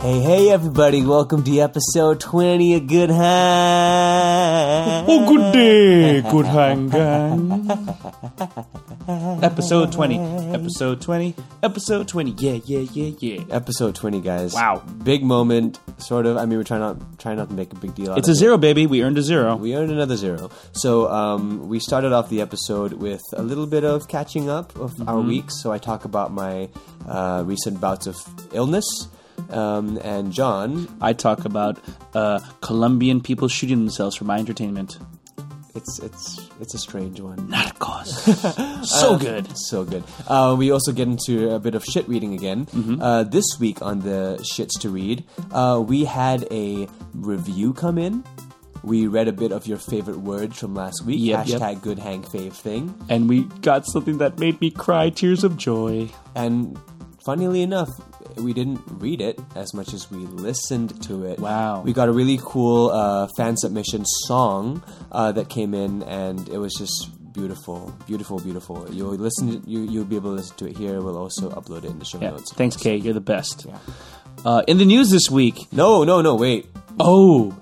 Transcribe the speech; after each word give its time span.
Hey, 0.00 0.20
hey, 0.20 0.50
everybody! 0.50 1.04
Welcome 1.04 1.42
to 1.44 1.58
episode 1.60 2.20
twenty 2.20 2.74
of 2.74 2.86
Good 2.86 3.10
Hang. 3.10 5.04
Oh, 5.08 5.26
good 5.28 5.52
day, 5.52 6.22
good 6.22 6.46
hang 6.46 6.88
gang. 6.88 7.68
episode 9.42 9.90
20. 9.92 10.18
Episode 10.54 11.00
20. 11.00 11.34
Episode 11.62 12.06
20. 12.08 12.30
Yeah, 12.38 12.60
yeah, 12.64 12.78
yeah, 12.92 13.12
yeah. 13.18 13.44
Episode 13.50 13.94
twenty, 13.96 14.20
guys. 14.20 14.54
Wow. 14.54 14.82
big 15.02 15.22
moment, 15.24 15.78
sort 15.98 16.26
of. 16.26 16.36
I 16.36 16.46
mean, 16.46 16.58
we're 16.58 16.64
trying 16.64 16.80
not 16.80 17.18
trying 17.18 17.36
not 17.36 17.48
to 17.48 17.54
make 17.54 17.72
a 17.72 17.76
big 17.76 17.94
deal. 17.94 18.12
out 18.12 18.12
of 18.12 18.16
it. 18.18 18.20
It's 18.20 18.28
of 18.28 18.32
a 18.32 18.36
it. 18.36 18.38
zero, 18.38 18.56
baby. 18.56 18.86
We 18.86 19.02
earned 19.02 19.18
a 19.18 19.22
zero. 19.22 19.56
We 19.56 19.74
earned 19.74 19.90
another 19.90 20.16
zero. 20.16 20.50
So 20.72 21.08
um, 21.10 21.68
we 21.68 21.80
started 21.80 22.12
off 22.12 22.28
the 22.30 22.40
episode 22.40 22.92
with 22.94 23.22
a 23.34 23.42
little 23.42 23.66
bit 23.66 23.84
of 23.84 24.06
catching 24.08 24.48
up 24.48 24.74
of 24.76 24.98
our 25.08 25.16
Mm-hmm. 25.16 25.28
weeks. 25.28 25.60
So 25.62 25.72
I 25.72 25.78
talk 25.78 26.04
about 26.04 26.32
my 26.32 26.68
uh, 27.06 27.42
recent 27.44 27.80
bouts 27.80 28.06
of 28.06 28.16
illness. 28.52 29.08
Um, 29.50 29.98
and 30.02 30.32
John, 30.32 30.88
I 31.00 31.12
talk 31.12 31.44
about 31.44 31.78
uh, 32.14 32.40
Colombian 32.60 33.20
people 33.20 33.48
shooting 33.48 33.78
themselves 33.78 34.16
for 34.16 34.24
my 34.24 34.38
entertainment. 34.38 34.98
it's 35.74 35.98
it's 36.00 36.48
it's 36.60 36.74
a 36.74 36.78
strange 36.78 37.20
one. 37.20 37.48
Not 37.48 37.70
a 37.70 37.74
cause. 37.74 38.10
so 38.88 39.16
good. 39.18 39.46
So 39.56 39.84
good. 39.84 40.02
Uh, 40.26 40.56
we 40.58 40.70
also 40.70 40.92
get 40.92 41.06
into 41.08 41.50
a 41.54 41.58
bit 41.60 41.74
of 41.74 41.84
shit 41.84 42.08
reading 42.08 42.34
again. 42.34 42.66
Mm-hmm. 42.66 43.00
Uh, 43.00 43.22
this 43.24 43.44
week 43.60 43.80
on 43.82 44.00
the 44.00 44.38
shits 44.42 44.78
to 44.80 44.88
read, 44.90 45.24
uh, 45.52 45.82
we 45.86 46.04
had 46.04 46.46
a 46.50 46.88
review 47.14 47.72
come 47.72 47.98
in. 47.98 48.24
We 48.82 49.06
read 49.08 49.28
a 49.28 49.32
bit 49.32 49.52
of 49.52 49.66
your 49.66 49.78
favorite 49.78 50.18
words 50.18 50.58
from 50.58 50.74
last 50.74 51.04
week. 51.04 51.18
Yep, 51.20 51.46
yep. 51.46 51.60
Hashtag 51.60 51.82
good 51.82 51.98
hang 51.98 52.22
fave 52.22 52.52
thing. 52.52 52.94
And 53.08 53.28
we 53.28 53.42
got 53.60 53.84
something 53.86 54.18
that 54.18 54.38
made 54.38 54.60
me 54.60 54.70
cry 54.70 55.10
tears 55.10 55.42
of 55.44 55.56
joy. 55.56 56.08
And 56.34 56.78
funnily 57.20 57.62
enough, 57.62 57.90
we 58.36 58.52
didn't 58.52 58.80
read 58.88 59.20
it 59.20 59.38
as 59.54 59.74
much 59.74 59.92
as 59.94 60.10
we 60.10 60.18
listened 60.18 61.00
to 61.04 61.24
it. 61.24 61.38
Wow. 61.38 61.82
We 61.82 61.92
got 61.92 62.08
a 62.08 62.12
really 62.12 62.38
cool 62.42 62.90
uh, 62.90 63.28
fan 63.36 63.56
submission 63.56 64.04
song 64.26 64.82
uh, 65.12 65.32
that 65.32 65.48
came 65.48 65.74
in, 65.74 66.02
and 66.04 66.48
it 66.48 66.58
was 66.58 66.74
just 66.74 67.10
beautiful, 67.32 67.94
beautiful, 68.06 68.38
beautiful. 68.40 68.86
You'll 68.92 69.10
listen. 69.14 69.62
You 69.66 69.80
you'll 69.80 70.04
be 70.04 70.16
able 70.16 70.30
to 70.30 70.36
listen 70.36 70.56
to 70.58 70.66
it 70.68 70.76
here. 70.76 71.00
We'll 71.00 71.18
also 71.18 71.50
upload 71.50 71.78
it 71.84 71.90
in 71.90 71.98
the 71.98 72.04
show 72.04 72.20
Yeah. 72.20 72.30
notes. 72.30 72.52
Thanks. 72.52 72.76
Kay. 72.76 72.96
You're 72.96 73.14
the 73.14 73.20
best. 73.20 73.66
Uh, 74.44 74.62
in 74.68 74.78
the 74.78 74.84
news 74.84 75.10
this 75.10 75.30
week. 75.30 75.66
No, 75.72 76.04
no, 76.04 76.20
no. 76.20 76.34
Wait. 76.36 76.66
Oh, 77.00 77.56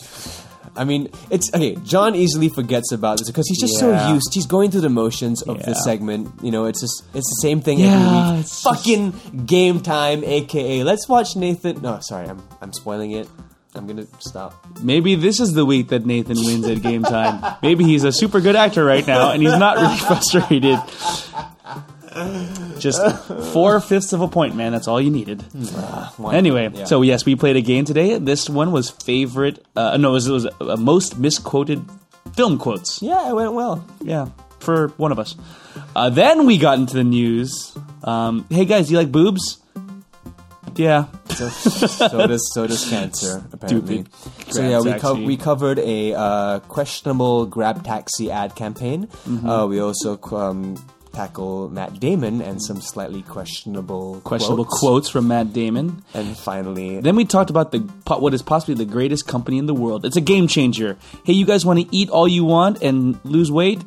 I 0.77 0.85
mean, 0.85 1.09
it's 1.31 1.53
okay. 1.55 1.77
John 1.85 2.15
easily 2.15 2.49
forgets 2.49 2.93
about 2.93 3.19
this 3.19 3.29
because 3.29 3.47
he's 3.49 3.61
just 3.61 3.75
Yeah. 3.75 4.07
so 4.09 4.15
used. 4.15 4.35
He's 4.35 4.47
going 4.47 4.71
through 4.71 4.83
the 4.83 4.91
motions 4.91 5.43
of 5.43 5.57
Yeah. 5.59 5.67
this 5.67 5.85
segment. 5.85 6.29
You 6.43 6.51
know, 6.51 6.67
it's 6.67 6.81
just 6.81 7.03
it's 7.15 7.29
the 7.29 7.41
same 7.43 7.61
thing 7.61 7.79
Yeah, 7.81 7.95
every 7.95 8.07
week. 8.37 8.41
it's 8.41 8.51
just- 8.51 8.63
Fucking 8.65 9.13
game 9.47 9.81
time, 9.81 10.23
aka 10.25 10.83
let's 10.85 11.09
watch 11.09 11.37
Nathan. 11.37 11.81
No, 11.83 11.99
sorry, 12.01 12.29
I'm 12.29 12.43
I'm 12.61 12.73
spoiling 12.73 13.13
it. 13.13 13.29
I'm 13.75 13.87
gonna 13.87 14.07
stop. 14.21 14.55
maybe 14.83 15.17
this 15.17 15.39
is 15.39 15.53
the 15.53 15.67
week 15.67 15.89
that 15.89 16.07
Nathan 16.07 16.37
wins 16.45 16.67
at 16.67 16.81
game 16.83 17.03
time. 17.03 17.57
Maybe 17.63 17.85
he's 17.85 18.05
a 18.05 18.13
super 18.13 18.41
good 18.41 18.57
actor 18.57 18.83
right 18.85 19.07
now 19.07 19.33
and 19.33 19.43
he's 19.43 19.57
not 19.59 19.77
really 19.77 19.97
frustrated. 20.09 20.79
Just 22.79 23.01
four 23.53 23.81
fifths 23.81 24.13
of 24.13 24.21
a 24.21 24.29
point, 24.29 24.55
man. 24.57 24.73
That's 24.73 24.89
all 24.89 25.01
you 25.01 25.11
needed. 25.11 25.45
Anyway, 26.33 26.71
Yeah. 26.73 26.85
so 26.85 27.03
yes, 27.03 27.25
we 27.25 27.37
played 27.37 27.57
a 27.57 27.61
game 27.63 27.85
today. 27.85 28.19
This 28.19 28.49
one 28.49 28.73
was 28.73 28.91
favorite. 28.91 29.65
Uh, 29.75 29.97
no, 29.97 30.11
it 30.11 30.13
was, 30.13 30.27
it 30.29 30.33
was 30.33 30.45
a, 30.61 30.77
most 30.77 31.19
misquoted 31.19 31.85
film 32.35 32.59
quotes. 32.59 33.03
Yeah, 33.03 33.29
it 33.31 33.35
went 33.35 33.53
well. 33.53 33.85
Yeah, 34.03 34.29
for 34.61 34.89
one 34.97 35.13
of 35.13 35.19
us. 35.19 35.37
Uh, 35.95 36.11
then 36.11 36.47
we 36.47 36.59
got 36.59 36.79
into 36.79 36.95
the 36.97 37.05
news. 37.05 37.77
Um, 38.05 38.47
hey 38.51 38.65
guys, 38.65 38.87
do 38.87 38.93
you 38.93 38.99
like 38.99 39.13
boobs? 39.13 39.59
Yeah. 40.75 41.07
So, 41.31 41.49
so 41.49 42.27
does 42.27 42.53
so 42.53 42.67
does 42.67 42.89
cancer 42.89 43.45
apparently. 43.53 44.05
Stupid 44.05 44.53
So 44.55 44.63
yeah, 44.63 44.81
we 44.81 44.99
co- 44.99 45.15
we 45.15 45.37
covered 45.37 45.79
a 45.79 46.15
uh, 46.15 46.59
questionable 46.61 47.47
GrabTaxi 47.47 48.29
ad 48.31 48.55
campaign. 48.55 49.07
Mm-hmm. 49.07 49.49
Uh, 49.49 49.67
we 49.67 49.81
also 49.81 50.19
um, 50.33 50.77
tackle 51.17 51.69
Matt 51.71 51.99
Damon 51.99 52.43
and 52.43 52.63
some 52.63 52.81
slightly 52.81 53.23
questionable 53.23 54.21
Questionable 54.23 54.67
quotes. 54.67 54.81
quotes 54.81 55.09
from 55.09 55.29
Matt 55.29 55.53
Damon. 55.53 56.05
And 56.13 56.37
finally, 56.37 57.01
Then 57.01 57.17
we 57.17 57.25
talked 57.25 57.49
about 57.51 57.73
the 57.73 57.79
what 58.19 58.35
is 58.35 58.43
possibly 58.43 58.75
the 58.75 58.85
greatest 58.91 59.27
company 59.27 59.57
in 59.59 59.67
the 59.67 59.75
world. 59.75 60.05
It's 60.05 60.17
a 60.17 60.21
game 60.21 60.47
changer. 60.47 60.97
Hey, 61.25 61.33
you 61.33 61.47
guys 61.47 61.65
want 61.65 61.81
to 61.81 61.87
eat 61.91 62.11
all 62.11 62.29
you 62.29 62.45
want 62.45 62.83
and 62.83 63.19
lose 63.25 63.51
weight? 63.51 63.83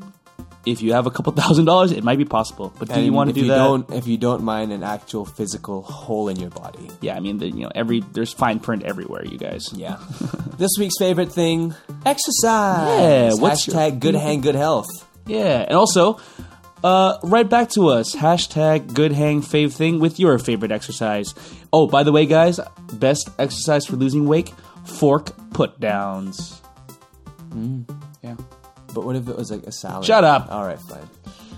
If 0.65 0.81
you 0.81 0.93
have 0.93 1.05
a 1.07 1.11
couple 1.11 1.31
thousand 1.33 1.65
dollars, 1.65 1.91
it 1.91 2.03
might 2.03 2.17
be 2.17 2.25
possible. 2.25 2.73
But 2.77 2.89
do 2.89 2.95
and 2.95 3.05
you 3.05 3.13
want 3.13 3.27
to 3.27 3.31
if 3.31 3.35
do 3.35 3.41
you 3.41 3.47
that? 3.47 3.57
Don't, 3.57 3.91
if 3.91 4.07
you 4.07 4.17
don't 4.17 4.43
mind 4.43 4.73
an 4.73 4.83
actual 4.83 5.23
physical 5.25 5.83
hole 5.83 6.27
in 6.29 6.37
your 6.37 6.49
body. 6.49 6.89
Yeah, 6.99 7.15
I 7.15 7.21
mean, 7.21 7.37
the, 7.37 7.47
you 7.47 7.63
know, 7.63 7.71
every 7.73 8.01
there's 8.01 8.33
fine 8.33 8.59
print 8.59 8.83
everywhere. 8.83 9.23
You 9.25 9.37
guys. 9.37 9.71
Yeah. 9.73 9.97
this 10.57 10.71
week's 10.77 10.97
favorite 10.99 11.31
thing: 11.31 11.75
exercise. 12.05 13.35
Yeah, 13.35 13.41
what's 13.41 13.67
your 13.67 13.75
Hashtag 13.77 13.99
good 13.99 14.15
hand, 14.15 14.43
good 14.43 14.55
health. 14.55 14.89
Yeah, 15.25 15.61
and 15.67 15.77
also, 15.77 16.19
uh, 16.83 17.17
write 17.23 17.49
back 17.49 17.69
to 17.71 17.87
us. 17.87 18.15
Hashtag 18.15 18.93
good 18.93 19.11
hang 19.11 19.41
fave 19.41 19.73
thing 19.73 19.99
with 19.99 20.19
your 20.19 20.37
favorite 20.39 20.71
exercise. 20.71 21.33
Oh, 21.71 21.87
by 21.87 22.03
the 22.03 22.11
way, 22.11 22.25
guys, 22.25 22.59
best 22.93 23.29
exercise 23.37 23.85
for 23.85 23.95
losing 23.95 24.27
weight: 24.27 24.49
fork 24.85 25.31
put 25.51 25.79
downs. 25.79 26.61
Yeah. 28.23 28.35
But 28.93 29.05
what 29.05 29.15
if 29.15 29.27
it 29.27 29.35
was 29.35 29.51
like 29.51 29.63
a 29.63 29.71
salad? 29.71 30.05
Shut 30.05 30.23
up. 30.23 30.51
All 30.51 30.65
right, 30.65 30.79
fine. 30.79 31.07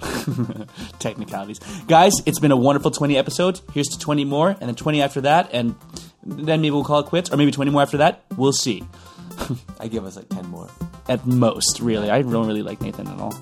technicalities. 0.99 1.59
Guys, 1.87 2.13
it's 2.25 2.39
been 2.39 2.51
a 2.51 2.57
wonderful 2.57 2.91
20 2.91 3.17
episodes. 3.17 3.61
Here's 3.73 3.87
to 3.89 3.99
20 3.99 4.25
more, 4.25 4.49
and 4.49 4.61
then 4.61 4.75
20 4.75 5.01
after 5.01 5.21
that, 5.21 5.49
and 5.53 5.75
then 6.25 6.61
maybe 6.61 6.71
we'll 6.71 6.83
call 6.83 6.99
it 6.99 7.05
quits, 7.05 7.31
or 7.31 7.37
maybe 7.37 7.51
20 7.51 7.71
more 7.71 7.81
after 7.81 7.97
that. 7.97 8.23
We'll 8.35 8.53
see. 8.53 8.83
I 9.79 9.87
give 9.87 10.05
us 10.05 10.15
like 10.15 10.29
ten 10.29 10.47
more. 10.47 10.69
At 11.07 11.25
most, 11.25 11.79
really. 11.79 12.09
I 12.09 12.21
don't 12.21 12.47
really 12.47 12.63
like 12.63 12.81
Nathan 12.81 13.07
at 13.07 13.19
all. 13.19 13.33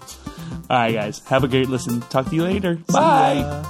All 0.70 0.78
right, 0.78 0.94
guys. 0.94 1.20
Have 1.28 1.44
a 1.44 1.48
great 1.48 1.70
listen. 1.70 2.02
Talk 2.02 2.30
to 2.30 2.36
you 2.36 2.44
later. 2.44 2.76
Bye. 2.88 3.66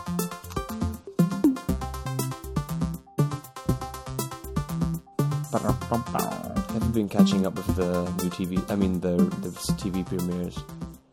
Have 5.51 6.83
you 6.83 6.89
been 6.93 7.09
catching 7.09 7.45
up 7.45 7.55
with 7.55 7.75
the 7.75 8.03
new 8.23 8.29
TV? 8.29 8.71
I 8.71 8.75
mean, 8.75 8.99
the 8.99 9.17
the 9.17 9.49
TV 9.79 10.05
premieres. 10.05 10.57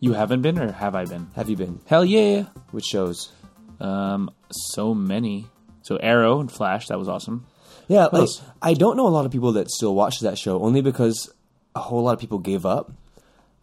You 0.01 0.13
haven't 0.13 0.43
been, 0.43 0.59
or 0.59 0.73
have 0.73 0.95
I 0.95 1.05
been? 1.07 1.29
Have 1.35 1.49
you 1.49 1.57
been? 1.57 1.81
Hell 1.87 2.05
yeah. 2.05 2.45
Which 2.71 2.85
shows? 2.85 3.33
Um, 3.81 4.31
so 4.51 4.95
many. 4.95 5.47
So 5.83 5.97
Arrow 5.97 6.41
and 6.41 6.51
Flash, 6.51 6.89
that 6.89 6.99
was 6.99 7.09
awesome. 7.09 7.47
Yeah, 7.89 8.07
like? 8.13 8.29
I 8.61 8.75
don't 8.75 8.97
know 8.97 9.07
a 9.07 9.09
lot 9.09 9.25
of 9.25 9.33
people 9.33 9.53
that 9.53 9.71
still 9.71 9.95
watch 9.95 10.21
that 10.21 10.37
show 10.37 10.61
only 10.63 10.83
because 10.83 11.33
a 11.75 11.81
whole 11.81 12.03
lot 12.03 12.13
of 12.13 12.19
people 12.19 12.39
gave 12.39 12.67
up. 12.67 12.93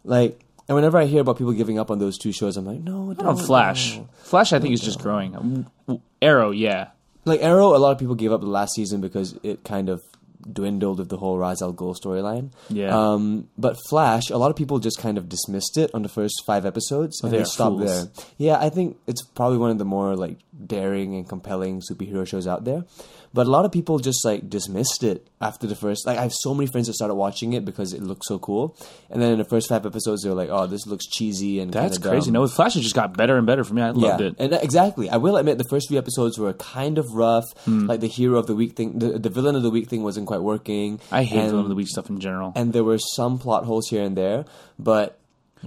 Like, 0.04 0.40
and 0.68 0.74
whenever 0.76 0.98
I 0.98 1.04
hear 1.04 1.20
about 1.20 1.36
people 1.38 1.52
giving 1.52 1.78
up 1.78 1.90
on 1.90 1.98
those 1.98 2.16
two 2.18 2.32
shows, 2.32 2.56
I'm 2.56 2.64
like, 2.64 2.80
no, 2.80 3.10
On 3.10 3.14
don't. 3.14 3.36
Flash. 3.38 3.96
no. 3.96 4.08
Flash, 4.22 4.52
I 4.52 4.58
think, 4.58 4.72
is 4.74 4.80
just 4.80 5.00
growing. 5.00 5.36
Um, 5.36 6.00
Arrow, 6.22 6.50
yeah. 6.50 6.88
Like 7.24 7.42
Arrow, 7.42 7.76
a 7.76 7.78
lot 7.78 7.92
of 7.92 7.98
people 7.98 8.14
gave 8.14 8.32
up 8.32 8.40
the 8.40 8.46
last 8.46 8.74
season 8.74 9.00
because 9.00 9.38
it 9.42 9.64
kind 9.64 9.88
of 9.88 10.02
dwindled 10.52 10.98
with 10.98 11.08
the 11.08 11.16
whole 11.16 11.38
Ra's 11.38 11.62
al 11.62 11.72
Ghul 11.72 11.94
storyline. 11.96 12.52
Yeah. 12.68 12.96
Um, 12.96 13.48
but 13.56 13.76
Flash, 13.88 14.30
a 14.30 14.36
lot 14.36 14.50
of 14.50 14.56
people 14.56 14.78
just 14.78 14.98
kind 14.98 15.16
of 15.18 15.28
dismissed 15.28 15.76
it 15.78 15.90
on 15.94 16.02
the 16.02 16.08
first 16.08 16.42
five 16.46 16.66
episodes, 16.66 17.22
and 17.22 17.32
they 17.32 17.44
stopped 17.44 17.78
fools. 17.78 18.12
there. 18.12 18.24
Yeah, 18.38 18.58
I 18.58 18.68
think 18.70 18.98
it's 19.06 19.22
probably 19.22 19.58
one 19.58 19.70
of 19.70 19.78
the 19.78 19.84
more 19.84 20.16
like 20.16 20.38
daring 20.66 21.14
and 21.14 21.28
compelling 21.28 21.80
superhero 21.80 22.26
shows 22.26 22.46
out 22.46 22.64
there. 22.64 22.84
But 23.32 23.48
a 23.48 23.50
lot 23.50 23.64
of 23.64 23.72
people 23.72 23.98
just 23.98 24.24
like 24.24 24.48
dismissed 24.48 25.02
it 25.02 25.26
after 25.40 25.66
the 25.66 25.74
first. 25.74 26.06
Like 26.06 26.18
I 26.18 26.22
have 26.22 26.32
so 26.32 26.54
many 26.54 26.68
friends 26.70 26.86
that 26.86 26.92
started 26.94 27.16
watching 27.16 27.52
it 27.52 27.64
because 27.64 27.92
it 27.92 28.00
looked 28.00 28.24
so 28.26 28.38
cool, 28.38 28.76
and 29.10 29.20
then 29.20 29.32
in 29.32 29.38
the 29.38 29.44
first 29.44 29.68
five 29.68 29.84
episodes, 29.84 30.22
they 30.22 30.28
were 30.28 30.36
like, 30.36 30.50
"Oh, 30.50 30.68
this 30.68 30.86
looks 30.86 31.04
cheesy 31.06 31.58
and 31.58 31.72
That's 31.72 31.98
crazy. 31.98 32.26
dumb. 32.30 32.34
No, 32.42 32.46
Flash, 32.46 32.74
just 32.74 32.94
got 32.94 33.16
better 33.16 33.36
and 33.36 33.44
better 33.44 33.64
for 33.64 33.74
me. 33.74 33.82
I 33.82 33.90
loved 33.90 34.20
Yeah, 34.20 34.26
it. 34.28 34.36
and 34.38 34.52
uh, 34.54 34.58
exactly. 34.62 35.10
I 35.10 35.16
will 35.16 35.36
admit 35.36 35.58
the 35.58 35.64
first 35.68 35.88
few 35.88 35.98
episodes 35.98 36.38
were 36.38 36.52
kind 36.52 36.96
of 36.96 37.06
rough. 37.12 37.44
Hmm. 37.64 37.86
Like 37.86 37.98
the 38.00 38.06
hero 38.06 38.38
of 38.38 38.46
the 38.46 38.54
week 38.54 38.76
thing, 38.76 39.00
the, 39.00 39.18
the 39.18 39.30
villain 39.30 39.56
of 39.56 39.64
the 39.64 39.70
week 39.70 39.88
thing 39.90 40.04
wasn't 40.24 40.42
quite 40.42 40.42
working. 40.42 41.00
I 41.12 41.22
hate 41.24 41.38
and, 41.40 41.54
of 41.58 41.68
the 41.68 41.74
weak 41.74 41.88
stuff 41.88 42.08
in 42.10 42.20
general. 42.20 42.52
And 42.56 42.72
there 42.72 42.84
were 42.84 42.98
some 42.98 43.38
plot 43.38 43.64
holes 43.64 43.88
here 43.88 44.02
and 44.02 44.16
there, 44.16 44.44
but 44.78 45.18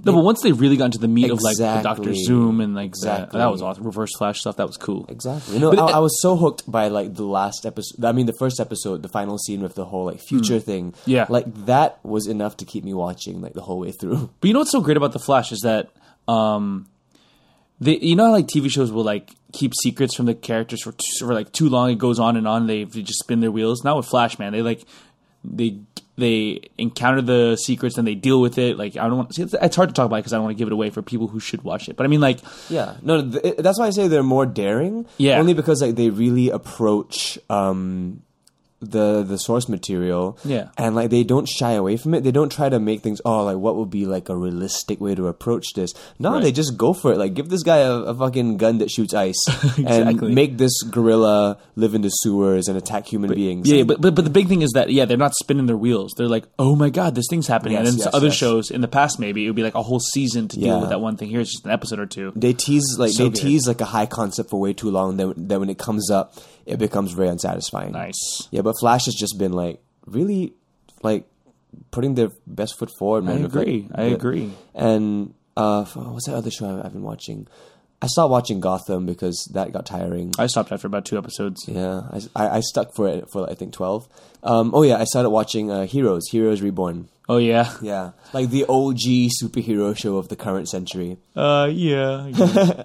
no, 0.04 0.12
but 0.12 0.22
once 0.22 0.42
they 0.42 0.52
really 0.52 0.76
got 0.76 0.84
into 0.86 0.98
the 0.98 1.08
meat 1.08 1.28
of 1.28 1.40
like 1.42 1.56
the 1.56 1.80
Doctor 1.82 2.14
Zoom 2.14 2.60
and 2.60 2.72
like 2.72 2.92
that, 3.02 3.24
Exactly. 3.24 3.38
that 3.40 3.50
was 3.50 3.62
awesome. 3.62 3.82
Reverse 3.82 4.10
Flash 4.16 4.38
stuff, 4.40 4.56
that 4.58 4.66
was 4.68 4.76
cool. 4.76 5.06
exactly. 5.08 5.54
You 5.54 5.60
know, 5.60 5.70
But 5.70 5.80
I, 5.80 5.88
it- 5.88 5.94
I 5.94 5.98
was 5.98 6.22
so 6.22 6.36
hooked 6.36 6.70
by 6.70 6.86
like 6.86 7.14
the 7.14 7.24
last 7.24 7.66
episode. 7.66 8.04
I 8.04 8.12
mean, 8.12 8.26
the 8.26 8.32
first 8.38 8.60
episode, 8.60 9.02
the 9.02 9.08
final 9.08 9.38
scene 9.38 9.60
with 9.60 9.74
the 9.74 9.84
whole 9.84 10.04
like 10.04 10.20
future 10.20 10.60
thing. 10.60 10.92
Hmm. 11.04 11.10
Yeah. 11.10 11.26
like 11.28 11.46
that 11.66 11.98
was 12.04 12.28
enough 12.28 12.56
to 12.58 12.64
keep 12.64 12.84
me 12.84 12.94
watching 12.94 13.40
like 13.40 13.54
the 13.54 13.62
whole 13.62 13.80
way 13.80 13.90
through. 13.90 14.30
But 14.40 14.46
you 14.46 14.52
know 14.52 14.60
what's 14.60 14.70
so 14.70 14.80
great 14.80 14.96
about 14.96 15.12
the 15.12 15.18
Flash 15.18 15.50
is 15.50 15.60
that, 15.62 15.90
um, 16.28 16.86
they 17.80 17.98
you 17.98 18.16
know 18.16 18.26
how 18.26 18.32
like 18.32 18.46
TV 18.46 18.70
shows 18.70 18.90
will 18.90 19.04
like 19.04 19.30
keep 19.52 19.72
secrets 19.82 20.14
from 20.14 20.26
the 20.26 20.34
characters 20.34 20.82
for, 20.82 20.92
t- 20.92 21.18
for 21.20 21.32
like 21.34 21.52
too 21.52 21.68
long. 21.68 21.90
It 21.90 21.98
goes 21.98 22.18
on 22.18 22.36
and 22.36 22.46
on. 22.46 22.66
They, 22.66 22.84
they 22.84 23.02
just 23.02 23.20
spin 23.20 23.40
their 23.40 23.50
wheels. 23.50 23.84
Not 23.84 23.96
with 23.96 24.06
Flash, 24.06 24.38
man. 24.38 24.52
They 24.52 24.62
like 24.62 24.84
they 25.44 25.80
they 26.16 26.60
encounter 26.76 27.22
the 27.22 27.56
secrets 27.56 27.96
and 27.96 28.06
they 28.06 28.16
deal 28.16 28.40
with 28.40 28.58
it. 28.58 28.76
Like 28.76 28.96
I 28.96 29.06
don't 29.06 29.16
want. 29.16 29.34
See, 29.34 29.42
it's, 29.42 29.54
it's 29.54 29.76
hard 29.76 29.88
to 29.90 29.92
talk 29.94 30.06
about 30.06 30.16
because 30.16 30.32
I 30.32 30.36
don't 30.36 30.44
want 30.44 30.56
to 30.56 30.58
give 30.58 30.66
it 30.68 30.72
away 30.72 30.90
for 30.90 31.00
people 31.02 31.28
who 31.28 31.38
should 31.38 31.62
watch 31.62 31.88
it. 31.88 31.96
But 31.96 32.04
I 32.04 32.08
mean, 32.08 32.20
like 32.20 32.40
Yeah, 32.68 32.96
no, 33.02 33.30
th- 33.30 33.56
that's 33.58 33.78
why 33.78 33.86
I 33.86 33.90
say 33.90 34.08
they're 34.08 34.22
more 34.24 34.44
daring. 34.46 35.06
Yeah. 35.16 35.38
only 35.38 35.54
because 35.54 35.80
like 35.80 35.94
they 35.94 36.10
really 36.10 36.50
approach 36.50 37.38
um, 37.48 38.22
the 38.80 39.22
the 39.24 39.38
source 39.38 39.68
material. 39.68 40.38
Yeah. 40.44 40.68
And 40.78 40.94
like 40.94 41.10
they 41.10 41.24
don't 41.24 41.48
shy 41.48 41.72
away 41.72 41.96
from 41.96 42.14
it. 42.14 42.22
They 42.22 42.30
don't 42.30 42.50
try 42.52 42.68
to 42.68 42.78
make 42.78 43.00
things 43.00 43.20
oh 43.24 43.44
like 43.44 43.56
what 43.56 43.74
would 43.76 43.90
be 43.90 44.06
like 44.06 44.28
a 44.28 44.36
realistic 44.36 45.00
way 45.00 45.14
to 45.16 45.26
approach 45.26 45.72
this. 45.74 45.94
No, 46.18 46.34
Right. 46.34 46.42
they 46.44 46.52
just 46.52 46.76
go 46.76 46.92
for 46.92 47.12
it. 47.12 47.18
Like 47.18 47.34
give 47.34 47.48
this 47.48 47.62
guy 47.64 47.78
a, 47.78 47.92
a 47.92 48.14
fucking 48.14 48.56
gun 48.56 48.78
that 48.78 48.90
shoots 48.90 49.14
ice 49.14 49.36
Exactly. 49.78 49.84
and 50.28 50.34
make 50.34 50.58
this 50.58 50.82
gorilla 50.82 51.58
live 51.76 51.94
in 51.94 52.02
the 52.02 52.08
sewers 52.10 52.68
and 52.68 52.76
attack 52.76 53.06
human 53.06 53.34
beings. 53.34 53.68
Yeah, 53.68 53.78
And- 53.80 53.88
but, 53.88 54.00
but 54.00 54.14
but 54.14 54.24
the 54.24 54.30
big 54.30 54.46
thing 54.48 54.62
is 54.62 54.70
that 54.74 54.90
yeah, 54.90 55.04
they're 55.06 55.16
not 55.16 55.34
spinning 55.34 55.66
their 55.66 55.76
wheels. 55.76 56.12
They're 56.16 56.28
like, 56.28 56.44
oh 56.58 56.76
my 56.76 56.90
god, 56.90 57.14
this 57.14 57.26
thing's 57.28 57.46
happening. 57.48 57.76
and 57.76 57.84
Yes, 57.86 57.94
then 57.96 58.04
yes, 58.06 58.14
other 58.14 58.26
yes. 58.28 58.36
shows 58.36 58.70
in 58.70 58.80
the 58.80 58.88
past, 58.88 59.18
maybe 59.18 59.44
it 59.44 59.48
would 59.48 59.56
be 59.56 59.62
like 59.64 59.74
a 59.74 59.82
whole 59.82 60.00
season 60.00 60.46
to 60.48 60.56
deal 60.58 60.80
with 60.80 60.90
that 60.90 61.00
one 61.00 61.16
thing. 61.16 61.28
Here, 61.30 61.40
it's 61.40 61.50
just 61.52 61.64
an 61.64 61.72
episode 61.72 61.98
or 61.98 62.06
two. 62.06 62.32
they 62.36 62.52
tease 62.52 62.96
like 62.98 63.10
So 63.12 63.24
they 63.24 63.30
good. 63.30 63.40
tease 63.40 63.66
like 63.66 63.80
a 63.80 63.84
high 63.86 64.06
concept 64.06 64.50
for 64.50 64.60
way 64.60 64.72
too 64.72 64.90
long. 64.90 65.16
Then 65.16 65.34
then 65.36 65.60
when 65.60 65.70
it 65.70 65.78
comes 65.78 66.10
up, 66.10 66.34
it 66.68 66.78
becomes 66.78 67.12
very 67.12 67.28
unsatisfying. 67.28 67.92
Nice. 67.92 68.48
Yeah, 68.50 68.62
but 68.62 68.74
Flash 68.78 69.06
has 69.06 69.14
just 69.14 69.38
been 69.38 69.52
like 69.52 69.80
really 70.06 70.52
like 71.02 71.26
putting 71.90 72.14
their 72.14 72.30
best 72.46 72.78
foot 72.78 72.90
forward. 72.98 73.24
Man, 73.24 73.42
I 73.42 73.44
agree. 73.44 73.88
I 73.94 74.02
agree. 74.04 74.52
And 74.74 75.34
uh, 75.56 75.84
what's 75.84 76.26
that 76.26 76.34
other 76.34 76.50
show 76.50 76.80
I've 76.84 76.92
been 76.92 77.02
watching? 77.02 77.48
I 78.00 78.06
stopped 78.06 78.30
watching 78.30 78.60
Gotham 78.60 79.06
because 79.06 79.48
that 79.54 79.72
got 79.72 79.84
tiring. 79.84 80.32
I 80.38 80.46
stopped 80.46 80.70
after 80.70 80.86
about 80.86 81.04
two 81.04 81.18
episodes. 81.18 81.66
Yeah, 81.66 82.02
I, 82.12 82.20
I, 82.36 82.48
I 82.58 82.60
stuck 82.60 82.94
for 82.94 83.08
it 83.08 83.28
for 83.30 83.50
I 83.50 83.54
think 83.54 83.72
twelve. 83.72 84.08
Um, 84.42 84.70
oh 84.74 84.82
yeah, 84.82 84.96
I 84.98 85.04
started 85.04 85.30
watching 85.30 85.70
uh, 85.70 85.84
Heroes, 85.86 86.28
Heroes 86.30 86.62
Reborn. 86.62 87.08
Oh 87.28 87.36
yeah. 87.36 87.74
Yeah, 87.82 88.12
like 88.32 88.48
the 88.50 88.64
OG 88.68 89.28
superhero 89.42 89.94
show 89.96 90.16
of 90.16 90.28
the 90.28 90.36
current 90.36 90.68
century. 90.68 91.18
Uh 91.36 91.68
yeah. 91.70 92.30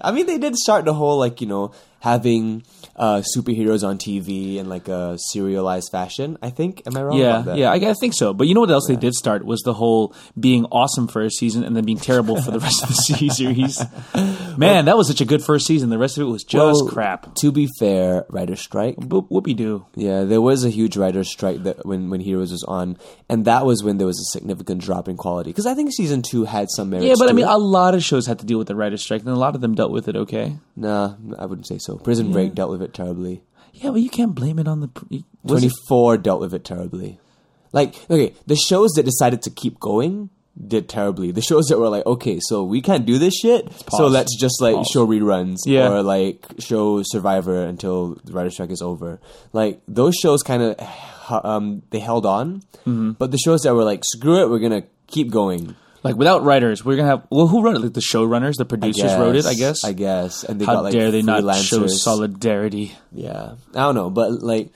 I 0.04 0.12
mean, 0.12 0.26
they 0.26 0.36
did 0.38 0.54
start 0.56 0.84
the 0.84 0.92
whole 0.94 1.18
like 1.18 1.40
you 1.40 1.46
know 1.46 1.72
having 2.00 2.62
uh, 2.96 3.22
superheroes 3.34 3.82
on 3.82 3.96
TV 3.96 4.56
in 4.56 4.68
like 4.68 4.86
a 4.88 5.16
serialized 5.18 5.90
fashion. 5.90 6.36
I 6.42 6.50
think. 6.50 6.82
Am 6.86 6.94
I 6.94 7.02
wrong? 7.02 7.16
Yeah, 7.18 7.30
about 7.40 7.44
that? 7.46 7.56
yeah, 7.56 7.70
I, 7.72 7.76
I 7.76 7.94
think 7.98 8.12
so. 8.12 8.34
But 8.34 8.46
you 8.46 8.52
know 8.54 8.60
what 8.60 8.70
else 8.70 8.86
they 8.86 8.96
did 8.96 9.14
start 9.14 9.44
was 9.46 9.62
the 9.62 9.72
whole 9.72 10.14
being 10.38 10.66
awesome 10.66 11.08
for 11.08 11.22
a 11.22 11.30
season 11.30 11.64
and 11.64 11.74
then 11.74 11.84
being 11.86 11.98
terrible 11.98 12.40
for 12.40 12.50
the 12.50 12.60
rest 12.60 12.82
of 12.82 12.90
the 12.90 12.94
se- 12.94 13.28
series. 13.40 13.82
Man, 14.58 14.84
that 14.84 14.96
was 14.98 15.08
such 15.08 15.22
a 15.22 15.24
good 15.24 15.42
first 15.42 15.66
season. 15.66 15.88
The 15.88 15.98
rest 15.98 16.18
of 16.18 16.22
it 16.22 16.30
was 16.30 16.44
just 16.44 16.82
Well, 16.84 16.88
crap. 16.88 17.34
To 17.36 17.50
be 17.50 17.68
fair, 17.80 18.26
writer 18.28 18.54
strike. 18.56 18.96
Whoop, 18.98 19.30
whoopie 19.30 19.56
doo. 19.56 19.86
Yeah, 19.96 20.24
there 20.24 20.42
was 20.42 20.64
a 20.64 20.70
huge 20.70 20.96
writer's 20.98 21.30
strike 21.30 21.43
that 21.52 21.86
when 21.86 22.10
when 22.10 22.20
Heroes 22.20 22.50
was 22.50 22.64
on, 22.64 22.96
and 23.28 23.44
that 23.44 23.64
was 23.64 23.82
when 23.84 23.98
there 23.98 24.06
was 24.06 24.18
a 24.18 24.38
significant 24.38 24.80
drop 24.80 25.08
in 25.08 25.16
quality. 25.16 25.50
Because 25.50 25.66
I 25.66 25.74
think 25.74 25.92
season 25.92 26.22
two 26.22 26.44
had 26.44 26.68
some 26.74 26.90
merit. 26.90 27.04
Yeah, 27.06 27.14
but 27.18 27.28
I 27.28 27.32
mean, 27.32 27.44
it. 27.46 27.50
a 27.50 27.58
lot 27.58 27.94
of 27.94 28.02
shows 28.02 28.26
had 28.26 28.38
to 28.40 28.46
deal 28.46 28.58
with 28.58 28.68
the 28.68 28.74
writer's 28.74 29.02
strike, 29.02 29.20
and 29.20 29.30
a 29.30 29.36
lot 29.36 29.54
of 29.54 29.60
them 29.60 29.74
dealt 29.74 29.92
with 29.92 30.08
it 30.08 30.16
okay. 30.16 30.56
nah, 30.74 31.14
I 31.38 31.46
wouldn't 31.46 31.68
say 31.68 31.78
so. 31.78 31.96
Prison 31.96 32.32
Break 32.32 32.54
dealt 32.54 32.70
with 32.70 32.82
it 32.82 32.92
terribly. 32.94 33.42
Yeah, 33.72 33.90
well, 33.90 33.98
you 33.98 34.10
can't 34.10 34.34
blame 34.34 34.58
it 34.58 34.68
on 34.68 34.80
the. 34.80 35.22
Twenty 35.46 35.70
four 35.88 36.16
dealt 36.16 36.40
with 36.40 36.54
it 36.54 36.64
terribly. 36.64 37.18
Like, 37.72 37.94
okay, 38.08 38.34
the 38.46 38.56
shows 38.56 38.92
that 38.92 39.04
decided 39.04 39.42
to 39.42 39.50
keep 39.50 39.80
going 39.80 40.30
did 40.68 40.88
terribly. 40.88 41.32
The 41.32 41.42
shows 41.42 41.66
that 41.66 41.78
were 41.80 41.88
like, 41.88 42.06
okay, 42.06 42.38
so 42.40 42.62
we 42.62 42.80
can't 42.80 43.04
do 43.04 43.18
this 43.18 43.34
shit, 43.34 43.68
so 43.90 44.06
let's 44.06 44.38
just 44.38 44.62
like 44.62 44.76
Pause. 44.76 44.88
show 44.92 45.06
reruns 45.06 45.56
Yeah. 45.66 45.88
or 45.90 46.02
like 46.02 46.46
show 46.60 47.02
Survivor 47.04 47.64
until 47.64 48.14
the 48.24 48.32
writer's 48.32 48.54
strike 48.54 48.70
is 48.70 48.80
over. 48.80 49.18
Like 49.52 49.80
those 49.88 50.14
shows 50.14 50.42
kind 50.44 50.62
of 50.62 50.76
um 51.30 51.82
they 51.90 51.98
held 52.00 52.26
on, 52.26 52.62
Mm-hmm. 52.86 53.12
but 53.12 53.30
the 53.30 53.38
shows 53.38 53.62
that 53.62 53.74
were 53.74 53.84
like, 53.84 54.02
screw 54.04 54.42
it, 54.42 54.50
we're 54.50 54.58
gonna 54.58 54.84
keep 55.06 55.30
going. 55.30 55.74
like 56.02 56.16
without 56.16 56.42
writers, 56.44 56.84
we're 56.84 56.96
gonna 56.96 57.08
have. 57.08 57.26
Well, 57.30 57.46
who 57.46 57.62
wrote 57.62 57.76
it? 57.76 57.80
Like 57.80 57.94
the 57.94 58.00
showrunners, 58.00 58.56
the 58.58 58.66
producers 58.66 59.14
wrote 59.16 59.36
it. 59.36 59.46
I 59.46 59.54
guess. 59.54 59.84
I 59.84 59.92
guess, 59.92 60.44
and 60.44 60.60
they 60.60 60.64
How 60.66 60.74
got 60.74 60.84
like 60.84 60.92
dare 60.92 61.10
they 61.10 61.22
not 61.22 61.42
show 61.56 61.86
solidarity? 61.86 62.94
Yeah, 63.12 63.54
I 63.74 63.78
don't 63.80 63.94
know, 63.94 64.10
but 64.10 64.42
like, 64.42 64.68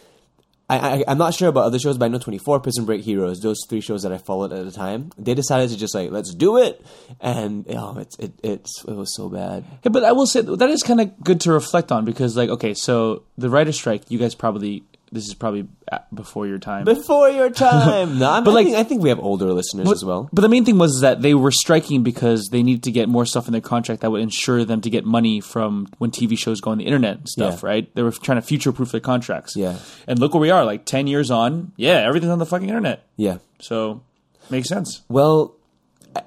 I, 0.71 0.79
I 0.79 1.05
I'm 1.09 1.19
not 1.19 1.35
sure 1.35 1.49
about 1.49 1.65
other 1.65 1.79
shows, 1.79 1.99
but 1.99 2.07
I 2.07 2.09
know 2.09 2.19
24, 2.19 2.61
Prison 2.61 2.85
Break, 2.87 3.03
Heroes, 3.03 3.41
those 3.41 3.59
three 3.69 3.81
shows 3.81 4.03
that 4.05 4.13
I 4.13 4.19
followed 4.19 4.53
at 4.53 4.65
the 4.65 4.73
time. 4.73 5.11
They 5.19 5.35
decided 5.35 5.69
to 5.71 5.77
just 5.77 5.95
like 5.95 6.11
let's 6.11 6.33
do 6.35 6.57
it, 6.59 6.81
and 7.21 7.67
oh, 7.71 7.99
it's 7.99 8.19
it 8.19 8.33
it's 8.43 8.85
it 8.87 8.95
was 8.95 9.15
so 9.15 9.29
bad. 9.29 9.65
Yeah, 9.85 9.91
but 9.91 10.05
I 10.05 10.13
will 10.13 10.27
say 10.27 10.41
that 10.43 10.71
is 10.71 10.83
kind 10.83 11.01
of 11.01 11.19
good 11.23 11.41
to 11.43 11.53
reflect 11.53 11.93
on 11.93 12.05
because, 12.07 12.37
like, 12.39 12.49
okay, 12.51 12.73
so 12.75 13.23
the 13.37 13.51
writer's 13.51 13.77
strike, 13.77 14.11
you 14.11 14.19
guys 14.19 14.35
probably 14.35 14.83
this 15.13 15.27
is 15.27 15.35
probably 15.35 15.67
uh, 15.91 15.99
before 16.13 16.47
your 16.47 16.59
time. 16.59 16.85
Before 16.85 17.29
your 17.29 17.51
time, 17.67 18.19
no, 18.19 18.31
I'm, 18.31 18.45
But, 18.45 18.51
I 18.51 18.55
like- 18.55 18.67
think, 18.67 18.77
I 18.77 18.85
think 18.85 19.03
we 19.03 19.09
have 19.09 19.19
older 19.19 19.53
listeners 19.53 19.87
but, 19.87 19.93
as 19.93 20.05
well. 20.05 20.29
But 20.33 20.43
the 20.43 20.49
main 20.49 20.65
thing 20.65 20.79
was 20.79 21.01
that 21.01 21.23
they 21.23 21.35
were 21.35 21.51
striking 21.51 22.03
because 22.03 22.49
they 22.53 22.63
needed 22.63 22.83
to 22.85 22.91
get 22.93 23.09
more 23.09 23.25
stuff 23.27 23.47
in 23.47 23.53
their 23.53 23.61
contract 23.61 24.03
that 24.03 24.11
would 24.11 24.21
ensure 24.21 24.65
them 24.65 24.81
to 24.83 24.91
get 24.91 25.05
money 25.05 25.41
from 25.41 25.89
when 25.99 26.11
TV 26.11 26.37
shows 26.39 26.61
go 26.61 26.71
on 26.73 26.79
the 26.79 26.85
internet 26.85 27.19
and 27.19 27.29
stuff, 27.29 27.63
Yeah. 27.63 27.69
right? 27.69 27.95
They 27.95 28.03
were 28.03 28.13
trying 28.13 28.39
to 28.41 28.43
future 28.47 28.73
proof 28.73 28.93
their 28.93 29.01
contracts. 29.01 29.57
Yeah. 29.57 29.79
And 30.07 30.19
look 30.19 30.35
where 30.35 30.41
we 30.41 30.51
are, 30.51 30.65
like 30.65 30.85
10 30.85 31.07
years 31.07 31.31
on. 31.31 31.73
Yeah, 31.77 32.07
everything's 32.07 32.31
on 32.33 32.39
the 32.39 32.47
fucking 32.47 32.69
internet. 32.69 33.05
Yeah, 33.17 33.39
So, 33.61 34.03
makes 34.51 34.69
sense. 34.69 35.03
well. 35.09 35.55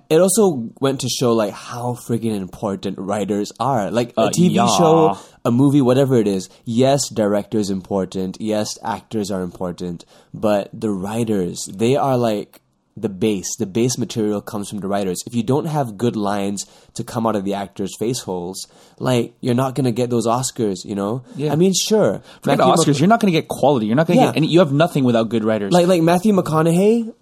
It 0.10 0.20
also 0.20 0.70
went 0.80 1.02
to 1.02 1.10
show 1.10 1.34
like 1.34 1.54
how 1.54 1.94
freaking 2.08 2.36
important 2.36 2.98
writers 3.00 3.52
are. 3.60 3.90
Like 3.92 4.14
a 4.18 4.22
Uh, 4.22 4.30
TV 4.30 4.56
yeah. 4.56 4.68
show, 4.78 5.18
a 5.46 5.52
movie, 5.52 5.82
whatever 5.82 6.16
it 6.18 6.28
is. 6.28 6.50
Yes, 6.66 7.10
directors 7.10 7.70
important. 7.70 8.38
Yes, 8.40 8.78
actors 8.84 9.32
are 9.32 9.42
important. 9.42 10.06
But 10.34 10.70
the 10.74 10.92
writers, 10.92 11.68
they 11.74 11.96
are 11.96 12.18
like 12.18 12.62
the 12.98 13.08
base. 13.10 13.56
The 13.58 13.66
base 13.66 13.98
material 13.98 14.42
comes 14.42 14.70
from 14.70 14.80
the 14.82 14.88
writers. 14.88 15.20
If 15.26 15.34
you 15.34 15.44
don't 15.44 15.66
have 15.66 15.98
good 15.98 16.18
lines 16.18 16.66
to 16.96 17.06
come 17.06 17.26
out 17.26 17.38
of 17.38 17.46
the 17.46 17.54
actors' 17.54 17.96
face 17.98 18.20
holes, 18.20 18.68
like 19.00 19.34
you're 19.40 19.56
not 19.56 19.76
gonna 19.76 19.94
get 19.94 20.10
those 20.10 20.28
Oscars. 20.28 20.84
You 20.84 20.96
know? 20.96 21.24
Yeah. 21.38 21.54
I 21.54 21.56
mean, 21.56 21.74
sure. 21.74 22.22
Forget 22.42 22.58
Matthew 22.60 22.74
Oscars. 22.74 22.88
Mc- 22.88 23.00
you're 23.00 23.08
not 23.08 23.22
going 23.22 23.32
to 23.34 23.40
get 23.40 23.48
quality. 23.48 23.86
You're 23.88 23.96
not 23.96 24.08
going 24.08 24.20
to 24.20 24.26
Yeah. 24.26 24.32
get 24.32 24.38
any. 24.38 24.48
You 24.48 24.60
have 24.60 24.74
nothing 24.74 25.06
without 25.06 25.30
good 25.30 25.46
writers. 25.46 25.72
like 25.72 25.88
like 25.88 26.02
Matthew 26.02 26.34
McConaughey, 26.34 27.14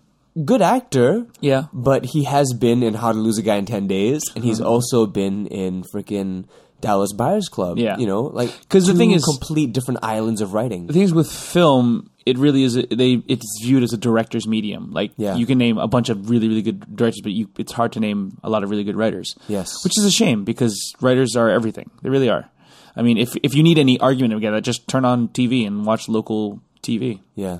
good 0.46 0.62
actor. 0.62 1.28
yeah. 1.42 1.66
But 1.74 2.06
he 2.06 2.24
has 2.24 2.54
been 2.54 2.84
in 2.84 2.94
How 2.94 3.12
to 3.12 3.18
Lose 3.18 3.38
a 3.38 3.42
Guy 3.44 3.56
in 3.56 3.66
Ten 3.66 3.88
Days, 3.88 4.22
and 4.36 4.44
he's 4.44 4.60
uh-huh. 4.62 4.70
also 4.70 5.06
been 5.06 5.48
in 5.48 5.84
freaking 5.84 6.46
Dallas 6.82 7.12
Buyers 7.14 7.50
Club. 7.50 7.78
Yeah. 7.78 7.98
you 7.98 8.08
know, 8.08 8.22
like 8.22 8.50
'Cause 8.70 8.86
the 8.86 8.94
two 8.94 8.98
thing 8.98 9.12
is- 9.12 9.24
complete 9.26 9.74
different 9.74 10.00
islands 10.04 10.40
of 10.42 10.54
writing. 10.54 10.88
the 10.88 10.94
thing 10.94 11.02
is 11.02 11.14
with 11.14 11.30
film, 11.30 12.10
it 12.26 12.38
really 12.38 12.64
is. 12.64 12.78
A, 12.78 12.84
they 12.84 13.22
it's 13.28 13.46
viewed 13.62 13.84
as 13.84 13.92
a 13.92 13.98
director's 13.98 14.48
medium. 14.48 14.92
Like 14.92 15.12
Yeah. 15.18 15.36
you 15.36 15.46
can 15.46 15.58
name 15.58 15.78
a 15.78 15.88
bunch 15.88 16.10
of 16.10 16.30
really 16.30 16.48
really 16.48 16.62
good 16.62 16.96
directors, 16.96 17.22
but 17.22 17.34
you, 17.34 17.50
it's 17.58 17.74
hard 17.74 17.92
to 17.94 18.00
name 18.00 18.38
a 18.44 18.50
lot 18.50 18.64
of 18.64 18.70
really 18.70 18.84
good 18.86 18.96
writers. 18.96 19.36
Yes. 19.50 19.84
which 19.84 19.98
is 19.98 20.06
a 20.06 20.12
shame 20.12 20.46
because 20.46 20.94
writers 21.02 21.36
are 21.36 21.50
everything. 21.50 21.90
They 22.02 22.10
really 22.10 22.30
are. 22.30 22.50
I 22.96 23.02
mean, 23.02 23.18
if 23.18 23.36
if 23.44 23.56
you 23.56 23.64
need 23.64 23.78
any 23.78 24.00
argument 24.00 24.34
together, 24.34 24.62
just 24.62 24.88
turn 24.88 25.04
on 25.06 25.28
TV 25.30 25.66
and 25.68 25.86
watch 25.86 26.08
local 26.10 26.60
TV. 26.82 27.20
Yeah, 27.36 27.60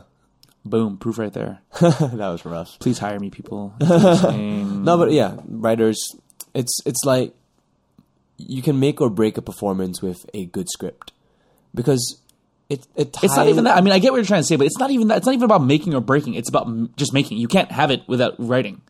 Boom, 0.70 0.98
proof 0.98 1.18
right 1.18 1.34
there. 1.34 1.60
that 1.82 2.30
was 2.30 2.46
rough. 2.46 2.78
Please 2.80 3.00
hire 3.00 3.20
me, 3.20 3.30
people. 3.30 3.74
No, 3.82 4.98
but 4.98 5.12
yeah, 5.12 5.36
writers. 5.48 6.00
It's 6.54 6.80
it's 6.86 7.04
like 7.06 7.34
you 8.38 8.62
can 8.62 8.80
make 8.80 9.02
or 9.02 9.10
break 9.10 9.38
a 9.38 9.42
performance 9.42 10.02
with 10.02 10.26
a 10.34 10.46
good 10.46 10.70
script 10.70 11.12
because 11.76 12.20
it 12.70 12.86
it 12.96 13.16
It's 13.22 13.36
not 13.36 13.48
even 13.48 13.64
that. 13.66 13.78
I 13.78 13.82
mean, 13.82 13.94
I 13.94 14.00
get 14.00 14.12
what 14.12 14.18
you're 14.18 14.26
trying 14.26 14.42
to 14.42 14.48
say, 14.48 14.56
but 14.56 14.66
it's 14.68 14.78
not 14.80 14.92
even 14.92 15.08
that. 15.10 15.18
It's 15.18 15.26
not 15.26 15.34
even 15.34 15.44
about 15.46 15.64
making 15.64 15.94
or 15.96 16.02
breaking. 16.02 16.36
It's 16.36 16.50
about 16.50 16.68
m- 16.68 16.94
just 16.96 17.14
making. 17.14 17.38
You 17.40 17.48
can't 17.48 17.72
have 17.72 17.92
it 17.92 18.04
without 18.08 18.36
writing. 18.38 18.82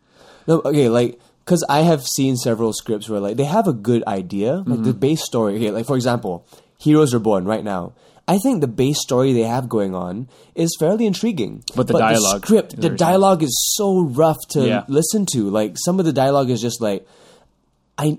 No, 0.46 0.60
okay, 0.64 0.88
like 0.88 1.18
because 1.44 1.64
I 1.68 1.80
have 1.80 2.02
seen 2.06 2.36
several 2.36 2.72
scripts 2.72 3.08
where 3.08 3.20
like 3.20 3.36
they 3.36 3.44
have 3.44 3.66
a 3.66 3.72
good 3.72 4.04
idea, 4.06 4.56
like 4.56 4.66
Mm-hmm. 4.66 4.82
the 4.84 4.94
base 4.94 5.24
story. 5.24 5.56
Okay, 5.56 5.70
like 5.70 5.86
for 5.86 5.96
example, 5.96 6.46
Heroes 6.78 7.12
Reborn 7.14 7.44
right 7.46 7.64
now. 7.64 7.92
I 8.28 8.38
think 8.38 8.60
the 8.60 8.68
base 8.68 9.00
story 9.00 9.32
they 9.32 9.42
have 9.42 9.68
going 9.68 9.94
on 9.94 10.28
is 10.54 10.76
fairly 10.78 11.06
intriguing, 11.06 11.64
But 11.74 11.88
the 11.88 11.98
dialogue 11.98 12.44
script, 12.44 12.80
the 12.80 12.90
dialogue 12.90 13.42
is 13.42 13.54
so 13.76 14.00
rough 14.02 14.38
to 14.50 14.66
Yeah. 14.66 14.84
listen 14.88 15.26
to. 15.32 15.50
Like 15.50 15.76
some 15.76 15.98
of 15.98 16.04
the 16.06 16.12
dialogue 16.12 16.48
is 16.50 16.60
just 16.60 16.80
like, 16.80 17.06
I, 17.98 18.18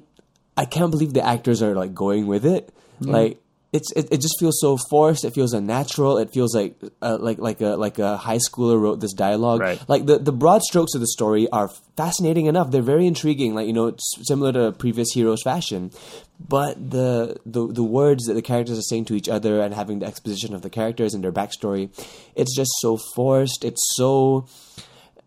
I 0.57 0.65
can't 0.65 0.91
believe 0.91 1.13
the 1.13 1.25
actors 1.25 1.61
are 1.61 1.75
like 1.75 1.93
going 1.93 2.27
with 2.27 2.45
it. 2.45 2.73
Mm. 3.01 3.11
Like 3.11 3.41
it's 3.73 3.89
it, 3.93 4.09
it 4.11 4.21
just 4.21 4.37
feels 4.37 4.59
so 4.59 4.77
forced. 4.89 5.23
It 5.23 5.33
feels 5.33 5.53
unnatural. 5.53 6.17
It 6.17 6.31
feels 6.33 6.53
like 6.53 6.75
uh, 7.01 7.17
like 7.19 7.37
like 7.37 7.61
a 7.61 7.77
like 7.77 7.99
a 7.99 8.17
high 8.17 8.37
schooler 8.37 8.79
wrote 8.79 8.99
this 8.99 9.13
dialogue. 9.13 9.61
Right. 9.61 9.81
Like 9.87 10.05
the 10.05 10.19
the 10.19 10.33
broad 10.33 10.61
strokes 10.61 10.93
of 10.93 10.99
the 10.99 11.07
story 11.07 11.47
are 11.49 11.69
fascinating 11.95 12.47
enough. 12.47 12.71
They're 12.71 12.81
very 12.81 13.07
intriguing. 13.07 13.55
Like 13.55 13.67
you 13.67 13.73
know, 13.73 13.87
it's 13.87 14.11
similar 14.23 14.51
to 14.51 14.73
previous 14.73 15.11
heroes' 15.13 15.41
fashion, 15.43 15.91
but 16.37 16.91
the 16.91 17.37
the 17.45 17.65
the 17.67 17.83
words 17.83 18.25
that 18.25 18.33
the 18.33 18.41
characters 18.41 18.77
are 18.77 18.83
saying 18.83 19.05
to 19.05 19.15
each 19.15 19.29
other 19.29 19.61
and 19.61 19.73
having 19.73 19.99
the 19.99 20.05
exposition 20.05 20.53
of 20.53 20.63
the 20.63 20.69
characters 20.69 21.13
and 21.13 21.23
their 21.23 21.31
backstory, 21.31 21.89
it's 22.35 22.53
just 22.53 22.71
so 22.79 22.97
forced. 23.15 23.63
It's 23.63 23.81
so 23.95 24.47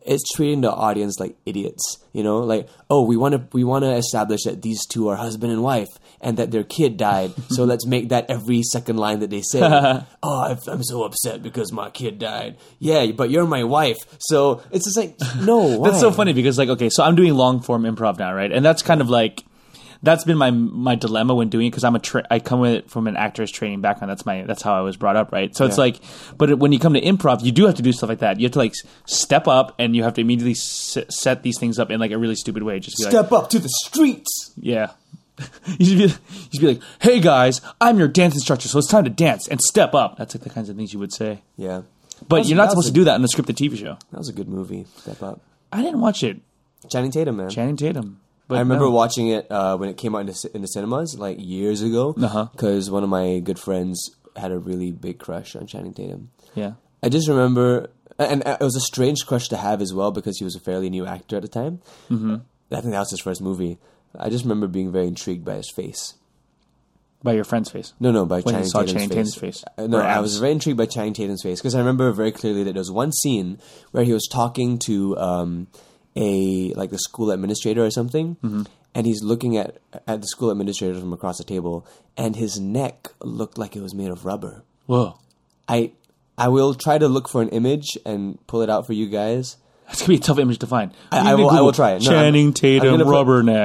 it's 0.02 0.24
treating 0.34 0.60
the 0.60 0.70
audience 0.70 1.18
like 1.18 1.34
idiots. 1.46 1.82
You 2.12 2.22
know, 2.22 2.40
like 2.40 2.68
oh, 2.90 3.06
we 3.06 3.16
want 3.16 3.34
to 3.36 3.48
we 3.54 3.64
want 3.64 3.84
to 3.84 3.94
establish 3.94 4.42
that 4.44 4.60
these 4.60 4.84
two 4.84 5.08
are 5.08 5.16
husband 5.16 5.50
and 5.50 5.62
wife 5.62 5.98
and 6.24 6.36
that 6.38 6.50
their 6.50 6.64
kid 6.64 6.96
died. 6.96 7.32
so 7.50 7.64
let's 7.72 7.86
make 7.86 8.08
that 8.08 8.28
every 8.30 8.62
second 8.62 8.96
line 8.96 9.20
that 9.20 9.30
they 9.30 9.42
say. 9.42 9.60
oh, 10.22 10.56
I'm 10.66 10.82
so 10.82 11.04
upset 11.04 11.42
because 11.42 11.70
my 11.72 11.90
kid 11.90 12.18
died. 12.18 12.56
Yeah, 12.78 13.06
but 13.12 13.30
you're 13.30 13.46
my 13.46 13.62
wife. 13.64 13.98
So 14.18 14.62
it's 14.72 14.86
just 14.86 14.96
like 14.96 15.16
no. 15.40 15.80
That's 15.84 16.00
so 16.00 16.10
funny 16.10 16.32
because 16.32 16.58
like 16.58 16.68
okay, 16.70 16.88
so 16.90 17.04
I'm 17.04 17.14
doing 17.14 17.34
long 17.34 17.60
form 17.60 17.82
improv 17.84 18.18
now, 18.18 18.34
right? 18.34 18.50
And 18.50 18.64
that's 18.64 18.82
kind 18.82 19.00
of 19.00 19.08
like 19.10 19.44
that's 20.02 20.24
been 20.24 20.36
my 20.36 20.50
my 20.50 20.96
dilemma 20.96 21.34
when 21.34 21.48
doing 21.48 21.66
it 21.68 21.70
because 21.70 21.82
I'm 21.84 21.94
a 21.94 21.98
tra- 21.98 22.26
I 22.30 22.38
come 22.38 22.60
with 22.60 22.72
it 22.72 22.90
from 22.90 23.06
an 23.06 23.16
actor's 23.16 23.50
training 23.50 23.80
background. 23.80 24.10
That's 24.10 24.26
my 24.26 24.42
that's 24.42 24.60
how 24.62 24.74
I 24.74 24.80
was 24.82 24.96
brought 24.98 25.16
up, 25.16 25.32
right? 25.32 25.54
So 25.56 25.64
it's 25.64 25.78
Yeah. 25.78 25.84
like, 25.84 25.96
but 26.36 26.58
when 26.58 26.72
you 26.72 26.78
come 26.78 26.92
to 26.92 27.00
improv, 27.00 27.42
you 27.42 27.52
do 27.52 27.64
have 27.66 27.76
to 27.76 27.82
do 27.82 27.90
stuff 27.92 28.10
like 28.10 28.18
that. 28.18 28.38
You 28.38 28.44
have 28.44 28.52
to 28.52 28.58
like 28.58 28.74
step 29.06 29.48
up 29.48 29.74
and 29.78 29.96
you 29.96 30.02
have 30.02 30.12
to 30.14 30.20
immediately 30.20 30.52
s- 30.52 30.98
set 31.08 31.42
these 31.42 31.58
things 31.58 31.78
up 31.78 31.90
in 31.90 32.00
like 32.00 32.10
a 32.10 32.18
really 32.18 32.34
stupid 32.34 32.62
way. 32.64 32.80
Just 32.80 32.98
be 32.98 33.04
like, 33.04 33.12
Step 33.12 33.32
up 33.32 33.48
to 33.50 33.58
the 33.58 33.70
streets. 33.84 34.52
yeah. 34.58 34.90
you 35.78 35.86
should 35.86 35.98
be, 35.98 36.04
you 36.04 36.10
should 36.52 36.60
be 36.60 36.66
like, 36.66 36.82
"Hey 37.00 37.20
guys, 37.20 37.60
I'm 37.80 37.98
your 37.98 38.08
dance 38.08 38.34
instructor, 38.34 38.68
so 38.68 38.78
it's 38.78 38.88
time 38.88 39.04
to 39.04 39.10
dance 39.10 39.48
and 39.48 39.60
step 39.60 39.94
up." 39.94 40.16
That's 40.16 40.34
like 40.34 40.44
the 40.44 40.50
kinds 40.50 40.68
of 40.68 40.76
things 40.76 40.92
you 40.92 40.98
would 41.00 41.12
say. 41.12 41.42
Yeah. 41.56 41.82
But 42.28 42.36
That's- 42.36 42.48
you're 42.48 42.56
not 42.56 42.70
supposed 42.70 42.88
a- 42.88 42.90
to 42.92 42.94
do 42.94 43.04
that 43.04 43.16
in 43.16 43.24
a 43.24 43.26
scripted 43.28 43.56
TV 43.56 43.76
show. 43.76 43.98
That 44.12 44.18
was 44.18 44.28
a 44.28 44.32
good 44.32 44.48
movie. 44.48 44.86
Step 44.98 45.22
up. 45.22 45.40
I 45.72 45.82
didn't 45.82 46.00
watch 46.00 46.22
it. 46.22 46.40
Channing 46.88 47.10
Tatum, 47.10 47.36
man. 47.36 47.50
Channing 47.50 47.76
Tatum. 47.76 48.20
But 48.46 48.56
I 48.56 48.58
remember 48.60 48.84
no. 48.84 48.90
watching 48.90 49.28
it 49.28 49.50
uh, 49.50 49.76
when 49.76 49.88
it 49.88 49.96
came 49.96 50.14
out 50.14 50.18
in 50.18 50.26
the, 50.26 50.50
in 50.54 50.60
the 50.60 50.68
cinemas 50.68 51.18
like 51.18 51.38
years 51.40 51.80
ago 51.82 52.14
Uh-huh. 52.16 52.48
because 52.52 52.90
one 52.90 53.02
of 53.02 53.08
my 53.08 53.38
good 53.40 53.58
friends 53.58 54.10
had 54.36 54.52
a 54.52 54.58
really 54.58 54.92
big 54.92 55.18
crush 55.18 55.56
on 55.56 55.66
Channing 55.66 55.94
Tatum. 55.94 56.30
Yeah. 56.54 56.74
I 57.02 57.08
just 57.08 57.26
remember, 57.26 57.88
and 58.18 58.42
it 58.46 58.60
was 58.60 58.76
a 58.76 58.80
strange 58.80 59.24
crush 59.26 59.48
to 59.48 59.56
have 59.56 59.80
as 59.82 59.92
well 59.94 60.12
because 60.12 60.38
he 60.38 60.44
was 60.44 60.54
a 60.54 60.60
fairly 60.60 60.90
new 60.90 61.06
actor 61.06 61.36
at 61.36 61.42
the 61.42 61.48
time. 61.48 61.80
Mm-hmm. 62.10 62.36
I 62.70 62.80
think 62.80 62.92
that 62.92 62.98
was 63.00 63.10
his 63.10 63.20
first 63.20 63.40
movie. 63.40 63.78
I 64.18 64.28
just 64.30 64.44
remember 64.44 64.66
being 64.68 64.92
very 64.92 65.06
intrigued 65.08 65.44
by 65.44 65.54
his 65.56 65.70
face. 65.70 66.14
By 67.22 67.32
your 67.32 67.44
friend's 67.44 67.70
face. 67.70 67.94
No, 67.98 68.10
no, 68.12 68.26
by 68.26 68.40
When 68.40 68.46
you 68.54 68.60
Channing 68.60 68.68
saw 68.68 68.78
Tatum's 68.80 68.92
Channing 68.92 69.08
face. 69.08 69.16
Tatum's 69.34 69.34
face. 69.36 69.64
Uh, 69.78 69.86
no, 69.86 69.98
Or 69.98 70.02
I 70.02 70.20
was 70.20 70.38
very 70.38 70.52
intrigued 70.52 70.76
by 70.76 70.84
Channing 70.86 71.14
Tatum's 71.14 71.42
face 71.42 71.58
because 71.58 71.74
I 71.74 71.78
remember 71.78 72.12
very 72.12 72.32
clearly 72.32 72.64
that 72.64 72.74
there 72.74 72.80
was 72.80 72.90
one 72.90 73.12
scene 73.12 73.58
where 73.92 74.04
he 74.04 74.12
was 74.12 74.28
talking 74.30 74.78
to 74.80 75.16
um, 75.16 75.66
a 76.16 76.72
like 76.74 76.90
the 76.90 76.98
school 76.98 77.30
administrator 77.30 77.82
or 77.84 77.90
something, 77.90 78.36
Mm-hmm. 78.42 78.62
and 78.94 79.06
he's 79.06 79.22
looking 79.22 79.56
at 79.56 79.78
at 80.06 80.20
the 80.20 80.26
school 80.26 80.50
administrator 80.50 81.00
from 81.00 81.12
across 81.14 81.38
the 81.38 81.44
table, 81.44 81.86
and 82.16 82.36
his 82.36 82.60
neck 82.60 83.08
looked 83.22 83.56
like 83.56 83.74
it 83.74 83.80
was 83.80 83.94
made 83.94 84.10
of 84.10 84.24
rubber. 84.26 84.62
Whoa. 84.86 85.18
I 85.66 85.92
I 86.36 86.48
will 86.48 86.74
try 86.74 86.98
to 86.98 87.08
look 87.08 87.28
for 87.30 87.40
an 87.40 87.48
image 87.50 87.96
and 88.04 88.38
pull 88.46 88.60
it 88.60 88.68
out 88.68 88.86
for 88.86 88.92
you 88.92 89.08
guys. 89.08 89.56
That's 89.86 90.00
gonna 90.00 90.08
be 90.08 90.14
a 90.16 90.18
tough 90.20 90.38
image 90.38 90.58
to 90.60 90.66
find. 90.66 90.92
I, 91.12 91.32
I 91.32 91.34
will. 91.34 91.50
I 91.50 91.60
will 91.60 91.72
try 91.72 91.92
it. 91.92 92.02
No, 92.02 92.10
I'm- 92.10 92.24
Channing 92.24 92.46
I'm 92.48 92.52
Tatum 92.54 92.98
gonna 92.98 93.04
put- 93.04 93.12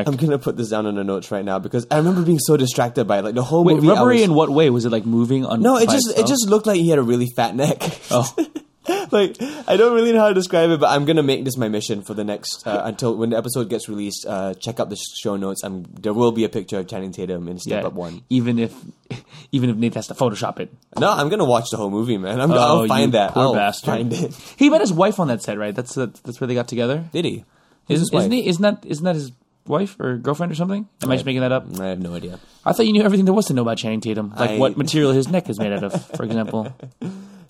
I'm 0.08 0.16
gonna 0.16 0.38
put 0.38 0.58
this 0.58 0.70
down 0.70 0.86
in 0.86 0.96
the 0.96 1.04
notes 1.04 1.32
right 1.32 1.44
now 1.46 1.60
because 1.60 1.88
I 1.90 1.98
remember 1.98 2.22
being 2.24 2.40
so 2.40 2.58
distracted 2.58 3.06
by 3.06 3.20
it. 3.20 3.24
Like 3.24 3.36
the 3.36 3.44
whole 3.44 3.64
Wait, 3.64 3.76
movie. 3.76 3.88
Rubbery 3.88 4.16
was- 4.16 4.24
in 4.24 4.34
what 4.34 4.50
way? 4.50 4.70
Was 4.70 4.86
it 4.86 4.92
like 4.92 5.06
moving 5.06 5.46
on? 5.46 5.62
No, 5.62 5.78
it 5.78 5.90
just 5.90 6.18
it 6.18 6.28
just 6.28 6.48
looked 6.48 6.68
like 6.68 6.78
he 6.80 6.90
had 6.90 7.00
a 7.00 7.04
really 7.04 7.28
fat 7.36 7.56
neck. 7.56 7.82
Oh. 8.12 8.34
like 9.12 9.36
I 9.68 9.76
don't 9.78 9.94
really 9.94 10.14
know 10.14 10.20
how 10.20 10.30
to 10.30 10.34
describe 10.34 10.70
it, 10.70 10.80
but 10.80 10.90
I'm 10.90 11.06
gonna 11.06 11.24
make 11.24 11.44
this 11.44 11.58
my 11.58 11.68
mission 11.68 12.02
for 12.02 12.14
the 12.14 12.24
next 12.24 12.66
uh, 12.66 12.82
until 12.86 13.16
when 13.16 13.32
the 13.32 13.38
episode 13.38 13.70
gets 13.70 13.90
released. 13.90 14.26
Uh, 14.26 14.54
check 14.54 14.80
out 14.80 14.90
the 14.90 14.96
show 14.96 15.36
notes. 15.36 15.64
I'm, 15.64 15.84
there 15.84 16.14
will 16.14 16.32
be 16.32 16.44
a 16.46 16.50
picture 16.50 16.80
of 16.80 16.88
Channing 16.88 17.12
Tatum 17.12 17.48
in 17.48 17.60
Step 17.60 17.82
yeah. 17.82 17.88
Up 17.88 17.94
One. 17.94 18.24
Even 18.30 18.58
if 18.58 18.74
even 19.52 19.70
if 19.70 19.76
Nate 19.76 19.96
has 19.96 20.08
to 20.08 20.14
Photoshop 20.14 20.60
it. 20.60 20.74
No, 20.98 21.12
I'm 21.12 21.30
gonna 21.30 21.46
watch 21.46 21.70
the 21.72 21.78
whole 21.78 21.90
movie, 21.90 22.18
man. 22.18 22.40
I'm, 22.40 22.52
Oh, 22.52 22.56
I'll 22.58 22.88
find 22.88 23.14
that. 23.14 23.34
Poor 23.34 23.44
I'll 23.44 23.54
bastard. 23.54 23.86
find 23.86 24.14
it. 24.14 24.34
He 24.58 24.70
met 24.70 24.82
his 24.82 24.94
wife 24.94 25.20
on 25.20 25.28
that 25.28 25.44
set, 25.44 25.58
right? 25.58 25.76
That's 25.76 25.96
that's, 25.96 26.20
that's 26.22 26.40
where 26.40 26.48
they 26.48 26.56
got 26.56 26.68
together. 26.68 27.04
Did 27.12 27.26
he? 27.26 27.46
Isn't, 27.90 28.14
isn't 28.14 28.32
he? 28.32 28.48
Isn't 28.48 28.62
that 28.62 28.86
isn't 28.86 29.04
that 29.04 29.16
his 29.16 29.32
wife 29.68 30.00
or 30.00 30.18
girlfriend 30.18 30.52
or 30.52 30.56
something? 30.56 30.88
Am 31.04 31.12
I 31.12 31.16
just 31.16 31.26
making 31.26 31.42
that 31.42 31.52
up? 31.52 31.66
I 31.80 31.88
have 31.88 32.00
no 32.00 32.16
idea. 32.16 32.40
I 32.66 32.72
thought 32.74 32.86
you 32.86 32.94
knew 32.94 33.04
everything 33.04 33.26
there 33.26 33.34
was 33.34 33.48
to 33.48 33.54
know 33.54 33.62
about 33.64 33.78
Channing 33.78 34.02
Tatum, 34.02 34.34
like 34.38 34.52
I- 34.52 34.58
what 34.58 34.78
material 34.78 35.12
his 35.12 35.28
neck 35.28 35.50
is 35.50 35.60
made 35.60 35.74
out 35.74 35.84
of, 35.84 36.06
for 36.16 36.24
example. 36.24 36.74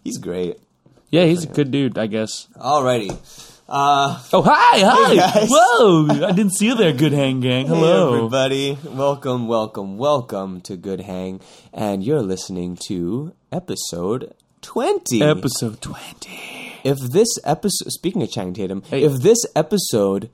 He's 0.04 0.18
great. 0.18 0.58
Yeah, 1.10 1.26
he's 1.26 1.44
a 1.44 1.48
good 1.48 1.72
dude, 1.72 1.98
I 1.98 2.08
guess. 2.08 2.48
Alrighty. 2.56 3.12
Uh, 3.68 4.20
Oh, 4.34 4.42
hi, 4.44 4.80
hi. 4.80 5.30
Hey. 5.30 5.48
Whoa, 5.50 6.08
I 6.28 6.32
didn't 6.32 6.54
see 6.54 6.68
you 6.68 6.76
there, 6.76 6.92
good 6.94 7.14
hang 7.14 7.40
gang. 7.40 7.68
Hey 7.68 7.74
Hello. 7.76 8.16
everybody. 8.16 8.78
Welcome, 8.84 9.48
welcome, 9.48 9.98
welcome 9.98 10.62
to 10.62 10.76
Good 10.76 11.02
Hang. 11.02 11.40
And 11.74 12.04
you're 12.04 12.22
listening 12.22 12.78
to 12.88 13.34
episode 13.52 14.34
20. 14.62 15.22
Episode 15.22 15.82
20. 15.82 16.80
if 16.84 16.98
this 17.12 17.28
episode, 17.44 17.92
speaking 17.92 18.22
of 18.24 18.32
Channing 18.32 18.54
Tatum, 18.54 18.82
Hey. 18.84 19.04
if 19.04 19.22
this 19.22 19.40
episode 19.56 20.30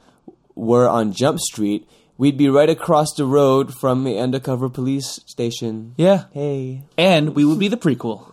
were 0.56 0.88
on 0.88 1.12
Jump 1.14 1.40
Street, 1.40 1.88
we'd 2.18 2.38
be 2.38 2.48
right 2.50 2.70
across 2.70 3.14
the 3.18 3.26
road 3.26 3.74
from 3.74 4.04
the 4.06 4.18
undercover 4.18 4.70
police 4.70 5.20
station. 5.26 5.94
Yeah. 5.98 6.26
Hey, 6.34 6.84
And 6.98 7.36
we 7.36 7.44
would 7.46 7.60
be 7.60 7.68
the 7.68 7.78
prequel. 7.78 8.32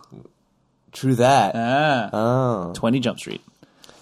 True 0.93 1.15
that. 1.15 1.53
Ah. 1.55 2.09
oh, 2.13 2.73
20 2.75 2.99
Jump 2.99 3.19
Street. 3.19 3.41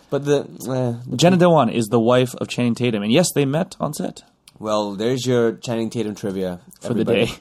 but 0.09 0.25
the 0.25 0.45
eh, 0.69 1.15
Jenna 1.15 1.37
Dewan 1.37 1.69
is 1.69 1.87
the 1.87 1.99
wife 1.99 2.35
of 2.35 2.47
Channing 2.49 2.75
Tatum. 2.75 3.01
And 3.03 3.11
yes, 3.11 3.27
they 3.33 3.45
met 3.45 3.75
on 3.79 3.93
set 3.93 4.23
well, 4.59 4.93
there's 4.93 5.25
your 5.25 5.53
Channing 5.53 5.89
Tatum 5.89 6.13
trivia 6.13 6.59
for 6.81 6.91
everybody. 6.91 7.21
the 7.21 7.25
day. 7.31 7.33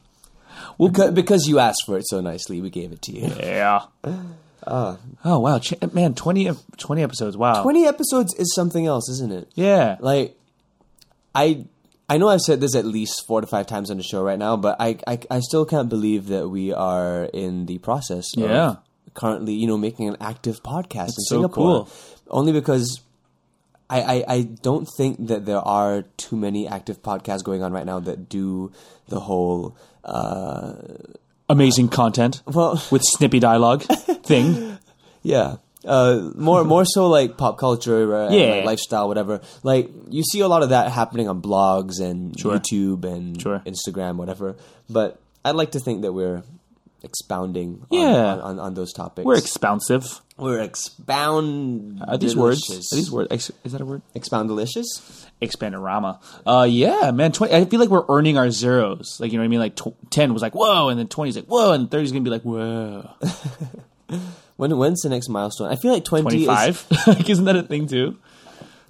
Well, 0.78 0.88
Because, 0.88 1.10
because 1.10 1.46
you 1.46 1.58
asked 1.58 1.82
for 1.84 1.98
it 1.98 2.04
so 2.08 2.22
nicely, 2.22 2.62
we 2.62 2.70
gave 2.70 2.92
it 2.92 3.02
to 3.02 3.12
you. 3.12 3.30
yeah. 3.38 3.82
oh, 4.66 4.98
wow. 5.24 5.58
Ch- 5.58 5.74
man, 5.92 6.14
20, 6.14 6.48
ep- 6.48 6.56
20 6.78 7.02
episodes. 7.02 7.36
Wow. 7.36 7.62
Twenty 7.62 7.86
episodes 7.86 8.34
is 8.34 8.54
something 8.54 8.86
else, 8.86 9.08
isn't 9.10 9.32
it? 9.32 9.48
Yeah. 9.54 9.96
like 10.00 10.34
I 11.34 11.66
I 12.08 12.18
know 12.18 12.28
I've 12.28 12.40
said 12.40 12.60
this 12.60 12.74
at 12.74 12.84
least 12.84 13.24
four 13.26 13.40
to 13.40 13.46
five 13.46 13.66
times 13.66 13.90
on 13.90 13.96
the 13.98 14.02
show 14.02 14.22
right 14.22 14.38
now, 14.38 14.56
but 14.56 14.76
I 14.80 14.98
I, 15.06 15.18
I 15.30 15.40
still 15.40 15.64
can't 15.64 15.88
believe 15.88 16.26
that 16.28 16.48
we 16.48 16.72
are 16.72 17.24
in 17.24 17.66
the 17.66 17.78
process. 17.78 18.26
Yeah. 18.34 18.76
Currently, 19.20 19.52
you 19.52 19.66
know, 19.66 19.76
making 19.76 20.08
an 20.08 20.16
active 20.20 20.62
podcast 20.62 21.08
in 21.18 21.24
so 21.28 21.34
Singapore. 21.36 21.84
cool. 21.84 21.88
Only 22.28 22.52
because. 22.52 23.00
I, 23.92 24.00
I, 24.14 24.24
I 24.36 24.42
don't 24.68 24.86
think 24.96 25.26
that 25.30 25.46
there 25.46 25.58
are 25.58 26.02
too 26.16 26.36
many 26.36 26.68
active 26.68 27.02
podcasts 27.02 27.42
going 27.42 27.64
on 27.64 27.72
right 27.72 27.84
now 27.84 27.98
that 27.98 28.28
do 28.28 28.70
the 29.08 29.18
whole 29.18 29.76
uh, 30.04 30.74
Amazing 31.48 31.88
content 31.88 32.40
well 32.46 32.80
with 32.92 33.02
snippy 33.04 33.40
dialogue 33.40 33.82
thing. 34.22 34.78
Yeah. 35.22 35.56
Uh, 35.84 36.30
more 36.36 36.62
more 36.62 36.84
so 36.84 37.08
like 37.08 37.36
pop 37.36 37.58
culture, 37.58 38.14
uh, 38.14 38.30
Yeah. 38.30 38.54
like 38.58 38.64
lifestyle, 38.66 39.08
whatever. 39.08 39.40
Like 39.64 39.90
you 40.08 40.22
see 40.22 40.38
a 40.38 40.46
lot 40.46 40.62
of 40.62 40.68
that 40.68 40.92
happening 40.92 41.28
on 41.28 41.42
blogs 41.42 41.98
and 42.00 42.38
Sure. 42.38 42.54
YouTube 42.56 43.04
and 43.04 43.42
Sure. 43.42 43.58
Instagram, 43.66 44.14
whatever. 44.22 44.54
But 44.88 45.18
I'd 45.44 45.56
like 45.56 45.72
to 45.72 45.80
think 45.80 46.02
that 46.02 46.12
we're 46.12 46.44
expounding 47.02 47.86
Yeah. 47.90 48.00
on, 48.34 48.40
on, 48.40 48.58
on 48.58 48.74
those 48.74 48.92
topics. 48.92 49.24
We're 49.24 49.38
expansive. 49.38 50.20
we're 50.36 50.60
expound. 50.60 52.02
Are 52.06 52.16
these 52.18 52.36
words? 52.36 52.70
Are 52.70 52.96
these 52.96 53.10
words? 53.10 53.28
Ex- 53.30 53.50
is 53.64 53.72
that 53.72 53.80
a 53.80 53.84
word? 53.84 54.02
Expound 54.14 54.48
delicious. 54.48 55.26
Expandorama. 55.42 56.20
Uh, 56.46 56.66
yeah, 56.68 57.10
man. 57.12 57.32
20, 57.32 57.54
I 57.54 57.64
feel 57.64 57.80
like 57.80 57.88
we're 57.88 58.04
earning 58.08 58.36
our 58.36 58.50
zeros. 58.50 59.18
Like, 59.20 59.32
you 59.32 59.38
know 59.38 59.42
what 59.42 59.46
I 59.46 59.48
mean? 59.48 59.60
Like, 59.60 59.76
tw- 59.76 60.10
10 60.10 60.32
was 60.34 60.42
like, 60.42 60.54
whoa, 60.54 60.88
and 60.90 60.98
then 60.98 61.08
20 61.08 61.30
is 61.30 61.36
like, 61.36 61.46
whoa, 61.46 61.72
and 61.72 61.90
30 61.90 62.04
is 62.04 62.12
going 62.12 62.24
to 62.24 62.30
be 62.30 62.34
like, 62.34 62.42
whoa. 62.42 63.10
When 64.56 64.76
when's 64.76 65.00
the 65.00 65.08
next 65.08 65.30
milestone? 65.30 65.72
I 65.72 65.76
feel 65.76 65.90
like 65.92 66.04
twenty 66.04 66.40
is 66.40 66.44
25? 66.44 66.86
like, 67.06 67.30
isn't 67.30 67.44
that 67.46 67.56
a 67.56 67.62
thing, 67.62 67.86
too? 67.86 68.18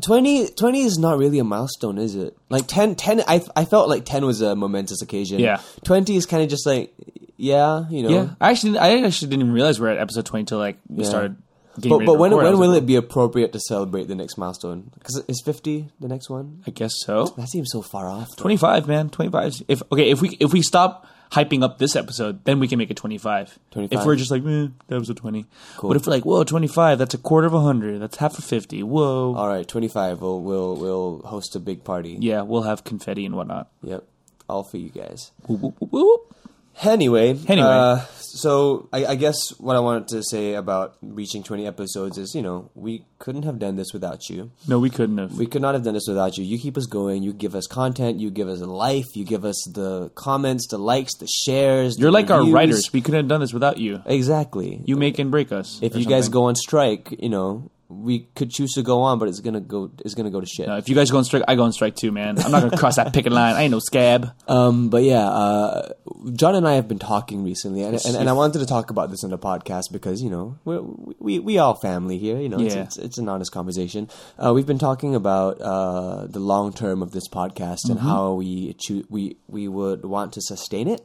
20, 0.02 0.48
20 0.48 0.80
is 0.80 0.98
not 0.98 1.16
really 1.18 1.38
a 1.38 1.44
milestone, 1.44 1.96
is 1.98 2.16
it? 2.16 2.36
Like 2.48 2.66
10, 2.66 2.96
10 2.96 3.20
I 3.28 3.40
I 3.54 3.64
felt 3.66 3.88
like 3.88 4.04
ten 4.04 4.24
was 4.24 4.40
a 4.40 4.56
momentous 4.56 5.00
occasion. 5.02 5.38
Yeah. 5.38 5.60
twenty 5.84 6.16
is 6.16 6.26
kind 6.26 6.42
of 6.42 6.48
just 6.48 6.66
like 6.66 6.92
yeah, 7.40 7.88
you 7.90 8.02
know. 8.02 8.08
Yeah. 8.10 8.28
I 8.40 8.50
actually, 8.50 8.78
I 8.78 8.98
actually 9.02 9.28
didn't 9.30 9.42
even 9.42 9.52
realize 9.52 9.80
we're 9.80 9.88
at 9.90 9.98
episode 9.98 10.26
20 10.26 10.40
until, 10.42 10.58
like, 10.58 10.78
we 10.88 11.02
Yeah. 11.04 11.08
started 11.10 11.36
getting 11.76 11.90
But 11.90 11.96
ready 11.98 12.06
but 12.06 12.12
to 12.14 12.18
when 12.18 12.30
record. 12.32 12.40
I 12.40 12.44
when 12.44 12.52
was 12.52 12.60
will 12.60 12.74
like, 12.74 12.82
it 12.82 12.86
be 12.86 12.96
appropriate 12.96 13.52
to 13.52 13.60
celebrate 13.60 14.08
the 14.08 14.14
next 14.14 14.36
milestone? 14.38 14.90
Because 14.94 15.22
is 15.28 15.40
fifty 15.44 15.88
the 16.00 16.08
next 16.08 16.28
one? 16.28 16.62
I 16.66 16.70
guess 16.70 16.92
so. 17.04 17.26
That 17.36 17.48
seems 17.48 17.70
so 17.72 17.80
far 17.82 18.08
off. 18.08 18.28
25, 18.36 18.86
man. 18.88 19.08
25. 19.10 19.62
If, 19.68 19.82
okay, 19.92 20.10
if 20.10 20.20
we, 20.20 20.36
if 20.40 20.52
we 20.52 20.62
stop 20.62 21.06
hyping 21.32 21.62
up 21.62 21.78
this 21.78 21.94
episode, 21.94 22.44
then 22.44 22.58
we 22.58 22.66
can 22.66 22.76
make 22.76 22.90
it 22.90 22.96
25. 22.96 23.56
25. 23.70 24.00
If 24.00 24.04
we're 24.04 24.16
just 24.16 24.32
like, 24.32 24.44
eh, 24.44 24.66
that 24.88 24.98
was 24.98 25.08
a 25.10 25.14
20. 25.14 25.46
Cool. 25.76 25.90
But 25.90 25.96
if 25.96 26.06
we're 26.06 26.12
like, 26.12 26.24
whoa, 26.24 26.42
25, 26.42 26.98
that's 26.98 27.14
a 27.14 27.18
quarter 27.18 27.46
of 27.46 27.54
a 27.54 27.60
hundred. 27.60 28.00
That's 28.00 28.16
half 28.16 28.36
of 28.36 28.44
50. 28.44 28.82
Whoa. 28.82 29.34
All 29.36 29.46
right, 29.48 29.66
twenty 29.66 29.86
five. 29.88 30.20
We'll 30.20 30.40
we'll 30.42 30.74
we'll 30.76 31.22
host 31.22 31.54
a 31.54 31.60
big 31.60 31.84
party. 31.84 32.16
Yeah, 32.20 32.42
we'll 32.42 32.62
have 32.62 32.82
confetti 32.82 33.24
and 33.24 33.36
whatnot. 33.36 33.68
Yep, 33.84 34.02
all 34.48 34.64
for 34.64 34.76
you 34.76 34.88
guys. 34.88 35.30
Whoop, 35.46 35.60
whoop, 35.60 35.76
whoop, 35.80 35.92
whoop. 35.92 36.36
Anyway, 36.82 37.38
Anyway. 37.46 37.66
uh, 37.68 38.00
so 38.18 38.88
I, 38.92 39.04
I 39.06 39.14
guess 39.16 39.50
what 39.58 39.76
I 39.76 39.80
wanted 39.80 40.08
to 40.08 40.22
say 40.22 40.54
about 40.54 40.96
reaching 41.02 41.42
twenty 41.42 41.66
episodes 41.66 42.16
is, 42.16 42.34
you 42.34 42.42
know, 42.42 42.70
we 42.74 43.04
couldn't 43.18 43.42
have 43.42 43.58
done 43.58 43.76
this 43.76 43.92
without 43.92 44.30
you. 44.30 44.50
No, 44.68 44.78
we 44.78 44.88
couldn't 44.88 45.18
have. 45.18 45.36
We 45.36 45.46
could 45.46 45.60
not 45.62 45.74
have 45.74 45.82
done 45.84 45.94
this 45.94 46.06
without 46.08 46.38
you. 46.38 46.44
You 46.44 46.58
keep 46.58 46.76
us 46.78 46.86
going. 46.86 47.22
You 47.22 47.32
give 47.32 47.54
us 47.54 47.66
content. 47.66 48.20
You 48.20 48.30
give 48.30 48.48
us 48.48 48.60
life. 48.60 49.14
You 49.14 49.24
give 49.24 49.44
us 49.44 49.62
the 49.70 50.10
comments, 50.14 50.68
the 50.68 50.78
likes, 50.78 51.14
the 51.18 51.26
shares. 51.44 51.98
You're 51.98 52.10
the 52.10 52.12
like 52.12 52.30
our 52.30 52.44
writers. 52.48 52.90
We 52.92 53.00
couldn't 53.00 53.18
have 53.18 53.28
done 53.28 53.40
this 53.40 53.52
without 53.52 53.78
you. 53.78 54.00
Exactly. 54.06 54.80
You 54.86 54.96
make 54.96 55.18
and 55.18 55.30
break 55.30 55.52
us. 55.52 55.78
if 55.82 55.96
you 55.96 56.06
guys 56.06 56.28
go 56.28 56.44
on 56.44 56.54
strike, 56.54 57.14
you 57.18 57.28
know, 57.28 57.70
we 57.90 58.20
could 58.36 58.50
choose 58.50 58.70
to 58.74 58.82
go 58.82 59.02
on, 59.02 59.18
but 59.18 59.28
it's 59.28 59.40
gonna 59.40 59.60
go 59.60 59.90
it's 60.04 60.14
gonna 60.14 60.30
go 60.30 60.40
to 60.40 60.46
shit. 60.46 60.68
Uh, 60.68 60.76
if 60.76 60.88
you 60.88 60.94
guys 60.94 61.10
go 61.10 61.18
on 61.18 61.24
strike, 61.24 61.42
I 61.48 61.56
go 61.56 61.64
on 61.64 61.72
strike 61.72 61.96
too, 61.96 62.12
man. 62.12 62.38
I'm 62.38 62.52
not 62.52 62.62
gonna 62.62 62.76
cross 62.78 62.96
that 62.96 63.12
picket 63.12 63.32
line. 63.32 63.56
I 63.56 63.62
ain't 63.62 63.72
no 63.72 63.80
scab. 63.80 64.32
Um, 64.46 64.88
but 64.90 65.02
yeah, 65.02 65.28
uh, 65.28 65.92
John 66.34 66.54
and 66.54 66.68
I 66.68 66.74
have 66.74 66.86
been 66.86 67.00
talking 67.00 67.42
recently, 67.44 67.82
and, 67.82 67.98
and, 68.06 68.16
and 68.16 68.28
I 68.28 68.32
wanted 68.32 68.60
to 68.60 68.66
talk 68.66 68.90
about 68.90 69.10
this 69.10 69.24
on 69.24 69.30
the 69.30 69.38
podcast 69.38 69.90
because 69.90 70.22
you 70.22 70.30
know 70.30 70.58
we're, 70.64 70.82
we 71.18 71.38
we 71.40 71.58
all 71.58 71.74
family 71.74 72.16
here. 72.18 72.38
You 72.38 72.48
know, 72.48 72.60
it's, 72.60 72.74
Yeah. 72.74 72.82
it's, 72.84 72.96
it's 72.96 73.18
an 73.18 73.28
honest 73.28 73.50
conversation. 73.50 74.08
Uh, 74.38 74.52
we've 74.54 74.66
been 74.66 74.78
talking 74.78 75.14
about 75.16 75.60
uh, 75.60 76.26
the 76.28 76.38
long 76.40 76.72
term 76.72 77.02
of 77.02 77.10
this 77.10 77.28
podcast 77.28 77.88
and 77.90 77.98
how 77.98 78.34
we 78.34 78.74
choo- 78.74 79.06
we 79.10 79.36
we 79.48 79.66
would 79.66 80.04
want 80.04 80.32
to 80.34 80.40
sustain 80.40 80.86
it. 80.88 81.00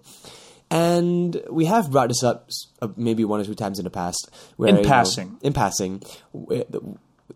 And 0.71 1.41
we 1.49 1.65
have 1.65 1.91
brought 1.91 2.09
this 2.09 2.23
up 2.23 2.49
uh, 2.81 2.87
maybe 2.97 3.23
one 3.23 3.39
or 3.39 3.45
two 3.45 3.55
times 3.55 3.79
in 3.79 3.85
the 3.85 3.91
past. 3.91 4.29
Where, 4.57 4.69
In 4.69 4.77
you 4.77 4.81
know, 4.81 4.89
passing. 4.89 5.37
in 5.41 5.53
passing, 5.53 6.01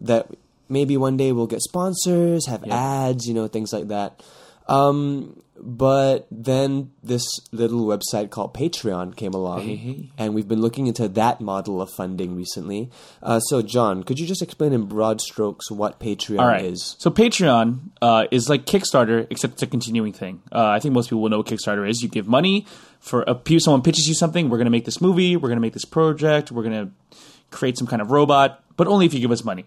that 0.02 0.28
maybe 0.68 0.98
one 0.98 1.18
day 1.18 1.32
we'll 1.32 1.48
get 1.48 1.62
sponsors, 1.62 2.48
have 2.48 2.64
ads, 2.70 3.28
you 3.28 3.34
know, 3.34 3.48
things 3.48 3.72
like 3.74 3.90
that. 3.90 4.24
Um, 4.68 5.42
but 5.62 6.28
then 6.32 6.92
this 7.04 7.24
little 7.52 7.86
website 7.86 8.30
called 8.30 8.54
Patreon 8.54 9.16
came 9.18 9.34
along, 9.34 10.10
and 10.18 10.34
we've 10.34 10.48
been 10.48 10.62
looking 10.62 10.88
into 10.88 11.10
that 11.10 11.42
model 11.42 11.82
of 11.82 11.90
funding 11.90 12.36
recently. 12.36 12.90
Uh, 13.22 13.40
so, 13.42 13.62
John, 13.62 14.04
could 14.04 14.20
you 14.20 14.26
just 14.26 14.42
explain 14.42 14.72
in 14.72 14.86
broad 14.86 15.20
strokes 15.20 15.70
what 15.70 16.00
Patreon 16.00 16.40
All 16.40 16.48
right. 16.48 16.64
is? 16.64 16.96
So 17.00 17.10
Patreon 17.12 17.90
uh, 18.02 18.28
is 18.32 18.48
like 18.48 18.66
Kickstarter, 18.66 19.28
except 19.30 19.54
it's 19.56 19.64
a 19.64 19.68
continuing 19.68 20.14
thing. 20.14 20.42
Uh, 20.50 20.68
I 20.68 20.80
think 20.80 20.94
most 20.94 21.08
people 21.08 21.22
will 21.22 21.30
know 21.30 21.40
what 21.40 21.48
Kickstarter 21.48 21.88
is. 21.90 22.02
You 22.02 22.08
give 22.08 22.28
money 22.28 22.66
for 23.00 23.24
a 23.24 23.60
someone 23.60 23.82
pitches 23.82 24.08
you 24.08 24.14
something. 24.14 24.50
We're 24.50 24.58
going 24.58 24.66
to 24.66 24.72
make 24.72 24.86
this 24.86 25.02
movie. 25.02 25.36
We're 25.36 25.50
going 25.50 25.58
to 25.58 25.62
make 25.62 25.74
this 25.74 25.86
project. 25.86 26.52
We're 26.52 26.64
going 26.64 26.88
to 26.88 27.16
create 27.52 27.78
some 27.78 27.88
kind 27.88 28.02
of 28.02 28.12
robot, 28.12 28.64
but 28.78 28.88
only 28.88 29.06
if 29.06 29.14
you 29.14 29.20
give 29.20 29.32
us 29.32 29.44
money. 29.44 29.66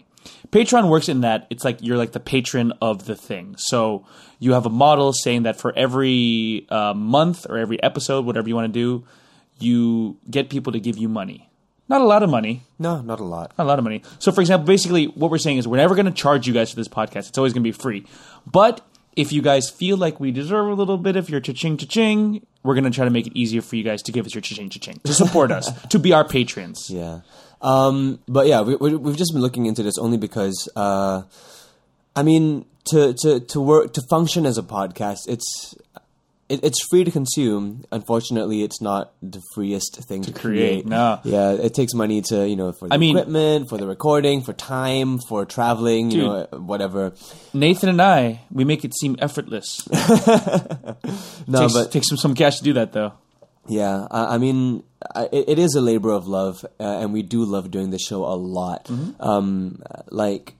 Patreon 0.51 0.89
works 0.89 1.09
in 1.09 1.21
that 1.21 1.47
it's 1.49 1.65
like 1.65 1.79
you're 1.81 1.97
like 1.97 2.13
the 2.13 2.19
patron 2.19 2.73
of 2.81 3.05
the 3.05 3.15
thing. 3.15 3.55
So 3.57 4.05
you 4.39 4.53
have 4.53 4.65
a 4.65 4.69
model 4.69 5.11
saying 5.11 5.43
that 5.43 5.59
for 5.59 5.75
every 5.75 6.65
uh, 6.69 6.93
month 6.93 7.45
or 7.49 7.57
every 7.57 7.81
episode, 7.83 8.25
whatever 8.25 8.47
you 8.47 8.55
want 8.55 8.73
to 8.73 8.79
do, 8.79 9.05
you 9.59 10.17
get 10.29 10.49
people 10.49 10.71
to 10.73 10.79
give 10.79 10.97
you 10.97 11.09
money. 11.09 11.49
Not 11.89 11.99
a 11.99 12.05
lot 12.05 12.23
of 12.23 12.29
money, 12.29 12.63
No, 12.79 13.01
not 13.01 13.19
a 13.19 13.25
lot. 13.25 13.51
Not 13.57 13.65
a 13.65 13.67
lot 13.67 13.77
of 13.77 13.83
money. 13.83 14.03
So, 14.17 14.31
for 14.31 14.39
example, 14.39 14.65
basically, 14.65 15.05
what 15.05 15.29
we're 15.29 15.37
saying 15.37 15.57
is 15.57 15.67
we're 15.67 15.77
never 15.77 15.95
going 15.95 16.05
to 16.05 16.13
charge 16.13 16.47
you 16.47 16.53
guys 16.53 16.69
for 16.69 16.77
this 16.77 16.87
podcast. 16.87 17.27
It's 17.27 17.37
always 17.37 17.51
going 17.51 17.63
to 17.63 17.67
be 17.67 17.73
free. 17.73 18.05
But 18.49 18.81
if 19.15 19.31
you 19.31 19.41
guys 19.41 19.69
feel 19.69 19.97
like 19.97 20.19
we 20.19 20.31
deserve 20.31 20.67
a 20.67 20.73
little 20.73 20.97
bit 20.97 21.15
of 21.15 21.29
your 21.29 21.39
cha-ching 21.39 21.77
cha-ching, 21.77 22.45
we're 22.63 22.73
going 22.73 22.85
to 22.85 22.89
try 22.89 23.05
to 23.05 23.11
make 23.11 23.27
it 23.27 23.37
easier 23.37 23.61
for 23.61 23.75
you 23.75 23.83
guys 23.83 24.01
to 24.03 24.11
give 24.11 24.25
us 24.25 24.33
your 24.33 24.41
cha-ching 24.41 24.69
cha-ching, 24.69 24.99
to 25.03 25.13
support 25.13 25.51
us, 25.51 25.71
to 25.89 25.99
be 25.99 26.13
our 26.13 26.27
patrons. 26.27 26.89
Yeah. 26.89 27.21
Um, 27.61 28.19
but 28.27 28.47
yeah, 28.47 28.61
we, 28.61 28.75
we, 28.75 28.95
we've 28.95 29.17
just 29.17 29.33
been 29.33 29.41
looking 29.41 29.65
into 29.65 29.83
this 29.83 29.97
only 29.97 30.17
because, 30.17 30.69
uh, 30.75 31.23
I 32.15 32.23
mean, 32.23 32.65
to, 32.85 33.13
to, 33.13 33.39
to 33.39 33.61
work, 33.61 33.93
to 33.93 34.01
function 34.09 34.45
as 34.45 34.57
a 34.57 34.63
podcast, 34.63 35.27
it's, 35.27 35.75
it, 36.49 36.63
it's 36.63 36.85
free 36.89 37.03
to 37.03 37.11
consume. 37.11 37.83
Unfortunately, 37.91 38.63
it's 38.63 38.81
not 38.81 39.13
the 39.21 39.41
freest 39.55 40.03
thing 40.07 40.21
to, 40.23 40.31
create, 40.31 40.85
no. 40.85 41.19
Yeah, 41.23 41.53
it 41.53 41.73
takes 41.73 41.93
money 41.93 42.21
to, 42.23 42.47
you 42.47 42.55
know, 42.55 42.73
for 42.73 42.87
the 42.87 42.93
I 42.93 42.97
mean- 42.97 43.17
equipment, 43.17 43.69
for 43.69 43.77
the 43.77 43.87
recording, 43.87 44.41
for 44.41 44.53
time, 44.53 45.19
for 45.27 45.45
traveling, 45.45 46.11
you 46.11 46.23
know, 46.23 46.47
whatever. 46.51 47.13
Nathan 47.53 47.89
and 47.89 48.01
I, 48.01 48.41
we 48.51 48.65
make 48.65 48.83
it 48.85 48.93
seem 48.95 49.15
effortless. 49.19 49.87
No, 51.45 51.61
takes, 51.61 51.73
but 51.73 51.91
takes 51.91 52.07
some, 52.07 52.17
some 52.17 52.35
cash 52.35 52.59
to 52.59 52.63
do 52.63 52.73
that, 52.73 52.93
though. 52.93 53.13
Yeah, 53.67 54.07
I, 54.09 54.35
I 54.35 54.37
mean, 54.37 54.83
I, 55.13 55.27
it, 55.31 55.49
it 55.49 55.59
is 55.59 55.75
a 55.75 55.81
labor 55.81 56.11
of 56.11 56.27
love, 56.27 56.65
uh, 56.79 56.83
and 56.83 57.11
we 57.13 57.21
do 57.21 57.43
love 57.43 57.71
doing 57.71 57.89
the 57.89 57.99
show 57.99 58.23
a 58.25 58.35
lot. 58.35 58.85
Mm-hmm. 58.85 59.21
Um, 59.21 59.81
like, 60.09 60.55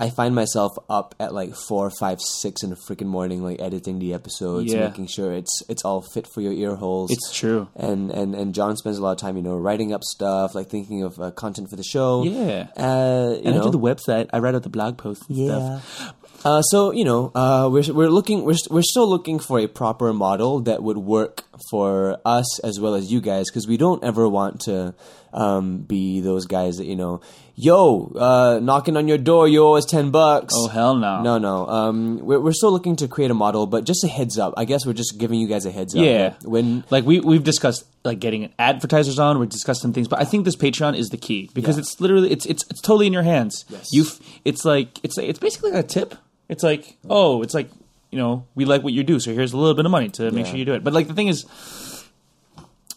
I 0.00 0.10
find 0.10 0.34
myself 0.34 0.72
up 0.88 1.14
at 1.18 1.34
like 1.34 1.54
four, 1.56 1.90
five, 1.90 2.18
six 2.20 2.62
in 2.62 2.70
the 2.70 2.76
freaking 2.76 3.06
morning, 3.08 3.42
like 3.42 3.60
editing 3.60 3.98
the 3.98 4.14
episodes, 4.14 4.72
Yeah. 4.72 4.86
making 4.88 5.08
sure 5.08 5.32
it's 5.32 5.62
it's 5.68 5.84
all 5.84 6.02
fit 6.02 6.26
for 6.26 6.40
your 6.40 6.52
ear 6.52 6.76
holes. 6.76 7.10
It's 7.10 7.32
true. 7.34 7.68
and 7.74 8.10
and 8.12 8.34
and 8.34 8.54
John 8.54 8.76
spends 8.76 8.98
a 8.98 9.02
lot 9.02 9.12
of 9.12 9.18
time, 9.18 9.36
you 9.36 9.42
know, 9.42 9.56
writing 9.56 9.92
up 9.92 10.04
stuff, 10.04 10.54
like 10.54 10.68
thinking 10.70 11.02
of 11.02 11.18
uh, 11.18 11.30
content 11.32 11.68
for 11.70 11.76
the 11.76 11.82
show. 11.82 12.22
Yeah. 12.22 12.68
uh, 12.76 13.34
And 13.44 13.54
know, 13.56 13.60
I 13.60 13.64
do 13.64 13.70
the 13.70 13.78
website. 13.78 14.28
I 14.32 14.38
write 14.38 14.54
out 14.54 14.62
the 14.62 14.68
blog 14.70 14.98
posts 14.98 15.26
and 15.28 15.36
yeah. 15.36 15.80
stuff. 15.80 16.14
Uh, 16.44 16.62
so 16.62 16.92
you 16.92 17.04
know, 17.04 17.32
uh, 17.34 17.68
we're 17.70 17.92
we're 17.92 18.08
looking 18.10 18.44
we're 18.44 18.54
we're 18.70 18.82
still 18.82 19.08
looking 19.08 19.40
for 19.40 19.58
a 19.58 19.66
proper 19.66 20.12
model 20.12 20.60
that 20.60 20.80
would 20.84 20.98
work 20.98 21.42
for 21.72 22.18
us 22.24 22.60
as 22.60 22.78
well 22.78 22.94
as 22.94 23.10
you 23.10 23.20
guys 23.20 23.50
because 23.50 23.66
we 23.66 23.76
don't 23.76 24.04
ever 24.04 24.28
want 24.28 24.60
to 24.60 24.94
um, 25.32 25.78
be 25.78 26.20
those 26.20 26.46
guys 26.46 26.76
that 26.76 26.86
you 26.86 26.94
know, 26.94 27.20
yo, 27.60 28.12
uh, 28.14 28.60
knocking 28.62 28.96
on 28.96 29.08
your 29.08 29.18
door, 29.18 29.48
you 29.48 29.64
owe 29.64 29.74
us 29.74 29.84
ten 29.84 30.10
bucks. 30.10 30.54
Oh, 30.56 30.68
hell 30.68 30.94
no. 30.94 31.22
No, 31.22 31.38
no. 31.38 31.66
Um, 31.66 32.18
we're 32.20 32.38
we're 32.40 32.52
still 32.52 32.70
looking 32.70 32.94
to 32.96 33.08
create 33.08 33.30
a 33.30 33.34
model, 33.34 33.66
but 33.66 33.84
just 33.84 34.04
a 34.04 34.08
heads 34.08 34.38
up. 34.38 34.54
I 34.56 34.64
guess 34.64 34.86
we're 34.86 34.92
just 34.92 35.18
giving 35.18 35.40
you 35.40 35.48
guys 35.48 35.66
a 35.66 35.70
heads 35.72 35.94
up. 35.94 36.02
Yeah. 36.04 36.34
When 36.44 36.84
like 36.90 37.04
we 37.04 37.18
we've 37.20 37.42
discussed 37.42 37.84
like 38.04 38.20
getting 38.20 38.52
advertisers 38.58 39.18
on. 39.18 39.38
We've 39.40 39.48
discussed 39.48 39.82
some 39.82 39.92
things, 39.92 40.06
but 40.06 40.20
I 40.20 40.24
think 40.24 40.44
this 40.44 40.56
Patreon 40.56 40.96
is 40.96 41.08
the 41.10 41.16
key 41.18 41.50
because 41.52 41.76
Yeah. 41.76 41.80
it's 41.80 42.00
literally 42.00 42.30
it's 42.30 42.46
it's 42.46 42.64
it's 42.70 42.80
totally 42.80 43.08
in 43.08 43.12
your 43.12 43.24
hands. 43.24 43.64
Yes. 43.68 43.88
You 43.92 44.04
it's 44.44 44.64
like 44.64 45.00
it's 45.02 45.18
it's 45.18 45.40
basically 45.40 45.72
like 45.72 45.84
a 45.84 45.88
tip. 45.88 46.14
It's 46.48 46.62
like 46.62 46.96
oh, 47.10 47.42
it's 47.42 47.54
like 47.54 47.70
you 48.10 48.18
know 48.18 48.46
we 48.54 48.64
like 48.66 48.82
what 48.84 48.92
you 48.92 49.02
do, 49.02 49.18
so 49.18 49.34
here's 49.34 49.52
a 49.52 49.56
little 49.58 49.74
bit 49.74 49.84
of 49.84 49.90
money 49.90 50.08
to 50.10 50.30
make 50.30 50.46
Yeah. 50.46 50.50
sure 50.52 50.58
you 50.58 50.64
do 50.64 50.74
it. 50.74 50.84
But 50.84 50.92
like 50.94 51.08
the 51.08 51.14
thing 51.14 51.28
is, 51.28 51.44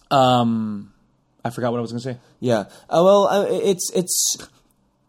um, 0.10 0.94
I 1.44 1.50
forgot 1.50 1.72
what 1.72 1.80
I 1.80 1.82
was 1.82 1.92
gonna 1.92 2.02
say. 2.02 2.18
Yeah. 2.40 2.62
Uh, 2.90 3.02
well, 3.04 3.28
uh, 3.28 3.46
it's 3.50 3.92
it's 3.96 4.38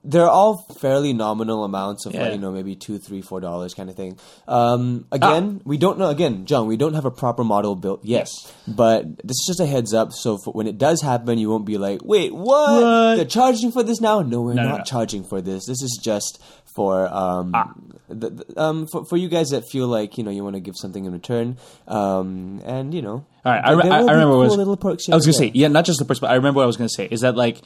they're 0.04 0.28
all 0.28 0.66
fairly 0.80 1.12
nominal 1.12 1.62
amounts 1.64 2.06
of 2.06 2.14
Yeah. 2.14 2.22
like, 2.24 2.32
you 2.32 2.38
know 2.38 2.50
maybe 2.50 2.74
two, 2.74 2.98
three, 2.98 3.22
four 3.22 3.40
dollars 3.40 3.72
kind 3.74 3.88
of 3.88 3.94
thing. 3.96 4.18
Um, 4.48 5.06
again, 5.12 5.60
we 5.64 5.76
don't 5.78 5.98
know. 5.98 6.08
Again, 6.08 6.44
John, 6.46 6.66
we 6.66 6.76
don't 6.76 6.94
have 6.94 7.04
a 7.04 7.10
proper 7.10 7.44
model 7.44 7.76
built 7.76 8.04
yet. 8.04 8.20
Yes. 8.22 8.52
But 8.66 9.04
this 9.18 9.36
is 9.40 9.44
just 9.46 9.60
a 9.60 9.66
heads 9.66 9.94
up. 9.94 10.12
So 10.12 10.38
for, 10.38 10.52
when 10.52 10.66
it 10.66 10.76
does 10.78 11.00
happen, 11.02 11.38
you 11.38 11.48
won't 11.50 11.64
be 11.66 11.78
like, 11.78 12.00
wait, 12.04 12.34
what? 12.34 12.82
What? 12.82 13.14
They're 13.16 13.24
charging 13.24 13.70
for 13.72 13.82
this 13.82 14.00
now? 14.00 14.22
No, 14.22 14.42
we're 14.42 14.54
No, 14.54 14.62
no, 14.64 14.68
not 14.70 14.78
no. 14.78 14.84
charging 14.84 15.22
for 15.24 15.40
this. 15.40 15.66
This 15.66 15.82
is 15.82 16.00
just 16.02 16.40
for 16.74 17.06
um, 17.12 17.52
Ah. 17.54 17.72
the, 18.08 18.30
the- 18.30 18.60
um 18.60 18.86
for, 18.86 19.04
for 19.04 19.16
you 19.18 19.28
guys 19.28 19.50
that 19.50 19.62
feel 19.68 19.86
like 19.86 20.16
you 20.16 20.24
know 20.24 20.30
you 20.30 20.42
want 20.42 20.54
to 20.56 20.60
give 20.60 20.74
something 20.76 21.04
in 21.04 21.12
return. 21.12 21.58
Um, 21.86 22.60
and 22.64 22.92
you 22.94 23.02
know. 23.02 23.24
All 23.44 23.52
right, 23.52 23.60
I, 23.64 23.68
there- 23.70 23.76
re- 23.76 23.82
there 23.84 23.92
I, 23.92 23.96
I 23.96 24.00
be 24.00 24.06
remember 24.12 24.32
cool 24.48 24.66
was, 24.66 24.78
perks. 24.78 25.08
I 25.08 25.14
was 25.16 25.26
gonna 25.26 25.44
and 25.44 25.52
say, 25.54 25.58
yeah, 25.58 25.68
not 25.68 25.84
just 25.84 25.98
the 25.98 26.04
person, 26.04 26.20
but 26.22 26.30
I 26.30 26.34
remember 26.36 26.58
what 26.58 26.64
I 26.64 26.66
was 26.66 26.76
gonna 26.76 26.88
say 26.88 27.06
is 27.10 27.20
that 27.20 27.36
like 27.36 27.60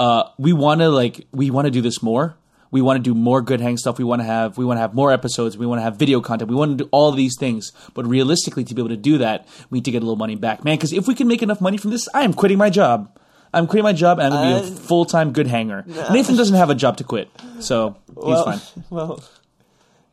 uh, 0.00 0.30
we 0.38 0.54
want 0.54 0.80
to 0.80 0.88
like 0.88 1.26
we 1.30 1.50
want 1.50 1.66
to 1.66 1.70
do 1.70 1.82
this 1.82 2.02
more. 2.02 2.34
We 2.72 2.80
want 2.80 2.96
to 2.96 3.02
do 3.02 3.14
more 3.14 3.42
good 3.42 3.60
hang 3.60 3.76
stuff. 3.76 3.98
We 3.98 4.04
want 4.04 4.20
to 4.22 4.26
have 4.26 4.56
we 4.56 4.64
want 4.64 4.78
to 4.78 4.80
have 4.80 4.94
more 4.94 5.12
episodes. 5.12 5.58
We 5.58 5.66
want 5.66 5.80
to 5.80 5.82
have 5.82 5.96
video 5.96 6.20
content. 6.22 6.50
We 6.50 6.56
want 6.56 6.78
to 6.78 6.84
do 6.84 6.88
all 6.90 7.12
these 7.12 7.36
things. 7.38 7.70
But 7.92 8.06
realistically, 8.06 8.64
to 8.64 8.74
be 8.74 8.80
able 8.80 8.88
to 8.88 8.96
do 8.96 9.18
that, 9.18 9.46
we 9.68 9.76
need 9.76 9.84
to 9.84 9.90
get 9.90 9.98
a 9.98 10.06
little 10.06 10.16
money 10.16 10.36
back, 10.36 10.64
man. 10.64 10.76
Because 10.76 10.94
if 10.94 11.06
we 11.06 11.14
can 11.14 11.28
make 11.28 11.42
enough 11.42 11.60
money 11.60 11.76
from 11.76 11.90
this, 11.90 12.08
I 12.14 12.22
am 12.22 12.32
quitting 12.32 12.56
my 12.56 12.70
job. 12.70 13.14
I'm 13.52 13.66
quitting 13.66 13.82
my 13.82 13.92
job, 13.92 14.20
and 14.20 14.32
I'm 14.32 14.52
gonna 14.52 14.60
be 14.62 14.68
a 14.68 14.72
Uh, 14.72 14.76
full 14.76 15.04
time 15.04 15.32
good 15.32 15.48
hanger. 15.48 15.84
Nathan 16.12 16.36
doesn't 16.36 16.56
have 16.56 16.70
a 16.70 16.74
job 16.74 16.96
to 16.98 17.04
quit, 17.04 17.28
so 17.58 17.96
he's 18.08 18.16
well, 18.16 18.44
fine. 18.44 18.60
Well, 18.90 19.22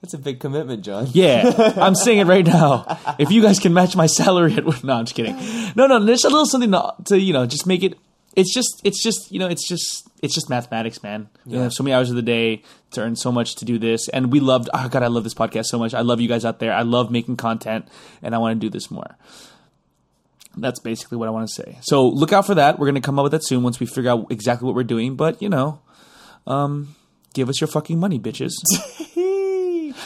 that's 0.02 0.16
a 0.16 0.18
big 0.18 0.40
commitment, 0.40 0.84
John. 0.84 1.08
Yeah, 1.14 1.74
I'm 1.78 1.96
saying 1.96 2.18
it 2.18 2.28
right 2.28 2.46
now. 2.46 3.00
If 3.20 3.32
you 3.32 3.42
guys 3.42 3.60
can 3.60 3.74
match 3.74 3.96
my 3.96 4.08
salary 4.08 4.56
at 4.56 4.66
no, 4.84 4.94
I'm 4.94 5.06
just 5.06 5.16
kidding. 5.16 5.38
No, 5.76 5.88
no, 5.88 6.04
there's 6.04 6.26
a 6.26 6.30
little 6.30 6.46
something 6.46 6.72
to, 6.72 6.94
to 7.06 7.20
you 7.20 7.32
know 7.32 7.46
just 7.46 7.66
make 7.68 7.84
it. 7.84 7.96
It's 8.38 8.54
just, 8.54 8.80
it's 8.86 9.02
just, 9.04 9.32
you 9.32 9.40
know, 9.40 9.48
it's 9.48 9.68
just, 9.68 10.08
it's 10.22 10.34
just 10.36 10.48
mathematics, 10.50 11.02
man. 11.04 11.28
You 11.46 11.58
Yeah. 11.58 11.64
have 11.64 11.74
so 11.74 11.84
many 11.84 11.94
hours 11.96 12.10
of 12.12 12.16
the 12.16 12.22
day 12.22 12.62
to 12.92 13.02
earn 13.02 13.16
so 13.16 13.32
much 13.32 13.56
to 13.56 13.66
do 13.66 13.78
this, 13.80 14.08
and 14.10 14.32
we 14.32 14.40
loved. 14.40 14.70
Oh 14.74 14.88
God, 14.90 15.02
I 15.04 15.08
love 15.08 15.24
this 15.24 15.34
podcast 15.34 15.66
so 15.66 15.80
much. 15.80 15.94
I 15.96 16.02
love 16.02 16.22
you 16.22 16.28
guys 16.30 16.46
out 16.46 16.60
there. 16.60 16.72
I 16.72 16.84
love 16.84 17.10
making 17.12 17.36
content, 17.38 17.88
and 18.22 18.36
I 18.36 18.38
want 18.38 18.54
to 18.62 18.66
do 18.66 18.70
this 18.70 18.90
more. 18.92 19.18
That's 20.56 20.80
basically 20.80 21.18
what 21.18 21.28
I 21.28 21.32
want 21.32 21.48
to 21.50 21.54
say. 21.54 21.78
So 21.82 22.08
look 22.08 22.32
out 22.32 22.46
for 22.46 22.56
that. 22.56 22.80
We're 22.80 22.86
gonna 22.88 23.02
come 23.02 23.20
up 23.20 23.24
with 23.24 23.32
that 23.32 23.44
soon 23.46 23.64
once 23.64 23.80
we 23.80 23.86
figure 23.88 24.10
out 24.12 24.28
exactly 24.32 24.66
what 24.66 24.76
we're 24.76 24.84
doing. 24.84 25.16
But 25.16 25.42
you 25.42 25.50
know, 25.50 25.80
um, 26.48 26.96
give 27.34 27.50
us 27.50 27.60
your 27.60 27.68
fucking 27.68 28.00
money, 28.00 28.20
bitches. 28.20 28.54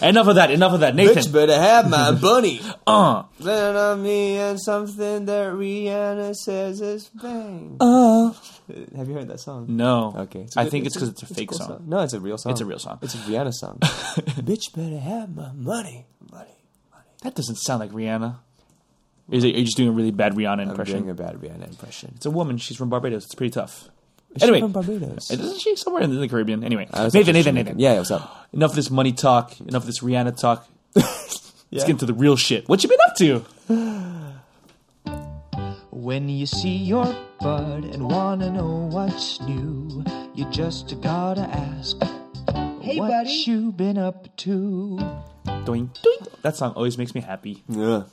enough 0.01 0.27
of 0.27 0.35
that. 0.35 0.51
Enough 0.51 0.73
of 0.73 0.79
that, 0.81 0.95
Nathan. 0.95 1.23
Bitch 1.23 1.31
better 1.33 1.53
have 1.57 1.89
my 1.89 2.11
bunny. 2.21 2.61
Uh, 2.87 3.23
Then 3.39 3.75
on 3.75 4.03
me 4.03 4.37
and 4.37 4.59
something 4.61 5.25
that 5.25 5.53
Rihanna 5.53 6.35
says 6.35 6.81
is 6.81 7.09
bang. 7.09 7.77
uh. 7.79 8.33
Have 8.95 9.07
you 9.09 9.15
heard 9.15 9.27
that 9.27 9.39
song? 9.39 9.65
No. 9.69 10.13
Okay. 10.17 10.47
I 10.55 10.65
think 10.69 10.85
it's 10.85 10.95
because 10.95 11.09
it's 11.09 11.23
a 11.23 11.25
fake 11.25 11.49
cool 11.49 11.57
song. 11.59 11.83
No, 11.87 11.99
it's 12.01 12.13
a 12.13 12.19
real 12.21 12.37
song. 12.37 12.51
It's 12.53 12.61
a 12.61 12.65
real 12.65 12.79
song. 12.79 12.99
It's 13.01 13.15
a 13.15 13.17
Rihanna 13.17 13.53
song. 13.53 13.77
Bitch 13.81 14.73
better 14.73 14.97
have 14.99 15.35
my 15.35 15.51
money. 15.53 16.05
Money. 16.31 16.55
That 17.23 17.35
doesn't 17.35 17.57
sound 17.57 17.81
like 17.81 17.91
Rihanna. 17.91 18.37
Is 19.29 19.43
it? 19.43 19.55
Are 19.55 19.59
you 19.59 19.65
just 19.65 19.77
doing 19.77 19.89
a 19.89 19.91
really 19.91 20.11
bad 20.11 20.33
Rihanna 20.33 20.67
impression? 20.69 20.97
I'm 20.97 21.01
doing 21.03 21.11
a 21.11 21.13
bad 21.15 21.35
Rihanna 21.35 21.67
impression. 21.67 22.13
it's 22.15 22.25
a 22.25 22.31
woman. 22.31 22.57
She's 22.57 22.77
from 22.77 22.89
Barbados. 22.89 23.25
It's 23.25 23.35
pretty 23.35 23.51
tough. 23.51 23.89
Is 24.35 24.43
Anyway. 24.43 24.61
from 24.61 24.71
Barbados. 24.71 25.29
Isn't 25.31 25.59
she 25.59 25.75
somewhere 25.75 26.03
in 26.03 26.19
the 26.19 26.27
Caribbean? 26.27 26.63
Anyway, 26.63 26.87
I 26.93 27.03
was 27.03 27.13
Nathan, 27.13 27.33
Nathan, 27.33 27.55
Nathan. 27.55 27.79
Yeah, 27.79 27.97
what's 27.97 28.11
up? 28.11 28.47
Enough 28.53 28.71
of 28.71 28.75
this 28.77 28.89
money 28.89 29.11
talk. 29.11 29.59
Enough 29.59 29.83
of 29.83 29.87
this 29.87 29.99
Rihanna 29.99 30.39
talk. 30.39 30.67
Let's 30.95 31.85
get 31.85 31.89
into 31.89 32.05
the 32.05 32.13
real 32.13 32.35
shit. 32.35 32.67
What 32.69 32.83
you 32.83 32.89
been 32.89 32.97
up 33.07 33.15
to? 33.17 33.45
When 35.91 36.29
you 36.29 36.45
see 36.45 36.75
your 36.75 37.13
bud 37.39 37.83
and 37.85 38.09
wanna 38.09 38.49
know 38.51 38.89
what's 38.91 39.39
new, 39.41 40.03
you 40.33 40.45
just 40.49 40.99
gotta 41.01 41.41
ask. 41.41 41.97
Hey, 42.81 42.97
what 42.97 43.09
buddy. 43.09 43.43
you 43.45 43.71
been 43.71 43.97
up 43.97 44.35
to? 44.37 44.97
Doink, 45.45 45.89
doink. 46.01 46.41
That 46.41 46.55
song 46.55 46.73
always 46.75 46.97
makes 46.97 47.13
me 47.13 47.21
happy. 47.21 47.63
Yeah. 47.69 48.03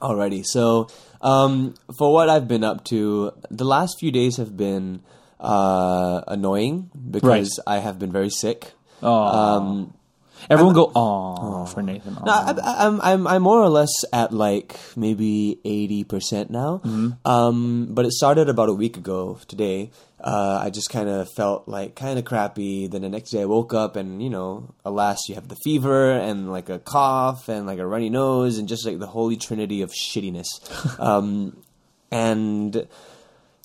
Alrighty, 0.00 0.44
so 0.44 0.88
um, 1.20 1.74
for 1.98 2.12
what 2.12 2.28
I've 2.28 2.46
been 2.46 2.62
up 2.62 2.84
to, 2.84 3.32
the 3.50 3.64
last 3.64 3.98
few 3.98 4.12
days 4.12 4.36
have 4.36 4.56
been 4.56 5.00
uh, 5.40 6.22
annoying 6.26 6.90
because 7.10 7.60
I 7.66 7.78
have 7.78 7.98
been 7.98 8.12
very 8.12 8.30
sick. 8.30 8.72
Um, 9.02 9.94
Everyone 10.50 10.74
go, 10.74 10.92
oh, 10.94 11.66
for 11.66 11.82
Nathan. 11.82 12.14
No, 12.24 12.32
I, 12.32 12.54
I, 12.62 12.86
I'm 12.86 13.00
I'm 13.00 13.26
I'm 13.26 13.42
more 13.42 13.60
or 13.60 13.68
less 13.68 13.90
at 14.12 14.32
like 14.32 14.78
maybe 14.96 15.58
eighty 15.64 16.04
percent 16.04 16.50
now. 16.50 16.80
Um, 17.24 17.88
but 17.90 18.06
it 18.06 18.12
started 18.12 18.48
about 18.48 18.68
a 18.68 18.72
week 18.72 18.96
ago 18.96 19.40
today. 19.48 19.90
Uh, 20.20 20.60
I 20.62 20.70
just 20.70 20.90
kind 20.90 21.08
of 21.08 21.28
felt 21.32 21.68
like 21.68 21.94
kind 21.96 22.18
of 22.18 22.24
crappy. 22.24 22.86
Then 22.86 23.02
the 23.02 23.08
next 23.08 23.30
day 23.30 23.42
I 23.42 23.46
woke 23.46 23.74
up 23.74 23.96
and 23.96 24.22
you 24.22 24.30
know, 24.30 24.74
alas, 24.84 25.28
you 25.28 25.34
have 25.34 25.48
the 25.48 25.56
fever 25.56 26.12
and 26.12 26.50
like 26.50 26.68
a 26.68 26.78
cough 26.78 27.48
and 27.48 27.66
like 27.66 27.78
a 27.78 27.86
runny 27.86 28.10
nose 28.10 28.58
and 28.58 28.68
just 28.68 28.86
like 28.86 28.98
the 28.98 29.06
holy 29.06 29.36
trinity 29.36 29.82
of 29.82 29.90
shittiness. 29.90 30.46
um, 31.00 31.56
and 32.10 32.86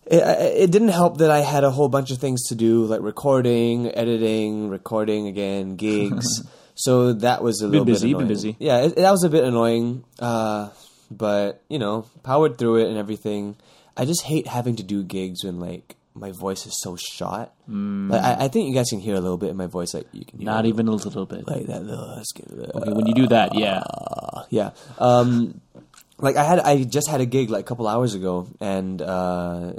it, 0.06 0.64
it 0.64 0.72
didn't 0.72 0.90
help 0.90 1.18
that 1.18 1.32
I 1.32 1.40
had 1.40 1.64
a 1.64 1.72
whole 1.72 1.90
bunch 1.90 2.12
of 2.12 2.18
things 2.18 2.44
to 2.50 2.56
do, 2.56 2.86
like 2.86 3.02
recording, 3.02 3.88
editing, 3.94 4.70
recording 4.70 5.28
again, 5.28 5.76
gigs. 5.76 6.26
so 6.76 7.14
that 7.14 7.44
was 7.44 7.62
a 7.62 7.68
little 7.68 7.86
busy, 7.86 8.06
bit 8.06 8.10
you've 8.10 8.18
been 8.20 8.26
annoying. 8.28 8.36
busy. 8.36 8.56
Yeah, 8.60 8.82
it, 8.86 8.96
that 8.96 9.12
was 9.12 9.24
a 9.24 9.30
bit 9.30 9.44
annoying, 9.44 10.04
uh, 10.20 10.70
but 11.12 11.62
you 11.70 11.80
know, 11.80 12.06
powered 12.24 12.58
through 12.58 12.78
it 12.78 12.90
and 12.90 12.98
everything. 12.98 13.56
I 13.96 14.06
just 14.06 14.24
hate 14.24 14.48
having 14.48 14.76
to 14.78 14.84
do 14.84 15.04
gigs 15.04 15.44
when 15.44 15.60
like 15.60 15.96
my 16.16 16.32
voice 16.32 16.66
is 16.66 16.80
so 16.82 16.96
shot. 16.96 17.54
Like, 17.68 18.22
I, 18.22 18.46
I 18.46 18.48
think 18.48 18.68
you 18.70 18.76
guys 18.76 18.90
can 18.90 19.00
hear 19.00 19.16
a 19.16 19.20
little 19.22 19.38
bit 19.38 19.50
in 19.50 19.58
my 19.58 19.68
voice, 19.68 19.94
like 19.94 20.08
you 20.12 20.26
can 20.26 20.40
hear 20.40 20.46
Not 20.46 20.66
a 20.66 20.68
even 20.68 20.88
a 20.88 20.92
little 20.92 21.26
bit. 21.26 21.48
like 21.48 21.66
that 21.68 21.84
little. 21.84 22.20
Okay, 22.20 22.92
when 22.92 23.08
you 23.08 23.14
do 23.14 23.28
that, 23.28 23.56
yeah. 23.56 23.82
Yeah. 24.50 24.72
Um, 25.00 25.62
like 26.24 26.36
I 26.38 26.44
had, 26.44 26.60
I 26.60 26.84
just 26.84 27.08
had 27.10 27.22
a 27.22 27.26
gig 27.26 27.50
like 27.50 27.62
a 27.62 27.68
couple 27.68 27.88
hours 27.88 28.16
ago, 28.16 28.48
and 28.60 29.02
uh, 29.02 29.74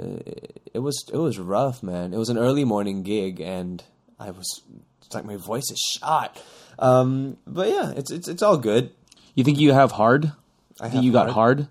it 0.73 0.79
was 0.79 1.03
it 1.11 1.17
was 1.17 1.37
rough, 1.39 1.81
man. 1.83 2.13
It 2.13 2.17
was 2.17 2.29
an 2.29 2.37
early 2.37 2.63
morning 2.63 3.03
gig, 3.03 3.39
and 3.41 3.83
I 4.19 4.31
was 4.31 4.61
it's 5.05 5.13
like 5.15 5.25
my 5.25 5.35
voice 5.37 5.69
is 5.71 5.79
shot. 5.99 6.41
Um, 6.79 7.37
but 7.47 7.67
yeah, 7.69 7.91
it's 7.95 8.11
it's 8.11 8.27
it's 8.27 8.41
all 8.43 8.57
good. 8.57 8.91
You 9.33 9.43
think 9.43 9.59
you 9.59 9.73
have 9.73 9.91
hard? 9.93 10.31
I 10.79 10.89
think 10.89 11.03
you 11.03 11.11
got 11.11 11.29
hard? 11.31 11.67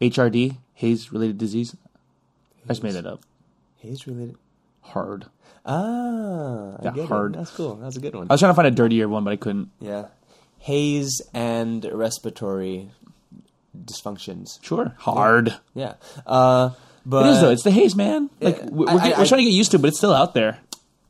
HRD, 0.00 0.56
Haze 0.74 1.10
related 1.12 1.38
disease. 1.38 1.74
I 2.64 2.68
just 2.68 2.82
made 2.82 2.92
that 2.92 3.06
up. 3.06 3.20
Haze 3.78 4.06
related. 4.06 4.36
Hard. 4.82 5.26
Ah, 5.64 6.76
Yeah, 6.82 6.90
get 6.92 7.04
it. 7.04 7.08
hard. 7.08 7.34
That's 7.34 7.50
cool. 7.50 7.76
That's 7.76 7.96
a 7.96 8.00
good 8.00 8.14
one. 8.14 8.26
I 8.30 8.34
was 8.34 8.40
trying 8.40 8.50
to 8.52 8.54
find 8.56 8.68
a 8.68 8.70
dirtier 8.70 9.08
one, 9.08 9.24
but 9.24 9.32
I 9.32 9.36
couldn't. 9.36 9.70
Yeah, 9.80 10.06
haze 10.58 11.20
and 11.34 11.84
respiratory 11.84 12.90
dysfunctions. 13.84 14.62
Sure. 14.62 14.94
Hard. 14.98 15.54
Yeah, 15.74 15.94
uh, 16.26 16.70
but 17.04 17.26
It 17.26 17.30
is 17.30 17.40
though. 17.40 17.50
It's 17.50 17.62
the 17.62 17.70
haze, 17.70 17.94
man. 17.94 18.30
Like 18.40 18.58
Yeah, 18.58 18.68
we're, 18.70 18.88
I- 18.88 18.94
we're, 18.94 19.00
I- 19.00 19.18
we're 19.18 19.26
trying 19.26 19.40
to 19.44 19.50
get 19.50 19.52
used 19.52 19.70
to, 19.72 19.76
it, 19.76 19.80
but 19.82 19.88
it's 19.88 19.98
still 19.98 20.12
out 20.14 20.34
there. 20.34 20.58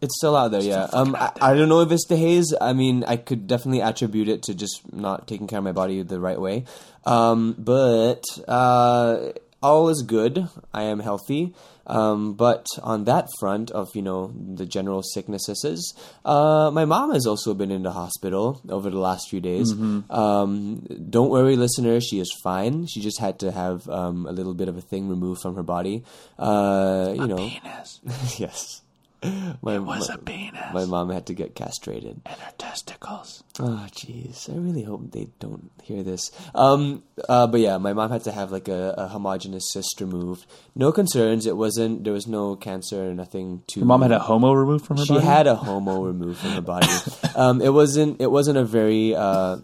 It's 0.02 0.14
still 0.18 0.37
out 0.37 0.50
there, 0.50 0.61
yeah. 0.62 0.88
Um, 0.92 1.16
I, 1.16 1.33
I 1.40 1.55
don't 1.55 1.70
know 1.70 1.81
if 1.81 1.90
it's 1.90 2.07
the 2.07 2.18
haze. 2.18 2.55
I 2.61 2.74
mean, 2.74 3.02
I 3.05 3.16
could 3.16 3.46
definitely 3.46 3.81
attribute 3.81 4.29
it 4.29 4.42
to 4.42 4.55
just 4.55 4.92
not 4.92 5.26
taking 5.26 5.46
care 5.46 5.57
of 5.59 5.64
my 5.64 5.72
body 5.72 6.02
the 6.02 6.20
right 6.20 6.38
way. 6.38 6.64
Um, 7.07 7.55
but 7.57 8.22
uh, 8.46 9.33
all 9.62 9.88
is 9.88 10.02
good. 10.02 10.48
I 10.74 10.83
am 10.83 11.00
healthy. 11.00 11.55
Um, 11.87 12.35
but 12.35 12.66
on 12.83 13.05
that 13.05 13.29
front 13.38 13.70
of 13.70 13.94
you 13.94 14.03
know 14.03 14.33
the 14.35 14.66
general 14.66 15.03
sicknesses, 15.03 15.94
uh, 16.25 16.70
my 16.72 16.85
mom 16.85 17.12
has 17.12 17.27
also 17.27 17.55
been 17.55 17.70
in 17.70 17.83
the 17.83 17.92
hospital 17.92 18.61
over 18.68 18.90
the 18.90 18.99
last 18.99 19.29
few 19.31 19.40
days. 19.40 19.72
Um, 20.11 20.87
don't 21.11 21.31
worry, 21.31 21.57
listener, 21.57 22.01
she 22.01 22.18
is 22.18 22.33
fine. 22.42 22.87
She 22.87 23.01
just 23.01 23.20
had 23.20 23.38
to 23.40 23.53
have 23.53 23.88
um, 23.88 24.27
a 24.27 24.33
little 24.33 24.55
bit 24.55 24.68
of 24.68 24.77
a 24.77 24.81
thing 24.83 25.09
removed 25.09 25.40
from 25.42 25.55
her 25.55 25.62
body. 25.62 26.05
Uh, 26.38 27.14
you 27.14 27.27
know, 27.27 27.37
Penis. 27.37 28.01
yes. 28.38 28.83
My, 29.62 29.79
was 29.79 30.09
my- 30.09 30.14
a 30.14 30.18
penis. 30.18 30.61
my 30.74 30.85
mom 30.85 31.11
had 31.11 31.26
to 31.26 31.35
get 31.35 31.55
castrated. 31.55 32.20
And 32.26 32.38
her 32.40 32.52
testicles. 32.59 33.42
Oh, 33.59 33.87
jeez. 33.90 34.48
I 34.52 34.57
really 34.59 34.83
hope 34.83 35.11
they 35.12 35.29
don't 35.40 35.70
hear 35.83 36.02
this. 36.02 36.31
Um, 36.55 37.02
uh, 37.29 37.46
but 37.46 37.61
yeah, 37.61 37.79
my 37.79 37.92
mom 37.94 38.11
had 38.11 38.24
to 38.24 38.33
have 38.33 38.52
like 38.52 38.68
a, 38.68 38.94
a 38.98 39.09
homogenous 39.09 39.70
cyst 39.72 40.00
removed. 40.00 40.46
No 40.74 40.92
concerns. 40.92 41.46
It 41.46 41.57
wasn't. 41.57 42.05
There 42.05 42.12
was 42.12 42.26
no 42.26 42.55
cancer 42.57 43.11
or 43.11 43.14
nothing. 43.14 43.62
To 43.68 43.81
Your 43.81 43.87
mom 43.87 44.02
had 44.02 44.12
a 44.12 44.18
homo 44.18 44.52
removed 44.52 44.85
from 44.85 44.98
her 44.98 45.02
body. 45.02 45.07
She 45.07 45.14
body? 45.14 45.26
had 45.26 45.46
a 45.46 45.55
homo 45.57 46.02
removed 46.02 46.38
from 46.40 46.50
her 46.50 46.61
body. 46.61 46.87
um, 47.35 47.62
it 47.62 47.72
wasn't. 47.72 48.20
It 48.20 48.31
wasn't 48.31 48.59
a 48.59 48.64
very 48.64 49.14
uh, 49.14 49.57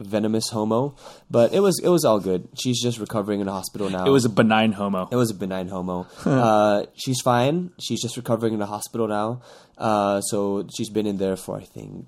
venomous 0.00 0.48
homo, 0.48 0.96
but 1.30 1.52
it 1.52 1.60
was. 1.60 1.78
It 1.82 1.88
was 1.88 2.04
all 2.04 2.20
good. 2.20 2.48
She's 2.60 2.82
just 2.82 2.98
recovering 2.98 3.40
in 3.40 3.46
the 3.46 3.52
hospital 3.52 3.90
now. 3.90 4.06
It 4.06 4.10
was 4.10 4.24
a 4.24 4.28
benign 4.28 4.72
homo. 4.72 5.08
It 5.10 5.16
was 5.16 5.30
a 5.30 5.34
benign 5.34 5.68
homo. 5.68 6.06
uh, 6.24 6.86
she's 6.94 7.20
fine. 7.20 7.72
She's 7.80 8.00
just 8.00 8.16
recovering 8.16 8.54
in 8.54 8.60
the 8.60 8.66
hospital 8.66 9.08
now. 9.08 9.42
Uh, 9.76 10.20
so 10.20 10.66
she's 10.74 10.90
been 10.90 11.06
in 11.06 11.18
there 11.18 11.36
for 11.36 11.58
I 11.58 11.64
think 11.64 12.06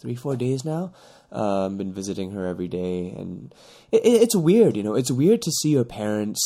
three, 0.00 0.14
four 0.14 0.36
days 0.36 0.64
now. 0.64 0.92
Um, 1.30 1.76
been 1.76 1.92
visiting 1.92 2.30
her 2.30 2.46
every 2.46 2.68
day, 2.68 3.10
and 3.10 3.54
it, 3.92 4.04
it, 4.04 4.22
it's 4.22 4.36
weird. 4.36 4.76
You 4.76 4.82
know, 4.82 4.94
it's 4.94 5.10
weird 5.10 5.42
to 5.42 5.50
see 5.50 5.70
your 5.70 5.84
parents 5.84 6.40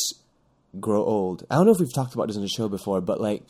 grow 0.79 1.03
old. 1.03 1.45
I 1.49 1.55
don't 1.55 1.65
know 1.65 1.71
if 1.71 1.79
we've 1.79 1.93
talked 1.93 2.13
about 2.13 2.27
this 2.27 2.35
on 2.35 2.41
the 2.41 2.49
show 2.49 2.67
before, 2.67 2.99
but 2.99 3.21
like, 3.21 3.43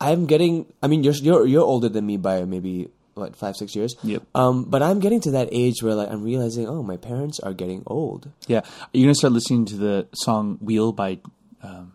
I'm 0.00 0.26
getting. 0.26 0.66
I 0.82 0.88
mean, 0.88 1.04
you're 1.04 1.14
you're 1.14 1.46
you're 1.46 1.62
older 1.62 1.88
than 1.88 2.04
me 2.04 2.16
by 2.16 2.44
maybe 2.44 2.88
what 3.14 3.36
five 3.36 3.56
six 3.56 3.74
years. 3.74 3.94
Yep. 4.02 4.22
Um, 4.34 4.64
but 4.64 4.82
I'm 4.82 5.00
getting 5.00 5.20
to 5.22 5.30
that 5.32 5.48
age 5.52 5.82
where 5.82 5.94
like 5.94 6.10
I'm 6.10 6.22
realizing, 6.22 6.68
oh, 6.68 6.82
my 6.82 6.96
parents 6.96 7.40
are 7.40 7.52
getting 7.52 7.82
old. 7.86 8.30
Yeah. 8.46 8.62
you're 8.92 9.12
to 9.12 9.14
start 9.14 9.32
listening 9.32 9.66
to 9.66 9.76
the 9.76 10.08
song 10.14 10.58
Wheel 10.60 10.92
by. 10.92 11.20
Um, 11.62 11.92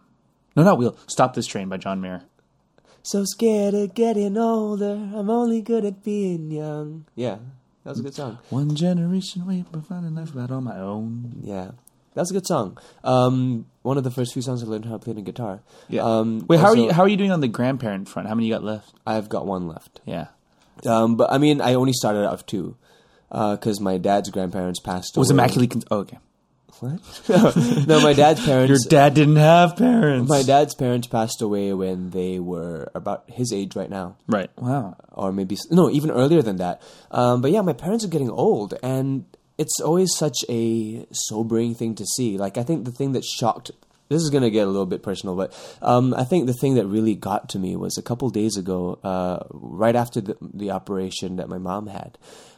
no, 0.56 0.64
not 0.64 0.78
Wheel. 0.78 0.98
Stop 1.08 1.36
This 1.36 1.46
Train 1.46 1.70
by 1.70 1.78
John 1.78 2.02
Mayer. 2.02 2.24
So 3.04 3.24
scared 3.26 3.74
of 3.74 3.94
getting 3.94 4.38
older. 4.38 4.92
I'm 5.16 5.30
only 5.30 5.62
good 5.62 5.86
at 5.86 6.04
being 6.04 6.52
young. 6.52 7.06
Yeah, 7.16 7.38
that 7.84 7.92
was 7.92 8.00
a 8.00 8.04
good 8.04 8.16
song. 8.16 8.40
One 8.50 8.76
generation 8.76 9.42
away 9.44 9.64
from 9.70 9.84
finding 9.84 10.16
life 10.16 10.32
right 10.34 10.50
on 10.50 10.66
my 10.66 10.78
own. 10.78 11.42
Yeah, 11.42 11.72
that's 12.14 12.30
a 12.30 12.34
good 12.34 12.46
song. 12.46 12.78
Um, 13.04 13.68
one 13.84 13.98
of 13.98 14.04
the 14.04 14.12
first 14.12 14.34
few 14.34 14.42
songs 14.42 14.64
I 14.64 14.68
learned 14.68 14.86
how 14.86 14.94
to 14.94 15.00
play 15.00 15.14
the 15.14 15.22
guitar. 15.22 15.62
Yeah. 15.88 16.04
Um, 16.04 16.46
Wait, 16.48 16.60
how 16.60 16.68
are 16.68 16.76
you? 16.76 16.92
How 16.92 17.04
are 17.04 17.08
you 17.08 17.18
doing 17.18 17.32
on 17.32 17.40
the 17.40 17.48
grandparent 17.48 18.10
front? 18.10 18.28
How 18.28 18.36
many 18.36 18.48
you 18.48 18.54
got 18.54 18.64
left? 18.64 18.94
I've 19.08 19.30
got 19.30 19.46
one 19.46 19.68
left. 19.68 20.02
Yeah. 20.06 20.28
Um, 20.86 21.16
but 21.16 21.32
I 21.32 21.38
mean, 21.38 21.62
I 21.62 21.74
only 21.76 21.94
started 21.94 22.26
out 22.26 22.32
with 22.32 22.46
two 22.46 22.76
because 23.30 23.80
my 23.80 23.98
dad's 23.98 24.30
grandparents 24.30 24.80
passed 24.80 25.18
Was 25.18 25.30
away. 25.30 25.36
immaculately. 25.36 25.68
Con- 25.68 25.84
oh, 25.92 25.98
okay. 26.00 26.18
What? 26.80 27.88
no, 27.88 28.00
my 28.00 28.14
dad's 28.14 28.44
parents. 28.46 28.70
Your 28.70 28.80
dad 28.90 29.14
didn't 29.14 29.36
have 29.36 29.76
parents. 29.76 30.30
My 30.30 30.44
dad's 30.44 30.74
parents 30.76 31.08
passed 31.08 31.42
away 31.42 31.74
when 31.74 32.12
they 32.12 32.40
were 32.40 32.90
about 32.96 33.26
his 33.28 33.52
age 33.52 33.76
right 33.76 33.90
now. 33.90 34.16
Right. 34.28 34.50
Wow. 34.56 34.96
or 35.12 35.34
maybe 35.34 35.58
no, 35.72 35.90
even 35.90 36.10
earlier 36.10 36.42
than 36.42 36.56
that. 36.58 36.82
Um, 37.12 37.42
but 37.42 37.52
yeah, 37.52 37.62
my 37.62 37.74
parents 37.74 38.06
are 38.06 38.08
getting 38.08 38.30
old, 38.30 38.76
and 38.82 39.26
it's 39.58 39.82
always 39.82 40.16
such 40.16 40.38
a 40.48 41.06
sobering 41.12 41.76
thing 41.76 41.96
to 41.96 42.06
see. 42.16 42.38
Like 42.38 42.58
I 42.58 42.64
think 42.64 42.86
the 42.86 42.92
thing 42.92 43.12
that 43.12 43.26
shocked. 43.26 43.72
This 44.10 44.22
is 44.24 44.30
gonna 44.32 44.50
get 44.50 44.68
a 44.68 44.72
little 44.72 44.86
bit 44.88 45.02
personal, 45.04 45.36
but 45.36 45.54
um, 45.82 46.14
I 46.16 46.24
think 46.24 46.48
the 46.48 46.54
thing 46.54 46.76
that 46.76 46.86
really 46.88 47.16
got 47.16 47.48
to 47.50 47.60
me 47.60 47.76
was 47.76 47.98
a 47.98 48.02
couple 48.02 48.30
days 48.30 48.58
ago, 48.58 49.00
uh, 49.04 49.44
right 49.52 49.96
after 49.96 50.20
the, 50.20 50.36
the 50.42 50.72
operation 50.72 51.36
that 51.38 51.48
my 51.48 51.58
mom 51.60 51.88
had. 51.88 52.18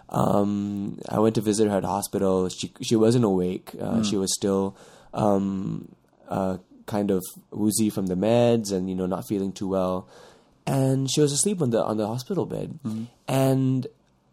Um, 0.09 0.99
I 1.07 1.19
went 1.19 1.35
to 1.35 1.41
visit 1.41 1.69
her 1.69 1.77
at 1.77 1.83
the 1.83 1.89
hospital. 1.89 2.49
She 2.49 2.71
she 2.81 2.95
wasn't 2.95 3.25
awake. 3.25 3.71
Uh, 3.79 4.01
She 4.03 4.17
was 4.17 4.33
still 4.33 4.75
um, 5.13 5.89
uh, 6.27 6.57
kind 6.85 7.11
of 7.11 7.21
woozy 7.51 7.89
from 7.89 8.07
the 8.07 8.15
meds, 8.15 8.71
and 8.71 8.89
you 8.89 8.95
know 8.95 9.05
not 9.05 9.27
feeling 9.27 9.51
too 9.51 9.67
well 9.67 10.07
and 10.67 11.09
she 11.09 11.19
was 11.19 11.31
asleep 11.31 11.59
on 11.59 11.71
the 11.71 11.83
on 11.83 11.97
the 11.97 12.05
hospital 12.05 12.45
bed 12.45 12.77
and 13.27 13.87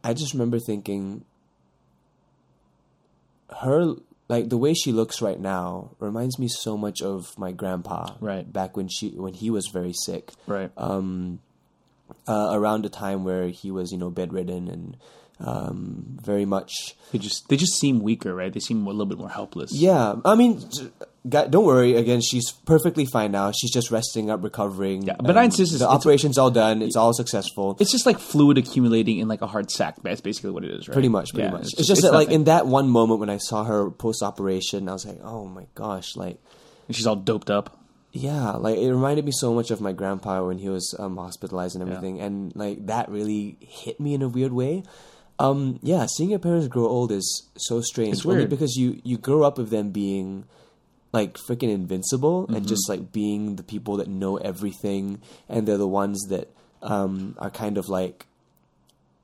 i 0.04 0.12
just 0.12 0.34
remember 0.34 0.58
thinking 0.58 1.24
her 3.60 3.94
like 4.28 4.48
the 4.50 4.58
way 4.58 4.74
she 4.74 4.92
looks 4.92 5.20
right 5.22 5.40
now 5.40 5.90
reminds 6.00 6.38
me 6.38 6.48
so 6.48 6.76
much 6.76 7.00
of 7.02 7.36
my 7.38 7.50
grandpa 7.52 8.14
Right. 8.20 8.50
back 8.52 8.76
when 8.76 8.88
she 8.88 9.10
when 9.10 9.34
he 9.34 9.50
was 9.50 9.68
very 9.72 9.92
sick 10.04 10.32
Right. 10.46 10.70
um 10.76 11.40
uh, 12.26 12.50
around 12.52 12.84
a 12.86 12.88
time 12.88 13.24
where 13.24 13.48
he 13.48 13.70
was 13.70 13.92
you 13.92 13.98
know 13.98 14.10
bedridden 14.10 14.68
and 14.68 14.96
um 15.40 16.18
very 16.22 16.44
much 16.44 16.72
They 17.12 17.18
just 17.18 17.48
they 17.48 17.56
just 17.56 17.78
seem 17.78 18.00
weaker, 18.00 18.34
right? 18.34 18.52
They 18.52 18.60
seem 18.60 18.84
a 18.86 18.90
little 18.90 19.06
bit 19.06 19.18
more 19.18 19.30
helpless. 19.30 19.72
yeah 19.72 20.16
i 20.24 20.34
mean 20.34 20.60
don't 21.28 21.64
worry 21.64 21.94
again 21.96 22.20
she's 22.20 22.50
perfectly 22.52 23.04
fine 23.06 23.32
now 23.32 23.50
she's 23.52 23.70
just 23.72 23.90
resting 23.90 24.30
up 24.30 24.42
recovering 24.42 25.02
Yeah, 25.02 25.14
benign 25.16 25.44
and 25.44 25.54
cyst 25.54 25.72
is- 25.72 25.78
the 25.80 25.84
it's- 25.86 25.96
operation's 26.00 26.38
all 26.38 26.50
done 26.50 26.82
it's 26.82 26.96
all 26.96 27.12
successful 27.12 27.76
It's 27.80 27.90
just 27.92 28.06
like 28.06 28.18
fluid 28.18 28.58
accumulating 28.58 29.18
in 29.18 29.28
like 29.28 29.42
a 29.42 29.46
hard 29.46 29.70
sack. 29.70 29.96
That's 30.02 30.20
basically 30.20 30.50
what 30.50 30.64
it 30.64 30.70
is, 30.70 30.88
right? 30.88 30.92
Pretty 30.92 31.08
much, 31.08 31.32
pretty 31.34 31.46
Yeah, 31.46 31.52
much. 31.52 31.66
It's, 31.78 31.86
just, 31.88 32.02
that, 32.02 32.12
like, 32.12 32.30
in 32.30 32.44
that 32.44 32.66
one 32.66 32.88
moment 32.88 33.20
when 33.20 33.30
I 33.30 33.38
saw 33.38 33.64
her 33.64 33.90
post 33.90 34.22
operation, 34.22 34.88
I 34.88 34.92
was 34.92 35.04
like, 35.06 35.20
oh 35.22 35.44
my 35.46 35.66
gosh, 35.74 36.16
like, 36.16 36.38
And 36.86 36.96
she's 36.96 37.06
all 37.06 37.16
doped 37.16 37.50
up. 37.50 37.76
yeah, 38.12 38.52
like 38.52 38.78
it 38.78 38.90
reminded 38.90 39.24
me 39.24 39.32
so 39.32 39.52
much 39.54 39.70
of 39.70 39.80
my 39.80 39.92
grandpa 39.92 40.44
when 40.46 40.58
he 40.58 40.68
was 40.68 40.94
um, 40.98 41.16
hospitalized 41.16 41.74
and 41.76 41.82
everything, 41.88 42.20
and 42.20 42.54
like 42.56 42.86
that 42.86 43.08
really 43.10 43.56
hit 43.60 44.00
me 44.00 44.14
in 44.14 44.22
a 44.22 44.28
weird 44.28 44.52
way. 44.52 44.82
Um, 45.38 45.78
yeah, 45.82 46.06
seeing 46.06 46.30
your 46.30 46.40
parents 46.40 46.66
grow 46.68 46.86
old 46.86 47.12
is 47.12 47.48
so 47.56 47.80
strange. 47.80 48.14
It's 48.14 48.24
weird. 48.24 48.48
because 48.50 48.74
you 48.76 49.00
you 49.04 49.18
grow 49.18 49.42
up 49.42 49.58
with 49.58 49.70
them 49.70 49.90
being 49.90 50.44
like 51.12 51.34
freaking 51.38 51.72
invincible 51.72 52.46
and 52.46 52.56
Mm-hmm. 52.56 52.66
just 52.66 52.88
like 52.88 53.12
being 53.12 53.56
the 53.56 53.62
people 53.62 53.96
that 53.96 54.08
know 54.08 54.36
everything, 54.36 55.20
and 55.48 55.66
they're 55.66 55.78
the 55.78 55.86
ones 55.88 56.20
that 56.28 56.48
um, 56.82 57.34
are 57.38 57.50
kind 57.50 57.78
of 57.78 57.88
like 57.88 58.26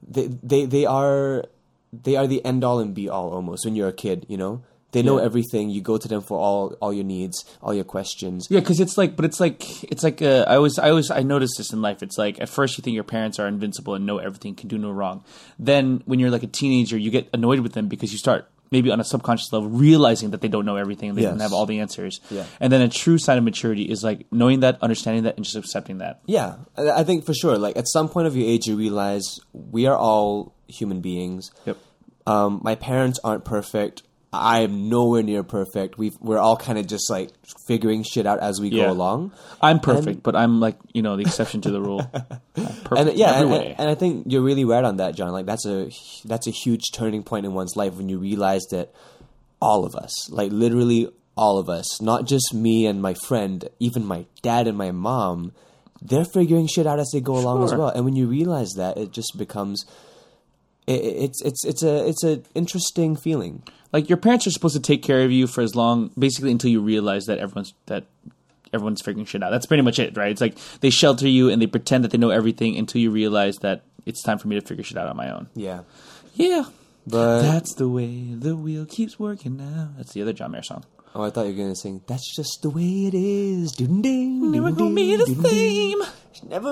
they 0.06 0.26
they 0.42 0.64
they 0.66 0.84
are 0.86 1.44
they 1.92 2.16
are 2.16 2.26
the 2.26 2.44
end 2.44 2.64
all 2.64 2.78
and 2.80 2.94
be 2.94 3.08
all 3.08 3.30
almost 3.30 3.64
when 3.64 3.76
you're 3.76 3.88
a 3.88 3.92
kid. 3.92 4.26
You 4.28 4.36
know, 4.36 4.62
they 4.92 5.02
know 5.02 5.18
Yeah. 5.18 5.24
everything. 5.24 5.70
You 5.70 5.80
go 5.80 5.96
to 5.98 6.08
them 6.08 6.20
for 6.22 6.38
all 6.38 6.74
all 6.80 6.92
your 6.92 7.04
needs, 7.04 7.44
all 7.62 7.72
your 7.74 7.84
questions. 7.84 8.46
Yeah, 8.50 8.60
because 8.60 8.80
it's 8.80 8.96
like, 8.98 9.14
but 9.16 9.24
it's 9.24 9.38
like, 9.40 9.84
it's 9.84 10.02
like. 10.02 10.20
Uh, 10.22 10.44
I 10.48 10.56
always, 10.56 10.78
I 10.78 10.90
always, 10.90 11.10
I 11.10 11.22
noticed 11.22 11.54
this 11.58 11.72
in 11.72 11.80
life. 11.82 12.02
It's 12.02 12.18
like 12.18 12.40
at 12.40 12.48
first 12.48 12.76
you 12.78 12.82
think 12.82 12.94
your 12.94 13.04
parents 13.04 13.38
are 13.38 13.46
invincible 13.46 13.94
and 13.94 14.04
know 14.06 14.18
everything, 14.18 14.54
can 14.54 14.68
do 14.68 14.78
no 14.78 14.90
wrong. 14.90 15.22
Then 15.58 16.02
when 16.06 16.18
you're 16.18 16.30
like 16.30 16.42
a 16.42 16.48
teenager, 16.48 16.96
you 16.98 17.10
get 17.10 17.28
annoyed 17.32 17.60
with 17.60 17.72
them 17.74 17.88
because 17.88 18.10
you 18.12 18.18
start 18.18 18.48
maybe 18.74 18.90
on 18.90 18.98
a 18.98 19.04
subconscious 19.04 19.52
level 19.52 19.68
realizing 19.68 20.32
that 20.32 20.40
they 20.40 20.48
don't 20.48 20.66
know 20.66 20.74
everything, 20.74 21.08
and 21.10 21.16
they 21.16 21.22
don't 21.22 21.40
have 21.40 21.52
all 21.52 21.64
the 21.64 21.78
answers. 21.78 22.20
Yeah. 22.28 22.44
And 22.60 22.72
then 22.72 22.80
a 22.80 22.88
true 22.88 23.18
sign 23.18 23.38
of 23.38 23.44
maturity 23.44 23.84
is 23.84 24.02
like 24.02 24.26
knowing 24.32 24.60
that, 24.60 24.82
understanding 24.82 25.22
that, 25.24 25.36
and 25.36 25.44
just 25.44 25.56
accepting 25.56 25.98
that. 25.98 26.20
Yeah, 26.26 26.56
I 26.76 27.00
I 27.00 27.04
think 27.04 27.24
for 27.24 27.34
sure. 27.34 27.56
Like 27.56 27.76
at 27.76 27.86
some 27.86 28.08
point 28.08 28.26
of 28.26 28.36
your 28.36 28.48
age, 28.48 28.66
you 28.66 28.76
realize 28.76 29.38
we 29.52 29.86
are 29.86 29.96
all 29.96 30.54
human 30.66 31.00
beings. 31.00 31.52
Yep. 31.66 31.76
Um, 32.26 32.60
my 32.64 32.74
parents 32.74 33.20
aren't 33.22 33.44
perfect. 33.44 34.02
I 34.40 34.60
am 34.60 34.88
nowhere 34.88 35.22
near 35.22 35.42
perfect. 35.42 35.96
We've 35.98 36.16
we're 36.20 36.38
all 36.38 36.56
kind 36.56 36.78
of 36.78 36.86
just 36.86 37.08
like 37.10 37.30
figuring 37.66 38.02
shit 38.02 38.26
out 38.26 38.40
as 38.40 38.60
we 38.60 38.68
Yeah. 38.68 38.86
go 38.86 38.92
along. 38.92 39.32
I'm 39.60 39.80
perfect, 39.80 40.22
but 40.22 40.34
I'm 40.36 40.60
like 40.60 40.76
you 40.92 41.02
know 41.02 41.16
the 41.16 41.22
exception 41.22 41.60
to 41.62 41.70
the 41.70 41.80
rule. 41.80 42.02
Perfect 42.54 42.92
And 42.96 43.12
yeah, 43.18 43.40
and, 43.40 43.52
and 43.52 43.88
I 43.90 43.94
think 43.94 44.26
you're 44.28 44.42
really 44.42 44.64
right 44.64 44.84
on 44.84 44.98
that, 44.98 45.14
John. 45.16 45.30
Like 45.32 45.46
that's 45.46 45.66
a 45.66 45.90
that's 46.24 46.46
a 46.46 46.50
huge 46.50 46.82
turning 46.92 47.22
point 47.22 47.46
in 47.46 47.54
one's 47.54 47.76
life 47.76 47.94
when 47.94 48.08
you 48.08 48.18
realize 48.18 48.62
that 48.70 48.92
all 49.60 49.84
of 49.84 49.94
us, 49.94 50.30
like 50.30 50.52
literally 50.52 51.08
all 51.36 51.58
of 51.58 51.68
us, 51.68 52.00
not 52.00 52.26
just 52.26 52.54
me 52.54 52.86
and 52.86 53.00
my 53.02 53.14
friend, 53.14 53.68
even 53.80 54.04
my 54.06 54.26
dad 54.42 54.68
and 54.68 54.78
my 54.78 54.90
mom, 54.92 55.52
they're 56.02 56.24
figuring 56.24 56.66
shit 56.68 56.86
out 56.86 56.98
as 57.00 57.10
they 57.12 57.20
go 57.20 57.36
along 57.36 57.64
as 57.64 57.74
well. 57.74 57.88
And 57.88 58.04
when 58.04 58.14
you 58.14 58.26
realize 58.28 58.72
that, 58.76 58.96
it 58.98 59.10
just 59.10 59.36
becomes 59.36 59.84
it's 60.86 61.40
it's 61.42 61.64
it's 61.64 61.82
a 61.82 62.08
it's 62.08 62.24
a 62.24 62.42
interesting 62.54 63.16
feeling. 63.16 63.62
like 63.92 64.08
your 64.08 64.18
parents 64.18 64.46
are 64.46 64.50
supposed 64.50 64.74
to 64.74 64.82
take 64.82 65.02
care 65.02 65.22
of 65.22 65.32
you 65.32 65.46
for 65.46 65.62
as 65.62 65.74
long 65.74 66.10
basically 66.18 66.50
until 66.50 66.70
you 66.70 66.80
realize 66.80 67.26
that 67.26 67.38
everyone's 67.38 67.74
that 67.86 68.04
everyone's 68.72 69.00
figuring 69.00 69.24
shit 69.24 69.42
out. 69.42 69.50
That's 69.50 69.66
pretty 69.66 69.82
much 69.82 69.98
it 69.98 70.16
right? 70.16 70.30
It's 70.30 70.40
like 70.40 70.56
they 70.80 70.90
shelter 70.90 71.28
you 71.28 71.48
and 71.48 71.62
they 71.62 71.66
pretend 71.66 72.04
that 72.04 72.10
they 72.10 72.18
know 72.18 72.30
everything 72.30 72.76
until 72.76 73.00
you 73.00 73.10
realize 73.10 73.58
that 73.58 73.82
it's 74.04 74.22
time 74.22 74.38
for 74.38 74.48
me 74.48 74.60
to 74.60 74.66
figure 74.66 74.84
shit 74.84 74.98
out 74.98 75.08
on 75.08 75.16
my 75.16 75.30
own. 75.30 75.48
Yeah, 75.54 75.80
yeah. 76.34 76.64
But 77.06 77.42
that's 77.42 77.74
the 77.74 77.88
way 77.88 78.34
the 78.34 78.56
wheel 78.56 78.86
keeps 78.86 79.18
working 79.18 79.56
now. 79.56 79.90
That's 79.96 80.12
the 80.12 80.22
other 80.22 80.32
john 80.32 80.52
mayer 80.52 80.62
song 80.62 80.84
oh, 81.14 81.22
I 81.22 81.30
thought 81.30 81.46
you 81.46 81.52
were 81.52 81.58
gonna 81.62 81.76
sing. 81.76 82.02
That's 82.06 82.34
just 82.36 82.60
the 82.62 82.70
way 82.70 83.06
it 83.06 83.14
is. 83.14 83.72
Doo 83.72 83.86
ding, 84.02 84.50
never 84.50 84.72
gonna 84.72 84.94
be 84.94 85.16
the 85.16 85.26
same 85.26 86.02
Never 86.48 86.64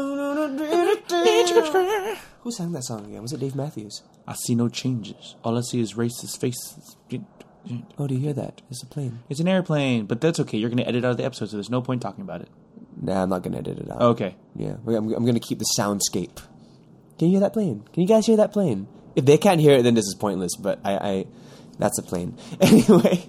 gonna 0.46 2.16
Who 2.42 2.50
sang 2.52 2.72
that 2.72 2.84
song 2.84 3.06
again? 3.06 3.22
Was 3.22 3.32
it 3.32 3.40
Dave 3.40 3.54
Matthews? 3.54 4.02
i 4.26 4.34
see 4.34 4.54
no 4.54 4.68
changes 4.68 5.34
all 5.42 5.58
i 5.58 5.60
see 5.62 5.80
is 5.80 5.94
racist 5.94 6.38
faces 6.40 6.96
Oh, 7.98 8.06
do 8.06 8.14
you 8.14 8.20
hear 8.20 8.32
that? 8.34 8.60
It's 8.70 8.82
a 8.82 8.86
plane. 8.86 9.20
it's 9.28 9.40
an 9.40 9.48
airplane 9.48 10.06
but 10.06 10.20
that's 10.20 10.38
okay 10.40 10.58
you're 10.58 10.70
gonna 10.70 10.82
edit 10.82 11.04
out 11.04 11.12
of 11.12 11.16
the 11.16 11.24
episode 11.24 11.46
so 11.50 11.56
there's 11.56 11.70
no 11.70 11.80
point 11.82 12.02
talking 12.02 12.22
about 12.22 12.40
it 12.40 12.48
Nah, 13.00 13.22
I'm 13.22 13.28
not 13.30 13.42
gonna 13.42 13.58
edit 13.58 13.78
it 13.78 13.90
out. 13.90 14.00
okay 14.02 14.36
Yeah, 14.54 14.76
I'm, 14.86 15.12
I'm 15.12 15.24
gonna 15.26 15.40
keep 15.40 15.58
the 15.58 15.66
soundscape. 15.78 16.36
Can 17.18 17.28
you 17.28 17.30
hear 17.32 17.40
that 17.40 17.52
plane? 17.52 17.84
Can 17.92 18.02
you 18.02 18.08
guys 18.08 18.26
hear 18.26 18.36
that 18.36 18.52
plane? 18.52 18.86
If 19.16 19.24
they 19.24 19.38
can't 19.38 19.60
hear 19.60 19.78
it, 19.78 19.82
then 19.82 19.94
this 19.94 20.06
is 20.06 20.14
pointless. 20.14 20.56
But 20.56 20.80
I, 20.84 20.92
I 20.96 21.26
that's 21.78 21.98
a 21.98 22.02
plane. 22.02 22.36
Anyway, 22.60 23.24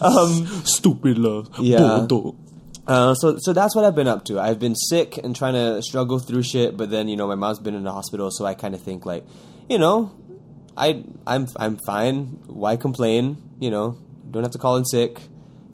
um, 0.00 0.46
stupid 0.64 1.18
love 1.18 1.50
Yeah. 1.58 2.06
Uh, 2.86 3.14
so 3.14 3.36
so 3.38 3.52
that's 3.52 3.76
what 3.76 3.84
I've 3.84 3.94
been 3.94 4.08
up 4.08 4.24
to. 4.24 4.40
I've 4.40 4.58
been 4.58 4.74
sick 4.74 5.18
and 5.18 5.36
trying 5.36 5.52
to 5.52 5.82
struggle 5.82 6.18
through 6.18 6.42
shit. 6.42 6.76
But 6.76 6.90
then 6.90 7.06
you 7.08 7.16
know 7.16 7.26
my 7.26 7.34
mom's 7.34 7.58
been 7.58 7.74
in 7.74 7.84
the 7.84 7.92
hospital, 7.92 8.30
so 8.30 8.46
I 8.46 8.54
kind 8.54 8.74
of 8.74 8.80
think 8.80 9.04
like, 9.04 9.24
you 9.68 9.78
know, 9.78 10.10
I 10.74 11.04
I'm 11.26 11.46
I'm 11.56 11.76
fine. 11.76 12.38
Why 12.46 12.76
complain? 12.76 13.36
You 13.60 13.70
know, 13.70 13.98
don't 14.30 14.42
have 14.42 14.52
to 14.52 14.58
call 14.58 14.76
in 14.78 14.86
sick. 14.86 15.20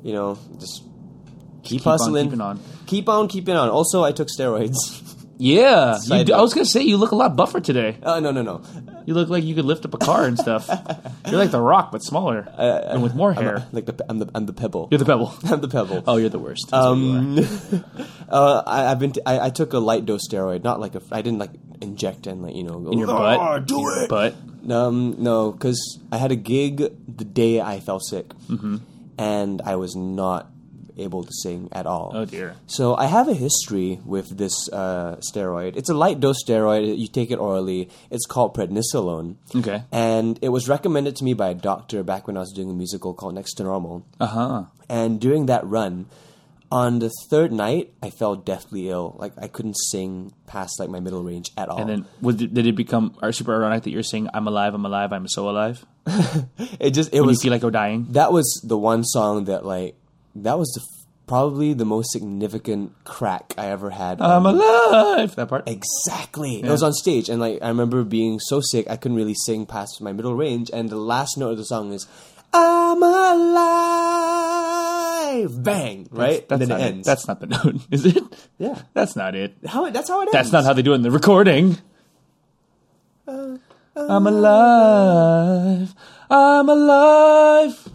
You 0.02 0.12
know, 0.12 0.38
just 0.58 0.82
keep, 1.62 1.80
keep 1.82 1.86
on 1.86 1.92
hustling. 1.92 2.26
keeping 2.26 2.40
on. 2.40 2.60
Keep 2.86 3.08
on 3.08 3.28
keeping 3.28 3.54
on. 3.54 3.68
Also, 3.68 4.02
I 4.02 4.10
took 4.12 4.28
steroids. 4.28 4.74
Yeah, 5.36 5.98
I 6.08 6.40
was 6.40 6.54
gonna 6.54 6.64
say 6.64 6.82
you 6.82 6.96
look 6.96 7.10
a 7.10 7.16
lot 7.16 7.34
buffer 7.34 7.58
today. 7.58 7.98
Oh 8.04 8.20
no 8.20 8.30
no 8.30 8.42
no! 8.42 8.62
You 9.06 9.14
look 9.14 9.28
like 9.28 9.44
you 9.44 9.54
could 9.54 9.64
lift 9.66 9.84
up 9.84 9.94
a 9.94 9.98
car 9.98 10.24
and 10.24 10.38
stuff. 10.38 10.68
You're 11.26 11.36
like 11.38 11.50
the 11.50 11.60
Rock, 11.60 11.92
but 11.92 12.02
smaller 12.02 12.48
and 12.56 13.02
with 13.02 13.14
more 13.14 13.32
hair. 13.32 13.66
Like 13.72 13.86
the 13.86 14.04
I'm 14.08 14.18
the 14.18 14.30
I'm 14.34 14.46
the 14.46 14.52
pebble. 14.52 14.88
You're 14.90 14.98
the 14.98 15.04
pebble. 15.04 15.34
I'm 15.44 15.60
the 15.60 15.68
pebble. 15.68 16.02
Oh, 16.06 16.16
you're 16.16 16.28
the 16.30 16.38
worst. 16.38 16.68
That's. 16.70 16.86
Um, 16.86 17.38
uh, 18.28 18.62
I, 18.66 18.86
I've 18.90 18.98
been. 18.98 19.12
T- 19.12 19.20
I, 19.26 19.46
I 19.46 19.50
took 19.50 19.72
a 19.72 19.78
light 19.78 20.06
dose 20.06 20.26
steroid, 20.28 20.62
not 20.64 20.80
like 20.80 20.94
a. 20.94 21.02
I 21.12 21.22
didn't 21.22 21.38
like 21.38 21.50
inject 21.80 22.26
and 22.26 22.42
like 22.42 22.54
you 22.54 22.64
know 22.64 22.78
go 22.80 22.90
in 22.92 22.98
your 22.98 23.10
"Ah, 23.10 23.58
butt. 23.58 23.66
Do 23.66 23.88
it. 23.90 24.08
Butt. 24.08 24.34
Um, 24.70 25.16
no, 25.18 25.52
because 25.52 25.98
I 26.10 26.16
had 26.16 26.32
a 26.32 26.36
gig 26.36 26.78
the 26.78 27.24
day 27.24 27.60
I 27.60 27.80
fell 27.80 28.00
sick, 28.00 28.28
Mm-hmm. 28.48 28.76
and 29.18 29.60
I 29.62 29.76
was 29.76 29.94
not 29.94 30.50
able 30.98 31.24
to 31.24 31.30
sing 31.42 31.68
at 31.72 31.86
all. 31.86 32.12
Oh 32.14 32.24
dear. 32.24 32.56
So 32.66 32.94
I 32.96 33.06
have 33.06 33.28
a 33.28 33.34
history 33.34 34.00
with 34.04 34.36
this 34.36 34.68
uh, 34.72 35.16
steroid. 35.32 35.76
It's 35.76 35.88
a 35.90 35.94
light 35.94 36.20
dose 36.20 36.42
steroid. 36.44 36.96
You 36.98 37.08
take 37.08 37.30
it 37.30 37.38
orally. 37.38 37.88
It's 38.10 38.26
called 38.26 38.54
prednisolone. 38.56 39.36
Okay. 39.54 39.82
And 39.92 40.38
it 40.42 40.50
was 40.50 40.68
recommended 40.68 41.16
to 41.16 41.24
me 41.24 41.34
by 41.34 41.50
a 41.50 41.54
doctor 41.54 42.02
back 42.02 42.26
when 42.26 42.36
I 42.36 42.40
was 42.40 42.52
doing 42.52 42.70
a 42.70 42.74
musical 42.74 43.14
called 43.14 43.34
Next 43.34 43.54
to 43.54 43.62
Normal. 43.64 44.06
Uh 44.20 44.26
huh. 44.26 44.64
And 44.88 45.20
during 45.20 45.46
that 45.46 45.66
run, 45.66 46.06
on 46.72 46.98
the 46.98 47.10
third 47.30 47.52
night, 47.52 47.92
I 48.02 48.10
fell 48.10 48.34
deathly 48.36 48.88
ill. 48.90 49.14
Like 49.18 49.32
I 49.38 49.46
couldn't 49.48 49.76
sing 49.90 50.32
past 50.46 50.80
like 50.80 50.88
my 50.90 50.98
middle 50.98 51.22
range 51.22 51.52
at 51.56 51.68
all. 51.68 51.78
And 51.80 51.88
then 51.88 52.06
was 52.20 52.36
did 52.36 52.66
it 52.66 52.74
become 52.74 53.16
or 53.22 53.32
super 53.32 53.54
ironic 53.54 53.84
that 53.84 53.90
you're 53.90 54.02
saying 54.02 54.28
"I'm 54.34 54.48
alive, 54.48 54.74
I'm 54.74 54.84
alive, 54.84 55.12
I'm 55.12 55.28
so 55.28 55.48
alive"? 55.48 55.84
it 56.80 56.90
just 56.90 57.14
it 57.14 57.20
When 57.20 57.28
was 57.28 57.38
you 57.38 57.42
feel 57.48 57.52
like 57.52 57.62
you're 57.62 57.70
dying. 57.70 58.06
that 58.10 58.32
was 58.32 58.60
the 58.64 58.76
one 58.76 59.04
song 59.04 59.44
that 59.44 59.64
like 59.64 59.96
that 60.36 60.58
was 60.58 60.70
the 60.72 60.82
probably 61.26 61.72
the 61.72 61.86
most 61.86 62.10
significant 62.12 62.92
crack 63.04 63.54
I 63.56 63.66
ever 63.68 63.88
had. 63.90 64.20
I'm 64.20 64.44
alive. 64.44 65.34
That 65.36 65.48
part. 65.48 65.66
Exactly. 65.68 66.62
It 66.62 66.68
was 66.68 66.82
on 66.82 66.92
stage, 66.92 67.28
and 67.30 67.40
like 67.40 67.60
I 67.62 67.68
remember 67.68 68.04
being 68.04 68.38
so 68.40 68.60
sick 68.60 68.86
I 68.90 68.96
couldn't 68.96 69.16
really 69.16 69.34
sing 69.46 69.64
past 69.66 70.00
my 70.02 70.12
middle 70.12 70.34
range, 70.36 70.70
and 70.72 70.90
the 70.90 70.96
last 70.96 71.38
note 71.38 71.52
of 71.52 71.58
the 71.58 71.64
song 71.64 71.92
is 71.92 72.06
"I'm 72.52 73.02
alive." 73.02 73.84
Bang! 75.62 76.08
Right, 76.12 76.48
That's 76.48 76.62
and 76.62 76.70
then 76.70 76.78
not 76.78 76.80
it 76.80 76.96
it. 76.98 77.04
That's 77.04 77.26
not 77.26 77.40
the 77.40 77.46
note, 77.46 77.76
is 77.90 78.06
it? 78.06 78.22
yeah. 78.58 78.82
That's 78.92 79.16
not 79.16 79.34
it. 79.34 79.54
How 79.66 79.90
that's 79.90 80.08
how 80.08 80.20
it 80.20 80.24
ends. 80.26 80.32
That's 80.32 80.52
not 80.52 80.64
how 80.64 80.72
they 80.74 80.82
do 80.82 80.92
it 80.92 80.96
in 80.96 81.02
the 81.02 81.10
recording. 81.10 81.78
Uh, 83.26 83.56
uh, 83.96 84.06
I'm 84.08 84.26
alive. 84.26 85.94
I'm 86.30 86.68
alive. 86.68 87.88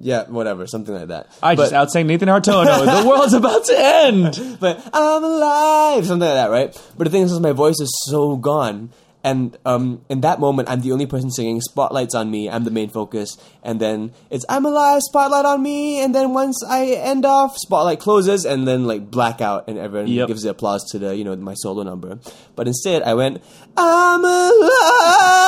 Yeah, 0.00 0.26
whatever, 0.28 0.66
something 0.68 0.94
like 0.94 1.08
that. 1.08 1.26
I 1.42 1.56
just 1.56 1.72
but, 1.72 1.88
outsang 1.88 2.06
Nathan 2.06 2.28
Hartono. 2.28 3.02
the 3.02 3.08
world's 3.08 3.32
about 3.34 3.64
to 3.64 3.74
end. 3.76 4.58
but 4.60 4.80
I'm 4.92 5.24
alive, 5.24 6.06
something 6.06 6.26
like 6.28 6.36
that, 6.36 6.50
right? 6.50 6.92
But 6.96 7.04
the 7.04 7.10
thing 7.10 7.22
is, 7.22 7.40
my 7.40 7.52
voice 7.52 7.80
is 7.80 7.90
so 8.06 8.36
gone, 8.36 8.90
and 9.24 9.56
um, 9.66 10.02
in 10.08 10.20
that 10.22 10.38
moment, 10.40 10.68
I'm 10.70 10.80
the 10.80 10.92
only 10.92 11.06
person 11.06 11.30
singing. 11.30 11.60
Spotlight's 11.60 12.14
on 12.14 12.30
me. 12.30 12.48
I'm 12.48 12.64
the 12.64 12.70
main 12.70 12.88
focus, 12.88 13.36
and 13.62 13.80
then 13.80 14.12
it's 14.30 14.44
I'm 14.48 14.64
alive, 14.64 15.02
spotlight 15.02 15.44
on 15.44 15.62
me, 15.62 16.00
and 16.02 16.14
then 16.14 16.32
once 16.34 16.62
I 16.66 16.86
end 16.92 17.24
off, 17.26 17.56
spotlight 17.58 17.98
closes, 18.00 18.44
and 18.44 18.66
then 18.66 18.84
like 18.86 19.10
blackout, 19.10 19.68
and 19.68 19.76
everyone 19.78 20.08
Yep. 20.08 20.28
gives 20.28 20.42
the 20.42 20.50
applause 20.50 20.84
to 20.92 20.98
the 20.98 21.16
you 21.16 21.24
know 21.24 21.34
my 21.36 21.54
solo 21.54 21.82
number. 21.82 22.18
But 22.56 22.66
instead, 22.68 23.02
I 23.02 23.14
went 23.14 23.42
I'm 23.76 24.24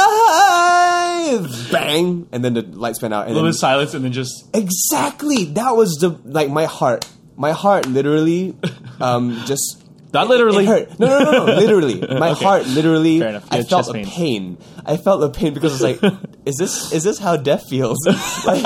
alive, 0.01 1.69
bang, 1.71 2.29
and 2.33 2.45
then 2.45 2.55
the 2.55 2.63
lights 2.63 3.01
went 3.03 3.15
out, 3.15 3.23
and 3.27 3.33
A 3.33 3.35
little 3.35 3.45
then 3.45 3.51
bit 3.53 3.57
of 3.57 3.61
silence 3.61 3.95
and 3.95 4.05
then 4.05 4.13
just 4.13 4.45
Exactly. 4.55 5.45
That 5.47 5.77
was 5.77 5.95
the 6.01 6.11
like 6.25 6.51
my 6.51 6.65
heart. 6.67 7.07
My 7.37 7.53
heart 7.53 7.87
literally 7.87 8.55
um 9.01 9.41
just 9.47 9.80
Not 10.13 10.29
literally. 10.29 10.65
it 10.65 10.69
hurt. 10.69 10.99
No, 10.99 11.07
no, 11.07 11.31
no, 11.31 11.47
no. 11.47 11.55
Literally. 11.55 12.01
My 12.19 12.31
Okay. 12.31 12.45
heart 12.45 12.67
literally 12.67 13.21
Fair 13.21 13.43
I 13.51 13.63
felt 13.63 13.89
a 13.95 14.03
pain. 14.05 14.59
I 14.85 14.97
felt 14.97 15.21
the 15.21 15.31
pain 15.31 15.55
because 15.55 15.81
it's 15.81 16.03
like 16.03 16.13
is 16.47 16.57
this 16.57 16.93
is 16.93 17.05
this 17.05 17.19
how 17.19 17.37
death 17.37 17.69
feels? 17.69 17.99
like, 18.47 18.63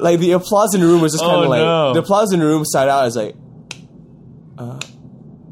like 0.00 0.20
the 0.20 0.32
applause 0.32 0.74
in 0.74 0.80
the 0.80 0.86
room 0.86 1.00
was 1.00 1.12
just 1.12 1.24
kind 1.24 1.36
of 1.40 1.46
Oh, 1.46 1.48
like 1.48 1.60
no. 1.60 1.92
the 1.94 2.00
applause 2.00 2.32
in 2.32 2.40
the 2.40 2.46
room 2.46 2.64
started 2.64 2.90
out 2.92 3.04
as 3.06 3.16
like 3.16 3.34
uh, 4.58 4.78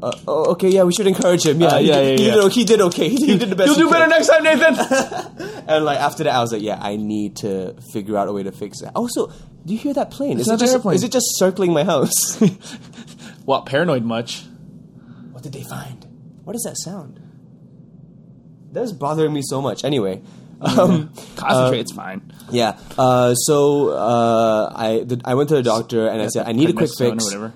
uh, 0.01 0.11
oh, 0.27 0.51
okay, 0.51 0.69
yeah, 0.69 0.83
we 0.83 0.91
should 0.93 1.07
encourage 1.07 1.45
him. 1.45 1.61
Yeah, 1.61 1.67
Uh, 1.67 1.77
he, 1.79 1.87
yeah, 1.87 1.95
did, 1.95 2.19
yeah, 2.19 2.25
he, 2.25 2.27
yeah. 2.27 2.41
Did, 2.43 2.51
he 2.51 2.63
did 2.65 2.81
okay. 2.81 3.09
He, 3.09 3.15
he 3.25 3.37
did 3.37 3.49
the 3.49 3.55
best. 3.55 3.67
You'll 3.67 3.75
he 3.75 3.81
do 3.83 3.89
better 3.89 4.07
next 4.07 4.27
time, 4.27 4.43
Nathan. 4.43 5.63
And 5.67 5.85
like 5.85 5.97
after 5.99 6.23
that, 6.25 6.33
I 6.35 6.41
was 6.41 6.51
like, 6.51 6.61
yeah, 6.61 6.77
I 6.81 6.97
need 6.97 7.37
to 7.37 7.73
figure 7.93 8.17
out 8.17 8.27
a 8.27 8.33
way 8.33 8.43
to 8.43 8.51
fix 8.51 8.81
it. 8.81 8.91
Also, 8.95 9.27
do 9.65 9.73
you 9.73 9.79
hear 9.79 9.93
that 9.93 10.11
plane? 10.11 10.39
Is 10.39 10.41
It's 10.41 10.47
it 10.47 10.51
not 10.51 10.59
the 10.59 10.65
just 10.65 10.73
airplane. 10.75 10.95
is 10.95 11.03
it 11.03 11.11
just 11.11 11.25
circling 11.37 11.71
my 11.73 11.83
house? 11.85 12.37
what 13.45 13.65
paranoid 13.65 14.03
much. 14.03 14.43
What 15.43 15.51
did 15.51 15.61
they 15.61 15.67
find? 15.67 16.05
What 16.45 16.55
is 16.55 16.61
that 16.63 16.77
sound? 16.77 17.19
That 18.71 18.83
is 18.83 18.93
bothering 18.93 19.33
me 19.33 19.41
so 19.43 19.61
much. 19.61 19.83
Anyway, 19.83 20.21
um, 20.61 21.11
Concentrate. 21.35 21.81
it's 21.81 21.91
fine. 21.91 22.31
yeah. 22.49 22.79
Uh, 22.97 23.35
so 23.35 23.89
uh, 23.89 24.71
I 24.73 25.03
the, 25.03 25.19
I 25.25 25.33
went 25.35 25.49
to 25.49 25.55
the 25.55 25.63
doctor 25.63 26.07
and 26.07 26.21
I 26.21 26.27
said 26.27 26.47
I 26.47 26.53
need 26.53 26.69
a 26.69 26.73
quick 26.73 26.89
Prednisone 26.91 27.07
or 27.07 27.11
fix. 27.11 27.25
whatever. 27.25 27.53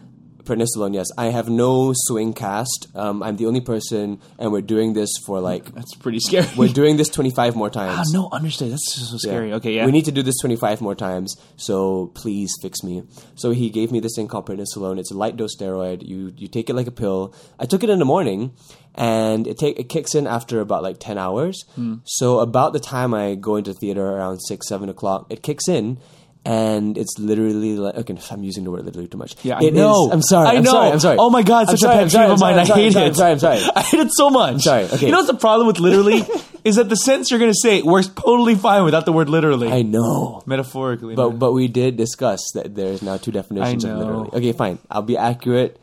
Prednisolone, 0.47 0.93
yes. 0.93 1.07
I 1.17 1.25
have 1.27 1.49
no 1.49 1.91
swing 1.93 2.33
cast. 2.33 2.87
Um, 2.95 3.21
I'm 3.21 3.35
the 3.35 3.45
only 3.45 3.59
person, 3.61 4.19
and 4.39 4.51
we're 4.51 4.61
doing 4.61 4.93
this 4.93 5.09
for 5.25 5.39
like 5.41 5.73
That's 5.75 5.93
pretty 5.95 6.19
scary. 6.19 6.47
we're 6.57 6.69
doing 6.73 6.97
this 6.97 7.09
25 7.09 7.55
more 7.55 7.69
times. 7.69 8.09
Ah, 8.09 8.17
no, 8.17 8.29
understand. 8.31 8.71
That's 8.71 8.93
so 8.93 9.13
Yeah. 9.15 9.17
scary. 9.31 9.53
Okay, 9.53 9.73
yeah. 9.75 9.85
We 9.85 9.91
need 9.91 10.05
to 10.05 10.11
do 10.11 10.23
this 10.23 10.35
25 10.41 10.81
more 10.81 10.95
times, 10.95 11.35
so 11.57 12.11
please 12.15 12.49
fix 12.61 12.81
me. 12.83 13.03
So 13.35 13.51
he 13.51 13.69
gave 13.69 13.91
me 13.91 13.99
this 13.99 14.13
thing 14.15 14.27
called 14.27 14.45
prednisolone. 14.47 14.97
It's 14.99 15.11
a 15.11 15.17
light 15.17 15.35
dose 15.37 15.55
steroid. 15.55 16.07
You 16.07 16.33
you 16.37 16.47
take 16.47 16.69
it 16.69 16.75
like 16.75 16.87
a 16.87 16.91
pill. 16.91 17.33
I 17.59 17.65
took 17.65 17.83
it 17.83 17.89
in 17.89 17.99
the 17.99 18.05
morning, 18.05 18.51
and 18.95 19.47
it 19.47 19.57
take 19.57 19.77
it 19.79 19.89
kicks 19.89 20.15
in 20.15 20.25
after 20.27 20.59
about 20.61 20.81
like 20.81 20.97
10 20.99 21.17
hours. 21.17 21.65
Hmm. 21.75 21.95
So 22.05 22.39
about 22.39 22.73
the 22.73 22.79
time 22.79 23.13
I 23.13 23.35
go 23.35 23.55
into 23.57 23.73
theater 23.73 24.05
around 24.07 24.39
6, 24.39 24.67
7 24.67 24.87
o'clock, 24.89 25.27
it 25.29 25.43
kicks 25.43 25.67
in. 25.67 25.99
And 26.47 26.97
it's 26.97 27.19
literally 27.19 27.75
like 27.75 27.95
okay. 27.95 28.15
I'm 28.31 28.43
using 28.43 28.63
the 28.63 28.71
word 28.71 28.85
literally 28.85 29.07
too 29.09 29.17
much. 29.17 29.35
Yeah, 29.43 29.57
I 29.57 29.63
It 29.63 29.67
is- 29.67 29.73
know. 29.73 30.09
I'm 30.11 30.21
sorry. 30.21 30.47
I 30.47 30.51
I'm 30.53 30.63
know. 30.63 30.71
sorry. 30.71 30.91
I'm 30.91 30.99
sorry. 31.01 31.17
Oh 31.19 31.29
my 31.29 31.43
god, 31.43 31.67
such 31.67 31.79
sorry, 31.81 31.95
a 31.95 32.07
pet 32.07 32.11
peeve 32.11 32.31
of 32.31 32.39
mine. 32.39 32.57
I 32.59 32.65
hate 32.65 32.95
it. 32.95 32.97
I'm 32.97 33.13
sorry. 33.13 33.31
I'm 33.33 33.39
sorry. 33.39 33.59
I 33.75 33.81
hate 33.81 33.99
it 33.99 34.11
so 34.13 34.29
much. 34.29 34.53
I'm 34.53 34.59
sorry, 34.61 34.83
okay. 34.85 35.05
You 35.07 35.11
know 35.11 35.17
what's 35.17 35.29
the 35.31 35.37
problem 35.37 35.67
with 35.67 35.79
literally 35.79 36.23
is 36.63 36.77
that 36.77 36.87
the 36.87 36.95
sentence 36.95 37.31
you're 37.31 37.39
going 37.41 37.51
to 37.51 37.59
say 37.61 37.81
works 37.81 38.07
totally 38.07 38.55
fine 38.55 38.85
without 38.85 39.05
the 39.05 39.11
word 39.11 39.27
literally. 39.29 39.67
I 39.69 39.81
know. 39.81 40.41
Metaphorically, 40.45 41.15
But 41.15 41.29
man. 41.31 41.37
but 41.39 41.51
we 41.51 41.67
did 41.67 41.97
discuss 41.97 42.39
that 42.53 42.73
there's 42.75 43.01
now 43.01 43.17
two 43.17 43.31
definitions 43.33 43.83
of 43.83 43.97
literally. 43.97 44.29
Okay, 44.33 44.53
fine. 44.53 44.79
I'll 44.89 45.01
be 45.01 45.17
accurate. 45.17 45.77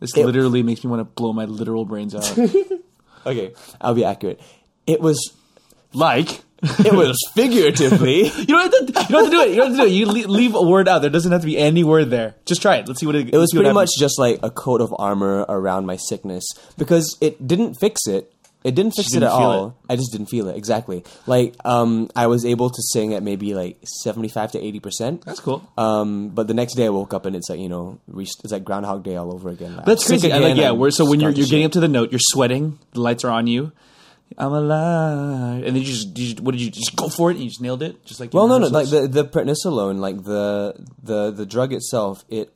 this 0.00 0.16
it- 0.16 0.26
literally 0.26 0.64
makes 0.64 0.82
me 0.82 0.90
want 0.90 1.00
to 1.00 1.04
blow 1.04 1.32
my 1.32 1.44
literal 1.44 1.84
brains 1.84 2.14
out. 2.14 2.26
Okay, 3.24 3.54
I'll 3.80 3.94
be 3.94 4.04
accurate. 4.04 4.40
It 4.84 5.00
was 5.00 5.32
like. 5.92 6.40
it 6.84 6.92
was 6.92 7.18
figuratively. 7.34 8.30
You 8.42 8.46
don't, 8.46 8.72
have 8.72 8.94
to, 8.94 9.02
you 9.02 9.08
don't 9.08 9.24
have 9.24 9.24
to 9.24 9.30
do 9.30 9.40
it. 9.40 9.50
You 9.50 9.56
don't 9.56 9.66
have 9.68 9.76
to 9.76 9.82
do 9.82 9.88
it. 9.88 9.92
You 9.92 10.06
leave, 10.06 10.26
leave 10.26 10.54
a 10.54 10.62
word 10.62 10.88
out. 10.88 11.00
There 11.00 11.10
doesn't 11.10 11.30
have 11.32 11.40
to 11.40 11.46
be 11.46 11.58
any 11.58 11.84
word 11.84 12.10
there. 12.10 12.34
Just 12.44 12.62
try 12.62 12.76
it. 12.76 12.86
Let's 12.88 13.00
see 13.00 13.06
what 13.06 13.14
it. 13.14 13.32
It 13.32 13.36
was 13.36 13.52
pretty 13.52 13.72
much 13.72 13.90
just 13.98 14.18
like 14.18 14.38
a 14.42 14.50
coat 14.50 14.80
of 14.80 14.94
armor 14.98 15.44
around 15.48 15.86
my 15.86 15.96
sickness 15.96 16.44
because 16.78 17.16
it 17.20 17.46
didn't 17.46 17.74
fix 17.74 18.06
it. 18.06 18.32
It 18.64 18.74
didn't 18.76 18.92
fix 18.92 19.08
it 19.08 19.14
didn't 19.14 19.30
at 19.30 19.36
feel 19.36 19.46
all. 19.46 19.76
I 19.90 19.96
just 19.96 20.12
didn't 20.12 20.26
feel 20.26 20.48
it 20.48 20.56
exactly. 20.56 21.04
Like 21.26 21.54
um, 21.64 22.08
I 22.14 22.28
was 22.28 22.44
able 22.44 22.70
to 22.70 22.82
sing 22.92 23.12
at 23.14 23.22
maybe 23.22 23.54
like 23.54 23.78
seventy 23.82 24.28
five 24.28 24.52
to 24.52 24.60
eighty 24.60 24.78
percent. 24.78 25.24
That's 25.24 25.40
cool. 25.40 25.68
Um, 25.76 26.28
but 26.28 26.46
the 26.46 26.54
next 26.54 26.74
day 26.74 26.86
I 26.86 26.90
woke 26.90 27.12
up 27.12 27.26
and 27.26 27.34
it's 27.34 27.50
like 27.50 27.58
you 27.58 27.68
know 27.68 27.98
it's 28.16 28.52
like 28.52 28.64
Groundhog 28.64 29.02
Day 29.02 29.16
all 29.16 29.32
over 29.32 29.48
again. 29.48 29.76
Like, 29.76 29.86
That's 29.86 30.06
crazy. 30.06 30.28
Again, 30.28 30.42
like 30.42 30.56
yeah. 30.56 30.88
So 30.90 31.08
when 31.08 31.20
you're 31.20 31.30
you're 31.30 31.46
getting 31.46 31.64
up 31.64 31.72
to 31.72 31.80
the 31.80 31.88
note, 31.88 32.12
you're 32.12 32.20
sweating. 32.22 32.78
The 32.92 33.00
lights 33.00 33.24
are 33.24 33.30
on 33.30 33.48
you. 33.48 33.72
I'm 34.38 34.52
alive, 34.52 35.64
and 35.64 35.76
then 35.76 35.76
you 35.76 35.84
just, 35.84 36.16
you 36.18 36.26
just 36.26 36.40
what 36.40 36.52
did 36.52 36.60
you 36.60 36.70
just 36.70 36.96
go 36.96 37.08
for 37.08 37.30
it? 37.30 37.34
and 37.34 37.44
You 37.44 37.50
just 37.50 37.60
nailed 37.60 37.82
it, 37.82 38.04
just 38.04 38.20
like 38.20 38.32
Well, 38.32 38.48
no, 38.48 38.58
no, 38.58 38.68
like 38.68 38.88
the 38.88 39.06
the 39.08 39.24
prednisolone, 39.24 39.98
like 39.98 40.24
the 40.24 40.74
the 41.02 41.30
the 41.30 41.46
drug 41.46 41.72
itself, 41.72 42.24
it 42.28 42.50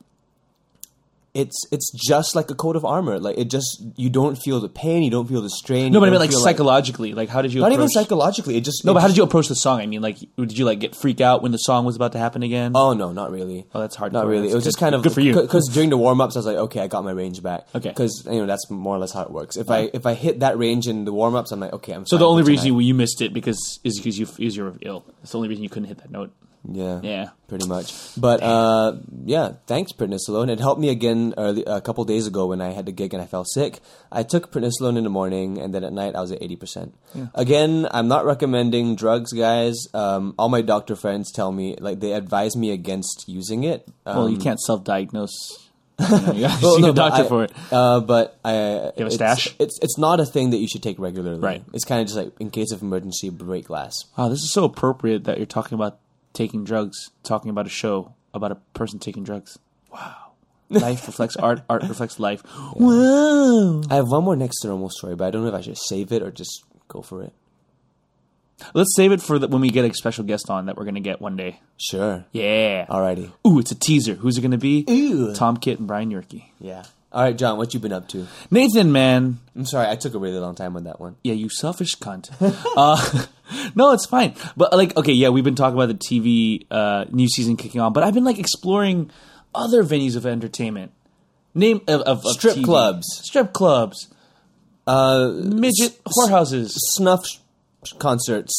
it's 1.37 1.65
it's 1.71 1.91
just 1.91 2.35
like 2.35 2.49
a 2.49 2.55
coat 2.55 2.75
of 2.75 2.83
armor. 2.83 3.19
Like 3.19 3.37
it 3.37 3.49
just 3.49 3.83
you 3.95 4.09
don't 4.09 4.35
feel 4.35 4.59
the 4.59 4.67
pain, 4.69 5.03
you 5.03 5.11
don't 5.11 5.27
feel 5.27 5.41
the 5.41 5.49
strain. 5.51 5.93
no, 5.93 5.99
but 5.99 6.09
I 6.09 6.11
mean 6.11 6.19
like 6.19 6.31
psychologically. 6.31 7.13
Like 7.13 7.29
how 7.29 7.41
did 7.43 7.53
you 7.53 7.61
not 7.61 7.71
even 7.71 7.81
approach- 7.81 7.93
psychologically. 7.93 8.57
It 8.57 8.61
just 8.61 8.83
No, 8.83 8.91
it 8.91 8.95
but 8.95 9.01
how 9.01 9.07
did 9.07 9.17
you 9.17 9.23
approach 9.23 9.47
the 9.47 9.55
song? 9.55 9.79
I 9.79 9.85
mean, 9.85 10.01
like 10.01 10.17
did 10.37 10.57
you 10.57 10.65
like 10.65 10.79
get 10.79 10.95
freak 10.95 11.21
out 11.21 11.43
when 11.43 11.51
the 11.51 11.57
song 11.59 11.85
was 11.85 11.95
about 11.95 12.13
to 12.13 12.17
happen 12.17 12.41
again? 12.41 12.71
Oh 12.75 12.93
no, 12.93 13.11
not 13.11 13.31
really. 13.31 13.65
Oh, 13.73 13.79
that's 13.79 13.95
hard. 13.95 14.13
Not 14.13 14.25
really. 14.25 14.43
That's 14.43 14.53
it 14.53 14.55
was 14.55 14.63
good. 14.63 14.67
just 14.69 14.79
kind 14.79 14.95
of 14.95 15.03
Good 15.03 15.13
for 15.13 15.21
you. 15.21 15.33
Because 15.39 15.69
during 15.71 15.91
the 15.91 15.97
warm 15.97 16.19
ups, 16.21 16.35
I 16.35 16.39
was 16.39 16.45
like, 16.47 16.57
okay, 16.57 16.81
I 16.81 16.87
got 16.87 17.03
my 17.03 17.11
range 17.11 17.43
back. 17.43 17.67
Okay. 17.75 17.89
Because 17.89 18.23
you 18.25 18.39
know 18.39 18.47
that's 18.47 18.69
more 18.71 18.95
or 18.95 18.99
less 18.99 19.13
how 19.13 19.21
it 19.21 19.31
works. 19.31 19.57
If 19.57 19.69
I 19.69 19.89
if 19.93 20.05
I 20.07 20.15
hit 20.15 20.39
that 20.39 20.57
range 20.57 20.87
in 20.87 21.05
the 21.05 21.13
warm 21.13 21.35
ups, 21.35 21.51
I'm 21.51 21.59
like, 21.59 21.73
okay, 21.73 21.93
I'm. 21.93 22.05
so 22.07 22.17
the 22.17 22.27
only 22.27 22.43
reason 22.43 22.65
tonight. 22.65 22.81
you, 22.81 22.87
you 22.87 22.93
missed 22.95 23.21
it 23.21 23.31
because 23.33 23.79
is 23.83 23.97
because 23.99 24.17
you 24.17 24.27
is 24.39 24.57
you're 24.57 24.73
ill. 24.81 25.05
That's 25.19 25.31
the 25.33 25.37
only 25.37 25.49
reason 25.49 25.63
you 25.63 25.69
couldn't 25.69 25.87
hit 25.87 25.99
that 25.99 26.09
note. 26.09 26.31
Yeah. 26.69 26.99
Yeah. 27.01 27.29
Pretty 27.47 27.65
much. 27.67 27.93
But 28.17 28.43
uh, 28.43 28.97
yeah, 29.23 29.53
thanks 29.67 29.93
prednisolone. 29.93 30.49
It 30.49 30.59
helped 30.59 30.81
me 30.81 30.89
again 30.89 31.33
early, 31.37 31.63
a 31.65 31.79
couple 31.79 32.03
days 32.03 32.27
ago 32.27 32.47
when 32.47 32.59
I 32.59 32.71
had 32.73 32.85
the 32.85 32.91
gig 32.91 33.13
and 33.13 33.23
I 33.23 33.25
fell 33.25 33.45
sick. 33.45 33.79
I 34.11 34.23
took 34.23 34.51
prednisolone 34.51 34.97
in 34.97 35.05
the 35.05 35.09
morning 35.09 35.57
and 35.57 35.73
then 35.73 35.83
at 35.85 35.93
night 35.93 36.15
I 36.15 36.19
was 36.21 36.31
at 36.33 36.43
eighty 36.43 36.57
percent. 36.57 36.93
Again, 37.33 37.87
I'm 37.91 38.09
not 38.09 38.25
recommending 38.25 38.95
drugs, 38.97 39.31
guys. 39.31 39.87
Um, 39.93 40.35
all 40.37 40.49
my 40.49 40.61
doctor 40.61 40.95
friends 40.97 41.31
tell 41.31 41.51
me 41.51 41.75
like 41.79 42.01
they 42.01 42.11
advise 42.13 42.57
me 42.57 42.71
against 42.71 43.25
using 43.27 43.63
it. 43.63 43.87
Um, 44.05 44.17
Well, 44.17 44.29
you 44.29 44.37
can't 44.37 44.59
self-diagnose. 44.59 45.63
You, 45.99 46.19
know, 46.21 46.31
you 46.33 46.41
well, 46.61 46.75
see 46.75 46.81
no, 46.83 46.89
a 46.91 46.93
doctor 46.93 47.23
I- 47.23 47.27
for 47.27 47.43
it. 47.45 47.51
Uh, 47.71 47.99
but 48.01 48.37
I 48.45 48.51
have 48.51 48.93
a 48.99 49.05
it's, 49.07 49.15
stash? 49.15 49.55
It's 49.57 49.79
it's 49.81 49.97
not 49.97 50.19
a 50.19 50.25
thing 50.27 50.51
that 50.51 50.57
you 50.57 50.67
should 50.67 50.83
take 50.83 50.99
regularly. 50.99 51.39
Right. 51.39 51.63
It's 51.73 51.85
kind 51.85 52.01
of 52.01 52.05
just 52.07 52.17
like 52.17 52.33
in 52.39 52.51
case 52.51 52.71
of 52.71 52.83
emergency, 52.83 53.31
break 53.31 53.65
glass. 53.65 53.95
Wow, 54.15 54.29
this 54.29 54.41
is 54.43 54.51
so 54.53 54.63
appropriate 54.63 55.23
that 55.23 55.37
you're 55.37 55.47
talking 55.47 55.73
about 55.73 55.97
taking 56.37 56.63
drugs, 56.63 57.09
talking 57.23 57.49
about 57.49 57.65
a 57.65 57.69
show 57.69 58.13
about 58.33 58.51
a 58.51 58.55
person 58.73 58.99
taking 58.99 59.23
drugs. 59.23 59.57
Wow. 59.91 60.15
Life 60.69 61.07
reflects 61.07 61.35
art, 61.47 61.61
art 61.69 61.83
reflects 61.83 62.19
life. 62.19 62.41
Whoa. 62.75 63.81
I 63.89 63.95
have 63.95 64.09
one 64.09 64.23
more 64.23 64.35
next 64.35 64.59
to 64.61 64.67
normal 64.67 64.89
story, 64.89 65.15
but 65.15 65.25
I 65.25 65.31
don't 65.31 65.41
know 65.41 65.49
if 65.49 65.55
I 65.55 65.61
should 65.61 65.77
save 65.77 66.11
it 66.11 66.21
or 66.21 66.31
just 66.31 66.63
go 66.87 67.01
for 67.01 67.23
it. 67.23 67.33
Let's 68.73 68.95
save 68.95 69.11
it 69.11 69.21
for 69.21 69.37
the, 69.37 69.47
when 69.47 69.61
we 69.61 69.69
get 69.69 69.85
a 69.85 69.93
special 69.93 70.23
guest 70.23 70.49
on 70.49 70.65
that 70.65 70.77
we're 70.77 70.83
going 70.83 70.95
to 70.95 71.01
get 71.01 71.21
one 71.21 71.35
day. 71.35 71.59
Sure. 71.77 72.25
Yeah. 72.31 72.85
Alrighty. 72.87 73.31
Ooh, 73.45 73.59
it's 73.59 73.71
a 73.71 73.75
teaser. 73.75 74.15
Who's 74.15 74.37
it 74.37 74.41
going 74.41 74.51
to 74.51 74.57
be? 74.57 74.83
Ew. 74.87 75.33
Tom 75.33 75.57
Kitt 75.57 75.79
and 75.79 75.87
Brian 75.87 76.11
Yorkey. 76.11 76.45
Yeah. 76.59 76.83
All 77.11 77.23
right, 77.23 77.37
John, 77.37 77.57
what 77.57 77.73
you 77.73 77.79
been 77.79 77.93
up 77.93 78.09
to? 78.09 78.27
Nathan, 78.51 78.91
man. 78.91 79.39
I'm 79.55 79.65
sorry, 79.65 79.87
I 79.87 79.95
took 79.95 80.13
a 80.13 80.19
really 80.19 80.39
long 80.39 80.55
time 80.55 80.75
on 80.75 80.83
that 80.83 80.99
one. 80.99 81.15
Yeah, 81.23 81.33
you 81.33 81.49
selfish 81.49 81.95
cunt. 81.95 82.29
uh, 82.75 83.25
no, 83.75 83.91
it's 83.93 84.05
fine. 84.05 84.35
But 84.55 84.73
like, 84.73 84.95
okay, 84.97 85.11
yeah, 85.13 85.29
we've 85.29 85.43
been 85.43 85.55
talking 85.55 85.75
about 85.79 85.87
the 85.87 85.93
TV 85.95 86.65
uh, 86.71 87.05
new 87.11 87.27
season 87.27 87.57
kicking 87.57 87.81
on, 87.81 87.93
but 87.93 88.03
I've 88.03 88.13
been 88.13 88.23
like 88.25 88.39
exploring 88.39 89.09
other 89.55 89.83
venues 89.83 90.15
of 90.15 90.25
entertainment. 90.25 90.91
Name 91.53 91.81
of, 91.87 92.01
of, 92.01 92.25
of 92.25 92.31
Strip 92.33 92.57
TV. 92.57 92.63
clubs. 92.65 93.07
strip 93.23 93.51
clubs, 93.53 94.07
Uh, 94.85 95.31
midget 95.43 95.99
whorehouses. 96.05 96.71
snuff 96.75 97.25
concerts. 97.97 98.53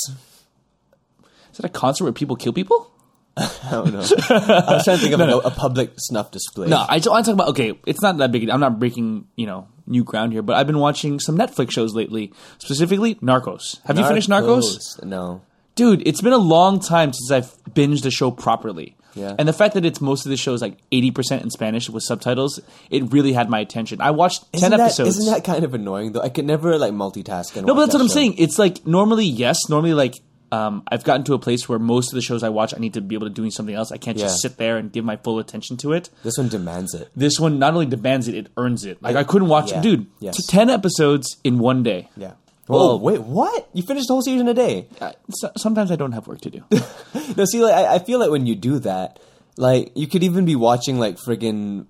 Is 1.53 1.59
that 1.59 1.67
a 1.67 1.69
concert 1.69 2.05
where 2.05 2.13
people 2.13 2.35
kill 2.37 2.53
people? 2.53 2.91
I 3.37 3.49
don't 3.71 3.93
know. 3.93 4.01
I 4.01 4.03
was 4.03 4.85
trying 4.85 4.99
to 4.99 5.03
think 5.03 5.15
of 5.15 5.21
a, 5.21 5.37
a 5.39 5.51
public 5.51 5.93
snuff 5.99 6.33
display. 6.33 6.67
No, 6.69 6.79
I, 6.79 6.97
I 6.97 6.99
talk 6.99 7.29
about 7.29 7.49
okay. 7.51 7.79
It's 7.87 8.03
not 8.03 8.17
that 8.19 8.33
big. 8.33 8.49
I'm 8.51 8.59
not 8.61 8.81
breaking 8.81 9.29
you 9.37 9.47
know 9.47 9.69
new 9.89 10.05
ground 10.05 10.33
here, 10.33 10.43
but 10.43 10.57
I've 10.57 10.67
been 10.67 10.79
watching 10.79 11.19
some 11.19 11.37
Netflix 11.37 11.73
shows 11.73 11.95
lately, 11.95 12.33
specifically 12.59 13.17
Narcos. 13.17 13.81
Have 13.87 13.99
you 13.99 14.07
finished 14.07 14.29
Narcos? 14.29 15.03
No. 15.05 15.41
dude, 15.75 16.07
it's 16.07 16.21
been 16.21 16.33
a 16.33 16.39
long 16.39 16.81
time 16.81 17.13
since 17.13 17.31
I've 17.31 17.57
binged 17.73 18.05
a 18.05 18.11
show 18.11 18.31
properly. 18.31 18.97
Yeah. 19.15 19.35
And 19.39 19.49
the 19.49 19.53
fact 19.53 19.75
that 19.75 19.85
it's 19.85 20.01
most 20.01 20.27
of 20.27 20.31
the 20.31 20.37
show 20.37 20.53
is 20.55 20.61
like 20.63 20.77
eighty 20.93 21.11
percent 21.11 21.43
in 21.43 21.51
Spanish 21.51 21.89
with 21.89 22.05
subtitles, 22.05 22.61
it 22.91 23.11
really 23.13 23.33
had 23.33 23.49
my 23.49 23.59
attention. 23.59 24.01
I 24.01 24.11
watched 24.11 24.45
Isn't 24.53 24.71
ten 24.71 24.79
that, 24.79 24.85
episodes. 24.85 25.19
Isn't 25.19 25.33
that 25.33 25.45
kind 25.45 25.65
of 25.65 25.75
annoying 25.75 26.13
though? 26.13 26.21
I 26.21 26.29
could 26.29 26.45
never 26.45 26.79
like 26.79 26.93
multitask. 26.93 27.57
And 27.57 27.67
no, 27.67 27.75
but 27.75 27.81
that's 27.81 27.93
that 27.93 27.99
what 27.99 28.03
I'm 28.03 28.09
show. 28.09 28.15
saying. 28.15 28.35
It's 28.39 28.59
like 28.59 28.87
normally 28.87 29.25
yes, 29.25 29.69
normally 29.69 29.95
like 29.95 30.15
um, 30.53 30.83
I've 30.89 31.05
gotten 31.05 31.25
to 31.25 31.35
a 31.35 31.39
place 31.39 31.69
where 31.69 31.79
most 31.79 32.13
of 32.13 32.15
the 32.15 32.23
shows 32.23 32.43
I 32.43 32.49
watch, 32.49 32.75
I 32.75 32.79
need 32.79 32.95
to 32.95 33.01
be 33.01 33.15
able 33.15 33.27
to 33.29 33.33
doing 33.33 33.51
something 33.51 33.75
else. 33.75 33.93
I 33.93 33.97
can't 33.99 34.17
just 34.19 34.37
Yeah. 34.43 34.49
sit 34.49 34.59
there 34.59 34.77
and 34.77 34.91
give 34.93 35.05
my 35.05 35.17
full 35.17 35.39
attention 35.39 35.77
to 35.79 35.93
it. 35.93 36.11
This 36.23 36.39
one 36.39 36.49
demands 36.49 36.95
it. 36.95 37.09
This 37.15 37.39
one 37.39 37.59
not 37.59 37.75
only 37.75 37.87
demands 37.87 38.29
it, 38.29 38.35
it 38.35 38.49
earns 38.57 38.85
it. 38.85 39.03
Like 39.03 39.17
I 39.17 39.25
couldn't 39.25 39.49
watch, 39.49 39.71
Yeah. 39.73 39.81
dude, 39.81 40.07
Yes. 40.21 40.37
t- 40.37 40.43
ten 40.49 40.71
episodes 40.71 41.37
in 41.45 41.59
one 41.59 41.83
day. 41.83 42.09
Yeah. 42.17 42.33
Whoa. 42.67 42.93
Oh 42.93 42.97
wait, 42.97 43.23
what? 43.23 43.69
You 43.73 43.83
finished 43.83 44.09
the 44.09 44.15
whole 44.15 44.23
season 44.23 44.41
in 44.41 44.49
a 44.49 44.55
day? 44.55 44.87
Uh, 45.01 45.13
so- 45.31 45.51
sometimes 45.57 45.91
I 45.91 45.97
don't 45.97 46.13
have 46.13 46.27
work 46.27 46.41
to 46.43 46.51
do. 46.51 46.63
No, 47.37 47.45
see, 47.45 47.63
like 47.63 47.75
I, 47.75 47.95
I 47.95 47.99
feel 47.99 48.19
like 48.19 48.31
when 48.31 48.47
you 48.47 48.55
do 48.55 48.79
that, 48.81 49.19
like 49.57 49.93
you 49.95 50.07
could 50.07 50.23
even 50.25 50.45
be 50.45 50.57
watching 50.57 50.99
like 50.99 51.17
friggin' 51.19 51.87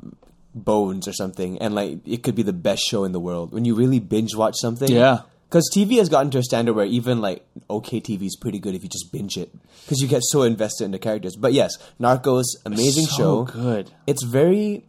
Bones 0.54 1.06
or 1.06 1.12
something, 1.12 1.58
and 1.58 1.74
like 1.74 1.98
it 2.06 2.22
could 2.24 2.34
be 2.34 2.42
the 2.42 2.52
best 2.52 2.82
show 2.82 3.04
in 3.04 3.12
the 3.12 3.20
world 3.20 3.52
when 3.52 3.64
you 3.64 3.74
really 3.76 4.00
binge 4.00 4.34
watch 4.34 4.56
something. 4.56 4.90
Yeah. 4.90 5.20
Because 5.48 5.70
TV 5.74 5.96
has 5.98 6.10
gotten 6.10 6.30
to 6.32 6.38
a 6.38 6.42
standard 6.42 6.74
where 6.74 6.84
even 6.84 7.20
like 7.22 7.46
okay 7.70 8.00
TV 8.00 8.26
is 8.26 8.36
pretty 8.36 8.58
good 8.58 8.74
if 8.74 8.82
you 8.82 8.88
just 8.88 9.10
binge 9.10 9.38
it 9.38 9.50
because 9.82 10.00
you 10.00 10.06
get 10.08 10.22
so 10.22 10.42
invested 10.42 10.84
in 10.84 10.90
the 10.90 10.98
characters. 10.98 11.36
But 11.36 11.54
yes, 11.54 11.72
Narcos, 11.98 12.44
amazing 12.66 13.06
so 13.06 13.16
show. 13.16 13.44
good. 13.44 13.90
It's 14.06 14.24
very. 14.24 14.84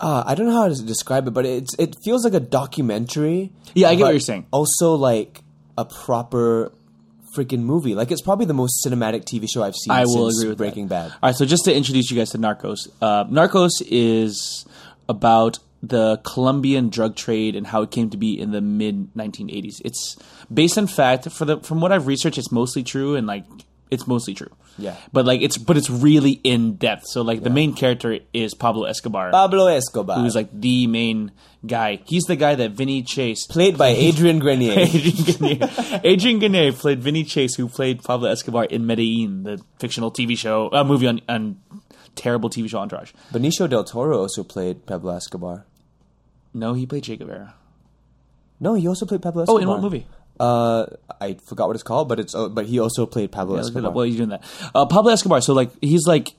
Uh, 0.00 0.22
I 0.26 0.34
don't 0.34 0.46
know 0.46 0.52
how 0.52 0.68
to 0.68 0.82
describe 0.82 1.26
it, 1.28 1.30
but 1.32 1.44
it's 1.46 1.74
it 1.78 1.96
feels 2.04 2.24
like 2.24 2.34
a 2.34 2.40
documentary. 2.40 3.52
Yeah, 3.74 3.88
I 3.88 3.94
get 3.94 4.02
what 4.04 4.10
you're 4.10 4.20
saying. 4.20 4.46
Also, 4.50 4.94
like 4.94 5.42
a 5.76 5.84
proper 5.84 6.72
freaking 7.34 7.60
movie. 7.60 7.94
Like 7.94 8.10
it's 8.10 8.22
probably 8.22 8.46
the 8.46 8.54
most 8.54 8.84
cinematic 8.84 9.24
TV 9.24 9.46
show 9.52 9.62
I've 9.62 9.76
seen 9.76 9.92
I 9.92 10.04
will 10.04 10.30
since 10.30 10.40
agree 10.40 10.48
with 10.50 10.58
Breaking 10.58 10.88
that. 10.88 11.10
Bad. 11.10 11.12
All 11.22 11.28
right, 11.30 11.36
so 11.36 11.44
just 11.44 11.64
to 11.66 11.74
introduce 11.74 12.10
you 12.10 12.16
guys 12.16 12.30
to 12.30 12.38
Narcos, 12.38 12.88
uh, 13.00 13.24
Narcos 13.26 13.70
is 13.86 14.66
about 15.08 15.58
the 15.82 16.18
Colombian 16.24 16.88
drug 16.88 17.16
trade 17.16 17.54
and 17.54 17.66
how 17.66 17.82
it 17.82 17.90
came 17.90 18.10
to 18.10 18.16
be 18.16 18.38
in 18.38 18.50
the 18.50 18.60
mid 18.60 19.14
1980s. 19.14 19.80
It's 19.84 20.16
based 20.52 20.76
on 20.78 20.86
fact. 20.86 21.30
For 21.30 21.44
the 21.44 21.60
from 21.60 21.80
what 21.80 21.92
I've 21.92 22.06
researched, 22.06 22.38
it's 22.38 22.52
mostly 22.52 22.82
true, 22.82 23.14
and 23.14 23.26
like 23.26 23.44
it's 23.90 24.06
mostly 24.06 24.34
true. 24.34 24.50
Yeah. 24.80 24.94
but 25.12 25.26
like 25.26 25.40
it's 25.42 25.58
but 25.58 25.76
it's 25.76 25.90
really 25.90 26.32
in 26.44 26.76
depth. 26.76 27.04
So 27.08 27.22
like 27.22 27.42
the 27.42 27.50
main 27.50 27.74
character 27.74 28.20
is 28.32 28.54
Pablo 28.54 28.84
Escobar, 28.84 29.32
Pablo 29.32 29.66
Escobar, 29.66 30.20
who's 30.20 30.36
like 30.36 30.48
the 30.52 30.86
main 30.86 31.32
guy. 31.66 32.00
He's 32.06 32.22
the 32.24 32.36
guy 32.36 32.54
that 32.54 32.72
Vinny 32.72 33.02
Chase 33.02 33.44
played 33.46 33.76
by 33.76 33.88
Adrian 34.06 34.38
Grenier. 34.38 34.74
Adrian 34.78 35.36
Grenier. 35.58 36.00
Adrian 36.04 36.38
Grenier 36.38 36.72
played 36.72 37.00
Vinny 37.02 37.24
Chase, 37.24 37.56
who 37.56 37.68
played 37.68 38.04
Pablo 38.04 38.30
Escobar 38.30 38.66
in 38.66 38.86
Medellin, 38.86 39.42
the 39.42 39.60
fictional 39.80 40.12
TV 40.12 40.38
show, 40.38 40.70
uh, 40.72 40.84
movie 40.84 41.08
on, 41.08 41.20
on 41.28 41.60
terrible 42.14 42.50
TV 42.50 42.68
show 42.68 42.78
Entourage. 42.78 43.12
Benicio 43.32 43.68
del 43.68 43.84
Toro 43.84 44.18
also 44.20 44.42
played 44.44 44.86
Pablo 44.86 45.14
Escobar. 45.16 45.64
No, 46.54 46.72
he 46.74 46.86
played 46.86 47.04
Che 47.04 47.16
Guevara. 47.16 47.54
No, 48.60 48.74
he 48.74 48.88
also 48.88 49.06
played 49.06 49.22
Pablo 49.22 49.42
Oh, 49.42 49.56
Escobar. 49.56 49.62
in 49.62 49.68
what 49.68 49.80
movie? 49.80 50.06
Uh, 50.40 50.86
I 51.20 51.34
forgot 51.34 51.66
what 51.68 51.74
it's 51.76 51.82
called, 51.82 52.08
but 52.08 52.18
it's 52.20 52.34
uh, 52.34 52.48
but 52.48 52.66
he 52.66 52.78
also 52.78 53.06
played 53.06 53.30
Pablo 53.32 53.56
Yeah, 53.56 53.60
Escobar. 53.62 53.90
while 53.90 54.06
you're 54.06 54.16
doing 54.16 54.28
that. 54.30 54.44
Uh, 54.74 54.86
Pablo 54.86 55.12
Escobar. 55.12 55.40
So 55.40 55.52
like 55.52 55.70
he's 55.80 56.06
like 56.06 56.30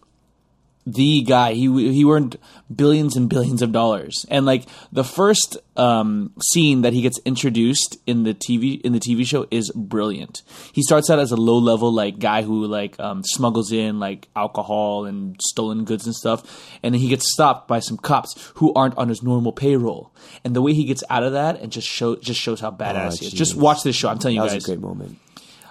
the 0.94 1.22
guy. 1.22 1.54
He 1.54 1.68
he 1.94 2.06
earned 2.06 2.38
billions 2.74 3.16
and 3.16 3.30
billions 3.30 3.62
of 3.62 3.72
dollars. 3.72 4.26
And 4.30 4.46
like 4.46 4.66
the 4.92 5.04
first 5.04 5.58
um, 5.76 6.34
scene 6.52 6.82
that 6.82 6.94
he 6.94 7.02
gets 7.02 7.20
introduced 7.26 7.98
in 8.06 8.24
the 8.24 8.34
TV 8.34 8.82
in 8.82 8.94
the 8.94 9.00
TV 9.00 9.26
show 9.26 9.48
is 9.52 9.72
brilliant. 9.72 10.42
He 10.74 10.82
starts 10.84 11.10
out 11.10 11.20
as 11.20 11.32
a 11.32 11.36
low 11.36 11.58
level 11.58 11.94
like 11.94 12.20
guy 12.20 12.42
who 12.42 12.66
like 12.66 13.00
um, 13.00 13.24
smuggles 13.24 13.72
in 13.72 14.00
like 14.00 14.28
alcohol 14.36 15.06
and 15.06 15.40
stolen 15.42 15.86
goods 15.86 16.06
and 16.06 16.16
stuff, 16.16 16.78
and 16.84 16.94
then 16.94 17.02
he 17.02 17.10
gets 17.10 17.32
stopped 17.32 17.68
by 17.68 17.80
some 17.80 17.98
cops 17.98 18.52
who 18.56 18.74
aren't 18.74 18.98
on 18.98 19.10
his 19.10 19.24
normal 19.24 19.52
payroll. 19.52 20.14
And 20.44 20.56
the 20.56 20.62
way 20.62 20.74
he 20.74 20.86
gets 20.86 21.04
out 21.10 21.24
of 21.24 21.34
that 21.34 21.60
and 21.60 21.72
just 21.72 21.88
show 21.88 22.16
just 22.16 22.40
shows 22.40 22.60
how 22.60 22.72
badass 22.72 23.20
he 23.20 23.28
is. 23.28 23.34
Just 23.34 23.56
watch 23.56 23.84
this 23.84 23.96
show. 23.96 24.10
I'm 24.10 24.20
telling 24.20 24.36
you 24.36 24.42
that 24.42 24.50
guys. 24.50 24.56
was 24.56 24.66
a 24.66 24.68
great 24.68 24.82
moment. 24.82 25.18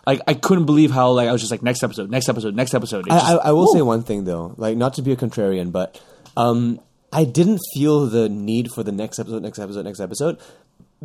Like 0.06 0.20
I 0.26 0.34
couldn't 0.34 0.66
believe 0.66 0.90
how 0.90 1.10
like 1.10 1.28
I 1.28 1.32
was 1.32 1.40
just 1.40 1.50
like 1.50 1.62
next 1.62 1.82
episode, 1.82 2.10
next 2.10 2.28
episode, 2.28 2.54
next 2.54 2.74
episode. 2.74 3.06
It's 3.06 3.14
I, 3.14 3.34
I, 3.34 3.48
I 3.48 3.52
will 3.52 3.66
Woo. 3.66 3.72
say 3.72 3.82
one 3.82 4.02
thing 4.02 4.24
though, 4.24 4.54
like 4.56 4.76
not 4.76 4.94
to 4.94 5.02
be 5.02 5.12
a 5.12 5.16
contrarian, 5.16 5.72
but 5.72 6.00
um, 6.36 6.80
I 7.12 7.24
didn't 7.24 7.60
feel 7.74 8.06
the 8.06 8.28
need 8.28 8.70
for 8.72 8.82
the 8.82 8.92
next 8.92 9.18
episode, 9.18 9.42
next 9.42 9.58
episode, 9.58 9.84
next 9.84 10.00
episode, 10.00 10.38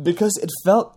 because 0.02 0.38
it 0.42 0.50
felt 0.64 0.96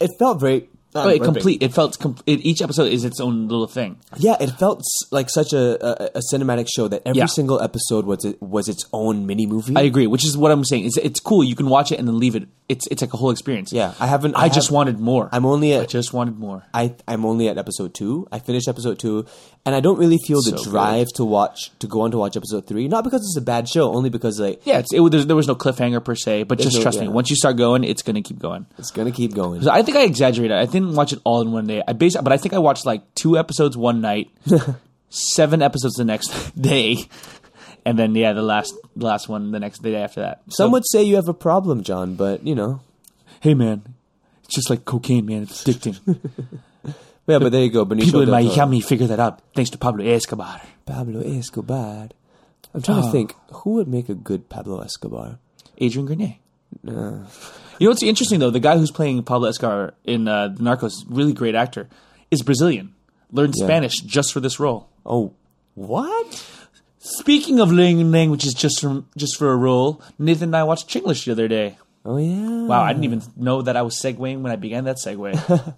it 0.00 0.10
felt 0.18 0.40
very. 0.40 0.68
Oh, 1.04 1.08
it 1.08 1.22
complete. 1.22 1.62
It 1.62 1.72
felt 1.74 1.98
com- 1.98 2.16
it, 2.26 2.40
each 2.44 2.62
episode 2.62 2.92
is 2.92 3.04
its 3.04 3.20
own 3.20 3.48
little 3.48 3.66
thing. 3.66 3.98
Yeah, 4.16 4.36
it 4.40 4.50
felt 4.52 4.80
s- 4.80 5.12
like 5.12 5.28
such 5.30 5.52
a, 5.52 6.04
a, 6.04 6.10
a 6.18 6.20
cinematic 6.32 6.68
show 6.74 6.88
that 6.88 7.02
every 7.04 7.18
Yeah. 7.18 7.26
single 7.26 7.60
episode 7.60 8.06
was 8.06 8.24
it, 8.24 8.40
was 8.42 8.68
its 8.68 8.84
own 8.92 9.26
mini 9.26 9.46
movie. 9.46 9.74
I 9.76 9.82
agree, 9.82 10.06
which 10.06 10.24
is 10.24 10.36
what 10.36 10.50
I'm 10.52 10.64
saying. 10.64 10.84
It's 10.86 10.96
it's 10.96 11.20
cool. 11.20 11.44
You 11.44 11.56
can 11.56 11.68
watch 11.68 11.92
it 11.92 11.98
and 11.98 12.06
then 12.08 12.18
leave 12.18 12.36
it. 12.36 12.48
It's 12.68 12.86
it's 12.88 13.00
like 13.00 13.14
a 13.14 13.16
whole 13.16 13.30
experience. 13.30 13.72
Yeah, 13.72 13.94
I 14.00 14.06
haven't- 14.06 14.34
I, 14.36 14.44
I 14.44 14.48
just 14.48 14.68
have- 14.68 14.74
wanted 14.74 14.98
more. 14.98 15.28
I'm 15.32 15.46
only 15.46 15.74
I 15.74 15.82
at 15.82 15.88
just 15.88 16.12
wanted 16.12 16.36
more. 16.38 16.64
I 16.74 16.94
I'm 17.06 17.24
only 17.24 17.48
at 17.48 17.58
episode 17.58 17.94
two. 17.94 18.26
I 18.32 18.38
finished 18.40 18.66
episode 18.68 18.98
two, 18.98 19.24
and 19.64 19.74
I 19.74 19.80
don't 19.80 19.98
really 19.98 20.18
feel 20.26 20.42
the 20.42 20.58
So 20.58 20.70
drive 20.70 21.08
to 21.16 21.24
watch 21.24 21.70
to 21.78 21.86
go 21.86 22.00
on 22.02 22.10
to 22.10 22.18
watch 22.18 22.36
episode 22.36 22.66
three. 22.66 22.88
Not 22.88 23.04
because 23.04 23.20
it's 23.20 23.36
a 23.36 23.40
bad 23.40 23.68
show, 23.68 23.92
only 23.92 24.10
because 24.10 24.40
like 24.40 24.60
Yeah, 24.64 24.78
it's, 24.78 24.92
it, 24.92 25.26
there 25.28 25.36
was 25.36 25.46
no 25.46 25.54
cliffhanger 25.54 26.04
per 26.04 26.14
se, 26.16 26.42
but 26.44 26.58
just 26.58 26.76
no- 26.76 26.82
trust 26.82 26.98
me. 26.98 27.06
yeah. 27.06 27.12
Once 27.12 27.30
you 27.30 27.36
start 27.36 27.56
going, 27.56 27.84
it's 27.84 28.02
gonna 28.02 28.22
keep 28.22 28.38
going. 28.40 28.66
it's 28.78 28.90
gonna 28.90 29.12
keep 29.12 29.32
going. 29.34 29.62
So 29.62 29.70
I 29.70 29.82
think 29.82 29.96
I 29.96 30.02
exaggerated. 30.02 30.56
I 30.56 30.66
didn't 30.86 30.96
watch 30.96 31.12
it 31.12 31.20
all 31.24 31.42
in 31.42 31.52
one 31.52 31.66
day. 31.66 31.82
I 31.86 31.92
based, 31.92 32.16
but 32.22 32.32
I 32.32 32.36
think 32.38 32.54
I 32.54 32.58
watched 32.58 32.86
like 32.86 33.02
two 33.14 33.36
episodes 33.36 33.76
one 33.76 34.00
night, 34.00 34.30
seven 35.10 35.62
episodes 35.62 35.94
the 35.94 36.04
next 36.04 36.28
day, 36.60 36.96
and 37.84 37.98
then 37.98 38.14
yeah, 38.14 38.32
the 38.32 38.42
last 38.42 38.74
the 38.96 39.04
last 39.06 39.28
one 39.28 39.50
the 39.52 39.60
next 39.60 39.82
day 39.82 39.96
after 39.96 40.20
that. 40.22 40.42
Some 40.48 40.68
So- 40.68 40.70
would 40.70 40.84
say 40.86 41.02
you 41.02 41.16
have 41.16 41.28
a 41.28 41.34
problem, 41.34 41.82
John, 41.82 42.14
but 42.14 42.46
you 42.46 42.54
know, 42.54 42.80
hey 43.40 43.54
man, 43.54 43.82
it's 44.44 44.54
just 44.54 44.70
like 44.70 44.84
cocaine, 44.84 45.26
man. 45.26 45.42
It's 45.42 45.64
addicting. 45.64 45.98
yeah. 47.26 47.38
But 47.38 47.50
there 47.52 47.62
you 47.64 47.70
go, 47.70 47.84
Benicio 47.84 48.04
People 48.04 48.22
in. 48.22 48.30
Miami 48.30 48.80
figured 48.80 49.10
that 49.10 49.20
out 49.20 49.40
thanks 49.54 49.70
to 49.70 49.78
Pablo 49.78 50.04
Escobar. 50.04 50.60
Pablo 50.86 51.20
Escobar. 51.20 52.08
I'm 52.74 52.82
trying 52.82 53.02
to 53.02 53.08
Oh. 53.08 53.12
think 53.12 53.34
who 53.52 53.70
would 53.74 53.88
make 53.88 54.08
a 54.08 54.14
good 54.14 54.48
Pablo 54.48 54.80
Escobar. 54.80 55.38
Adrian 55.78 56.06
Grenier. 56.06 56.36
You 57.78 57.86
know 57.86 57.90
what's 57.90 58.02
interesting 58.02 58.40
though? 58.40 58.50
The 58.50 58.60
guy 58.60 58.78
who's 58.78 58.90
playing 58.90 59.22
Pablo 59.24 59.48
Escobar 59.48 59.94
in 60.04 60.28
uh, 60.28 60.54
Narcos, 60.58 61.04
really 61.08 61.32
great 61.32 61.54
actor, 61.54 61.88
is 62.30 62.42
Brazilian. 62.42 62.94
Learned 63.32 63.54
Yeah. 63.56 63.66
Spanish 63.66 63.94
just 64.00 64.32
for 64.32 64.40
this 64.40 64.58
role. 64.60 64.88
Oh, 65.04 65.34
what? 65.74 66.44
Speaking 66.98 67.60
of 67.60 67.70
learning 67.70 68.10
languages 68.10 68.54
just 68.54 68.80
from 68.80 69.08
just 69.16 69.36
for 69.36 69.52
a 69.52 69.56
role, 69.56 70.00
Nathan 70.18 70.48
and 70.50 70.56
I 70.56 70.64
watched 70.64 70.88
Chinglish 70.88 71.24
the 71.24 71.32
other 71.32 71.48
day. 71.48 71.78
Oh 72.04 72.16
yeah. 72.16 72.66
Wow, 72.66 72.82
I 72.82 72.92
didn't 72.92 73.04
even 73.04 73.22
know 73.36 73.62
that 73.62 73.76
I 73.76 73.82
was 73.82 74.00
segueing 74.00 74.40
when 74.40 74.52
I 74.52 74.56
began 74.56 74.84
that 74.84 74.96
segue. 75.04 75.32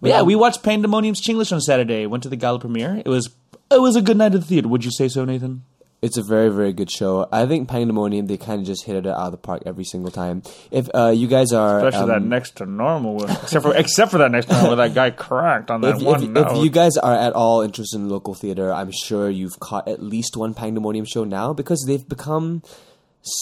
but 0.00 0.08
yeah, 0.10 0.22
we 0.22 0.34
watched 0.34 0.62
Pandemonium's 0.62 1.20
Chinglish 1.20 1.52
on 1.52 1.60
Saturday. 1.60 2.06
Went 2.06 2.22
to 2.24 2.28
the 2.28 2.36
gala 2.36 2.58
premiere. 2.58 3.02
It 3.04 3.08
was 3.08 3.30
it 3.70 3.80
was 3.80 3.96
a 3.96 4.02
good 4.02 4.16
night 4.16 4.34
at 4.34 4.40
the 4.40 4.46
theater. 4.46 4.68
Would 4.68 4.84
you 4.84 4.90
say 4.90 5.08
so, 5.08 5.24
Nathan? 5.24 5.64
It's 6.06 6.16
a 6.16 6.22
very, 6.22 6.50
very 6.50 6.72
good 6.72 6.88
show. 6.88 7.28
I 7.32 7.46
think 7.46 7.68
Pandemonium, 7.68 8.26
they 8.26 8.36
kind 8.36 8.60
of 8.60 8.66
just 8.66 8.84
hit 8.84 8.94
it 8.94 9.06
out 9.08 9.16
of 9.16 9.32
the 9.32 9.38
park 9.38 9.64
every 9.66 9.82
single 9.82 10.12
time. 10.12 10.42
If 10.70 10.88
uh, 10.94 11.08
you 11.08 11.26
guys 11.26 11.52
are. 11.52 11.78
Especially 11.84 12.12
um, 12.14 12.22
that 12.22 12.22
next 12.22 12.56
to 12.58 12.64
normal, 12.66 13.16
one. 13.16 13.30
except 13.30 13.64
for 13.64 13.74
except 13.74 14.12
for 14.12 14.18
that 14.18 14.30
next 14.30 14.48
one 14.48 14.66
where 14.68 14.76
that 14.76 14.94
guy 14.94 15.10
cracked 15.10 15.68
on 15.70 15.82
if, 15.84 16.00
if, 16.00 16.22
if 16.22 16.64
you 16.64 16.70
guys 16.70 16.96
are 16.96 17.16
at 17.16 17.32
all 17.32 17.62
interested 17.62 17.98
in 17.98 18.08
local 18.08 18.34
theater, 18.34 18.72
I'm 18.72 18.92
sure 18.92 19.28
you've 19.28 19.58
caught 19.58 19.88
at 19.88 20.00
least 20.00 20.36
one 20.36 20.54
Pandemonium 20.54 21.06
show 21.06 21.24
now 21.24 21.52
because 21.52 21.84
they've 21.88 22.08
become 22.08 22.62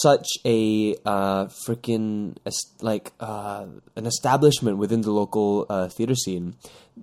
such 0.01 0.27
a 0.43 0.95
uh, 1.05 1.45
freaking 1.67 2.35
like 2.81 3.11
uh, 3.19 3.67
an 3.95 4.05
establishment 4.07 4.79
within 4.79 5.01
the 5.01 5.11
local 5.11 5.67
uh, 5.69 5.87
theater 5.89 6.15
scene. 6.15 6.55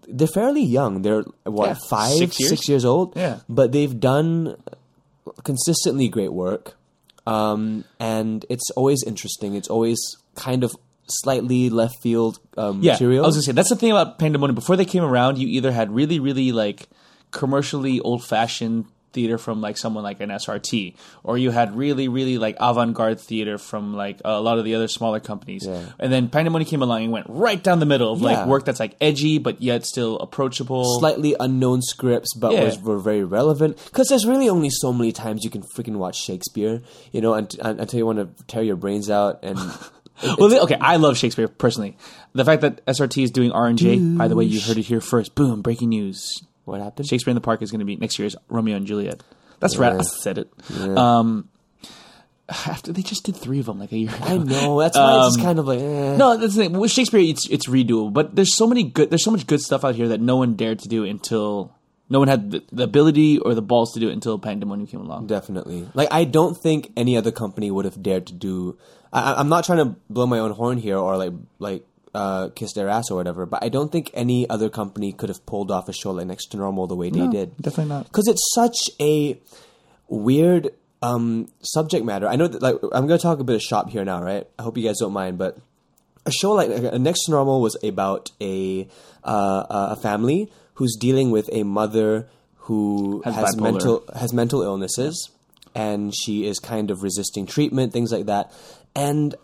They're 0.08 0.26
fairly 0.26 0.64
young. 0.64 1.02
They're 1.02 1.22
what 1.44 1.68
Yeah, 1.68 1.76
five, 1.88 2.16
six 2.16 2.40
years? 2.40 2.50
six 2.50 2.68
years 2.68 2.84
old. 2.84 3.12
Yeah. 3.14 3.38
but 3.48 3.70
they've 3.70 3.98
done 4.00 4.56
consistently 5.44 6.08
great 6.08 6.32
work, 6.32 6.76
um, 7.26 7.84
and 7.98 8.44
it's 8.48 8.70
always 8.70 9.02
interesting. 9.02 9.54
It's 9.54 9.68
always 9.68 9.98
kind 10.34 10.64
of 10.64 10.74
slightly 11.06 11.68
left 11.70 12.00
field 12.00 12.38
um, 12.56 12.82
yeah, 12.82 12.92
material. 12.92 13.24
I 13.24 13.26
was 13.26 13.36
gonna 13.36 13.42
say 13.42 13.52
that's 13.52 13.68
the 13.68 13.76
thing 13.76 13.90
about 13.90 14.18
Pandemonium. 14.18 14.54
Before 14.54 14.76
they 14.76 14.84
came 14.84 15.04
around, 15.04 15.38
you 15.38 15.48
either 15.48 15.72
had 15.72 15.90
really, 15.90 16.18
really 16.20 16.52
like 16.52 16.88
commercially 17.30 18.00
old 18.00 18.24
fashioned 18.24 18.86
theater 19.12 19.38
from 19.38 19.60
like 19.60 19.76
someone 19.78 20.02
like 20.04 20.20
an 20.20 20.30
SRT, 20.30 20.94
or 21.22 21.38
you 21.38 21.50
had 21.50 21.76
really, 21.76 22.08
really 22.08 22.38
like 22.38 22.56
avant 22.60 22.94
garde 22.94 23.20
theater 23.20 23.58
from 23.58 23.94
like 23.94 24.20
a 24.24 24.40
lot 24.40 24.58
of 24.58 24.64
the 24.64 24.74
other 24.74 24.88
smaller 24.88 25.20
companies. 25.20 25.64
Yeah. 25.66 25.84
And 25.98 26.12
then 26.12 26.28
Pandemonium 26.28 26.68
came 26.68 26.82
along 26.82 27.04
and 27.04 27.12
went 27.12 27.26
right 27.28 27.62
down 27.62 27.78
the 27.78 27.86
middle 27.86 28.12
of 28.12 28.20
Yeah. 28.20 28.26
like 28.38 28.46
work 28.46 28.64
that's 28.64 28.80
like 28.80 28.96
edgy 29.00 29.38
but 29.38 29.60
yet 29.62 29.84
still 29.86 30.18
approachable. 30.18 30.98
slightly 30.98 31.34
unknown 31.38 31.82
scripts, 31.82 32.34
but 32.34 32.52
Yeah. 32.52 32.64
was 32.64 32.80
were 32.80 32.98
very 32.98 33.24
relevant. 33.24 33.78
Because 33.86 34.08
there's 34.08 34.26
really 34.26 34.48
only 34.48 34.70
so 34.70 34.92
many 34.92 35.12
times 35.12 35.44
you 35.44 35.50
can 35.50 35.62
freaking 35.62 35.96
watch 35.96 36.16
Shakespeare, 36.16 36.82
you 37.12 37.20
know, 37.20 37.34
and, 37.34 37.54
and, 37.62 37.80
until 37.80 37.98
you 37.98 38.06
want 38.06 38.18
to 38.18 38.44
tear 38.46 38.62
your 38.62 38.76
brains 38.76 39.10
out. 39.10 39.40
And 39.42 39.58
well, 40.38 40.62
okay, 40.64 40.76
I 40.80 40.96
love 40.96 41.16
Shakespeare 41.16 41.48
personally. 41.48 41.96
The 42.34 42.44
fact 42.44 42.62
that 42.62 42.84
SRT 42.86 43.24
is 43.24 43.30
doing 43.30 43.52
R 43.52 43.66
and 43.66 43.78
J, 43.78 43.98
by 43.98 44.28
the 44.28 44.36
way, 44.36 44.44
you 44.44 44.60
heard 44.60 44.78
it 44.78 44.82
here 44.86 45.00
first. 45.00 45.34
Boom! 45.34 45.62
Breaking 45.62 45.90
news. 45.90 46.42
What 46.64 46.80
happened? 46.80 47.08
Shakespeare 47.08 47.30
in 47.32 47.34
the 47.36 47.40
Park 47.40 47.62
is 47.62 47.70
going 47.70 47.80
to 47.80 47.84
be 47.84 47.96
next 47.96 48.18
year's 48.18 48.36
Romeo 48.48 48.76
and 48.76 48.86
Juliet. 48.86 49.22
That's 49.60 49.76
right. 49.76 49.92
I 49.94 50.02
said 50.02 50.38
it. 50.38 50.52
Um, 50.96 51.48
after 52.66 52.92
they 52.92 53.02
just 53.02 53.24
did 53.24 53.36
three 53.36 53.60
of 53.60 53.66
them 53.66 53.78
like 53.78 53.92
a 53.92 53.96
year 53.98 54.10
ago. 54.14 54.24
I 54.24 54.36
know 54.36 54.80
that's 54.80 54.96
why 54.96 55.26
it's 55.26 55.36
just 55.36 55.44
kind 55.46 55.58
of 55.58 55.66
like 55.66 55.78
eh. 55.80 56.16
No, 56.16 56.36
that's 56.36 56.54
the 56.54 56.64
thing. 56.64 56.72
With 56.78 56.90
Shakespeare, 56.90 57.20
it's 57.20 57.48
it's 57.48 57.68
redoable, 57.68 58.12
but 58.12 58.34
there's 58.36 58.54
so 58.54 58.66
many 58.66 58.82
good. 58.82 59.10
There's 59.10 59.24
so 59.24 59.30
much 59.30 59.46
good 59.46 59.60
stuff 59.60 59.84
out 59.84 59.94
here 59.94 60.08
that 60.08 60.20
no 60.20 60.36
one 60.36 60.54
dared 60.56 60.80
to 60.80 60.88
do 60.88 61.04
until 61.04 61.74
no 62.10 62.18
one 62.18 62.28
had 62.28 62.50
the, 62.50 62.62
the 62.72 62.82
ability 62.82 63.38
or 63.38 63.54
the 63.54 63.62
balls 63.62 63.92
to 63.94 64.00
do 64.00 64.08
it 64.10 64.12
until 64.12 64.38
Pandemonium 64.38 64.86
came 64.86 65.00
along. 65.00 65.28
Definitely. 65.28 65.88
Like 65.94 66.08
I 66.10 66.24
don't 66.24 66.54
think 66.60 66.92
any 66.96 67.16
other 67.16 67.30
company 67.32 67.70
would 67.70 67.84
have 67.86 68.02
dared 68.02 68.26
to 68.26 68.34
do. 68.34 68.76
I- 69.12 69.34
I'm 69.34 69.48
not 69.48 69.64
trying 69.64 69.78
to 69.78 69.96
blow 70.10 70.26
my 70.26 70.38
own 70.40 70.50
horn 70.50 70.78
here 70.78 70.98
or 70.98 71.16
like 71.16 71.32
like 71.58 71.86
uh, 72.14 72.48
kiss 72.50 72.72
their 72.74 72.88
ass 72.88 73.10
or 73.10 73.16
whatever, 73.16 73.46
but 73.46 73.64
I 73.64 73.68
don't 73.68 73.90
think 73.90 74.10
any 74.14 74.48
other 74.48 74.68
company 74.68 75.12
could 75.12 75.28
have 75.28 75.44
pulled 75.46 75.70
off 75.70 75.88
a 75.88 75.92
show 75.92 76.10
like 76.10 76.26
Next 76.26 76.46
to 76.48 76.56
Normal 76.56 76.86
the 76.86 76.96
way 76.96 77.10
they 77.10 77.26
did. 77.26 77.56
definitely 77.56 77.86
not. 77.94 78.04
because 78.04 78.28
it's 78.28 78.52
such 78.54 78.90
a 79.00 79.38
weird 80.08 80.70
um, 81.02 81.48
subject 81.62 82.04
matter. 82.04 82.28
I 82.28 82.36
know 82.36 82.46
that 82.46 82.62
like 82.62 82.76
I'm 82.92 83.06
going 83.06 83.18
to 83.18 83.22
talk 83.22 83.40
a 83.40 83.44
bit 83.44 83.56
of 83.56 83.62
shop 83.62 83.90
here 83.90 84.04
now, 84.04 84.22
right? 84.22 84.46
I 84.58 84.62
hope 84.62 84.76
you 84.76 84.84
guys 84.86 84.98
don't 84.98 85.12
mind, 85.12 85.38
but 85.38 85.58
a 86.26 86.30
show 86.30 86.52
like 86.52 86.70
uh, 86.70 86.98
Next 86.98 87.24
to 87.24 87.32
Normal 87.32 87.60
was 87.60 87.76
about 87.82 88.30
a 88.40 88.86
uh, 89.24 89.64
a 89.68 89.96
family 89.96 90.50
who's 90.74 90.96
dealing 91.00 91.30
with 91.30 91.48
a 91.52 91.64
mother 91.64 92.28
who 92.56 93.22
Has 93.24 93.34
has, 93.34 93.56
mental 93.56 94.04
has 94.14 94.32
mental 94.32 94.62
illnesses, 94.62 95.30
and 95.74 96.14
she 96.14 96.46
is 96.46 96.58
kind 96.60 96.90
of 96.90 97.02
resisting 97.02 97.46
treatment, 97.46 97.92
things 97.92 98.12
like 98.12 98.26
that, 98.26 98.52
and 98.94 99.34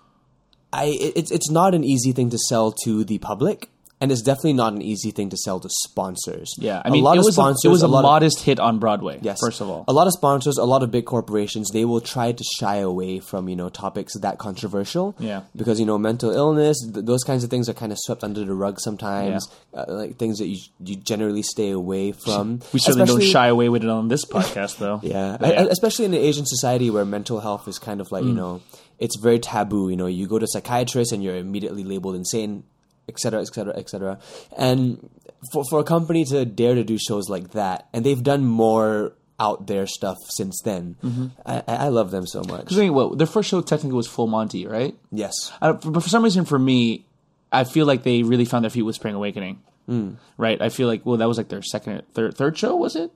I 0.72 0.96
it's 1.00 1.30
it's 1.30 1.50
not 1.50 1.74
an 1.74 1.84
easy 1.84 2.12
thing 2.12 2.30
to 2.30 2.38
sell 2.48 2.72
to 2.84 3.04
the 3.04 3.18
public. 3.18 3.68
and 4.00 4.12
it's 4.12 4.22
definitely 4.22 4.52
not 4.52 4.72
an 4.74 4.80
easy 4.80 5.10
thing 5.10 5.28
to 5.28 5.36
sell 5.36 5.58
to 5.58 5.68
sponsors. 5.82 6.54
Yeah, 6.56 6.80
I 6.84 6.88
A 6.88 6.92
mean, 6.92 7.02
lot 7.02 7.16
it 7.16 7.18
of 7.18 7.24
was 7.24 7.34
sponsors, 7.34 7.64
a, 7.64 7.68
it 7.68 7.70
was 7.72 7.82
a, 7.82 7.86
of- 7.86 8.02
modest 8.10 8.42
hit 8.44 8.60
on 8.60 8.78
Broadway. 8.78 9.18
Yes. 9.22 9.40
first 9.40 9.60
of 9.60 9.68
all, 9.68 9.84
a 9.88 9.92
lot 9.92 10.06
of 10.06 10.12
sponsors, 10.12 10.56
a 10.56 10.62
lot 10.64 10.84
of 10.84 10.92
big 10.92 11.04
corporations, 11.04 11.70
they 11.72 11.84
will 11.84 12.00
try 12.00 12.30
to 12.30 12.44
shy 12.60 12.76
away 12.76 13.18
from 13.18 13.48
you 13.48 13.56
know 13.56 13.68
topics 13.68 14.12
that 14.20 14.38
controversial. 14.38 15.16
Yeah. 15.18 15.40
because 15.56 15.80
you 15.80 15.86
know 15.86 15.98
mental 15.98 16.30
illness, 16.30 16.76
th- 16.94 17.04
those 17.06 17.24
kinds 17.24 17.42
of 17.42 17.50
things 17.50 17.68
are 17.68 17.74
kind 17.74 17.90
of 17.90 17.98
swept 18.00 18.22
under 18.22 18.44
the 18.44 18.54
rug 18.54 18.78
sometimes. 18.78 19.48
Uh, 19.74 19.84
like 19.88 20.16
things 20.16 20.38
that 20.38 20.46
you 20.46 20.58
you 20.78 20.94
generally 20.94 21.42
stay 21.42 21.70
away 21.70 22.12
from. 22.12 22.60
we 22.72 22.78
certainly 22.78 23.06
don't 23.06 23.20
shy 23.36 23.48
away 23.48 23.68
with 23.68 23.82
it 23.82 23.90
on 23.90 24.06
this 24.06 24.24
podcast, 24.24 24.78
though. 24.78 25.00
Yeah, 25.14 25.38
But 25.40 25.58
I- 25.58 25.62
especially 25.76 26.04
in 26.04 26.12
the 26.12 26.20
Asian 26.30 26.46
society 26.46 26.88
where 26.90 27.04
mental 27.04 27.40
health 27.40 27.66
is 27.66 27.78
kind 27.80 28.00
of 28.00 28.12
like 28.12 28.22
Mm. 28.22 28.28
you 28.28 28.34
know 28.34 28.60
it's 28.99 29.16
very 29.16 29.38
taboo. 29.38 29.90
You 29.90 29.96
know, 29.96 30.07
you 30.07 30.26
go 30.26 30.38
to 30.38 30.44
a 30.44 30.49
psychiatrist 30.49 31.12
and 31.12 31.22
you're 31.22 31.36
immediately 31.36 31.84
labeled 31.84 32.16
insane, 32.16 32.64
et 33.09 33.18
cetera, 33.18 33.40
et 33.40 33.46
cetera, 33.46 33.74
et 33.76 33.88
cetera. 33.88 34.18
And 34.57 35.09
for 35.53 35.64
for 35.64 35.80
a 35.80 35.84
company 35.84 36.24
to 36.26 36.44
dare 36.44 36.74
to 36.74 36.84
do 36.84 36.99
shows 36.99 37.28
like 37.28 37.51
that, 37.53 37.88
and 37.92 38.05
they've 38.05 38.22
done 38.22 38.44
more 38.44 39.14
out 39.40 39.68
there 39.68 39.86
stuff 39.86 40.16
since 40.30 40.61
then. 40.64 40.96
Mm-hmm. 41.05 41.26
I, 41.46 41.62
I 41.66 41.88
love 41.88 42.11
them 42.11 42.26
so 42.26 42.42
much. 42.42 42.62
Because 42.62 42.78
I 42.78 42.82
mean, 42.82 42.94
what 42.94 43.18
their 43.18 43.26
first 43.26 43.49
show 43.49 43.61
technically 43.61 43.96
was 43.96 44.09
Full 44.09 44.26
Monty, 44.26 44.66
right? 44.66 44.96
Yes, 45.12 45.53
I 45.62 45.68
don't, 45.68 45.92
but 45.92 46.03
for 46.03 46.09
some 46.09 46.24
reason, 46.24 46.44
for 46.44 46.59
me, 46.59 47.07
I 47.53 47.64
feel 47.64 47.86
like 47.86 48.03
they 48.03 48.24
really 48.24 48.44
found 48.44 48.64
their 48.64 48.70
feet 48.70 48.82
with 48.82 48.96
Spring 48.96 49.14
Awakening. 49.14 49.62
Hmm. 49.86 50.14
Right? 50.36 50.61
I 50.61 50.68
feel 50.68 50.86
like 50.86 51.07
well, 51.07 51.16
that 51.16 51.28
was 51.28 51.38
like 51.38 51.49
their 51.49 51.62
second, 51.62 52.03
third, 52.12 52.36
third 52.36 52.59
show, 52.59 52.76
was 52.76 52.94
it? 52.94 53.11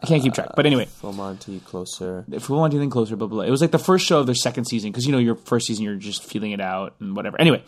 I 0.00 0.06
can't 0.06 0.22
keep 0.22 0.32
track. 0.34 0.50
But 0.56 0.66
anyway, 0.66 0.84
uh, 0.84 1.00
Full 1.00 1.12
Monty, 1.12 1.60
closer. 1.60 2.24
if 2.30 2.48
we 2.48 2.56
want 2.56 2.72
anything 2.72 2.90
closer, 2.90 3.16
blah, 3.16 3.26
blah, 3.26 3.38
blah. 3.38 3.44
It 3.46 3.50
was 3.50 3.60
like 3.60 3.72
the 3.72 3.78
first 3.78 4.06
show 4.06 4.20
of 4.20 4.26
their 4.26 4.34
second 4.34 4.64
season 4.66 4.90
because 4.90 5.04
you 5.06 5.12
know 5.12 5.18
your 5.18 5.34
first 5.34 5.66
season 5.66 5.84
you're 5.84 5.96
just 5.96 6.24
feeling 6.24 6.52
it 6.52 6.60
out 6.60 6.94
and 7.00 7.14
whatever. 7.16 7.40
Anyway, 7.40 7.62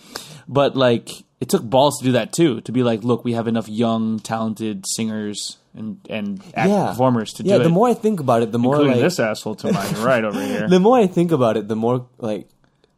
but 0.49 0.77
like 0.77 1.11
it 1.41 1.49
took 1.49 1.63
balls 1.63 1.99
to 1.99 2.05
do 2.05 2.13
that 2.13 2.33
too. 2.33 2.61
To 2.63 2.73
be 2.73 2.83
like, 2.83 3.05
look, 3.05 3.25
we 3.25 3.33
have 3.35 3.49
enough 3.49 3.69
young, 3.69 4.19
talented 4.21 4.85
singers 4.87 5.59
and 5.75 5.99
and 6.09 6.41
act 6.55 6.71
Yeah, 6.71 6.87
performers 6.89 7.33
to 7.35 7.43
yeah. 7.43 7.49
do 7.49 7.55
it. 7.55 7.59
Yeah, 7.59 7.63
the 7.65 7.69
more 7.75 7.89
I 7.89 7.95
think 7.95 8.21
about 8.21 8.43
it, 8.43 8.53
the 8.53 8.59
more 8.59 8.79
like 8.83 8.97
this 9.01 9.19
asshole 9.19 9.57
to 9.57 9.73
my 9.73 9.91
right 10.03 10.25
over 10.25 10.41
here. 10.47 10.69
the 10.69 10.81
more 10.81 10.97
I 10.99 11.07
think 11.07 11.33
about 11.33 11.57
it, 11.57 11.69
the 11.69 11.77
more 11.77 12.07
like 12.19 12.49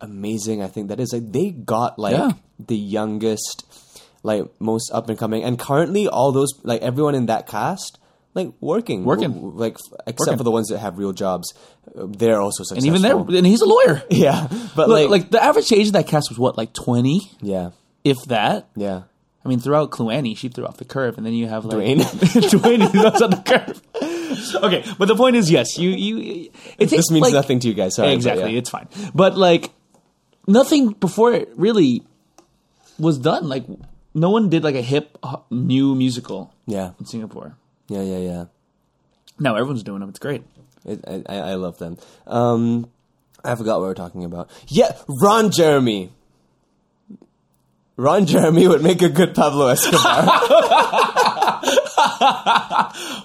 amazing 0.01 0.63
I 0.63 0.69
think 0.69 0.89
that 0.89 1.01
is. 1.01 1.13
Like 1.13 1.33
they 1.33 1.51
got 1.51 1.99
like 1.99 2.13
Yeah. 2.17 2.33
the 2.59 2.77
youngest, 2.77 3.65
like 4.23 4.45
most 4.61 4.91
up 4.93 5.09
and 5.09 5.19
coming, 5.19 5.43
and 5.43 5.59
currently 5.59 6.07
all 6.09 6.33
those 6.33 6.53
like 6.63 6.83
everyone 6.83 7.15
in 7.15 7.27
that 7.27 7.47
cast. 7.47 7.99
Like 8.37 8.53
working, 8.61 9.05
Working. 9.05 9.57
Like 9.57 9.79
except 10.07 10.19
Working. 10.21 10.37
for 10.37 10.45
the 10.45 10.51
ones 10.51 10.69
that 10.69 10.79
have 10.79 10.99
real 10.99 11.15
jobs, 11.15 11.55
they're 11.95 12.39
also 12.39 12.65
successful. 12.65 12.77
and 12.77 12.87
even 12.87 13.01
there, 13.01 13.39
and 13.39 13.47
he's 13.47 13.63
a 13.63 13.67
lawyer. 13.67 14.03
yeah. 14.11 14.47
But 14.77 14.91
Look, 14.91 14.99
like, 15.01 15.09
like 15.09 15.31
the 15.31 15.43
average 15.43 15.73
age 15.73 15.87
of 15.87 15.93
that 15.95 16.07
cast 16.07 16.29
was 16.29 16.39
what, 16.39 16.55
like 16.59 16.75
twenty, 16.75 17.33
yeah, 17.41 17.71
if 18.05 18.19
that. 18.27 18.69
yeah. 18.77 19.05
I 19.43 19.49
mean, 19.49 19.61
throughout 19.61 19.91
Cluani, 19.91 20.37
she 20.37 20.49
threw 20.51 20.67
off 20.67 20.77
the 20.77 20.85
curve, 20.85 21.17
and 21.17 21.25
then 21.25 21.33
you 21.33 21.47
have 21.47 21.65
like 21.65 21.79
Dwayne. 21.79 22.01
Dwayne 22.51 22.93
goes 22.93 23.23
on 23.23 23.31
the 23.31 23.37
curve. 23.39 23.81
Okay, 24.63 24.85
but 24.99 25.07
the 25.09 25.17
point 25.17 25.37
is, 25.37 25.51
yes, 25.51 25.79
you 25.79 25.89
you. 25.91 26.51
It 26.79 26.91
takes, 26.91 26.91
This 26.91 27.11
means 27.11 27.23
like- 27.23 27.33
nothing 27.33 27.59
to 27.61 27.69
you 27.69 27.75
guys. 27.75 27.95
Sorry, 27.95 28.09
but 28.09 28.15
exactly, 28.17 28.53
yeah. 28.53 28.59
it's 28.59 28.69
fine. 28.69 28.89
But 29.15 29.39
like, 29.39 29.71
nothing 30.47 30.91
before 30.93 31.33
it 31.33 31.49
really 31.57 32.03
was 32.99 33.17
done. 33.19 33.49
Like, 33.49 33.65
no 34.13 34.29
one 34.29 34.51
did 34.51 34.63
like 34.63 34.75
a 34.75 34.83
hip 34.83 35.17
new 35.49 35.95
musical 35.95 36.53
yeah, 36.67 36.91
in 37.01 37.07
Singapore. 37.07 37.57
Yeah, 37.89 38.03
yeah, 38.03 38.19
yeah. 38.19 38.45
Now 39.39 39.57
everyone's 39.57 39.83
doing 39.83 40.01
them. 40.01 40.09
It's 40.09 40.19
great. 40.19 40.43
It, 40.85 41.01
I, 41.07 41.23
I 41.29 41.37
I 41.37 41.55
love 41.55 41.79
them. 41.79 41.99
Um, 42.27 42.89
I 43.45 43.55
forgot 43.55 43.77
what 43.79 43.83
we 43.83 43.89
were 43.89 43.95
talking 43.95 44.25
about. 44.25 44.51
Yeah, 44.69 44.93
Ron 45.23 45.51
Jeremy. 45.51 46.11
Ron 47.97 48.27
Jeremy 48.27 48.69
would 48.69 48.83
make 48.83 49.03
a 49.03 49.09
good 49.09 49.35
Pablo 49.35 49.69
Escobar. 49.69 50.27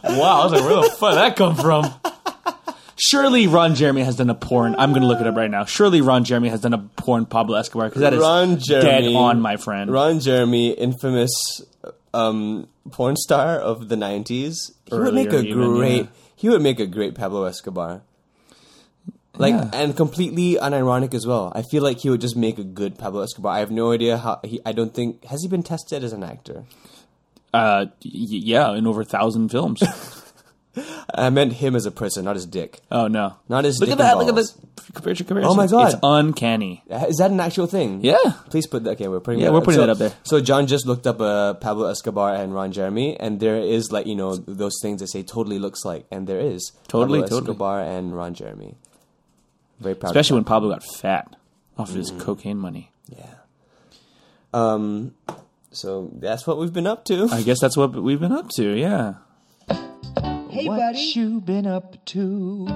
Wow, 0.04 0.42
I 0.42 0.44
was 0.44 0.52
like, 0.54 0.64
where 0.64 0.76
the 0.84 0.90
fuck 0.96 1.12
did 1.12 1.18
that 1.20 1.36
come 1.36 1.56
from? 1.56 1.94
Surely 2.98 3.48
Ron 3.48 3.76
Jeremy 3.76 4.04
has 4.04 4.16
done 4.18 4.30
a 4.30 4.36
porn. 4.36 4.76
I'm 4.78 4.92
going 4.92 5.02
to 5.02 5.08
look 5.08 5.22
it 5.22 5.28
up 5.28 5.36
right 5.36 5.50
now. 5.50 5.66
Surely 5.66 6.02
Ron 6.02 6.24
Jeremy 6.24 6.50
has 6.50 6.62
done 6.62 6.74
a 6.74 6.78
porn 6.80 7.26
Pablo 7.26 7.58
Escobar 7.58 7.90
because 7.90 8.02
that 8.02 8.14
is 8.14 8.20
Ron 8.20 8.56
dead 8.56 8.82
Jeremy, 8.82 9.16
on, 9.16 9.42
my 9.42 9.58
friend. 9.58 9.92
Ron 9.92 10.20
Jeremy, 10.20 10.72
infamous 10.72 11.62
um, 12.14 12.68
porn 12.92 13.16
star 13.16 13.58
of 13.58 13.90
the 13.90 13.96
'90s. 13.96 14.56
He 14.86 14.96
would 14.98 15.14
make 15.14 15.32
a 15.34 15.42
even, 15.44 15.76
great. 15.76 16.02
yeah. 16.04 16.08
He 16.36 16.50
would 16.50 16.62
make 16.62 16.80
a 16.80 16.88
great 16.88 17.16
Pablo 17.16 17.44
Escobar. 17.46 18.02
Like 19.38 19.54
Yeah. 19.54 19.70
and 19.74 19.96
completely 19.96 20.56
unironic 20.62 21.14
as 21.14 21.26
well. 21.26 21.52
I 21.56 21.62
feel 21.62 21.82
like 21.84 22.00
he 22.00 22.10
would 22.10 22.20
just 22.22 22.36
make 22.36 22.60
a 22.60 22.64
good 22.66 22.98
Pablo 22.98 23.22
Escobar. 23.22 23.54
I 23.56 23.60
have 23.60 23.72
no 23.72 23.92
idea 23.94 24.18
how. 24.18 24.40
He, 24.44 24.60
I 24.66 24.72
don't 24.74 24.94
think 24.94 25.24
has 25.26 25.42
he 25.42 25.48
been 25.48 25.64
tested 25.64 26.04
as 26.04 26.12
an 26.14 26.24
actor. 26.24 26.66
Uh, 27.54 27.86
y- 28.04 28.12
yeah, 28.44 28.74
in 28.76 28.86
over 28.88 29.02
a 29.02 29.06
thousand 29.06 29.50
films. 29.50 29.82
I 31.14 31.30
meant 31.30 31.54
him 31.54 31.76
as 31.76 31.86
a 31.86 31.92
person, 31.92 32.24
not 32.26 32.36
his 32.36 32.46
dick. 32.46 32.80
Oh 32.90 33.08
no, 33.08 33.36
Not 33.50 33.66
his 33.66 33.80
Look 33.80 33.90
dick 33.90 34.00
at 34.00 34.04
that! 34.04 34.18
Look 34.18 34.30
at 34.30 34.36
this 34.36 34.56
comparison. 34.94 35.26
comparison. 35.26 35.52
Oh 35.52 35.56
my 35.56 35.68
God. 35.68 35.92
it's 35.94 36.00
uncanny. 36.02 36.82
Is 36.90 37.18
that 37.18 37.30
an 37.32 37.40
actual 37.42 37.68
thing? 37.68 38.00
Yeah, 38.04 38.16
Please 38.50 38.68
put 38.68 38.86
that. 38.86 38.92
Okay, 38.92 39.10
we're 39.10 39.20
putting. 39.20 39.42
Yeah, 39.42 39.48
that 39.48 39.52
we're 39.52 39.58
up. 39.60 39.64
putting 39.66 39.80
so, 39.80 39.86
that 39.86 39.92
up 39.92 39.98
there. 39.98 40.14
So 40.24 40.40
John 40.40 40.68
just 40.68 40.86
looked 40.88 41.06
up 41.08 41.20
uh, 41.20 41.56
Pablo 41.56 41.88
Escobar 41.88 42.34
and 42.36 42.54
Ron 42.56 42.72
Jeremy, 42.72 43.20
and 43.20 43.40
there 43.42 43.58
is 43.58 43.92
like 43.92 44.06
you 44.08 44.16
know 44.16 44.36
those 44.38 44.80
things 44.82 45.02
that 45.02 45.08
say 45.08 45.24
totally 45.24 45.60
looks 45.60 45.84
like, 45.84 46.06
and 46.10 46.26
there 46.28 46.40
is 46.40 46.72
Totally, 46.88 47.20
Pablo 47.20 47.28
totally. 47.40 47.52
Escobar 47.52 47.82
and 47.82 48.16
Ron 48.16 48.34
Jeremy. 48.34 48.76
Very 49.82 49.96
proud, 49.96 50.12
especially 50.12 50.36
when 50.36 50.44
Pablo 50.46 50.70
got 50.70 50.84
fat 50.84 51.36
off 51.78 51.90
of 51.90 51.96
Mm. 51.96 51.98
his 51.98 52.12
cocaine 52.12 52.58
money. 52.58 52.92
yeah. 53.10 53.26
Um, 54.54 55.16
so 55.72 56.10
that's 56.14 56.46
what 56.46 56.58
we've 56.58 56.74
been 56.74 56.88
up 56.88 57.06
to. 57.06 57.28
I 57.32 57.42
guess 57.44 57.60
that's 57.60 57.78
what 57.78 57.94
we've 57.94 58.20
been 58.20 58.32
up 58.34 58.50
to. 58.56 58.78
Yeah. 58.78 59.16
Hey, 60.52 60.68
buddy. 60.68 60.80
what 60.98 61.16
you 61.16 61.40
been 61.42 61.66
up 61.66 62.04
to? 62.06 62.68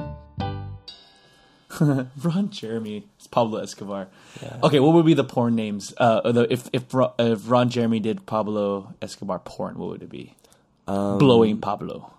Ron 2.23 2.49
Jeremy. 2.49 3.05
It's 3.17 3.27
Pablo 3.27 3.59
Escobar. 3.59 4.07
Okay, 4.63 4.79
what 4.79 4.93
would 4.93 5.05
be 5.05 5.13
the 5.13 5.25
porn 5.25 5.55
names? 5.55 5.93
Uh, 5.97 6.31
the, 6.31 6.51
if 6.51 6.69
if 6.71 6.93
Ron, 6.93 7.11
if 7.19 7.49
Ron 7.49 7.69
Jeremy 7.69 7.99
did 7.99 8.25
Pablo 8.25 8.93
Escobar 9.01 9.39
porn, 9.39 9.77
what 9.77 9.89
would 9.89 10.03
it 10.03 10.09
be? 10.09 10.35
Um, 10.87 11.17
Blowing 11.17 11.59
Pablo. 11.59 12.13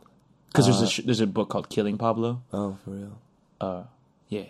Because 0.49 0.69
uh, 0.69 0.73
there's 0.79 0.99
a 0.99 1.03
there's 1.03 1.21
a 1.21 1.27
book 1.27 1.49
called 1.49 1.71
Killing 1.71 1.97
Pablo. 1.97 2.43
oh, 2.53 2.77
for 2.85 2.91
real. 2.91 3.19
Uh, 3.61 3.83
Yeah. 4.29 4.45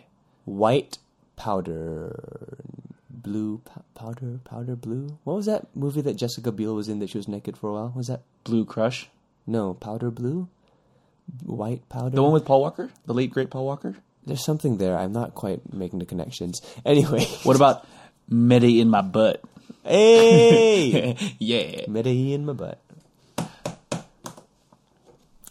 White 0.44 0.98
powder, 1.36 2.58
blue 3.10 3.58
p- 3.64 3.80
powder, 3.94 4.40
powder 4.44 4.74
blue. 4.76 5.18
What 5.24 5.34
was 5.34 5.46
that 5.46 5.66
movie 5.76 6.00
that 6.00 6.14
Jessica 6.14 6.50
Biel 6.50 6.74
was 6.74 6.88
in 6.88 6.98
that 7.00 7.10
she 7.10 7.18
was 7.18 7.28
naked 7.28 7.56
for 7.56 7.70
a 7.70 7.72
while? 7.74 7.92
Was 7.94 8.06
that 8.08 8.22
Blue 8.44 8.64
Crush. 8.64 9.08
no 9.46 9.74
powder 9.74 10.10
blue? 10.10 10.48
White 11.44 11.88
powder. 11.88 12.10
The 12.14 12.22
one 12.22 12.32
with 12.32 12.44
Paul 12.44 12.60
Walker, 12.60 12.90
the 13.06 13.14
late 13.14 13.30
great 13.30 13.50
Paul 13.50 13.66
Walker. 13.66 13.94
There's 14.26 14.44
something 14.44 14.78
there. 14.78 14.96
I'm 14.98 15.12
not 15.12 15.34
quite 15.34 15.72
making 15.72 15.98
the 16.00 16.04
connections. 16.06 16.60
Anyway, 16.84 17.24
What 17.44 17.56
about 17.56 17.86
Medi 18.28 18.80
in 18.80 18.88
my 18.90 19.02
butt? 19.02 19.40
hey, 19.84 21.16
yeah. 21.38 21.84
Medellin 21.88 22.32
in 22.32 22.46
my 22.46 22.52
butt. 22.52 22.80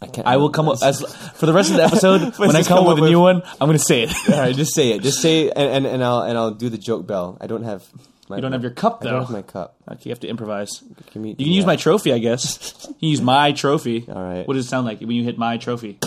I 0.02 0.06
can't. 0.08 0.26
I 0.26 0.36
will 0.36 0.50
come 0.50 0.68
up 0.68 0.78
as 0.82 1.00
for 1.36 1.46
the 1.46 1.54
rest 1.54 1.70
of 1.70 1.76
the 1.78 1.84
episode. 1.90 2.36
when 2.38 2.50
I 2.54 2.62
come, 2.62 2.78
come 2.78 2.86
up 2.86 2.96
with 2.96 3.04
a 3.04 3.08
new 3.08 3.20
with- 3.22 3.36
one, 3.36 3.42
I'm 3.60 3.66
going 3.68 3.78
to 3.78 3.84
say 3.84 4.02
it. 4.02 4.12
All 4.30 4.38
right, 4.40 4.54
just 4.54 4.74
say 4.74 4.90
it. 4.92 5.02
Just 5.02 5.20
say 5.22 5.44
it, 5.44 5.54
and, 5.56 5.70
and, 5.72 5.86
and 5.86 6.04
I'll 6.04 6.20
and 6.22 6.36
I'll 6.36 6.50
do 6.50 6.68
the 6.68 6.76
joke 6.78 7.06
bell. 7.06 7.38
I 7.40 7.46
don't 7.46 7.62
have. 7.64 7.82
My, 8.28 8.36
You 8.36 8.42
don't 8.42 8.52
have 8.52 8.62
your 8.62 8.72
cup 8.72 9.00
though. 9.00 9.08
I 9.08 9.12
though. 9.12 9.16
don't 9.18 9.26
have 9.26 9.36
my 9.36 9.42
cup. 9.42 9.76
Okay, 9.90 10.00
you 10.04 10.10
have 10.10 10.20
to 10.20 10.28
improvise. 10.28 10.82
Can 11.12 11.22
we 11.22 11.28
You 11.30 11.34
do 11.36 11.44
can 11.44 11.52
use 11.52 11.66
my 11.66 11.76
trophy, 11.76 12.12
I 12.12 12.18
guess. 12.18 12.72
You 12.88 12.94
can 12.94 13.08
use 13.08 13.20
my 13.22 13.52
trophy. 13.52 14.04
All 14.08 14.14
right. 14.22 14.46
What 14.46 14.54
does 14.54 14.66
it 14.66 14.68
sound 14.68 14.86
like 14.86 15.00
when 15.00 15.12
you 15.12 15.24
hit 15.24 15.38
my 15.38 15.56
trophy? 15.58 15.98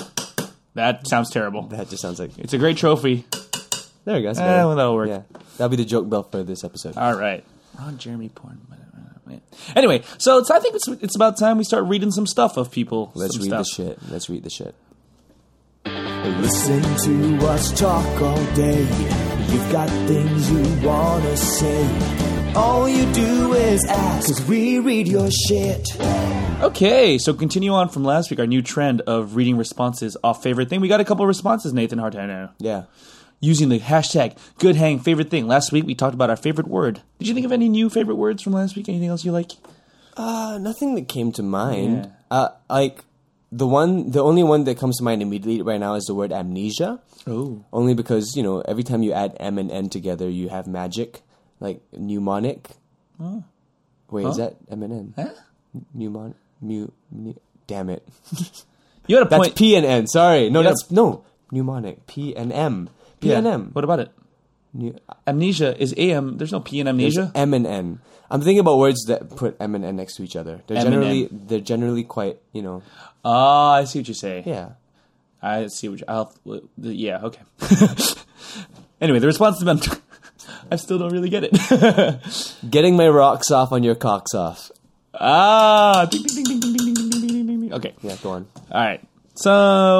That 0.75 1.07
sounds 1.07 1.29
terrible. 1.29 1.63
That 1.67 1.89
just 1.89 2.01
sounds 2.01 2.19
like. 2.19 2.37
It's 2.37 2.53
a 2.53 2.57
great 2.57 2.77
trophy. 2.77 3.25
There 4.05 4.15
we 4.15 4.21
go. 4.21 4.27
that's 4.29 4.39
Eh, 4.39 4.63
well, 4.63 4.75
that'll 4.75 4.95
work. 4.95 5.09
Yeah, 5.09 5.21
that'll 5.57 5.69
be 5.69 5.75
the 5.77 5.85
joke 5.85 6.09
bell 6.09 6.23
for 6.23 6.43
this 6.43 6.63
episode. 6.63 6.97
All 6.97 7.15
right. 7.17 7.43
Ron 7.77 7.97
Jeremy 7.97 8.29
porn. 8.29 8.59
Anyway, 9.75 10.01
so 10.17 10.39
it's, 10.39 10.49
I 10.49 10.59
think 10.59 10.75
it's 10.75 10.87
it's 10.87 11.15
about 11.15 11.37
time 11.37 11.57
we 11.57 11.63
start 11.63 11.83
reading 11.85 12.11
some 12.11 12.25
stuff 12.25 12.57
of 12.57 12.71
people. 12.71 13.11
Let's 13.13 13.35
some 13.35 13.43
read 13.43 13.49
stuff. 13.49 13.65
the 13.77 13.83
shit. 14.01 14.11
Let's 14.11 14.29
read 14.29 14.43
the 14.43 14.49
shit. 14.49 14.73
Listen 15.85 16.81
to 17.39 17.47
us 17.47 17.77
talk 17.79 18.21
all 18.21 18.45
day. 18.55 19.28
You've 19.51 19.71
got 19.71 19.89
things 20.07 20.51
you 20.51 20.87
wanna 20.87 21.37
say. 21.37 22.53
All 22.55 22.87
you 22.89 23.11
do 23.13 23.53
is 23.53 23.83
ask, 23.87 24.27
cause 24.27 24.41
we 24.47 24.79
read 24.79 25.07
your 25.07 25.29
shit. 25.47 25.87
Okay, 26.61 27.17
so 27.17 27.33
continue 27.33 27.71
on 27.73 27.89
from 27.89 28.03
last 28.03 28.29
week. 28.29 28.39
Our 28.39 28.47
new 28.47 28.61
trend 28.61 29.01
of 29.01 29.35
reading 29.35 29.57
responses 29.57 30.17
off 30.23 30.43
favorite 30.43 30.69
thing. 30.69 30.81
We 30.81 30.87
got 30.87 30.99
a 30.99 31.05
couple 31.05 31.25
responses, 31.25 31.73
Nathan 31.73 31.99
Hartono, 31.99 32.49
Yeah. 32.59 32.83
using 33.39 33.69
the 33.69 33.79
hashtag 33.79 34.35
good 34.57 34.75
hang 34.75 34.99
favorite 34.99 35.29
thing. 35.29 35.47
Last 35.47 35.71
week 35.71 35.85
we 35.85 35.95
talked 35.95 36.13
about 36.15 36.29
our 36.29 36.35
favorite 36.35 36.67
word. 36.67 37.01
Did 37.19 37.27
you 37.27 37.33
think 37.33 37.45
of 37.45 37.51
any 37.51 37.69
new 37.69 37.89
favorite 37.89 38.15
words 38.15 38.41
from 38.43 38.53
last 38.53 38.75
week? 38.75 38.89
Anything 38.89 39.09
else 39.09 39.23
you 39.23 39.31
like? 39.31 39.51
Uh, 40.17 40.57
nothing 40.59 40.95
that 40.95 41.07
came 41.07 41.31
to 41.33 41.43
mind. 41.43 42.05
Yeah. 42.31 42.37
Uh, 42.37 42.49
like 42.69 43.03
the 43.51 43.67
one, 43.67 44.11
the 44.11 44.21
only 44.21 44.43
one 44.43 44.63
that 44.65 44.77
comes 44.77 44.97
to 44.97 45.03
mind 45.03 45.21
immediately 45.21 45.61
right 45.61 45.79
now 45.79 45.95
is 45.95 46.05
the 46.05 46.13
word 46.13 46.31
amnesia. 46.31 47.01
Oh, 47.27 47.63
Only 47.73 47.93
because 47.93 48.33
you 48.35 48.43
know 48.43 48.61
every 48.61 48.83
time 48.83 49.03
you 49.03 49.11
add 49.13 49.35
M 49.39 49.57
and 49.57 49.71
N 49.71 49.89
together, 49.89 50.29
you 50.29 50.49
have 50.49 50.67
magic, 50.67 51.21
like 51.59 51.81
mnemonic. 51.93 52.69
Oh. 53.19 53.43
Wait, 54.11 54.25
is 54.25 54.37
that 54.37 54.55
MNN? 54.69 55.13
Huh? 55.15 55.29
Mnemonic. 55.93 56.35
Mu. 56.61 56.87
mu 57.11 57.33
damn 57.67 57.89
it. 57.89 58.07
You 59.07 59.17
had 59.17 59.25
a 59.25 59.29
point. 59.29 59.43
That's. 59.55 59.57
P 59.57 59.75
and 59.75 59.85
N. 59.87 60.05
Sorry, 60.05 60.51
no, 60.51 60.61
Yeah. 60.61 60.69
that's 60.69 60.91
no 60.91 61.23
mnemonic. 61.51 62.05
P 62.05 62.35
and 62.35 62.53
M. 62.53 62.89
P 63.19 63.29
Yeah. 63.29 63.39
and 63.39 63.47
M. 63.47 63.69
What 63.73 63.83
about 63.83 63.99
it? 63.99 64.11
Nu- 64.73 64.95
Amnesia 65.27 65.75
is 65.81 65.93
AM. 65.97 66.37
There's 66.37 66.51
no 66.51 66.59
P 66.59 66.79
in 66.79 66.87
amnesia. 66.87 67.31
M 67.35 67.53
and 67.53 67.65
N. 67.65 67.99
I'm 68.31 68.41
thinking 68.41 68.59
about 68.59 68.77
words 68.77 69.05
that 69.07 69.35
put 69.35 69.57
M 69.59 69.73
and 69.75 69.83
N 69.83 69.95
next 69.95 70.15
to 70.17 70.23
each 70.23 70.35
other. 70.35 70.61
They're 70.67 70.77
M 70.77 70.85
and 70.85 70.93
generally 70.93 71.23
N. 71.23 71.43
they're 71.47 71.59
generally 71.59 72.03
quite 72.03 72.37
you 72.53 72.61
know 72.61 72.83
Ah, 73.25 73.73
I 73.73 73.83
see 73.85 73.99
what 73.99 74.07
you 74.07 74.13
say. 74.13 74.43
yeah. 74.45 74.69
I 75.41 75.67
see 75.67 75.87
what 75.89 75.99
you, 75.99 76.05
I'll. 76.07 76.33
Yeah. 76.77 77.21
Okay. 77.23 77.39
anyway, 79.01 79.19
the 79.19 79.27
response 79.27 79.61
has 79.61 79.63
been. 79.65 79.79
I 80.71 80.75
still 80.75 80.97
don't 80.99 81.11
really 81.13 81.29
get 81.29 81.43
it. 81.45 82.19
Getting 82.69 82.95
my 82.95 83.07
rocks 83.07 83.49
off 83.51 83.71
on 83.71 83.83
your 83.83 83.95
cocks 83.95 84.33
off. 84.33 84.71
ah. 85.13 86.05
Ding, 86.11 86.23
ding, 86.23 86.43
ding, 86.43 86.59
ding, 86.59 86.73
ding, 86.73 86.93
ding, 86.93 87.09
ding, 87.09 87.09
ding, 87.21 87.47
ding, 87.47 87.61
ding. 87.61 87.73
Okay. 87.73 87.93
Yeah, 88.01 88.15
go 88.21 88.31
on. 88.31 88.47
All 88.71 88.81
right. 88.81 89.01
So 89.35 89.51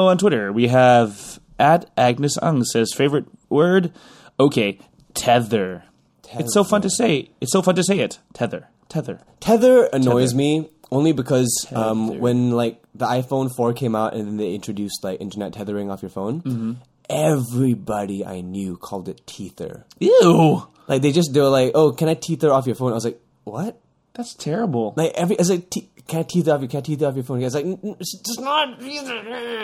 on 0.08 0.18
Twitter 0.18 0.52
we 0.52 0.68
have 0.68 1.40
at 1.58 1.88
Agnes 1.96 2.36
Ung 2.42 2.62
says 2.64 2.92
favorite 2.94 3.24
word. 3.48 3.92
Okay, 4.40 4.78
tether. 5.14 5.84
It's 6.32 6.54
so 6.54 6.64
fun 6.64 6.82
to 6.82 6.90
say. 6.90 7.30
It's 7.40 7.52
so 7.52 7.60
fun 7.62 7.74
to 7.74 7.82
say 7.84 7.98
it. 8.00 8.18
Tether. 8.32 8.68
Tether. 8.88 9.20
Tether 9.40 9.84
annoys 9.92 10.34
me 10.34 10.68
only 10.90 11.12
because 11.12 11.66
um, 11.72 12.18
when 12.18 12.50
like 12.52 12.80
the 12.94 13.06
iPhone 13.06 13.50
4 13.54 13.72
came 13.74 13.94
out 13.94 14.14
and 14.14 14.26
then 14.26 14.36
they 14.36 14.54
introduced 14.54 15.04
like 15.04 15.20
internet 15.20 15.52
tethering 15.52 15.90
off 15.90 16.02
your 16.02 16.10
phone, 16.10 16.40
Mm-hmm. 16.42 16.72
everybody 17.08 18.24
I 18.24 18.40
knew 18.40 18.76
called 18.76 19.08
it 19.08 19.26
teether. 19.26 19.84
Ew. 19.98 20.66
Like 20.88 21.02
they 21.02 21.12
just 21.12 21.32
they 21.32 21.40
were 21.40 21.48
like, 21.48 21.72
"Oh, 21.74 21.92
can 21.92 22.08
I 22.08 22.14
teether 22.14 22.50
off 22.52 22.66
your 22.66 22.74
phone?" 22.74 22.90
I 22.92 22.94
was 22.94 23.04
like, 23.04 23.20
"What?" 23.44 23.80
That's 24.14 24.34
terrible. 24.34 24.94
Like 24.96 25.12
every 25.14 25.36
it's 25.36 25.50
like 25.50 25.70
te- 25.70 25.88
can 26.10 26.20
I 26.20 26.22
teether 26.24 26.52
off 26.52 26.60
your 26.60 26.68
can 26.68 26.78
I 26.78 26.82
teether 26.82 27.08
off 27.08 27.14
your 27.14 27.22
phone? 27.22 27.40
It's 27.40 27.54
like 27.54 27.64
"N- 27.64 27.78
n- 27.84 27.96
it's 28.00 28.18
just 28.18 28.40
not. 28.40 28.80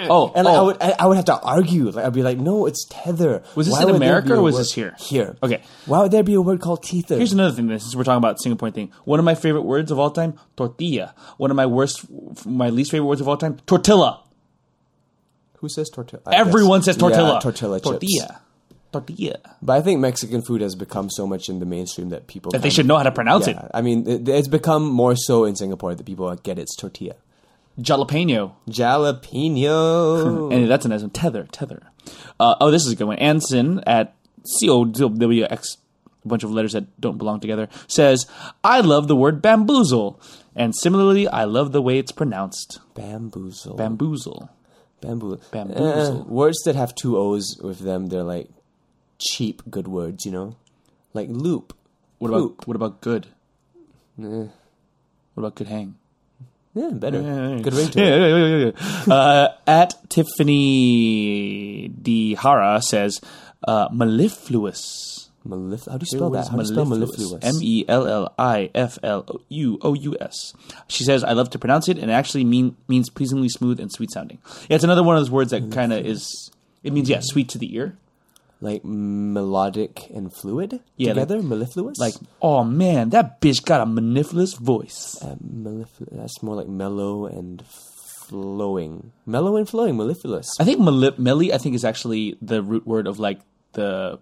Oh, 0.08 0.32
and 0.34 0.44
like, 0.44 0.54
I 0.54 0.58
oh. 0.58 0.64
would 0.66 0.76
I, 0.80 0.94
I 1.00 1.06
would 1.06 1.16
have 1.16 1.24
to 1.24 1.40
argue. 1.40 1.90
Like 1.90 2.04
I'd 2.04 2.12
be 2.12 2.22
like, 2.22 2.38
"No, 2.38 2.66
it's 2.66 2.86
tether." 2.88 3.42
Was 3.56 3.66
this 3.66 3.74
Why 3.74 3.82
in 3.82 3.96
America 3.96 4.34
or 4.34 4.42
was 4.42 4.56
this 4.56 4.72
here? 4.72 4.94
Here. 5.00 5.36
Okay. 5.42 5.60
Why 5.86 6.02
would 6.02 6.12
there 6.12 6.22
be 6.22 6.34
a 6.34 6.40
word 6.40 6.60
called 6.60 6.84
teether? 6.84 7.18
Here's 7.18 7.32
another 7.32 7.54
thing. 7.54 7.68
Since 7.68 7.96
we're 7.96 8.04
talking 8.04 8.18
about 8.18 8.40
Singapore 8.40 8.70
thing, 8.70 8.92
one 9.04 9.18
of 9.18 9.24
my 9.24 9.34
favorite 9.34 9.62
words 9.62 9.90
of 9.90 9.98
all 9.98 10.12
time, 10.12 10.38
tortilla. 10.56 11.14
One 11.36 11.50
of 11.50 11.56
my 11.56 11.66
worst, 11.66 12.06
my 12.46 12.68
least 12.68 12.92
favorite 12.92 13.08
words 13.08 13.20
of 13.20 13.26
all 13.26 13.36
time, 13.36 13.58
tortilla. 13.66 14.22
Who 15.58 15.68
says 15.68 15.90
tortilla? 15.90 16.22
Everyone 16.32 16.82
says 16.82 16.96
tortilla. 16.96 17.34
Yeah, 17.34 17.40
tortilla. 17.40 17.80
Tortilla. 17.80 18.40
Tortilla. 19.00 19.38
But 19.62 19.78
I 19.78 19.82
think 19.82 20.00
Mexican 20.00 20.42
food 20.42 20.60
has 20.60 20.74
become 20.74 21.10
so 21.10 21.26
much 21.26 21.48
in 21.48 21.58
the 21.58 21.66
mainstream 21.66 22.08
that 22.10 22.26
people 22.26 22.52
That 22.52 22.62
they 22.62 22.70
should 22.70 22.84
of- 22.84 22.88
know 22.88 22.96
how 22.96 23.02
to 23.04 23.12
pronounce 23.12 23.46
Yeah, 23.46 23.68
I 23.74 23.82
mean, 23.82 24.06
it, 24.08 24.28
it's 24.28 24.48
become 24.48 24.84
more 24.84 25.16
so 25.16 25.44
in 25.44 25.56
Singapore 25.56 25.94
that 25.94 26.04
people 26.04 26.34
get 26.36 26.58
it's 26.58 26.74
tortilla. 26.76 27.14
Jalapeno. 27.78 28.52
Jalapeno. 28.68 30.52
And 30.52 30.70
that's 30.70 30.84
an 30.86 30.92
as 30.92 31.04
tether, 31.12 31.44
tether. 31.52 31.82
Uh, 32.40 32.54
oh, 32.60 32.70
this 32.70 32.86
is 32.86 32.92
a 32.92 32.96
good 32.96 33.06
one. 33.06 33.18
Anson 33.18 33.82
at 33.86 34.14
COWX, 34.62 35.76
a 36.24 36.28
bunch 36.28 36.44
of 36.44 36.50
letters 36.50 36.72
that 36.72 37.00
don't 37.00 37.18
belong 37.18 37.40
together, 37.40 37.68
says, 37.86 38.26
I 38.64 38.80
love 38.80 39.08
the 39.08 39.16
word 39.16 39.42
bamboozle. 39.42 40.20
And 40.54 40.74
similarly, 40.74 41.28
I 41.28 41.44
love 41.44 41.72
the 41.72 41.82
way 41.82 41.98
it's 41.98 42.12
pronounced. 42.12 42.78
Bamboozle. 42.94 43.76
Bamboozle. 43.76 44.48
Bamboo. 45.02 45.38
Bamboozle. 45.52 46.20
Eh, 46.20 46.24
words 46.26 46.62
that 46.64 46.74
have 46.76 46.94
two 46.94 47.18
O's 47.18 47.58
with 47.62 47.80
them, 47.80 48.06
they're 48.06 48.22
like 48.22 48.48
cheap 49.18 49.62
good 49.70 49.88
words, 49.88 50.24
you 50.24 50.32
know? 50.32 50.56
Like 51.14 51.28
loop. 51.30 51.72
What 52.18 52.30
Poop. 52.32 52.52
about 52.58 52.66
what 52.68 52.76
about 52.76 53.00
good? 53.00 53.26
Eh, 54.22 54.48
What 55.34 55.42
about 55.42 55.54
good 55.54 55.68
hang? 55.68 55.96
yeah, 56.74 56.90
better. 56.92 57.20
Yeah, 57.20 57.48
yeah, 57.56 57.62
Good 57.62 57.74
ring 57.74 57.88
to 57.90 57.98
yeah, 58.04 58.06
it. 58.06 58.10
yeah, 58.20 58.36
yeah, 58.36 58.56
yeah, 58.56 58.72
yeah. 59.06 59.14
Uh, 59.14 59.48
at 59.66 59.94
Tiffany 60.08 61.88
Dihara 61.90 62.82
says, 62.82 63.20
uh, 63.66 63.88
mellifluous. 63.92 65.28
Mellif- 65.46 65.88
how 65.90 65.96
do 65.96 66.02
you 66.10 66.16
spell 66.16 66.30
that? 66.30 66.48
How 66.48 66.56
do 66.56 66.62
you 66.62 66.66
spell 66.66 66.84
mellifluous. 66.86 67.30
mellifluous? 67.32 67.56
M 67.56 67.62
e 67.62 67.84
l 67.86 68.06
l 68.06 68.34
i 68.36 68.68
f 68.74 68.98
l 69.02 69.24
u 69.48 69.78
o 69.80 69.94
u 69.94 70.16
s. 70.20 70.52
She 70.88 71.04
says, 71.04 71.22
"I 71.22 71.32
love 71.34 71.50
to 71.50 71.58
pronounce 71.58 71.88
it, 71.88 71.98
and 71.98 72.10
it 72.10 72.14
actually 72.14 72.44
mean 72.44 72.74
means 72.88 73.08
pleasingly 73.10 73.48
smooth 73.48 73.78
and 73.78 73.92
sweet 73.92 74.10
sounding." 74.10 74.38
Yeah, 74.68 74.74
it's 74.74 74.82
another 74.84 75.04
one 75.04 75.14
of 75.16 75.20
those 75.22 75.30
words 75.30 75.52
that 75.52 75.70
kind 75.70 75.92
of 75.92 76.04
is. 76.04 76.50
It 76.82 76.92
means 76.92 77.08
yeah, 77.08 77.20
sweet 77.22 77.48
to 77.50 77.58
the 77.58 77.70
ear. 77.76 77.96
Like 78.60 78.82
melodic 78.84 80.08
and 80.14 80.32
fluid 80.32 80.80
Yeah, 80.96 81.08
like- 81.12 81.28
together? 81.28 81.42
mellifluous? 81.42 81.98
Like, 81.98 82.14
oh 82.40 82.64
man, 82.64 83.10
that 83.10 83.40
bitch 83.40 83.64
got 83.64 83.80
a 83.80 83.86
mellifluous 83.86 84.54
voice. 84.54 85.16
Uh, 85.20 85.36
mellif- 85.44 86.08
that's 86.10 86.42
more 86.42 86.54
like 86.56 86.68
mellow 86.68 87.26
and 87.26 87.62
flowing. 87.66 89.12
Mellow 89.26 89.56
and 89.56 89.68
flowing, 89.68 89.96
mellifluous. 89.96 90.48
I 90.58 90.64
think 90.64 90.80
meli- 90.80 91.14
melly. 91.18 91.52
I 91.52 91.58
think 91.58 91.74
is 91.74 91.84
actually 91.84 92.36
the 92.42 92.62
root 92.62 92.86
word 92.86 93.06
of 93.06 93.18
like 93.18 93.40
the 93.74 94.18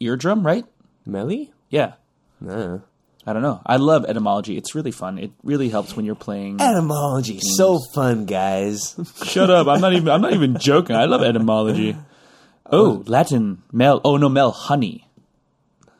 eardrum, 0.00 0.44
right? 0.44 0.64
Melly? 1.06 1.52
Yeah. 1.70 1.92
Nah. 2.40 2.78
I 3.26 3.34
don't 3.34 3.42
know. 3.42 3.60
I 3.66 3.76
love 3.76 4.06
etymology. 4.06 4.56
It's 4.56 4.74
really 4.74 4.90
fun. 4.90 5.18
It 5.18 5.32
really 5.44 5.68
helps 5.68 5.94
when 5.94 6.06
you're 6.06 6.14
playing. 6.14 6.62
Etymology, 6.62 7.40
so 7.42 7.78
fun, 7.94 8.24
guys. 8.24 8.96
Shut 9.22 9.50
up! 9.50 9.66
I'm 9.66 9.82
not 9.82 9.92
even. 9.92 10.08
I'm 10.08 10.22
not 10.22 10.32
even 10.32 10.56
joking. 10.58 10.96
I 10.96 11.04
love 11.04 11.22
etymology. 11.22 11.94
Oh, 12.70 13.02
Latin 13.06 13.62
mel. 13.72 14.00
Oh 14.04 14.16
no, 14.16 14.28
mel 14.28 14.50
honey. 14.52 15.08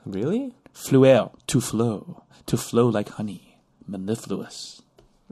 really? 0.05 0.55
Fluere 0.75 1.31
to 1.49 1.61
flow, 1.61 2.23
to 2.47 2.57
flow 2.57 2.89
like 2.89 3.09
honey. 3.09 3.59
Mellifluous. 3.89 4.83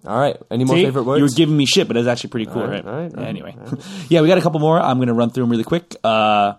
All 0.06 0.18
right. 0.18 0.36
Any 0.50 0.64
more 0.64 0.76
See? 0.76 0.84
favorite 0.84 1.04
words? 1.04 1.18
You 1.18 1.24
were 1.24 1.28
giving 1.30 1.56
me 1.56 1.66
shit, 1.66 1.86
but 1.88 1.96
it's 1.96 2.08
actually 2.08 2.30
pretty 2.30 2.46
cool, 2.46 2.62
All 2.62 2.68
right? 2.68 2.84
right, 2.84 2.92
all 2.92 3.00
right, 3.02 3.14
all 3.14 3.20
right, 3.20 3.28
anyway, 3.28 3.54
yeah, 4.08 4.20
we 4.22 4.28
got 4.28 4.38
a 4.38 4.40
couple 4.40 4.60
more. 4.60 4.80
I'm 4.80 4.96
going 4.98 5.08
to 5.08 5.14
run 5.14 5.30
through 5.30 5.44
them 5.44 5.50
really 5.50 5.64
quick. 5.64 5.94
Uh, 6.02 6.54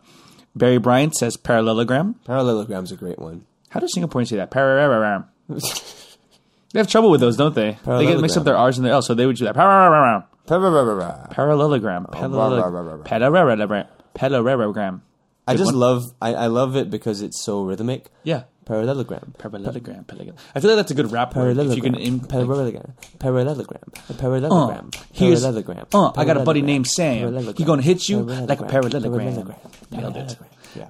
Barry 0.56 0.78
Bryant 0.80 1.16
says 1.16 1.38
parallelogram. 1.38 2.16
Parallelogram's 2.26 2.92
a 2.92 2.96
great 2.96 3.20
one. 3.20 3.46
How 3.70 3.80
do 3.80 3.88
Singaporeans 3.88 4.30
say 4.30 4.38
that? 4.38 4.52
Parallelogram. 4.52 5.26
they 5.50 6.80
have 6.80 6.88
trouble 6.88 7.12
with 7.12 7.20
those, 7.20 7.36
don't 7.38 7.54
they? 7.56 7.78
They 7.86 8.06
get 8.06 8.20
mixed 8.20 8.38
up 8.38 8.44
their 8.44 8.58
R's 8.58 8.78
and 8.78 8.86
their 8.86 8.94
L's, 8.94 9.06
so 9.06 9.14
they 9.14 9.26
would 9.26 9.36
do 9.36 9.46
that. 9.46 9.56
Parallelogram. 9.56 10.24
Parallelogram. 10.48 11.30
Parallelogram. 11.32 13.04
Parallelogram. 13.04 13.88
Parallelogram. 14.18 14.58
Parallelogram. 14.58 15.02
I 15.48 15.54
Good 15.54 15.58
just 15.60 15.72
one. 15.72 15.80
love 15.80 16.04
I, 16.22 16.34
I 16.34 16.48
love 16.48 16.76
it 16.76 16.90
because 16.90 17.22
it's 17.22 17.42
so 17.44 17.64
rhythmic. 17.64 18.08
Yeah. 18.24 18.44
Parallelogram. 18.66 19.34
Parallelogram. 19.38 20.04
Parallelogram. 20.04 20.36
I 20.54 20.60
feel 20.60 20.72
like 20.72 20.78
that's 20.78 20.92
a 20.92 20.96
good 20.96 21.10
rap 21.10 21.34
word. 21.36 21.58
If 21.58 21.76
you 21.78 21.82
can 21.82 21.94
Parallelogram. 21.94 22.28
Parallelogram. 22.28 22.94
Parallelogram. 23.20 23.84
Uh, 24.10 24.14
Parallelogram. 24.16 24.92
here's, 25.14 25.42
Parallelogram. 25.42 25.86
uh, 25.94 26.12
I 26.18 26.26
got 26.26 26.36
a 26.36 26.44
buddy 26.44 26.60
Parallelogram. 26.60 26.66
named 26.66 26.88
Sam. 26.88 27.18
Parallelogram. 27.20 27.56
He 27.56 27.64
gonna 27.64 27.82
hit 27.82 28.10
you 28.10 28.24
like 28.24 28.60
a 28.60 28.66
Parallelogram. 28.66 29.12
parallelogram. 29.12 29.58
Nailed 29.92 30.18
it. 30.18 30.38
Yeah. 30.76 30.88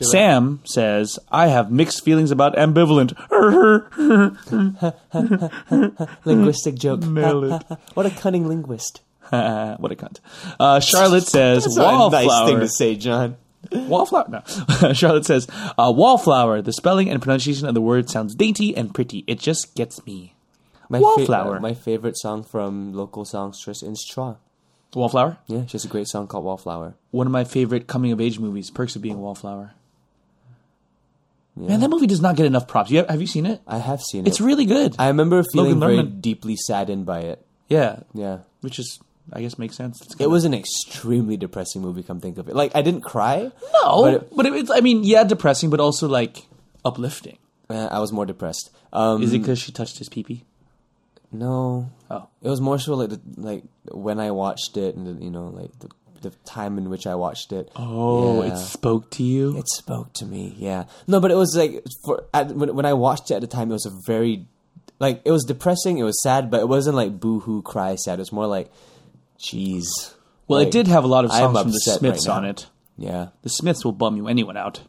Sam 0.00 0.60
says, 0.64 1.18
I 1.30 1.48
have 1.48 1.70
mixed 1.72 2.04
feelings 2.04 2.30
about 2.30 2.54
ambivalent. 2.54 3.12
Linguistic 6.24 6.76
joke. 6.76 7.00
Nailed 7.00 7.44
it. 7.44 7.62
what 7.94 8.06
a 8.06 8.10
cunning 8.10 8.46
linguist. 8.46 9.00
what 9.78 9.90
a 9.92 9.96
cunt. 9.96 10.20
Uh, 10.60 10.80
Charlotte 10.80 11.26
says, 11.26 11.64
That's 11.64 11.78
wallflower. 11.78 12.24
nice 12.26 12.48
thing 12.50 12.60
to 12.60 12.68
say, 12.68 12.96
John. 12.96 13.36
Wallflower? 13.72 14.26
No. 14.28 14.92
Charlotte 14.92 15.24
says, 15.24 15.46
uh, 15.78 15.92
wallflower. 15.96 16.60
The 16.62 16.72
spelling 16.72 17.08
and 17.08 17.22
pronunciation 17.22 17.66
of 17.68 17.74
the 17.74 17.80
word 17.80 18.10
sounds 18.10 18.34
dainty 18.34 18.76
and 18.76 18.92
pretty. 18.92 19.24
It 19.26 19.38
just 19.38 19.74
gets 19.76 20.04
me. 20.04 20.34
My 20.90 20.98
Wallflower. 20.98 21.56
uh, 21.56 21.60
my 21.60 21.72
favorite 21.72 22.18
song 22.18 22.42
from 22.42 22.92
local 22.92 23.24
songstress 23.24 23.82
Inch 23.82 24.00
Chua. 24.12 24.36
Wallflower? 24.94 25.38
Yeah, 25.46 25.64
she 25.66 25.72
has 25.72 25.84
a 25.86 25.88
great 25.88 26.08
song 26.08 26.26
called 26.26 26.44
Wallflower. 26.44 26.94
One 27.12 27.26
of 27.26 27.32
my 27.32 27.44
favorite 27.44 27.86
coming 27.86 28.12
of 28.12 28.20
age 28.20 28.38
movies, 28.38 28.68
Perks 28.70 28.94
of 28.96 29.00
Being 29.00 29.14
a 29.14 29.18
Wallflower. 29.18 29.72
Man, 31.54 31.80
that 31.80 31.88
movie 31.88 32.06
does 32.06 32.20
not 32.20 32.36
get 32.36 32.46
enough 32.46 32.66
props. 32.66 32.90
You 32.90 32.98
have, 32.98 33.08
have 33.10 33.20
you 33.20 33.26
seen 33.26 33.46
it? 33.46 33.60
I 33.66 33.78
have 33.78 34.00
seen 34.02 34.26
it. 34.26 34.28
It's 34.28 34.40
really 34.40 34.64
good. 34.64 34.96
I 34.98 35.08
remember 35.08 35.42
feeling 35.52 35.78
very 35.80 36.02
deeply 36.02 36.56
saddened 36.56 37.06
by 37.06 37.20
it. 37.20 37.46
yeah. 37.68 38.00
Yeah. 38.12 38.38
Which 38.62 38.78
is, 38.78 39.00
I 39.32 39.40
guess, 39.42 39.58
makes 39.58 39.76
sense. 39.76 40.00
It 40.18 40.26
was 40.28 40.44
an 40.44 40.54
extremely 40.54 41.36
depressing 41.36 41.82
movie, 41.82 42.02
come 42.02 42.20
think 42.20 42.38
of 42.38 42.48
it. 42.48 42.56
Like, 42.56 42.74
I 42.74 42.82
didn't 42.82 43.02
cry. 43.02 43.50
No, 43.84 44.02
but 44.02 44.34
but, 44.36 44.46
it- 44.46 44.52
it, 44.54 44.56
it's, 44.60 44.70
I 44.70 44.80
mean, 44.80 45.04
yeah, 45.04 45.24
depressing, 45.24 45.70
but 45.70 45.80
also 45.80 46.08
like 46.08 46.46
uplifting. 46.84 47.38
Uh, 47.70 47.88
I 47.90 47.98
was 48.00 48.12
more 48.12 48.26
depressed. 48.26 48.70
Um, 48.92 49.22
Is 49.22 49.32
it 49.32 49.38
because 49.38 49.58
she 49.58 49.72
touched 49.72 49.98
his 49.98 50.08
pee 50.08 50.44
No. 51.30 51.90
Oh. 52.10 52.28
It 52.42 52.48
was 52.48 52.60
more 52.60 52.78
so 52.78 52.94
like 52.94 53.10
the, 53.10 53.20
like 53.36 53.64
when 53.90 54.20
I 54.20 54.30
watched 54.32 54.76
it 54.76 54.96
and 54.96 55.06
the, 55.06 55.24
you 55.24 55.30
know 55.30 55.46
like 55.48 55.70
the 55.78 55.88
the 56.20 56.30
time 56.44 56.78
in 56.78 56.88
which 56.90 57.06
I 57.06 57.14
watched 57.16 57.52
it. 57.52 57.70
Oh, 57.74 58.42
Yeah. 58.44 58.52
it 58.52 58.56
spoke 58.58 59.10
to 59.12 59.22
you. 59.24 59.56
It 59.58 59.68
spoke 59.68 60.12
to 60.14 60.26
me, 60.26 60.54
yeah. 60.56 60.84
No, 61.08 61.18
but 61.20 61.30
it 61.32 61.36
was 61.36 61.56
like 61.56 61.84
for 62.04 62.24
at, 62.34 62.48
when 62.54 62.74
when 62.76 62.84
I 62.86 62.92
watched 62.92 63.30
it 63.30 63.34
at 63.34 63.40
the 63.40 63.46
time, 63.48 63.70
it 63.70 63.74
was 63.74 63.86
a 63.86 63.92
very 64.06 64.46
like 64.98 65.22
it 65.24 65.30
was 65.32 65.44
depressing. 65.44 65.98
It 65.98 66.04
was 66.04 66.20
sad, 66.22 66.50
but 66.50 66.60
it 66.60 66.68
wasn't 66.68 66.96
like 66.96 67.18
boo 67.18 67.40
hoo 67.40 67.62
cry 67.62 67.94
sad. 67.96 68.18
It 68.18 68.22
was 68.22 68.32
more 68.32 68.46
like, 68.46 68.70
jeez. 69.42 69.86
well, 70.46 70.60
Like, 70.60 70.68
it 70.68 70.70
did 70.72 70.86
have 70.86 71.04
a 71.04 71.08
lot 71.08 71.24
of 71.24 71.32
songs 71.32 71.58
from 71.60 71.72
the 71.72 71.78
Smiths 71.80 72.28
right 72.28 72.36
on 72.36 72.44
it. 72.44 72.66
Yeah, 72.96 73.28
The 73.42 73.48
Smiths 73.48 73.84
will 73.84 73.92
bum 73.92 74.16
you 74.16 74.28
anyone 74.28 74.56
out. 74.56 74.80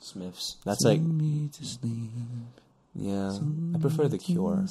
Smiths. 0.00 0.56
That's 0.64 0.82
like 0.84 1.00
Me 1.00 1.48
to 1.52 1.64
sleep. 1.64 2.10
Yeah, 2.94 3.38
I 3.74 3.78
prefer 3.78 4.08
the 4.08 4.18
Cure. 4.18 4.64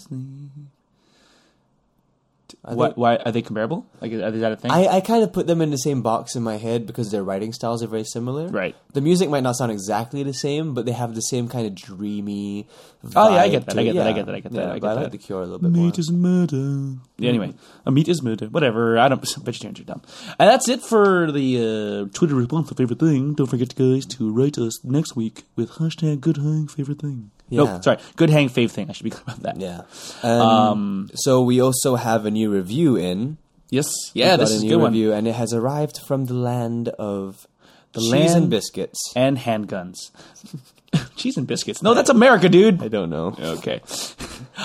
I 2.64 2.74
Why, 2.74 3.16
are 3.18 3.32
they 3.32 3.42
comparable? 3.42 3.86
Like, 4.02 4.12
is 4.12 4.20
that 4.42 4.52
a 4.52 4.56
thing? 4.56 4.72
I, 4.72 4.88
I 4.88 5.02
kind 5.02 5.24
of 5.24 5.34
put 5.34 5.48
them 5.48 5.62
in 5.62 5.72
the 5.72 5.78
same 5.78 6.02
box 6.02 6.36
in 6.36 6.44
my 6.44 6.58
head 6.58 6.86
because 6.86 7.12
their 7.12 7.24
writing 7.24 7.54
styles 7.54 7.84
are 7.84 7.88
very 7.88 8.04
similar. 8.04 8.48
Right. 8.48 8.76
The 8.94 9.02
music 9.02 9.30
might 9.30 9.44
not 9.44 9.56
sound 9.56 9.72
exactly 9.72 10.24
the 10.24 10.34
same, 10.34 10.74
but 10.74 10.86
they 10.86 10.92
have 10.92 11.16
the 11.16 11.22
same 11.22 11.48
kind 11.48 11.66
of 11.68 11.76
dreamy. 11.76 12.68
Oh, 13.16 13.30
yeah, 13.34 13.42
I 13.42 13.50
get 13.50 13.66
that, 13.66 13.78
I 13.78 13.84
get 13.84 13.96
that, 13.96 14.08
I 14.08 14.12
get 14.14 14.26
that, 14.26 14.36
I 14.36 14.40
get 14.40 14.52
that, 14.52 14.60
Yeah, 14.60 14.74
I 14.74 14.80
get 14.80 14.90
I 14.90 14.96
that. 14.96 15.02
like 15.04 15.12
the 15.12 15.18
Cure 15.18 15.42
a 15.42 15.46
little 15.46 15.60
bit 15.60 15.72
more. 15.72 15.86
Meat 15.86 16.00
is 16.00 16.12
murder. 16.12 16.98
Yeah, 17.18 17.30
anyway, 17.30 17.54
a 17.86 17.92
meat 17.92 18.08
is 18.08 18.22
murder. 18.22 18.48
Whatever. 18.48 18.98
I 18.98 19.08
don't. 19.08 19.24
Vegetarians 19.44 19.80
are 19.80 19.84
dumb. 19.84 20.02
And 20.40 20.50
that's 20.50 20.68
it 20.68 20.82
for 20.82 21.32
the 21.32 22.08
uh, 22.10 22.14
Twitter 22.14 22.36
response 22.36 22.70
to 22.70 22.76
favorite 22.76 23.00
thing. 23.00 23.34
Don't 23.34 23.48
forget, 23.48 23.76
guys, 23.76 24.06
to 24.08 24.32
write 24.32 24.58
us 24.58 24.84
next 24.84 25.16
week 25.16 25.44
with 25.56 25.72
hashtag 25.74 26.22
good 26.22 26.38
hang 26.38 26.68
favorite 26.68 27.00
thing. 27.02 27.32
Yeah. 27.50 27.64
No, 27.64 27.82
sorry, 27.82 27.98
good 28.16 28.30
hang 28.30 28.50
fave 28.50 28.72
thing. 28.72 28.90
I 28.90 28.94
should 28.94 29.04
be 29.06 29.10
clear 29.10 29.24
about 29.38 29.44
that. 29.44 29.60
Yeah. 29.60 29.82
Um, 30.24 31.10
so 31.16 31.42
we 31.42 31.62
also 31.62 31.96
have 31.96 32.26
a 32.26 32.32
new 32.32 32.50
review 32.52 32.96
in. 32.96 33.38
Yes. 33.70 33.88
We've 34.14 34.24
Yeah, 34.26 34.32
got 34.32 34.40
this 34.42 34.52
is 34.52 34.62
a 34.62 34.66
new 34.66 34.72
good 34.72 34.82
one. 34.82 34.92
review, 34.94 35.14
and 35.14 35.28
it 35.28 35.36
has 35.36 35.54
arrived 35.54 36.00
from 36.08 36.26
the 36.26 36.34
land 36.34 36.90
of 36.90 37.48
the 37.94 38.02
cheese 38.02 38.12
land- 38.12 38.36
and 38.44 38.50
biscuits. 38.50 39.14
And 39.16 39.38
handguns. 39.38 40.12
Cheese 41.18 41.36
and 41.38 41.46
biscuits. 41.48 41.82
No, 41.84 41.94
that's 41.94 42.10
America, 42.10 42.48
dude. 42.48 42.82
I 42.82 42.88
don't 42.88 43.10
know. 43.10 43.36
Okay. 43.40 43.82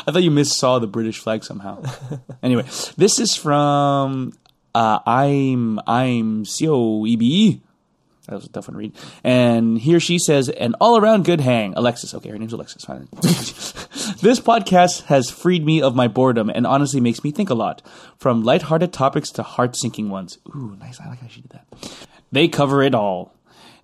I 0.06 0.10
thought 0.12 0.22
you 0.22 0.30
missaw 0.30 0.80
the 0.80 0.86
British 0.86 1.18
flag 1.18 1.44
somehow. 1.44 1.82
anyway, 2.42 2.62
this 2.96 3.18
is 3.18 3.34
from 3.36 4.32
uh, 4.74 5.00
I'm 5.04 5.80
I'm 5.86 6.44
C 6.44 6.68
O 6.68 7.04
E 7.06 7.16
B 7.16 7.26
E. 7.48 7.60
That 8.26 8.36
was 8.36 8.44
a 8.44 8.48
tough 8.48 8.68
one 8.68 8.74
to 8.74 8.78
read. 8.78 8.92
And 9.24 9.78
he 9.78 9.94
or 9.94 10.00
she 10.00 10.18
says, 10.18 10.48
an 10.48 10.74
all 10.80 10.96
around 10.96 11.24
good 11.24 11.40
hang. 11.40 11.74
Alexis. 11.74 12.14
Okay, 12.14 12.28
her 12.30 12.38
name's 12.38 12.52
Alexis. 12.52 12.84
Fine. 12.84 13.08
this 13.20 14.38
podcast 14.38 15.04
has 15.04 15.28
freed 15.28 15.64
me 15.66 15.82
of 15.82 15.96
my 15.96 16.06
boredom 16.06 16.48
and 16.48 16.66
honestly 16.66 17.00
makes 17.00 17.24
me 17.24 17.32
think 17.32 17.50
a 17.50 17.54
lot. 17.54 17.82
From 18.18 18.44
lighthearted 18.44 18.92
topics 18.92 19.30
to 19.32 19.42
heart 19.42 19.74
sinking 19.74 20.08
ones. 20.08 20.38
Ooh, 20.54 20.76
nice. 20.78 21.00
I 21.00 21.08
like 21.08 21.20
how 21.20 21.26
she 21.26 21.40
did 21.40 21.50
that. 21.50 21.66
They 22.30 22.46
cover 22.46 22.82
it 22.82 22.94
all. 22.94 23.34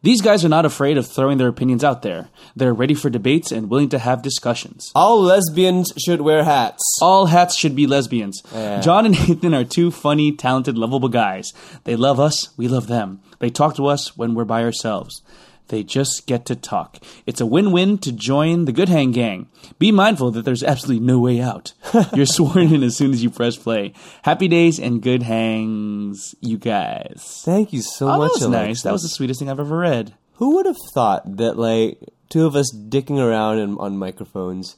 These 0.01 0.23
guys 0.23 0.45
are 0.45 0.49
not 0.49 0.65
afraid 0.65 0.97
of 0.97 1.09
throwing 1.09 1.39
their 1.39 1.49
opinions 1.49 1.83
out 1.83 2.03
there. 2.03 2.29
They're 2.55 2.73
ready 2.73 2.95
for 2.95 3.11
debates 3.11 3.51
and 3.51 3.69
willing 3.69 3.89
to 3.89 3.99
have 3.99 4.23
discussions. 4.23 4.93
All 4.95 5.21
lesbians 5.21 5.93
should 5.99 6.21
wear 6.21 6.45
hats. 6.45 6.83
All 7.03 7.27
hats 7.27 7.57
should 7.57 7.75
be 7.75 7.89
lesbians. 7.89 8.41
Yeah. 8.55 8.81
John 8.81 9.07
and 9.07 9.15
Nathan 9.29 9.55
are 9.55 9.65
two 9.65 9.91
funny, 9.91 10.31
talented, 10.31 10.79
lovable 10.79 11.09
guys. 11.09 11.53
They 11.83 11.97
love 11.97 12.21
us, 12.21 12.51
we 12.57 12.69
love 12.69 12.87
them. 12.87 13.21
They 13.41 13.51
talk 13.51 13.75
to 13.77 13.87
us 13.87 14.17
when 14.17 14.35
we're 14.35 14.45
by 14.45 14.63
ourselves. 14.63 15.21
They 15.69 15.83
just 15.83 16.27
get 16.27 16.45
to 16.47 16.57
talk. 16.57 16.99
It's 17.27 17.41
a 17.41 17.47
win 17.47 17.73
win 17.73 17.99
to 17.99 18.13
join 18.13 18.65
the 18.65 18.73
Good 18.73 18.89
Hang 18.89 19.13
Gang. 19.13 19.49
Be 19.79 19.93
mindful 19.93 20.31
that 20.33 20.45
there's 20.45 20.63
absolutely 20.63 21.05
no 21.05 21.19
way 21.19 21.41
out. 21.41 21.75
You're 22.15 22.27
sworn 22.27 22.73
in 22.75 22.83
as 22.83 22.97
soon 22.97 23.13
as 23.13 23.23
you 23.23 23.31
press 23.31 23.57
play. 23.57 23.93
Happy 24.23 24.49
days 24.49 24.79
and 24.79 25.03
good 25.03 25.23
hangs, 25.23 26.35
you 26.41 26.57
guys. 26.59 27.43
Thank 27.45 27.73
you 27.73 27.83
so 27.83 28.09
Oh, 28.09 28.13
that 28.13 28.19
much, 28.19 28.33
was 28.41 28.49
nice. 28.49 28.83
That 28.83 28.93
was 28.93 29.03
the 29.03 29.09
sweetest 29.09 29.41
thing 29.41 29.51
I've 29.51 29.61
ever 29.61 29.77
read. 29.77 30.15
Who 30.35 30.55
would 30.55 30.67
have 30.67 30.79
thought 30.95 31.37
that 31.37 31.59
like 31.59 31.99
two 32.29 32.47
of 32.47 32.57
us 32.57 32.75
dicking 32.75 33.19
around 33.19 33.59
in, 33.59 33.77
on 33.79 33.97
microphones 33.99 34.77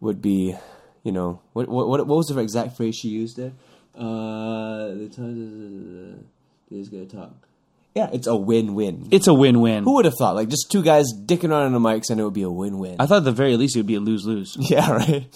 would 0.00 0.22
be, 0.22 0.56
you 1.02 1.12
know, 1.12 1.40
what 1.52 1.68
what 1.68 1.88
what 1.88 2.06
what 2.06 2.16
was 2.16 2.26
the 2.28 2.38
exact 2.40 2.76
phrase 2.76 2.96
she 2.96 3.08
used 3.08 3.36
there? 3.36 3.52
Uh, 3.94 4.94
the 4.94 5.10
time 5.14 6.24
is 6.70 6.88
gonna 6.88 7.04
talk. 7.06 7.34
Yeah, 7.94 8.08
it's 8.10 8.26
a 8.26 8.34
win-win. 8.34 9.08
It's 9.10 9.26
a 9.26 9.34
win 9.34 9.60
win. 9.60 9.84
Who 9.84 9.94
would 9.96 10.06
have 10.06 10.14
thought? 10.18 10.34
Like 10.34 10.48
just 10.48 10.70
two 10.70 10.82
guys 10.82 11.12
dicking 11.26 11.50
around 11.50 11.66
on 11.66 11.72
the 11.72 11.78
mics, 11.78 12.08
and 12.08 12.18
it 12.18 12.24
would 12.24 12.32
be 12.32 12.42
a 12.42 12.50
win-win. 12.50 12.96
I 12.98 13.04
thought 13.04 13.18
at 13.18 13.24
the 13.24 13.32
very 13.32 13.56
least 13.58 13.76
it 13.76 13.80
would 13.80 13.86
be 13.86 13.96
a 13.96 14.00
lose 14.00 14.24
lose. 14.24 14.56
yeah, 14.60 14.90
right. 14.90 15.26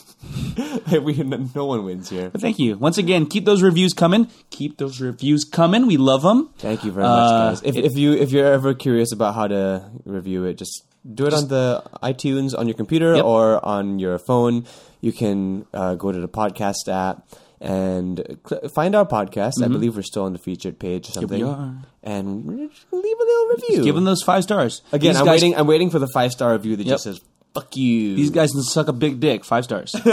we 1.03 1.15
no 1.23 1.67
one 1.67 1.85
wins 1.85 2.09
here. 2.09 2.31
But 2.31 2.41
thank 2.41 2.59
you. 2.59 2.77
Once 2.79 2.97
again, 2.97 3.27
keep 3.27 3.45
those 3.45 3.63
reviews 3.63 3.93
coming. 3.93 4.29
Keep 4.51 4.79
those 4.79 5.01
reviews 5.03 5.45
coming. 5.45 5.87
We 5.87 5.99
love 5.99 6.23
them. 6.23 6.49
Thank 6.59 6.83
you 6.85 6.93
very 6.93 7.07
much, 7.07 7.31
Uh, 7.31 7.49
guys. 7.51 7.63
If, 7.63 7.77
it- 7.77 7.85
if 7.85 7.97
you 7.99 8.13
if 8.15 8.33
you're 8.33 8.51
ever 8.53 8.73
curious 8.73 9.13
about 9.13 9.35
how 9.35 9.49
to 9.49 9.91
review 10.07 10.45
it, 10.45 10.57
just 10.57 10.83
do 11.15 11.27
it 11.27 11.35
on 11.35 11.49
the 11.49 11.83
iTunes 12.03 12.57
on 12.59 12.67
your 12.67 12.75
computer 12.75 13.17
Yep. 13.17 13.25
or 13.25 13.65
on 13.65 13.99
your 13.99 14.19
phone. 14.19 14.67
You 15.03 15.13
can 15.13 15.67
uh, 15.75 15.95
go 15.95 16.11
to 16.11 16.19
the 16.19 16.29
podcast 16.29 16.89
app 16.89 17.29
and 17.61 18.39
cl- 18.49 18.69
find 18.69 18.95
our 18.95 19.07
podcast. 19.07 19.63
I 19.63 19.69
believe 19.69 19.97
we're 19.97 20.03
still 20.03 20.25
on 20.25 20.33
the 20.33 20.39
featured 20.39 20.79
page 20.79 21.09
or 21.09 21.13
something. 21.13 21.41
Mm-hmm. 21.43 21.63
we 21.63 21.67
are. 21.67 21.83
And 22.03 22.47
leave 22.47 22.71
a 22.93 23.25
little 23.25 23.47
review. 23.57 23.85
Give 23.85 23.95
them 23.95 24.05
those 24.05 24.23
five 24.23 24.43
stars. 24.43 24.83
Again, 24.93 25.13
These 25.13 25.21
I'm 25.21 25.27
guys, 25.27 25.43
waiting. 25.43 25.57
I'm 25.57 25.67
waiting 25.67 25.91
for 25.91 25.99
the 25.99 26.09
five 26.09 26.33
star 26.33 26.53
review 26.53 26.77
that 26.77 26.85
Yep. 26.87 26.95
just 26.95 27.05
says 27.05 27.21
"fuck 27.55 27.75
you." 27.77 28.15
These 28.17 28.31
guys 28.31 28.51
can 28.53 28.63
suck 28.63 28.89
a 28.89 28.93
big 28.93 29.19
dick. 29.21 29.45
Five 29.45 29.65
stars. 29.65 29.93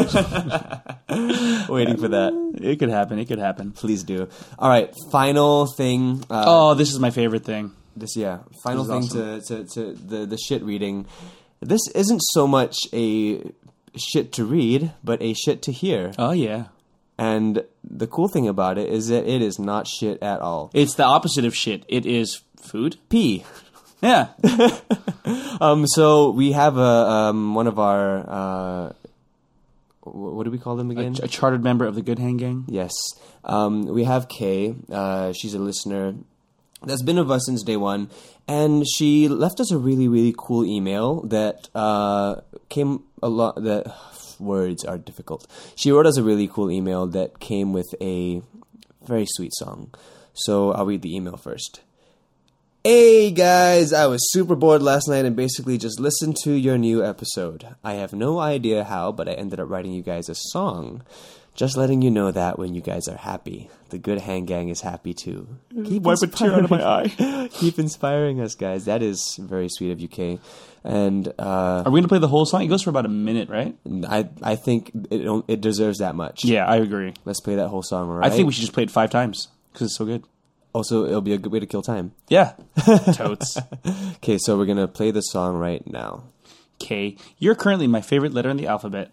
waiting 1.70 1.98
for 1.98 2.08
that. 2.10 2.34
it 2.62 2.80
could 2.80 2.89
happen. 2.89 3.20
It 3.20 3.26
could 3.28 3.39
happen. 3.39 3.72
Please 3.72 4.04
do. 4.04 4.28
All 4.58 4.70
right, 4.70 4.94
final 5.12 5.68
thing. 5.68 6.24
Uh, 6.30 6.44
Oh, 6.48 6.74
this 6.74 6.91
is 6.91 7.00
my 7.00 7.10
favorite 7.12 7.44
thing. 7.46 7.72
this 7.96 8.16
yeah 8.16 8.39
final 8.64 8.84
This 8.86 9.12
thing 9.12 9.22
is 9.24 9.48
to, 9.48 9.66
to, 9.66 9.74
to 9.76 9.94
the 9.94 10.26
the 10.26 10.38
shit 10.38 10.64
reading 10.64 11.06
this 11.62 11.82
isn't 11.94 12.22
so 12.34 12.48
much 12.48 12.76
a 12.91 13.39
shit 13.96 14.32
to 14.34 14.44
read 14.46 14.91
but 15.04 15.22
a 15.22 15.34
shit 15.36 15.62
to 15.64 15.72
hear 15.72 16.12
Oh 16.18 16.32
yeah, 16.32 16.66
and 17.18 17.64
the 17.84 18.07
cool 18.07 18.28
thing 18.28 18.47
about 18.47 18.78
it 18.78 18.89
is 18.89 19.07
that 19.07 19.28
it 19.28 19.41
is 19.41 19.59
not 19.59 19.88
shit 19.88 20.22
at 20.22 20.39
all 20.41 20.72
it's 20.74 20.95
the 20.95 21.03
opposite 21.03 21.45
of 21.45 21.55
shit. 21.55 21.86
It 21.88 22.05
is 22.05 22.41
food. 22.61 22.97
p 23.09 23.43
Yeah. 24.01 24.30
um 25.61 25.88
so 25.88 26.32
we 26.32 26.51
have 26.51 26.78
a 26.78 26.82
um 26.82 27.55
one 27.55 27.68
of 27.68 27.80
our 27.80 28.30
uh 28.30 28.93
what 30.05 30.43
do 30.43 30.51
we 30.51 30.57
call 30.57 30.76
them 30.76 30.89
a, 30.89 30.93
again 30.93 31.16
a 31.24 31.28
chartered 31.28 31.64
member 31.64 31.86
of 31.86 31.95
the 31.95 32.01
Good 32.01 32.20
Hang 32.20 32.38
Gang. 32.38 32.66
Yes. 32.68 32.91
Um, 33.45 33.86
we 33.86 34.03
have 34.03 34.28
Kay. 34.28 34.76
Uh, 34.91 35.32
she's 35.34 35.53
a 35.53 35.59
listener 35.59 36.16
that's 36.86 37.01
been 37.01 37.18
with 37.18 37.32
us 37.32 37.45
since 37.45 37.64
day 37.64 37.78
one. 37.78 38.09
And 38.47 38.84
she 38.97 39.30
left 39.30 39.59
us 39.59 39.72
a 39.72 39.78
really, 39.78 40.07
really 40.07 40.36
cool 40.38 40.66
email 40.66 41.22
that 41.28 41.70
uh, 41.74 42.41
came 42.70 43.03
a 43.22 43.30
lot. 43.30 43.64
That 43.64 43.88
words 44.40 44.84
are 44.86 44.98
difficult. 44.98 45.48
She 45.76 45.92
wrote 45.92 46.06
us 46.06 46.18
a 46.18 46.24
really 46.24 46.48
cool 46.48 46.72
email 46.72 47.08
that 47.08 47.40
came 47.40 47.74
with 47.74 47.94
a 48.02 48.42
very 49.06 49.26
sweet 49.28 49.54
song. 49.54 49.94
So 50.34 50.72
I'll 50.72 50.86
read 50.86 51.02
the 51.02 51.16
email 51.16 51.38
first. 51.38 51.82
Hey 52.84 53.32
guys, 53.32 53.94
I 53.94 54.08
was 54.08 54.32
super 54.32 54.56
bored 54.56 54.82
last 54.82 55.08
night 55.08 55.24
and 55.24 55.38
basically 55.38 55.78
just 55.78 56.02
listened 56.02 56.36
to 56.44 56.52
your 56.52 56.78
new 56.78 57.02
episode. 57.06 57.76
I 57.82 57.94
have 57.94 58.12
no 58.12 58.40
idea 58.40 58.84
how, 58.84 59.14
but 59.14 59.30
I 59.30 59.34
ended 59.34 59.62
up 59.62 59.70
writing 59.70 59.94
you 59.94 60.02
guys 60.02 60.28
a 60.28 60.36
song. 60.36 61.04
Just 61.56 61.78
letting 61.78 62.01
you 62.01 62.10
know 62.10 62.32
that 62.32 62.58
when 62.58 62.74
you 62.74 62.82
guys 62.82 63.08
are 63.08 63.18
happy, 63.18 63.70
the 63.89 63.99
good 63.99 64.20
hang 64.20 64.45
gang 64.45 64.70
is 64.70 64.82
happy 64.82 65.14
too. 65.14 65.47
Keep 65.86 66.01
Wipe 66.01 66.18
a 66.24 66.28
tear 66.28 66.54
out 66.54 66.64
of 66.64 66.72
my 66.72 66.84
eye. 66.84 67.49
Keep 67.54 67.78
inspiring 67.78 68.41
us, 68.41 68.56
guys. 68.56 68.86
That 68.86 69.04
is 69.04 69.38
very 69.39 69.70
sweet 69.70 69.91
of 69.91 69.99
you, 69.99 70.08
Kay. 70.08 70.39
And 70.84 71.28
uh, 71.38 71.84
Are 71.86 71.91
we 71.91 71.99
gonna 71.99 72.08
play 72.08 72.18
the 72.18 72.28
whole 72.28 72.45
song? 72.47 72.64
It 72.64 72.68
goes 72.68 72.82
for 72.82 72.89
about 72.89 73.06
a 73.06 73.10
minute, 73.10 73.49
right? 73.49 73.76
I 74.08 74.30
I 74.41 74.56
think 74.56 74.91
it 75.12 75.43
it 75.47 75.62
deserves 75.62 75.99
that 75.99 76.16
much. 76.16 76.43
Yeah, 76.43 76.66
I 76.66 76.78
agree. 76.78 77.14
Let's 77.24 77.39
play 77.39 77.56
that 77.56 77.68
whole 77.68 77.84
song, 77.84 78.10
all 78.10 78.16
right? 78.16 78.32
I 78.32 78.36
think 78.36 78.47
we 78.47 78.54
should 78.54 78.62
just 78.62 78.74
play 78.74 78.84
it 78.84 78.91
five 78.91 79.12
times 79.12 79.49
because 79.72 79.88
it's 79.88 79.97
so 79.97 80.06
good. 80.06 80.24
Also, 80.74 81.06
it'll 81.06 81.22
be 81.22 81.34
a 81.34 81.38
good 81.38 81.51
way 81.51 81.60
to 81.60 81.68
kill 81.68 81.84
time. 81.84 82.14
Yeah. 82.30 82.54
Totes. 83.14 83.60
Okay, 84.16 84.39
so 84.39 84.58
we're 84.58 84.66
gonna 84.66 84.88
play 84.88 85.12
the 85.12 85.22
song 85.22 85.56
right 85.56 85.86
now. 85.86 86.24
K. 86.80 87.16
You're 87.38 87.56
currently 87.56 87.86
my 87.86 88.01
favorite 88.01 88.34
letter 88.34 88.49
in 88.49 88.58
the 88.58 88.66
alphabet. 88.68 89.12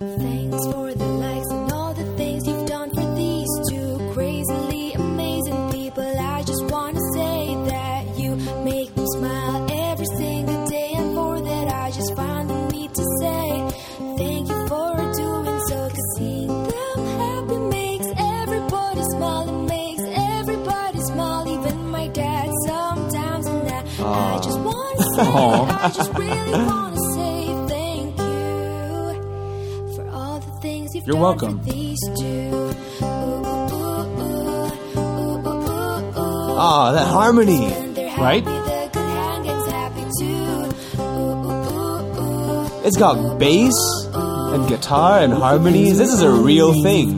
Thanks 0.00 0.64
for 0.72 0.94
the 0.94 1.04
likes 1.04 1.50
and 1.50 1.72
all 1.72 1.92
the 1.92 2.04
things 2.16 2.46
you've 2.46 2.64
done 2.66 2.88
for 2.88 3.14
these 3.16 3.50
two 3.68 3.98
crazily 4.14 4.94
amazing 4.94 5.70
people. 5.72 6.18
I 6.18 6.42
just 6.42 6.64
want 6.70 6.96
to 6.96 7.02
say 7.12 7.54
that 7.68 8.18
you 8.18 8.34
make 8.64 8.96
me 8.96 9.04
smile 9.16 9.66
every 9.70 10.06
single 10.16 10.66
day, 10.68 10.92
and 10.96 11.14
for 11.14 11.40
that 11.42 11.68
I 11.68 11.90
just 11.90 12.16
find 12.16 12.48
the 12.48 12.68
need 12.72 12.94
to 12.94 13.04
say 13.20 13.68
thank 14.16 14.48
you 14.48 14.68
for 14.68 14.96
doing 15.20 15.60
so. 15.68 15.88
Cause 15.90 16.16
seeing 16.16 16.48
them 16.48 16.98
happy 17.20 17.58
makes 17.58 18.06
everybody 18.16 19.02
smile, 19.02 19.48
it 19.50 19.68
makes 19.68 20.02
everybody 20.16 21.00
smile, 21.02 21.46
even 21.46 21.90
my 21.90 22.08
dad 22.08 22.48
sometimes. 22.64 23.46
And 23.46 23.68
I, 23.68 24.34
I 24.34 24.38
just 24.38 24.60
want 24.60 24.98
to 24.98 25.04
say, 25.04 25.22
I 25.28 25.92
just 25.94 26.14
really 26.14 26.52
want 26.52 26.89
Ah, 36.62 36.92
happy 39.68 40.04
too. 40.18 41.00
Ooh, 41.00 41.02
ooh, 41.02 41.70
ooh, 42.20 42.20
ooh. 42.20 42.86
It's 42.86 42.96
got 42.96 43.38
bass 43.38 43.74
and 44.14 44.68
guitar 44.68 45.20
and 45.20 45.32
harmonies. 45.32 45.96
This 45.98 46.12
is 46.12 46.22
a 46.22 46.30
real 46.30 46.82
thing. 46.82 47.16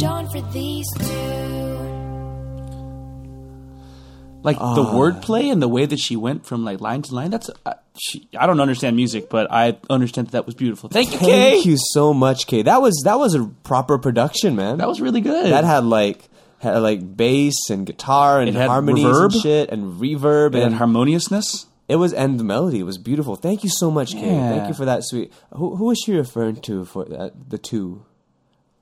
Like 4.45 4.59
the 4.59 4.85
wordplay 4.85 5.53
and 5.53 5.63
the 5.63 5.69
way 5.69 5.87
that 5.87 5.99
she 5.99 6.17
went 6.17 6.47
from 6.47 6.65
like 6.65 6.81
line 6.81 7.03
to 7.03 7.15
line. 7.15 7.31
That's 7.31 7.51
uh, 7.65 7.75
she, 8.01 8.29
I 8.39 8.47
don't 8.47 8.61
understand 8.61 8.97
music, 8.97 9.29
but 9.31 9.51
I 9.51 9.79
understand 9.91 10.29
that 10.29 10.33
that 10.33 10.47
was 10.47 10.55
beautiful. 10.55 10.89
Thank 10.89 11.13
you, 11.13 11.19
Kay. 11.19 11.51
Thank 11.53 11.67
you 11.67 11.77
so 11.79 12.13
much, 12.13 12.47
Kay. 12.47 12.63
That 12.63 12.83
was 12.83 13.03
that 13.05 13.19
was 13.19 13.35
a 13.35 13.45
proper 13.63 13.99
production, 13.99 14.57
man. 14.57 14.79
That 14.79 14.89
was 14.89 15.01
really 15.01 15.21
good. 15.21 15.53
that 15.53 15.65
had 15.65 15.85
like 15.85 16.29
had 16.59 16.79
like 16.79 17.17
bass 17.17 17.71
and 17.71 17.87
guitar 17.87 18.41
and 18.41 18.57
harmonies 18.57 19.05
reverb. 19.05 19.33
and 19.33 19.43
shit 19.43 19.71
and 19.71 20.01
reverb 20.01 20.55
It 20.55 20.63
and 20.63 20.75
harmoniousness. 20.75 21.67
it 21.89 21.97
was 21.97 22.13
and 22.13 22.39
the 22.41 22.45
melody 22.45 22.83
was 22.83 22.99
beautiful. 22.99 23.37
Thank 23.37 23.65
you 23.65 23.71
so 23.71 23.91
much, 23.91 24.13
Kay. 24.13 24.35
Yeah. 24.35 24.51
Thank 24.51 24.69
you 24.69 24.75
for 24.75 24.85
that 24.85 25.03
sweet. 25.05 25.33
Who, 25.53 25.77
who 25.77 25.87
was 25.87 25.99
she 26.05 26.13
referring 26.15 26.57
to 26.63 26.85
for 26.85 27.05
that? 27.07 27.51
The 27.51 27.59
two. 27.59 28.05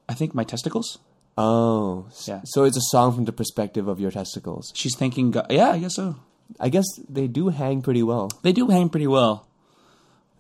I 0.09 0.15
think 0.15 0.35
my 0.35 0.45
testicles. 0.45 0.99
Oh, 1.41 2.07
Yeah. 2.27 2.41
So 2.45 2.65
it's 2.65 2.77
a 2.77 2.87
song 2.93 3.15
from 3.15 3.25
the 3.25 3.33
perspective 3.33 3.89
of 3.89 3.99
your 4.01 4.11
testicles. 4.11 4.73
She's 4.75 4.95
thanking 4.97 5.31
God. 5.31 5.47
Yeah, 5.51 5.71
I 5.71 5.79
guess 5.79 5.95
so. 5.97 6.17
I 6.59 6.69
guess 6.69 6.85
they 7.09 7.27
do 7.29 7.49
hang 7.49 7.81
pretty 7.83 8.03
well. 8.03 8.31
They 8.43 8.53
do 8.53 8.69
hang 8.69 8.89
pretty 8.91 9.07
well. 9.07 9.47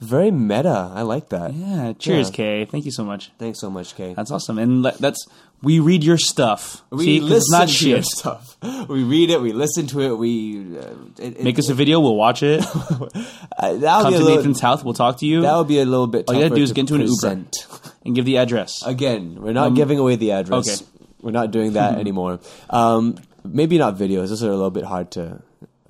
Very 0.00 0.30
meta. 0.30 0.90
I 0.94 1.02
like 1.02 1.28
that. 1.28 1.52
Yeah. 1.54 1.92
Cheers, 1.98 2.28
Yeah. 2.30 2.34
Kay. 2.36 2.64
Thank 2.64 2.84
you 2.86 2.90
so 2.92 3.04
much. 3.04 3.32
Thanks 3.38 3.60
so 3.60 3.68
much, 3.70 3.94
Kay. 3.96 4.14
That's 4.14 4.30
awesome. 4.30 4.58
And 4.58 4.82
le- 4.82 4.96
that's 4.98 5.26
we 5.62 5.80
read 5.80 6.02
your 6.04 6.18
stuff. 6.18 6.82
we 6.90 7.04
See, 7.04 7.20
listen 7.20 7.36
it's 7.36 7.50
not 7.50 7.68
to 7.68 7.88
your 7.88 8.02
stuff. 8.02 8.56
We 8.88 9.04
read 9.04 9.30
it. 9.30 9.40
We 9.40 9.52
listen 9.52 9.86
to 9.88 10.00
it. 10.00 10.16
We 10.16 10.78
uh, 10.78 10.94
it, 11.18 11.38
it, 11.38 11.42
Make 11.44 11.58
us 11.58 11.68
a 11.68 11.74
video. 11.74 12.00
We'll 12.00 12.16
watch 12.16 12.42
it. 12.42 12.64
uh, 12.74 13.74
that'll 13.74 14.02
Come 14.02 14.12
be 14.12 14.16
a 14.16 14.18
to 14.18 14.24
little, 14.24 14.36
Nathan's 14.36 14.60
house. 14.60 14.82
We'll 14.84 14.94
talk 14.94 15.18
to 15.18 15.26
you 15.26 15.42
That 15.42 15.56
would 15.56 15.68
be 15.68 15.80
a 15.80 15.84
little 15.84 16.06
bit. 16.06 16.26
All 16.28 16.34
you 16.34 16.42
gotta 16.42 16.54
do 16.54 16.62
is 16.62 16.70
to 16.70 16.74
get 16.74 16.90
into 16.90 16.94
an 16.94 17.02
Uber. 17.02 17.46
and 18.04 18.14
give 18.14 18.24
the 18.24 18.38
address. 18.38 18.82
Again, 18.84 19.40
we're 19.40 19.52
not 19.52 19.74
giving 19.74 19.98
away 19.98 20.16
the 20.16 20.32
address. 20.32 20.80
Um, 20.80 20.86
okay. 20.86 21.08
We're 21.22 21.30
not 21.32 21.50
doing 21.50 21.74
that 21.74 21.98
anymore. 21.98 22.40
Um, 22.70 23.16
maybe 23.44 23.78
not 23.78 23.96
videos. 23.96 24.28
Those 24.28 24.42
are 24.42 24.50
a 24.50 24.54
little 24.54 24.70
bit 24.70 24.84
hard 24.84 25.10
to 25.12 25.42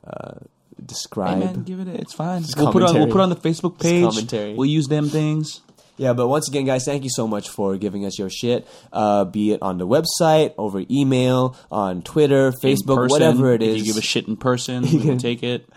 uh, 0.04 0.34
Hey 0.80 0.86
describe. 0.86 1.38
man, 1.38 1.62
give 1.64 1.80
it. 1.80 1.88
A, 1.88 1.94
it's 2.00 2.14
fine. 2.14 2.42
Just 2.42 2.56
We'll 2.56 2.72
put 2.72 2.82
it 2.82 2.88
on. 2.88 2.94
We'll 2.96 3.08
put 3.08 3.20
on 3.20 3.28
the 3.28 3.36
Facebook 3.36 3.78
page. 3.80 4.04
commentary. 4.04 4.54
We'll 4.54 4.68
use 4.68 4.88
them 4.88 5.08
things. 5.08 5.60
Yeah, 6.00 6.14
but 6.14 6.28
once 6.28 6.48
again, 6.48 6.64
guys, 6.64 6.86
thank 6.86 7.04
you 7.04 7.10
so 7.10 7.28
much 7.28 7.50
for 7.50 7.76
giving 7.76 8.06
us 8.06 8.18
your 8.18 8.30
shit. 8.30 8.66
Uh, 8.90 9.26
be 9.26 9.52
it 9.52 9.60
on 9.60 9.76
the 9.76 9.86
website, 9.86 10.54
over 10.56 10.82
email, 10.90 11.54
on 11.70 12.00
Twitter, 12.00 12.52
Facebook, 12.52 12.96
person. 12.96 13.08
whatever 13.10 13.52
it 13.52 13.60
is. 13.60 13.74
If 13.74 13.86
you 13.86 13.92
give 13.92 13.98
a 13.98 14.06
shit 14.06 14.26
in 14.26 14.38
person, 14.38 14.82
we 14.90 14.96
will 14.96 15.18
take 15.18 15.42
it. 15.42 15.68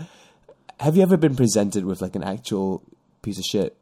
Have 0.80 0.96
you 0.96 1.04
ever 1.04 1.18
been 1.18 1.36
presented 1.36 1.84
with 1.84 2.02
like 2.02 2.16
an 2.16 2.24
actual 2.24 2.82
piece 3.22 3.38
of 3.38 3.44
shit? 3.44 3.76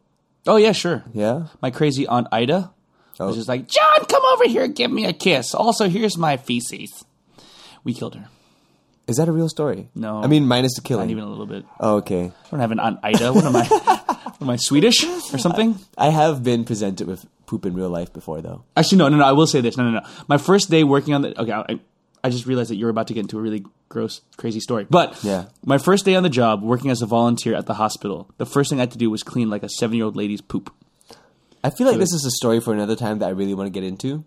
Oh 0.48 0.56
yeah, 0.56 0.72
sure. 0.72 1.04
Yeah. 1.14 1.46
My 1.62 1.70
crazy 1.70 2.08
aunt 2.08 2.28
Ida 2.32 2.72
Oh. 3.20 3.28
was 3.28 3.36
just 3.36 3.48
like, 3.48 3.68
John, 3.68 4.06
come 4.06 4.24
over 4.34 4.48
here, 4.48 4.68
give 4.68 4.90
me 4.90 5.06
a 5.06 5.14
kiss. 5.14 5.54
Also, 5.54 5.88
here's 5.90 6.18
my 6.18 6.38
feces. 6.38 7.06
We 7.84 7.94
killed 7.94 8.16
her. 8.16 8.30
Is 9.06 9.18
that 9.18 9.28
a 9.30 9.32
real 9.32 9.48
story? 9.50 9.90
No. 9.94 10.24
I 10.24 10.28
mean, 10.28 10.48
minus 10.48 10.74
the 10.74 10.82
killing. 10.82 11.06
Not 11.06 11.12
even 11.12 11.24
a 11.24 11.30
little 11.30 11.46
bit. 11.46 11.66
Oh, 11.80 11.98
okay. 11.98 12.32
I 12.46 12.50
don't 12.50 12.60
have 12.62 12.72
an 12.72 12.80
aunt 12.80 13.00
Ida. 13.04 13.32
What 13.32 13.44
am 13.46 13.56
I? 13.56 14.01
am 14.42 14.50
I 14.50 14.56
Swedish 14.58 15.04
or 15.34 15.38
something? 15.38 15.78
I 15.98 16.10
have 16.10 16.44
been 16.44 16.64
presented 16.66 17.08
with 17.08 17.26
poop 17.46 17.66
in 17.66 17.74
real 17.74 17.90
life 17.90 18.12
before, 18.14 18.42
though. 18.42 18.64
Actually, 18.76 19.00
no, 19.00 19.10
no, 19.10 19.18
no. 19.18 19.26
I 19.26 19.32
will 19.34 19.48
say 19.48 19.62
this. 19.62 19.78
No, 19.78 19.84
no, 19.84 20.00
no. 20.00 20.06
My 20.28 20.38
first 20.38 20.70
day 20.70 20.84
working 20.84 21.14
on 21.14 21.22
the. 21.22 21.40
Okay, 21.42 21.52
I, 21.52 21.80
I 22.24 22.30
just 22.30 22.46
realized 22.46 22.70
that 22.70 22.76
you're 22.76 22.90
about 22.90 23.08
to 23.08 23.14
get 23.14 23.22
into 23.22 23.38
a 23.38 23.42
really 23.42 23.66
gross, 23.90 24.22
crazy 24.38 24.60
story. 24.60 24.86
But 24.90 25.24
Yeah. 25.24 25.46
my 25.66 25.78
first 25.78 26.06
day 26.06 26.16
on 26.16 26.24
the 26.24 26.30
job, 26.30 26.64
working 26.64 26.92
as 26.92 27.02
a 27.02 27.06
volunteer 27.06 27.56
at 27.56 27.66
the 27.66 27.74
hospital, 27.76 28.30
the 28.38 28.46
first 28.46 28.70
thing 28.70 28.80
I 28.80 28.84
had 28.84 28.92
to 28.92 28.98
do 28.98 29.10
was 29.10 29.24
clean 29.24 29.50
like 29.50 29.64
a 29.64 29.70
seven 29.70 29.96
year 29.98 30.06
old 30.06 30.16
lady's 30.16 30.42
poop. 30.42 30.74
I 31.64 31.70
feel 31.70 31.88
like 31.88 31.98
this 31.98 32.12
is 32.14 32.26
a 32.26 32.32
story 32.32 32.60
for 32.60 32.74
another 32.74 32.96
time 32.96 33.20
that 33.20 33.28
I 33.28 33.30
really 33.32 33.54
want 33.54 33.68
to 33.68 33.72
get 33.72 33.84
into. 33.88 34.24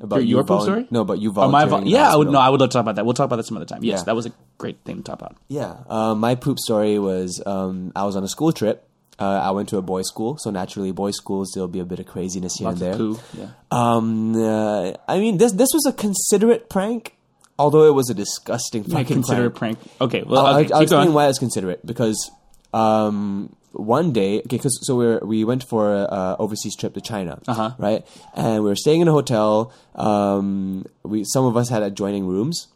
About 0.00 0.16
Your- 0.16 0.24
you 0.24 0.34
your 0.36 0.44
poop 0.44 0.60
volun- 0.60 0.62
story? 0.62 0.86
No, 0.92 1.04
but 1.04 1.18
you 1.18 1.30
Oh, 1.30 1.32
volunteering. 1.32 1.84
vo- 1.84 1.90
yeah, 1.90 2.12
I 2.12 2.16
would. 2.16 2.30
No, 2.30 2.38
I 2.38 2.48
would 2.48 2.60
love 2.60 2.70
to 2.70 2.72
talk 2.74 2.82
about 2.82 2.94
that. 2.96 3.04
We'll 3.04 3.14
talk 3.14 3.24
about 3.24 3.36
that 3.36 3.46
some 3.46 3.56
other 3.56 3.66
time. 3.66 3.82
Yes, 3.82 3.98
Yeah. 4.00 4.04
that 4.04 4.14
was 4.16 4.26
a 4.26 4.32
great 4.56 4.78
thing 4.84 4.98
to 4.98 5.02
talk 5.02 5.18
about. 5.20 5.36
Yeah, 5.48 5.74
uh, 5.88 6.14
my 6.14 6.36
poop 6.36 6.58
story 6.60 6.98
was 7.00 7.42
um, 7.44 7.90
I 7.96 8.04
was 8.04 8.14
on 8.14 8.22
a 8.22 8.28
school 8.28 8.52
trip. 8.52 8.87
Uh, 9.18 9.40
I 9.48 9.50
went 9.50 9.68
to 9.70 9.78
a 9.78 9.82
boys' 9.82 10.06
school, 10.06 10.36
so 10.38 10.50
naturally, 10.50 10.92
boys' 10.92 11.16
schools 11.16 11.50
there'll 11.52 11.66
be 11.68 11.80
a 11.80 11.84
bit 11.84 11.98
of 11.98 12.06
craziness 12.06 12.54
here 12.56 12.68
Lots 12.68 12.80
and 12.80 12.92
there. 12.92 12.96
poo. 12.96 13.18
Yeah. 13.36 13.48
Um, 13.72 14.34
uh, 14.36 14.92
I 15.08 15.18
mean, 15.18 15.38
this 15.38 15.52
this 15.52 15.70
was 15.74 15.86
a 15.86 15.92
considerate 15.92 16.68
prank, 16.70 17.16
although 17.58 17.84
it 17.88 17.94
was 17.94 18.10
a 18.10 18.14
disgusting 18.14 18.84
I 18.84 19.02
fucking 19.02 19.06
consider 19.06 19.46
a 19.46 19.50
prank. 19.50 19.80
prank. 19.80 20.00
Okay, 20.00 20.22
well, 20.22 20.46
I'll, 20.46 20.56
okay, 20.58 20.70
I'll, 20.70 20.76
I'll 20.76 20.82
explain 20.82 21.04
going. 21.06 21.14
why 21.14 21.26
it's 21.28 21.38
considerate 21.40 21.84
because 21.84 22.30
um, 22.72 23.56
one 23.72 24.12
day, 24.12 24.38
okay, 24.46 24.58
cause, 24.58 24.78
so 24.86 24.94
we 24.94 25.16
we 25.26 25.44
went 25.44 25.64
for 25.64 25.94
a 25.94 26.36
overseas 26.38 26.76
trip 26.76 26.94
to 26.94 27.00
China, 27.00 27.40
Uh-huh. 27.48 27.72
right? 27.78 28.06
And 28.34 28.62
we 28.62 28.68
were 28.70 28.76
staying 28.76 29.00
in 29.00 29.08
a 29.08 29.12
hotel. 29.12 29.72
Um, 29.96 30.84
we 31.02 31.24
some 31.24 31.44
of 31.44 31.56
us 31.56 31.68
had 31.68 31.82
adjoining 31.82 32.26
rooms. 32.26 32.68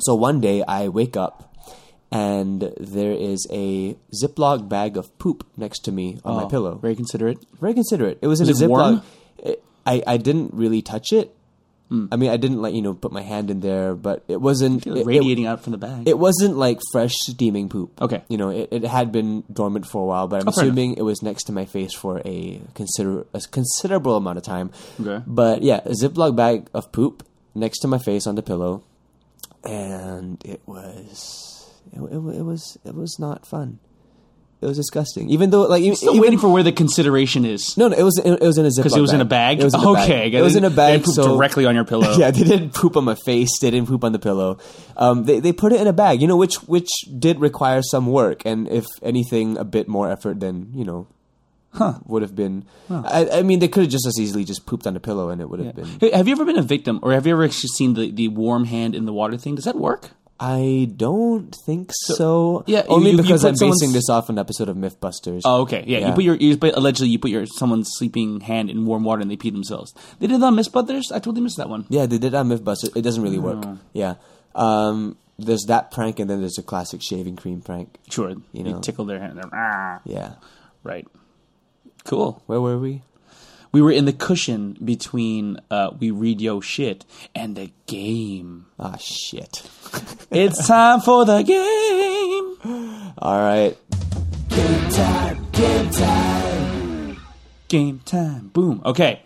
So 0.00 0.14
one 0.14 0.40
day 0.40 0.62
I 0.66 0.88
wake 0.88 1.16
up 1.16 1.53
and 2.14 2.72
there 2.78 3.12
is 3.12 3.46
a 3.50 3.96
Ziploc 4.22 4.68
bag 4.68 4.96
of 4.96 5.06
poop 5.18 5.46
next 5.56 5.80
to 5.86 5.92
me 5.92 6.18
on 6.24 6.36
my 6.36 6.44
Oh, 6.44 6.48
pillow. 6.48 6.74
Very 6.76 6.96
considerate. 6.96 7.38
Very 7.60 7.74
considerate. 7.74 8.18
It 8.22 8.28
was, 8.28 8.40
Was 8.40 8.48
in 8.48 8.54
it 8.54 8.58
a 8.60 8.74
Ziploc. 8.74 9.02
It- 9.38 9.62
I 9.86 10.02
I 10.06 10.16
didn't 10.16 10.54
really 10.54 10.80
touch 10.80 11.12
it. 11.12 11.34
Hmm. 11.90 12.06
I 12.10 12.16
mean, 12.16 12.30
I 12.30 12.38
didn't 12.38 12.62
like 12.62 12.72
you 12.72 12.80
know 12.80 12.94
put 12.94 13.12
my 13.12 13.20
hand 13.20 13.50
in 13.50 13.60
there, 13.60 13.94
but 13.94 14.22
it 14.28 14.40
wasn't 14.40 14.86
It 14.86 14.90
was 14.92 15.00
it- 15.02 15.06
radiating 15.06 15.44
out 15.46 15.60
from 15.60 15.72
the 15.72 15.78
bag. 15.86 16.08
it 16.08 16.18
wasn't 16.18 16.56
like 16.56 16.78
fresh 16.92 17.12
steaming 17.28 17.68
poop. 17.68 17.90
Okay. 18.00 18.22
You 18.32 18.38
know, 18.38 18.48
it, 18.48 18.68
it 18.70 18.84
had 18.84 19.12
been 19.12 19.44
dormant 19.52 19.84
for 19.86 20.00
a 20.00 20.06
while, 20.06 20.26
but 20.26 20.40
I'm 20.40 20.48
Oh, 20.48 20.52
assuming 20.56 20.94
it 20.96 21.02
was 21.02 21.20
next 21.22 21.44
to 21.48 21.52
my 21.52 21.66
face 21.66 21.92
for 21.92 22.22
a 22.24 22.62
consider 22.74 23.26
a 23.34 23.40
considerable 23.58 24.16
amount 24.16 24.38
of 24.38 24.44
time. 24.44 24.70
Okay. 24.98 25.20
But 25.26 25.60
yeah, 25.62 25.80
a 25.84 25.92
Ziploc 25.92 26.34
bag 26.34 26.70
of 26.72 26.90
poop 26.90 27.22
next 27.54 27.80
to 27.80 27.88
my 27.88 27.98
face 27.98 28.26
on 28.26 28.34
the 28.40 28.42
pillow, 28.42 28.82
and 29.62 30.40
it 30.46 30.62
was 30.66 31.53
it, 31.94 32.02
it, 32.02 32.38
it 32.38 32.42
was 32.42 32.78
it 32.84 32.94
was 32.94 33.18
not 33.18 33.46
fun. 33.46 33.78
It 34.60 34.66
was 34.66 34.78
disgusting. 34.78 35.28
Even 35.28 35.50
though 35.50 35.62
like 35.64 35.82
even, 35.82 35.96
Still 35.96 36.12
even- 36.12 36.22
waiting 36.22 36.38
for 36.38 36.48
where 36.48 36.62
the 36.62 36.72
consideration 36.72 37.44
is. 37.44 37.76
no, 37.76 37.88
no, 37.88 37.96
it 37.96 38.02
was 38.02 38.18
it 38.18 38.40
was 38.40 38.56
in 38.56 38.64
a 38.64 38.70
Because 38.74 38.96
it 38.96 39.00
was 39.00 39.12
in 39.12 39.20
a 39.20 39.24
bag. 39.26 39.60
It 39.60 39.64
was 39.64 39.74
in 39.74 39.80
a 39.80 39.92
bag. 39.92 40.10
okay, 40.10 40.32
It 40.32 40.40
was 40.40 40.56
in 40.56 40.64
a 40.64 40.70
bag. 40.70 41.00
They 41.00 41.04
pooped 41.04 41.16
so 41.16 41.36
directly 41.36 41.66
on 41.66 41.74
your 41.74 41.84
pillow. 41.84 42.14
yeah, 42.16 42.30
they 42.30 42.44
didn't 42.44 42.72
poop 42.72 42.96
on 42.96 43.04
my 43.04 43.14
face. 43.14 43.50
They 43.60 43.70
didn't 43.70 43.88
poop 43.88 44.04
on 44.04 44.12
the 44.12 44.18
pillow. 44.18 44.58
Um, 44.96 45.24
they 45.24 45.40
they 45.40 45.52
put 45.52 45.72
it 45.72 45.82
in 45.82 45.86
a 45.86 45.92
bag, 45.92 46.22
you 46.22 46.28
know, 46.28 46.36
which 46.36 46.56
which 46.62 46.88
did 47.18 47.40
require 47.40 47.82
some 47.82 48.06
work, 48.06 48.46
and 48.46 48.66
if 48.68 48.86
anything, 49.02 49.58
a 49.58 49.64
bit 49.64 49.86
more 49.86 50.10
effort 50.10 50.40
than 50.40 50.70
you 50.72 50.84
know, 50.84 51.08
huh. 51.74 51.98
would 52.06 52.22
have 52.22 52.34
been. 52.34 52.64
I, 52.88 53.28
I 53.32 53.42
mean, 53.42 53.58
they 53.58 53.68
could 53.68 53.82
have 53.82 53.92
just 53.92 54.06
as 54.06 54.18
easily 54.18 54.44
just 54.44 54.64
pooped 54.64 54.86
on 54.86 54.94
the 54.94 55.00
pillow, 55.00 55.28
and 55.28 55.42
it 55.42 55.50
would 55.50 55.60
have 55.60 55.74
been. 55.74 55.88
Hey, 56.00 56.10
have 56.12 56.26
you 56.26 56.32
ever 56.32 56.46
been 56.46 56.58
a 56.58 56.62
victim, 56.62 57.00
or 57.02 57.12
have 57.12 57.26
you 57.26 57.34
ever 57.34 57.44
actually 57.44 57.68
seen 57.68 57.92
the, 57.94 58.10
the 58.10 58.28
warm 58.28 58.64
hand 58.64 58.94
in 58.94 59.04
the 59.04 59.12
water 59.12 59.36
thing? 59.36 59.56
Does 59.56 59.64
that 59.64 59.76
work? 59.76 60.12
I 60.40 60.90
don't 60.96 61.54
think 61.64 61.90
so. 61.92 62.64
yeah, 62.66 62.82
only 62.88 63.12
you- 63.12 63.16
you 63.18 63.22
because 63.22 63.42
put 63.42 63.48
I'm 63.62 63.68
basing 63.70 63.92
this 63.92 64.08
off 64.10 64.28
an 64.28 64.38
episode 64.38 64.68
of 64.68 64.76
MythBusters. 64.76 65.42
Oh, 65.44 65.62
okay. 65.62 65.84
Yeah, 65.86 65.98
Yeah. 65.98 66.08
you 66.08 66.14
put 66.14 66.24
your 66.24 66.34
you, 66.34 66.56
but 66.56 66.76
allegedly 66.76 67.08
you 67.10 67.18
put 67.20 67.30
your 67.30 67.46
someone's 67.46 67.88
sleeping 67.92 68.40
hand 68.40 68.68
in 68.68 68.84
warm 68.84 69.04
water 69.04 69.22
and 69.22 69.30
they 69.30 69.36
pee 69.36 69.50
themselves. 69.50 69.94
They 70.18 70.26
did 70.26 70.40
that 70.40 70.46
on 70.46 70.56
MythBusters. 70.56 71.12
I 71.12 71.18
totally 71.20 71.40
missed 71.40 71.56
that 71.58 71.68
one. 71.70 71.86
Yeah, 71.88 72.06
they 72.06 72.18
did 72.18 72.32
that 72.32 72.40
on 72.40 72.48
MythBusters. 72.48 72.96
It 72.96 73.02
doesn't 73.02 73.22
really 73.22 73.38
work. 73.38 73.62
Oh. 73.64 73.78
Yeah. 73.92 74.14
Um, 74.56 75.16
there's 75.38 75.64
that 75.68 75.90
prank, 75.92 76.18
and 76.20 76.28
then 76.28 76.40
there's 76.40 76.58
a 76.58 76.62
classic 76.62 77.00
shaving 77.02 77.36
cream 77.36 77.60
prank. 77.60 77.96
Sure, 78.10 78.30
You 78.30 78.42
you 78.52 78.64
know. 78.64 78.80
tickle 78.80 79.04
their 79.04 79.20
hand. 79.20 79.40
"Ah." 79.52 80.00
Yeah. 80.04 80.32
Right. 80.82 81.06
Cool. 82.04 82.42
Where 82.46 82.60
were 82.60 82.78
we? 82.78 83.02
We 83.74 83.82
were 83.82 83.90
in 83.90 84.04
the 84.04 84.12
cushion 84.12 84.78
between 84.84 85.58
uh, 85.68 85.90
we 85.98 86.12
read 86.12 86.40
yo 86.40 86.60
shit 86.60 87.04
and 87.34 87.56
the 87.56 87.72
game. 87.86 88.66
Ah, 88.78 88.96
shit. 88.98 89.68
it's 90.30 90.68
time 90.68 91.00
for 91.00 91.24
the 91.24 91.42
game. 91.42 93.14
All 93.18 93.36
right. 93.36 93.76
Game 94.48 94.90
time. 94.90 95.46
Game 95.50 95.90
time. 95.90 97.16
Game 97.66 98.00
time, 98.04 98.50
boom. 98.54 98.80
Okay. 98.84 99.22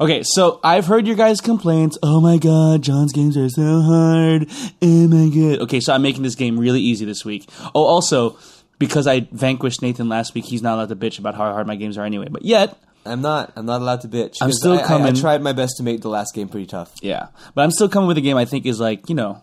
Okay, 0.00 0.22
so 0.22 0.60
I've 0.62 0.86
heard 0.86 1.08
your 1.08 1.16
guys' 1.16 1.40
complaints. 1.40 1.98
Oh 2.04 2.20
my 2.20 2.38
god, 2.38 2.82
John's 2.82 3.12
games 3.12 3.36
are 3.36 3.48
so 3.48 3.80
hard. 3.80 4.48
Oh 4.80 5.08
my 5.08 5.28
god. 5.28 5.62
Okay, 5.62 5.80
so 5.80 5.92
I'm 5.92 6.02
making 6.02 6.22
this 6.22 6.36
game 6.36 6.56
really 6.56 6.80
easy 6.80 7.04
this 7.04 7.24
week. 7.24 7.50
Oh, 7.74 7.82
also, 7.82 8.38
because 8.80 9.06
I 9.06 9.28
vanquished 9.30 9.82
Nathan 9.82 10.08
last 10.08 10.34
week, 10.34 10.46
he's 10.46 10.62
not 10.62 10.74
allowed 10.74 10.88
to 10.88 10.96
bitch 10.96 11.20
about 11.20 11.36
how 11.36 11.52
hard 11.52 11.68
my 11.68 11.76
games 11.76 11.96
are 11.96 12.04
anyway. 12.04 12.26
But 12.28 12.44
yet, 12.44 12.76
I'm 13.06 13.20
not. 13.20 13.52
I'm 13.54 13.66
not 13.66 13.80
allowed 13.80 14.00
to 14.00 14.08
bitch. 14.08 14.38
I'm 14.40 14.50
still 14.50 14.72
I- 14.72 14.82
I- 14.82 14.86
coming. 14.86 15.16
I, 15.16 15.20
tried 15.20 15.42
my 15.42 15.52
best 15.52 15.76
to 15.76 15.84
make 15.84 16.00
the 16.00 16.08
last 16.08 16.34
game 16.34 16.48
pretty 16.48 16.66
tough. 16.66 16.92
yeah. 17.00 17.28
But 17.54 17.62
I'm 17.62 17.70
still 17.70 17.88
coming 17.88 18.08
with 18.08 18.18
a 18.18 18.22
game 18.22 18.36
I 18.36 18.44
think 18.46 18.66
is 18.66 18.80
like, 18.80 19.08
you 19.08 19.14
know, 19.14 19.42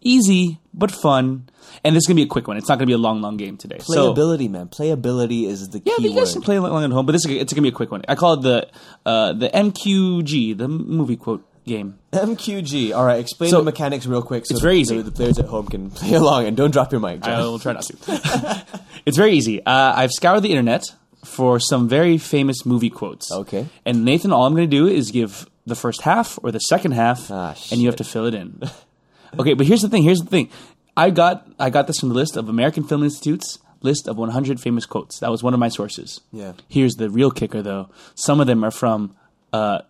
easy 0.00 0.58
but 0.74 0.90
fun. 0.90 1.48
And 1.84 1.94
this 1.94 2.02
is 2.02 2.06
gonna 2.06 2.16
be 2.16 2.22
a 2.22 2.26
quick 2.26 2.48
one. 2.48 2.56
It's 2.56 2.68
not 2.68 2.78
gonna 2.78 2.86
be 2.86 2.92
a 2.94 2.98
long, 2.98 3.20
long 3.20 3.36
game 3.36 3.56
today. 3.56 3.78
So, 3.80 4.14
Playability, 4.14 4.50
man. 4.50 4.68
Playability 4.68 5.46
is 5.46 5.68
the 5.68 5.82
yeah, 5.84 5.94
key 5.96 6.02
but 6.02 6.10
you 6.10 6.16
guys 6.18 6.32
can 6.32 6.42
play 6.42 6.56
along 6.56 6.82
at 6.82 6.90
home. 6.90 7.06
But 7.06 7.12
this 7.12 7.24
is 7.26 7.30
it's 7.30 7.52
gonna 7.52 7.62
be 7.62 7.68
a 7.68 7.72
quick 7.72 7.90
one. 7.90 8.02
I 8.08 8.14
call 8.14 8.34
it 8.34 8.42
the 8.42 8.68
uh, 9.04 9.32
the 9.34 9.48
MQG, 9.50 10.56
the 10.56 10.66
movie 10.68 11.16
quote 11.16 11.44
game. 11.68 11.98
MQG. 12.12 12.94
All 12.96 13.04
right. 13.04 13.20
Explain 13.20 13.50
So- 13.50 13.58
the 13.58 13.64
mechanics 13.64 14.06
real 14.06 14.22
quick. 14.22 14.46
So 14.46 14.54
It's 14.54 14.62
very 14.62 14.76
the, 14.76 14.80
easy. 14.80 15.02
The 15.02 15.10
players 15.12 15.38
at 15.38 15.46
home 15.46 15.66
can 15.68 15.90
play 16.00 16.14
along 16.14 16.46
and 16.46 16.56
don't 16.56 16.70
drop 16.72 16.90
your 16.90 17.00
mic. 17.00 17.20
John. 17.20 17.32
I 17.34 17.40
will 17.40 17.58
try 17.58 17.72
not 17.74 17.82
to. 17.84 18.64
it's 19.06 19.16
very 19.16 19.32
easy. 19.32 19.64
Uh, 19.64 19.92
I've 19.94 20.10
scoured 20.12 20.42
the 20.42 20.50
internet 20.50 20.84
for 21.24 21.60
some 21.60 21.88
very 21.88 22.18
famous 22.18 22.64
movie 22.66 22.90
quotes. 22.90 23.30
Okay. 23.30 23.66
And 23.84 24.04
Nathan, 24.04 24.32
all 24.32 24.46
I'm 24.46 24.54
going 24.54 24.68
to 24.68 24.76
do 24.76 24.86
is 24.86 25.10
give 25.10 25.46
the 25.66 25.74
first 25.76 26.02
half 26.02 26.38
or 26.42 26.50
the 26.50 26.60
second 26.60 26.92
half, 26.92 27.30
Ah, 27.30 27.54
and 27.70 27.80
you 27.80 27.86
have 27.88 27.96
to 27.96 28.04
fill 28.04 28.24
it 28.26 28.34
in. 28.34 28.62
okay, 29.38 29.54
but 29.54 29.66
here's 29.66 29.82
the 29.82 29.88
thing. 29.88 30.02
Here's 30.02 30.20
the 30.20 30.30
thing. 30.30 30.48
I 30.96 31.10
got 31.10 31.46
I 31.60 31.70
got 31.70 31.86
this 31.86 31.98
from 32.00 32.08
the 32.08 32.14
list 32.14 32.36
of 32.36 32.48
American 32.48 32.84
Film 32.84 33.02
Institute's 33.04 33.58
list 33.82 34.08
of 34.08 34.16
100 34.16 34.58
famous 34.60 34.86
quotes. 34.86 35.20
That 35.20 35.30
was 35.30 35.42
one 35.42 35.54
of 35.54 35.60
my 35.60 35.68
sources. 35.68 36.20
Yeah. 36.32 36.52
Here's 36.68 36.94
the 36.94 37.10
real 37.10 37.30
kicker, 37.30 37.62
though. 37.62 37.90
Some 38.14 38.40
of 38.40 38.46
them 38.48 38.64
are 38.64 38.70
from 38.72 39.14
uh, 39.52 39.80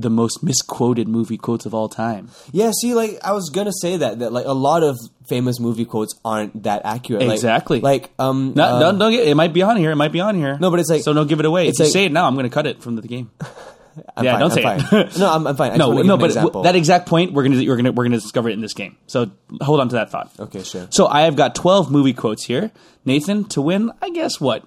the 0.00 0.10
most 0.10 0.42
misquoted 0.42 1.08
movie 1.08 1.36
quotes 1.36 1.66
of 1.66 1.74
all 1.74 1.88
time. 1.88 2.30
Yeah, 2.52 2.70
see, 2.80 2.94
like 2.94 3.18
I 3.22 3.32
was 3.32 3.50
gonna 3.50 3.72
say 3.72 3.96
that 3.98 4.18
that 4.20 4.32
like 4.32 4.46
a 4.46 4.52
lot 4.52 4.82
of 4.82 4.96
famous 5.28 5.60
movie 5.60 5.84
quotes 5.84 6.18
aren't 6.24 6.62
that 6.64 6.82
accurate. 6.84 7.22
Like- 7.22 7.34
Exactly. 7.36 7.80
Like, 7.80 8.10
um, 8.18 8.52
No, 8.56 8.64
uh, 8.64 8.80
don't, 8.80 8.98
don't 8.98 9.12
get, 9.12 9.28
it 9.28 9.34
might 9.36 9.52
be 9.52 9.62
on 9.62 9.76
here. 9.76 9.92
It 9.92 9.96
might 9.96 10.10
be 10.12 10.20
on 10.20 10.34
here. 10.34 10.58
No, 10.58 10.70
but 10.70 10.80
it's 10.80 10.90
like- 10.90 11.02
so 11.02 11.12
don't 11.12 11.28
give 11.28 11.38
it 11.40 11.46
away. 11.46 11.64
If 11.64 11.70
it's 11.70 11.78
you 11.80 11.86
say 11.86 12.04
it 12.06 12.12
now, 12.12 12.26
I'm 12.26 12.34
going 12.34 12.44
to 12.48 12.50
cut 12.52 12.66
it 12.66 12.82
from 12.82 12.96
the 12.96 13.02
game. 13.02 13.30
I'm 14.16 14.24
yeah, 14.24 14.32
fine, 14.32 14.40
don't 14.40 14.50
I'm 14.50 14.56
say 14.56 14.62
fine. 14.62 15.00
it. 15.06 15.18
no, 15.18 15.32
I'm, 15.32 15.46
I'm 15.46 15.56
fine. 15.56 15.72
I 15.72 15.76
no, 15.76 15.92
no, 16.02 16.16
but 16.16 16.32
w- 16.34 16.62
that 16.64 16.74
exact 16.76 17.06
point 17.08 17.32
we're 17.32 17.42
gonna 17.42 17.56
you're 17.56 17.76
gonna 17.76 17.92
we're 17.92 18.04
gonna 18.04 18.18
discover 18.20 18.48
it 18.48 18.52
in 18.54 18.60
this 18.60 18.72
game. 18.72 18.96
So 19.08 19.30
hold 19.60 19.80
on 19.80 19.88
to 19.90 19.96
that 19.96 20.10
thought. 20.10 20.30
okay, 20.38 20.62
sure. 20.62 20.86
So 20.90 21.06
I 21.08 21.22
have 21.22 21.34
got 21.36 21.54
12 21.56 21.90
movie 21.90 22.12
quotes 22.14 22.44
here. 22.44 22.70
Nathan, 23.04 23.44
to 23.46 23.60
win, 23.62 23.90
I 24.00 24.10
guess 24.10 24.40
what? 24.40 24.64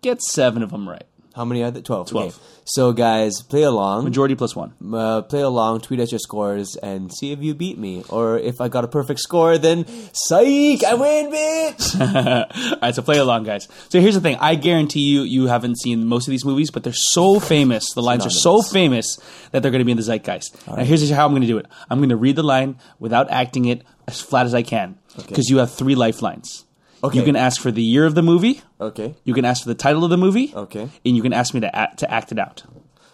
Get 0.00 0.20
seven 0.22 0.62
of 0.62 0.70
them 0.70 0.88
right. 0.88 1.04
How 1.34 1.44
many 1.44 1.62
are 1.62 1.70
there? 1.70 1.82
Twelve. 1.82 2.08
12. 2.10 2.26
Okay. 2.28 2.36
So 2.64 2.92
guys, 2.92 3.42
play 3.42 3.62
along. 3.62 4.04
Majority 4.04 4.34
plus 4.34 4.54
one. 4.54 4.74
uh, 4.94 5.22
play 5.22 5.40
along, 5.40 5.80
tweet 5.80 5.98
us 6.00 6.12
your 6.12 6.18
scores, 6.18 6.76
and 6.76 7.12
see 7.12 7.32
if 7.32 7.40
you 7.42 7.54
beat 7.54 7.78
me. 7.78 8.04
Or 8.08 8.38
if 8.38 8.60
I 8.60 8.68
got 8.68 8.84
a 8.84 8.88
perfect 8.88 9.20
score, 9.20 9.58
then 9.58 9.84
psych, 10.12 10.84
I 10.84 10.94
win, 10.94 11.30
bitch. 11.32 12.00
All 12.72 12.78
right, 12.80 12.94
so 12.94 13.02
play 13.02 13.18
along, 13.18 13.44
guys. 13.44 13.66
So 13.88 14.00
here's 14.00 14.14
the 14.14 14.20
thing: 14.20 14.36
I 14.40 14.54
guarantee 14.54 15.00
you, 15.00 15.22
you 15.22 15.46
haven't 15.46 15.78
seen 15.80 16.06
most 16.06 16.28
of 16.28 16.30
these 16.30 16.44
movies, 16.44 16.70
but 16.70 16.84
they're 16.84 16.92
so 16.92 17.40
famous. 17.40 17.92
The 17.94 18.02
lines 18.02 18.24
are 18.26 18.30
so 18.30 18.62
famous 18.62 19.18
that 19.50 19.62
they're 19.62 19.72
going 19.72 19.80
to 19.80 19.84
be 19.84 19.92
in 19.92 19.96
the 19.98 20.02
zeitgeist. 20.04 20.66
Now, 20.68 20.84
here's 20.84 21.08
how 21.10 21.24
I'm 21.26 21.32
going 21.32 21.42
to 21.42 21.48
do 21.48 21.58
it: 21.58 21.66
I'm 21.90 21.98
going 21.98 22.10
to 22.10 22.16
read 22.16 22.36
the 22.36 22.42
line 22.42 22.76
without 23.00 23.30
acting 23.30 23.64
it 23.64 23.82
as 24.06 24.20
flat 24.20 24.46
as 24.46 24.54
I 24.54 24.62
can, 24.62 24.98
because 25.16 25.48
you 25.48 25.58
have 25.58 25.72
three 25.72 25.94
lifelines. 25.94 26.64
Okay. 27.04 27.18
You 27.18 27.24
can 27.24 27.36
ask 27.36 27.60
for 27.60 27.70
the 27.72 27.82
year 27.82 28.06
of 28.06 28.14
the 28.14 28.22
movie. 28.22 28.60
Okay. 28.80 29.14
You 29.24 29.34
can 29.34 29.44
ask 29.44 29.62
for 29.64 29.68
the 29.68 29.74
title 29.74 30.04
of 30.04 30.10
the 30.10 30.16
movie. 30.18 30.52
Okay. 30.54 30.88
And 31.04 31.16
you 31.16 31.22
can 31.22 31.32
ask 31.32 31.52
me 31.54 31.60
to 31.60 31.74
act, 31.74 31.98
to 32.00 32.10
act 32.10 32.30
it 32.32 32.38
out. 32.38 32.62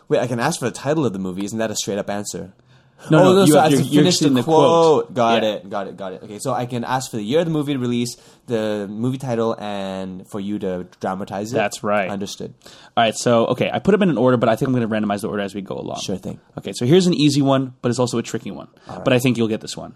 Wait, 0.09 0.21
I 0.21 0.27
can 0.27 0.41
ask 0.41 0.59
for 0.61 0.67
the 0.67 0.71
title 0.77 1.07
of 1.07 1.13
the 1.13 1.19
movie. 1.19 1.45
Isn't 1.45 1.59
that 1.59 1.71
a 1.71 1.77
straight 1.77 1.99
up 1.99 2.11
answer? 2.11 2.53
No, 3.11 3.21
oh, 3.31 3.33
no, 3.33 3.45
you 3.45 3.53
so 3.53 3.61
I 3.61 3.63
have 3.65 3.73
you're- 3.73 3.85
to 3.85 3.89
you're 3.91 4.03
finish 4.03 4.23
in 4.23 4.35
the 4.35 4.41
the 4.41 4.45
quote. 4.45 5.05
quote. 5.07 5.15
Got 5.15 5.43
Yeah. 5.45 5.49
it, 5.51 5.71
got 5.71 5.87
it, 5.87 5.97
got 5.97 6.13
it. 6.15 6.23
Okay, 6.25 6.39
so 6.41 6.53
I 6.53 6.67
can 6.67 6.83
ask 6.83 7.11
for 7.11 7.17
the 7.17 7.23
year 7.23 7.39
of 7.39 7.45
the 7.45 7.53
movie 7.53 7.77
release, 7.77 8.17
the 8.47 8.89
movie 8.91 9.19
title, 9.19 9.55
and 9.59 10.29
for 10.29 10.41
you 10.41 10.59
to 10.59 10.87
dramatize 11.01 11.53
it. 11.53 11.57
That's 11.57 11.85
right. 11.85 12.11
Understood. 12.11 12.55
All 12.97 13.05
right, 13.05 13.15
so 13.15 13.47
okay, 13.47 13.71
I 13.73 13.79
put 13.79 13.93
them 13.93 14.03
in 14.03 14.11
an 14.11 14.19
order, 14.19 14.37
but 14.37 14.49
I 14.49 14.57
think 14.57 14.69
I'm 14.69 14.75
going 14.75 14.89
to 14.89 14.93
randomize 14.93 15.21
the 15.21 15.29
order 15.29 15.43
as 15.43 15.55
we 15.55 15.61
go 15.63 15.77
along. 15.79 16.01
Sure 16.01 16.17
thing. 16.17 16.41
Okay, 16.59 16.73
so 16.73 16.87
here's 16.87 17.07
an 17.07 17.15
easy 17.15 17.41
one, 17.41 17.75
but 17.83 17.91
it's 17.91 18.01
also 18.01 18.19
a 18.19 18.23
tricky 18.23 18.51
one. 18.51 18.67
But 18.87 19.13
I 19.13 19.21
think 19.21 19.37
you'll 19.39 19.47
get 19.49 19.61
this 19.61 19.77
one. 19.77 19.95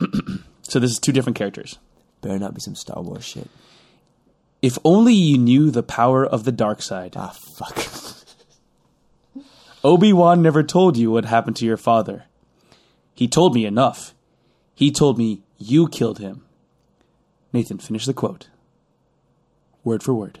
so 0.62 0.78
this 0.80 0.90
is 0.90 0.98
two 0.98 1.12
different 1.12 1.36
characters. 1.36 1.78
Better 2.22 2.38
not 2.38 2.54
be 2.54 2.60
some 2.60 2.74
Star 2.76 3.02
Wars 3.02 3.24
shit. 3.24 3.50
If 4.62 4.78
only 4.84 5.12
you 5.12 5.36
knew 5.36 5.70
the 5.70 5.82
power 5.82 6.24
of 6.24 6.44
the 6.44 6.52
dark 6.52 6.80
side. 6.80 7.14
Ah, 7.16 7.34
fuck. 7.56 7.84
Obi 9.84 10.12
Wan 10.12 10.40
never 10.40 10.62
told 10.62 10.96
you 10.96 11.10
what 11.10 11.24
happened 11.24 11.56
to 11.56 11.66
your 11.66 11.76
father. 11.76 12.24
He 13.14 13.26
told 13.26 13.54
me 13.54 13.66
enough. 13.66 14.14
He 14.74 14.90
told 14.90 15.18
me 15.18 15.42
you 15.58 15.88
killed 15.88 16.20
him. 16.20 16.44
Nathan, 17.52 17.78
finish 17.78 18.06
the 18.06 18.14
quote. 18.14 18.48
Word 19.84 20.02
for 20.02 20.14
word. 20.14 20.40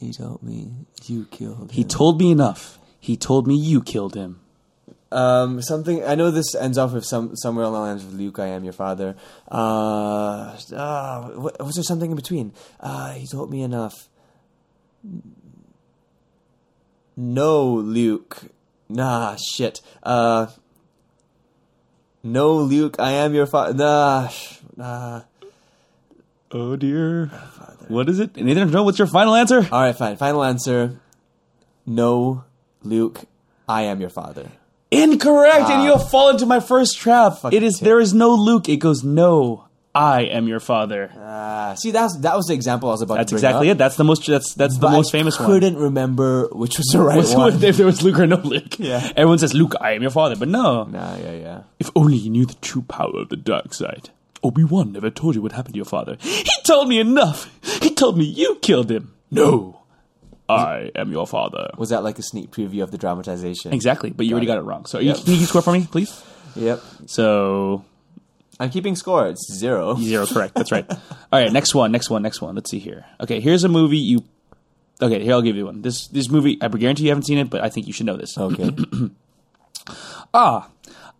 he 0.00 0.12
told 0.12 0.42
me 0.42 0.86
you 1.04 1.26
killed 1.26 1.72
He 1.72 1.84
told 1.84 2.18
me 2.18 2.30
enough. 2.30 2.78
He 2.98 3.16
told 3.16 3.46
me 3.46 3.54
you 3.54 3.82
killed 3.82 4.14
him. 4.14 4.41
Um, 5.12 5.60
something 5.60 6.02
I 6.04 6.14
know 6.14 6.30
this 6.30 6.54
ends 6.54 6.78
off 6.78 6.92
with 6.92 7.04
some 7.04 7.36
somewhere 7.36 7.66
along 7.66 7.82
the 7.82 7.88
lines 7.88 8.04
of 8.04 8.14
Luke, 8.14 8.38
I 8.38 8.46
am 8.46 8.64
your 8.64 8.72
father. 8.72 9.14
Uh, 9.50 10.56
uh 10.74 11.50
was 11.60 11.74
there 11.74 11.84
something 11.84 12.10
in 12.10 12.16
between? 12.16 12.52
Uh, 12.80 13.12
he 13.12 13.26
told 13.26 13.50
me 13.50 13.62
enough. 13.62 14.08
No, 17.16 17.74
Luke. 17.74 18.42
Nah, 18.88 19.36
shit. 19.36 19.80
Uh, 20.02 20.46
no, 22.22 22.56
Luke, 22.56 22.96
I 22.98 23.12
am 23.12 23.34
your 23.34 23.46
father. 23.46 23.74
Nah, 23.74 24.30
nah. 24.76 25.22
Oh 26.50 26.76
dear. 26.76 27.26
What 27.88 28.08
is 28.08 28.18
it? 28.18 28.36
Nathan, 28.36 28.70
no, 28.70 28.82
what's 28.82 28.98
your 28.98 29.08
final 29.08 29.34
answer? 29.34 29.66
All 29.70 29.82
right, 29.82 29.96
fine. 29.96 30.16
Final 30.16 30.44
answer. 30.44 31.00
No, 31.84 32.44
Luke, 32.82 33.20
I 33.68 33.82
am 33.82 34.00
your 34.00 34.10
father. 34.10 34.50
Incorrect, 34.92 35.70
and 35.70 35.84
you 35.84 35.92
have 35.96 36.10
fallen 36.10 36.36
to 36.38 36.46
my 36.46 36.60
first 36.60 36.98
trap. 36.98 37.38
It 37.50 37.62
is 37.62 37.80
there 37.80 37.98
is 38.00 38.12
no 38.14 38.34
Luke. 38.34 38.68
It 38.68 38.76
goes 38.76 39.02
no. 39.02 39.66
I 39.94 40.22
am 40.22 40.48
your 40.48 40.60
father. 40.60 41.10
Ah, 41.18 41.74
see, 41.76 41.90
that's 41.90 42.16
that 42.20 42.34
was 42.34 42.46
the 42.46 42.54
example 42.54 42.88
I 42.88 42.92
was 42.92 43.02
about 43.02 43.16
That's 43.18 43.28
to 43.30 43.34
bring 43.34 43.40
exactly 43.44 43.68
up. 43.70 43.74
it. 43.74 43.78
That's 43.78 43.96
the 43.96 44.04
most. 44.04 44.26
That's 44.26 44.54
that's 44.54 44.78
the 44.78 44.88
most 44.90 45.14
I 45.14 45.18
famous 45.18 45.38
one. 45.38 45.48
couldn't 45.48 45.76
remember 45.76 46.48
which 46.52 46.78
was 46.78 46.86
the 46.86 47.00
right 47.00 47.16
What's- 47.18 47.34
one. 47.34 47.52
if 47.62 47.76
there 47.76 47.84
was 47.86 48.02
Luke 48.02 48.18
or 48.18 48.26
no 48.26 48.36
Luke. 48.36 48.78
Yeah. 48.78 49.06
Everyone 49.16 49.38
says 49.38 49.52
Luke. 49.52 49.74
I 49.80 49.92
am 49.92 50.00
your 50.02 50.10
father, 50.10 50.36
but 50.36 50.48
no. 50.48 50.84
Nah, 50.84 51.16
yeah, 51.16 51.32
yeah. 51.32 51.62
If 51.78 51.90
only 51.94 52.16
you 52.16 52.30
knew 52.30 52.46
the 52.46 52.54
true 52.62 52.82
power 52.82 53.18
of 53.18 53.28
the 53.28 53.36
dark 53.36 53.74
side. 53.74 54.08
Obi 54.42 54.64
Wan 54.64 54.92
never 54.92 55.10
told 55.10 55.34
you 55.34 55.42
what 55.42 55.52
happened 55.52 55.74
to 55.74 55.78
your 55.78 55.84
father. 55.84 56.16
He 56.20 56.50
told 56.64 56.88
me 56.88 56.98
enough. 56.98 57.50
He 57.82 57.94
told 57.94 58.16
me 58.16 58.24
you 58.24 58.56
killed 58.62 58.90
him. 58.90 59.14
No, 59.30 59.81
I 60.48 60.90
am 60.94 61.10
your 61.12 61.26
father. 61.26 61.70
Was 61.78 61.88
that 61.90 62.02
like 62.04 62.18
a 62.18 62.22
sneak 62.22 62.50
preview 62.50 62.82
of 62.82 62.90
the 62.90 62.98
dramatization? 62.98 63.72
Exactly, 63.72 64.10
but 64.10 64.26
you 64.26 64.32
already 64.32 64.46
got 64.46 64.58
it 64.58 64.62
wrong. 64.62 64.84
So 64.86 64.98
you, 64.98 65.08
Yep. 65.08 65.24
can 65.24 65.34
you 65.34 65.46
score 65.46 65.62
for 65.62 65.72
me, 65.72 65.86
please? 65.90 66.22
Yep. 66.56 66.80
So 67.06 67.84
I'm 68.60 68.68
keeping 68.70 68.94
score. 68.96 69.28
It's 69.28 69.50
zero. 69.52 69.94
Zero, 70.00 70.26
correct. 70.26 70.54
That's 70.54 70.70
right. 70.72 70.84
All 70.90 70.98
right, 71.32 71.50
next 71.52 71.74
one, 71.74 71.90
next 71.92 72.10
one, 72.10 72.22
next 72.22 72.40
one. 72.42 72.54
Let's 72.54 72.70
see 72.70 72.78
here. 72.80 73.06
Okay, 73.20 73.40
here's 73.40 73.64
a 73.64 73.68
movie 73.68 73.98
you. 73.98 74.24
Okay, 75.00 75.22
here 75.24 75.32
I'll 75.32 75.42
give 75.42 75.56
you 75.56 75.66
one. 75.66 75.82
This 75.82 76.06
this 76.08 76.28
movie, 76.30 76.58
I 76.60 76.68
guarantee 76.68 77.04
you 77.04 77.08
haven't 77.10 77.24
seen 77.24 77.38
it, 77.38 77.48
but 77.50 77.62
I 77.62 77.68
think 77.70 77.86
you 77.86 77.92
should 77.92 78.06
know 78.06 78.16
this. 78.16 78.36
Okay. 78.36 78.70
Ah, 80.34 80.68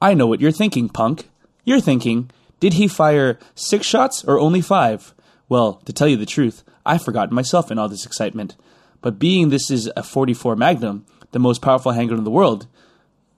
I 0.01 0.15
know 0.15 0.27
what 0.27 0.41
you're 0.41 0.53
thinking, 0.53 0.89
punk. 0.89 1.29
You're 1.65 1.81
thinking, 1.81 2.31
did 2.61 2.75
he 2.75 2.89
fire 2.89 3.39
six 3.55 3.87
shots 3.87 4.25
or 4.25 4.39
only 4.39 4.61
five? 4.61 5.15
Well, 5.49 5.75
to 5.85 5.93
tell 5.93 6.09
you 6.09 6.17
the 6.17 6.27
truth, 6.27 6.63
I've 6.87 7.05
forgotten 7.05 7.35
myself 7.35 7.71
in 7.71 7.79
all 7.79 7.89
this 7.89 8.07
excitement. 8.07 8.57
But 9.03 9.19
being 9.19 9.51
this 9.51 9.71
is 9.71 9.91
a 9.97 10.03
44 10.03 10.57
Magnum, 10.57 11.05
the 11.33 11.39
most 11.39 11.61
powerful 11.61 11.93
handgun 11.93 12.19
in 12.19 12.25
the 12.25 12.31
world, 12.31 12.67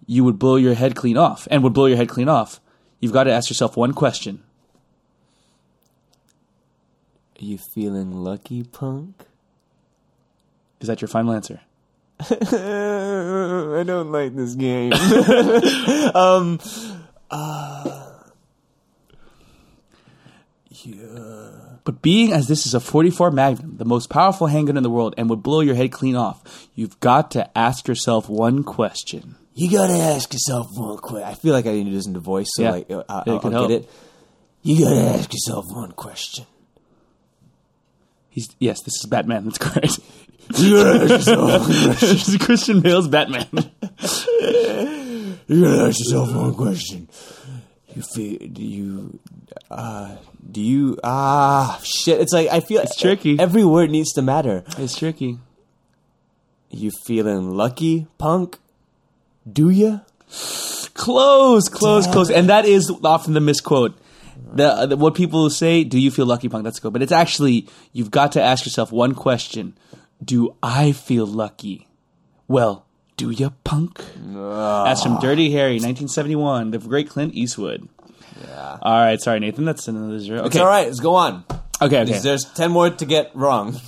you 0.07 0.23
would 0.23 0.39
blow 0.39 0.57
your 0.57 0.75
head 0.75 0.95
clean 0.95 1.17
off, 1.17 1.49
and 1.51 1.62
would 1.65 1.73
blow 1.73 1.87
your 1.87 1.97
head 1.97 2.09
clean 2.09 2.29
off. 2.29 2.61
You've 3.01 3.12
got 3.12 3.25
to 3.25 3.33
ask 3.33 3.51
yourself 3.51 3.77
one 3.77 3.93
question. 3.93 4.43
Are 7.41 7.45
you 7.45 7.59
feeling 7.59 8.12
lucky, 8.12 8.62
punk? 8.62 9.25
Is 10.81 10.89
that 10.89 11.01
your 11.01 11.09
final 11.09 11.33
answer? 11.33 11.61
I 12.21 13.83
don't 13.85 14.12
like 14.12 14.37
this 14.37 14.55
game. 14.55 14.93
Um, 16.15 16.61
uh, 17.31 18.05
But 21.85 22.01
being 22.01 22.32
as 22.32 22.49
this 22.49 22.66
is 22.66 22.72
a 22.74 22.80
44 22.80 23.30
Magnum, 23.30 23.76
the 23.76 23.85
most 23.85 24.09
powerful 24.09 24.47
handgun 24.47 24.76
in 24.78 24.82
the 24.82 24.89
world, 24.91 25.14
and 25.18 25.28
would 25.28 25.43
blow 25.43 25.61
your 25.61 25.74
head 25.74 25.93
clean 25.93 26.16
off, 26.16 26.66
you've 26.74 26.99
got 27.01 27.30
to 27.32 27.57
ask 27.59 27.87
yourself 27.87 28.26
one 28.28 28.64
question. 28.64 29.37
you 29.55 29.70
gotta 29.70 29.93
ask 29.95 30.32
yourself 30.32 30.68
one 30.72 30.97
question. 30.99 31.28
I 31.28 31.35
feel 31.35 31.53
like 31.53 31.66
I 31.66 31.72
need 31.72 31.85
to 31.85 31.91
listen 31.91 32.14
to 32.14 32.20
voice, 32.20 32.49
so 32.55 32.62
Yeah. 32.62 32.70
like 32.70 32.91
uh, 32.91 33.03
I'll, 33.09 33.55
I'll 33.55 33.68
get 33.68 33.82
it. 33.82 33.91
You 34.62 34.82
gotta 34.82 35.01
ask 35.18 35.30
yourself 35.32 35.66
one 35.68 35.93
question. 35.93 36.47
He's 38.30 38.49
yes, 38.59 38.80
this 38.82 38.95
is 38.95 39.07
Batman. 39.07 39.45
That's 39.45 39.59
correct. 39.59 40.01
You 40.57 40.76
gotta 40.82 41.01
ask 41.03 41.11
yourself. 41.11 41.66
this 42.01 42.28
is 42.28 42.37
Christian 42.39 42.80
Bale's 42.80 43.09
Batman. 43.09 43.47
You 45.47 45.62
gotta 45.62 45.87
ask 45.89 45.99
yourself 46.01 46.35
one 46.35 46.55
question. 46.55 47.09
You 47.95 48.03
feel? 48.03 48.38
Do 48.38 48.62
you? 48.62 49.20
Uh, 49.70 50.16
do 50.51 50.61
you? 50.61 50.99
Ah, 51.05 51.80
shit! 51.84 52.20
It's 52.20 52.32
like 52.32 52.49
I 52.49 52.61
feel 52.61 52.80
It's 52.82 52.97
tricky. 52.97 53.38
Every 53.38 53.64
word 53.64 53.90
needs 53.90 54.12
to 54.14 54.22
matter. 54.22 54.64
It's 54.78 54.99
tricky. 54.99 55.38
You 56.70 56.90
feeling 57.07 57.57
lucky, 57.57 58.09
punk? 58.18 58.59
Do 59.51 59.70
you? 59.70 60.01
Close, 60.95 61.68
close, 61.68 62.07
close. 62.07 62.30
And 62.30 62.49
that 62.49 62.64
is 62.64 62.90
often 63.05 63.34
the 63.34 63.40
misquote. 63.40 63.97
The, 64.53 64.86
the 64.86 64.97
what 64.97 65.14
people 65.14 65.49
say, 65.51 65.84
"Do 65.84 65.99
you 65.99 66.11
feel 66.11 66.26
lucky, 66.26 66.49
punk?" 66.49 66.64
That's 66.64 66.80
good, 66.80 66.92
but 66.92 67.03
it's 67.03 67.12
actually 67.12 67.68
you've 67.92 68.11
got 68.11 68.32
to 68.32 68.42
ask 68.42 68.66
yourself 68.66 68.90
one 68.90 69.14
question: 69.14 69.76
Do 70.24 70.57
I 70.62 70.92
feel 70.92 71.26
lucky? 71.26 71.86
Well, 72.49 72.86
do 73.17 73.31
you, 73.31 73.51
punk? 73.65 74.03
That's 74.17 75.03
from 75.03 75.21
Dirty 75.21 75.51
Harry, 75.53 75.75
1971, 75.75 76.71
the 76.73 76.79
great 76.79 77.09
Clint 77.09 77.35
Eastwood. 77.35 77.89
Yeah. 78.43 78.79
All 78.83 79.01
right, 79.01 79.21
sorry, 79.21 79.41
Nathan. 79.41 79.65
That's 79.65 79.87
another 79.89 80.19
zero. 80.19 80.41
It's 80.45 80.55
Okay, 80.55 80.61
all 80.61 80.67
right. 80.69 80.87
Let's 80.87 81.01
go 81.01 81.15
on. 81.15 81.45
okay, 81.81 82.03
okay. 82.03 82.19
There's 82.19 82.45
ten 82.45 82.71
more 82.71 82.91
to 82.91 83.05
get 83.07 83.31
wrong. 83.35 83.81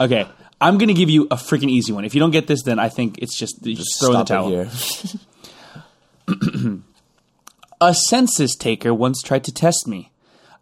Okay, 0.00 0.26
I'm 0.60 0.78
gonna 0.78 0.94
give 0.94 1.10
you 1.10 1.24
a 1.30 1.36
freaking 1.36 1.70
easy 1.70 1.92
one. 1.92 2.04
If 2.04 2.14
you 2.14 2.20
don't 2.20 2.30
get 2.30 2.46
this, 2.46 2.62
then 2.62 2.78
I 2.78 2.88
think 2.88 3.18
it's 3.18 3.38
just, 3.38 3.66
you 3.66 3.74
just 3.74 3.98
throw 4.00 4.12
in 4.12 4.18
the 4.18 4.24
towel. 4.24 4.52
it 4.52 4.68
here. 6.28 6.80
A 7.80 7.92
census 7.92 8.56
taker 8.56 8.94
once 8.94 9.20
tried 9.22 9.44
to 9.44 9.52
test 9.52 9.86
me. 9.86 10.10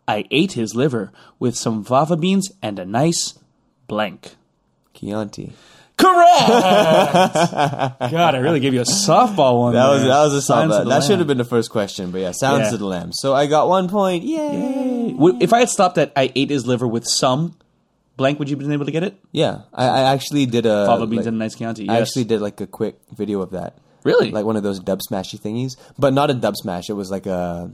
I 0.08 0.24
ate 0.32 0.52
his 0.52 0.74
liver 0.74 1.12
with 1.38 1.54
some 1.56 1.84
fava 1.84 2.16
beans 2.16 2.50
and 2.60 2.78
a 2.78 2.84
nice 2.84 3.38
blank. 3.86 4.34
Chianti. 4.94 5.52
Correct. 6.04 6.48
God, 8.12 8.34
I 8.34 8.38
really 8.38 8.60
gave 8.60 8.74
you 8.74 8.80
a 8.80 8.84
softball 8.84 9.58
one. 9.60 9.74
That 9.74 9.88
was 9.88 10.02
that 10.02 10.22
was 10.24 10.34
a 10.34 10.42
Silence 10.42 10.72
solid. 10.72 10.82
of 10.82 10.88
the 10.88 10.90
That 11.00 11.02
should 11.06 11.18
have 11.18 11.28
been 11.28 11.38
the 11.38 11.44
first 11.44 11.70
question, 11.70 12.10
but 12.10 12.20
yeah, 12.20 12.32
sounds 12.32 12.64
Yeah. 12.64 12.70
to 12.70 12.76
the 12.76 12.86
lamb. 12.86 13.10
So 13.12 13.34
I 13.34 13.46
got 13.46 13.68
one 13.68 13.88
point. 13.88 14.24
Yay! 14.24 15.12
Would- 15.16 15.42
If 15.42 15.52
I 15.52 15.60
had 15.60 15.68
stopped 15.68 15.98
at 15.98 16.12
I 16.16 16.30
ate 16.34 16.50
his 16.50 16.66
liver 16.66 16.86
with 16.86 17.06
some 17.06 17.56
blank, 18.16 18.38
would 18.38 18.48
you 18.48 18.56
have 18.56 18.62
been 18.64 18.72
able 18.72 18.86
to 18.86 18.92
get 18.92 19.02
it? 19.02 19.16
Yeah, 19.32 19.62
I, 19.72 19.86
I 19.86 20.00
actually 20.12 20.46
did 20.46 20.66
a 20.66 20.86
Fava 20.86 21.06
beans 21.06 21.20
like- 21.20 21.26
and 21.28 21.36
a 21.36 21.38
nice 21.38 21.54
Chianti. 21.56 21.88
I 21.88 22.00
actually 22.00 22.24
did 22.24 22.40
like 22.40 22.60
a 22.60 22.66
quick 22.66 22.98
video 23.16 23.40
of 23.40 23.50
that. 23.52 23.78
Really? 24.04 24.30
Like 24.30 24.44
one 24.44 24.56
of 24.56 24.62
those 24.62 24.80
dub 24.80 25.00
smashy 25.00 25.40
thingies, 25.40 25.76
but 25.98 26.12
not 26.12 26.28
a 26.28 26.34
dub 26.34 26.56
smash. 26.56 26.90
It 26.90 26.92
was 26.92 27.10
like 27.10 27.24
a 27.24 27.70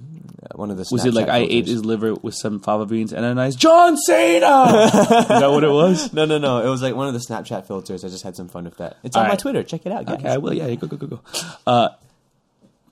one 0.55 0.71
of 0.71 0.77
the. 0.77 0.87
Was 0.91 1.05
it 1.05 1.15
like 1.15 1.29
I 1.29 1.39
ate 1.39 1.67
his 1.67 1.85
liver 1.85 2.15
with 2.15 2.35
some 2.35 2.61
fava 2.61 2.87
beans 2.87 3.13
and 3.13 3.25
a 3.25 3.35
nice 3.35 3.55
John 3.55 3.97
Cena? 3.97 4.87
Is 4.87 5.29
that 5.29 5.51
what 5.51 5.65
it 5.65 5.71
was? 5.71 6.13
No, 6.13 6.25
no, 6.25 6.39
no. 6.39 6.65
It 6.65 6.69
was 6.69 6.83
like 6.83 6.95
one 6.95 7.07
of 7.09 7.15
the 7.15 7.21
Snapchat 7.21 7.67
filters. 7.67 8.05
I 8.05 8.09
just 8.09 8.23
had 8.25 8.37
some 8.37 8.49
fun 8.49 8.65
with 8.65 8.77
that. 8.79 8.97
It's 9.03 9.17
All 9.17 9.23
on 9.23 9.29
my. 9.29 9.37
Twitter. 9.37 9.63
Check 9.63 9.87
it 9.87 9.93
out, 9.93 10.07
guys. 10.07 10.17
Okay, 10.19 10.29
I 10.29 10.37
will. 10.39 10.53
Yeah, 10.53 10.75
go 10.75 10.87
go 10.87 10.97
go 10.97 11.07
go. 11.07 11.21
Uh, 11.67 11.89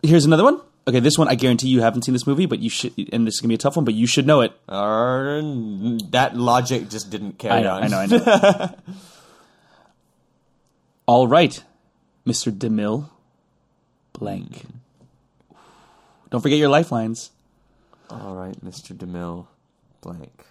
here's 0.03 0.25
another 0.25 0.45
one. 0.45 0.61
Okay, 0.87 1.01
this 1.01 1.19
one 1.19 1.29
I 1.29 1.35
guarantee 1.35 1.69
you 1.69 1.83
haven't 1.83 2.03
seen 2.03 2.15
this 2.15 2.27
movie, 2.27 2.47
but 2.47 2.61
you 2.61 2.71
should, 2.71 2.93
and 3.13 3.27
this 3.27 3.35
is 3.35 3.41
gonna 3.41 3.49
be 3.51 3.57
a 3.57 3.59
tough 3.59 3.77
one, 3.77 3.85
but 3.85 3.93
you 3.93 4.07
should 4.07 4.27
know 4.27 4.41
it. 4.41 4.53
Uh, 4.69 5.43
that 6.11 6.31
logic 6.35 6.89
just 6.89 7.11
didn't 7.11 7.39
carry 7.39 7.57
I 7.59 7.63
know, 7.63 7.75
on. 7.75 7.83
I 7.83 7.87
know, 7.89 7.99
I 7.99 8.07
know. 8.07 8.75
All 11.07 11.27
right, 11.29 11.63
Mr. 12.27 12.51
DeMille, 12.51 13.09
blank. 14.15 14.65
Don't 16.31 16.41
forget 16.41 16.59
your 16.59 16.69
lifelines. 16.69 17.31
All 18.11 18.35
right, 18.35 18.59
Mr. 18.65 18.97
DeMille, 18.97 19.47
blank. 20.01 20.45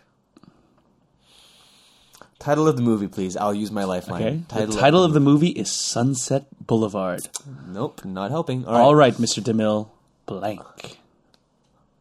Title 2.39 2.67
of 2.67 2.75
the 2.75 2.83
movie, 2.83 3.07
please. 3.07 3.35
I'll 3.35 3.53
use 3.53 3.71
my 3.71 3.83
lifeline. 3.83 4.45
Okay. 4.51 4.65
the 4.65 4.73
title 4.73 5.03
of 5.03 5.13
the 5.13 5.19
movie 5.19 5.49
is 5.49 5.71
Sunset 5.71 6.45
Boulevard. 6.65 7.21
Nope, 7.67 8.05
not 8.05 8.29
helping. 8.29 8.65
All 8.65 8.75
All 8.75 8.95
right. 8.95 9.13
right, 9.13 9.21
Mr. 9.21 9.41
DeMille, 9.41 9.89
blank. 10.27 10.99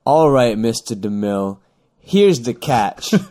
All 0.05 0.31
right, 0.31 0.57
Mr. 0.57 0.95
DeMille. 0.95 1.59
Here's 1.99 2.41
the 2.43 2.55
catch. 2.55 3.13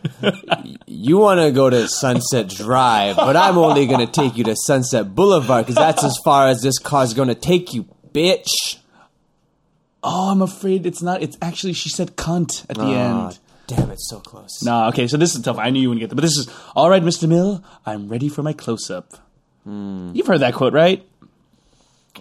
You 0.87 1.17
want 1.17 1.39
to 1.39 1.51
go 1.51 1.69
to 1.69 1.87
Sunset 1.87 2.47
Drive, 2.49 3.15
but 3.17 3.35
I'm 3.35 3.57
only 3.59 3.85
going 3.85 4.05
to 4.05 4.11
take 4.11 4.37
you 4.37 4.43
to 4.45 4.55
Sunset 4.55 5.13
Boulevard 5.13 5.65
because 5.65 5.75
that's 5.75 6.03
as 6.03 6.17
far 6.23 6.47
as 6.47 6.61
this 6.61 6.79
car's 6.79 7.13
going 7.13 7.27
to 7.27 7.35
take 7.35 7.73
you, 7.73 7.85
bitch. 8.11 8.77
Oh, 10.07 10.29
I'm 10.31 10.41
afraid 10.41 10.85
it's 10.85 11.01
not. 11.01 11.21
It's 11.23 11.37
actually 11.41 11.73
she 11.73 11.89
said 11.89 12.15
cunt 12.15 12.63
at 12.69 12.75
the 12.77 12.83
Ah, 12.83 13.27
end. 13.29 13.39
Damn, 13.67 13.89
it's 13.89 14.07
so 14.07 14.19
close. 14.19 14.61
Nah, 14.63 14.89
okay, 14.89 15.07
so 15.07 15.17
this 15.17 15.33
is 15.35 15.41
tough. 15.41 15.57
I 15.57 15.71
knew 15.71 15.81
you 15.81 15.89
wouldn't 15.89 16.01
get 16.01 16.09
that. 16.09 16.15
But 16.15 16.21
this 16.21 16.37
is 16.37 16.47
all 16.75 16.89
right, 16.89 17.01
Mr. 17.01 17.27
Mill. 17.27 17.63
I'm 17.85 18.07
ready 18.07 18.29
for 18.29 18.43
my 18.43 18.53
close 18.53 18.91
up. 18.91 19.13
Hmm. 19.63 20.11
You've 20.13 20.27
heard 20.27 20.41
that 20.41 20.53
quote, 20.53 20.73
right? 20.73 21.03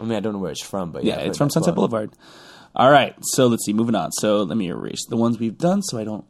I 0.01 0.03
mean, 0.03 0.15
I 0.17 0.21
don't 0.21 0.33
know 0.33 0.39
where 0.39 0.51
it's 0.51 0.63
from, 0.65 0.91
but 0.93 1.05
Yeah, 1.05 1.17
yeah, 1.17 1.21
I've 1.21 1.27
it's 1.29 1.39
heard 1.39 1.45
from 1.45 1.49
that 1.49 1.53
Sunset 1.53 1.75
quote. 1.75 1.91
Boulevard. 1.91 2.11
All 2.75 2.91
right, 2.91 3.15
so 3.23 3.47
let's 3.47 3.65
see. 3.67 3.73
Moving 3.75 3.95
on. 3.95 4.11
So 4.13 4.43
let 4.43 4.57
me 4.57 4.69
erase 4.69 5.05
the 5.07 5.17
ones 5.17 5.39
we've 5.39 5.59
done, 5.59 5.83
so 5.83 5.99
I 5.99 6.05
don't. 6.05 6.25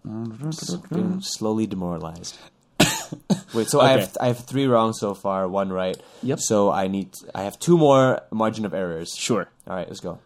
Being 0.92 1.20
slowly 1.22 1.66
demoralized. 1.66 2.36
Wait, 3.54 3.68
so 3.68 3.80
I 3.80 3.92
Okay. 3.92 4.00
have 4.00 4.16
I 4.20 4.26
have 4.26 4.38
three 4.40 4.66
wrong 4.66 4.92
so 4.92 5.14
far, 5.14 5.48
one 5.48 5.72
right. 5.72 5.96
Yep. 6.24 6.40
So 6.40 6.70
I 6.70 6.88
need 6.88 7.14
I 7.34 7.44
have 7.44 7.58
two 7.60 7.78
more 7.78 8.20
margin 8.32 8.64
of 8.66 8.74
errors. 8.74 9.14
Sure. 9.16 9.48
All 9.68 9.76
right, 9.76 9.86
let's 9.88 10.00
go. 10.00 10.18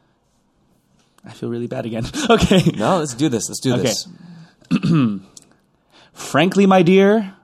I 1.25 1.33
feel 1.33 1.49
really 1.49 1.67
bad 1.67 1.87
again. 1.87 2.07
okay. 2.31 2.63
No, 2.77 2.99
let's 2.99 3.15
do 3.15 3.29
this. 3.29 3.49
Let's 3.49 3.61
do 3.61 3.75
Okay. 3.75 3.83
this. 3.83 4.09
Frankly, 6.13 6.67
my 6.67 6.83
dear, 6.83 7.35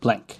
blank. 0.00 0.38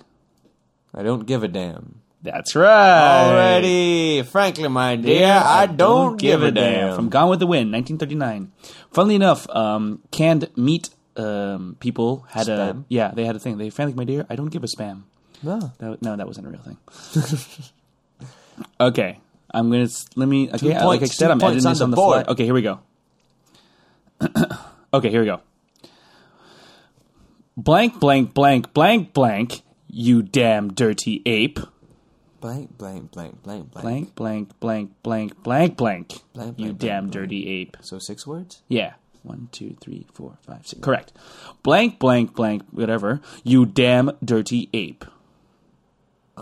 I 0.94 1.02
don't 1.02 1.26
give 1.26 1.42
a 1.42 1.48
damn. 1.48 2.00
That's 2.22 2.54
right. 2.54 3.28
Already, 3.30 4.22
frankly, 4.22 4.68
my 4.68 4.94
dear, 4.94 5.20
yeah, 5.20 5.42
I 5.44 5.66
don't 5.66 6.16
give 6.20 6.42
a 6.42 6.52
damn. 6.52 6.94
From 6.94 7.08
Gone 7.08 7.28
with 7.28 7.40
the 7.40 7.48
Wind, 7.48 7.72
1939. 7.72 8.52
Funnily 8.92 9.16
enough, 9.16 9.48
um, 9.50 10.00
canned 10.12 10.48
meat 10.56 10.90
um, 11.16 11.76
people 11.80 12.24
had 12.28 12.48
a 12.48 12.82
yeah 12.88 13.10
they 13.12 13.24
had 13.24 13.34
a 13.36 13.38
thing. 13.40 13.58
They 13.58 13.70
frankly, 13.70 13.94
my 13.96 14.04
dear, 14.04 14.24
I 14.30 14.36
don't 14.36 14.50
give 14.50 14.62
a 14.62 14.68
spam. 14.68 15.02
No. 15.42 15.72
That, 15.78 16.00
no, 16.00 16.14
that 16.16 16.26
wasn't 16.26 16.46
a 16.46 16.50
real 16.50 16.62
thing. 16.62 16.78
okay, 18.80 19.18
I'm 19.54 19.70
gonna 19.70 19.88
let 20.16 20.28
me. 20.28 20.50
Okay, 20.52 20.74
I- 20.74 20.84
like 20.84 21.02
I 21.02 21.06
said, 21.06 21.30
I'm 21.30 21.40
editing 21.42 21.68
this 21.68 21.80
on 21.80 21.90
the 21.90 21.96
board. 21.96 22.24
fly. 22.24 22.32
Okay, 22.32 22.44
here 22.44 22.54
we 22.54 22.62
go. 22.62 22.80
okay, 24.94 25.10
here 25.10 25.20
we 25.20 25.26
go. 25.26 25.40
Blank, 27.56 28.00
blank, 28.00 28.34
blank, 28.34 28.72
blank, 28.72 29.12
blank. 29.12 29.62
You 29.88 30.22
damn 30.22 30.72
dirty 30.72 31.22
ape. 31.26 31.58
Blank, 32.40 32.76
blank, 32.78 33.10
blank, 33.12 33.42
blank, 33.42 33.70
blank. 33.70 33.82
Blank, 33.84 34.14
blank, 34.16 34.60
blank, 34.60 35.02
blank, 35.02 35.42
blank, 35.42 35.76
blank. 35.76 36.08
Blank, 36.32 36.58
You 36.58 36.66
blank, 36.66 36.78
damn 36.78 37.02
blank, 37.04 37.12
dirty 37.12 37.46
ape. 37.48 37.76
So 37.82 37.98
six 37.98 38.26
words? 38.26 38.62
Yeah. 38.68 38.94
One, 39.22 39.48
two, 39.52 39.76
three, 39.80 40.06
four, 40.12 40.38
five, 40.42 40.66
six. 40.66 40.80
Correct. 40.82 41.12
Blank, 41.62 41.98
blank, 42.00 42.34
blank, 42.34 42.62
whatever. 42.72 43.20
You 43.44 43.66
damn 43.66 44.10
dirty 44.24 44.68
ape. 44.72 45.04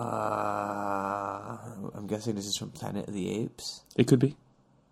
Uh, 0.00 1.56
I'm 1.94 2.06
guessing 2.06 2.34
this 2.34 2.46
is 2.46 2.56
from 2.56 2.70
Planet 2.70 3.06
of 3.08 3.12
the 3.14 3.30
Apes 3.42 3.82
It 3.96 4.06
could 4.06 4.18
be. 4.18 4.34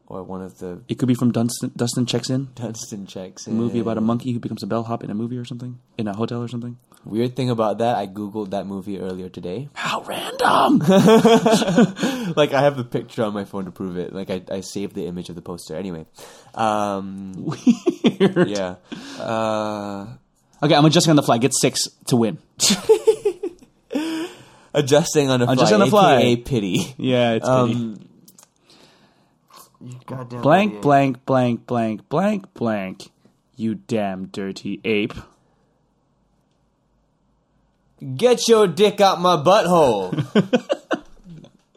or 0.07 0.23
one 0.23 0.43
of 0.43 0.59
the 0.59 0.83
It 0.89 0.99
could 0.99 1.09
be 1.09 1.15
from 1.15 1.33
Dunston, 1.33 1.73
Dustin 1.77 2.05
Checks 2.07 2.29
In. 2.31 2.49
Dunston 2.55 3.07
checks. 3.07 3.47
A 3.47 3.51
movie 3.51 3.79
about 3.81 3.97
a 3.99 4.01
monkey 4.03 4.33
who 4.33 4.39
becomes 4.39 4.63
a 4.63 4.67
bellhop 4.67 5.03
in 5.03 5.11
a 5.11 5.15
movie 5.15 5.39
or 5.39 5.45
something. 5.47 5.79
In 5.97 6.09
a 6.09 6.15
hotel 6.15 6.43
or 6.43 6.49
something. 6.49 6.77
Weird 7.05 7.37
thing 7.37 7.49
about 7.49 7.79
that, 7.79 7.97
I 7.97 8.07
googled 8.07 8.51
that 8.51 8.67
movie 8.67 8.99
earlier 9.01 9.29
today. 9.31 9.69
How 9.73 10.03
random! 10.03 10.79
like 12.37 12.53
I 12.53 12.61
have 12.63 12.77
the 12.77 12.85
picture 12.89 13.23
on 13.23 13.33
my 13.33 13.45
phone 13.45 13.65
to 13.65 13.71
prove 13.71 13.97
it. 13.97 14.13
Like 14.13 14.29
I, 14.31 14.43
I 14.51 14.61
saved 14.61 14.95
the 14.95 15.07
image 15.07 15.31
of 15.31 15.37
the 15.37 15.43
poster. 15.43 15.75
Anyway, 15.77 16.05
um, 16.55 17.33
Weird. 17.37 18.49
yeah. 18.51 18.75
Uh, 19.19 20.07
Okay, 20.61 20.75
I'm 20.75 20.85
adjusting 20.85 21.11
on 21.11 21.17
the 21.17 21.23
fly. 21.23 21.39
Get 21.39 21.55
six 21.55 21.87
to 22.09 22.17
win. 22.17 22.39
adjusting 24.75 25.31
on 25.31 25.41
the 25.41 25.47
fly. 25.47 25.53
Adjusting 25.55 25.75
on 25.75 25.81
the 25.81 25.87
fly. 25.91 26.17
AKA 26.17 26.37
pity. 26.37 26.95
Yeah, 26.99 27.33
it's 27.33 27.47
Um, 27.49 28.09
blank, 29.81 30.81
blank, 30.83 31.25
blank, 31.25 31.67
blank, 31.67 32.09
blank, 32.09 32.55
blank. 32.55 33.11
You 33.57 33.75
damn 33.77 34.27
dirty 34.27 34.81
ape. 34.85 35.15
Get 38.17 38.47
your 38.47 38.69
dick 38.69 39.01
out 39.01 39.21
my 39.21 39.37
butthole. 39.37 40.15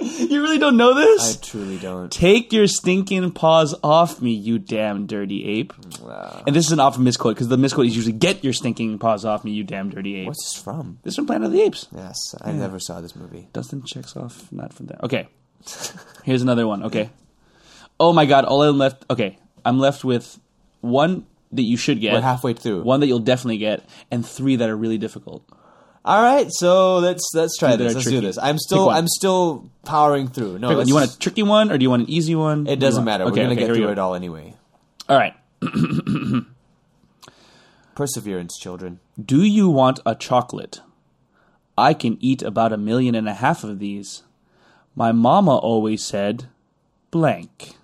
You 0.02 0.42
really 0.42 0.58
don't 0.60 0.78
know 0.78 0.94
this? 0.96 1.38
I 1.38 1.46
truly 1.46 1.78
don't. 1.78 2.12
Take 2.12 2.52
your 2.52 2.68
stinking 2.68 3.32
paws 3.32 3.76
off 3.84 4.22
me, 4.22 4.32
you 4.32 4.60
damn 4.60 5.06
dirty 5.08 5.46
ape. 5.46 5.74
And 6.46 6.56
this 6.56 6.66
is 6.66 6.72
an 6.72 6.80
often 6.80 7.04
misquote 7.04 7.36
because 7.36 7.48
the 7.50 7.58
misquote 7.58 7.86
is 7.88 7.96
usually 7.96 8.14
"Get 8.14 8.44
your 8.44 8.54
stinking 8.54 8.98
paws 9.00 9.26
off 9.26 9.44
me, 9.44 9.52
you 9.52 9.64
damn 9.64 9.90
dirty 9.90 10.16
ape." 10.18 10.28
What's 10.28 10.54
this 10.54 10.64
from? 10.64 11.00
This 11.04 11.14
is 11.14 11.16
from 11.16 11.28
Planet 11.28 11.48
of 11.48 11.52
the 11.52 11.62
Apes. 11.62 11.88
Yes, 11.96 12.18
I 12.42 12.52
never 12.52 12.80
saw 12.80 13.02
this 13.02 13.16
movie. 13.16 13.48
Dustin 13.54 13.84
checks 13.84 14.16
off, 14.16 14.52
not 14.52 14.74
from 14.74 14.88
there. 14.88 15.00
Okay, 15.04 15.28
here's 16.24 16.42
another 16.42 16.68
one. 16.68 16.84
Okay. 16.84 17.10
Oh 18.00 18.14
my 18.14 18.26
God! 18.26 18.46
All 18.46 18.64
I'm 18.64 18.78
left. 18.78 19.06
Okay, 19.10 19.38
I'm 19.64 19.80
left 19.80 20.04
with 20.04 20.40
one 20.82 21.26
that 21.52 21.64
you 21.64 21.78
should 21.78 22.00
get. 22.02 22.14
We're 22.14 22.22
halfway 22.22 22.54
through. 22.54 22.84
One 22.84 23.00
that 23.02 23.08
you'll 23.08 23.20
definitely 23.20 23.58
get, 23.58 23.84
and 24.10 24.26
three 24.26 24.56
that 24.56 24.70
are 24.70 24.76
really 24.78 24.98
difficult. 24.98 25.44
All 26.04 26.22
right, 26.22 26.48
so 26.52 26.98
let's 26.98 27.30
let's 27.36 27.58
try 27.58 27.76
this. 27.76 27.94
Let's 27.94 28.06
tricky. 28.06 28.22
do 28.22 28.26
this. 28.26 28.38
I'm 28.40 28.58
still. 28.58 28.90
I'm 28.90 29.08
still 29.08 29.70
powering 29.86 30.30
through. 30.30 30.58
No, 30.58 30.82
you 30.82 30.96
want 30.96 31.14
a 31.14 31.20
tricky 31.20 31.44
one 31.44 31.72
or 31.72 31.78
do 31.78 31.84
you 31.84 31.90
want 31.92 32.04
an 32.04 32.10
easy 32.10 32.34
one? 32.34 32.66
It 32.66 32.80
doesn't 32.80 33.04
matter. 33.04 33.26
Okay, 33.26 33.32
We're 33.32 33.36
gonna 33.36 33.52
okay, 33.52 33.68
get 33.68 33.76
through 33.76 33.86
go. 33.86 33.92
it 33.92 34.00
all 34.00 34.16
anyway. 34.16 34.56
All 35.08 35.18
right. 35.18 35.36
Perseverance, 37.96 38.58
children. 38.58 39.00
Do 39.24 39.44
you 39.44 39.70
want 39.70 40.00
a 40.06 40.16
chocolate? 40.16 40.82
I 41.78 41.94
can 41.94 42.18
eat 42.20 42.42
about 42.42 42.74
a 42.74 42.78
million 42.78 43.14
and 43.14 43.30
a 43.30 43.34
half 43.36 43.64
of 43.64 43.80
these. 43.80 44.24
My 44.96 45.12
mama 45.12 45.56
always 45.56 46.04
said, 46.04 46.46
blank. 47.12 47.76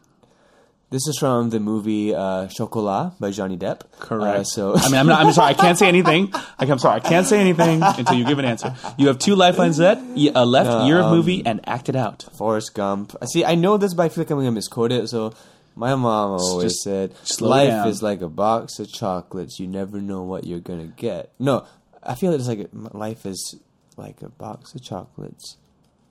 This 0.89 1.05
is 1.07 1.17
from 1.19 1.49
the 1.49 1.59
movie 1.59 2.15
uh, 2.15 2.47
Chocolat 2.47 3.19
by 3.19 3.31
Johnny 3.31 3.57
Depp. 3.57 3.81
Correct. 3.99 4.39
Uh, 4.39 4.43
so 4.45 4.73
I 4.77 4.85
mean, 4.87 4.95
I'm 4.95 5.07
not. 5.07 5.25
I'm 5.25 5.33
sorry. 5.33 5.49
I 5.49 5.53
can't 5.53 5.77
say 5.77 5.87
anything. 5.89 6.31
Like, 6.31 6.69
I'm 6.69 6.79
sorry. 6.79 6.95
I 6.95 6.99
can't 7.01 7.27
say 7.27 7.41
anything 7.41 7.83
until 7.83 8.15
you 8.15 8.23
give 8.23 8.39
an 8.39 8.45
answer. 8.45 8.73
You 8.97 9.07
have 9.07 9.19
two 9.19 9.35
lifelines 9.35 9.79
left. 9.79 10.01
y- 10.15 10.31
Uh, 10.33 10.45
left 10.45 10.87
year 10.87 10.99
of 10.99 11.11
movie 11.11 11.45
and 11.45 11.59
act 11.67 11.89
it 11.89 11.97
out. 11.97 12.23
Forrest 12.37 12.73
Gump. 12.73 13.15
I 13.21 13.25
See, 13.25 13.43
I 13.43 13.55
know 13.55 13.75
this, 13.75 13.93
but 13.93 14.03
I 14.03 14.09
feel 14.09 14.21
like 14.23 14.31
I'm 14.31 14.37
gonna 14.37 14.51
misquote 14.51 14.93
it. 14.93 15.09
So 15.09 15.33
my 15.75 15.93
mom 15.95 16.39
always 16.39 16.71
Just 16.71 16.83
said, 16.83 17.13
"Life 17.41 17.67
down. 17.69 17.87
is 17.89 18.01
like 18.01 18.21
a 18.21 18.29
box 18.29 18.79
of 18.79 18.89
chocolates. 18.89 19.59
You 19.59 19.67
never 19.67 19.99
know 19.99 20.23
what 20.23 20.45
you're 20.47 20.61
gonna 20.61 20.85
get." 20.87 21.33
No, 21.37 21.65
I 22.01 22.15
feel 22.15 22.31
it's 22.31 22.47
like 22.47 22.69
life 22.93 23.25
is 23.25 23.57
like 23.97 24.21
a 24.21 24.29
box 24.29 24.73
of 24.73 24.81
chocolates. 24.83 25.57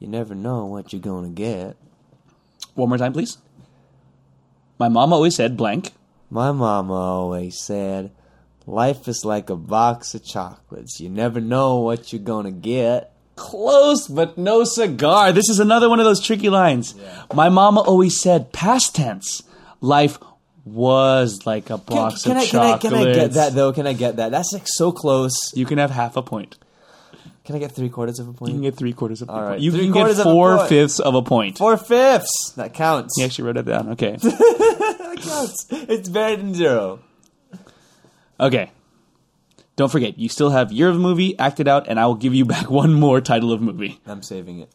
You 0.01 0.07
never 0.09 0.35
know 0.35 0.67
what 0.67 0.93
you're 0.93 1.01
gonna 1.01 1.31
get. 1.31 1.77
One 2.75 2.91
more 2.91 2.99
time, 2.99 3.15
please. 3.15 3.39
My 4.79 4.89
mama 4.89 5.15
always 5.17 5.37
said 5.37 5.57
blank. 5.57 5.93
My 6.31 6.53
mama 6.53 6.95
always 6.95 7.59
said, 7.59 8.11
Life 8.67 9.07
is 9.07 9.25
like 9.25 9.49
a 9.49 9.57
box 9.57 10.15
of 10.15 10.25
chocolates. 10.25 10.99
You 10.99 11.09
never 11.09 11.41
know 11.41 11.79
what 11.79 12.13
you're 12.13 12.23
gonna 12.23 12.51
get. 12.51 13.13
Close, 13.37 14.09
but 14.09 14.37
no 14.37 14.65
cigar. 14.65 15.33
This 15.33 15.49
is 15.49 15.61
another 15.61 15.89
one 15.89 16.01
of 16.01 16.05
those 16.05 16.21
tricky 16.21 16.49
lines. 16.49 16.95
My 17.33 17.49
mama 17.49 17.81
always 17.81 18.19
said 18.21 18.53
past 18.53 18.97
tense. 18.97 19.43
Life 19.81 20.19
was 20.65 21.47
like 21.47 21.71
a 21.71 21.79
box 21.79 22.25
can 22.25 22.33
of 22.33 22.39
I, 22.39 22.47
can 22.47 22.61
I 22.61 22.79
can 22.79 22.95
I 22.95 23.05
get 23.05 23.33
that 23.33 23.55
though? 23.55 23.73
Can 23.73 23.87
I 23.87 23.93
get 23.93 24.17
that? 24.17 24.33
That's 24.33 24.53
like 24.53 24.67
so 24.67 24.91
close. 24.91 25.53
You 25.55 25.65
can 25.65 25.79
have 25.79 25.91
half 25.91 26.17
a 26.17 26.23
point. 26.23 26.57
Can 27.47 27.55
I 27.55 27.59
get 27.61 27.73
three 27.73 27.89
quarters 27.89 28.19
of 28.19 28.29
a 28.29 28.33
point? 28.33 28.51
You 28.51 28.57
can 28.57 28.63
get 28.63 28.77
three 28.77 28.93
quarters 28.93 29.23
of 29.23 29.29
a 29.29 29.33
All 29.33 29.39
point. 29.39 29.51
right, 29.51 29.61
You 29.61 29.71
three 29.71 29.85
can 29.85 29.93
quarters 29.93 30.17
get 30.17 30.27
of 30.27 30.27
a 30.27 30.35
four 30.35 30.57
point. 30.59 30.69
fifths 30.69 30.99
of 31.01 31.15
a 31.15 31.23
point. 31.23 31.59
Four 31.59 31.77
fifths. 31.77 32.53
That 32.57 32.75
counts. 32.75 33.15
You 33.17 33.25
actually 33.25 33.45
wrote 33.47 33.57
it 33.57 33.65
down. 33.67 33.89
Okay. 33.91 34.19
That 35.17 35.23
counts. 35.23 35.67
It's 35.71 36.09
better 36.11 36.37
than 36.37 36.53
zero. 36.55 37.01
okay. 38.39 38.71
Don't 39.77 39.91
forget, 39.93 40.19
you 40.19 40.29
still 40.29 40.51
have 40.51 40.73
year 40.73 40.89
of 40.89 40.97
movie, 40.99 41.39
acted 41.39 41.69
out, 41.69 41.87
and 41.89 41.99
I 42.01 42.07
will 42.07 42.15
give 42.17 42.35
you 42.35 42.45
back 42.45 42.71
one 42.71 42.93
more 42.95 43.21
title 43.21 43.53
of 43.53 43.61
movie. 43.63 44.01
I'm 44.07 44.23
saving 44.23 44.59
it. 44.61 44.71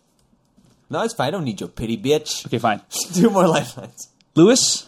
No, 0.90 1.04
it's 1.04 1.14
fine. 1.14 1.28
I 1.28 1.32
don't 1.32 1.44
need 1.44 1.60
your 1.60 1.70
pity, 1.70 1.98
bitch. 1.98 2.46
Okay, 2.48 2.58
fine. 2.60 2.82
Two 3.14 3.30
more 3.30 3.48
lifelines. 3.48 4.10
Lewis, 4.36 4.88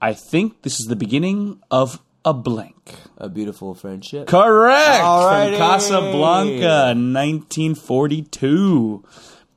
I 0.00 0.12
think 0.14 0.62
this 0.62 0.80
is 0.80 0.86
the 0.86 0.96
beginning 0.96 1.60
of 1.70 2.00
a 2.24 2.32
blank. 2.34 2.94
A 3.18 3.28
beautiful 3.28 3.74
friendship. 3.74 4.26
Correct. 4.28 5.02
Alrighty. 5.02 5.50
From 5.50 5.58
Casablanca, 5.58 6.94
1942. 6.98 9.04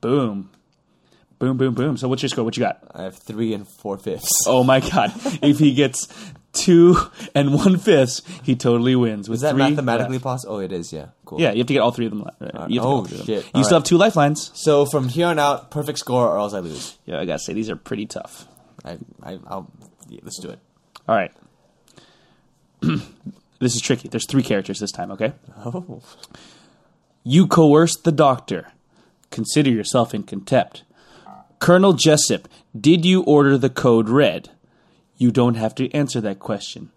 Boom. 0.00 0.50
Boom, 1.38 1.56
boom, 1.56 1.74
boom. 1.74 1.96
So 1.96 2.08
what's 2.08 2.22
your 2.22 2.28
score? 2.30 2.44
What 2.44 2.56
you 2.56 2.62
got? 2.62 2.82
I 2.92 3.04
have 3.04 3.16
three 3.16 3.54
and 3.54 3.66
four 3.66 3.96
fifths. 3.98 4.44
Oh 4.46 4.64
my 4.64 4.80
god. 4.80 5.12
if 5.42 5.58
he 5.60 5.72
gets 5.74 6.08
two 6.52 6.96
and 7.34 7.54
one 7.54 7.78
fifths, 7.78 8.22
he 8.42 8.56
totally 8.56 8.96
wins. 8.96 9.28
With 9.28 9.36
Is 9.36 9.40
that 9.42 9.52
three 9.54 9.70
mathematically 9.70 10.14
left. 10.16 10.24
possible? 10.24 10.56
Oh, 10.56 10.58
it 10.58 10.72
is. 10.72 10.92
Yeah. 10.92 11.06
Cool. 11.24 11.40
Yeah, 11.40 11.52
you 11.52 11.58
have 11.58 11.68
to 11.68 11.72
get 11.74 11.80
all 11.80 11.92
three 11.92 12.06
of 12.06 12.10
them. 12.12 12.22
left. 12.22 12.40
You 12.40 12.46
have 12.46 12.66
to 12.68 12.72
get 12.74 12.82
oh, 12.82 12.86
all 12.86 13.04
three 13.04 13.20
of 13.20 13.26
them. 13.26 13.36
shit. 13.36 13.44
You 13.44 13.50
All 13.54 13.64
still 13.64 13.76
right. 13.76 13.80
have 13.82 13.88
two 13.88 13.98
lifelines. 13.98 14.50
So 14.54 14.84
from 14.84 15.08
here 15.08 15.28
on 15.28 15.38
out, 15.38 15.70
perfect 15.70 15.98
score, 16.00 16.26
or 16.28 16.38
else 16.38 16.54
I 16.54 16.58
lose. 16.60 16.98
Yeah, 17.06 17.20
I 17.20 17.24
gotta 17.24 17.38
say 17.38 17.52
these 17.52 17.70
are 17.70 17.76
pretty 17.76 18.06
tough. 18.06 18.46
I, 18.84 18.98
I, 19.22 19.38
I'll. 19.46 19.70
Yeah, 20.08 20.20
let's 20.24 20.40
do 20.40 20.50
it. 20.50 20.58
All 21.06 21.14
right. 21.14 21.30
this 23.60 23.74
is 23.74 23.80
tricky. 23.80 24.08
There's 24.08 24.26
three 24.26 24.42
characters 24.42 24.80
this 24.80 24.92
time. 24.92 25.10
Okay. 25.12 25.32
Oh. 25.64 26.02
You 27.24 27.46
coerced 27.46 28.04
the 28.04 28.12
doctor. 28.12 28.72
Consider 29.30 29.70
yourself 29.70 30.14
in 30.14 30.22
contempt. 30.22 30.84
Colonel 31.58 31.92
Jessup, 31.92 32.48
did 32.78 33.04
you 33.04 33.22
order 33.22 33.58
the 33.58 33.68
code 33.68 34.08
red? 34.08 34.50
You 35.16 35.30
don't 35.30 35.56
have 35.56 35.74
to 35.76 35.90
answer 35.92 36.20
that 36.20 36.38
question. 36.38 36.90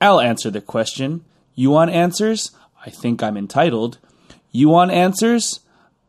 I'll 0.00 0.20
answer 0.20 0.50
the 0.50 0.60
question. 0.60 1.24
You 1.54 1.70
want 1.70 1.90
answers? 1.90 2.50
I 2.84 2.90
think 2.90 3.22
I'm 3.22 3.36
entitled. 3.36 3.98
You 4.50 4.68
want 4.68 4.90
answers? 4.90 5.60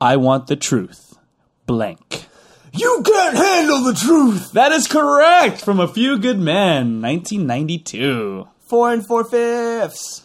I 0.02 0.18
want 0.18 0.48
the 0.48 0.56
truth. 0.56 1.18
Blank. 1.66 2.26
You 2.74 3.04
can't 3.06 3.38
handle 3.38 3.84
the 3.84 3.94
truth. 3.94 4.52
That 4.52 4.72
is 4.72 4.88
correct 4.88 5.62
from 5.62 5.80
A 5.80 5.88
Few 5.88 6.18
Good 6.18 6.40
Men, 6.40 7.02
1992. 7.02 8.48
Four 8.68 8.92
and 8.94 9.06
four 9.06 9.24
fifths. 9.24 10.24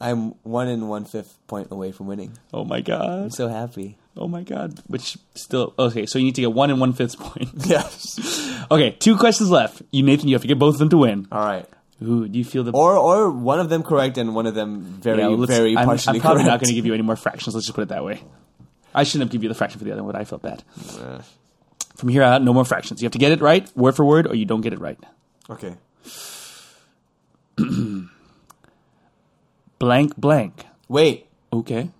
I'm 0.00 0.30
one 0.42 0.68
and 0.68 0.88
one 0.88 1.04
fifth 1.04 1.36
point 1.46 1.68
away 1.70 1.92
from 1.92 2.06
winning. 2.06 2.32
Oh 2.54 2.64
my 2.64 2.80
god. 2.80 3.24
I'm 3.24 3.30
so 3.30 3.48
happy. 3.48 3.98
Oh 4.16 4.28
my 4.28 4.42
god. 4.42 4.80
Which 4.86 5.18
still 5.34 5.74
okay, 5.78 6.06
so 6.06 6.18
you 6.18 6.24
need 6.24 6.34
to 6.36 6.40
get 6.40 6.52
one 6.52 6.70
and 6.70 6.80
one 6.80 6.94
fifth 6.94 7.18
point. 7.18 7.50
Yes. 7.66 8.18
okay, 8.70 8.92
two 8.92 9.16
questions 9.16 9.50
left. 9.50 9.82
You 9.92 10.02
Nathan, 10.02 10.28
you 10.28 10.34
have 10.34 10.42
to 10.42 10.48
get 10.48 10.58
both 10.58 10.74
of 10.74 10.78
them 10.78 10.88
to 10.90 10.98
win. 10.98 11.28
All 11.30 11.44
right. 11.44 11.66
Ooh, 12.02 12.26
do 12.26 12.38
you 12.38 12.44
feel 12.46 12.64
the 12.64 12.72
Or 12.72 12.96
or 12.96 13.30
one 13.30 13.60
of 13.60 13.68
them 13.68 13.82
correct 13.82 14.16
and 14.16 14.34
one 14.34 14.46
of 14.46 14.54
them 14.54 14.80
very 15.02 15.18
Yeah, 15.18 15.36
very 15.46 15.76
I'm, 15.76 15.84
partially 15.84 16.18
I'm 16.18 16.22
probably 16.22 16.44
not 16.44 16.60
going 16.60 16.70
to 16.70 16.74
give 16.74 16.86
you 16.86 16.94
any 16.94 17.02
more 17.02 17.16
fractions. 17.16 17.54
Let's 17.54 17.66
just 17.66 17.74
put 17.76 17.82
it 17.82 17.88
that 17.88 18.04
way. 18.04 18.22
I 18.94 19.04
shouldn't 19.04 19.28
have 19.28 19.32
given 19.32 19.42
you 19.44 19.48
the 19.50 19.54
fraction 19.54 19.78
for 19.78 19.84
the 19.84 19.92
other 19.92 20.02
one. 20.02 20.16
I 20.16 20.24
felt 20.24 20.42
bad. 20.42 20.64
From 21.94 22.08
here 22.08 22.22
out, 22.22 22.42
no 22.42 22.54
more 22.54 22.64
fractions. 22.64 23.02
You 23.02 23.06
have 23.06 23.12
to 23.12 23.18
get 23.18 23.32
it 23.32 23.42
right, 23.42 23.70
word 23.76 23.94
for 23.94 24.04
word, 24.06 24.26
or 24.26 24.34
you 24.34 24.46
don't 24.46 24.62
get 24.62 24.72
it 24.72 24.80
right. 24.80 24.98
Okay. 25.50 25.76
Blank, 29.78 30.16
blank. 30.16 30.66
Wait. 30.88 31.26
Okay. 31.52 31.90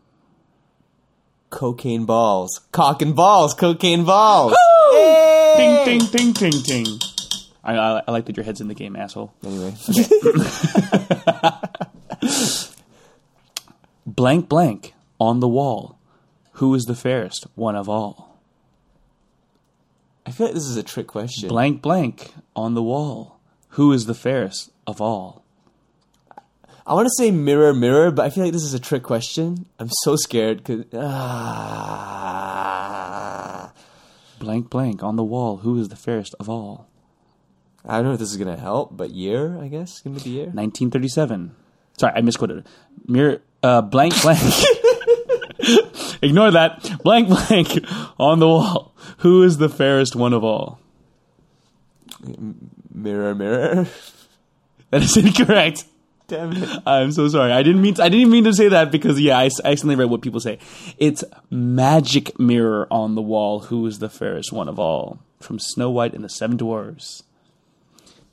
Cocaine 1.49 2.05
balls. 2.05 2.61
Cock 2.73 3.01
and 3.01 3.17
balls. 3.17 3.55
Cocaine 3.55 4.05
balls. 4.05 4.55
Ding, 5.57 5.85
ding, 5.85 6.07
ding, 6.13 6.33
ding, 6.33 6.63
ding. 6.63 6.87
I, 7.65 7.77
I, 7.77 8.03
I 8.07 8.11
like 8.11 8.27
that 8.27 8.37
your 8.37 8.45
head's 8.45 8.61
in 8.61 8.69
the 8.69 8.75
game, 8.75 8.97
asshole. 8.97 9.33
Anyway. 9.43 9.75
Blank, 14.07 14.49
blank. 14.49 14.95
On 15.19 15.41
the 15.41 15.49
wall. 15.49 15.99
Who 16.55 16.75
is 16.75 16.85
the 16.85 16.95
fairest? 16.95 17.47
One 17.55 17.77
of 17.77 17.89
all. 17.89 18.39
I 20.27 20.33
feel 20.33 20.47
like 20.47 20.55
this 20.55 20.67
is 20.67 20.77
a 20.77 20.83
trick 20.83 21.07
question. 21.07 21.49
Blank, 21.49 21.81
blank. 21.81 22.33
On 22.55 22.75
the 22.75 22.83
wall. 22.83 23.41
Who 23.71 23.93
is 23.93 24.07
the 24.07 24.15
fairest 24.15 24.71
of 24.87 25.01
all? 25.01 25.45
I 26.91 26.95
want 26.95 27.07
to 27.07 27.15
say 27.17 27.31
mirror, 27.31 27.73
mirror, 27.73 28.11
but 28.11 28.27
I 28.27 28.31
feel 28.31 28.43
like 28.43 28.53
this 28.53 28.65
is 28.65 28.75
a 28.75 28.81
trick 28.81 29.05
question. 29.05 29.67
I'm 29.79 29.91
so 30.03 30.17
scared 30.17 30.57
because. 30.57 30.87
Ah, 30.93 32.11
Blank, 34.41 34.71
blank. 34.71 35.01
On 35.05 35.15
the 35.15 35.23
wall. 35.23 35.59
Who 35.59 35.79
is 35.81 35.89
the 35.89 35.95
fairest 35.95 36.35
of 36.41 36.51
all? 36.51 36.89
I 37.87 37.99
don't 37.99 38.07
know 38.07 38.15
if 38.15 38.19
this 38.19 38.33
is 38.33 38.37
gonna 38.39 38.57
help, 38.57 38.97
but 38.97 39.11
year, 39.11 39.57
I 39.63 39.69
guess, 39.69 40.01
give 40.01 40.15
me 40.15 40.19
the 40.19 40.31
year. 40.31 40.47
1937. 40.47 41.55
Sorry, 41.97 42.13
I 42.17 42.23
misquoted. 42.23 42.67
Mirror, 43.07 43.41
uh, 43.63 43.83
blank, 43.83 44.21
blank. 44.23 44.43
Ignore 46.23 46.51
that. 46.51 47.03
Blank, 47.05 47.29
blank 47.29 47.85
on 48.19 48.41
the 48.41 48.49
wall. 48.49 48.97
Who 49.19 49.45
is 49.45 49.59
the 49.59 49.69
fairest 49.69 50.17
one 50.17 50.33
of 50.33 50.43
all? 50.43 50.81
Mirror, 52.93 53.37
mirror. 53.37 53.87
That 54.91 55.03
is 55.03 55.17
incorrect. 55.17 55.85
Damn 56.31 56.53
it. 56.53 56.83
I'm 56.87 57.11
so 57.11 57.27
sorry. 57.29 57.51
I 57.51 57.65
didn't 57.65 57.83
mean. 57.83 57.95
To, 57.95 58.05
I 58.05 58.09
didn't 58.09 58.31
mean 58.31 58.45
to 58.45 58.55
say 58.55 58.69
that 58.69 58.93
because 58.93 59.21
yeah, 59.21 59.37
I 59.37 59.47
accidentally 59.47 59.97
read 59.97 60.11
what 60.11 60.23
people 60.23 60.39
say. 60.39 60.61
It's 60.97 61.25
magic 61.51 62.39
mirror 62.39 62.87
on 62.89 63.17
the 63.17 63.23
wall. 63.23 63.59
Who 63.61 63.85
is 63.87 63.99
the 63.99 64.09
fairest 64.09 64.53
one 64.53 64.69
of 64.69 64.79
all? 64.79 65.19
From 65.41 65.59
Snow 65.59 65.91
White 65.91 66.15
and 66.15 66.23
the 66.23 66.29
Seven 66.29 66.57
Dwarfs. 66.57 67.25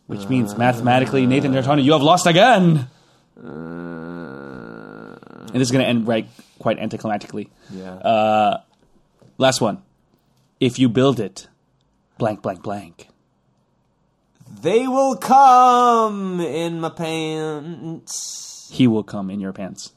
Which 0.05 0.29
means 0.29 0.55
mathematically, 0.55 1.25
Nathan 1.25 1.51
D'Artagnan, 1.51 1.83
you 1.83 1.93
have 1.93 2.03
lost 2.03 2.27
again. 2.27 2.87
Uh, 3.35 5.17
and 5.47 5.55
this 5.55 5.63
is 5.63 5.71
going 5.71 5.83
to 5.83 5.89
end 5.89 6.07
right 6.07 6.29
quite 6.59 6.77
anticlimactically. 6.79 7.49
Yeah. 7.71 7.93
Uh, 7.95 8.61
last 9.39 9.59
one. 9.59 9.81
If 10.59 10.77
you 10.79 10.87
build 10.87 11.19
it, 11.19 11.47
blank, 12.19 12.41
blank, 12.41 12.61
blank. 12.61 13.09
They 14.49 14.87
will 14.87 15.15
come 15.15 16.39
in 16.39 16.79
my 16.79 16.89
pants. 16.89 18.69
He 18.71 18.87
will 18.87 19.03
come 19.03 19.29
in 19.29 19.39
your 19.39 19.53
pants. 19.53 19.91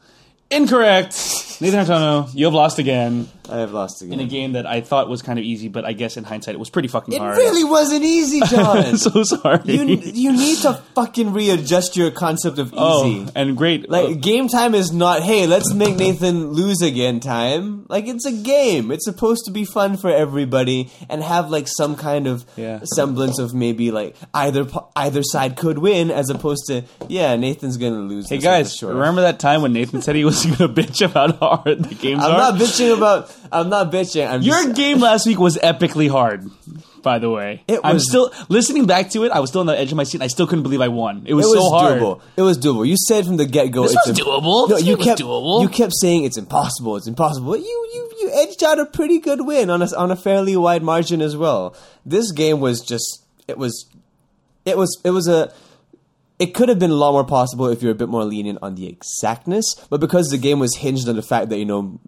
Incorrect. 0.50 1.14
Nathan 1.60 1.84
Hartono, 1.84 2.30
you 2.34 2.46
have 2.46 2.54
lost 2.54 2.78
again 2.78 3.28
I 3.50 3.58
have 3.58 3.72
lost 3.72 4.00
again. 4.02 4.20
in 4.20 4.26
a 4.26 4.28
game 4.28 4.52
that 4.52 4.64
I 4.66 4.80
thought 4.80 5.08
was 5.08 5.22
kind 5.22 5.38
of 5.38 5.44
easy, 5.44 5.68
but 5.68 5.84
I 5.84 5.92
guess 5.92 6.16
in 6.16 6.22
hindsight 6.24 6.54
it 6.54 6.58
was 6.58 6.70
pretty 6.70 6.86
fucking 6.88 7.18
hard. 7.18 7.36
It 7.36 7.42
hard. 7.42 7.50
really 7.52 7.64
wasn't 7.64 8.04
easy, 8.04 8.40
John. 8.46 8.78
I'm 8.78 8.96
so 8.96 9.22
sorry. 9.24 9.60
you 9.64 9.82
you 9.96 10.32
need 10.32 10.58
to 10.58 10.74
fucking 10.94 11.32
readjust 11.32 11.96
your 11.96 12.10
concept 12.12 12.58
of 12.58 12.72
oh, 12.76 13.06
easy. 13.06 13.26
oh, 13.28 13.32
and 13.34 13.56
great. 13.56 13.90
Like 13.90 14.20
game 14.20 14.48
time 14.48 14.74
is 14.74 14.92
not, 14.92 15.22
hey, 15.22 15.46
let's 15.48 15.74
make 15.74 15.96
Nathan 15.96 16.52
lose 16.52 16.80
again 16.80 17.18
time. 17.20 17.86
Like 17.88 18.06
it's 18.06 18.24
a 18.24 18.32
game. 18.32 18.90
It's 18.92 19.04
supposed 19.04 19.44
to 19.46 19.50
be 19.50 19.64
fun 19.64 19.96
for 19.96 20.10
everybody 20.10 20.90
and 21.08 21.22
have 21.22 21.50
like 21.50 21.66
some 21.68 21.96
kind 21.96 22.26
of 22.28 22.44
Yeah. 22.56 22.80
semblance 22.94 23.38
of 23.40 23.52
maybe 23.52 23.90
like 23.90 24.16
either 24.32 24.66
either 24.94 25.22
side 25.24 25.56
could 25.56 25.78
win 25.78 26.10
as 26.12 26.30
opposed 26.30 26.66
to 26.68 26.84
yeah, 27.08 27.34
Nathan's 27.36 27.76
going 27.78 27.94
to 27.94 28.00
lose. 28.00 28.28
hey 28.28 28.38
guys, 28.38 28.80
remember 28.82 29.22
that 29.22 29.40
time 29.40 29.60
when 29.62 29.72
Nathan 29.72 30.02
said 30.02 30.14
he 30.14 30.24
was 30.24 30.44
going 30.46 30.56
to 30.56 30.68
bitch 30.68 31.04
about 31.04 31.38
how 31.40 31.49
hard 31.50 31.84
the 31.84 31.94
games 31.94 32.22
I'm 32.24 32.30
are? 32.32 32.38
not 32.38 32.54
bitching 32.54 32.96
about 32.96 33.34
I'm 33.52 33.68
not 33.68 33.90
bitching. 33.92 34.28
I'm 34.30 34.42
Your 34.42 34.62
just, 34.64 34.76
game 34.76 35.00
last 35.00 35.26
week 35.26 35.38
was 35.38 35.56
epically 35.58 36.08
hard. 36.10 36.48
By 37.02 37.18
the 37.18 37.30
way, 37.30 37.62
It 37.66 37.80
I'm 37.82 37.94
was- 37.94 38.06
still 38.08 38.30
listening 38.50 38.84
back 38.86 39.08
to 39.12 39.24
it. 39.24 39.32
I 39.32 39.40
was 39.40 39.48
still 39.48 39.60
on 39.62 39.66
the 39.66 39.78
edge 39.78 39.90
of 39.90 39.96
my 39.96 40.04
seat. 40.04 40.20
I 40.20 40.26
still 40.26 40.46
couldn't 40.46 40.64
believe 40.64 40.82
I 40.82 40.88
won. 40.88 41.22
It 41.24 41.32
was, 41.32 41.46
it 41.46 41.48
was 41.48 41.58
so 41.64 41.70
hard. 41.70 41.98
doable. 42.02 42.20
It 42.36 42.42
was 42.42 42.58
doable. 42.58 42.86
You 42.86 42.96
said 43.08 43.24
from 43.24 43.38
the 43.38 43.46
get 43.46 43.70
go 43.70 43.84
This 43.84 43.94
it's 43.94 44.08
was 44.08 44.18
doable. 44.20 44.68
No, 44.68 44.76
This 44.76 44.80
you 44.84 44.96
game 44.96 44.98
was 44.98 45.06
kept 45.06 45.20
doable. 45.22 45.62
you 45.62 45.68
kept 45.70 45.92
saying 45.98 46.24
it's 46.24 46.36
impossible. 46.36 46.96
It's 46.96 47.06
impossible. 47.06 47.56
You 47.56 47.62
you 47.94 48.12
you 48.20 48.30
edged 48.34 48.62
out 48.62 48.78
a 48.78 48.84
pretty 48.84 49.18
good 49.18 49.46
win 49.46 49.70
on 49.70 49.80
a 49.80 49.86
on 49.96 50.10
a 50.10 50.16
fairly 50.16 50.56
wide 50.58 50.82
margin 50.82 51.22
as 51.22 51.36
well. 51.38 51.74
This 52.04 52.32
game 52.32 52.60
was 52.60 52.82
just 52.82 53.24
it 53.48 53.56
was 53.56 53.86
it 54.66 54.76
was 54.76 55.00
it 55.02 55.10
was 55.10 55.26
a 55.26 55.50
it 56.40 56.54
could 56.54 56.68
have 56.70 56.78
been 56.78 56.90
a 56.90 56.94
lot 56.94 57.12
more 57.12 57.24
possible 57.24 57.66
if 57.68 57.82
you're 57.82 57.92
a 57.92 57.94
bit 57.94 58.08
more 58.08 58.24
lenient 58.24 58.58
on 58.62 58.74
the 58.74 58.88
exactness, 58.88 59.66
but 59.90 60.00
because 60.00 60.28
the 60.28 60.38
game 60.38 60.58
was 60.58 60.74
hinged 60.76 61.08
on 61.08 61.14
the 61.16 61.22
fact 61.22 61.50
that 61.50 61.58
you 61.58 61.64
know 61.66 62.00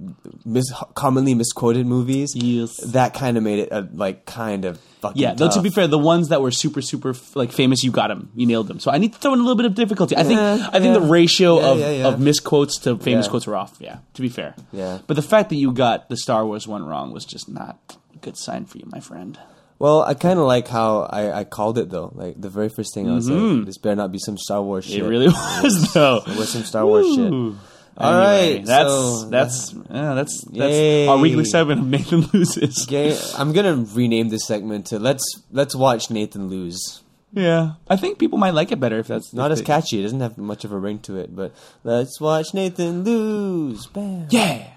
mis- 0.45 0.73
commonly 0.95 1.35
misquoted 1.35 1.87
movies, 1.87 2.33
Yes. 2.35 2.77
that 2.93 3.15
kind 3.15 3.37
of 3.37 3.43
made 3.43 3.59
it 3.61 3.69
a, 3.71 3.89
like 3.93 4.25
kind 4.27 4.65
of 4.65 4.81
fucking 5.03 5.21
Yeah, 5.21 5.35
though 5.35 5.51
to 5.51 5.61
be 5.61 5.69
fair, 5.71 5.87
the 5.87 5.99
ones 5.99 6.29
that 6.29 6.41
were 6.41 6.51
super 6.51 6.81
super 6.81 7.15
like 7.35 7.53
famous, 7.53 7.83
you 7.85 7.91
got 7.91 8.09
them, 8.09 8.31
you 8.35 8.47
nailed 8.47 8.69
them. 8.69 8.81
So 8.81 8.91
I 8.91 8.99
need 8.99 9.13
to 9.13 9.19
throw 9.19 9.33
in 9.35 9.39
a 9.41 9.43
little 9.43 9.57
bit 9.57 9.67
of 9.67 9.75
difficulty. 9.75 10.17
I 10.17 10.23
think 10.25 10.39
Yeah, 10.41 10.69
I 10.73 10.81
think 10.81 10.95
yeah. 10.95 11.01
the 11.01 11.07
ratio 11.19 11.61
Yeah, 11.77 12.09
of 12.09 12.15
of 12.15 12.21
misquotes 12.21 12.79
to 12.81 12.97
famous 12.99 13.29
quotes 13.29 13.47
were 13.47 13.57
off. 13.57 13.77
Yeah, 13.81 13.99
to 14.15 14.23
be 14.23 14.29
fair. 14.29 14.55
Yeah. 14.73 14.99
But 15.07 15.15
the 15.15 15.23
fact 15.23 15.51
that 15.51 15.57
you 15.57 15.73
got 15.73 16.09
the 16.09 16.17
Star 16.17 16.47
Wars 16.47 16.67
one 16.67 16.85
wrong 16.87 17.13
was 17.13 17.25
just 17.25 17.49
not 17.49 17.79
a 18.15 18.19
good 18.19 18.37
sign 18.39 18.65
for 18.65 18.79
you, 18.79 18.85
my 18.87 19.01
friend. 19.01 19.39
Well, 19.83 20.03
I 20.03 20.15
kind 20.15 20.39
of 20.39 20.47
like 20.47 20.69
how 20.69 21.01
I, 21.11 21.41
I 21.41 21.45
called 21.45 21.77
it 21.77 21.91
though. 21.91 22.13
Like 22.15 22.41
the 22.41 22.49
very 22.49 22.69
first 22.69 22.95
thing 22.95 23.11
I 23.11 23.15
was 23.15 23.29
like, 23.29 23.67
"This 23.67 23.79
better 23.79 23.97
not 23.97 24.13
be 24.13 24.19
some 24.21 24.39
Star 24.39 24.63
Wars 24.63 24.85
shit." 24.85 25.03
Mm-hmm. 25.03 25.07
It 25.07 25.09
really 25.11 25.27
was 25.27 25.93
though. 25.93 26.23
It 26.25 26.37
was 26.39 26.51
some 26.53 26.63
Star 26.63 26.87
Wars 26.87 27.07
shit. 27.15 27.33
Ooh. 27.33 27.57
All 27.99 28.13
Anyway, 28.15 28.57
right, 28.59 28.65
that's 28.65 28.89
so- 28.89 29.29
that's 29.29 29.75
yeah, 29.91 30.15
that's 30.15 30.45
that's 30.45 30.73
Yay. 30.73 31.09
our 31.09 31.19
weekly 31.19 31.45
segment 31.45 31.81
of 31.81 31.87
Nathan 31.89 32.21
loses. 32.33 32.85
Okay, 32.89 33.19
I'm 33.37 33.53
gonna 33.53 33.85
rename 33.93 34.29
this 34.29 34.47
segment 34.47 34.87
to 34.87 35.01
"Let's 35.01 35.25
Let's 35.51 35.75
Watch 35.75 36.11
Nathan 36.11 36.49
Lose." 36.49 37.03
Yeah, 37.33 37.73
I 37.91 37.97
think 37.97 38.19
people 38.21 38.39
might 38.39 38.55
like 38.55 38.71
it 38.71 38.79
better 38.79 38.99
if 39.01 39.09
that's 39.09 39.35
Not 39.35 39.51
as 39.51 39.59
they- 39.59 39.65
catchy. 39.65 39.99
It 39.99 40.05
doesn't 40.05 40.21
have 40.21 40.39
much 40.39 40.65
of 40.65 40.71
a 40.71 40.79
ring 40.79 41.01
to 41.01 41.17
it, 41.17 41.35
but 41.35 41.53
let's 41.83 42.21
watch 42.21 42.55
Nathan 42.55 43.03
lose. 43.05 43.87
Bam. 43.89 44.29
Yeah. 44.31 44.69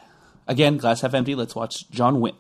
Again, 0.48 0.78
glass 0.78 1.02
half 1.02 1.14
empty. 1.14 1.36
Let's 1.36 1.54
watch 1.56 1.90
John 1.92 2.22
win. 2.22 2.34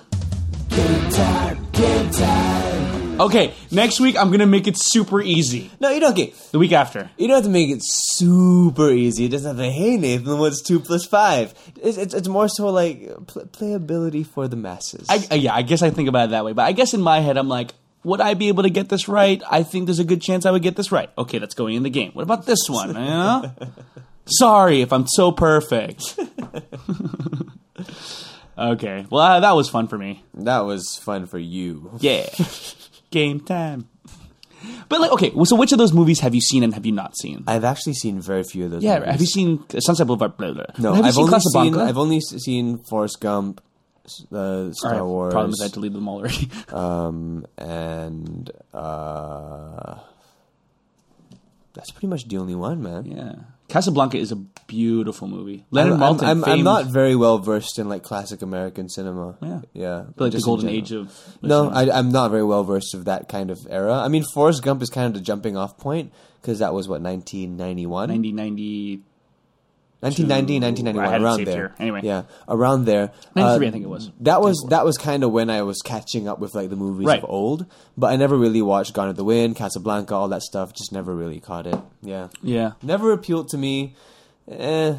Game 0.75 1.09
time, 1.09 1.67
game 1.71 2.09
time. 2.11 3.21
Okay, 3.21 3.53
next 3.71 4.01
week 4.01 4.17
I'm 4.17 4.29
gonna 4.29 4.45
make 4.45 4.67
it 4.67 4.75
super 4.77 5.21
easy. 5.21 5.71
No, 5.79 5.89
you 5.89 6.01
don't 6.01 6.15
get. 6.15 6.35
The 6.51 6.59
week 6.59 6.73
after. 6.73 7.09
You 7.17 7.29
don't 7.29 7.35
have 7.37 7.45
to 7.45 7.49
make 7.49 7.69
it 7.69 7.79
super 7.81 8.89
easy. 8.91 9.25
It 9.25 9.29
doesn't 9.29 9.55
have 9.55 9.65
to. 9.65 9.71
Hey, 9.71 9.95
Nathan, 9.95 10.37
what's 10.37 10.61
two 10.61 10.81
plus 10.81 11.05
five? 11.05 11.53
It's 11.81 11.97
it's, 11.97 12.13
it's 12.13 12.27
more 12.27 12.49
so 12.49 12.67
like 12.67 13.07
pl- 13.27 13.45
playability 13.45 14.25
for 14.27 14.49
the 14.49 14.57
masses. 14.57 15.07
I, 15.09 15.25
uh, 15.31 15.35
yeah, 15.35 15.55
I 15.55 15.61
guess 15.61 15.81
I 15.81 15.91
think 15.91 16.09
about 16.09 16.25
it 16.25 16.31
that 16.31 16.43
way. 16.43 16.51
But 16.51 16.63
I 16.63 16.73
guess 16.73 16.93
in 16.93 17.01
my 17.01 17.21
head, 17.21 17.37
I'm 17.37 17.47
like, 17.47 17.71
would 18.03 18.19
I 18.19 18.33
be 18.33 18.49
able 18.49 18.63
to 18.63 18.69
get 18.69 18.89
this 18.89 19.07
right? 19.07 19.41
I 19.49 19.63
think 19.63 19.85
there's 19.85 19.99
a 19.99 20.03
good 20.03 20.21
chance 20.21 20.45
I 20.45 20.51
would 20.51 20.61
get 20.61 20.75
this 20.75 20.91
right. 20.91 21.09
Okay, 21.17 21.37
that's 21.39 21.55
going 21.55 21.75
in 21.75 21.83
the 21.83 21.89
game. 21.89 22.11
What 22.11 22.23
about 22.23 22.45
this 22.45 22.67
one? 22.67 22.95
Sorry 24.25 24.81
if 24.81 24.91
I'm 24.91 25.07
so 25.07 25.31
perfect. 25.31 26.19
okay, 28.57 29.05
well, 29.09 29.21
uh, 29.21 29.39
that 29.39 29.55
was 29.55 29.69
fun 29.69 29.87
for 29.87 29.97
me. 29.97 30.23
that 30.35 30.59
was 30.59 30.97
fun 30.97 31.25
for 31.25 31.37
you. 31.37 31.91
Yeah, 31.99 32.27
game 33.11 33.39
time. 33.39 33.87
But 34.89 34.99
like, 35.01 35.11
okay, 35.11 35.31
so 35.43 35.55
which 35.55 35.71
of 35.71 35.77
those 35.77 35.93
movies 35.93 36.19
have 36.21 36.33
you 36.33 36.41
seen 36.41 36.63
and 36.63 36.73
have 36.73 36.85
you 36.85 36.91
not 36.91 37.15
seen? 37.17 37.43
I've 37.47 37.63
actually 37.63 37.93
seen 37.93 38.19
very 38.19 38.43
few 38.43 38.65
of 38.65 38.71
those. 38.71 38.83
Yeah, 38.83 38.99
movies. 38.99 39.11
have 39.11 39.21
you 39.21 39.27
seen 39.27 39.63
Sunset 39.79 40.07
Boulevard? 40.07 40.37
Blah, 40.37 40.53
blah. 40.53 40.65
No, 40.79 40.93
have 40.93 41.03
you 41.03 41.09
I've 41.09 41.13
seen 41.15 41.55
only 41.55 41.71
seen. 41.71 41.75
I've 41.75 41.97
only 41.97 42.19
seen 42.19 42.77
Forrest 42.79 43.19
Gump, 43.21 43.61
uh, 44.31 44.71
Star 44.71 44.93
right, 44.93 45.03
Wars, 45.03 45.33
Problem 45.33 45.51
is 45.51 45.61
I 45.61 45.67
deleted 45.67 45.97
them 45.97 46.07
all 46.07 46.17
already. 46.17 46.49
um, 46.69 47.45
and 47.57 48.49
uh, 48.73 49.99
that's 51.73 51.91
pretty 51.91 52.07
much 52.07 52.27
the 52.27 52.37
only 52.37 52.55
one, 52.55 52.81
man. 52.81 53.05
yeah, 53.05 53.35
Casablanca 53.67 54.17
is 54.17 54.31
a 54.31 54.35
beautiful 54.35 55.27
movie. 55.27 55.65
Leonard 55.71 55.93
I'm, 55.93 55.99
Maltin, 55.99 56.23
I'm, 56.23 56.43
I'm, 56.43 56.51
I'm 56.51 56.63
not 56.63 56.85
very 56.85 57.15
well 57.15 57.39
versed 57.39 57.79
in 57.79 57.89
like 57.89 58.03
classic 58.03 58.41
American 58.41 58.89
cinema. 58.89 59.37
Yeah. 59.41 59.61
yeah, 59.73 60.03
but, 60.15 60.25
like 60.25 60.33
the 60.33 60.41
golden 60.41 60.69
age 60.69 60.91
of 60.91 61.11
No, 61.41 61.69
I, 61.69 61.89
I'm 61.97 62.09
not 62.09 62.31
very 62.31 62.43
well 62.43 62.63
versed 62.63 62.93
of 62.93 63.05
that 63.05 63.27
kind 63.27 63.49
of 63.49 63.65
era. 63.69 63.93
I 63.93 64.07
mean, 64.07 64.23
Forrest 64.33 64.63
Gump 64.63 64.81
is 64.81 64.89
kind 64.89 65.07
of 65.07 65.13
the 65.13 65.21
jumping 65.21 65.57
off 65.57 65.77
point 65.77 66.13
because 66.41 66.59
that 66.59 66.73
was 66.73 66.87
what 66.87 67.01
1991, 67.01 68.09
90, 68.09 68.31
90 68.31 69.01
1990, 70.05 70.59
1991, 70.59 71.23
around 71.23 71.45
there. 71.45 71.55
here. 71.55 71.75
Anyway. 71.79 72.01
yeah, 72.03 72.23
around 72.47 72.85
there. 72.85 73.11
93, 73.35 73.65
Uh, 73.65 73.69
I 73.69 73.71
think 73.71 73.83
it 73.83 73.89
was. 73.89 74.11
That 74.21 74.41
was 74.41 74.65
that 74.69 74.85
was 74.85 74.97
kind 74.97 75.23
of 75.23 75.31
when 75.31 75.49
I 75.49 75.61
was 75.63 75.81
catching 75.81 76.27
up 76.27 76.39
with 76.39 76.53
like 76.55 76.69
the 76.69 76.75
movies 76.75 77.07
Right. 77.07 77.23
of 77.23 77.29
old, 77.29 77.65
but 77.97 78.07
I 78.13 78.15
never 78.15 78.37
really 78.37 78.61
watched 78.61 78.93
Gone 78.93 79.07
with 79.07 79.17
the 79.17 79.23
Wind, 79.23 79.55
Casablanca, 79.55 80.13
all 80.13 80.27
that 80.29 80.41
stuff. 80.43 80.73
Just 80.73 80.91
never 80.91 81.13
really 81.15 81.39
caught 81.39 81.67
it. 81.67 81.79
Yeah, 82.01 82.27
Yeah, 82.41 82.71
never 82.83 83.11
appealed 83.11 83.49
to 83.49 83.57
me. 83.57 83.95
Eh, 84.47 84.95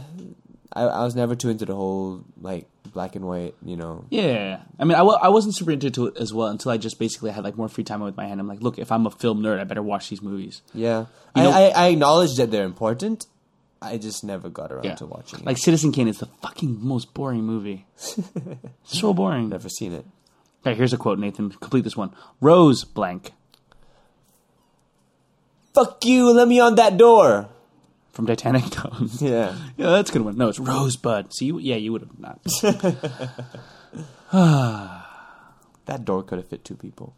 I, 0.73 0.83
I 0.83 1.05
was 1.05 1.15
never 1.15 1.35
too 1.37 1.49
into 1.51 1.65
the 1.65 1.75
whole 1.75 2.25
like 2.41 2.67
black 2.93 3.15
and 3.15 3.25
white. 3.27 3.55
You 3.65 3.77
know, 3.77 4.05
yeah. 4.11 4.61
I 4.79 4.85
mean, 4.85 4.95
I 4.97 4.99
w- 5.07 5.19
I 5.23 5.29
wasn't 5.29 5.55
super 5.55 5.71
into 5.71 6.07
it 6.07 6.17
as 6.19 6.35
well 6.35 6.49
until 6.49 6.73
I 6.73 6.77
just 6.79 6.99
basically 6.99 7.31
had 7.31 7.45
like 7.45 7.57
more 7.57 7.69
free 7.69 7.85
time 7.85 8.01
with 8.01 8.17
my 8.17 8.27
hand. 8.27 8.41
I'm 8.41 8.49
like, 8.49 8.61
look, 8.61 8.79
if 8.79 8.91
I'm 8.91 9.07
a 9.07 9.11
film 9.11 9.41
nerd, 9.43 9.61
I 9.61 9.65
better 9.65 9.83
watch 9.83 10.09
these 10.11 10.21
movies. 10.23 10.63
yeah. 10.75 11.07
You 11.37 11.43
I, 11.43 11.45
know- 11.45 11.51
I, 11.51 11.63
I 11.69 11.87
acknowledge 11.89 12.35
that 12.37 12.51
they're 12.51 12.65
important. 12.65 13.27
I 13.83 13.99
just 13.99 14.25
never 14.25 14.49
got 14.49 14.73
around 14.73 14.85
Yeah, 14.85 14.95
to 14.97 15.07
watching 15.07 15.41
it. 15.41 15.47
like 15.47 15.59
Citizen 15.59 15.93
Kane 15.93 16.09
is 16.09 16.19
the 16.19 16.27
fucking 16.43 16.79
most 16.85 17.13
boring 17.15 17.43
movie. 17.45 17.87
so 18.85 19.13
boring. 19.15 19.49
never 19.51 19.69
seen 19.69 19.93
it. 19.93 20.07
Okay, 20.67 20.75
here's 20.77 20.93
a 20.93 20.97
quote, 20.97 21.19
Nathan. 21.19 21.51
Complete 21.51 21.85
this 21.85 21.97
one. 21.97 22.13
Rose 22.41 22.85
blank 22.85 23.33
Fuck 25.75 26.05
you! 26.07 26.31
Let 26.33 26.49
me 26.49 26.59
on 26.59 26.75
that 26.77 26.97
door. 26.97 27.49
from 28.13 28.27
Titanic. 28.27 28.65
Yeah. 29.21 29.55
yeah, 29.77 29.91
that's 29.91 30.09
a 30.09 30.13
good 30.15 30.23
one. 30.23 30.37
No, 30.39 30.49
it's 30.49 30.59
Rosebud. 30.59 31.35
See, 31.35 31.45
you, 31.47 31.59
yeah, 31.59 31.77
you 31.77 31.93
would 31.93 32.01
have 32.01 32.19
not. 32.19 32.41
That 35.87 36.05
door 36.05 36.23
could 36.25 36.39
have 36.39 36.49
fit 36.49 36.65
two 36.65 36.75
people. 36.75 37.15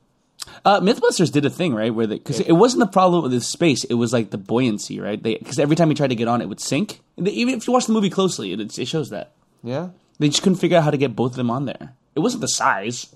Uh, 0.64 0.80
MythBusters 0.80 1.30
did 1.32 1.44
a 1.44 1.50
thing, 1.50 1.74
right? 1.74 1.94
Where 1.94 2.06
because 2.06 2.40
it 2.40 2.52
wasn't 2.52 2.80
the 2.80 2.86
problem 2.86 3.22
with 3.22 3.32
the 3.32 3.40
space; 3.40 3.84
it 3.84 3.94
was 3.94 4.12
like 4.12 4.30
the 4.30 4.38
buoyancy, 4.38 5.00
right? 5.00 5.20
Because 5.22 5.58
every 5.58 5.76
time 5.76 5.88
he 5.88 5.94
tried 5.94 6.08
to 6.08 6.14
get 6.14 6.28
on, 6.28 6.40
it 6.40 6.48
would 6.48 6.60
sink. 6.60 7.00
They- 7.16 7.32
even 7.32 7.54
if 7.54 7.66
you 7.66 7.72
watch 7.72 7.86
the 7.86 7.92
movie 7.92 8.10
closely, 8.10 8.52
it, 8.52 8.78
it 8.78 8.88
shows 8.88 9.10
that 9.10 9.32
Yeah. 9.62 9.90
they 10.18 10.28
just 10.28 10.42
couldn't 10.42 10.58
figure 10.58 10.78
out 10.78 10.84
how 10.84 10.90
to 10.90 10.96
get 10.96 11.14
both 11.16 11.32
of 11.32 11.36
them 11.36 11.50
on 11.50 11.64
there. 11.66 11.94
It 12.14 12.20
wasn't 12.20 12.40
the 12.40 12.48
size. 12.48 13.14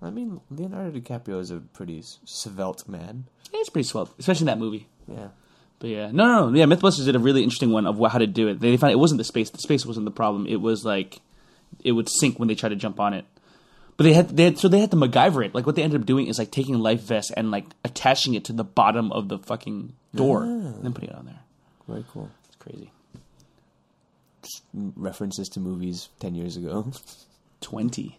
I 0.00 0.10
mean, 0.10 0.40
Leonardo 0.50 0.98
DiCaprio 0.98 1.40
is 1.40 1.50
a 1.50 1.58
pretty 1.58 2.02
svelte 2.24 2.88
man. 2.88 3.24
Yeah, 3.52 3.60
It's 3.60 3.68
pretty 3.70 3.86
swell, 3.86 4.08
especially 4.18 4.42
in 4.44 4.46
that 4.46 4.58
movie. 4.58 4.88
Yeah. 5.06 5.28
But 5.78 5.90
yeah, 5.90 6.10
no, 6.12 6.26
no, 6.26 6.48
no. 6.50 6.58
Yeah, 6.58 6.64
MythBusters 6.66 7.04
did 7.04 7.16
a 7.16 7.20
really 7.20 7.42
interesting 7.42 7.70
one 7.70 7.86
of 7.86 7.98
how 8.10 8.18
to 8.18 8.26
do 8.26 8.48
it. 8.48 8.60
They 8.60 8.76
found 8.76 8.92
it 8.92 8.98
wasn't 8.98 9.18
the 9.18 9.24
space. 9.24 9.50
The 9.50 9.58
space 9.58 9.84
wasn't 9.84 10.04
the 10.06 10.10
problem. 10.12 10.46
It 10.46 10.60
was 10.60 10.84
like 10.84 11.20
it 11.84 11.92
would 11.92 12.08
sink 12.08 12.38
when 12.38 12.48
they 12.48 12.54
tried 12.54 12.70
to 12.70 12.76
jump 12.76 12.98
on 13.00 13.14
it. 13.14 13.24
But 13.96 14.04
they 14.04 14.12
had, 14.14 14.36
they 14.36 14.44
had 14.44 14.58
so 14.58 14.68
they 14.68 14.80
had 14.80 14.90
to 14.90 14.96
MacGyver 14.96 15.44
it. 15.44 15.54
Like 15.54 15.66
what 15.66 15.76
they 15.76 15.82
ended 15.82 16.00
up 16.00 16.06
doing 16.06 16.26
is 16.26 16.38
like 16.38 16.50
taking 16.50 16.78
life 16.78 17.02
vests 17.02 17.30
and 17.30 17.50
like 17.50 17.66
attaching 17.84 18.34
it 18.34 18.44
to 18.46 18.52
the 18.52 18.64
bottom 18.64 19.12
of 19.12 19.28
the 19.28 19.38
fucking 19.38 19.94
door, 20.14 20.42
ah. 20.42 20.46
and 20.46 20.82
then 20.84 20.92
putting 20.92 21.10
it 21.10 21.16
on 21.16 21.26
there. 21.26 21.40
Very 21.88 22.04
cool. 22.10 22.30
It's 22.46 22.56
crazy. 22.56 22.90
Just 24.42 24.62
References 24.72 25.48
to 25.50 25.60
movies 25.60 26.08
10 26.20 26.34
years 26.34 26.56
ago. 26.56 26.92
Twenty. 27.60 28.18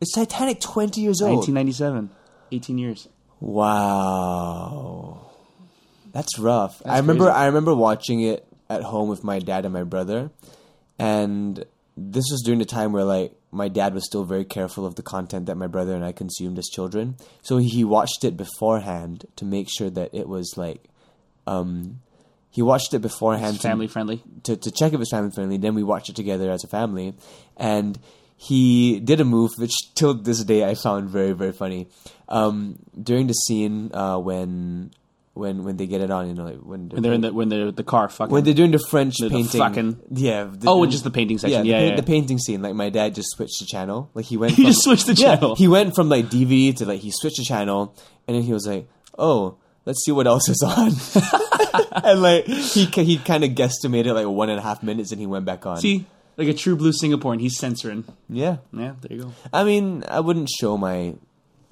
It's 0.00 0.12
Titanic 0.12 0.60
20 0.60 1.00
years 1.00 1.20
old. 1.20 1.48
1997. 1.48 2.10
18 2.52 2.78
years. 2.78 3.08
Wow. 3.40 5.30
That's 6.12 6.38
rough. 6.38 6.82
I 6.84 6.98
remember 6.98 7.24
crazy. 7.24 7.36
I 7.36 7.46
remember 7.46 7.74
watching 7.74 8.20
it 8.22 8.46
at 8.68 8.82
home 8.82 9.08
with 9.08 9.24
my 9.24 9.38
dad 9.38 9.64
and 9.64 9.74
my 9.74 9.82
brother. 9.82 10.30
And 10.98 11.64
this 11.96 12.24
was 12.30 12.42
during 12.44 12.58
the 12.58 12.64
time 12.64 12.92
where 12.92 13.04
like 13.04 13.32
my 13.50 13.68
dad 13.68 13.94
was 13.94 14.04
still 14.06 14.24
very 14.24 14.44
careful 14.44 14.86
of 14.86 14.94
the 14.94 15.02
content 15.02 15.46
that 15.46 15.56
my 15.56 15.66
brother 15.66 15.94
and 15.94 16.04
I 16.04 16.12
consumed 16.12 16.58
as 16.58 16.68
children. 16.68 17.16
So 17.42 17.56
he 17.58 17.84
watched 17.84 18.24
it 18.24 18.36
beforehand 18.36 19.24
to 19.36 19.44
make 19.44 19.68
sure 19.68 19.90
that 19.90 20.14
it 20.14 20.28
was 20.28 20.54
like 20.56 20.84
um 21.46 22.00
he 22.50 22.62
watched 22.62 22.92
it 22.94 22.98
beforehand 23.00 23.56
to- 23.56 23.62
Family 23.62 23.86
friendly. 23.86 24.22
to, 24.42 24.56
to 24.56 24.70
check 24.70 24.92
if 24.92 25.00
it's 25.00 25.10
family 25.10 25.30
friendly. 25.30 25.56
Then 25.56 25.74
we 25.74 25.82
watched 25.84 26.08
it 26.08 26.16
together 26.16 26.50
as 26.50 26.64
a 26.64 26.68
family, 26.68 27.14
and 27.56 27.98
he 28.36 28.98
did 29.00 29.20
a 29.20 29.24
move 29.24 29.50
which 29.58 29.74
till 29.94 30.14
this 30.14 30.42
day 30.44 30.64
I 30.64 30.74
found 30.74 31.10
very 31.10 31.32
very 31.32 31.52
funny. 31.52 31.88
Um, 32.28 32.78
during 33.00 33.26
the 33.26 33.34
scene 33.34 33.90
uh, 33.94 34.18
when 34.18 34.92
when 35.34 35.62
when 35.64 35.76
they 35.76 35.86
get 35.86 36.00
it 36.00 36.10
on, 36.10 36.26
you 36.28 36.34
know, 36.34 36.44
like 36.44 36.58
when 36.58 36.88
When 36.88 37.02
they're 37.02 37.12
in 37.12 37.20
the 37.20 37.32
when 37.32 37.48
they're 37.48 37.70
the 37.70 37.84
car 37.84 38.08
fucking. 38.08 38.32
when 38.32 38.44
they're 38.44 38.54
doing 38.54 38.72
the 38.72 38.78
French 38.80 39.16
The- 39.18 39.28
the 39.28 39.34
painting, 39.36 39.60
fucking- 39.60 39.96
yeah. 40.12 40.44
the- 40.50 40.68
Oh, 40.68 40.84
just 40.86 41.04
the 41.04 41.10
painting 41.10 41.38
section. 41.38 41.62
the 41.62 41.68
Yeah, 41.68 41.78
paint- 41.78 41.90
yeah. 41.90 41.96
the 41.96 42.02
painting 42.02 42.38
scene. 42.38 42.62
Like 42.62 42.74
my 42.74 42.90
dad 42.90 43.14
just 43.14 43.30
switched 43.36 43.60
the 43.60 43.66
channel. 43.66 44.10
Like 44.14 44.26
he 44.26 44.36
went. 44.36 44.52
He 44.56 44.62
from- 44.62 44.70
just 44.72 44.82
switched 44.82 45.06
the 45.06 45.14
Yeah, 45.14 45.36
channel. 45.36 45.54
he 45.54 45.68
went 45.68 45.94
from 45.94 46.08
like 46.08 46.26
DVD 46.30 46.76
to 46.78 46.84
like 46.86 47.00
he 47.00 47.10
switched 47.12 47.36
the 47.38 47.44
channel, 47.44 47.94
and 48.26 48.36
then 48.36 48.42
he 48.42 48.52
was 48.52 48.66
like, 48.66 48.88
"Oh, 49.18 49.56
let's 49.86 50.04
see 50.04 50.12
what 50.12 50.26
else 50.26 50.48
is 50.48 50.62
on." 50.62 50.92
and 52.04 52.20
like 52.22 52.44
he 52.46 52.84
he 52.86 53.16
kind 53.18 53.44
of 53.44 53.50
guesstimated 53.50 54.12
like 54.14 54.26
one 54.26 54.50
and 54.50 54.58
a 54.58 54.62
half 54.62 54.82
minutes, 54.82 55.12
and 55.12 55.20
he 55.20 55.26
went 55.26 55.44
back 55.44 55.64
on. 55.64 55.78
See, 55.78 56.06
like 56.36 56.48
a 56.48 56.54
true 56.54 56.74
blue 56.74 56.90
Singaporean, 56.92 57.40
he's 57.40 57.56
censoring. 57.56 58.04
yeah. 58.28 58.56
Yeah, 58.72 58.94
there 59.00 59.16
you 59.16 59.22
go. 59.24 59.32
I 59.52 59.62
mean, 59.64 60.02
I 60.08 60.20
wouldn't 60.20 60.48
show 60.50 60.76
my 60.76 61.14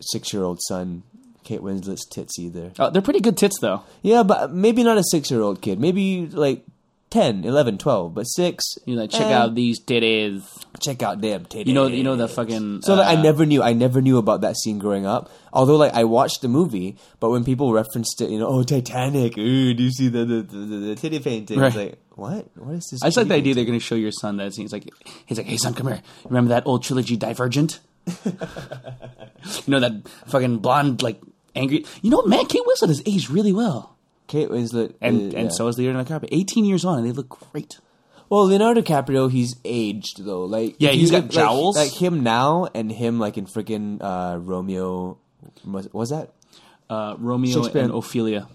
six-year-old 0.01 0.60
son 0.68 1.02
Kate 1.48 1.62
Winslet's 1.62 2.04
tits 2.06 2.38
either. 2.38 2.72
Uh, 2.78 2.90
they're 2.90 3.00
pretty 3.00 3.20
good 3.20 3.38
tits 3.38 3.58
though. 3.58 3.82
Yeah, 4.02 4.22
but 4.22 4.52
maybe 4.52 4.84
not 4.84 4.98
a 4.98 5.02
six-year-old 5.02 5.62
kid. 5.62 5.80
Maybe 5.80 6.26
like 6.26 6.62
10, 7.08 7.44
11, 7.44 7.78
12, 7.78 8.12
but 8.14 8.24
6 8.24 8.64
You 8.84 8.96
like 8.96 9.08
check 9.08 9.28
eh, 9.28 9.32
out 9.32 9.54
these 9.54 9.82
titties. 9.82 10.42
check 10.78 11.02
out 11.02 11.22
them 11.22 11.46
titties. 11.46 11.64
You 11.66 11.72
know, 11.72 11.86
you 11.86 12.04
know 12.04 12.16
the 12.16 12.28
fucking. 12.28 12.82
So 12.82 12.96
like, 12.96 13.06
I 13.06 13.18
uh, 13.18 13.22
never 13.22 13.46
knew. 13.46 13.62
I 13.62 13.72
never 13.72 14.02
knew 14.02 14.18
about 14.18 14.42
that 14.42 14.58
scene 14.58 14.78
growing 14.78 15.06
up. 15.06 15.30
Although 15.54 15.76
like 15.76 15.94
I 15.94 16.04
watched 16.04 16.42
the 16.42 16.48
movie, 16.48 16.98
but 17.18 17.30
when 17.30 17.44
people 17.44 17.72
referenced 17.72 18.20
it, 18.20 18.28
you 18.28 18.38
know, 18.38 18.46
oh 18.48 18.62
Titanic, 18.62 19.38
ooh, 19.38 19.72
do 19.72 19.82
you 19.82 19.90
see 19.90 20.08
the 20.08 20.26
the, 20.26 20.42
the, 20.42 20.58
the 20.88 20.94
titty 20.96 21.20
painting? 21.20 21.58
It's 21.62 21.74
Right. 21.76 21.86
like 21.86 21.98
what? 22.14 22.46
What 22.58 22.74
is 22.74 22.86
this? 22.90 23.02
I 23.02 23.06
just 23.06 23.16
like 23.16 23.28
the 23.28 23.36
idea 23.36 23.54
they're 23.54 23.64
going 23.64 23.78
to 23.78 23.84
show 23.84 23.94
your 23.94 24.12
son 24.12 24.36
that 24.36 24.52
scene. 24.52 24.64
He's 24.64 24.72
like, 24.74 24.86
he's 25.24 25.38
like, 25.38 25.46
hey 25.46 25.56
son, 25.56 25.72
come 25.72 25.86
here. 25.86 26.02
Remember 26.26 26.50
that 26.50 26.66
old 26.66 26.82
trilogy, 26.84 27.16
Divergent? 27.16 27.80
you 28.26 28.32
know 29.66 29.80
that 29.80 30.06
fucking 30.26 30.58
blonde, 30.58 31.02
like 31.02 31.20
angry. 31.59 31.85
You 32.02 32.10
know, 32.10 32.18
what, 32.18 32.28
man, 32.28 32.47
Kate 32.47 32.62
Winslet 32.66 32.89
has 32.89 33.02
aged 33.06 33.30
really 33.30 33.52
well, 33.52 33.97
Kate 34.26 34.48
Winslet, 34.48 34.94
and 35.01 35.35
uh, 35.35 35.39
and 35.39 35.48
yeah. 35.48 35.48
so 35.48 35.68
is 35.68 35.78
Leonardo 35.78 36.09
DiCaprio. 36.18 36.28
Eighteen 36.32 36.64
years 36.64 36.85
on, 36.85 36.98
and 36.98 37.06
they 37.06 37.12
look 37.12 37.28
great. 37.52 37.78
Well, 38.30 38.44
Leonardo 38.44 38.82
DiCaprio, 38.82 39.30
he's 39.30 39.56
aged 39.64 40.24
though. 40.24 40.44
Like 40.44 40.76
Yeah, 40.78 40.90
he's 40.90 41.10
got 41.10 41.22
look- 41.24 41.30
jowls. 41.32 41.76
Like, 41.76 41.90
like 41.93 41.98
him 42.01 42.22
now, 42.22 42.68
and 42.74 42.93
him 42.93 43.18
like 43.18 43.39
in 43.39 43.47
freaking 43.47 43.98
uh, 44.02 44.39
Romeo. 44.39 45.18
Was, 45.64 45.89
was 45.93 46.10
that? 46.10 46.32
Uh, 46.90 47.14
Romeo 47.18 47.64
and- 47.64 47.90
Ophelia. 47.93 48.48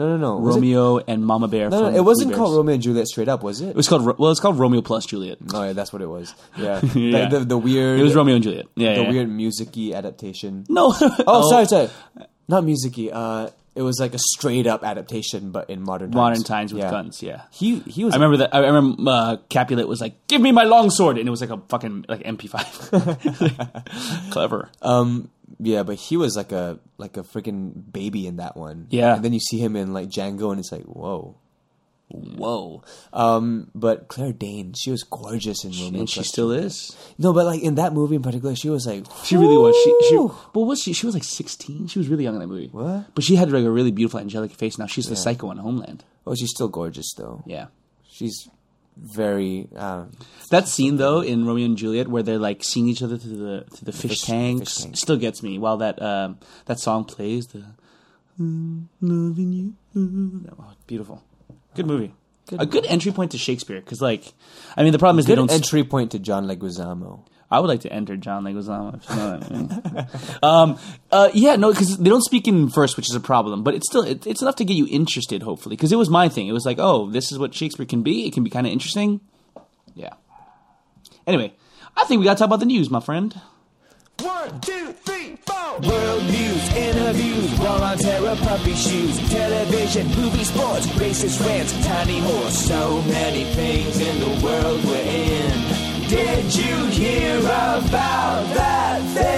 No, 0.00 0.08
no, 0.08 0.16
no. 0.16 0.36
Was 0.38 0.56
it- 0.56 0.60
Romeo 0.60 0.96
and 0.98 1.24
Mama 1.26 1.46
Bear. 1.46 1.68
no, 1.68 1.90
no, 1.90 1.94
it 1.96 2.02
wasn't 2.02 2.32
called. 2.34 2.56
Romeo 2.56 2.72
and 2.74 2.82
Juliet 2.82 3.06
straight 3.06 3.28
up, 3.28 3.42
was 3.42 3.60
it? 3.60 3.68
It 3.68 3.76
was 3.76 3.86
called 3.86 4.18
well, 4.18 4.30
it's 4.30 4.40
called 4.40 4.58
Romeo 4.58 4.80
plus 4.80 5.04
Juliet. 5.04 5.36
oh, 5.52 5.62
yeah, 5.64 5.72
that's 5.74 5.92
what 5.92 6.00
it 6.00 6.08
was. 6.08 6.34
Yeah, 6.56 6.80
Yeah. 6.94 7.28
The, 7.28 7.40
the, 7.40 7.44
the 7.44 7.58
weird. 7.58 8.00
It 8.00 8.02
was 8.02 8.14
Romeo 8.14 8.36
and 8.36 8.42
Juliet. 8.42 8.64
Yeah, 8.76 8.94
the 8.94 9.02
yeah. 9.02 9.10
weird 9.10 9.28
musicy 9.28 9.94
adaptation. 9.94 10.64
No. 10.68 10.94
Oh, 11.26 11.50
sorry, 11.50 11.66
sorry. 11.66 11.90
Not 12.48 12.64
musicy. 12.64 13.12
Uh, 13.12 13.50
it 13.74 13.82
was 13.82 14.00
like 14.00 14.14
a 14.14 14.18
straight 14.18 14.66
up 14.66 14.82
adaptation, 14.82 15.52
but 15.52 15.68
in 15.70 15.82
modern 15.82 16.10
times. 16.10 16.16
Modern 16.16 16.42
times 16.42 16.72
with 16.74 16.82
Yeah. 16.82 16.90
guns. 16.90 17.22
Yeah. 17.22 17.42
He 17.52 17.78
he 17.80 18.04
was. 18.04 18.14
I 18.14 18.16
remember 18.16 18.38
that. 18.38 18.54
I 18.54 18.58
remember 18.60 19.02
uh, 19.10 19.36
Capulet 19.48 19.86
was 19.86 20.00
like, 20.00 20.26
"Give 20.26 20.40
me 20.40 20.50
my 20.50 20.64
longsword," 20.64 21.18
and 21.18 21.28
it 21.28 21.30
was 21.30 21.40
like 21.40 21.50
a 21.50 21.58
fucking 21.68 22.06
like 22.08 22.22
MP5. 22.24 24.32
Clever. 24.32 24.68
Um, 24.82 25.30
yeah, 25.58 25.82
but 25.82 25.96
he 25.96 26.16
was 26.16 26.36
like 26.36 26.52
a 26.52 26.78
like 26.98 27.16
a 27.16 27.22
freaking 27.22 27.92
baby 27.92 28.26
in 28.26 28.36
that 28.36 28.56
one. 28.56 28.86
Yeah. 28.90 29.16
and 29.16 29.24
then 29.24 29.32
you 29.32 29.40
see 29.40 29.58
him 29.58 29.76
in 29.76 29.92
like 29.92 30.08
Django, 30.08 30.50
and 30.50 30.60
it's 30.60 30.72
like 30.72 30.84
whoa, 30.84 31.36
Whoa. 32.10 32.82
Um, 33.12 33.70
but 33.74 34.08
Claire 34.08 34.32
Danes, 34.32 34.80
she 34.80 34.90
was 34.90 35.04
gorgeous 35.04 35.64
in 35.64 35.70
Romeo. 35.70 36.00
And 36.00 36.10
she 36.10 36.24
still 36.24 36.50
is. 36.50 36.96
No, 37.18 37.32
but 37.32 37.46
like 37.46 37.62
in 37.62 37.76
that 37.76 37.92
movie 37.92 38.16
in 38.16 38.22
particular, 38.22 38.56
she 38.56 38.68
was 38.68 38.86
like 38.86 39.04
She 39.24 39.36
really 39.36 39.56
was. 39.56 39.76
She 39.76 40.08
she. 40.08 40.16
Well, 40.16 40.66
was 40.66 40.80
she? 40.80 40.92
She 40.92 41.06
was 41.06 41.14
like 41.14 41.24
sixteen. 41.24 41.86
She 41.86 41.98
was 41.98 42.08
really 42.08 42.24
young 42.24 42.34
in 42.34 42.40
that 42.40 42.48
movie. 42.48 42.68
What? 42.72 43.14
But 43.14 43.24
she 43.24 43.36
had 43.36 43.50
like 43.50 43.64
a 43.64 43.70
really 43.70 43.92
beautiful 43.92 44.18
angelic 44.18 44.52
face. 44.52 44.78
Now 44.78 44.86
she's 44.86 45.06
the 45.06 45.16
psycho 45.16 45.48
on 45.48 45.58
Homeland. 45.58 46.04
Oh, 46.26 46.34
she's 46.34 46.50
still 46.50 46.68
gorgeous 46.68 47.12
though. 47.14 47.42
Yeah. 47.46 47.66
She's 48.08 48.48
very. 48.96 49.68
Um, 49.76 50.10
That 50.50 50.68
scene 50.68 50.96
though 50.96 51.20
in 51.20 51.46
Romeo 51.46 51.66
and 51.66 51.76
Juliet 51.76 52.08
where 52.08 52.22
they're 52.22 52.38
like 52.38 52.62
seeing 52.64 52.88
each 52.88 53.02
other 53.02 53.16
through 53.16 53.36
the 53.36 53.64
through 53.70 53.84
the 53.86 53.92
fish, 53.92 54.10
fish- 54.10 54.22
tanks 54.22 54.74
fish 54.74 54.82
tank. 54.84 54.96
still 54.96 55.16
gets 55.16 55.42
me. 55.42 55.58
While 55.58 55.76
that 55.78 56.00
um, 56.02 56.38
that 56.66 56.78
song 56.80 57.04
plays, 57.04 57.46
the 57.48 57.64
mm, 58.40 58.86
loving 59.00 59.52
you, 59.52 59.74
mm, 59.96 60.44
that- 60.44 60.54
oh, 60.58 60.72
beautiful, 60.86 61.22
good 61.74 61.86
movie. 61.86 62.14
a 62.58 62.66
good 62.66 62.84
entry 62.86 63.12
point 63.12 63.30
to 63.30 63.38
Shakespeare 63.38 63.80
because, 63.80 64.00
like, 64.02 64.32
I 64.76 64.82
mean, 64.82 64.92
the 64.92 64.98
problem 64.98 65.20
is 65.20 65.26
they 65.26 65.32
good 65.34 65.46
don't. 65.46 65.50
entry 65.52 65.84
point 65.84 66.10
to 66.12 66.18
John 66.18 66.46
Leguizamo. 66.46 67.24
I 67.50 67.58
would 67.58 67.66
like 67.68 67.80
to 67.80 67.92
enter 67.92 68.16
John 68.16 68.44
Leguizamo. 68.44 68.96
If 68.96 69.10
you 69.10 69.16
know 69.16 69.38
what 69.38 69.44
I 69.44 69.54
mean. 69.54 70.06
um, 70.42 70.78
uh, 71.10 71.30
yeah, 71.34 71.56
no, 71.56 71.72
because 71.72 71.98
they 71.98 72.08
don't 72.08 72.22
speak 72.22 72.46
in 72.46 72.68
verse, 72.68 72.96
which 72.96 73.10
is 73.10 73.14
a 73.16 73.20
problem. 73.20 73.64
But 73.64 73.74
it's 73.74 73.88
still 73.88 74.02
it, 74.02 74.26
it's 74.26 74.40
enough 74.40 74.56
to 74.56 74.64
get 74.64 74.74
you 74.74 74.86
interested, 74.88 75.42
hopefully. 75.42 75.74
Because 75.74 75.90
it 75.90 75.96
was 75.96 76.08
my 76.08 76.28
thing. 76.28 76.46
It 76.46 76.52
was 76.52 76.64
like, 76.64 76.78
oh, 76.78 77.10
this 77.10 77.32
is 77.32 77.38
what 77.38 77.52
Shakespeare 77.52 77.86
can 77.86 78.02
be. 78.02 78.26
It 78.26 78.32
can 78.32 78.44
be 78.44 78.50
kind 78.50 78.66
of 78.66 78.72
interesting. 78.72 79.20
Yeah. 79.94 80.14
Anyway, 81.26 81.52
I 81.96 82.04
think 82.04 82.20
we 82.20 82.24
got 82.24 82.34
to 82.34 82.38
talk 82.38 82.46
about 82.46 82.60
the 82.60 82.66
news, 82.66 82.88
my 82.88 83.00
friend. 83.00 83.40
One, 84.20 84.60
two, 84.60 84.92
three, 84.92 85.36
four. 85.44 85.80
World 85.80 86.24
news, 86.24 86.68
interviews, 86.74 87.58
war 87.58 87.68
on 87.82 87.96
terror, 87.98 88.36
puppy 88.42 88.74
shoes, 88.74 89.18
television, 89.30 90.06
movie, 90.08 90.44
sports, 90.44 90.86
racist 90.88 91.44
rants, 91.44 91.72
tiny 91.86 92.20
horse. 92.20 92.58
So 92.58 93.02
many 93.02 93.44
things 93.54 93.98
in 93.98 94.20
the 94.20 94.44
world 94.44 94.84
we're 94.84 94.96
in. 94.98 95.59
Did 96.10 96.56
you 96.56 96.86
hear 96.86 97.38
about 97.38 97.92
that 97.92 99.00
thing? 99.14 99.30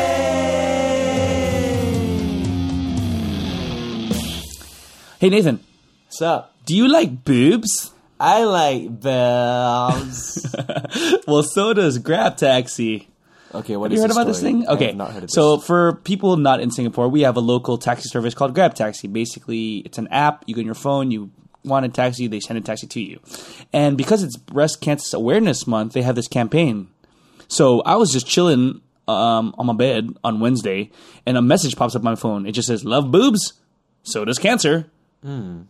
Hey 5.20 5.28
Nathan, 5.28 5.60
What's 6.06 6.22
up? 6.22 6.54
do 6.64 6.74
you 6.74 6.88
like 6.88 7.24
boobs? 7.24 7.92
I 8.18 8.44
like 8.44 8.88
boobs. 8.88 10.56
well, 11.26 11.42
so 11.42 11.74
does 11.74 11.98
GrabTaxi. 11.98 13.06
okay, 13.54 13.76
what 13.76 13.90
Have 13.90 13.92
you 13.92 13.98
is 13.98 14.02
heard 14.04 14.10
about 14.12 14.26
this 14.28 14.38
story? 14.38 14.52
thing? 14.52 14.68
I 14.68 14.72
Okay, 14.72 14.92
not 14.92 15.12
heard 15.12 15.24
of 15.24 15.30
so 15.30 15.56
this. 15.56 15.66
for 15.66 15.96
people 16.04 16.38
not 16.38 16.60
in 16.60 16.70
Singapore, 16.70 17.08
we 17.08 17.20
have 17.22 17.36
a 17.36 17.40
local 17.40 17.76
taxi 17.76 18.08
service 18.08 18.32
called 18.32 18.54
GrabTaxi. 18.56 19.12
Basically, 19.12 19.78
it's 19.78 19.98
an 19.98 20.08
app. 20.08 20.44
You 20.46 20.54
get 20.54 20.62
on 20.62 20.66
your 20.66 20.74
phone, 20.74 21.10
you 21.10 21.30
want 21.64 21.86
a 21.86 21.88
taxi, 21.88 22.26
they 22.26 22.40
send 22.40 22.58
a 22.58 22.62
taxi 22.62 22.86
to 22.88 23.00
you. 23.00 23.20
And 23.72 23.96
because 23.96 24.22
it's 24.22 24.36
Breast 24.36 24.80
Cancer 24.80 25.16
Awareness 25.16 25.66
Month, 25.66 25.92
they 25.92 26.02
have 26.02 26.14
this 26.16 26.28
campaign. 26.28 26.88
So 27.48 27.82
I 27.82 27.96
was 27.96 28.10
just 28.12 28.26
chilling 28.26 28.80
um, 29.08 29.54
on 29.58 29.66
my 29.66 29.74
bed 29.74 30.10
on 30.24 30.40
Wednesday, 30.40 30.90
and 31.26 31.36
a 31.36 31.42
message 31.42 31.76
pops 31.76 31.94
up 31.94 32.00
on 32.00 32.04
my 32.04 32.14
phone. 32.14 32.46
It 32.46 32.52
just 32.52 32.68
says, 32.68 32.84
"Love 32.84 33.10
boobs, 33.10 33.54
so 34.02 34.24
does 34.24 34.38
cancer." 34.38 34.86
Hmm. 35.22 35.62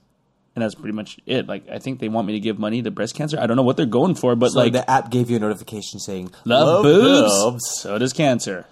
And 0.54 0.62
that's 0.62 0.74
pretty 0.74 0.92
much 0.92 1.18
it. 1.24 1.46
Like, 1.46 1.66
I 1.70 1.78
think 1.78 1.98
they 1.98 2.08
want 2.08 2.26
me 2.26 2.34
to 2.34 2.40
give 2.40 2.58
money 2.58 2.82
to 2.82 2.90
breast 2.90 3.14
cancer. 3.14 3.38
I 3.40 3.46
don't 3.46 3.56
know 3.56 3.62
what 3.62 3.78
they're 3.78 3.86
going 3.86 4.14
for, 4.14 4.36
but 4.36 4.52
So 4.52 4.58
like, 4.58 4.74
the 4.74 4.88
app 4.88 5.10
gave 5.10 5.30
you 5.30 5.36
a 5.36 5.40
notification 5.40 5.98
saying 5.98 6.30
love, 6.44 6.82
boobs, 6.82 7.32
boobs." 7.32 7.70
so 7.80 7.96
does 7.98 8.12
cancer. 8.12 8.66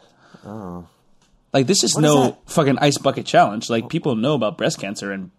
Like 1.52 1.66
this 1.66 1.82
is 1.82 1.94
What 1.94 2.04
is 2.04 2.10
no 2.14 2.22
that? 2.22 2.38
fucking 2.50 2.78
ice 2.78 2.98
bucket 2.98 3.26
challenge. 3.26 3.68
Like 3.70 3.88
people 3.88 4.14
know 4.16 4.34
about 4.34 4.56
breast 4.56 4.78
cancer, 4.78 5.10
and 5.12 5.30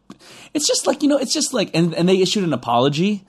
it's 0.54 0.68
just 0.68 0.86
like 0.88 1.04
you 1.04 1.10
know, 1.10 1.18
it's 1.18 1.34
just 1.34 1.54
like, 1.54 1.72
and, 1.74 1.94
and 1.96 2.08
they 2.10 2.20
issued 2.22 2.44
an 2.44 2.52
apology, 2.54 3.24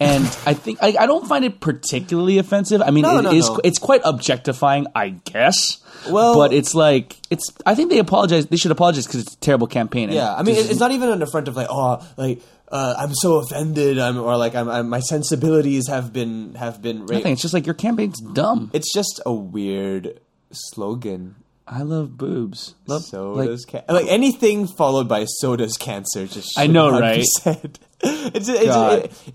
and 0.00 0.24
I 0.46 0.54
think 0.54 0.78
I, 0.82 0.96
I 0.98 1.06
don't 1.06 1.26
find 1.28 1.44
it 1.44 1.60
particularly 1.60 2.38
offensive. 2.38 2.82
I 2.82 2.90
mean, 2.90 3.02
No, 3.02 3.18
it 3.18 3.22
no, 3.22 3.32
is 3.32 3.48
no. 3.48 3.60
it's 3.62 3.78
quite 3.78 4.00
objectifying, 4.04 4.86
I 4.96 5.10
guess. 5.10 5.78
Well- 6.10 6.34
but 6.34 6.52
it's 6.52 6.74
like 6.74 7.16
it's. 7.30 7.52
I 7.64 7.74
think 7.76 7.90
they 7.90 7.98
apologize. 8.00 8.46
They 8.46 8.56
should 8.56 8.72
apologize 8.72 9.06
because 9.06 9.20
it's 9.22 9.34
a 9.34 9.38
terrible 9.38 9.66
campaign. 9.68 10.10
Yeah, 10.10 10.34
I 10.34 10.42
mean, 10.42 10.56
it- 10.56 10.58
is- 10.66 10.70
it's 10.70 10.80
not 10.80 10.90
even 10.90 11.10
on 11.10 11.20
the 11.20 11.26
front 11.26 11.46
of 11.46 11.54
like, 11.56 11.68
oh, 11.70 12.04
like 12.16 12.40
uh, 12.72 12.94
I'm 12.98 13.14
so 13.14 13.36
offended, 13.36 13.98
I'm, 14.00 14.18
or 14.18 14.36
like 14.36 14.54
I'm, 14.56 14.68
I'm, 14.68 14.88
my 14.88 15.00
sensibilities 15.00 15.86
have 15.88 16.12
been 16.12 16.54
have 16.56 16.82
been 16.82 17.00
raped. 17.02 17.12
nothing. 17.12 17.32
It's 17.34 17.42
just 17.42 17.54
like 17.54 17.64
your 17.66 17.74
campaign's 17.76 18.20
dumb. 18.20 18.70
It's 18.74 18.92
just 18.92 19.20
a 19.24 19.32
weird 19.32 20.18
slogan. 20.50 21.36
I 21.70 21.82
love 21.82 22.16
boobs. 22.16 22.74
Love, 22.86 23.02
So 23.02 23.32
like, 23.32 23.48
does 23.48 23.64
ca- 23.64 23.82
like 23.88 24.06
anything 24.08 24.66
followed 24.66 25.08
by 25.08 25.24
so 25.26 25.54
does 25.56 25.76
cancer. 25.76 26.26
Just 26.26 26.58
I 26.58 26.66
know, 26.66 26.90
right? 26.90 27.24
Said. 27.24 27.78
It's, 28.00 28.48
it's, 28.48 28.76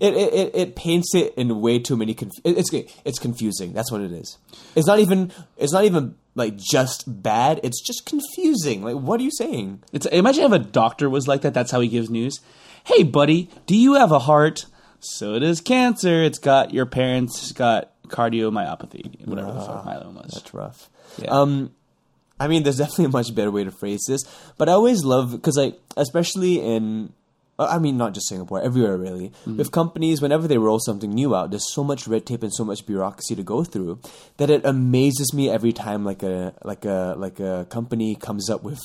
it, 0.00 0.14
it, 0.16 0.54
it, 0.54 0.74
paints 0.74 1.14
it 1.14 1.34
in 1.36 1.60
way 1.60 1.78
too 1.78 1.98
many. 1.98 2.14
Conf- 2.14 2.32
it's 2.46 2.70
it's 3.04 3.18
confusing. 3.18 3.74
That's 3.74 3.92
what 3.92 4.00
it 4.00 4.10
is. 4.10 4.38
It's 4.74 4.86
not 4.86 5.00
even. 5.00 5.32
It's 5.58 5.74
not 5.74 5.84
even 5.84 6.14
like 6.34 6.56
just 6.56 7.04
bad. 7.22 7.60
It's 7.62 7.82
just 7.82 8.06
confusing. 8.06 8.82
Like, 8.82 8.96
what 8.96 9.20
are 9.20 9.22
you 9.22 9.30
saying? 9.30 9.82
It's 9.92 10.06
imagine 10.06 10.44
if 10.44 10.52
a 10.52 10.58
doctor 10.58 11.10
was 11.10 11.28
like 11.28 11.42
that. 11.42 11.52
That's 11.52 11.72
how 11.72 11.80
he 11.80 11.88
gives 11.88 12.08
news. 12.08 12.40
Hey, 12.84 13.02
buddy, 13.02 13.50
do 13.66 13.76
you 13.76 13.94
have 13.94 14.12
a 14.12 14.20
heart? 14.20 14.64
So 14.98 15.38
does 15.38 15.60
cancer. 15.60 16.22
It's 16.22 16.38
got 16.38 16.72
your 16.72 16.86
parents 16.86 17.52
got 17.52 17.92
cardiomyopathy, 18.08 19.26
whatever 19.26 19.52
the 19.52 19.60
fuck 19.60 19.84
myeloma 19.84 20.26
is. 20.26 20.32
That's 20.32 20.54
rough. 20.54 20.88
Yeah. 21.18 21.30
Um, 21.30 21.72
I 22.40 22.48
mean, 22.48 22.62
there's 22.62 22.78
definitely 22.84 23.06
a 23.06 23.08
much 23.10 23.34
better 23.34 23.50
way 23.50 23.64
to 23.64 23.70
phrase 23.70 24.04
this, 24.08 24.22
but 24.58 24.68
I 24.68 24.72
always 24.72 25.04
love 25.04 25.32
because, 25.32 25.56
like, 25.56 25.78
especially 25.96 26.60
in, 26.60 27.12
uh, 27.58 27.68
I 27.70 27.78
mean, 27.78 27.96
not 27.96 28.14
just 28.14 28.28
Singapore, 28.28 28.60
everywhere 28.60 28.96
really, 28.96 29.28
Mm-hmm. 29.28 29.56
with 29.58 29.70
companies, 29.70 30.20
whenever 30.20 30.48
they 30.48 30.58
roll 30.58 30.80
something 30.80 31.10
new 31.10 31.34
out, 31.36 31.50
there's 31.50 31.72
so 31.72 31.84
much 31.84 32.08
red 32.08 32.26
tape 32.26 32.42
and 32.42 32.52
so 32.52 32.64
much 32.64 32.84
bureaucracy 32.86 33.36
to 33.36 33.42
go 33.44 33.62
through 33.62 34.00
that 34.38 34.50
it 34.50 34.64
amazes 34.64 35.32
me 35.32 35.48
every 35.48 35.72
time, 35.72 36.04
like 36.04 36.22
a 36.24 36.52
like 36.64 36.84
a 36.84 37.14
like 37.16 37.38
a 37.40 37.66
company 37.70 38.16
comes 38.16 38.50
up 38.50 38.62
with 38.64 38.82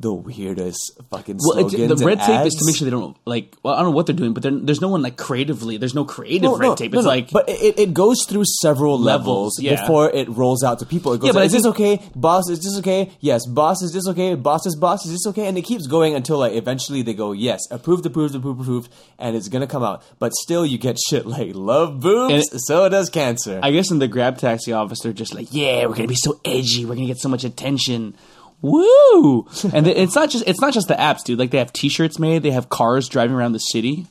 the 0.00 0.12
weirdest 0.12 1.00
fucking 1.10 1.38
Well, 1.40 1.68
slogans. 1.68 2.00
the 2.00 2.04
red 2.06 2.20
tape 2.20 2.46
is 2.46 2.54
to 2.54 2.66
make 2.66 2.74
sure 2.76 2.84
they 2.84 2.90
don't 2.90 3.16
like. 3.24 3.54
Well, 3.62 3.74
I 3.74 3.78
don't 3.78 3.90
know 3.90 3.96
what 3.96 4.06
they're 4.06 4.14
doing, 4.16 4.34
but 4.34 4.42
there's 4.42 4.80
no 4.80 4.88
one 4.88 5.02
like 5.02 5.16
creatively. 5.16 5.76
There's 5.76 5.94
no 5.94 6.04
creative 6.04 6.42
No, 6.42 6.56
red 6.58 6.66
no, 6.66 6.74
tape. 6.74 6.92
It's 6.94 7.04
no. 7.04 7.08
like 7.08 7.30
but 7.30 7.48
it, 7.48 7.78
it 7.78 7.94
goes 7.94 8.24
through 8.28 8.44
several 8.44 8.98
levels, 8.98 9.24
Levels, 9.24 9.60
yeah. 9.60 9.80
before 9.80 10.10
it 10.10 10.28
rolls 10.28 10.64
out 10.64 10.80
to 10.80 10.86
people. 10.86 11.12
It 11.12 11.18
goes, 11.20 11.28
Yeah, 11.28 11.32
but 11.32 11.38
like, 11.40 11.46
is 11.46 11.52
this 11.52 11.66
okay? 11.66 12.02
Boss, 12.16 12.48
is 12.50 12.58
this 12.60 12.76
okay? 12.80 13.12
Yes, 13.20 13.46
boss, 13.46 13.82
is 13.82 13.92
this 13.92 14.08
okay? 14.08 14.34
Boss 14.34 14.66
is 14.66 14.74
boss, 14.76 15.06
is 15.06 15.12
this 15.12 15.26
okay? 15.28 15.46
And 15.46 15.56
it 15.56 15.62
keeps 15.62 15.86
going 15.86 16.14
until 16.16 16.38
like 16.38 16.54
eventually 16.54 17.02
they 17.02 17.14
go, 17.14 17.30
yes, 17.32 17.60
approved, 17.70 18.04
approved, 18.04 18.34
approved, 18.34 18.60
approved, 18.62 18.92
and 19.18 19.36
it's 19.36 19.48
gonna 19.48 19.68
come 19.68 19.84
out. 19.84 20.02
But 20.18 20.32
still, 20.34 20.66
you 20.66 20.76
get 20.76 20.98
shit 21.08 21.24
like 21.24 21.52
love 21.54 22.00
boobs, 22.00 22.48
so 22.66 22.88
does 22.88 23.10
cancer. 23.10 23.60
I 23.62 23.70
guess 23.70 23.92
in 23.92 24.00
the 24.00 24.08
GrabTaxi 24.08 24.76
office, 24.76 25.00
they're 25.00 25.12
just 25.12 25.34
like, 25.34 25.48
yeah, 25.52 25.86
we're 25.86 25.94
gonna 25.94 26.08
be 26.08 26.16
so 26.16 26.40
edgy. 26.44 26.84
We're 26.84 26.96
gonna 26.96 27.06
get 27.06 27.18
so 27.18 27.28
much 27.28 27.44
attention. 27.44 28.16
Woo! 28.62 29.46
and 29.72 29.86
it's 29.86 30.14
not 30.14 30.30
just 30.30 30.46
it's 30.46 30.60
not 30.60 30.72
just 30.72 30.88
the 30.88 30.94
apps, 30.94 31.22
dude. 31.24 31.38
Like 31.38 31.50
they 31.50 31.58
have 31.58 31.72
T-shirts 31.72 32.18
made. 32.18 32.42
They 32.42 32.50
have 32.50 32.68
cars 32.68 33.08
driving 33.08 33.36
around 33.36 33.52
the 33.52 33.58
city. 33.58 34.06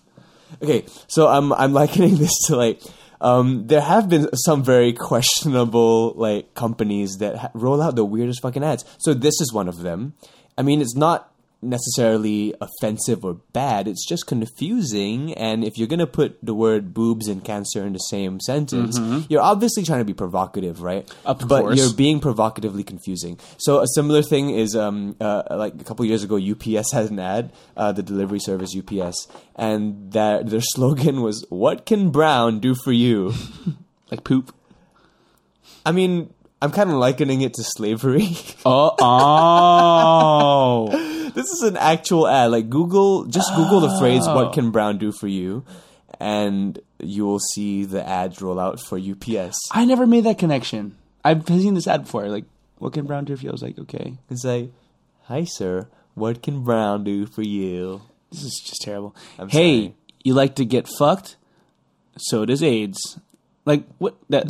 Okay, 0.61 0.85
so 1.07 1.27
I'm 1.27 1.51
I'm 1.53 1.73
likening 1.73 2.17
this 2.17 2.31
to 2.47 2.55
like 2.55 2.81
um, 3.23 3.67
there 3.67 3.81
have 3.81 4.09
been 4.09 4.29
some 4.35 4.63
very 4.63 4.93
questionable 4.93 6.13
like 6.15 6.53
companies 6.53 7.17
that 7.19 7.37
ha- 7.37 7.51
roll 7.53 7.81
out 7.81 7.95
the 7.95 8.05
weirdest 8.05 8.41
fucking 8.41 8.63
ads. 8.63 8.85
So 8.99 9.13
this 9.13 9.39
is 9.39 9.53
one 9.53 9.67
of 9.67 9.79
them. 9.79 10.13
I 10.57 10.61
mean, 10.61 10.81
it's 10.81 10.95
not 10.95 11.32
necessarily 11.63 12.53
offensive 12.61 13.23
or 13.23 13.35
bad. 13.53 13.87
It's 13.87 14.07
just 14.07 14.27
confusing. 14.27 15.33
And 15.33 15.63
if 15.63 15.77
you're 15.77 15.87
gonna 15.87 16.07
put 16.07 16.37
the 16.43 16.53
word 16.53 16.93
boobs 16.93 17.27
and 17.27 17.43
cancer 17.43 17.85
in 17.85 17.93
the 17.93 17.99
same 17.99 18.39
sentence, 18.39 18.99
you're 19.29 19.41
obviously 19.41 19.83
trying 19.83 19.99
to 19.99 20.05
be 20.05 20.13
provocative, 20.13 20.81
right? 20.81 21.05
Mm-hmm. 21.05 21.27
Of 21.27 21.47
but 21.47 21.61
course. 21.61 21.77
you're 21.77 21.93
being 21.93 22.19
provocatively 22.19 22.83
confusing. 22.83 23.39
So 23.57 23.79
a 23.79 23.87
similar 23.87 24.21
thing 24.21 24.49
is 24.49 24.75
um, 24.75 25.15
uh, 25.19 25.43
like 25.51 25.75
a 25.79 25.83
couple 25.83 26.05
years 26.05 26.23
ago, 26.23 26.37
UPS 26.37 26.91
had 26.93 27.09
an 27.09 27.19
ad, 27.19 27.53
uh, 27.77 27.91
the 27.91 28.03
delivery 28.03 28.39
service 28.39 28.75
UPS, 28.77 29.27
and 29.55 30.11
that 30.11 30.49
their 30.49 30.61
slogan 30.73 31.21
was 31.21 31.45
"What 31.49 31.85
can 31.85 32.11
Brown 32.11 32.59
do 32.59 32.75
for 32.75 32.91
you?" 32.91 33.33
Like 34.11 34.23
poop. 34.23 34.53
I 35.87 35.91
mean, 35.91 36.31
I'm 36.63 36.71
kind 36.71 36.89
of 36.89 36.95
likening 36.95 37.41
it 37.41 37.55
to 37.55 37.63
slavery. 37.63 38.37
Oh, 38.65 38.95
oh. 39.01 40.87
this 41.35 41.49
is 41.49 41.63
an 41.63 41.75
actual 41.75 42.25
ad. 42.25 42.51
Like 42.51 42.69
Google, 42.69 43.25
just 43.25 43.53
Google 43.55 43.81
the 43.81 43.99
phrase 43.99 44.25
"What 44.25 44.47
oh. 44.47 44.51
can 44.51 44.71
Brown 44.71 44.97
do 44.97 45.11
for 45.11 45.27
you," 45.27 45.65
and 46.17 46.79
you 46.99 47.25
will 47.25 47.41
see 47.41 47.83
the 47.83 48.07
ads 48.07 48.41
roll 48.41 48.57
out 48.57 48.79
for 48.79 48.97
UPS. 48.97 49.57
I 49.73 49.83
never 49.83 50.07
made 50.07 50.23
that 50.23 50.37
connection. 50.37 50.95
I've 51.25 51.45
seen 51.45 51.73
this 51.73 51.87
ad 51.87 52.03
before. 52.03 52.29
Like, 52.29 52.45
what 52.77 52.93
can 52.93 53.05
Brown 53.05 53.25
do 53.25 53.35
for 53.35 53.43
you? 53.43 53.49
I 53.49 53.51
was 53.51 53.63
like, 53.63 53.77
okay, 53.79 54.13
It's 54.29 54.45
like, 54.45 54.71
"Hi, 55.23 55.43
sir. 55.43 55.89
What 56.13 56.41
can 56.41 56.63
Brown 56.63 57.03
do 57.03 57.25
for 57.25 57.41
you?" 57.41 58.01
this 58.31 58.43
is 58.43 58.63
just 58.65 58.81
terrible. 58.81 59.13
I'm 59.37 59.49
hey, 59.49 59.81
sorry. 59.81 59.95
you 60.23 60.33
like 60.33 60.55
to 60.55 60.63
get 60.63 60.87
fucked? 60.87 61.35
So 62.17 62.45
does 62.45 62.63
AIDS. 62.63 63.19
Like 63.65 63.83
what? 63.97 64.15
That, 64.29 64.45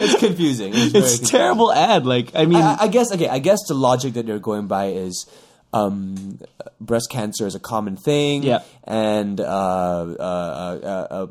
It's 0.00 0.18
confusing. 0.20 0.72
It's, 0.74 0.92
very 0.92 1.04
it's 1.04 1.16
confusing. 1.16 1.26
terrible 1.26 1.72
ad. 1.72 2.06
Like 2.06 2.30
I 2.34 2.44
mean, 2.46 2.62
I, 2.62 2.76
I 2.82 2.88
guess 2.88 3.12
okay. 3.12 3.28
I 3.28 3.38
guess 3.40 3.58
the 3.68 3.74
logic 3.74 4.14
that 4.14 4.26
they're 4.26 4.38
going 4.38 4.66
by 4.68 4.86
is 4.86 5.26
um, 5.72 6.38
breast 6.80 7.10
cancer 7.10 7.46
is 7.46 7.54
a 7.54 7.60
common 7.60 7.96
thing, 7.96 8.42
Yeah. 8.44 8.62
and 8.84 9.40
uh, 9.40 9.44
uh, 9.44 10.78
uh, 10.82 11.06
uh, 11.10 11.26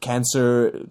cancer 0.00 0.86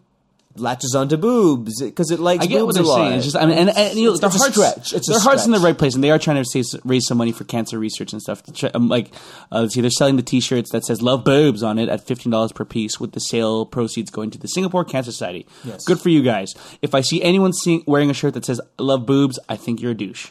latches 0.57 0.95
onto 0.95 1.17
boobs 1.17 1.81
because 1.81 2.11
it 2.11 2.19
likes 2.19 2.43
I 2.43 2.47
get 2.47 2.65
what 2.65 2.67
boobs 2.67 2.75
they're 2.75 2.83
a 2.83 2.87
lot. 2.87 2.95
saying. 2.97 3.13
It's 3.13 3.25
just, 3.25 3.35
I 3.35 3.45
mean, 3.45 3.57
and, 3.57 3.69
and 3.69 3.97
you 3.97 4.05
know, 4.05 4.13
It's- 4.15 4.19
their 4.21 4.27
it's 4.29 4.35
a 4.57 4.61
hearts, 4.61 4.87
stretch. 4.89 4.93
It's 4.93 5.09
a 5.09 5.11
their 5.13 5.21
hearts 5.21 5.45
in 5.45 5.51
the 5.51 5.59
right 5.59 5.77
place, 5.77 5.95
and 5.95 6.03
they 6.03 6.11
are 6.11 6.19
trying 6.19 6.43
to 6.43 6.45
save, 6.45 6.65
raise 6.85 7.05
some 7.07 7.17
money 7.17 7.31
for 7.31 7.43
cancer 7.43 7.77
research 7.77 8.13
and 8.13 8.21
stuff. 8.21 8.41
Um, 8.73 8.87
like, 8.87 9.11
uh, 9.51 9.67
see, 9.67 9.81
they're 9.81 9.89
selling 9.91 10.15
the 10.15 10.21
T-shirts 10.23 10.71
that 10.71 10.85
says 10.85 11.01
"Love 11.01 11.23
Boobs" 11.23 11.61
on 11.63 11.77
it 11.79 11.89
at 11.89 12.05
fifteen 12.05 12.31
dollars 12.31 12.51
per 12.51 12.65
piece, 12.65 12.99
with 12.99 13.11
the 13.13 13.19
sale 13.19 13.65
proceeds 13.65 14.09
going 14.11 14.31
to 14.31 14.37
the 14.37 14.47
Singapore 14.47 14.85
Cancer 14.85 15.11
Society. 15.11 15.45
Yes. 15.63 15.83
Good 15.85 15.99
for 15.99 16.09
you 16.09 16.23
guys. 16.23 16.53
If 16.81 16.95
I 16.95 17.01
see 17.01 17.21
anyone 17.21 17.53
seeing, 17.53 17.83
wearing 17.85 18.09
a 18.09 18.13
shirt 18.13 18.33
that 18.35 18.45
says 18.45 18.61
"Love 18.79 19.05
Boobs," 19.05 19.37
I 19.49 19.55
think 19.57 19.81
you're 19.81 19.91
a 19.91 19.95
douche. 19.95 20.29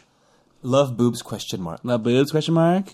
Love 0.63 0.97
boobs 0.97 1.21
question 1.21 1.61
mark. 1.61 1.79
Love 1.83 2.01
boobs? 2.01 2.31
Question 2.31 2.55
mark. 2.55 2.93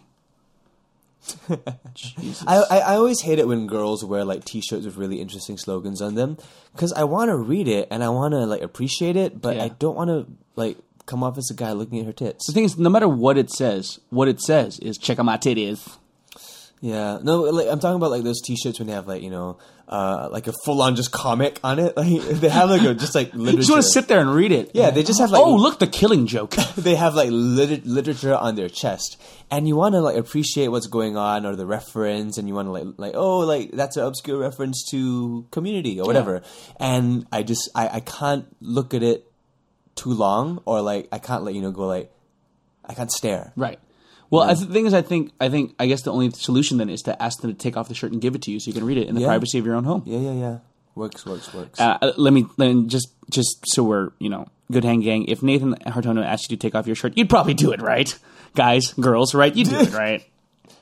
Jesus. 1.93 2.43
I, 2.47 2.57
I 2.69 2.77
I 2.79 2.95
always 2.95 3.21
hate 3.21 3.39
it 3.39 3.47
when 3.47 3.67
girls 3.67 4.03
wear 4.03 4.25
like 4.25 4.43
T-shirts 4.45 4.85
with 4.85 4.97
really 4.97 5.21
interesting 5.21 5.57
slogans 5.57 6.01
on 6.01 6.15
them 6.15 6.37
because 6.73 6.91
I 6.93 7.03
want 7.03 7.29
to 7.29 7.37
read 7.37 7.67
it 7.67 7.87
and 7.91 8.03
I 8.03 8.09
want 8.09 8.33
to 8.33 8.45
like 8.45 8.61
appreciate 8.61 9.15
it, 9.15 9.41
but 9.41 9.55
Yeah. 9.57 9.65
I 9.65 9.67
don't 9.69 9.95
want 9.95 10.09
to 10.09 10.27
like 10.55 10.77
come 11.05 11.23
off 11.23 11.37
as 11.37 11.49
a 11.51 11.53
guy 11.55 11.71
looking 11.73 11.99
at 11.99 12.05
her 12.05 12.13
tits. 12.13 12.47
the 12.47 12.53
thing 12.53 12.63
is, 12.63 12.77
no 12.77 12.89
matter 12.89 13.07
what 13.07 13.37
it 13.37 13.49
says, 13.51 13.99
what 14.09 14.27
it 14.27 14.39
says 14.41 14.79
is 14.79 14.97
"Check 14.97 15.19
out 15.19 15.25
my 15.25 15.37
titties." 15.37 15.97
Yeah, 16.83 17.19
no, 17.21 17.41
like 17.41 17.67
I'm 17.67 17.79
talking 17.79 17.97
about 17.97 18.09
like 18.11 18.23
those 18.23 18.41
T-shirts 18.41 18.79
when 18.79 18.87
they 18.87 18.93
have 18.93 19.07
like 19.07 19.21
you 19.21 19.29
know, 19.29 19.59
uh, 19.91 20.29
like 20.31 20.47
a 20.47 20.53
full-on 20.63 20.95
just 20.95 21.11
comic 21.11 21.59
on 21.63 21.77
it. 21.77 21.93
Like 22.01 22.21
they 22.21 22.49
have 22.49 22.69
like 22.69 22.81
a 22.81 22.93
just 22.95 23.13
like 23.13 23.33
literature. 23.33 23.51
You 23.51 23.57
just 23.57 23.69
want 23.69 23.83
to 23.83 23.89
sit 23.89 24.07
there 24.07 24.19
and 24.19 24.33
read 24.33 24.51
it. 24.51 24.71
Yeah, 24.73 24.89
they 24.89 25.03
just 25.03 25.19
have 25.19 25.29
like 25.29 25.41
oh, 25.41 25.55
look, 25.55 25.77
the 25.79 25.87
killing 25.87 26.25
joke. 26.25 26.55
they 26.77 26.95
have 26.95 27.13
like 27.13 27.29
lit- 27.31 27.85
literature 27.85 28.33
on 28.33 28.55
their 28.55 28.69
chest, 28.69 29.21
and 29.51 29.67
you 29.67 29.75
want 29.75 29.93
to 29.93 30.01
like 30.01 30.15
appreciate 30.15 30.69
what's 30.69 30.87
going 30.87 31.17
on 31.17 31.45
or 31.45 31.55
the 31.55 31.65
reference, 31.65 32.37
and 32.37 32.47
you 32.47 32.55
want 32.55 32.67
to 32.67 32.71
like 32.71 32.85
like 32.97 33.13
oh 33.15 33.39
like 33.39 33.71
that's 33.71 33.97
an 33.97 34.05
obscure 34.05 34.39
reference 34.39 34.83
to 34.91 35.45
Community 35.51 35.99
or 35.99 36.07
whatever. 36.07 36.41
And 36.79 37.27
I 37.31 37.43
just 37.43 37.69
I 37.75 37.87
I 37.89 37.99
can't 37.99 38.45
look 38.61 38.93
at 38.93 39.03
it 39.03 39.29
too 39.95 40.13
long, 40.13 40.61
or 40.65 40.81
like 40.81 41.09
I 41.11 41.19
can't 41.19 41.43
let 41.43 41.53
you 41.53 41.61
know 41.61 41.71
go 41.71 41.85
like 41.85 42.11
I 42.85 42.93
can't 42.93 43.11
stare. 43.11 43.53
Right. 43.55 43.79
Well, 44.31 44.43
I 44.49 44.53
th- 44.55 44.65
the 44.67 44.73
thing 44.73 44.85
is, 44.87 44.93
I 44.93 45.01
think, 45.03 45.31
I 45.39 45.49
think, 45.49 45.75
I 45.77 45.85
guess 45.85 46.01
the 46.01 46.11
only 46.11 46.31
solution 46.31 46.77
then 46.77 46.89
is 46.89 47.01
to 47.03 47.21
ask 47.21 47.41
them 47.41 47.51
to 47.51 47.57
take 47.57 47.77
off 47.77 47.87
the 47.89 47.93
shirt 47.93 48.11
and 48.13 48.21
give 48.21 48.33
it 48.33 48.41
to 48.43 48.51
you, 48.51 48.59
so 48.59 48.67
you 48.69 48.73
can 48.73 48.85
read 48.85 48.97
it 48.97 49.07
in 49.07 49.13
the 49.15 49.21
Yeah. 49.21 49.27
privacy 49.27 49.59
of 49.59 49.65
your 49.65 49.75
own 49.75 49.83
home. 49.83 50.01
Yeah, 50.05 50.19
yeah, 50.19 50.33
yeah. 50.33 50.57
Works, 50.95 51.25
works, 51.25 51.53
works. 51.53 51.79
Uh, 51.79 51.97
uh, 52.01 52.11
let 52.17 52.33
me 52.33 52.45
then 52.57 52.89
just, 52.89 53.09
just 53.29 53.63
so 53.67 53.83
we're, 53.83 54.09
you 54.19 54.29
know, 54.29 54.47
good 54.71 54.83
hang 54.83 55.01
gang. 55.01 55.25
If 55.25 55.43
Nathan 55.43 55.75
Hartono 55.85 56.23
asked 56.25 56.49
you 56.49 56.57
to 56.57 56.61
take 56.61 56.75
off 56.75 56.87
your 56.87 56.95
shirt, 56.95 57.17
you'd 57.17 57.29
probably 57.29 57.53
do 57.53 57.71
it, 57.71 57.81
right? 57.81 58.17
Guys, 58.55 58.93
girls, 58.93 59.33
right? 59.35 59.53
You 59.55 59.65
do 59.65 59.79
it, 59.79 59.93
right? 59.93 60.25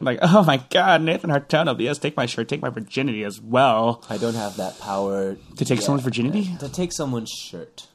Like, 0.01 0.19
oh 0.21 0.43
my 0.43 0.63
God, 0.69 1.01
Nathan 1.01 1.29
Hartono, 1.29 1.77
yes, 1.79 1.97
take 1.97 2.15
my 2.15 2.25
shirt, 2.25 2.47
take 2.47 2.61
my 2.61 2.69
virginity 2.69 3.23
as 3.23 3.41
well. 3.41 4.03
I 4.09 4.17
don't 4.17 4.35
have 4.35 4.55
that 4.57 4.79
power 4.79 5.35
To 5.57 5.65
take 5.65 5.81
someone's 5.81 6.03
virginity? 6.05 6.49
To 6.59 6.69
take 6.69 6.93
someone's 6.93 7.29
shirt. 7.31 7.87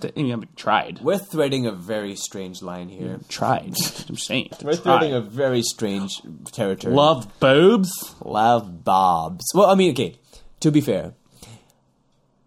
Just, 0.00 0.12
I 0.16 0.22
mean, 0.22 0.32
I've 0.32 0.56
tried, 0.56 1.00
We're 1.00 1.18
threading 1.18 1.66
a 1.66 1.72
very 1.72 2.16
strange 2.16 2.62
line 2.62 2.88
here. 2.88 3.20
tried. 3.28 3.74
I'm 4.08 4.16
saying, 4.16 4.50
We're 4.62 4.72
tried. 4.74 4.82
threading 4.82 5.14
a 5.14 5.20
very 5.20 5.62
strange 5.62 6.20
territory. 6.52 6.94
love 6.94 7.28
boobs. 7.40 7.90
Love 8.24 8.84
Bobs. 8.84 9.44
Well, 9.54 9.70
I 9.70 9.74
mean, 9.74 9.92
okay. 9.92 10.18
To 10.60 10.70
be 10.70 10.80
fair, 10.80 11.12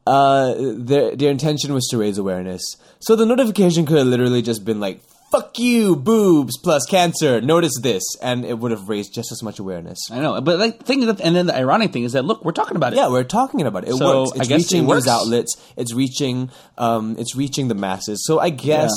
uh, 0.06 0.56
their 0.58 1.16
their 1.16 1.30
intention 1.32 1.74
was 1.74 1.86
to 1.92 1.98
raise 1.98 2.18
awareness. 2.18 2.62
So 3.00 3.16
the 3.16 3.26
notification 3.26 3.86
could 3.86 3.98
have 3.98 4.08
literally 4.08 4.42
just 4.42 4.66
been 4.66 4.80
like, 4.80 5.02
"Fuck 5.32 5.60
you, 5.60 5.96
boobs 5.96 6.58
plus 6.64 6.86
cancer. 6.86 7.42
Notice 7.42 7.74
this," 7.82 8.04
and 8.22 8.46
it 8.46 8.58
would 8.60 8.72
have 8.72 8.88
raised 8.90 9.14
just 9.14 9.32
as 9.32 9.44
much 9.44 9.60
awareness. 9.60 10.00
I 10.12 10.20
know, 10.20 10.40
but 10.42 10.58
like, 10.60 10.84
thing 10.84 11.06
that, 11.06 11.20
and 11.20 11.36
then 11.36 11.48
the 11.48 11.56
ironic 11.56 11.92
thing 11.92 12.04
is 12.04 12.14
that 12.14 12.24
look, 12.24 12.46
we're 12.46 12.52
talking 12.54 12.78
about 12.78 12.94
it. 12.94 12.98
Yeah, 12.98 13.10
we're 13.10 13.24
talking 13.24 13.62
about 13.62 13.84
it. 13.84 13.90
It 13.90 13.96
So, 13.98 14.24
works. 14.24 14.40
It's 14.40 14.50
reaching 14.50 14.84
it 14.84 14.88
works. 14.88 15.06
news 15.06 15.14
outlets. 15.14 15.58
It's 15.76 15.94
reaching. 15.94 16.50
Um, 16.78 17.16
it's 17.20 17.36
reaching 17.36 17.68
the 17.68 17.76
masses. 17.76 18.24
So 18.26 18.40
I 18.40 18.50
guess 18.50 18.92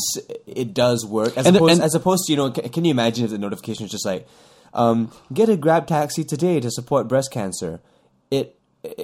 it 0.47 0.73
does 0.73 1.05
work. 1.05 1.37
As 1.37 1.47
And 1.47 1.57
the- 1.57 1.59
opposed, 1.61 1.73
and- 1.75 1.83
as 1.83 1.95
opposed 1.95 2.25
to 2.27 2.33
you 2.33 2.37
know, 2.37 2.51
can, 2.51 2.69
can 2.69 2.85
you 2.85 2.91
imagine 2.93 3.25
if 3.25 3.31
the 3.31 3.39
notification 3.39 3.87
is 3.87 3.91
just 3.91 4.07
like, 4.07 4.29
um, 4.73 5.11
get 5.33 5.49
a 5.49 5.57
GrabTaxi 5.57 6.29
today 6.29 6.61
to 6.61 6.71
support 6.71 7.09
breast 7.09 7.33
cancer? 7.33 7.81
It, 8.31 8.57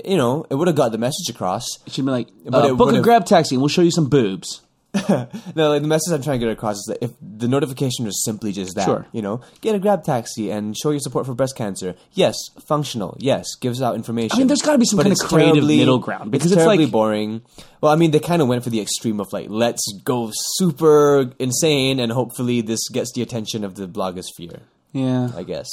you 0.05 0.17
know, 0.17 0.47
it 0.49 0.55
would 0.55 0.69
have 0.69 0.77
got 0.77 0.93
the 0.93 0.99
message 0.99 1.29
across. 1.29 1.67
It 1.87 1.93
should 1.93 2.05
be 2.05 2.11
like, 2.13 2.29
But 2.49 2.65
uh, 2.71 2.75
book 2.75 2.95
a 2.95 3.01
grab 3.01 3.27
taxi 3.27 3.57
and 3.57 3.63
we'll 3.63 3.69
show 3.69 3.83
you 3.83 3.91
some 3.91 4.09
boobs. 4.09 4.61
No, 5.55 5.71
like 5.71 5.83
the 5.83 5.89
message 5.89 6.13
I'm 6.13 6.23
trying 6.23 6.41
to 6.41 6.47
get 6.47 6.53
across 6.53 6.77
is 6.77 6.85
that 6.89 6.99
if 7.05 7.13
the 7.21 7.49
notification 7.49 8.05
was 8.05 8.25
simply 8.25 8.53
just 8.53 8.75
that, 8.77 8.85
Sure. 8.85 9.07
you 9.13 9.23
know, 9.23 9.41
get 9.61 9.75
a 9.75 9.79
GrabTaxi 9.79 10.51
and 10.53 10.77
show 10.77 10.91
your 10.91 11.01
support 11.01 11.27
for 11.27 11.35
breast 11.35 11.57
cancer. 11.57 11.95
Yes, 12.13 12.35
functional. 12.67 13.17
Yes, 13.21 13.47
gives 13.61 13.83
out 13.83 13.95
information. 13.95 14.31
I 14.35 14.39
mean, 14.39 14.47
there's 14.49 14.63
gotta 14.63 14.79
be 14.79 14.85
some 14.87 14.99
kind 14.99 15.09
of 15.09 15.13
it's 15.13 15.23
creative 15.23 15.55
terribly- 15.55 15.79
middle 15.79 15.99
ground, 15.99 16.31
because 16.31 16.53
it's 16.53 16.63
terribly 16.63 16.85
like- 16.87 16.93
boring. 16.93 17.43
Well, 17.81 17.93
I 17.93 17.97
mean, 17.97 18.11
they 18.11 18.21
kind 18.21 18.41
of 18.43 18.49
went 18.49 18.65
for 18.65 18.71
the 18.71 18.81
extreme 18.81 19.21
of 19.21 19.33
like, 19.33 19.47
let's 19.51 19.85
go 20.05 20.31
super 20.33 21.33
insane, 21.39 22.01
and 22.01 22.11
hopefully 22.13 22.61
this 22.63 22.89
gets 22.89 23.13
the 23.13 23.23
attention 23.23 23.65
of 23.65 23.75
the 23.75 23.87
blogosphere. 23.87 24.61
Yeah. 24.93 25.31
I 25.37 25.43
guess. 25.43 25.69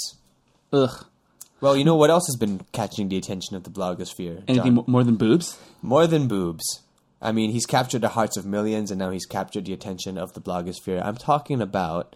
Ugh. 0.74 1.06
Well, 1.62 1.78
you 1.78 1.86
know 1.86 1.96
what 1.96 2.10
else 2.10 2.28
has 2.28 2.36
been 2.36 2.66
catching 2.74 3.08
the 3.08 3.16
attention 3.16 3.56
of 3.56 3.64
the 3.64 3.70
blogosphere? 3.70 4.44
Anything 4.50 4.76
John? 4.76 4.84
more 4.86 5.04
than 5.06 5.16
boobs? 5.16 5.58
More 5.82 6.08
than 6.08 6.28
boobs. 6.28 6.82
I 7.24 7.32
mean, 7.32 7.52
he's 7.52 7.66
captured 7.66 8.02
the 8.02 8.10
hearts 8.10 8.38
of 8.38 8.46
millions, 8.46 8.92
and 8.92 9.00
now 9.00 9.10
he's 9.10 9.26
captured 9.26 9.66
the 9.66 9.74
attention 9.74 10.18
of 10.18 10.34
the 10.34 10.42
blogosphere. 10.42 11.04
I'm 11.04 11.16
talking 11.16 11.62
about 11.62 12.16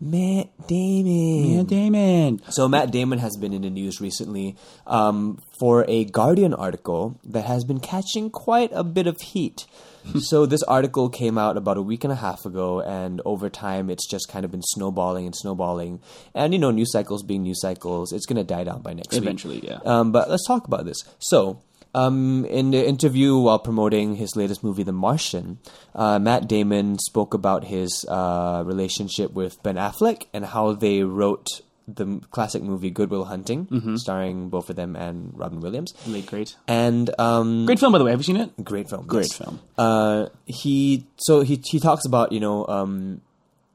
Matt 0.00 0.48
Damon. 0.66 1.44
Yeah, 1.44 1.62
Damon. 1.64 2.40
So 2.48 2.68
Matt 2.68 2.90
Damon 2.90 3.18
has 3.18 3.36
been 3.36 3.52
in 3.52 3.62
the 3.62 3.70
news 3.70 4.00
recently 4.00 4.56
um, 4.86 5.42
for 5.58 5.84
a 5.88 6.04
Guardian 6.06 6.54
article 6.54 7.20
that 7.24 7.44
has 7.44 7.64
been 7.64 7.80
catching 7.80 8.30
quite 8.30 8.70
a 8.72 8.82
bit 8.82 9.06
of 9.06 9.20
heat. 9.20 9.66
so 10.20 10.46
this 10.46 10.62
article 10.62 11.10
came 11.10 11.36
out 11.36 11.58
about 11.58 11.76
a 11.76 11.82
week 11.82 12.04
and 12.04 12.12
a 12.12 12.16
half 12.16 12.46
ago, 12.46 12.80
and 12.80 13.20
over 13.26 13.50
time, 13.50 13.90
it's 13.90 14.08
just 14.08 14.28
kind 14.30 14.46
of 14.46 14.50
been 14.50 14.62
snowballing 14.62 15.26
and 15.26 15.36
snowballing. 15.36 16.00
And 16.34 16.54
you 16.54 16.58
know, 16.58 16.70
news 16.70 16.92
cycles 16.92 17.22
being 17.22 17.42
news 17.42 17.60
cycles, 17.60 18.12
it's 18.12 18.24
going 18.24 18.38
to 18.38 18.44
die 18.44 18.64
down 18.64 18.80
by 18.80 18.94
next 18.94 19.12
week. 19.12 19.22
Eventually, 19.22 19.60
yeah. 19.62 19.80
Um, 19.84 20.12
but 20.12 20.30
let's 20.30 20.46
talk 20.46 20.66
about 20.66 20.86
this. 20.86 21.04
So, 21.18 21.60
um, 21.94 22.44
in 22.46 22.70
the 22.70 22.86
interview 22.86 23.36
while 23.38 23.58
promoting 23.58 24.16
his 24.16 24.36
latest 24.36 24.62
movie, 24.62 24.82
The 24.82 24.92
Martian, 24.92 25.58
uh, 25.94 26.18
Matt 26.18 26.48
Damon 26.48 26.98
spoke 26.98 27.34
about 27.34 27.64
his 27.64 28.04
uh, 28.08 28.62
relationship 28.66 29.32
with 29.32 29.62
Ben 29.62 29.76
Affleck 29.76 30.26
and 30.32 30.44
how 30.46 30.72
they 30.72 31.02
wrote 31.02 31.46
the 31.88 32.20
classic 32.30 32.62
movie 32.62 32.90
Good 32.90 33.10
Will 33.10 33.24
Hunting, 33.24 33.66
Mm-hmm. 33.66 33.96
starring 33.96 34.48
both 34.48 34.70
of 34.70 34.76
them 34.76 34.94
and 34.94 35.32
Robin 35.36 35.58
Williams. 35.60 35.92
Late 36.06 36.26
great. 36.26 36.54
And 36.68 37.10
um, 37.18 37.66
Great 37.66 37.80
film, 37.80 37.90
by 37.92 37.98
the 37.98 38.04
way. 38.04 38.12
Have 38.12 38.20
you 38.20 38.24
seen 38.24 38.36
it? 38.36 38.64
great 38.64 38.88
film, 38.88 39.06
Great 39.06 39.26
yes. 39.30 39.36
film. 39.36 39.58
Uh, 39.76 40.26
he 40.46 41.06
so 41.16 41.40
he 41.40 41.60
he 41.64 41.80
talks 41.80 42.06
about 42.06 42.30
you 42.30 42.38
know 42.38 42.64
um, 42.68 43.22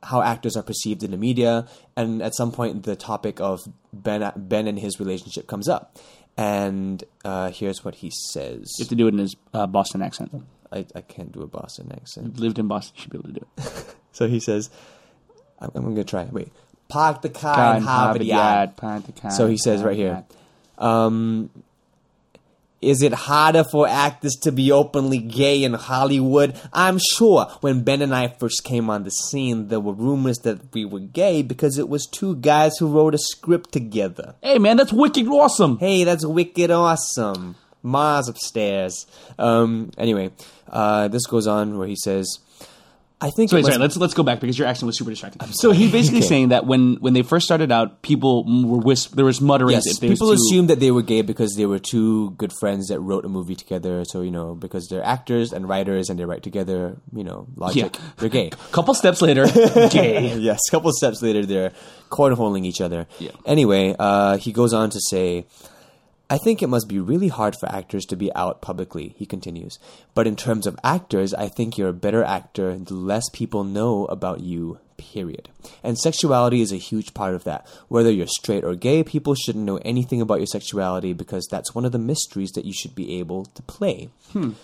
how 0.02 0.22
actors 0.22 0.56
are 0.56 0.64
perceived 0.64 1.04
in 1.04 1.12
the 1.12 1.18
media, 1.18 1.68
and 1.98 2.22
at 2.22 2.34
some 2.36 2.54
point 2.54 2.84
the 2.84 2.96
topic 2.96 3.42
of 3.42 3.60
Ben 3.92 4.32
Ben 4.38 4.68
and 4.68 4.80
his 4.80 4.98
relationship 4.98 5.46
comes 5.48 5.68
up, 5.68 5.98
and 6.38 7.04
uh, 7.24 7.52
here's 7.52 7.84
what 7.86 7.96
he 7.96 8.12
says. 8.32 8.72
You 8.78 8.84
have 8.84 8.90
to 8.90 8.96
do 8.96 9.08
it 9.08 9.14
in 9.14 9.20
his 9.20 9.36
uh, 9.54 9.68
Boston 9.68 10.02
accent. 10.02 10.32
I, 10.72 10.86
I 10.94 11.02
can't 11.02 11.32
do 11.32 11.42
a 11.42 11.48
Boston 11.48 11.92
accent. 11.94 12.28
You've 12.28 12.40
lived 12.40 12.60
in 12.60 12.68
Boston, 12.68 12.94
you 12.98 13.02
should 13.04 13.12
be 13.12 13.18
able 13.18 13.30
to 13.30 13.40
do 13.40 13.46
it. 13.58 13.96
So 14.16 14.30
he 14.30 14.40
says, 14.40 14.70
I'm, 15.60 15.72
I'm 15.76 15.84
going 15.84 15.96
to 15.98 16.06
try. 16.06 16.24
Wait. 16.32 16.50
Park 16.88 17.22
the 17.22 17.28
car 17.28 17.76
in 17.76 17.84
Harvard 17.84 18.24
Yard. 18.24 18.78
plant 18.78 19.08
the 19.08 19.12
kind, 19.12 19.34
So 19.34 19.48
he 19.48 19.58
says 19.58 19.84
right 19.84 19.98
here, 19.98 20.24
um, 20.78 21.50
is 22.82 23.02
it 23.02 23.14
harder 23.14 23.64
for 23.64 23.88
actors 23.88 24.36
to 24.42 24.52
be 24.52 24.72
openly 24.72 25.18
gay 25.18 25.64
in 25.64 25.74
Hollywood? 25.74 26.60
I'm 26.74 27.00
sure 27.00 27.46
when 27.62 27.84
Ben 27.84 28.02
and 28.02 28.14
I 28.14 28.28
first 28.28 28.64
came 28.64 28.90
on 28.90 29.04
the 29.04 29.12
scene, 29.12 29.70
there 29.70 29.80
were 29.80 29.94
rumors 29.94 30.40
that 30.40 30.74
we 30.74 30.86
were 30.86 31.00
gay 31.00 31.42
because 31.42 31.78
it 31.78 31.90
was 31.90 32.06
two 32.06 32.36
guys 32.36 32.78
who 32.78 32.88
wrote 32.88 33.16
a 33.16 33.20
script 33.20 33.72
together. 33.72 34.36
Hey 34.42 34.60
man, 34.60 34.78
that's 34.78 34.94
wicked 34.94 35.28
awesome. 35.28 35.78
Hey, 35.78 36.04
that's 36.04 36.26
wicked 36.26 36.72
awesome. 36.72 37.56
Mars 37.82 38.28
upstairs. 38.28 39.06
Um, 39.38 39.92
anyway, 39.98 40.32
uh, 40.68 41.08
this 41.08 41.28
goes 41.28 41.48
on 41.48 41.78
where 41.78 41.88
he 41.88 41.96
says, 41.96 42.40
I 43.22 43.30
think 43.30 43.50
Sorry, 43.50 43.62
it 43.62 43.64
must- 43.64 43.74
sorry. 43.74 43.82
Let's 43.82 43.96
let's 43.98 44.14
go 44.14 44.24
back 44.24 44.42
because 44.42 44.60
your 44.60 44.68
accent 44.68 44.88
was 44.88 44.98
super 44.98 45.10
distracting. 45.10 45.42
So 45.54 45.72
he's 45.72 45.90
basically 45.92 46.20
Okay. 46.20 46.28
saying 46.28 46.50
that 46.50 46.68
when 46.68 46.96
when 47.00 47.14
they 47.14 47.22
first 47.22 47.46
started 47.46 47.72
out, 47.72 48.02
people 48.02 48.44
were 48.46 48.78
whis- 48.80 49.08
there 49.08 49.24
was 49.24 49.40
mutterings. 49.40 49.86
Yes, 49.86 49.88
was 49.88 50.00
people 50.00 50.32
assumed 50.32 50.70
that 50.70 50.82
they 50.82 50.92
were 50.92 51.02
gay 51.02 51.22
because 51.22 51.56
they 51.56 51.66
were 51.66 51.80
two 51.80 52.32
good 52.32 52.52
friends 52.60 52.88
that 52.90 53.00
wrote 53.00 53.24
a 53.24 53.30
movie 53.30 53.56
together. 53.56 54.04
So 54.04 54.22
you 54.22 54.32
know, 54.32 54.54
because 54.54 54.88
they're 54.90 55.04
actors 55.04 55.54
and 55.54 55.68
writers 55.68 56.10
and 56.10 56.20
they 56.20 56.26
write 56.26 56.44
together, 56.44 56.98
you 57.16 57.24
know, 57.24 57.48
logic, 57.56 57.96
Yeah. 57.96 58.02
they're 58.18 58.30
gay. 58.30 58.50
couple 58.74 58.94
steps 58.94 59.22
later, 59.22 59.46
gay. 59.92 60.36
yes, 60.38 60.60
a 60.68 60.72
couple 60.72 60.92
steps 60.92 61.22
later, 61.22 61.46
they're 61.46 61.72
cornholing 62.12 62.66
each 62.66 62.82
other. 62.82 63.08
Yeah. 63.20 63.32
Anyway, 63.46 63.96
uh, 63.98 64.38
he 64.38 64.52
goes 64.52 64.74
on 64.74 64.90
to 64.90 65.00
say, 65.00 65.46
I 66.30 66.38
think 66.40 66.64
it 66.64 66.70
must 66.70 66.88
be 66.88 67.00
really 67.00 67.28
hard 67.28 67.56
for 67.56 67.72
actors 67.72 68.04
to 68.06 68.16
be 68.16 68.34
out 68.34 68.62
publicly, 68.62 69.14
he 69.18 69.26
continues. 69.26 69.78
But 70.16 70.26
in 70.26 70.36
terms 70.36 70.66
of 70.66 70.80
actors, 70.84 71.34
I 71.34 71.48
think 71.48 71.78
you're 71.78 71.90
a 71.90 71.94
better 71.94 72.24
actor 72.24 72.76
the 72.78 72.96
less 72.96 73.30
people 73.30 73.64
know 73.64 74.06
about 74.06 74.40
you, 74.40 74.80
period. 74.98 75.50
And 75.84 76.00
sexuality 76.00 76.62
is 76.62 76.72
a 76.72 76.78
huge 76.78 77.14
part 77.14 77.36
of 77.36 77.44
that. 77.44 77.68
Whether 77.90 78.12
you're 78.12 78.26
straight 78.26 78.64
or 78.64 78.74
gay, 78.76 79.04
people 79.04 79.36
shouldn't 79.36 79.66
know 79.66 79.78
anything 79.86 80.20
about 80.20 80.40
your 80.40 80.48
sexuality 80.48 81.14
because 81.14 81.48
that's 81.52 81.76
one 81.76 81.86
of 81.86 81.92
the 81.92 82.00
mysteries 82.00 82.52
that 82.54 82.66
you 82.66 82.74
should 82.74 82.96
be 82.96 83.20
able 83.20 83.46
to 83.46 83.62
play. 83.62 84.10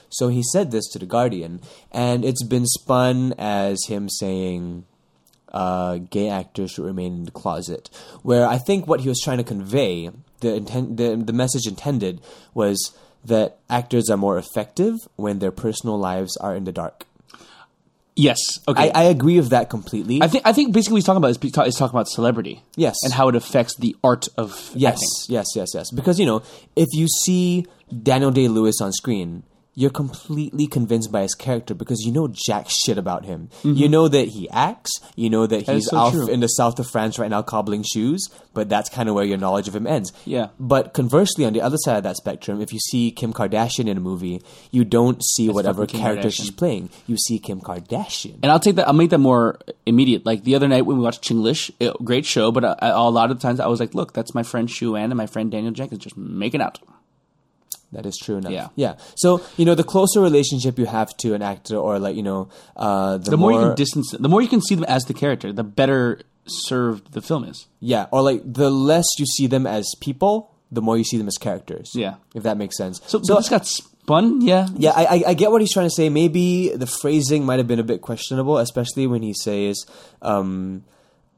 So 0.10 0.30
he 0.30 0.42
said 0.52 0.72
this 0.72 0.88
to 0.90 1.00
The 1.00 1.06
Guardian, 1.06 1.62
and 1.92 2.26
it's 2.26 2.44
been 2.44 2.66
spun 2.66 3.36
as 3.38 3.86
him 3.88 4.10
saying, 4.10 4.86
uh, 5.54 5.98
gay 5.98 6.30
actors 6.30 6.72
should 6.72 6.86
remain 6.86 7.14
in 7.14 7.24
the 7.26 7.32
closet. 7.32 7.90
Where 8.24 8.48
I 8.48 8.58
think 8.58 8.88
what 8.88 9.02
he 9.02 9.10
was 9.10 9.20
trying 9.20 9.38
to 9.38 9.44
convey, 9.44 10.10
the 10.42 10.56
intent, 10.56 10.98
the, 10.98 11.16
the 11.16 11.34
message 11.34 11.66
intended 11.68 12.22
was 12.54 12.96
that 13.24 13.60
actors 13.70 14.10
are 14.10 14.18
more 14.18 14.38
effective 14.38 14.96
when 15.16 15.40
their 15.40 15.52
personal 15.52 15.98
lives 15.98 16.36
are 16.38 16.56
in 16.56 16.64
the 16.66 16.72
dark. 16.72 17.06
Yes. 18.16 18.40
Okay. 18.68 18.92
I, 18.92 19.02
I 19.02 19.04
agree 19.06 19.38
with 19.38 19.50
that 19.50 19.70
completely. 19.70 20.22
I 20.22 20.28
think 20.28 20.46
I 20.46 20.52
think 20.52 20.74
basically 20.74 20.96
what 20.96 20.98
he's 20.98 21.06
talking 21.06 21.18
about 21.18 21.32
is, 21.32 21.38
is 21.38 21.76
talking 21.76 21.96
about 21.96 22.10
celebrity. 22.10 22.62
Yes. 22.76 22.98
And 23.04 23.14
how 23.14 23.30
it 23.30 23.36
affects 23.36 23.76
the 23.78 23.96
art 24.04 24.28
of 24.38 24.72
yes, 24.76 24.96
acting. 24.96 25.36
yes, 25.36 25.46
yes, 25.56 25.70
yes. 25.74 25.92
Because 25.92 26.20
you 26.20 26.26
know, 26.26 26.44
if 26.76 26.90
you 26.94 27.08
see 27.08 27.66
Daniel 28.04 28.32
Day 28.32 28.48
Lewis 28.48 28.82
on 28.82 28.92
screen, 28.92 29.44
you're 29.74 29.90
completely 29.90 30.68
convinced 30.68 31.12
by 31.14 31.22
his 31.22 31.34
character 31.34 31.74
because 31.74 32.02
you 32.06 32.12
know 32.12 32.28
jack 32.28 32.68
shit 32.70 32.98
about 32.98 33.24
him. 33.26 33.50
You 33.64 33.88
know 33.88 34.08
that 34.10 34.28
he 34.28 34.50
acts. 34.50 34.92
You 35.16 35.30
know 35.30 35.48
that 35.48 35.62
Mm-hmm. 35.66 35.74
he's 35.76 35.88
so 35.90 35.98
off 35.98 36.14
true. 36.14 36.28
in 36.28 36.42
the 36.42 36.48
south 36.48 36.78
of 36.80 36.90
France 36.90 37.18
right 37.18 37.30
now 37.30 37.42
cobbling 37.42 37.84
shoes. 37.84 38.28
But 38.54 38.68
that's 38.68 38.90
kind 38.90 39.08
of 39.08 39.16
where 39.16 39.24
your 39.24 39.38
knowledge 39.38 39.70
of 39.70 39.76
him 39.76 39.88
ends. 39.88 40.12
Yeah. 40.26 40.48
But 40.60 40.94
conversely, 40.94 41.46
on 41.46 41.54
the 41.54 41.62
other 41.62 41.78
side 41.78 41.96
of 41.96 42.04
that 42.04 42.18
spectrum, 42.18 42.60
if 42.60 42.74
you 42.74 42.80
see 42.80 43.12
Kim 43.12 43.32
Kardashian 43.32 43.88
in 43.88 43.96
a 43.96 44.02
movie, 44.02 44.42
you 44.72 44.84
don't 44.84 45.24
see 45.24 45.48
whatever 45.48 45.86
character 45.86 46.28
Kardashian. 46.28 46.34
she's 46.34 46.52
playing. 46.52 46.90
You 47.08 47.16
see 47.16 47.40
Kim 47.40 47.62
Kardashian. 47.62 48.40
And 48.44 48.52
I'll 48.52 48.60
take 48.60 48.76
that. 48.76 48.88
I'll 48.88 48.94
make 48.94 49.12
that 49.12 49.20
more 49.20 49.58
immediate. 49.86 50.26
Like 50.26 50.44
the 50.44 50.56
other 50.56 50.68
night 50.68 50.82
when 50.86 50.98
we 50.98 51.04
watched 51.04 51.24
Chinglish, 51.24 51.72
it, 51.80 51.94
great 52.04 52.26
show. 52.26 52.52
But 52.52 52.66
a 52.82 53.10
lot 53.10 53.32
of 53.32 53.40
times 53.40 53.62
I 53.62 53.68
was 53.68 53.80
like, 53.80 53.94
"Look, 53.96 54.12
that's 54.14 54.36
my 54.36 54.44
friend 54.44 54.70
Shu 54.70 54.98
Ann 54.98 55.12
and 55.12 55.18
my 55.18 55.28
friend 55.28 55.50
Daniel 55.50 55.72
Jenkins 55.72 56.04
just 56.04 56.18
making 56.18 56.60
out." 56.62 56.80
That 57.92 58.06
is 58.06 58.18
true 58.18 58.38
enough. 58.38 58.52
Yeah. 58.54 58.70
yeah. 58.76 58.96
So 59.16 59.42
you 59.58 59.66
know, 59.66 59.76
the 59.76 59.84
closer 59.84 60.22
relationship 60.22 60.80
you 60.80 60.86
have 60.86 61.16
to 61.18 61.34
an 61.34 61.42
actor, 61.42 61.76
or 61.76 62.00
like 62.00 62.16
you 62.16 62.24
know, 62.24 62.50
uh, 62.76 63.18
the, 63.18 63.32
The 63.32 63.38
more, 63.38 63.52
you 63.52 63.60
can 63.60 63.76
distance, 63.76 64.12
the 64.12 64.30
more 64.30 64.42
you 64.42 64.48
can 64.48 64.62
see 64.62 64.76
them 64.76 64.86
as 64.86 65.04
the 65.04 65.14
character, 65.14 65.52
the 65.52 65.64
better 65.64 66.22
served 66.48 67.14
the 67.14 67.22
film 67.22 67.44
is. 67.44 67.68
yeah, 67.80 68.08
or 68.12 68.22
like 68.22 68.42
the 68.46 68.70
less 68.72 69.06
you 69.18 69.26
see 69.26 69.48
them 69.48 69.68
as 69.68 69.86
people, 70.02 70.56
the 70.72 70.82
more 70.82 70.98
you 70.98 71.04
see 71.04 71.18
them 71.18 71.28
as 71.28 71.38
characters. 71.38 71.92
Yeah. 71.94 72.16
if 72.34 72.44
that 72.44 72.58
makes 72.58 72.78
sense. 72.78 73.02
So, 73.06 73.22
so 73.24 73.36
this 73.36 73.50
got 73.50 73.68
spun. 73.68 74.42
Yeah. 74.42 74.68
yeah, 74.76 74.92
I, 74.96 75.06
I 75.06 75.24
I 75.28 75.34
get 75.34 75.52
what 75.52 75.62
he's 75.62 75.74
trying 75.74 75.88
to 75.88 75.96
say. 75.96 76.10
Maybe 76.10 76.70
the 76.70 76.88
phrasing 76.88 77.46
might 77.46 77.60
have 77.60 77.68
been 77.68 77.80
a 77.80 77.84
bit 77.84 78.02
questionable, 78.02 78.58
especially 78.58 79.06
when 79.06 79.22
he 79.22 79.34
says. 79.34 79.86
Um, 80.22 80.84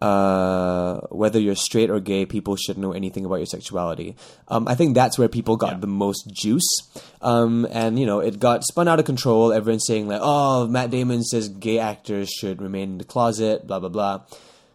uh, 0.03 0.99
whether 1.09 1.39
you're 1.39 1.55
straight 1.55 1.89
or 1.89 1.99
gay, 2.01 2.25
people 2.25 2.55
should 2.57 2.77
know 2.77 2.91
anything 2.91 3.23
about 3.25 3.37
your 3.37 3.45
sexuality. 3.45 4.15
Um, 4.49 4.67
I 4.67 4.75
think 4.75 4.95
that's 4.95 5.17
where 5.17 5.29
people 5.29 5.55
got 5.55 5.73
Yeah. 5.73 5.79
the 5.79 5.87
most 6.05 6.23
juice. 6.33 6.69
Um, 7.21 7.65
and 7.71 7.97
you 7.97 8.05
know, 8.05 8.19
it 8.19 8.39
got 8.39 8.63
spun 8.65 8.87
out 8.89 8.99
of 8.99 9.05
control. 9.05 9.53
Everyone's 9.53 9.85
saying 9.87 10.07
like, 10.09 10.19
"Oh, 10.21 10.67
Matt 10.67 10.89
Damon 10.91 11.23
says 11.23 11.47
gay 11.47 11.79
actors 11.79 12.29
should 12.29 12.61
remain 12.61 12.91
in 12.93 12.97
the 12.97 13.05
closet." 13.05 13.65
Blah 13.65 13.79
blah 13.79 13.89
blah. 13.89 14.21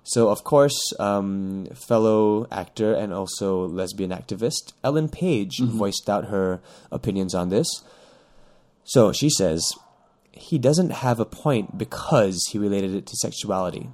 So 0.04 0.30
of 0.30 0.42
course, 0.44 0.78
um, 0.98 1.66
fellow 1.74 2.46
actor 2.50 2.94
and 2.94 3.12
also 3.12 3.66
lesbian 3.68 4.10
activist 4.10 4.72
Ellen 4.82 5.10
Page 5.10 5.58
voiced 5.60 6.08
out 6.08 6.26
her 6.32 6.60
opinions 6.90 7.34
on 7.34 7.50
this. 7.50 7.68
So 8.84 9.12
she 9.12 9.28
says 9.28 9.60
he 10.32 10.56
doesn't 10.56 11.04
have 11.04 11.20
a 11.20 11.26
point 11.26 11.76
because 11.76 12.42
he 12.50 12.56
related 12.58 12.94
it 12.94 13.04
to 13.06 13.16
sexuality. 13.16 13.90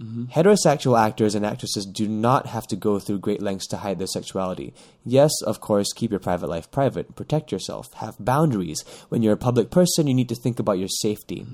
Heterosexual 0.00 0.98
actors 0.98 1.34
and 1.34 1.44
actresses 1.44 1.84
do 1.84 2.08
not 2.08 2.46
have 2.46 2.66
to 2.68 2.76
go 2.76 2.98
through 2.98 3.18
great 3.18 3.42
lengths 3.42 3.66
to 3.68 3.76
hide 3.78 3.98
their 3.98 4.06
sexuality. 4.06 4.72
Yes, 5.04 5.30
of 5.42 5.60
course, 5.60 5.92
keep 5.92 6.10
your 6.10 6.20
private 6.20 6.48
life 6.48 6.70
private, 6.70 7.14
protect 7.16 7.52
yourself, 7.52 7.92
have 7.94 8.16
boundaries. 8.18 8.82
When 9.10 9.22
you're 9.22 9.34
a 9.34 9.38
public 9.38 9.70
person, 9.70 10.06
you 10.06 10.14
need 10.14 10.30
to 10.30 10.34
think 10.34 10.58
about 10.58 10.78
your 10.78 10.88
safety. 10.88 11.46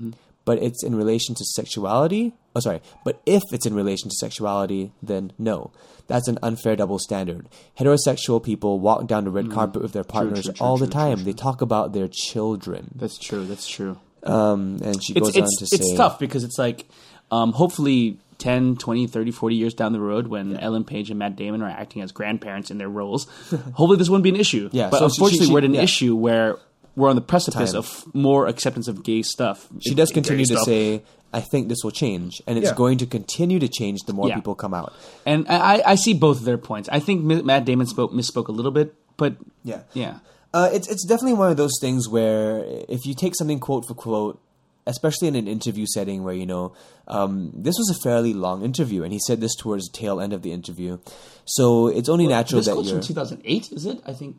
But 0.45 0.63
it's 0.63 0.81
in 0.81 0.95
relation 0.95 1.35
to 1.35 1.43
sexuality? 1.43 2.33
Oh, 2.55 2.61
sorry. 2.61 2.79
But 3.03 3.21
if 3.25 3.43
it's 3.51 3.65
in 3.65 3.73
relation 3.73 4.09
to 4.09 4.15
sexuality, 4.15 4.93
then 5.03 5.33
no. 5.37 5.71
That's 6.07 6.29
an 6.29 6.39
unfair 6.41 6.77
double 6.77 6.99
standard. 6.99 7.49
Heterosexual 7.77 8.41
people 8.41 8.79
walk 8.79 9.07
down 9.07 9.25
the 9.25 9.29
red 9.29 9.51
carpet 9.51 9.81
with 9.81 9.91
their 9.91 10.05
partners 10.05 10.45
true, 10.45 10.53
true, 10.53 10.65
all 10.65 10.77
true, 10.77 10.87
the 10.87 10.91
true, 10.93 11.01
time. 11.01 11.23
They 11.25 11.33
talk 11.33 11.61
about 11.61 11.91
their 11.91 12.07
children. 12.07 12.91
That's 12.95 13.17
true. 13.17 13.45
That's 13.45 13.67
true. 13.67 13.99
Um, 14.23 14.79
and 14.81 15.03
she 15.03 15.11
It's 15.13 15.27
goes 15.27 15.35
on 15.35 15.43
it's 15.43 15.59
to 15.59 15.67
say, 15.67 15.75
it's 15.75 15.97
tough 15.97 16.17
because 16.17 16.45
it's 16.45 16.57
like, 16.57 16.87
um, 17.29 17.51
hopefully. 17.51 18.17
10, 18.39 18.75
20, 18.77 19.07
30, 19.07 19.31
40 19.31 19.55
years 19.55 19.73
down 19.73 19.93
the 19.93 19.99
road 19.99 20.27
when 20.27 20.57
Ellen 20.57 20.83
Page 20.83 21.09
and 21.09 21.17
Matt 21.19 21.35
Damon 21.35 21.61
are 21.61 21.69
acting 21.69 22.01
as 22.01 22.11
grandparents 22.11 22.69
in 22.71 22.77
their 22.77 22.89
roles, 22.89 23.25
hopefully 23.73 23.97
this 23.97 24.09
wouldn't 24.09 24.23
be 24.23 24.29
an 24.29 24.35
issue. 24.35 24.69
Yeah, 24.71 24.89
But 24.89 24.99
so 24.99 25.07
she- 25.09 25.15
unfortunately, 25.15 25.47
she- 25.47 25.53
we're 25.53 25.59
at 25.59 25.65
an 25.65 25.73
yeah. 25.73 25.81
issue 25.81 26.15
where 26.15 26.57
we're 26.95 27.09
on 27.09 27.15
the 27.15 27.21
precipice 27.21 27.71
Time. 27.73 27.79
of 27.79 28.03
more 28.15 28.47
acceptance 28.47 28.87
of 28.87 29.03
gay 29.03 29.21
stuff. 29.21 29.67
She 29.81 29.93
does 29.93 30.11
continue 30.11 30.45
to 30.45 30.53
stuff. 30.55 30.65
say, 30.65 31.03
I 31.31 31.41
think 31.41 31.67
this 31.67 31.79
will 31.83 31.91
change. 31.91 32.41
And 32.47 32.57
it's 32.57 32.69
Yeah. 32.69 32.75
going 32.75 32.97
to 32.99 33.05
continue 33.05 33.59
to 33.59 33.67
change 33.67 33.99
the 34.07 34.13
more 34.13 34.27
Yeah. 34.29 34.35
people 34.35 34.55
come 34.55 34.73
out. 34.73 34.93
And 35.25 35.45
I, 35.47 35.81
I 35.85 35.95
see 35.95 36.13
both 36.15 36.37
of 36.39 36.45
their 36.45 36.57
points. 36.57 36.89
I 36.91 36.99
think 36.99 37.23
Matt 37.23 37.65
Damon 37.65 37.85
spoke 37.85 38.11
misspoke 38.13 38.47
a 38.47 38.51
little 38.51 38.71
bit, 38.71 38.95
but 39.17 39.35
Yeah. 39.63 39.81
yeah, 39.93 40.19
Uh, 40.53 40.69
it's 40.73 40.87
it's 40.87 41.05
definitely 41.05 41.33
one 41.37 41.51
of 41.51 41.57
those 41.57 41.73
things 41.81 42.07
where 42.09 42.63
if 42.87 43.05
you 43.05 43.13
take 43.13 43.35
something 43.35 43.59
quote 43.59 43.85
for 43.85 43.93
quote, 43.93 44.39
especially 44.87 45.27
in 45.27 45.35
an 45.35 45.47
interview 45.47 45.85
setting 45.85 46.23
where 46.23 46.33
you 46.33 46.45
know 46.47 46.73
um, 47.07 47.51
this 47.53 47.75
was 47.77 47.95
a 47.95 47.99
fairly 48.01 48.33
long 48.33 48.63
interview, 48.63 49.03
and 49.03 49.13
he 49.13 49.19
said 49.27 49.39
this 49.41 49.53
towards 49.55 49.87
the 49.89 49.97
tail 49.97 50.19
end 50.19 50.33
of 50.33 50.41
the 50.41 50.51
interview, 50.51 50.97
so 51.45 51.87
it's 51.87 52.09
only 52.09 52.25
natural 52.27 52.59
this 52.59 52.65
that 52.67 52.73
quote's 52.73 52.89
you're 52.89 53.01
from 53.01 53.07
2008, 53.07 53.71
is 53.71 53.85
it? 53.85 54.01
I 54.05 54.13
think. 54.13 54.37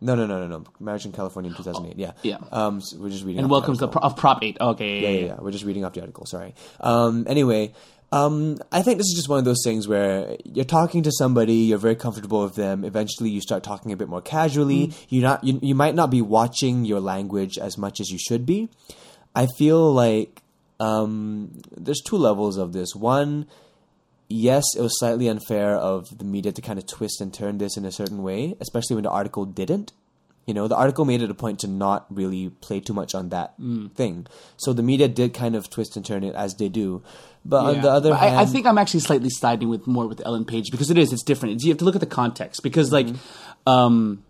no 0.00 0.14
no 0.14 0.24
no 0.26 0.40
no 0.40 0.46
no 0.58 0.64
marriage 0.80 1.04
in 1.04 1.12
California 1.12 1.50
in 1.50 1.56
two 1.56 1.62
thousand 1.62 1.84
eight 1.86 1.98
yeah 1.98 2.12
Yeah. 2.22 2.38
um 2.52 2.80
so 2.80 2.96
we're 2.98 3.10
just 3.10 3.24
reading 3.24 3.40
And 3.40 3.44
off 3.44 3.48
the 3.50 3.52
welcomes 3.52 3.78
the 3.80 3.88
pro- 3.88 4.02
of 4.02 4.16
Prop 4.16 4.38
8. 4.42 4.56
Okay, 4.58 5.00
yeah, 5.00 5.08
yeah, 5.08 5.26
yeah. 5.26 5.36
We're 5.40 5.50
just 5.50 5.64
reading 5.64 5.84
off 5.84 5.92
the 5.92 6.00
article. 6.00 6.24
Sorry. 6.24 6.54
Um, 6.80 7.26
anyway, 7.28 7.72
um, 8.12 8.58
I 8.72 8.82
think 8.82 8.98
this 8.98 9.06
is 9.06 9.14
just 9.14 9.28
one 9.28 9.38
of 9.38 9.44
those 9.44 9.62
things 9.64 9.86
where 9.86 10.36
you're 10.44 10.64
talking 10.64 11.02
to 11.04 11.12
somebody, 11.12 11.54
you're 11.54 11.78
very 11.78 11.94
comfortable 11.96 12.42
with 12.42 12.56
them. 12.56 12.84
Eventually, 12.84 13.30
you 13.30 13.40
start 13.40 13.62
talking 13.62 13.92
a 13.92 13.96
bit 13.96 14.08
more 14.08 14.20
casually. 14.22 14.92
You're 15.08 15.22
not, 15.22 15.44
you, 15.44 15.58
you 15.62 15.74
might 15.74 15.94
not 15.94 16.10
be 16.10 16.20
watching 16.20 16.84
your 16.84 17.00
language 17.00 17.56
as 17.58 17.78
much 17.78 18.00
as 18.00 18.10
you 18.10 18.18
should 18.18 18.44
be. 18.44 18.68
I 19.34 19.46
feel 19.58 19.92
like 19.92 20.42
um, 20.80 21.52
there's 21.76 22.00
two 22.04 22.16
levels 22.16 22.56
of 22.56 22.72
this. 22.72 22.96
One, 22.96 23.46
yes, 24.28 24.64
it 24.76 24.80
was 24.80 24.98
slightly 24.98 25.28
unfair 25.28 25.76
of 25.76 26.18
the 26.18 26.24
media 26.24 26.50
to 26.52 26.60
kind 26.62 26.78
of 26.80 26.86
twist 26.86 27.20
and 27.20 27.32
turn 27.32 27.58
this 27.58 27.76
in 27.76 27.84
a 27.84 27.92
certain 27.92 28.22
way, 28.24 28.56
especially 28.60 28.96
when 28.96 29.04
the 29.04 29.10
article 29.10 29.44
didn't. 29.44 29.92
You 30.46 30.54
know, 30.54 30.66
the 30.66 30.74
article 30.74 31.04
made 31.04 31.22
it 31.22 31.30
a 31.30 31.34
point 31.34 31.60
to 31.60 31.68
not 31.68 32.06
really 32.10 32.48
play 32.48 32.80
too 32.80 32.94
much 32.94 33.14
on 33.14 33.28
that 33.28 33.56
Mm. 33.60 33.92
thing. 33.92 34.26
So 34.56 34.72
the 34.72 34.82
media 34.82 35.06
did 35.06 35.32
kind 35.32 35.54
of 35.54 35.70
twist 35.70 35.96
and 35.96 36.04
turn 36.04 36.24
it 36.24 36.34
as 36.34 36.54
they 36.56 36.68
do. 36.68 37.02
But 37.44 37.64
on 37.64 37.80
the 37.80 37.90
other 37.90 38.10
But 38.10 38.18
hand, 38.20 38.36
I, 38.36 38.42
I 38.42 38.46
think 38.46 38.66
I'm 38.66 38.76
actually 38.78 39.00
slightly 39.00 39.30
siding 39.30 39.68
with 39.70 39.86
more 39.86 40.06
with 40.06 40.20
Ellen 40.24 40.44
Page 40.44 40.70
because 40.70 40.90
it 40.90 40.98
is 40.98 41.12
it's 41.12 41.22
different. 41.22 41.54
It's, 41.54 41.64
you 41.64 41.70
have 41.70 41.78
to 41.78 41.84
look 41.84 41.94
at 41.94 42.00
the 42.00 42.06
context 42.06 42.62
because 42.62 42.92
like, 42.92 43.06
Mm-hmm. 43.06 43.68
um, 43.70 44.22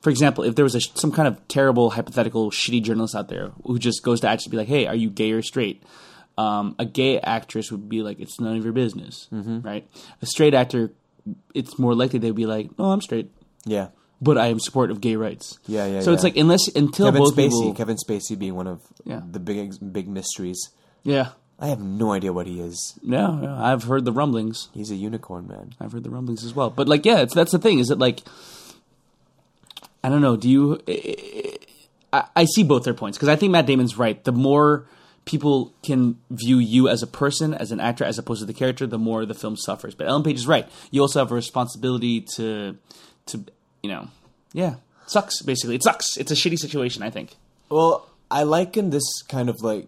for 0.00 0.10
example, 0.10 0.44
if 0.44 0.54
there 0.54 0.64
was 0.64 0.74
a, 0.76 0.80
some 0.80 1.10
kind 1.12 1.26
of 1.28 1.46
terrible 1.48 1.90
hypothetical 1.90 2.50
shitty 2.50 2.82
journalist 2.82 3.14
out 3.16 3.28
there 3.28 3.50
who 3.64 3.78
just 3.78 4.02
goes 4.02 4.20
to 4.20 4.28
actually 4.28 4.50
be 4.52 4.56
like, 4.56 4.68
"Hey, 4.68 4.86
are 4.86 4.94
you 4.94 5.10
gay 5.10 5.32
or 5.32 5.42
straight?" 5.42 5.82
Um, 6.36 6.76
a 6.78 6.84
gay 6.84 7.18
actress 7.18 7.72
would 7.72 7.88
be 7.88 8.02
like, 8.02 8.20
"It's 8.20 8.38
none 8.40 8.56
of 8.56 8.62
your 8.64 8.72
business," 8.72 9.28
Mm-hmm. 9.32 9.60
right? 9.62 9.88
A 10.22 10.26
straight 10.26 10.54
actor, 10.54 10.92
it's 11.54 11.78
more 11.80 11.94
likely 11.96 12.18
they'd 12.20 12.34
be 12.34 12.46
like, 12.46 12.76
"No, 12.78 12.86
I'm 12.86 13.00
straight." 13.00 13.30
yeah. 13.66 13.88
But 14.20 14.36
I 14.36 14.48
am 14.48 14.58
supportive 14.58 14.96
of 14.96 15.00
gay 15.00 15.14
rights. 15.14 15.60
Yeah, 15.68 15.86
yeah, 15.86 16.00
So 16.00 16.12
it's 16.12 16.24
like 16.24 16.36
unless 16.36 16.66
until 16.74 17.06
Kevin 17.06 17.22
both 17.22 17.36
Spacey, 17.36 17.50
people, 17.50 17.74
Kevin 17.74 17.96
Spacey 17.96 18.36
being 18.36 18.56
one 18.56 18.66
of 18.66 18.80
Yeah. 19.04 19.20
the 19.30 19.38
big 19.38 19.72
big 19.92 20.08
mysteries. 20.08 20.70
yeah, 21.04 21.28
I 21.60 21.68
have 21.68 21.80
no 21.80 22.12
idea 22.12 22.32
what 22.32 22.46
he 22.46 22.60
is. 22.60 22.98
No, 23.02 23.40
yeah, 23.42 23.62
I've 23.62 23.84
heard 23.84 24.04
the 24.04 24.12
rumblings. 24.12 24.68
He's 24.72 24.92
a 24.92 24.94
unicorn, 24.94 25.48
man. 25.48 25.74
I've 25.80 25.92
heard 25.92 26.04
the 26.04 26.10
rumblings 26.10 26.44
as 26.44 26.54
well. 26.54 26.70
But 26.70 26.88
like, 26.88 27.04
yeah, 27.04 27.20
it's 27.20 27.34
that's 27.34 27.50
the 27.50 27.58
thing. 27.58 27.80
Is 27.80 27.90
it 27.90 27.98
like, 27.98 28.22
I 30.04 30.08
don't 30.08 30.20
know. 30.20 30.36
Do 30.36 30.48
you? 30.48 30.80
I, 32.12 32.24
I 32.36 32.44
see 32.44 32.62
both 32.62 32.84
their 32.84 32.94
points 32.94 33.18
because 33.18 33.28
I 33.28 33.36
think 33.36 33.50
Matt 33.50 33.66
Damon's 33.66 33.98
right. 33.98 34.22
The 34.22 34.32
more 34.32 34.86
people 35.24 35.74
can 35.82 36.18
view 36.30 36.58
you 36.58 36.88
as 36.88 37.02
a 37.02 37.06
person, 37.06 37.52
as 37.52 37.70
an 37.72 37.80
actor, 37.80 38.04
as 38.04 38.18
opposed 38.18 38.40
to 38.40 38.46
the 38.46 38.54
character, 38.54 38.86
the 38.86 38.98
more 38.98 39.26
the 39.26 39.34
film 39.34 39.56
suffers. 39.56 39.94
But 39.94 40.06
Ellen 40.06 40.22
Page 40.22 40.36
is 40.36 40.46
right. 40.46 40.68
You 40.90 41.02
also 41.02 41.18
have 41.18 41.30
a 41.30 41.34
responsibility 41.34 42.22
to, 42.36 42.78
to 43.26 43.44
you 43.82 43.90
know, 43.90 44.08
yeah, 44.52 44.76
sucks. 45.06 45.42
Basically, 45.42 45.74
it 45.74 45.82
sucks. 45.82 46.16
It's 46.16 46.30
a 46.30 46.34
shitty 46.34 46.58
situation. 46.58 47.02
I 47.02 47.10
think. 47.10 47.34
Well, 47.68 48.08
I 48.30 48.44
liken 48.44 48.90
this 48.90 49.22
kind 49.28 49.48
of 49.48 49.60
like 49.60 49.86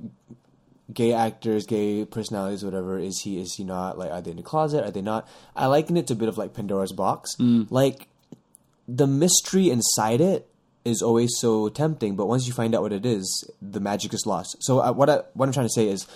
gay 0.93 1.13
actors, 1.13 1.67
gay 1.67 2.05
personalities, 2.05 2.65
whatever. 2.65 2.99
Is 2.99 3.21
he? 3.23 3.41
Is 3.41 3.55
he 3.55 3.65
not? 3.65 3.99
Like, 3.99 4.11
are 4.11 4.21
they 4.21 4.31
in 4.33 4.37
the 4.37 4.43
closet? 4.43 4.85
Are 4.85 4.91
they 4.91 5.03
not? 5.03 5.29
I 5.57 5.67
liken 5.67 5.97
it 5.97 6.07
to 6.09 6.15
a 6.15 6.17
bit 6.17 6.29
of 6.29 6.39
like 6.39 6.55
Pandora's 6.55 6.93
box. 6.93 7.37
Like 7.71 8.09
the 8.89 9.07
mystery 9.07 9.71
inside 9.71 10.21
it 10.21 10.49
is 10.85 11.03
always 11.03 11.31
so 11.39 11.69
tempting, 11.69 12.17
but 12.17 12.27
once 12.27 12.47
you 12.47 12.53
find 12.53 12.75
out 12.75 12.83
what 12.83 12.93
it 12.93 13.05
is, 13.07 13.49
the 13.61 13.81
magic 13.81 14.13
is 14.15 14.25
lost. 14.27 14.57
So 14.61 14.81
uh, 14.81 14.93
what 14.93 15.11
I 15.11 15.23
what 15.35 15.47
I'm 15.47 15.53
trying 15.53 15.67
to 15.67 15.73
say 15.73 15.89
is. 15.89 16.07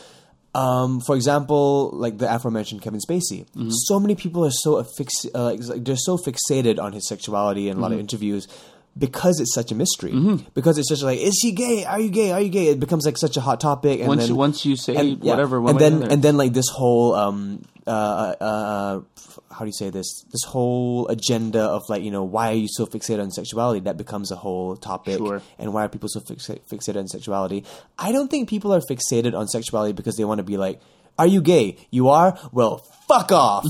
Um, 0.56 1.00
for 1.00 1.16
example, 1.16 1.90
like 1.94 2.18
the 2.18 2.32
aforementioned 2.32 2.80
Kevin 2.80 3.00
Spacey, 3.00 3.44
so 3.88 3.98
many 3.98 4.14
people 4.14 4.46
are 4.46 4.52
so 4.52 4.76
affix- 4.76 5.26
uh, 5.34 5.46
like, 5.46 5.60
like, 5.64 5.84
they're 5.84 5.96
so 5.96 6.16
fixated 6.16 6.78
on 6.78 6.92
his 6.92 7.08
sexuality 7.08 7.68
in 7.68 7.76
a 7.76 7.80
lot 7.80 7.90
of 7.90 7.98
interviews 7.98 8.46
because 8.96 9.40
it's 9.40 9.54
such 9.54 9.72
a 9.72 9.74
mystery. 9.74 10.12
Because 10.54 10.78
it's 10.78 10.88
just 10.88 11.02
like, 11.02 11.18
is 11.18 11.38
he 11.42 11.52
gay? 11.52 11.84
Are 11.84 11.98
you 12.00 12.10
gay? 12.10 12.30
Are 12.32 12.40
you 12.40 12.48
gay? 12.48 12.68
It 12.68 12.80
becomes 12.80 13.04
like 13.06 13.18
such 13.18 13.36
a 13.36 13.40
hot 13.40 13.60
topic. 13.60 13.98
And 14.00 14.08
Once 14.08 14.22
then, 14.22 14.28
you- 14.30 14.34
once 14.36 14.64
you 14.64 14.76
say 14.76 14.94
and, 14.96 15.22
yeah. 15.22 15.32
whatever, 15.32 15.60
one 15.60 15.70
and 15.70 15.80
then 15.80 16.10
and 16.12 16.22
then 16.22 16.36
like 16.36 16.52
this 16.52 16.68
whole 16.68 17.14
um 17.14 17.64
uh, 17.86 17.90
uh 17.90 18.44
uh 18.44 19.00
how 19.52 19.60
do 19.60 19.66
you 19.66 19.72
say 19.72 19.90
this? 19.90 20.24
This 20.32 20.42
whole 20.46 21.06
agenda 21.08 21.62
of 21.62 21.82
like 21.88 22.02
you 22.02 22.10
know 22.10 22.24
why 22.24 22.50
are 22.50 22.54
you 22.54 22.68
so 22.68 22.86
fixated 22.86 23.20
on 23.22 23.30
sexuality? 23.30 23.80
That 23.80 23.96
becomes 23.96 24.30
a 24.30 24.36
whole 24.36 24.76
topic. 24.76 25.18
Sure. 25.18 25.42
And 25.58 25.72
why 25.74 25.84
are 25.84 25.88
people 25.88 26.08
so 26.08 26.20
fixa- 26.20 26.60
fixated 26.70 26.96
on 26.98 27.08
sexuality? 27.08 27.64
I 27.98 28.10
don't 28.12 28.30
think 28.30 28.48
people 28.48 28.72
are 28.74 28.80
fixated 28.90 29.36
on 29.36 29.48
sexuality 29.48 29.92
because 29.92 30.16
they 30.16 30.24
want 30.24 30.38
to 30.38 30.44
be 30.44 30.56
like, 30.56 30.80
are 31.18 31.26
you 31.26 31.40
gay? 31.42 31.76
You 31.90 32.08
are. 32.08 32.38
Well, 32.52 32.78
fuck 33.08 33.30
off. 33.32 33.64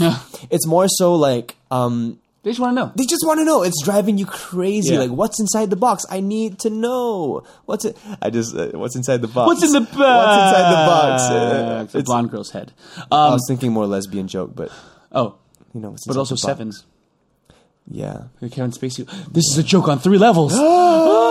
it's 0.50 0.66
more 0.66 0.86
so 0.88 1.14
like 1.14 1.56
um 1.70 2.18
they 2.44 2.50
just 2.50 2.60
want 2.60 2.76
to 2.76 2.80
know. 2.80 2.92
they 2.94 3.04
just 3.06 3.24
want 3.26 3.40
to 3.40 3.44
know. 3.44 3.62
It's 3.64 3.82
driving 3.82 4.16
you 4.18 4.26
crazy. 4.26 4.92
Yeah. 4.94 5.00
Like, 5.00 5.10
what's 5.10 5.40
inside 5.40 5.70
the 5.70 5.76
box? 5.76 6.04
I 6.08 6.20
need 6.20 6.60
to 6.60 6.70
know. 6.70 7.42
What's 7.64 7.84
it? 7.84 7.96
I 8.22 8.30
just 8.30 8.54
uh, 8.54 8.68
what's 8.74 8.94
inside 8.94 9.22
the 9.22 9.28
box? 9.28 9.46
What's 9.48 9.64
in 9.64 9.72
the 9.72 9.80
box? 9.80 9.96
What's 9.96 10.36
inside 10.44 10.70
the 10.70 10.86
box? 10.86 11.22
Uh, 11.22 11.80
It's 11.84 11.94
a 11.94 11.98
it's- 11.98 12.04
blonde 12.06 12.30
girl's 12.30 12.50
head. 12.50 12.72
I 13.10 13.26
Um, 13.26 13.32
was 13.32 13.44
thinking 13.48 13.72
more 13.72 13.86
lesbian 13.86 14.28
joke, 14.28 14.52
but 14.54 14.70
oh, 15.10 15.34
you 15.74 15.80
know, 15.80 15.90
what's 15.90 16.06
but 16.06 16.16
also 16.16 16.34
the 16.36 16.38
sevens. 16.38 16.84
Yeah. 17.90 18.24
Kevin 18.40 18.70
Spacey. 18.70 19.04
This 19.32 19.44
is 19.50 19.58
a 19.58 19.62
joke 19.62 19.88
on 19.88 19.98
three 19.98 20.18
levels. 20.18 20.52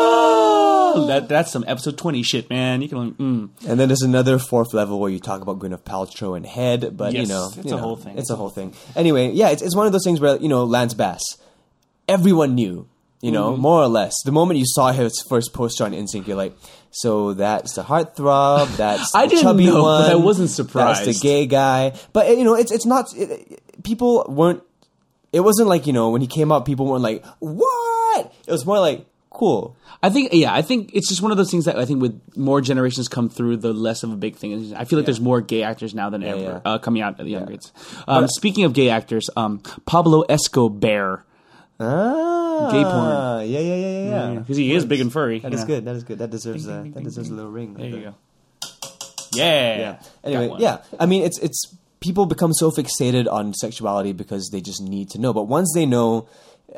That 1.08 1.28
that's 1.30 1.52
some 1.52 1.64
episode 1.68 1.98
twenty 1.98 2.24
shit, 2.24 2.50
man. 2.50 2.82
You 2.82 2.90
can 2.90 3.12
mm. 3.14 3.50
And 3.68 3.80
then 3.80 3.88
there's 3.90 4.02
another 4.02 4.40
fourth 4.40 4.74
level 4.74 5.00
where 5.00 5.10
you 5.12 5.20
talk 5.20 5.42
about 5.42 5.60
Gwyneth 5.60 5.84
Paltrow 5.84 6.36
and 6.38 6.46
head, 6.46 6.96
but 6.98 7.14
you 7.14 7.26
know, 7.26 7.48
it's 7.48 7.58
you 7.58 7.74
a 7.74 7.76
know, 7.76 7.78
whole 7.78 7.96
thing. 7.96 8.18
It's 8.18 8.30
a 8.30 8.36
whole 8.36 8.50
thing. 8.50 8.74
Anyway, 8.96 9.32
yeah, 9.32 9.50
it's 9.50 9.62
it's 9.62 9.76
one 9.76 9.86
of 9.88 9.92
those 9.94 10.04
things 10.04 10.20
where 10.20 10.38
you 10.38 10.50
know 10.50 10.64
Lance 10.64 10.94
Bass, 10.94 11.22
everyone 12.08 12.56
knew, 12.56 12.88
you 13.22 13.32
know, 13.32 13.52
Mm-hmm. 13.54 13.62
more 13.62 13.82
or 13.82 13.88
less. 13.88 14.14
The 14.26 14.32
moment 14.32 14.60
you 14.60 14.66
saw 14.68 14.92
his 14.92 15.24
first 15.28 15.54
poster 15.54 15.84
on 15.86 15.92
NSYNC, 15.94 16.28
you're 16.28 16.38
like, 16.38 16.56
so 16.92 17.34
that's 17.34 17.74
the 17.76 17.84
heartthrob, 17.84 18.68
that's 18.78 19.14
I 19.16 19.24
the 19.26 19.30
didn't 19.30 19.44
chubby 19.44 19.66
know, 19.68 19.84
one, 19.84 20.02
but 20.04 20.12
I 20.12 20.16
wasn't 20.16 20.50
surprised. 20.50 21.06
That's 21.06 21.20
the 21.20 21.24
gay 21.28 21.46
guy, 21.46 21.94
but 22.14 22.28
you 22.38 22.44
know, 22.44 22.56
it's 22.56 22.72
it's 22.72 22.86
not. 22.86 23.16
It- 23.16 23.60
people 23.84 24.26
weren't. 24.30 24.62
It 25.32 25.40
wasn't 25.40 25.68
like 25.68 25.88
you 25.88 25.94
know 25.94 26.10
when 26.12 26.22
he 26.22 26.28
came 26.28 26.52
out, 26.52 26.66
people 26.66 26.86
weren't 26.86 27.02
like 27.04 27.26
what. 27.40 28.34
It 28.46 28.52
was 28.52 28.66
more 28.66 28.80
like 28.80 29.06
cool. 29.34 29.76
I 30.02 30.10
think 30.10 30.30
yeah, 30.32 30.54
I 30.54 30.62
think 30.62 30.92
it's 30.94 31.10
just 31.10 31.22
one 31.22 31.32
of 31.32 31.38
those 31.38 31.52
things 31.52 31.66
that 31.66 31.78
I 31.78 31.86
think 31.86 32.02
with 32.02 32.22
more 32.38 32.62
generations 32.62 33.08
come 33.08 33.30
through, 33.30 33.58
the 33.58 33.74
less 33.74 34.04
of 34.04 34.12
a 34.12 34.16
big 34.16 34.36
thing. 34.36 34.74
I 34.76 34.86
feel 34.86 35.00
like 35.00 35.06
there's 35.06 35.22
more 35.22 35.42
gay 35.42 35.64
actors 35.64 35.94
now 35.94 36.10
than 36.10 36.24
ever 36.24 36.40
yeah. 36.40 36.60
Uh, 36.64 36.78
coming 36.78 37.02
out 37.02 37.20
at 37.20 37.26
the 37.26 37.32
young 37.32 37.46
grades. 37.46 37.72
Um, 38.08 38.28
speaking 38.28 38.64
of 38.64 38.74
gay 38.74 38.90
actors, 38.90 39.30
um, 39.36 39.60
Pablo 39.86 40.22
Escobar, 40.22 41.26
Ah, 41.80 42.70
Gay 42.72 42.84
porn. 42.84 43.50
Yeah, 43.50 43.60
yeah, 43.60 43.76
yeah, 43.76 43.76
yeah, 43.76 44.32
yeah. 44.34 44.40
because 44.40 44.58
he 44.58 44.74
is 44.74 44.86
big 44.86 45.02
and 45.02 45.12
furry. 45.12 45.40
That 45.40 45.54
is 45.54 45.64
good. 45.64 45.86
That 45.86 45.96
is 45.96 46.04
good. 46.04 46.20
That 46.20 46.30
deserves 46.30 46.68
a 46.68 46.84
that 46.94 47.04
deserves 47.04 47.30
a 47.30 47.34
little 47.34 47.52
ring. 47.52 47.74
There 47.74 47.88
you 47.88 48.02
go. 48.02 48.16
Yeah. 49.34 49.78
Yeah. 49.78 50.02
Anyway, 50.24 50.58
yeah. 50.60 50.84
I 51.00 51.06
mean, 51.06 51.24
it's 51.24 51.40
it's 51.40 51.76
people 52.00 52.26
become 52.26 52.54
so 52.54 52.70
fixated 52.70 53.32
on 53.32 53.54
sexuality 53.54 54.14
because 54.14 54.50
they 54.52 54.62
just 54.62 54.82
need 54.82 55.10
to 55.12 55.20
know. 55.20 55.34
But 55.34 55.44
once 55.44 55.72
they 55.74 55.86
know, 55.86 56.28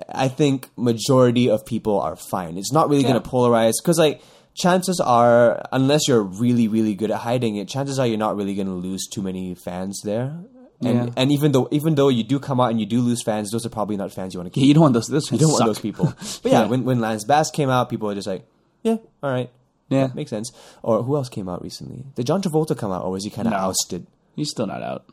I 0.10 0.28
think 0.28 0.70
majority 0.78 1.50
of 1.50 1.66
people 1.66 2.00
are 2.00 2.16
fine. 2.16 2.58
It's 2.58 2.72
not 2.74 2.90
really 2.90 3.04
Yeah. 3.04 3.12
going 3.12 3.24
to 3.24 3.30
polarize 3.30 3.74
because 3.82 3.98
like 4.00 4.22
chances 4.54 5.00
are, 5.00 5.62
unless 5.72 6.08
you're 6.08 6.22
really 6.24 6.68
really 6.68 6.96
good 6.96 7.12
at 7.12 7.18
hiding 7.20 7.56
it, 7.58 7.68
chances 7.68 8.00
are 8.00 8.08
you're 8.08 8.18
not 8.18 8.36
really 8.36 8.56
going 8.56 8.68
to 8.68 8.74
lose 8.74 9.08
too 9.08 9.22
many 9.22 9.56
fans 9.56 10.02
there. 10.04 10.38
And, 10.82 11.08
Yeah. 11.08 11.14
and 11.16 11.32
even 11.32 11.54
though 11.54 11.68
even 11.72 11.96
though 11.96 12.10
you 12.10 12.24
do 12.24 12.38
come 12.40 12.60
out 12.60 12.70
and 12.72 12.80
you 12.80 12.86
do 12.86 13.00
lose 13.02 13.24
fans, 13.24 13.52
those 13.52 13.66
are 13.66 13.70
probably 13.70 13.96
not 13.96 14.12
fans 14.12 14.34
you 14.34 14.40
want 14.42 14.52
to 14.52 14.56
keep. 14.56 14.62
Yeah, 14.64 14.68
you 14.68 14.74
don't 14.74 14.82
want 14.84 14.94
those. 14.94 15.08
those 15.08 15.32
You 15.32 15.38
don't 15.38 15.52
want 15.54 15.66
those 15.66 15.80
people. 15.80 16.06
But 16.44 16.52
yeah, 16.52 16.62
Yeah. 16.64 16.68
when 16.68 16.84
when 16.84 17.00
Lance 17.00 17.24
Bass 17.24 17.50
came 17.52 17.70
out, 17.70 17.90
people 17.90 18.08
were 18.08 18.16
just 18.16 18.28
like, 18.28 18.46
yeah, 18.84 18.98
all 19.24 19.32
right, 19.32 19.50
Yeah. 19.90 20.10
makes 20.14 20.30
sense. 20.30 20.52
Or 20.84 21.02
who 21.04 21.16
else 21.16 21.30
came 21.30 21.48
out 21.48 21.62
recently? 21.64 22.04
Did 22.16 22.28
John 22.28 22.42
Travolta 22.42 22.78
come 22.78 22.92
out, 22.92 23.04
or 23.06 23.12
was 23.12 23.24
he 23.24 23.30
kind 23.30 23.48
of 23.48 23.54
No. 23.54 23.60
ousted? 23.60 24.06
He's 24.36 24.50
still 24.50 24.68
not 24.68 24.84
out. 24.84 25.06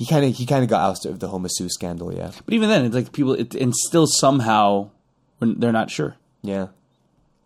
He 0.00 0.06
kind 0.06 0.24
of 0.24 0.34
he 0.34 0.46
kind 0.46 0.62
of 0.64 0.70
got 0.70 0.80
ousted 0.80 1.10
of 1.12 1.20
the 1.20 1.28
whole 1.28 1.38
masseuse 1.38 1.74
scandal. 1.74 2.08
Yeah, 2.14 2.30
But 2.46 2.54
even 2.54 2.70
then, 2.70 2.86
it's 2.86 2.94
like 2.94 3.12
people, 3.12 3.34
it, 3.34 3.54
and 3.54 3.74
still 3.76 4.06
somehow 4.06 4.88
when 5.38 5.60
they're 5.60 5.72
not 5.76 5.90
sure. 5.90 6.16
yeah. 6.40 6.68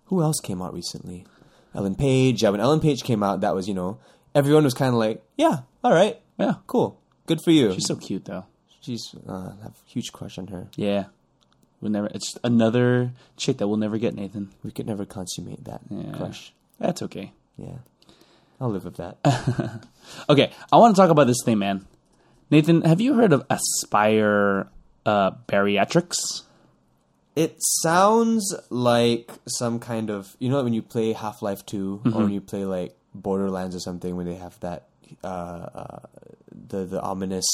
Who 0.06 0.22
else 0.22 0.38
came 0.38 0.62
out 0.62 0.72
recently? 0.72 1.26
Ellen 1.74 1.96
Page. 1.96 2.42
Yeah, 2.44 2.50
when 2.50 2.60
Ellen 2.60 2.78
Page 2.78 3.02
came 3.02 3.24
out, 3.24 3.40
that 3.40 3.56
was 3.56 3.66
you 3.66 3.74
know 3.74 3.98
everyone 4.36 4.62
was 4.62 4.72
kind 4.74 4.90
of 4.94 5.00
like, 5.00 5.20
yeah, 5.36 5.62
all 5.82 5.92
right, 5.92 6.20
Yeah, 6.38 6.54
cool, 6.68 7.00
good 7.26 7.40
for 7.42 7.50
you. 7.50 7.72
she's 7.74 7.86
so 7.86 7.96
cute 7.96 8.24
though. 8.26 8.44
She's 8.80 9.02
uh, 9.28 9.32
I 9.58 9.62
have 9.64 9.72
a 9.74 9.90
huge 9.90 10.12
crush 10.12 10.38
on 10.38 10.46
her. 10.48 10.68
Yeah, 10.76 11.06
we'll 11.80 11.90
never. 11.90 12.06
It's 12.14 12.36
another 12.44 13.10
chick 13.36 13.56
that 13.58 13.66
we'll 13.66 13.78
never 13.78 13.98
get, 13.98 14.14
Nathan. 14.14 14.52
We 14.62 14.70
could 14.70 14.86
never 14.86 15.04
consummate 15.04 15.64
that 15.64 15.80
Yeah. 15.90 16.12
crush. 16.12 16.52
That's 16.78 17.02
okay. 17.02 17.32
Yeah, 17.58 17.78
I'll 18.60 18.70
live 18.70 18.84
with 18.84 18.98
that. 18.98 19.16
Okay, 20.28 20.52
I 20.70 20.76
want 20.76 20.94
to 20.94 21.00
talk 21.02 21.10
about 21.10 21.26
this 21.26 21.42
thing, 21.44 21.58
man. 21.58 21.86
Nathan, 22.50 22.82
have 22.82 23.00
you 23.00 23.14
heard 23.14 23.32
of 23.32 23.44
Aspire 23.50 24.68
uh, 25.06 25.32
Bariatrics? 25.48 26.42
It 27.36 27.56
sounds 27.82 28.54
like 28.70 29.30
some 29.48 29.80
kind 29.80 30.08
of 30.10 30.36
you 30.38 30.48
know 30.48 30.62
when 30.62 30.72
you 30.72 30.82
play 30.82 31.12
Half 31.12 31.42
Life 31.42 31.66
2 31.66 32.02
Mm-hmm. 32.04 32.16
or 32.16 32.22
when 32.22 32.32
you 32.32 32.40
play 32.40 32.64
like 32.64 32.94
Borderlands 33.14 33.74
or 33.74 33.80
something 33.80 34.14
when 34.16 34.26
they 34.26 34.36
have 34.36 34.58
that 34.60 34.86
uh, 35.24 35.26
uh, 35.26 35.98
the 36.68 36.84
the 36.84 37.00
ominous 37.02 37.46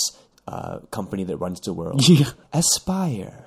uh, 0.47 0.81
company 0.91 1.25
that 1.25 1.37
runs 1.39 1.61
the 1.61 1.73
world. 1.73 2.01
Yeah. 2.09 2.31
Aspire. 2.53 3.45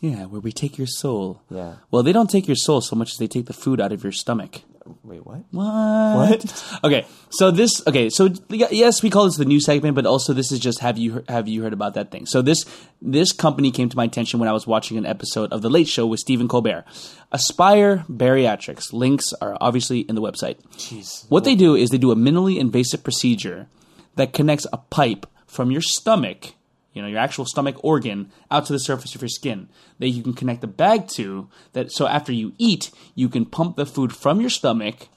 Yeah, 0.00 0.24
where 0.26 0.40
we 0.40 0.50
take 0.52 0.78
your 0.78 0.86
soul. 0.86 1.42
Yeah. 1.50 1.74
Well, 1.90 2.02
they 2.02 2.12
don't 2.12 2.30
take 2.30 2.46
your 2.48 2.56
soul 2.56 2.80
so 2.80 2.96
much 2.96 3.12
as 3.12 3.18
they 3.18 3.26
take 3.26 3.46
the 3.46 3.52
food 3.52 3.80
out 3.82 3.92
of 3.92 4.02
your 4.02 4.12
stomach. 4.12 4.62
Wait, 5.02 5.24
what? 5.24 5.44
What? 5.50 6.16
What? 6.16 6.80
Okay, 6.84 7.06
so 7.30 7.50
this. 7.50 7.86
Okay, 7.86 8.10
so 8.10 8.28
yes, 8.48 9.02
we 9.02 9.10
call 9.10 9.24
this 9.26 9.36
the 9.36 9.44
new 9.44 9.60
segment, 9.60 9.94
but 9.94 10.06
also 10.06 10.32
this 10.32 10.52
is 10.52 10.58
just 10.58 10.80
have 10.80 10.98
you 10.98 11.24
have 11.28 11.48
you 11.48 11.62
heard 11.62 11.72
about 11.72 11.94
that 11.94 12.10
thing? 12.10 12.26
So 12.26 12.42
this 12.42 12.64
this 13.00 13.32
company 13.32 13.70
came 13.70 13.88
to 13.88 13.96
my 13.96 14.04
attention 14.04 14.40
when 14.40 14.48
I 14.48 14.52
was 14.52 14.66
watching 14.66 14.96
an 14.96 15.06
episode 15.06 15.52
of 15.52 15.62
The 15.62 15.70
Late 15.70 15.88
Show 15.88 16.06
with 16.06 16.20
Stephen 16.20 16.48
Colbert. 16.48 16.84
Aspire 17.32 18.04
Bariatrics. 18.08 18.92
Links 18.92 19.32
are 19.40 19.56
obviously 19.60 20.00
in 20.00 20.14
the 20.14 20.22
website. 20.22 20.60
Jeez. 20.76 21.26
What 21.28 21.44
they 21.44 21.54
do 21.54 21.74
is 21.74 21.90
they 21.90 21.98
do 21.98 22.10
a 22.10 22.16
minimally 22.16 22.58
invasive 22.58 23.04
procedure 23.04 23.68
that 24.16 24.32
connects 24.32 24.66
a 24.72 24.78
pipe 24.78 25.26
from 25.46 25.70
your 25.70 25.82
stomach 25.82 26.54
you 26.92 27.02
know, 27.02 27.08
your 27.08 27.18
actual 27.18 27.44
stomach 27.44 27.76
organ 27.84 28.30
out 28.50 28.66
to 28.66 28.72
the 28.72 28.78
surface 28.78 29.14
of 29.14 29.22
your 29.22 29.28
skin 29.28 29.68
that 29.98 30.08
you 30.08 30.22
can 30.22 30.32
connect 30.32 30.60
the 30.60 30.66
bag 30.66 31.08
to 31.08 31.48
that 31.72 31.92
so 31.92 32.06
after 32.06 32.32
you 32.32 32.52
eat, 32.58 32.90
you 33.14 33.28
can 33.28 33.44
pump 33.46 33.76
the 33.76 33.86
food 33.86 34.14
from 34.14 34.40
your 34.40 34.50
stomach 34.50 35.08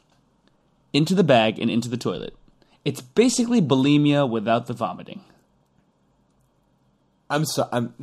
into 0.92 1.16
the 1.16 1.24
bag 1.24 1.58
and 1.58 1.72
into 1.72 1.90
the 1.90 1.98
toilet. 1.98 2.36
It's 2.86 3.02
basically 3.02 3.62
bulimia 3.62 4.30
without 4.30 4.68
the 4.68 4.74
vomiting. 4.74 5.22
I'm 7.30 7.46
so 7.46 7.68
I'm. 7.72 7.94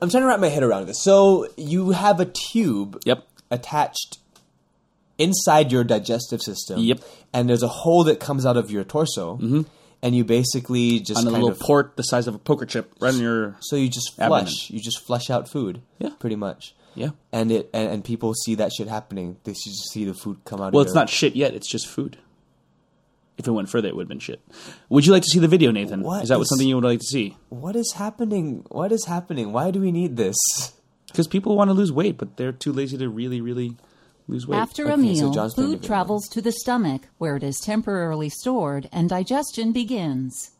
I'm 0.00 0.10
trying 0.10 0.22
to 0.22 0.26
wrap 0.26 0.40
my 0.40 0.48
head 0.48 0.62
around 0.62 0.86
this. 0.86 1.02
So 1.02 1.48
you 1.56 1.90
have 1.90 2.20
a 2.20 2.26
tube. 2.26 3.00
Yep. 3.04 3.26
Attached 3.50 4.18
inside 5.18 5.72
your 5.72 5.82
digestive 5.82 6.40
system. 6.40 6.78
Yep. 6.78 7.00
And 7.32 7.48
there's 7.48 7.62
a 7.62 7.68
hole 7.68 8.04
that 8.04 8.20
comes 8.20 8.46
out 8.46 8.56
of 8.56 8.70
your 8.70 8.84
torso. 8.84 9.36
Mm-hmm. 9.36 9.62
And 10.02 10.14
you 10.14 10.24
basically 10.24 11.00
just 11.00 11.20
On 11.20 11.26
a 11.26 11.30
little 11.30 11.50
of 11.50 11.58
port 11.60 11.96
the 11.96 12.02
size 12.02 12.26
of 12.26 12.34
a 12.34 12.38
poker 12.38 12.64
chip 12.64 12.94
right 13.00 13.12
in 13.12 13.20
your 13.20 13.56
so 13.60 13.76
you 13.76 13.88
just 13.88 14.12
abdomen. 14.18 14.46
flush. 14.46 14.70
You 14.70 14.80
just 14.80 15.00
flush 15.06 15.28
out 15.28 15.48
food. 15.48 15.82
Yeah. 15.98 16.10
Pretty 16.18 16.36
much. 16.36 16.74
Yeah. 16.94 17.10
And 17.32 17.52
it 17.52 17.68
and, 17.74 17.90
and 17.92 18.04
people 18.04 18.32
see 18.34 18.54
that 18.56 18.72
shit 18.72 18.88
happening. 18.88 19.36
They 19.44 19.52
should 19.52 19.72
just 19.72 19.90
see 19.92 20.04
the 20.06 20.14
food 20.14 20.38
come 20.46 20.60
out. 20.62 20.72
Well, 20.72 20.82
it's 20.82 20.90
your- 20.90 20.94
not 21.02 21.10
shit 21.10 21.36
yet. 21.36 21.52
It's 21.54 21.68
just 21.70 21.86
food. 21.86 22.16
If 23.36 23.46
it 23.46 23.52
went 23.52 23.70
further, 23.70 23.88
it 23.88 23.96
would 23.96 24.02
have 24.02 24.08
been 24.08 24.18
shit. 24.18 24.40
Would 24.90 25.06
you 25.06 25.12
like 25.12 25.22
to 25.22 25.28
see 25.28 25.38
the 25.38 25.48
video, 25.48 25.70
Nathan? 25.70 26.02
What 26.02 26.22
is 26.24 26.28
that 26.30 26.38
is- 26.40 26.48
something 26.48 26.66
you 26.68 26.74
would 26.76 26.84
like 26.84 27.00
to 27.00 27.06
see? 27.06 27.36
What 27.48 27.76
is 27.76 27.92
happening? 27.92 28.64
What 28.68 28.92
is 28.92 29.04
happening? 29.06 29.52
Why 29.52 29.70
do 29.70 29.80
we 29.80 29.92
need 29.92 30.16
this? 30.16 30.36
Because 31.08 31.26
people 31.26 31.56
want 31.56 31.68
to 31.68 31.74
lose 31.74 31.90
weight, 31.92 32.16
but 32.18 32.36
they're 32.36 32.52
too 32.52 32.72
lazy 32.72 32.96
to 32.98 33.08
really, 33.08 33.40
really 33.40 33.76
lose 34.30 34.46
weight. 34.46 34.56
After 34.58 34.84
a 34.86 34.92
Okay, 34.94 35.14
so 35.14 35.22
meal, 35.24 35.30
John's 35.32 35.54
food 35.54 35.82
travels 35.82 36.28
to 36.28 36.40
the 36.40 36.52
stomach, 36.52 37.02
where 37.18 37.36
it 37.36 37.42
is 37.42 37.58
temporarily 37.64 38.28
stored, 38.30 38.88
and 38.92 39.08
digestion 39.08 39.72
begins. 39.72 40.50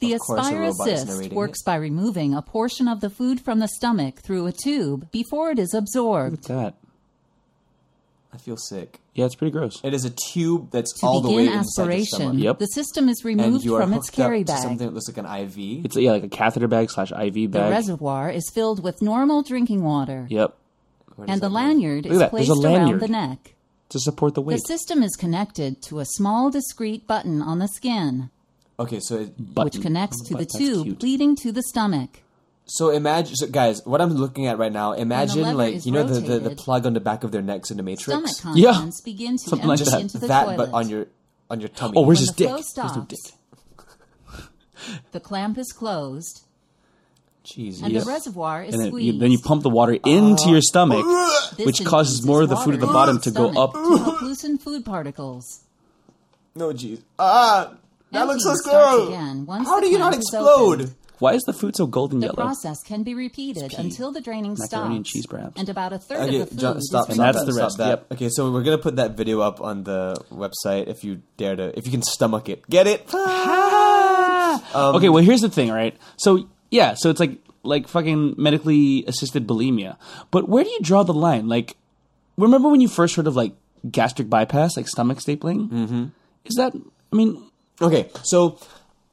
The 0.00 0.14
Of 0.14 0.20
course, 0.20 0.40
a 0.40 0.42
Aspire 0.42 0.62
Assist 0.64 1.32
works 1.32 1.60
it. 1.60 1.64
by 1.64 1.76
removing 1.76 2.34
a 2.34 2.42
portion 2.42 2.88
of 2.88 3.00
the 3.00 3.08
food 3.10 3.40
from 3.40 3.60
the 3.60 3.68
stomach 3.68 4.20
through 4.20 4.46
a 4.46 4.52
tube 4.52 5.10
before 5.12 5.50
it 5.50 5.58
is 5.60 5.72
absorbed. 5.74 6.32
What's 6.38 6.48
that? 6.48 6.74
I 8.34 8.38
feel 8.38 8.56
sick. 8.56 8.98
Yeah, 9.14 9.26
it's 9.26 9.34
pretty 9.34 9.50
gross. 9.52 9.78
It 9.84 9.92
is 9.92 10.06
a 10.06 10.10
tube 10.10 10.70
that's 10.70 10.98
To 11.00 11.06
all 11.06 11.20
the 11.20 11.28
way 11.30 11.44
begin 11.44 11.58
inside 11.58 11.92
your 11.94 12.04
stomach. 12.06 12.42
Yep. 12.42 12.58
the 12.60 12.66
system 12.66 13.08
is 13.10 13.18
and 13.24 13.26
removed 13.38 13.62
you 13.64 13.74
are 13.76 13.82
from 13.82 13.92
its 13.92 14.08
hooked 14.08 14.20
up 14.20 14.24
carry 14.26 14.38
to 14.40 14.44
bag. 14.52 14.62
something 14.62 14.86
that 14.86 14.94
looks 14.94 15.06
like 15.08 15.18
an 15.18 15.26
IV. 15.26 15.84
It's 15.84 15.96
yeah, 15.98 16.12
like 16.12 16.24
a 16.24 16.28
catheter 16.30 16.66
bag 16.66 16.90
slash 16.90 17.12
IV 17.12 17.50
bag. 17.50 17.52
The 17.52 17.70
reservoir 17.70 18.30
is 18.30 18.50
filled 18.54 18.82
with 18.82 19.02
normal 19.02 19.42
drinking 19.42 19.84
water, 19.84 20.26
Yep, 20.30 20.38
Where 20.40 20.46
does 20.48 20.61
and 21.28 21.40
the 21.40 21.48
lanyard 21.48 22.06
is 22.06 22.12
at 22.12 22.18
that. 22.18 22.32
There's 22.32 22.48
placed 22.48 22.64
around 22.64 23.00
the 23.00 23.08
neck. 23.08 23.54
to 23.90 23.98
support 23.98 24.34
the 24.34 24.40
weight. 24.42 24.54
The 24.54 24.66
system 24.66 25.02
is 25.02 25.14
connected 25.16 25.82
to 25.82 26.00
a 26.00 26.04
small 26.04 26.50
discrete 26.50 27.06
button 27.06 27.42
on 27.42 27.58
the 27.58 27.68
skin, 27.68 28.30
Okay, 28.78 29.00
so 29.00 29.16
it, 29.20 29.54
Button. 29.54 29.64
which 29.66 29.82
connects 29.82 30.20
to 30.28 30.34
the 30.34 30.44
But 30.44 30.58
tube 30.58 30.84
cute. 30.84 31.02
leading 31.02 31.36
to 31.36 31.52
the 31.52 31.62
stomach. 31.62 32.22
so 32.64 32.90
imagine, 32.90 33.36
so 33.36 33.46
guys, 33.46 33.84
what 33.84 34.00
I'm 34.00 34.14
looking 34.14 34.46
at 34.46 34.56
right 34.58 34.72
now. 34.72 34.92
Imagine 34.92 35.56
like 35.56 35.84
you 35.84 35.92
know 35.92 36.04
the, 36.04 36.20
the 36.20 36.38
the 36.48 36.56
plug 36.56 36.86
on 36.86 36.94
the 36.94 37.00
back 37.00 37.22
of 37.24 37.30
their 37.32 37.42
necks 37.42 37.70
in 37.70 37.76
the 37.76 37.82
Matrix. 37.82 38.04
Stomach 38.38 38.62
contents 38.64 39.00
begin 39.02 39.36
to 39.36 39.50
Something 39.50 39.68
like 39.68 39.78
that. 39.80 40.00
into 40.00 40.18
the 40.18 40.26
that, 40.28 40.44
toilet. 40.44 40.56
but 40.56 40.70
on 40.72 40.88
your 40.88 41.06
on 41.50 41.60
your 41.60 41.68
tummy. 41.68 41.94
Oh, 41.96 42.02
where's 42.02 42.18
When 42.20 42.26
his 42.28 42.34
dick? 42.34 42.48
flow 42.48 42.56
There's 42.56 42.76
no 42.76 42.86
stops, 42.88 43.06
dick. 43.08 43.32
The 45.12 45.20
clamp 45.20 45.58
is 45.58 45.72
closed, 45.72 46.42
Jesus. 47.44 47.82
and 47.82 47.94
the 47.94 48.04
reservoir 48.04 48.62
is 48.62 48.74
And 48.74 48.84
then 48.84 48.98
you, 49.00 49.18
then 49.18 49.30
you 49.32 49.38
pump 49.38 49.62
the 49.62 49.70
water 49.70 49.94
into 50.04 50.48
your 50.50 50.60
stomach, 50.62 51.04
which 51.58 51.84
causes 51.84 52.24
more 52.24 52.42
of 52.42 52.48
the 52.48 52.56
food 52.56 52.74
at 52.74 52.80
the 52.80 52.86
bottom 52.86 53.20
to 53.20 53.30
go 53.30 53.48
up. 53.50 53.72
to 53.72 53.96
help 53.98 54.22
loosen 54.22 54.58
food 54.58 54.84
particles. 54.84 55.60
No, 56.54 56.72
jeez. 56.72 57.00
Ah, 57.18 57.74
that 58.12 58.26
looks 58.26 58.44
so 58.44 58.50
Emptying 58.50 59.44
scary. 59.46 59.64
How 59.64 59.80
do 59.80 59.88
you 59.88 59.98
not 59.98 60.14
explode? 60.14 60.94
Why 61.18 61.34
is 61.34 61.42
the 61.42 61.52
food 61.52 61.76
so 61.76 61.86
golden 61.86 62.18
The 62.18 62.26
yellow? 62.26 62.34
process 62.34 62.82
can 62.82 63.04
be 63.04 63.14
repeated 63.14 63.74
until 63.78 64.10
the 64.10 64.20
draining 64.20 64.56
Macaroni 64.58 64.66
stops, 64.66 64.96
and 64.96 65.06
cheese, 65.06 65.24
perhaps. 65.26 65.52
and 65.56 65.68
about 65.68 65.92
a 65.92 65.98
third 65.98 66.28
Okay, 66.28 66.40
of 66.40 66.48
the 66.50 66.54
food 66.56 66.58
John, 66.60 66.76
is 66.78 66.88
stop. 66.88 67.06
And 67.06 67.14
stop 67.14 67.26
that's 67.26 67.38
that, 67.38 67.46
the 67.46 67.52
stop 67.52 67.62
rest, 67.64 67.78
that. 67.78 67.88
yep. 67.88 68.06
Okay, 68.12 68.28
so 68.28 68.50
we're 68.50 68.64
gonna 68.64 68.76
put 68.78 68.96
that 68.96 69.12
video 69.16 69.40
up 69.40 69.60
on 69.60 69.84
the 69.84 70.16
website 70.32 70.88
if 70.88 71.04
you 71.04 71.22
dare 71.36 71.54
to, 71.54 71.78
if 71.78 71.86
you 71.86 71.92
can 71.92 72.02
stomach 72.02 72.48
it. 72.48 72.68
Get 72.68 72.88
it? 72.88 73.06
Um, 74.74 74.96
okay, 74.96 75.08
well 75.08 75.22
here's 75.22 75.40
the 75.40 75.48
thing, 75.48 75.70
right? 75.70 75.96
So 76.16 76.48
yeah, 76.72 76.94
so 76.96 77.10
it's 77.12 77.20
like 77.20 77.36
like 77.62 77.86
fucking 77.86 78.34
medically 78.36 79.04
assisted 79.06 79.46
bulimia. 79.46 79.94
But 80.32 80.48
where 80.48 80.64
do 80.64 80.70
you 80.70 80.80
draw 80.82 81.04
the 81.04 81.14
line? 81.14 81.46
Like, 81.46 81.76
remember 82.36 82.68
when 82.68 82.80
you 82.80 82.88
first 82.88 83.14
heard 83.14 83.28
of 83.28 83.36
like 83.36 83.52
gastric 83.88 84.28
bypass, 84.28 84.76
like 84.76 84.88
stomach 84.88 85.18
stapling? 85.18 85.68
Mm-hmm. 85.70 86.04
Is 86.46 86.56
that? 86.56 86.72
I 86.74 87.14
mean, 87.16 87.38
Okay, 87.80 88.08
so 88.24 88.58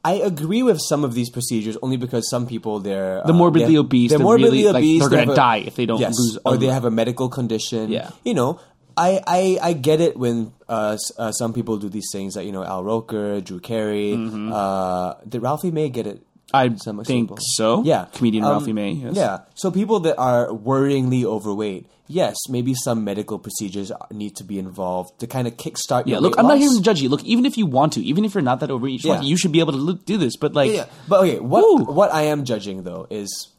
I 0.03 0.14
agree 0.23 0.64
with 0.64 0.80
some 0.80 1.03
of 1.03 1.14
these 1.14 1.30
procedures 1.30 1.76
only 1.81 1.98
because 1.98 2.30
some 2.30 2.48
people 2.48 2.80
they're 2.80 3.22
The 3.26 3.34
uh, 3.34 3.41
morbidly 3.41 3.73
they're- 3.73 3.81
obese, 3.81 4.10
They're 4.11 4.19
morbidly 4.19 4.64
really, 4.64 4.73
like, 4.73 4.81
obese. 4.84 4.99
they're 5.10 5.26
gonna 5.26 5.36
die 5.36 5.57
if 5.68 5.76
they 5.76 5.86
don't 5.86 5.99
yes, 5.99 6.15
lose 6.18 6.38
or 6.38 6.41
all 6.53 6.57
they 6.57 6.68
have 6.68 6.86
a 6.86 6.91
medical 6.91 7.30
condition. 7.30 7.91
Yeah. 7.91 8.10
you 8.23 8.34
know. 8.34 8.60
I, 8.98 9.22
I, 9.26 9.57
I 9.69 9.73
get 9.73 10.02
it 10.02 10.18
when 10.18 10.52
uh, 10.68 10.98
uh, 11.18 11.31
some 11.31 11.53
people 11.53 11.77
do 11.77 11.88
these 11.88 12.10
things 12.11 12.34
that 12.34 12.44
you 12.44 12.52
know 12.52 12.65
Al 12.65 12.84
Roker, 12.84 13.40
Drew 13.40 13.61
Carey, 13.61 14.11
uh, 14.14 15.14
did 15.27 15.41
Ralphie 15.41 15.72
May 15.72 15.88
get 15.88 16.06
it? 16.06 16.22
I 16.53 16.69
think 17.05 17.31
so. 17.55 17.84
Yeah, 17.84 18.05
comedian 18.13 18.43
Um, 18.43 18.51
Ralphie 18.51 18.73
May. 18.73 18.91
Yes. 18.93 19.15
Yeah, 19.15 19.39
so 19.55 19.69
people 19.71 19.99
that 20.01 20.17
are 20.17 20.47
worryingly 20.49 21.23
overweight, 21.23 21.85
yes, 22.07 22.35
maybe 22.49 22.73
some 22.73 23.03
medical 23.03 23.38
procedures 23.38 23.91
need 24.11 24.35
to 24.38 24.43
be 24.43 24.57
involved 24.57 25.19
to 25.19 25.27
kind 25.27 25.47
of 25.47 25.57
kickstart. 25.57 26.03
Yeah, 26.07 26.13
your 26.13 26.21
look, 26.21 26.39
I'm 26.39 26.47
not 26.47 26.57
here 26.57 26.69
to 26.71 26.81
judge 26.81 27.01
you. 27.01 27.09
Look, 27.09 27.23
even 27.23 27.45
if 27.45 27.57
you 27.57 27.65
want 27.65 27.93
to, 27.93 28.01
even 28.01 28.26
if 28.26 28.34
you're 28.34 28.41
not 28.41 28.59
that 28.61 28.71
overweight, 28.71 29.03
you, 29.03 29.11
Yeah. 29.13 29.21
you 29.21 29.38
should 29.38 29.51
be 29.51 29.59
able 29.59 29.73
to 29.73 29.77
look, 29.80 30.05
do 30.05 30.17
this. 30.17 30.35
But 30.38 30.53
like, 30.53 30.71
Yeah, 30.71 30.85
but 31.07 31.21
okay, 31.21 31.39
what 31.39 31.61
Woo. 31.63 31.93
what 31.93 32.11
I 32.13 32.23
am 32.23 32.45
judging 32.45 32.84
though 32.84 33.05
is 33.09 33.49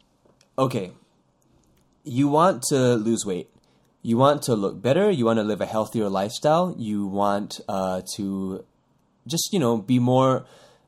okay. 0.58 0.92
You 2.04 2.28
want 2.28 2.62
to 2.70 2.94
lose 2.96 3.24
weight. 3.26 3.48
You 4.02 4.16
want 4.16 4.42
to 4.44 4.54
look 4.56 4.80
better. 4.80 5.10
You 5.10 5.26
want 5.26 5.38
to 5.38 5.42
live 5.44 5.60
a 5.60 5.66
healthier 5.66 6.08
lifestyle. 6.08 6.74
You 6.78 7.06
want 7.06 7.60
uh, 7.68 8.00
to 8.16 8.64
just 9.26 9.52
you 9.52 9.58
know 9.58 9.76
be 9.76 9.98
more. 9.98 10.46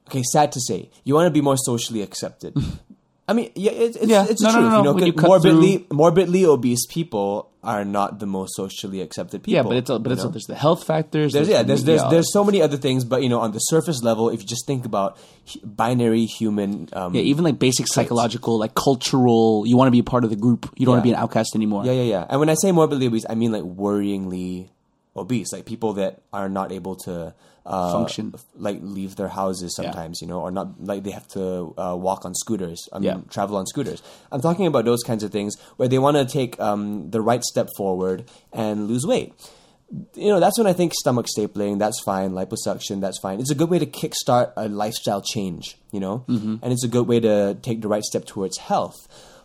Okay, 0.08 0.22
sad 0.32 0.52
to 0.52 0.60
say, 0.60 0.90
you 1.04 1.14
want 1.14 1.26
to 1.26 1.30
be 1.30 1.40
more 1.40 1.56
socially 1.56 2.02
accepted. 2.02 2.54
I 3.28 3.34
mean, 3.34 3.50
yeah, 3.54 3.70
it, 3.70 3.96
it's, 3.96 4.06
Yeah. 4.06 4.26
it's 4.28 4.42
No, 4.42 4.52
the 4.52 4.58
no, 4.60 4.60
truth. 4.60 4.72
no, 4.72 4.76
You 4.78 4.84
know, 5.00 5.06
you 5.06 5.12
'cause 5.12 5.20
cut 5.20 5.28
morbidly 5.28 5.86
morbidly 5.90 6.44
obese 6.44 6.86
people 6.86 7.48
are 7.62 7.84
not 7.84 8.18
the 8.18 8.26
most 8.26 8.56
socially 8.56 9.00
accepted 9.00 9.44
people. 9.44 9.54
yeah, 9.54 9.62
but 9.62 9.76
it's 9.76 9.88
a, 9.88 9.98
but 10.00 10.10
it's 10.10 10.24
a, 10.24 10.28
there's 10.28 10.46
the 10.46 10.56
health 10.56 10.82
factors. 10.84 11.32
There's 11.32 11.48
yeah, 11.48 11.62
there's 11.62 11.84
there's 11.84 12.02
there's 12.10 12.32
so 12.32 12.42
many 12.42 12.60
other 12.60 12.76
things, 12.76 13.04
but 13.04 13.22
you 13.22 13.28
know, 13.28 13.38
on 13.38 13.52
the 13.52 13.60
surface 13.60 14.02
level, 14.02 14.28
if 14.30 14.40
you 14.40 14.46
just 14.46 14.66
think 14.66 14.84
about 14.84 15.16
binary 15.64 16.26
human, 16.26 16.88
um, 16.92 17.14
yeah, 17.14 17.22
even 17.22 17.44
like 17.44 17.60
basic 17.60 17.86
psychological, 17.86 18.58
like 18.58 18.74
cultural. 18.74 19.62
You 19.66 19.76
want 19.76 19.86
to 19.86 19.92
be 19.92 20.00
a 20.00 20.04
part 20.04 20.24
of 20.24 20.30
the 20.30 20.36
group. 20.36 20.68
You 20.76 20.86
don't 20.86 20.94
want 20.94 21.04
to 21.04 21.08
be 21.08 21.12
an 21.14 21.20
outcast 21.20 21.54
anymore. 21.54 21.86
yeah, 21.86 21.92
yeah, 21.92 22.02
yeah. 22.02 22.26
And 22.28 22.40
when 22.40 22.48
I 22.50 22.54
say 22.54 22.72
morbidly 22.72 23.06
obese, 23.06 23.24
I 23.30 23.36
mean 23.36 23.52
like 23.52 23.62
worryingly 23.62 24.70
obese, 25.16 25.52
like 25.52 25.64
people 25.64 25.92
that 25.94 26.20
are 26.32 26.48
not 26.48 26.72
able 26.72 26.96
to 26.96 27.34
uh, 27.64 27.92
Function. 27.92 28.34
like 28.56 28.78
leave 28.82 29.16
their 29.16 29.28
houses 29.28 29.74
sometimes, 29.76 30.20
you 30.20 30.26
know, 30.28 30.40
or 30.40 30.50
not 30.50 30.82
like 30.82 31.02
they 31.04 31.12
have 31.12 31.28
to 31.28 31.72
uh, 31.78 31.96
walk 31.96 32.24
on 32.24 32.34
scooters. 32.34 32.88
I 32.92 32.98
mean, 32.98 33.04
Yeah. 33.04 33.20
travel 33.30 33.56
on 33.56 33.66
scooters. 33.66 34.02
I'm 34.32 34.40
talking 34.40 34.66
about 34.66 34.84
those 34.84 35.02
kinds 35.02 35.22
of 35.22 35.30
things 35.30 35.56
where 35.76 35.88
they 35.88 35.98
want 35.98 36.16
to 36.16 36.24
take 36.24 36.58
um, 36.60 37.10
the 37.10 37.20
right 37.20 37.42
step 37.44 37.68
forward 37.76 38.24
and 38.52 38.88
lose 38.88 39.06
weight. 39.06 39.32
you 40.14 40.28
know, 40.32 40.40
that's 40.40 40.56
when 40.58 40.66
I 40.66 40.72
think 40.72 40.92
stomach 40.94 41.26
stapling, 41.36 41.78
that's 41.78 42.00
fine, 42.02 42.30
liposuction, 42.32 43.00
that's 43.02 43.20
fine. 43.20 43.38
It's 43.40 43.50
a 43.50 43.54
good 43.54 43.68
way 43.68 43.78
to 43.78 43.84
kickstart 43.86 44.52
a 44.56 44.66
lifestyle 44.66 45.20
change, 45.20 45.76
you 45.92 46.00
know, 46.00 46.24
Mm-hmm. 46.28 46.56
and 46.62 46.72
it's 46.72 46.82
a 46.84 46.88
good 46.88 47.06
way 47.06 47.20
to 47.20 47.54
take 47.60 47.82
the 47.82 47.88
right 47.88 48.02
step 48.02 48.24
towards 48.24 48.56
health. 48.58 48.96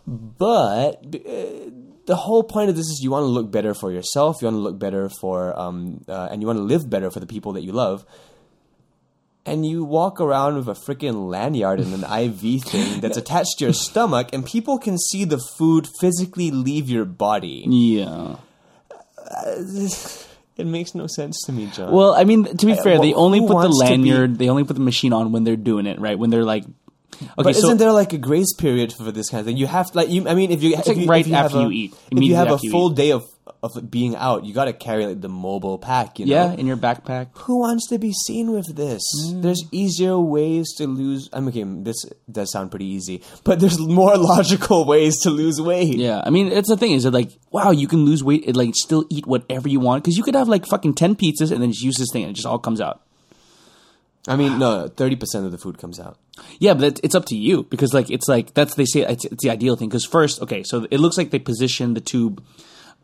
But 0.06 1.04
uh, 1.14 1.70
the 2.08 2.16
whole 2.16 2.42
point 2.42 2.70
of 2.70 2.74
this 2.76 2.86
is 2.86 3.00
you 3.02 3.10
want 3.10 3.24
to 3.24 3.26
look 3.26 3.50
better 3.50 3.74
for 3.74 3.92
yourself, 3.92 4.40
you 4.40 4.46
want 4.46 4.54
to 4.54 4.60
look 4.60 4.78
better 4.78 5.10
for, 5.20 5.56
um, 5.60 6.02
uh, 6.08 6.28
and 6.30 6.40
you 6.40 6.46
want 6.46 6.56
to 6.58 6.62
live 6.62 6.88
better 6.88 7.10
for 7.10 7.20
the 7.20 7.26
people 7.26 7.52
that 7.52 7.62
you 7.62 7.70
love. 7.70 8.06
And 9.44 9.66
you 9.66 9.84
walk 9.84 10.18
around 10.18 10.56
with 10.56 10.68
a 10.68 10.72
freaking 10.72 11.28
lanyard 11.28 11.80
and 11.80 11.92
an 11.92 12.04
IV 12.24 12.62
thing 12.64 13.00
that's 13.00 13.18
attached 13.18 13.58
to 13.58 13.66
your 13.66 13.74
stomach, 13.74 14.30
and 14.32 14.44
people 14.44 14.78
can 14.78 14.96
see 14.96 15.26
the 15.26 15.38
food 15.58 15.86
physically 16.00 16.50
leave 16.50 16.88
your 16.88 17.04
body. 17.04 17.64
Yeah. 17.68 18.36
It 20.58 20.66
makes 20.66 20.92
no 20.92 21.06
sense 21.06 21.40
to 21.46 21.52
me, 21.52 21.66
John. 21.66 21.92
Well, 21.92 22.14
I 22.14 22.24
mean, 22.24 22.56
to 22.56 22.66
be 22.66 22.74
fair, 22.74 22.94
well, 22.94 23.02
they 23.02 23.14
only 23.14 23.38
put 23.38 23.62
the 23.62 23.68
to 23.68 23.68
be- 23.68 23.90
lanyard, 23.90 24.38
they 24.38 24.48
only 24.48 24.64
put 24.64 24.74
the 24.74 24.82
machine 24.82 25.12
on 25.12 25.30
when 25.30 25.44
they're 25.44 25.54
doing 25.54 25.86
it, 25.86 26.00
right? 26.00 26.18
When 26.18 26.30
they're 26.30 26.42
like, 26.42 26.64
okay, 27.22 27.30
but 27.36 27.54
so 27.54 27.66
isn't 27.66 27.78
there 27.78 27.92
like 27.92 28.12
a 28.12 28.18
grace 28.18 28.52
period 28.54 28.92
for 28.92 29.10
this 29.12 29.30
kind 29.30 29.40
of 29.40 29.46
thing? 29.46 29.56
You 29.56 29.66
have 29.66 29.94
like 29.94 30.08
you. 30.08 30.28
I 30.28 30.34
mean, 30.34 30.50
if 30.50 30.62
you 30.62 30.74
if 30.74 30.86
like 30.86 30.96
you, 30.96 31.06
right 31.06 31.20
if 31.20 31.28
you 31.28 31.34
have 31.34 31.46
after 31.46 31.58
a- 31.58 31.62
you 31.62 31.70
eat, 31.70 31.94
if 32.10 32.22
you 32.22 32.34
have 32.34 32.50
a 32.50 32.58
full 32.58 32.90
day 32.90 33.12
of 33.12 33.24
of 33.62 33.90
being 33.90 34.14
out, 34.14 34.44
you 34.44 34.54
got 34.54 34.66
to 34.66 34.72
carry 34.72 35.06
like 35.06 35.20
the 35.20 35.28
mobile 35.28 35.78
pack. 35.78 36.18
You 36.18 36.26
know, 36.26 36.32
yeah, 36.32 36.52
in 36.52 36.66
your 36.66 36.76
backpack. 36.76 37.28
who 37.32 37.60
wants 37.60 37.88
to 37.88 37.98
be 37.98 38.12
seen 38.12 38.52
with 38.52 38.76
this? 38.76 39.02
Mm. 39.26 39.42
There's 39.42 39.64
easier 39.72 40.18
ways 40.18 40.72
to 40.76 40.86
lose. 40.86 41.28
I 41.32 41.40
mean, 41.40 41.48
okay, 41.48 41.64
this 41.82 42.04
does 42.30 42.52
sound 42.52 42.70
pretty 42.70 42.86
easy, 42.86 43.22
but 43.44 43.58
there's 43.58 43.78
more 43.78 44.16
logical 44.34 44.84
ways 44.84 45.18
to 45.22 45.30
lose 45.30 45.60
weight. 45.60 45.96
Yeah, 45.96 46.22
I 46.24 46.30
mean, 46.30 46.52
it's 46.52 46.68
the 46.68 46.76
thing 46.76 46.92
is 46.92 47.02
that 47.04 47.12
like, 47.12 47.30
wow, 47.50 47.70
you 47.70 47.88
can 47.88 48.04
lose 48.04 48.22
weight 48.22 48.46
and 48.46 48.56
like 48.56 48.74
still 48.74 49.06
eat 49.10 49.26
whatever 49.26 49.68
you 49.68 49.80
want 49.80 50.04
because 50.04 50.16
you 50.16 50.22
could 50.22 50.34
have 50.34 50.48
like 50.48 50.66
fucking 50.66 50.94
ten 50.94 51.16
pizzas 51.16 51.50
and 51.50 51.62
then 51.62 51.70
just 51.72 51.82
use 51.82 51.96
this 51.96 52.08
thing 52.12 52.22
and 52.24 52.30
it 52.30 52.34
just 52.34 52.46
all 52.46 52.58
comes 52.58 52.80
out. 52.80 53.02
I 54.28 54.36
mean, 54.36 54.58
no, 54.58 54.88
thirty 54.88 55.16
percent 55.16 55.46
of 55.46 55.52
the 55.52 55.58
food 55.58 55.78
comes 55.78 55.98
out. 55.98 56.18
Yeah, 56.60 56.74
but 56.74 56.98
it's- 57.02 57.14
up 57.14 57.24
to 57.26 57.36
you 57.36 57.64
because 57.64 57.92
like 57.94 58.10
it's 58.10 58.28
like 58.28 58.54
that's 58.54 58.74
they 58.74 58.84
say 58.84 59.00
it's, 59.00 59.24
it's 59.24 59.42
the 59.42 59.50
ideal 59.50 59.74
thing 59.76 59.88
because 59.88 60.04
first, 60.04 60.40
okay, 60.42 60.62
so 60.62 60.86
it 60.90 60.98
looks 61.00 61.16
like 61.18 61.30
they 61.30 61.38
position 61.38 61.94
the 61.94 62.00
tube, 62.00 62.44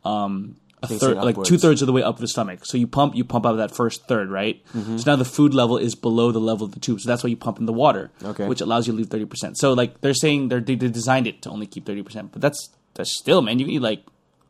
um, 0.05 0.57
a 0.83 0.87
Facing 0.87 0.99
third 1.01 1.17
like 1.17 1.35
upwards. 1.35 1.49
two 1.49 1.59
thirds 1.59 1.81
of 1.83 1.87
the 1.87 1.93
way 1.93 2.03
up 2.03 2.19
the 2.19 2.29
stomach. 2.29 2.67
So 2.67 2.77
you 2.77 2.87
pump, 2.87 3.17
you 3.17 3.25
pump 3.25 3.47
out 3.47 3.53
of 3.53 3.59
that 3.59 3.75
first 3.75 4.07
third, 4.07 4.31
right? 4.31 4.63
Mm-hmm. 4.75 4.99
So 4.99 5.11
now 5.11 5.17
the 5.17 5.25
food 5.25 5.55
level 5.55 5.79
is 5.79 5.95
below 5.95 6.31
the 6.31 6.41
level 6.41 6.67
of 6.67 6.73
the 6.73 6.81
tube, 6.81 7.01
so 7.01 7.09
that's 7.09 7.25
why 7.25 7.31
you 7.31 7.37
pump 7.37 7.59
in 7.59 7.67
the 7.67 7.73
water, 7.73 8.11
Okay. 8.23 8.47
which 8.47 8.61
allows 8.61 8.87
you 8.87 8.93
to 8.93 8.97
leave 8.99 9.09
thirty 9.09 9.25
percent. 9.25 9.57
So 9.59 9.73
like 9.73 10.01
they're 10.03 10.15
saying 10.15 10.49
they're, 10.49 10.61
they 10.61 10.75
they 10.77 10.89
designed 10.89 11.27
it 11.27 11.43
to 11.43 11.51
only 11.51 11.67
keep 11.67 11.87
thirty 11.87 12.03
percent, 12.03 12.33
but 12.33 12.43
that's 12.43 12.69
that's 12.95 13.19
still 13.19 13.41
man, 13.43 13.59
you 13.59 13.65
can 13.65 13.75
eat 13.75 13.81
like 13.83 14.03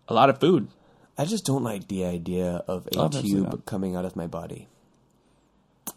a 0.08 0.14
lot 0.14 0.28
of 0.28 0.40
food. 0.40 0.68
I 1.16 1.24
just 1.24 1.46
don't 1.46 1.62
like 1.62 1.86
the 1.86 2.04
idea 2.04 2.64
of 2.66 2.88
a 2.88 2.98
Obviously 2.98 3.30
tube 3.30 3.44
not. 3.44 3.64
coming 3.66 3.94
out 3.94 4.04
of 4.04 4.16
my 4.16 4.26
body. 4.26 4.66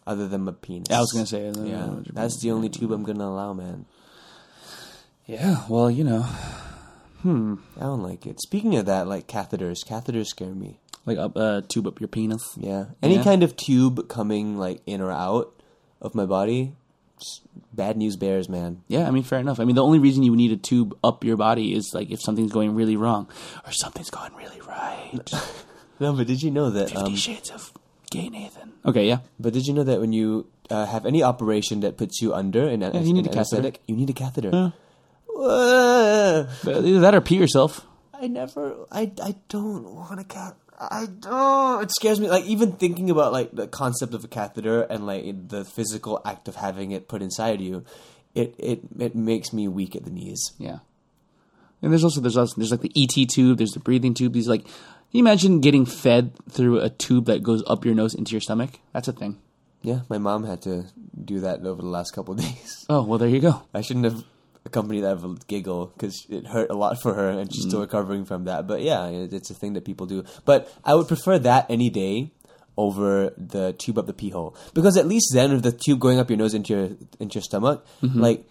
Other 0.06 0.28
than 0.28 0.42
my 0.42 0.52
penis. 0.54 0.90
I 0.92 1.00
was 1.00 1.12
gonna 1.14 1.26
say, 1.26 1.50
Yeah, 1.50 2.00
that's 2.14 2.40
the 2.42 2.52
only 2.52 2.70
tube 2.70 2.92
I'm 2.92 3.04
gonna 3.04 3.26
allow, 3.26 3.54
man. 3.54 3.86
Yeah, 5.26 5.64
well, 5.68 5.92
you 5.92 6.04
know, 6.04 6.22
hmm, 7.22 7.56
I 7.78 7.82
don't 7.82 8.04
like 8.04 8.26
it. 8.26 8.40
Speaking 8.42 8.76
of 8.78 8.86
that, 8.86 9.08
like 9.08 9.28
catheters, 9.28 9.86
catheters 9.86 10.28
scare 10.28 10.54
me. 10.56 10.80
like 11.06 11.18
up 11.18 11.34
uh, 11.36 11.62
tube 11.68 11.88
up 11.88 12.00
your 12.00 12.08
penis. 12.08 12.54
Yeah, 12.58 12.86
any 13.04 13.16
Yeah. 13.18 13.24
kind 13.24 13.44
of 13.44 13.56
tube 13.56 14.08
coming 14.10 14.58
like 14.58 14.82
in 14.86 15.02
or 15.02 15.12
out 15.12 15.54
of 16.02 16.16
my 16.16 16.26
body, 16.26 16.74
bad 17.74 17.98
news 17.98 18.16
bears, 18.16 18.48
man. 18.50 18.84
Yeah, 18.88 19.08
I 19.08 19.12
mean, 19.12 19.24
fair 19.24 19.40
enough. 19.40 19.60
I 19.60 19.66
mean, 19.66 19.76
the 19.76 19.84
only 19.84 20.00
reason 20.00 20.24
you 20.24 20.32
would 20.32 20.38
need 20.38 20.52
a 20.52 20.58
tube 20.58 20.98
up 21.04 21.24
your 21.24 21.38
body 21.38 21.74
is 21.74 21.92
like 21.94 22.10
if 22.12 22.22
something's 22.22 22.52
going 22.54 22.76
really 22.76 22.96
wrong 22.96 23.28
or 23.66 23.72
something's 23.72 24.10
going 24.10 24.34
really 24.36 24.62
right. 24.62 25.20
No, 26.00 26.14
but 26.14 26.28
did 26.28 26.44
you 26.44 26.52
know 26.52 26.70
that? 26.70 26.90
Fifty 26.92 27.04
Um, 27.06 27.16
Shades 27.16 27.50
of 27.50 27.74
Gay 28.10 28.30
Nathan. 28.30 28.74
Okay, 28.86 29.08
yeah. 29.08 29.20
but 29.40 29.54
did 29.54 29.66
you 29.66 29.74
know 29.74 29.84
that 29.84 30.00
when 30.00 30.14
you 30.14 30.48
uh, 30.70 30.86
have 30.86 31.06
any 31.06 31.24
operation 31.24 31.82
that 31.82 31.98
puts 31.98 32.22
you 32.22 32.34
under 32.34 32.68
an, 32.68 32.82
you 32.82 33.14
need 33.14 33.26
an 33.26 33.32
a 33.32 33.34
catheter. 33.34 33.58
anesthetic, 33.58 33.82
you 33.88 33.96
need 33.96 34.10
a 34.10 34.14
catheter. 34.14 34.50
Yeah. 34.54 34.70
Uh, 35.38 36.48
Either 36.66 37.00
that 37.00 37.14
or 37.14 37.22
pee 37.22 37.36
yourself. 37.36 37.86
I 38.14 38.28
never. 38.28 38.76
I. 38.92 39.12
I 39.22 39.36
don't 39.50 39.94
want 39.94 40.20
a 40.20 40.24
cat. 40.24 40.56
I 40.80 41.08
don't. 41.08 41.84
It 41.84 41.92
scares 41.92 42.20
me. 42.20 42.30
Like 42.30 42.46
even 42.46 42.74
thinking 42.74 43.10
about 43.10 43.34
like 43.34 43.52
the 43.52 43.68
concept 43.68 44.14
of 44.14 44.24
a 44.24 44.28
catheter 44.28 44.82
and 44.82 45.06
like 45.06 45.50
the 45.50 45.64
physical 45.66 46.22
act 46.26 46.48
of 46.48 46.56
having 46.56 46.92
it 46.92 47.08
put 47.08 47.22
inside 47.22 47.62
you, 47.62 47.84
it 48.34 48.56
it 48.58 48.82
it 48.98 49.16
makes 49.16 49.54
me 49.54 49.68
weak 49.68 49.96
at 49.96 50.04
the 50.04 50.12
knees. 50.12 50.54
Yeah. 50.58 50.80
And 51.82 51.92
there's 51.92 52.04
also 52.04 52.22
there's 52.22 52.38
also, 52.38 52.56
there's 52.58 52.72
like 52.72 52.82
the 52.82 52.92
ET 52.96 53.30
tube. 53.30 53.60
There's 53.60 53.72
the 53.72 53.80
breathing 53.80 54.16
tube. 54.16 54.34
These 54.34 54.48
like, 54.48 54.64
can 54.66 54.74
you 55.12 55.20
imagine 55.20 55.62
getting 55.62 55.86
fed 55.86 56.34
through 56.50 56.80
a 56.80 56.90
tube 56.90 57.26
that 57.26 57.44
goes 57.44 57.64
up 57.68 57.86
your 57.86 57.96
nose 57.96 58.14
into 58.14 58.32
your 58.32 58.42
stomach? 58.42 58.80
That's 58.94 59.08
a 59.08 59.14
thing. 59.14 59.40
Yeah, 59.82 60.02
my 60.10 60.18
mom 60.18 60.44
had 60.44 60.62
to 60.64 60.86
do 61.24 61.40
that 61.42 61.66
over 61.66 61.82
the 61.82 61.88
last 61.88 62.12
couple 62.12 62.34
of 62.34 62.40
days. 62.42 62.86
Oh 62.90 63.04
well, 63.04 63.18
there 63.18 63.30
you 63.30 63.40
go. 63.40 63.64
I 63.74 63.82
shouldn't 63.82 64.06
have 64.06 64.24
accompanied 64.66 65.02
that 65.02 65.22
with 65.22 65.42
a 65.42 65.46
giggle 65.46 65.88
because 65.88 66.26
it 66.30 66.46
hurt 66.46 66.70
a 66.70 66.76
lot 66.76 67.02
for 67.02 67.14
her 67.14 67.30
and 67.30 67.54
she's 67.54 67.66
still 67.66 67.80
mm. 67.80 67.84
recovering 67.84 68.26
from 68.26 68.46
that. 68.46 68.68
But 68.68 68.82
yeah, 68.82 69.08
it's 69.08 69.50
a 69.50 69.54
thing 69.54 69.74
that 69.74 69.86
people 69.86 70.06
do. 70.06 70.24
But 70.46 70.72
I 70.84 70.94
would 70.94 71.08
prefer 71.08 71.40
that 71.40 71.66
any 71.70 71.90
day 71.90 72.32
over 72.78 73.34
the 73.38 73.74
tube 73.74 73.98
up 73.98 74.06
the 74.06 74.14
pee 74.14 74.30
hole 74.30 74.56
because 74.76 74.98
at 74.98 75.08
least 75.08 75.32
then 75.34 75.52
with 75.52 75.64
the 75.64 75.72
tube 75.72 76.00
going 76.00 76.20
up 76.20 76.30
your 76.30 76.38
nose 76.38 76.54
into 76.54 76.74
your 76.74 76.90
into 77.20 77.36
your 77.36 77.42
stomach, 77.42 77.86
mm-hmm. 78.02 78.20
like 78.20 78.40
y- 78.40 78.46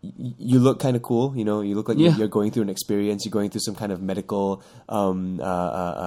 you 0.00 0.60
look 0.60 0.78
kind 0.78 0.94
of 0.96 1.02
cool. 1.02 1.36
You 1.36 1.44
know, 1.44 1.60
you 1.60 1.74
look 1.74 1.88
like 1.88 1.98
Yeah. 1.98 2.14
you're 2.16 2.28
going 2.28 2.50
through 2.52 2.62
an 2.62 2.68
experience. 2.68 3.24
You're 3.24 3.30
going 3.32 3.50
through 3.50 3.62
some 3.62 3.74
kind 3.74 3.90
of 3.90 4.00
medical 4.00 4.62
um, 4.88 5.40
uh, 5.40 5.42
uh, 5.44 5.46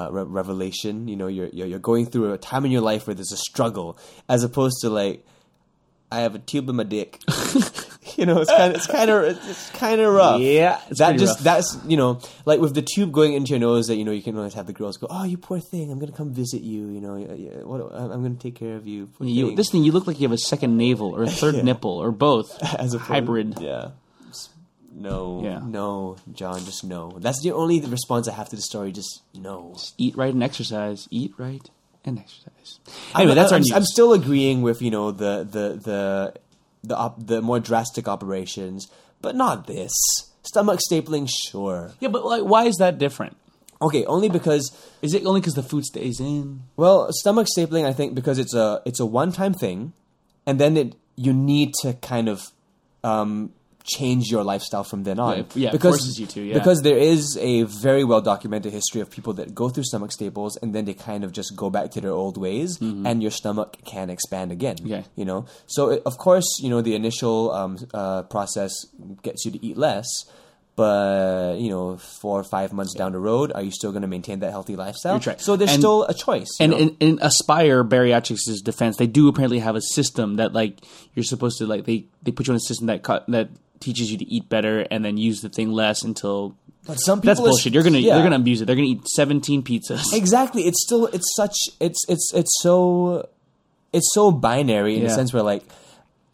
uh, 0.09 0.11
re- 0.13 0.23
revelation. 0.23 1.07
You 1.09 1.18
know, 1.18 1.27
you're, 1.27 1.49
you're 1.51 1.68
you're 1.68 1.80
going 1.80 2.05
through 2.05 2.31
a 2.34 2.38
time 2.38 2.63
in 2.65 2.72
your 2.72 2.81
life 2.81 3.05
where 3.07 3.13
there's 3.15 3.34
a 3.34 3.38
struggle, 3.38 3.97
as 4.30 4.43
opposed 4.43 4.77
to 4.81 4.89
like 4.89 5.26
I 6.11 6.22
have 6.22 6.35
a 6.35 6.39
tube 6.39 6.69
in 6.69 6.76
my 6.77 6.84
dick. 6.84 7.19
you 8.17 8.25
know, 8.25 8.41
it's 8.41 8.49
kind 8.51 8.71
of 8.71 8.75
it's 8.77 8.88
kind 8.88 9.09
of 9.09 9.23
it's 9.49 9.69
kind 9.71 10.01
of 10.01 10.13
rough. 10.13 10.41
Yeah, 10.41 10.79
that 10.91 11.17
just 11.17 11.35
rough. 11.38 11.43
that's 11.43 11.77
you 11.88 11.97
know 11.97 12.19
like 12.45 12.59
with 12.59 12.73
the 12.75 12.81
tube 12.81 13.11
going 13.11 13.33
into 13.33 13.49
your 13.51 13.59
nose 13.59 13.88
that 13.88 13.95
you 13.95 14.03
know 14.05 14.11
you 14.11 14.21
can 14.21 14.38
always 14.38 14.53
have 14.53 14.67
the 14.67 14.73
girls 14.73 14.97
go, 14.97 15.07
oh 15.09 15.23
you 15.23 15.38
poor 15.38 15.59
thing, 15.59 15.91
I'm 15.91 15.99
gonna 15.99 16.11
come 16.11 16.31
visit 16.33 16.61
you. 16.61 16.89
You 16.89 17.01
know, 17.01 17.15
what, 17.65 17.93
I'm 17.93 18.11
I'm 18.11 18.21
gonna 18.23 18.35
take 18.35 18.55
care 18.55 18.75
of 18.75 18.88
you. 18.88 19.09
You, 19.19 19.47
thing." 19.47 19.55
this 19.55 19.69
thing, 19.71 19.83
you 19.83 19.91
look 19.91 20.07
like 20.07 20.19
you 20.19 20.27
have 20.27 20.33
a 20.33 20.38
second 20.38 20.77
navel 20.77 21.15
or 21.15 21.23
a 21.23 21.29
third 21.41 21.55
Yeah. 21.55 21.61
nipple 21.63 21.91
or 22.01 22.11
both. 22.11 22.57
as 22.79 22.93
a 22.93 22.99
hybrid. 22.99 23.57
Yeah. 23.59 23.91
No, 24.93 25.41
Yeah. 25.43 25.61
no, 25.63 26.17
John, 26.33 26.59
just 26.65 26.83
no. 26.83 27.13
That's 27.17 27.41
the 27.41 27.53
only 27.53 27.79
response 27.79 28.27
I 28.27 28.33
have 28.33 28.49
to 28.49 28.55
the 28.57 28.61
story. 28.61 28.91
Just 28.91 29.21
no. 29.33 29.75
Eat 29.97 30.17
right 30.17 30.33
and 30.33 30.43
exercise. 30.43 31.07
Eat 31.09 31.33
right 31.38 31.61
and 32.03 32.19
exercise. 32.19 32.79
I'm- 33.13 33.21
Anyway, 33.21 33.35
that's 33.35 33.51
I'm. 33.53 33.63
I'm 33.73 33.85
still 33.85 34.11
agreeing 34.13 34.61
with 34.63 34.81
you 34.81 34.91
know 34.91 35.11
the 35.11 35.47
the 35.49 35.79
the 35.81 36.33
the 36.83 36.97
op- 36.97 37.25
the 37.25 37.41
more 37.41 37.59
drastic 37.59 38.07
operations, 38.07 38.87
but 39.21 39.35
not 39.35 39.67
this 39.67 39.91
stomach 40.43 40.79
stapling. 40.89 41.29
Sure, 41.29 41.91
yeah, 41.99 42.09
but 42.09 42.25
like, 42.25 42.43
why 42.43 42.65
is 42.65 42.77
that 42.77 42.97
different? 42.97 43.37
okay, 43.81 44.05
only 44.05 44.29
because 44.29 44.69
Is 45.01 45.15
it 45.15 45.25
only 45.25 45.41
because 45.41 45.55
the 45.55 45.63
food 45.63 45.85
stays 45.85 46.19
in? 46.19 46.61
well, 46.77 47.07
stomach 47.11 47.47
stapling. 47.57 47.85
I 47.85 47.93
think 47.93 48.13
because 48.13 48.37
it's 48.37 48.53
a 48.53 48.81
it's 48.85 48.99
a 48.99 49.05
one 49.05 49.31
time 49.31 49.53
thing, 49.53 49.93
and 50.45 50.59
then 50.59 50.77
it 50.77 50.95
you 51.15 51.33
need 51.33 51.73
to 51.81 51.93
kind 51.93 52.29
of 52.29 52.51
um, 53.03 53.53
change 53.83 54.29
your 54.29 54.43
lifestyle 54.43 54.83
from 54.83 55.03
then 55.03 55.19
on. 55.19 55.37
Yeah, 55.37 55.43
yeah, 55.55 55.71
because 55.71 55.97
forces 55.99 56.19
you 56.19 56.27
to, 56.27 56.41
yeah. 56.41 56.53
because 56.53 56.81
there 56.81 56.97
is 56.97 57.37
a 57.37 57.63
very 57.63 58.03
well 58.03 58.21
documented 58.21 58.71
history 58.73 59.01
of 59.01 59.09
people 59.09 59.33
that 59.33 59.53
go 59.55 59.69
through 59.69 59.83
stomach 59.83 60.11
staples 60.11 60.57
and 60.61 60.73
then 60.73 60.85
they 60.85 60.93
kind 60.93 61.23
of 61.23 61.31
just 61.31 61.55
go 61.55 61.69
back 61.69 61.91
to 61.91 62.01
their 62.01 62.11
old 62.11 62.37
ways, 62.37 62.79
and 62.81 63.21
your 63.21 63.31
stomach 63.31 63.77
can 63.85 64.09
expand 64.09 64.51
again. 64.51 64.77
Mm-hmm. 64.77 65.19
You 65.19 65.25
know. 65.25 65.45
So 65.67 65.89
it, 65.89 66.03
of 66.05 66.17
course, 66.17 66.59
you 66.61 66.69
know 66.69 66.81
the 66.81 66.95
initial 66.95 67.51
um, 67.51 67.77
uh, 67.93 68.23
process 68.23 68.73
gets 69.23 69.45
you 69.45 69.51
to 69.51 69.65
eat 69.65 69.77
less. 69.77 70.07
But 70.73 71.59
you 71.59 71.69
know, 71.69 71.97
four 71.97 72.39
or 72.39 72.43
five 72.45 72.71
months 72.71 72.93
down 72.93 73.11
the 73.11 73.19
road, 73.19 73.51
are 73.53 73.61
you 73.61 73.71
still 73.71 73.91
going 73.91 74.03
to 74.03 74.07
maintain 74.07 74.39
that 74.39 74.51
healthy 74.51 74.77
lifestyle? 74.77 75.19
Right. 75.19 75.39
So 75.39 75.57
there's 75.57 75.71
And- 75.71 75.81
still 75.81 76.05
a 76.05 76.13
choice. 76.13 76.47
And 76.61 76.73
in, 76.73 76.95
in 76.99 77.19
Aspire 77.21 77.83
Bariatrics' 77.83 78.63
defense, 78.63 78.95
they 78.95 79.05
do 79.05 79.27
apparently 79.27 79.59
have 79.59 79.75
a 79.75 79.81
system 79.81 80.37
that 80.37 80.53
like 80.53 80.79
you're 81.13 81.25
supposed 81.25 81.57
to 81.57 81.67
like 81.67 81.85
they 81.85 82.05
they 82.23 82.31
put 82.31 82.47
you 82.47 82.53
on 82.53 82.55
a 82.55 82.61
system 82.61 82.87
that 82.87 83.03
cut, 83.03 83.25
that 83.27 83.49
teaches 83.81 84.09
you 84.11 84.17
to 84.17 84.25
eat 84.25 84.47
better 84.47 84.87
and 84.89 85.03
then 85.03 85.17
use 85.17 85.41
the 85.41 85.49
thing 85.49 85.71
less 85.71 86.03
until. 86.03 86.55
But 86.87 86.95
some 86.95 87.19
That's 87.19 87.39
people 87.39 87.47
is- 87.47 87.55
bullshit. 87.57 87.73
You're 87.73 87.83
gonna 87.83 87.97
yeah. 87.99 88.15
you're 88.15 88.23
gonna 88.23 88.37
abuse 88.37 88.61
it. 88.61 88.65
They're 88.65 88.75
gonna 88.75 88.87
eat 88.87 89.07
17 89.07 89.63
pizzas. 89.63 90.13
exactly. 90.13 90.63
It's 90.67 90.81
still 90.83 91.07
it's 91.07 91.27
such 91.35 91.55
it's 91.79 91.99
it's 92.07 92.33
it's 92.33 92.55
so 92.61 93.27
it's 93.93 94.09
so 94.13 94.31
binary 94.31 94.95
in 94.95 95.01
the 95.03 95.09
Yeah. 95.09 95.15
sense 95.15 95.33
where 95.33 95.43
like 95.43 95.63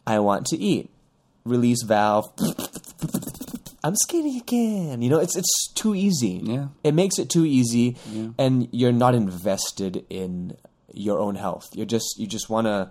I 0.06 0.20
want 0.20 0.46
to 0.46 0.56
eat, 0.56 0.88
release 1.44 1.82
valve. 1.82 2.30
I'm 3.84 3.94
skinny 3.94 4.38
again. 4.38 5.02
You 5.02 5.10
know, 5.10 5.18
it's 5.18 5.36
it's 5.36 5.68
too 5.74 5.94
easy. 5.94 6.40
Yeah. 6.42 6.68
it 6.82 6.94
makes 6.94 7.18
it 7.18 7.30
too 7.30 7.44
easy, 7.44 7.96
and 8.38 8.68
you're 8.72 8.92
not 8.92 9.14
invested 9.14 10.04
in 10.10 10.56
your 10.92 11.20
own 11.20 11.36
health. 11.36 11.68
You're 11.74 11.86
just 11.86 12.18
you 12.18 12.26
just 12.26 12.48
want 12.50 12.66
to 12.66 12.90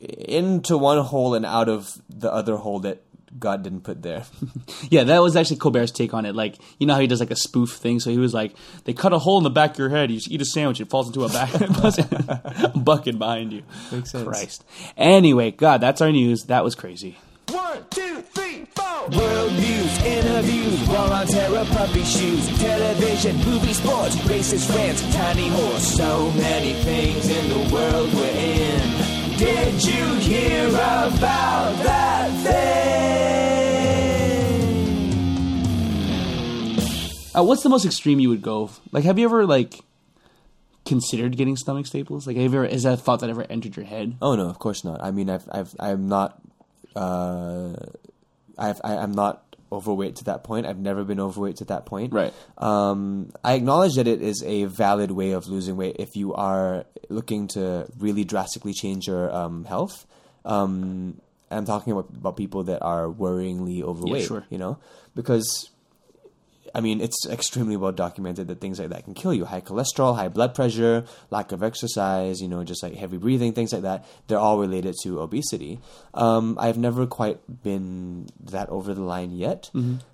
into 0.00 0.78
one 0.78 0.98
hole 1.04 1.34
and 1.34 1.44
out 1.44 1.68
of 1.68 2.00
the 2.08 2.32
other 2.32 2.56
hole 2.56 2.80
that 2.80 3.02
God 3.38 3.62
didn't 3.62 3.82
put 3.82 4.02
there. 4.02 4.24
Yeah, 4.88 5.04
that 5.04 5.22
was 5.22 5.36
actually 5.36 5.58
Colbert's 5.58 5.92
take 5.92 6.14
on 6.14 6.26
it. 6.26 6.34
Like, 6.34 6.56
you 6.78 6.86
know 6.86 6.94
how 6.94 7.00
he 7.00 7.06
does 7.06 7.20
like 7.20 7.30
a 7.30 7.36
spoof 7.36 7.72
thing? 7.74 8.00
So 8.00 8.10
he 8.10 8.18
was 8.18 8.34
like, 8.34 8.54
they 8.84 8.92
cut 8.92 9.12
a 9.12 9.20
hole 9.20 9.38
in 9.38 9.44
the 9.44 9.50
back 9.50 9.72
of 9.72 9.78
your 9.78 9.88
head. 9.88 10.10
You 10.10 10.16
just 10.16 10.30
eat 10.30 10.40
a 10.42 10.44
sandwich. 10.44 10.80
It 10.80 10.90
falls 10.90 11.06
into 11.06 11.24
a 11.24 11.28
back 11.28 11.54
a 11.54 12.68
bucket 12.78 13.18
behind 13.18 13.52
you. 13.52 13.62
Makes 13.92 14.10
sense. 14.10 14.26
Christ. 14.26 14.64
Anyway, 14.96 15.52
God, 15.52 15.80
that's 15.80 16.00
our 16.00 16.10
news. 16.10 16.44
That 16.44 16.64
was 16.64 16.74
crazy. 16.74 17.18
One, 17.50 17.84
two, 17.90 18.22
three, 18.22 18.64
four. 18.74 19.08
World 19.16 19.52
news, 19.52 20.02
interviews, 20.02 20.88
war 20.88 20.98
on 21.12 21.26
terror, 21.28 21.64
puppy 21.66 22.02
shoes, 22.04 22.48
television, 22.58 23.36
movie, 23.44 23.72
sports, 23.74 24.16
racist 24.16 24.74
rants, 24.74 25.02
tiny 25.14 25.48
horse. 25.48 25.86
So 25.96 26.30
many 26.32 26.72
things 26.82 27.28
in 27.28 27.48
the 27.48 27.74
world 27.74 28.12
we're 28.12 28.26
in. 28.26 29.36
Did 29.36 29.84
you 29.84 30.14
hear 30.16 30.68
about 30.68 31.12
that 31.82 32.30
thing? 32.42 33.09
Uh, 37.40 37.44
what's 37.44 37.62
the 37.62 37.68
most 37.68 37.86
extreme 37.86 38.20
you 38.20 38.28
would 38.28 38.42
go? 38.42 38.70
Like, 38.92 39.04
have 39.04 39.18
you 39.18 39.24
ever 39.24 39.46
like 39.46 39.80
considered 40.84 41.36
getting 41.36 41.56
stomach 41.56 41.86
staples? 41.86 42.26
Like, 42.26 42.36
have 42.36 42.52
you 42.52 42.58
ever 42.58 42.66
is 42.66 42.82
that 42.82 42.92
a 42.94 42.96
thought 42.96 43.20
that 43.20 43.30
ever 43.30 43.46
entered 43.48 43.76
your 43.76 43.86
head? 43.86 44.16
Oh 44.20 44.34
no, 44.34 44.48
of 44.48 44.58
course 44.58 44.84
not. 44.84 45.02
I 45.02 45.10
mean, 45.10 45.30
I've, 45.30 45.48
I've, 45.50 45.74
I'm 45.80 46.08
not, 46.08 46.40
uh, 46.94 47.74
I've, 48.58 48.80
I, 48.84 48.96
I'm 48.96 49.12
not 49.12 49.44
overweight 49.72 50.16
to 50.16 50.24
that 50.24 50.44
point. 50.44 50.66
I've 50.66 50.78
never 50.78 51.04
been 51.04 51.20
overweight 51.20 51.56
to 51.56 51.64
that 51.66 51.86
point. 51.86 52.12
Right. 52.12 52.34
Um, 52.58 53.32
I 53.44 53.54
acknowledge 53.54 53.94
that 53.94 54.08
it 54.08 54.20
is 54.20 54.42
a 54.44 54.64
valid 54.64 55.10
way 55.10 55.30
of 55.30 55.46
losing 55.46 55.76
weight 55.76 55.96
if 55.98 56.16
you 56.16 56.34
are 56.34 56.84
looking 57.08 57.46
to 57.48 57.86
really 57.98 58.24
drastically 58.24 58.72
change 58.72 59.06
your 59.06 59.32
um, 59.32 59.64
health. 59.64 60.06
Um, 60.44 61.20
I'm 61.50 61.64
talking 61.64 61.92
about, 61.92 62.10
about 62.10 62.36
people 62.36 62.64
that 62.64 62.82
are 62.82 63.06
worryingly 63.06 63.82
overweight. 63.82 64.26
sure. 64.26 64.44
You 64.50 64.58
know, 64.58 64.78
because 65.14 65.70
I 66.74 66.80
mean, 66.80 67.00
it's 67.00 67.26
extremely 67.28 67.76
well 67.76 67.92
documented 67.92 68.48
that 68.48 68.60
things 68.60 68.78
like 68.78 68.90
that 68.90 69.04
can 69.04 69.14
kill 69.14 69.34
you. 69.34 69.44
High 69.44 69.60
cholesterol, 69.60 70.16
high 70.16 70.28
blood 70.28 70.54
pressure, 70.54 71.04
lack 71.30 71.52
of 71.52 71.62
exercise, 71.62 72.40
you 72.40 72.48
know, 72.48 72.62
just 72.64 72.82
like 72.82 72.94
heavy 72.94 73.16
breathing, 73.16 73.52
things 73.52 73.72
like 73.72 73.82
that. 73.82 74.04
They're 74.28 74.38
all 74.38 74.58
related 74.58 74.94
to 75.02 75.20
obesity. 75.20 75.80
Um, 76.14 76.56
I've 76.60 76.78
never 76.78 77.06
quite 77.06 77.38
been 77.62 78.28
that 78.44 78.68
over 78.68 78.94
the 78.94 79.02
line 79.02 79.32
yet. 79.32 79.70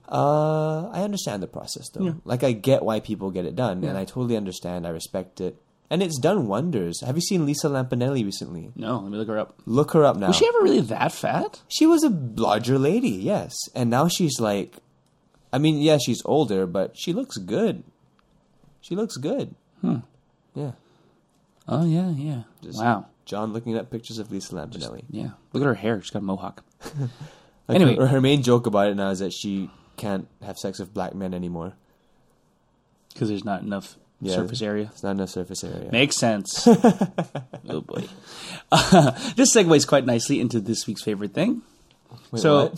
Uh, 0.09 0.89
I 0.89 1.03
understand 1.03 1.43
the 1.43 1.47
process 1.49 1.89
though. 1.93 2.17
Like, 2.25 2.43
I 2.45 2.53
get 2.53 2.83
why 2.83 3.01
people 3.01 3.31
get 3.31 3.45
it 3.45 3.57
done, 3.57 3.83
and 3.85 3.97
I 3.99 4.05
totally 4.05 4.37
understand. 4.37 4.87
I 4.87 4.91
respect 4.91 5.41
it. 5.41 5.61
And 5.89 6.03
it's 6.03 6.19
done 6.19 6.49
wonders. 6.49 7.01
Have 7.05 7.15
you 7.15 7.21
seen 7.21 7.47
Lisa 7.47 7.69
Lampanelli 7.69 8.25
recently? 8.25 8.73
No, 8.75 8.99
let 8.99 9.11
me 9.13 9.19
look 9.19 9.29
her 9.29 9.39
up. 9.39 9.55
Look 9.67 9.93
her 9.93 10.05
up 10.05 10.17
now. 10.17 10.27
Was 10.29 10.37
she 10.37 10.49
ever 10.49 10.59
really 10.63 10.81
that 10.81 11.13
fat? 11.13 11.63
She 11.69 11.87
was 11.87 12.03
a 12.03 12.09
larger 12.09 12.77
lady, 12.77 13.11
yes. 13.11 13.55
And 13.73 13.89
now 13.89 14.09
she's 14.09 14.41
like, 14.41 14.79
I 15.57 15.59
mean, 15.59 15.81
yeah, 15.81 15.97
she's 15.97 16.21
older, 16.27 16.67
but 16.67 16.99
she 16.99 17.15
looks 17.15 17.39
good. 17.39 17.83
She 18.83 18.95
looks 18.95 19.17
good. 19.17 19.55
Hmm. 19.81 20.01
Yeah. 20.55 20.73
Oh 21.67 21.87
yeah, 21.87 22.11
yeah. 22.11 22.43
Just- 22.63 22.79
wow. 22.79 23.07
John 23.25 23.55
looking 23.55 23.75
at 23.75 23.91
pictures 23.91 24.19
of 24.19 24.31
Lisa 24.31 24.55
Lampanelli. 24.55 25.05
Yeah. 25.11 25.31
Look 25.55 25.63
at 25.63 25.67
her 25.67 25.75
hair. 25.75 26.01
She's 26.03 26.11
got 26.11 26.21
a 26.21 26.25
mohawk. 26.27 26.63
Like, 27.69 27.81
Anyway. 27.81 27.97
her, 27.97 28.07
her 28.07 28.21
main 28.21 28.43
joke 28.45 28.67
about 28.67 28.89
it 28.91 28.95
now 28.95 29.09
is 29.11 29.19
that 29.21 29.33
she 29.33 29.71
can't 29.97 30.29
have 30.45 30.57
sex 30.59 30.79
with 30.79 30.95
black 30.95 31.17
men 31.17 31.35
anymore. 31.35 31.73
Because 33.13 33.29
there's 33.29 33.45
not 33.45 33.63
enough 33.63 33.97
Yeah. 34.21 34.35
surface 34.37 34.63
area. 34.63 34.91
It's 34.93 35.03
not 35.03 35.13
enough 35.13 35.31
surface 35.31 35.65
area. 35.65 35.91
Makes 35.91 36.17
sense. 36.17 36.65
oh 37.69 37.81
boy. 37.81 38.05
Uh, 38.71 39.11
this 39.35 39.53
segues 39.57 39.85
quite 39.85 40.05
nicely 40.07 40.39
into 40.39 40.61
this 40.61 40.87
week's 40.87 41.03
favorite 41.03 41.35
thing. 41.35 41.63
Wait, 42.31 42.41
so-? 42.41 42.73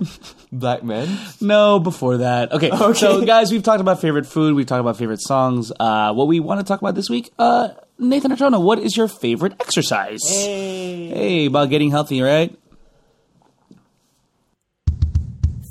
black 0.52 0.82
men? 0.82 1.18
No, 1.40 1.78
before 1.78 2.18
that. 2.18 2.52
Okay, 2.52 2.70
Okay. 2.70 2.98
so 2.98 3.24
guys, 3.26 3.50
we've 3.52 3.62
talked 3.62 3.80
about 3.80 4.00
favorite 4.00 4.26
food. 4.26 4.54
We've 4.54 4.66
talked 4.66 4.80
about 4.80 4.96
favorite 4.96 5.20
songs. 5.20 5.72
Uh, 5.78 6.12
what 6.12 6.26
we 6.28 6.40
want 6.40 6.60
to 6.60 6.64
talk 6.64 6.80
about 6.80 6.94
this 6.94 7.08
week, 7.10 7.30
uh, 7.38 7.70
Nathan 7.98 8.30
Hartono, 8.32 8.62
what 8.62 8.78
is 8.78 8.96
your 8.96 9.08
favorite 9.08 9.54
exercise? 9.60 10.20
Hey. 10.28 11.08
Hey, 11.08 11.46
about 11.46 11.70
getting 11.70 11.90
healthy, 11.90 12.20
right? 12.22 12.56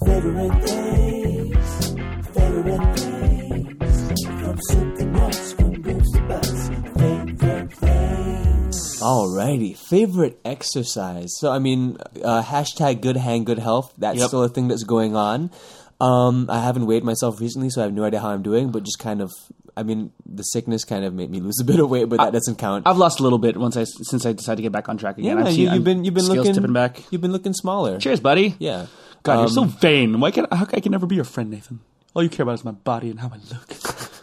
Favorite 0.05 0.63
things, 0.63 1.20
Alrighty, 9.01 9.75
favorite 9.77 10.39
exercise. 10.45 11.29
So 11.37 11.51
I 11.51 11.59
mean, 11.59 11.97
uh, 12.23 12.43
hashtag 12.43 13.01
good 13.01 13.17
hang, 13.17 13.43
good 13.43 13.59
health. 13.59 13.93
That's 13.97 14.19
Yep. 14.19 14.27
still 14.27 14.43
a 14.43 14.49
thing 14.49 14.67
that's 14.67 14.83
going 14.83 15.15
on. 15.15 15.51
Um, 15.99 16.47
I 16.49 16.59
haven't 16.59 16.87
weighed 16.87 17.03
myself 17.03 17.39
recently, 17.39 17.69
so 17.69 17.81
I 17.81 17.83
have 17.85 17.93
no 17.93 18.03
idea 18.03 18.19
how 18.19 18.29
I'm 18.29 18.41
doing. 18.41 18.71
But 18.71 18.83
just 18.83 18.97
kind 18.99 19.21
of, 19.21 19.31
I 19.77 19.83
mean, 19.83 20.11
the 20.25 20.41
sickness 20.43 20.83
kind 20.83 21.05
of 21.05 21.13
made 21.13 21.29
me 21.29 21.39
lose 21.39 21.59
a 21.61 21.63
bit 21.71 21.79
of 21.79 21.89
weight, 21.89 22.09
but 22.09 22.17
that 22.17 22.33
doesn't 22.33 22.57
count. 22.57 22.87
I've 22.87 22.97
lost 22.97 23.19
a 23.19 23.23
little 23.23 23.37
bit 23.39 23.55
once 23.57 23.77
I 23.77 23.83
since 23.83 24.25
I 24.25 24.33
decided 24.33 24.57
to 24.57 24.61
get 24.63 24.71
back 24.71 24.89
on 24.89 24.97
track 24.97 25.17
again. 25.17 25.37
yeah, 25.37 25.45
I've 25.45 25.53
you, 25.55 25.69
have 25.69 25.83
been 25.83 26.03
you've 26.03 26.13
been 26.13 26.25
looking 26.27 26.53
tipping 26.53 26.73
back. 26.73 27.03
You've 27.11 27.21
been 27.21 27.31
looking 27.31 27.53
smaller. 27.53 27.99
Cheers, 27.99 28.19
buddy. 28.19 28.55
Yeah. 28.59 28.87
God, 29.23 29.33
you're 29.33 29.41
Um, 29.43 29.49
so 29.49 29.63
vain. 29.65 30.19
Why 30.19 30.31
can 30.31 30.47
how, 30.51 30.65
I 30.73 30.79
can 30.79 30.91
never 30.91 31.05
be 31.05 31.15
your 31.15 31.23
friend, 31.25 31.51
Nathan? 31.51 31.79
All 32.15 32.23
you 32.23 32.29
care 32.29 32.43
about 32.43 32.53
is 32.55 32.65
my 32.65 32.71
body 32.71 33.09
and 33.11 33.19
how 33.19 33.27
I 33.27 33.37
look. 33.53 33.75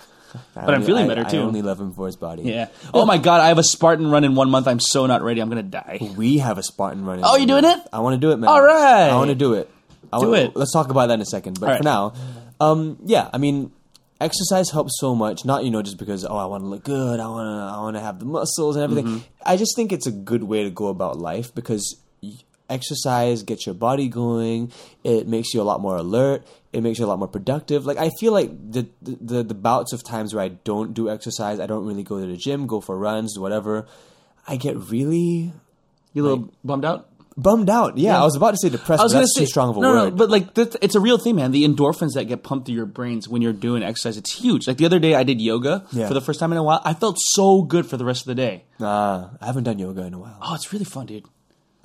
But 0.55 0.74
I'm 0.74 0.82
feeling 0.82 1.05
I- 1.05 1.14
better, 1.14 1.24
too. 1.24 1.38
I 1.38 1.42
only 1.42 1.62
love 1.62 1.80
him 1.80 1.92
for 1.94 2.06
his 2.06 2.16
body. 2.16 2.42
Yeah. 2.42 2.68
Oh 2.92 3.05
my 3.06 3.18
God, 3.18 3.40
I 3.40 3.48
have 3.48 3.59
a 3.59 3.62
Spartan 3.62 4.10
run 4.10 4.24
in 4.24 4.34
one 4.34 4.50
month. 4.50 4.66
I'm 4.68 4.80
so 4.80 5.06
not 5.06 5.22
ready. 5.22 5.40
I'm 5.40 5.48
gonna 5.48 5.62
die. 5.62 5.98
We 6.16 6.38
have 6.38 6.59
a 6.59 6.62
Spartan 6.62 7.05
running. 7.05 7.24
Oh, 7.26 7.36
you 7.36 7.46
doing 7.46 7.64
it? 7.64 7.78
I 7.92 8.00
want 8.00 8.14
to 8.14 8.18
do 8.20 8.32
it, 8.32 8.36
man. 8.38 8.48
All 8.50 8.62
right. 8.62 9.10
I 9.10 9.14
want 9.16 9.28
to 9.30 9.34
do 9.34 9.55
it. 9.55 9.70
I 10.12 10.20
Do 10.20 10.30
wanna- 10.30 10.42
it. 10.42 10.56
Let's 10.56 10.72
talk 10.72 10.90
about 10.90 11.09
that 11.09 11.14
in 11.14 11.20
a 11.20 11.26
second. 11.26 11.59
But 11.60 11.66
right. 11.68 11.78
for 11.78 11.84
now, 11.84 12.12
um, 12.60 12.98
yeah, 13.05 13.28
I 13.32 13.38
mean, 13.38 13.72
exercise 14.20 14.70
helps 14.70 14.98
so 14.98 15.14
much. 15.14 15.44
Not 15.44 15.64
you 15.64 15.70
know 15.70 15.82
just 15.82 15.98
because 15.98 16.24
oh 16.24 16.36
I 16.36 16.46
want 16.46 16.62
to 16.64 16.68
look 16.68 16.84
good, 16.84 17.20
I 17.20 17.28
want 17.28 17.46
to 17.46 17.76
I 17.76 17.80
want 17.80 17.96
to 17.96 18.00
have 18.00 18.18
the 18.18 18.24
muscles 18.26 18.76
and 18.76 18.82
everything. 18.84 19.06
Mm-hmm. 19.06 19.42
I 19.46 19.56
just 19.56 19.76
think 19.76 19.92
it's 19.92 20.06
a 20.06 20.12
good 20.12 20.42
way 20.44 20.64
to 20.64 20.70
go 20.70 20.88
about 20.88 21.18
life 21.18 21.55
because 21.55 21.96
exercise 22.69 23.43
gets 23.43 23.66
your 23.66 23.74
body 23.74 24.09
going. 24.09 24.73
It 25.05 25.27
makes 25.27 25.55
you 25.55 25.61
a 25.61 25.65
lot 25.65 25.81
more 25.81 25.97
alert. 25.97 26.47
It 26.73 26.82
makes 26.82 26.99
you 26.99 27.05
a 27.05 27.09
lot 27.09 27.19
more 27.19 27.28
productive. 27.28 27.86
Like 27.86 27.99
I 27.99 28.11
feel 28.20 28.32
like 28.32 28.51
the 28.73 28.89
the, 29.03 29.43
the, 29.43 29.55
bouts 29.55 29.93
of 29.93 30.05
times 30.05 30.35
where 30.35 30.45
I 30.45 30.49
don't 30.49 30.93
do 30.95 31.09
exercise, 31.11 31.61
I 31.61 31.66
don't 31.66 31.86
really 31.86 32.03
go 32.03 32.20
to 32.20 32.27
the 32.27 32.36
gym, 32.36 32.66
go 32.66 32.81
for 32.81 32.97
runs, 32.99 33.39
whatever. 33.39 33.86
I 34.47 34.57
get 34.57 34.77
really 34.77 35.53
You 36.12 36.23
a 36.23 36.24
little 36.24 36.53
bummed 36.65 36.85
out? 36.85 37.09
bummed 37.39 37.70
out. 37.70 37.97
Yeah, 37.97 38.20
I 38.20 38.24
was 38.24 38.35
about 38.35 38.51
to 38.51 38.57
say 38.57 38.69
depressed. 38.69 39.01
I 39.01 39.05
was 39.05 39.12
but 39.12 39.20
that's 39.20 39.35
say 39.35 39.43
too 39.43 39.47
strong 39.47 39.70
of 39.70 39.77
a 39.77 39.81
no, 39.81 39.90
word. 39.93 40.11
no, 40.11 40.11
but 40.11 40.28
like 40.28 40.55
that's, 40.55 40.77
it's 40.82 40.95
a 40.97 41.01
real 41.01 41.19
thing, 41.19 41.36
man. 41.36 41.53
The 41.53 41.65
endorphins 41.65 42.15
that 42.15 42.24
get 42.24 42.43
pumped 42.43 42.66
through 42.66 42.74
your 42.74 42.86
brains 42.86 43.28
when 43.28 43.43
you're 43.43 43.53
doing 43.53 43.82
exercise, 43.82 44.16
it's 44.16 44.32
huge. 44.35 44.66
Like 44.66 44.77
the 44.77 44.86
other 44.86 44.99
day, 44.99 45.15
I 45.15 45.23
did 45.23 45.40
yoga 45.40 45.86
Yeah. 45.93 46.09
for 46.09 46.15
the 46.15 46.20
first 46.20 46.40
time 46.40 46.51
in 46.53 46.59
a 46.59 46.62
while. 46.62 46.82
I 46.85 46.95
felt 46.95 47.16
so 47.20 47.62
good 47.62 47.86
for 47.86 47.97
the 47.97 48.05
rest 48.05 48.23
of 48.23 48.27
the 48.27 48.35
day. 48.35 48.65
Nah, 48.81 49.31
I 49.40 49.47
haven't 49.47 49.65
done 49.65 49.78
yoga 49.78 50.03
in 50.03 50.15
a 50.15 50.19
while. 50.19 50.36
Oh, 50.43 50.55
it's 50.55 50.73
really 50.73 50.85
fun, 50.85 51.07
dude. 51.07 51.24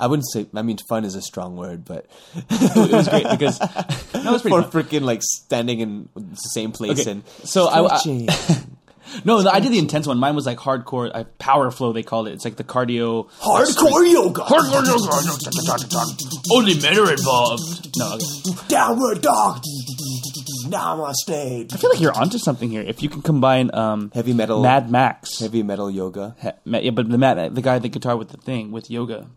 I 0.03 0.07
wouldn't 0.07 0.29
say. 0.31 0.45
I 0.53 0.61
mean, 0.61 0.77
fun 0.89 1.05
is 1.05 1.15
a 1.15 1.21
strong 1.21 1.55
word, 1.55 1.85
but 1.85 2.05
It 2.49 2.91
was 2.91 3.07
great 3.07 3.27
because 3.29 3.59
no, 4.13 4.29
it 4.29 4.31
was 4.31 4.41
pretty 4.41 4.57
for 4.57 4.63
fun. 4.63 4.83
freaking 4.83 5.01
like 5.03 5.21
standing 5.23 5.79
in 5.79 6.09
the 6.15 6.35
same 6.35 6.71
place 6.71 6.99
Okay, 7.01 7.11
and 7.11 7.23
so 7.43 7.67
I- 7.67 7.83
I- 7.83 7.97
stretching. 7.97 8.27
No, 9.25 9.37
I 9.47 9.59
did 9.59 9.71
the 9.71 9.77
intense 9.79 10.07
one. 10.07 10.17
Mine 10.17 10.33
was 10.33 10.45
like 10.47 10.57
hardcore, 10.57 11.11
uh, 11.13 11.25
power 11.37 11.69
flow. 11.69 11.91
They 11.93 12.01
called 12.01 12.27
it. 12.29 12.31
It's 12.33 12.45
like 12.45 12.55
the 12.55 12.63
cardio. 12.63 13.29
hardcore 13.41 14.09
yoga, 14.09 14.41
Hardcore 14.41 14.85
yoga. 14.87 16.47
Only 16.51 16.79
men 16.81 16.97
are 16.97 17.11
involved. 17.11 17.91
No, 17.97 18.13
okay. 18.15 18.67
downward 18.69 19.21
dog, 19.21 19.61
namaste. 20.65 21.73
I 21.73 21.77
feel 21.77 21.89
like 21.91 21.99
you're 21.99 22.17
onto 22.17 22.37
something 22.37 22.69
here. 22.69 22.81
If 22.81 23.03
you 23.03 23.09
can 23.09 23.21
combine 23.21 23.69
um, 23.73 24.09
Heavy 24.15 24.33
metal, 24.33 24.61
Mad 24.63 24.89
Max, 24.89 25.39
heavy 25.39 25.63
metal 25.63 25.91
yoga. 25.91 26.35
Ha- 26.41 26.53
Ma- 26.65 26.79
yeah, 26.79 26.91
but 26.91 27.09
the 27.09 27.17
Matt, 27.17 27.53
the 27.53 27.61
guy, 27.61 27.79
the 27.79 27.89
guitar 27.89 28.17
with 28.17 28.29
the 28.29 28.37
thing 28.37 28.71
with 28.71 28.89
yoga. 28.89 29.27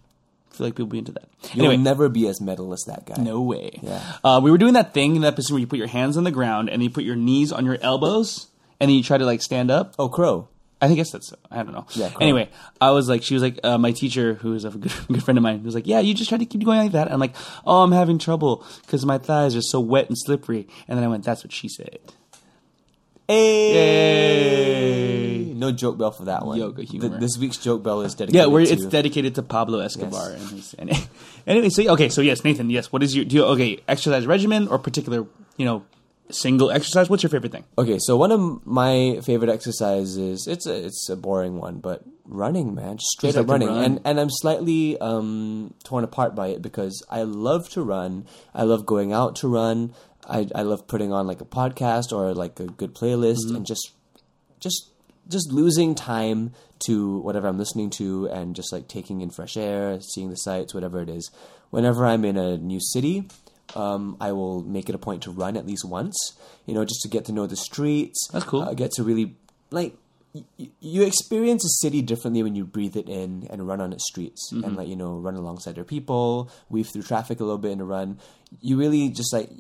Feel 0.56 0.66
like 0.68 0.74
people 0.74 0.86
be 0.88 0.98
into 0.98 1.12
that. 1.12 1.28
You'll 1.54 1.66
Anyway, 1.66 1.76
never 1.82 2.08
be 2.08 2.26
as 2.28 2.40
metal 2.40 2.72
as 2.72 2.82
that 2.86 3.04
guy. 3.06 3.22
no 3.22 3.40
way. 3.42 3.78
Yeah. 3.82 4.02
Uh, 4.24 4.40
we 4.42 4.50
were 4.50 4.58
doing 4.58 4.72
that 4.74 4.94
thing 4.94 5.14
in 5.16 5.22
that 5.22 5.28
episode 5.34 5.54
where 5.54 5.60
you 5.60 5.66
put 5.66 5.78
your 5.78 5.88
hands 5.88 6.16
on 6.16 6.24
the 6.24 6.30
ground 6.30 6.70
and 6.70 6.82
you 6.82 6.90
put 6.90 7.04
your 7.04 7.16
knees 7.16 7.52
on 7.52 7.64
your 7.66 7.78
elbows 7.82 8.46
and 8.80 8.88
then 8.90 8.96
you 8.96 9.02
try 9.02 9.18
to 9.18 9.24
like 9.26 9.42
stand 9.42 9.70
up. 9.70 9.94
Oh, 9.98 10.08
crow. 10.08 10.48
I 10.80 10.88
think 10.88 10.98
guess 10.98 11.10
that's 11.10 11.32
I 11.50 11.62
don't 11.62 11.72
know. 11.72 11.86
Yeah, 11.94 12.10
cool. 12.10 12.22
Anyway, 12.22 12.50
I 12.82 12.90
was 12.90 13.08
like, 13.08 13.22
she 13.22 13.32
was 13.32 13.42
like, 13.42 13.58
uh, 13.64 13.78
my 13.78 13.92
teacher, 13.92 14.34
who 14.34 14.52
is 14.54 14.64
a 14.66 14.70
good, 14.70 14.92
good 15.08 15.22
friend 15.22 15.38
of 15.38 15.42
mine, 15.42 15.62
was 15.64 15.74
like, 15.74 15.86
yeah, 15.86 16.00
you 16.00 16.12
just 16.12 16.28
try 16.28 16.36
to 16.36 16.44
keep 16.44 16.62
going 16.64 16.78
like 16.78 16.92
that. 16.92 17.10
I'm 17.10 17.18
like, 17.20 17.34
oh, 17.66 17.82
I'm 17.82 17.92
having 17.92 18.18
trouble 18.18 18.62
because 18.82 19.04
my 19.06 19.16
thighs 19.18 19.56
are 19.56 19.62
so 19.62 19.80
wet 19.80 20.08
and 20.08 20.16
slippery. 20.18 20.68
And 20.86 20.98
then 20.98 21.04
I 21.04 21.08
went, 21.08 21.24
that's 21.24 21.42
what 21.42 21.52
she 21.52 21.68
said. 21.68 21.98
Hey, 24.26 25.52
no 25.54 25.72
joke 25.72 25.98
bell 25.98 26.12
for 26.12 26.26
that 26.26 26.46
one. 26.46 26.58
Yoga 26.58 26.82
humor. 26.82 27.08
Th- 27.08 27.20
this 27.20 27.36
week's 27.38 27.56
joke 27.56 27.82
bell 27.82 28.02
is 28.02 28.14
dedicated. 28.14 28.34
Yeah, 28.40 28.46
where 28.46 28.62
it's 28.62 28.86
dedicated 28.86 29.34
to 29.36 29.42
Pablo 29.42 29.80
Escobar. 29.80 30.30
Yes. 30.30 30.40
And 30.40 30.50
his, 30.50 30.74
and, 30.74 31.08
anyway, 31.46 31.68
so 31.70 31.82
okay, 31.94 32.08
so 32.08 32.20
yes, 32.20 32.44
Nathan, 32.44 32.70
yes. 32.70 32.92
What 32.92 33.02
is 33.02 33.16
your 33.16 33.24
do 33.24 33.36
you, 33.36 33.44
okay 33.44 33.80
exercise 33.88 34.26
regimen 34.26 34.68
or 34.68 34.78
particular 34.78 35.26
you 35.56 35.64
know 35.64 35.84
single 36.30 36.70
exercise? 36.70 37.10
What's 37.10 37.22
your 37.22 37.30
favorite 37.30 37.52
thing? 37.52 37.64
Okay, 37.78 37.98
so 37.98 38.16
one 38.16 38.30
of 38.32 38.64
my 38.66 39.20
favorite 39.22 39.50
exercises 39.50 40.46
it's 40.46 40.66
a 40.66 40.86
it's 40.86 41.08
a 41.08 41.16
boring 41.16 41.58
one, 41.58 41.80
but 41.80 42.02
running, 42.24 42.74
man, 42.74 42.96
just 42.98 43.10
straight 43.10 43.30
Just 43.30 43.38
up 43.38 43.48
like 43.48 43.60
running, 43.60 43.68
run. 43.68 43.84
and 43.84 44.00
and 44.04 44.20
I'm 44.20 44.30
slightly 44.30 44.98
um, 45.00 45.74
torn 45.84 46.04
apart 46.04 46.34
by 46.34 46.48
it 46.48 46.62
because 46.62 47.04
I 47.10 47.22
love 47.22 47.68
to 47.70 47.82
run. 47.82 48.26
I 48.54 48.62
love 48.62 48.86
going 48.86 49.12
out 49.12 49.36
to 49.36 49.48
run. 49.48 49.94
I 50.28 50.48
I 50.54 50.62
love 50.62 50.86
putting 50.86 51.12
on 51.12 51.26
like 51.26 51.40
a 51.40 51.44
podcast 51.44 52.12
or 52.12 52.34
like 52.34 52.58
a 52.60 52.66
good 52.66 52.94
playlist 52.94 53.38
Mm-hmm. 53.46 53.56
and 53.56 53.66
just 53.66 53.92
just 54.60 54.90
just 55.28 55.50
losing 55.52 55.94
time 55.94 56.52
to 56.86 57.18
whatever 57.18 57.48
I'm 57.48 57.58
listening 57.58 57.90
to 57.90 58.26
and 58.28 58.54
just 58.54 58.72
like 58.72 58.86
taking 58.88 59.20
in 59.22 59.30
fresh 59.30 59.56
air, 59.56 59.98
seeing 60.00 60.30
the 60.30 60.36
sights, 60.36 60.72
whatever 60.74 61.00
it 61.02 61.08
is. 61.08 61.30
Whenever 61.70 62.06
I'm 62.06 62.24
in 62.24 62.36
a 62.36 62.56
new 62.58 62.78
city, 62.80 63.28
um, 63.74 64.16
I 64.20 64.30
will 64.32 64.62
make 64.62 64.88
it 64.88 64.94
a 64.94 64.98
point 64.98 65.22
to 65.24 65.32
run 65.32 65.56
at 65.56 65.66
least 65.66 65.84
once, 65.84 66.16
you 66.64 66.74
know, 66.74 66.84
just 66.84 67.00
to 67.02 67.08
get 67.08 67.24
to 67.24 67.32
know 67.32 67.46
the 67.46 67.56
streets. 67.56 68.28
That's 68.32 68.44
cool. 68.44 68.62
Uh, 68.62 68.74
get 68.74 68.92
to 68.92 69.02
really 69.02 69.34
like 69.72 69.96
y- 70.32 70.44
you 70.80 71.02
experience 71.02 71.64
a 71.64 71.68
city 71.82 72.02
differently 72.02 72.44
when 72.44 72.54
you 72.54 72.64
breathe 72.64 72.96
it 72.96 73.08
in 73.08 73.48
and 73.50 73.66
run 73.66 73.80
on 73.80 73.92
its 73.92 74.04
streets 74.06 74.50
Mm-hmm. 74.52 74.64
and 74.64 74.76
like 74.76 74.86
you 74.88 74.96
know 74.96 75.16
run 75.16 75.34
alongside 75.34 75.74
their 75.74 75.84
people, 75.84 76.50
weave 76.68 76.86
through 76.88 77.02
traffic 77.02 77.40
a 77.40 77.44
little 77.44 77.58
bit 77.58 77.72
in 77.72 77.80
a 77.80 77.84
run. 77.84 78.18
You 78.60 78.76
really 78.76 79.08
just 79.08 79.32
like 79.32 79.50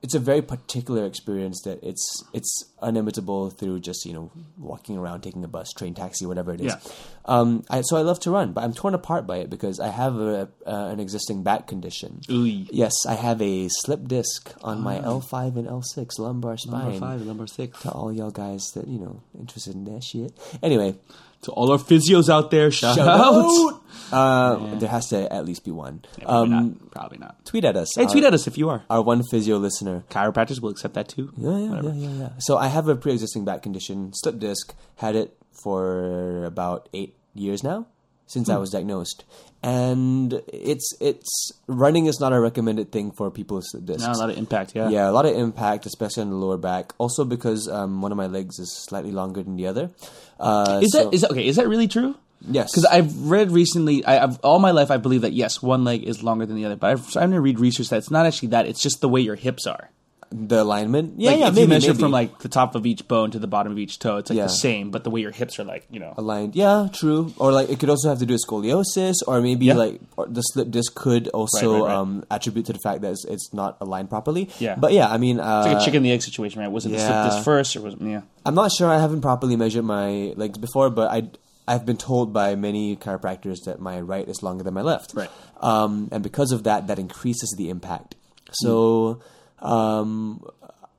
it's 0.00 0.14
a 0.14 0.18
very 0.20 0.42
particular 0.42 1.04
experience 1.06 1.62
that 1.62 1.82
it's 1.82 2.22
it's 2.32 2.64
unimitable 2.80 3.50
through 3.50 3.80
just 3.80 4.04
you 4.06 4.12
know 4.12 4.30
walking 4.56 4.96
around, 4.96 5.22
taking 5.22 5.42
a 5.42 5.48
bus, 5.48 5.72
train, 5.72 5.94
taxi, 5.94 6.24
whatever 6.24 6.54
it 6.54 6.60
is. 6.60 6.72
Yeah. 6.72 6.92
Um, 7.24 7.64
I, 7.68 7.82
so 7.82 7.96
I 7.96 8.02
love 8.02 8.20
to 8.20 8.30
run, 8.30 8.52
but 8.52 8.62
I'm 8.62 8.72
torn 8.72 8.94
apart 8.94 9.26
by 9.26 9.38
it 9.38 9.50
because 9.50 9.80
I 9.80 9.88
have 9.88 10.16
a, 10.16 10.48
uh, 10.66 10.86
an 10.86 11.00
existing 11.00 11.42
back 11.42 11.66
condition. 11.66 12.20
Ooh. 12.30 12.44
Yes, 12.44 12.94
I 13.06 13.14
have 13.14 13.42
a 13.42 13.68
slip 13.68 14.06
disc 14.06 14.54
on 14.62 14.80
my 14.80 14.98
L5 14.98 15.56
and 15.56 15.66
L6 15.66 16.18
lumbar 16.18 16.56
spine. 16.56 16.84
Number 16.84 16.98
five, 16.98 17.26
number 17.26 17.46
six. 17.46 17.80
To 17.82 17.90
all 17.90 18.12
y'all 18.12 18.30
guys 18.30 18.70
that 18.74 18.86
you 18.86 18.98
know 18.98 19.22
interested 19.38 19.74
in 19.74 19.84
that 19.92 20.04
shit. 20.04 20.32
Anyway, 20.62 20.96
To 21.42 21.52
all 21.52 21.70
our 21.70 21.78
physios 21.78 22.28
out 22.28 22.50
there, 22.50 22.70
shout, 22.70 22.96
Shout 22.96 23.08
out. 23.08 23.34
out! 23.34 23.82
Uh, 24.10 24.74
There 24.78 24.88
has 24.88 25.08
to 25.10 25.30
at 25.30 25.44
least 25.44 25.64
be 25.66 25.70
one. 25.70 26.00
Probably 26.22 26.34
Um, 26.34 26.50
not. 26.50 26.90
Probably 26.90 27.18
not. 27.18 27.44
tweet 27.44 27.64
at 27.66 27.76
us. 27.76 27.90
Hey, 27.94 28.06
tweet 28.06 28.24
at 28.24 28.32
us 28.32 28.46
if 28.46 28.56
you 28.56 28.70
are. 28.70 28.82
Our 28.88 29.02
one 29.02 29.22
physio 29.30 29.58
listener. 29.58 30.02
Chiropractors 30.08 30.62
will 30.62 30.70
accept 30.70 30.94
that 30.94 31.08
too. 31.08 31.30
Yeah, 31.36 31.58
yeah, 31.58 31.80
yeah, 31.82 31.92
yeah, 31.92 32.10
yeah. 32.22 32.28
So 32.38 32.56
I 32.56 32.68
have 32.68 32.88
a 32.88 32.96
pre-existing 32.96 33.44
back 33.44 33.62
condition, 33.62 34.12
slip 34.14 34.38
disc. 34.38 34.74
Had 34.96 35.14
it 35.14 35.36
for 35.62 36.44
about 36.46 36.88
eight 36.94 37.14
years 37.34 37.62
now 37.62 37.84
since 38.26 38.48
I 38.48 38.54
Hmm. 38.54 38.60
was 38.60 38.70
diagnosed, 38.70 39.24
and 39.62 40.40
it's 40.48 40.88
it's 41.00 41.52
running 41.66 42.06
is 42.06 42.18
not 42.20 42.32
a 42.32 42.40
recommended 42.40 42.90
thing 42.92 43.10
for 43.12 43.30
people 43.30 43.56
with 43.56 43.66
slip 43.68 43.84
discs. 43.84 44.02
Not 44.02 44.16
a 44.16 44.18
lot 44.18 44.30
of 44.30 44.38
impact. 44.38 44.72
Yeah. 44.74 44.88
Yeah, 44.88 45.10
a 45.10 45.12
lot 45.12 45.26
of 45.26 45.34
impact, 45.36 45.84
especially 45.86 46.22
on 46.22 46.30
the 46.30 46.36
lower 46.36 46.56
back. 46.56 46.94
Also 46.98 47.24
because 47.24 47.68
um, 47.68 48.00
one 48.00 48.10
of 48.12 48.16
my 48.18 48.26
legs 48.26 48.58
is 48.58 48.72
slightly 48.88 49.12
longer 49.12 49.42
than 49.42 49.56
the 49.56 49.66
other. 49.66 49.90
Uh, 50.38 50.80
Is 50.82 50.92
so- 50.92 51.04
that 51.04 51.14
is 51.14 51.20
that 51.22 51.30
okay? 51.32 51.46
Is 51.46 51.56
that 51.56 51.68
really 51.68 51.88
true? 51.88 52.14
yes? 52.48 52.70
Because 52.70 52.84
I've 52.84 53.28
read 53.28 53.50
recently, 53.50 54.04
I, 54.04 54.22
I've 54.22 54.38
all 54.40 54.58
my 54.60 54.70
life 54.70 54.90
I 54.90 54.96
believe 54.96 55.22
that 55.22 55.32
yes, 55.32 55.60
one 55.60 55.84
leg 55.84 56.04
is 56.04 56.22
longer 56.22 56.46
than 56.46 56.56
the 56.56 56.64
other, 56.64 56.76
but 56.76 56.90
I've 56.90 57.04
started 57.04 57.32
to 57.32 57.40
read 57.40 57.58
research 57.58 57.88
that 57.88 57.96
it's 57.96 58.10
not 58.10 58.26
actually 58.26 58.48
that; 58.48 58.66
it's 58.66 58.80
just 58.80 59.00
the 59.00 59.08
way 59.08 59.20
your 59.20 59.34
hips 59.34 59.66
are. 59.66 59.90
The 60.30 60.62
alignment. 60.62 61.14
Yeah, 61.18 61.30
like 61.30 61.40
yeah. 61.40 61.48
if 61.48 61.54
maybe, 61.54 61.62
you 61.62 61.68
measure 61.68 61.88
maybe. 61.94 62.02
from 62.02 62.12
like 62.12 62.38
the 62.40 62.48
top 62.48 62.74
of 62.74 62.84
each 62.86 63.08
bone 63.08 63.30
to 63.30 63.38
the 63.38 63.46
bottom 63.46 63.72
of 63.72 63.78
each 63.78 63.98
toe, 63.98 64.18
it's 64.18 64.30
like 64.30 64.36
Yeah. 64.36 64.44
the 64.44 64.50
same, 64.50 64.90
but 64.90 65.04
the 65.04 65.10
way 65.10 65.20
your 65.20 65.30
hips 65.30 65.58
are 65.58 65.64
like, 65.64 65.86
you 65.90 66.00
know, 66.00 66.12
aligned. 66.16 66.54
Yeah, 66.54 66.88
true. 66.92 67.32
Or 67.38 67.52
like 67.52 67.70
it 67.70 67.80
could 67.80 67.88
also 67.88 68.08
have 68.10 68.18
to 68.18 68.26
do 68.26 68.34
with 68.34 68.42
scoliosis, 68.46 69.16
or 69.26 69.40
maybe 69.40 69.66
Yeah. 69.66 69.74
like 69.74 70.00
or 70.16 70.26
the 70.26 70.42
slip 70.42 70.70
disc 70.70 70.94
could 70.94 71.28
also 71.28 71.72
Right, 71.72 71.80
right, 71.80 71.86
right. 71.88 71.94
Um, 71.96 72.24
attribute 72.30 72.66
to 72.66 72.72
the 72.72 72.78
fact 72.78 73.00
that 73.02 73.12
it's, 73.12 73.24
it's 73.24 73.52
not 73.54 73.76
aligned 73.80 74.10
properly. 74.10 74.50
Yeah. 74.58 74.74
but 74.76 74.92
yeah, 74.92 75.08
I 75.08 75.16
mean, 75.18 75.40
uh, 75.40 75.62
it's 75.64 75.72
like 75.74 75.82
a 75.82 75.84
chicken 75.84 75.98
and 75.98 76.06
the 76.06 76.12
egg 76.12 76.22
situation, 76.22 76.60
right? 76.60 76.70
Was 76.70 76.84
it 76.86 76.90
the 76.90 76.98
slip 76.98 77.30
disc 77.32 77.44
first, 77.44 77.76
or 77.76 77.80
was 77.80 77.94
it, 77.94 78.02
yeah? 78.02 78.20
I'm 78.44 78.54
not 78.54 78.70
sure. 78.72 78.88
I 78.88 78.98
haven't 78.98 79.22
properly 79.22 79.56
measured 79.56 79.84
my 79.84 80.32
legs 80.36 80.58
before, 80.58 80.90
but 80.90 81.10
I 81.10 81.30
I've 81.66 81.84
been 81.84 81.98
told 81.98 82.32
by 82.32 82.54
many 82.54 82.96
chiropractors 82.96 83.64
that 83.66 83.78
my 83.78 84.00
right 84.00 84.26
is 84.26 84.42
longer 84.42 84.64
than 84.64 84.72
my 84.72 84.80
left. 84.80 85.12
Right. 85.14 85.30
Um, 85.60 86.08
and 86.10 86.22
because 86.22 86.50
of 86.50 86.64
that, 86.64 86.86
that 86.86 86.98
increases 86.98 87.54
the 87.58 87.68
impact. 87.68 88.14
So, 88.52 89.20
um, 89.60 90.44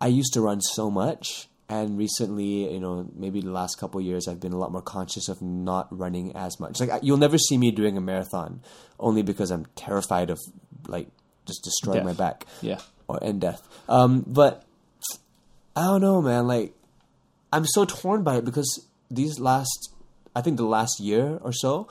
I 0.01 0.07
used 0.07 0.33
to 0.33 0.41
run 0.41 0.61
so 0.61 0.89
much, 0.89 1.47
and 1.67 1.97
recently, 1.97 2.71
you 2.73 2.79
know, 2.79 3.07
maybe 3.15 3.41
the 3.41 3.51
last 3.51 3.77
couple 3.79 3.99
of 3.99 4.05
years, 4.05 4.27
I've 4.27 4.39
been 4.39 4.53
a 4.53 4.57
lot 4.57 4.71
more 4.71 4.81
conscious 4.81 5.29
of 5.29 5.41
not 5.41 5.87
running 5.95 6.35
as 6.35 6.59
much. 6.59 6.79
Like 6.79 6.91
you'll 7.03 7.17
never 7.17 7.37
see 7.37 7.57
me 7.57 7.71
doing 7.71 7.97
a 7.97 8.01
marathon, 8.01 8.61
only 8.99 9.21
because 9.21 9.51
I'm 9.51 9.65
terrified 9.75 10.29
of 10.29 10.39
like 10.87 11.07
just 11.45 11.63
destroying 11.63 11.99
Death. 11.99 12.05
my 12.05 12.13
back 12.13 12.45
Yeah. 12.61 12.79
or 13.07 13.19
and 13.21 13.39
death. 13.41 13.61
Um, 13.87 14.23
but 14.25 14.63
I 15.75 15.83
don't 15.85 16.01
know, 16.01 16.21
man. 16.21 16.47
Like 16.47 16.73
I'm 17.51 17.65
so 17.65 17.85
torn 17.85 18.23
by 18.23 18.37
it 18.37 18.45
because 18.45 18.87
these 19.11 19.39
last, 19.39 19.93
I 20.35 20.41
think 20.41 20.57
the 20.57 20.65
last 20.65 20.99
year 20.99 21.39
or 21.41 21.51
so, 21.53 21.87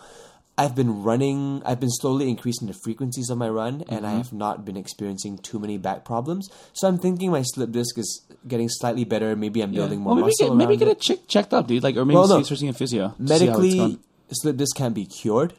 I've 0.59 0.75
been 0.75 1.03
running. 1.05 1.63
I've 1.65 1.79
been 1.81 1.89
slowly 2.01 2.29
increasing 2.29 2.67
the 2.67 2.75
frequencies 2.75 3.31
of 3.31 3.39
my 3.39 3.49
run, 3.49 3.85
and 3.89 4.03
Mm-hmm. 4.03 4.07
I 4.07 4.11
have 4.19 4.33
not 4.33 4.65
been 4.65 4.77
experiencing 4.77 5.39
too 5.39 5.59
many 5.59 5.79
back 5.79 6.05
problems. 6.05 6.49
So 6.73 6.89
I'm 6.89 6.99
thinking 6.99 7.31
my 7.31 7.43
slip 7.43 7.71
disc 7.71 7.97
is 7.97 8.23
getting 8.47 8.69
slightly 8.69 9.05
better. 9.05 9.37
Maybe 9.37 9.63
I'm 9.63 9.73
building 9.73 10.01
more 10.01 10.15
well, 10.15 10.17
maybe 10.17 10.35
muscle 10.41 10.49
get, 10.49 10.57
maybe 10.57 10.77
get 10.77 10.89
it. 10.89 10.99
it 10.99 11.01
check, 11.01 11.19
checked 11.29 11.55
up, 11.55 11.69
dude. 11.69 11.83
Like, 11.83 11.97
or 11.97 12.05
maybe 12.05 12.17
Well, 12.17 12.27
see, 12.29 12.35
no. 12.35 12.43
start 12.43 12.59
seeing 12.59 12.71
a 12.71 12.75
physio. 12.75 13.15
to 13.19 13.29
see 13.39 13.47
how 13.47 13.53
it's 13.53 13.61
medically 13.63 13.99
slip 14.33 14.57
disc 14.57 14.77
can 14.77 14.93
be 14.93 15.07
cured. 15.07 15.55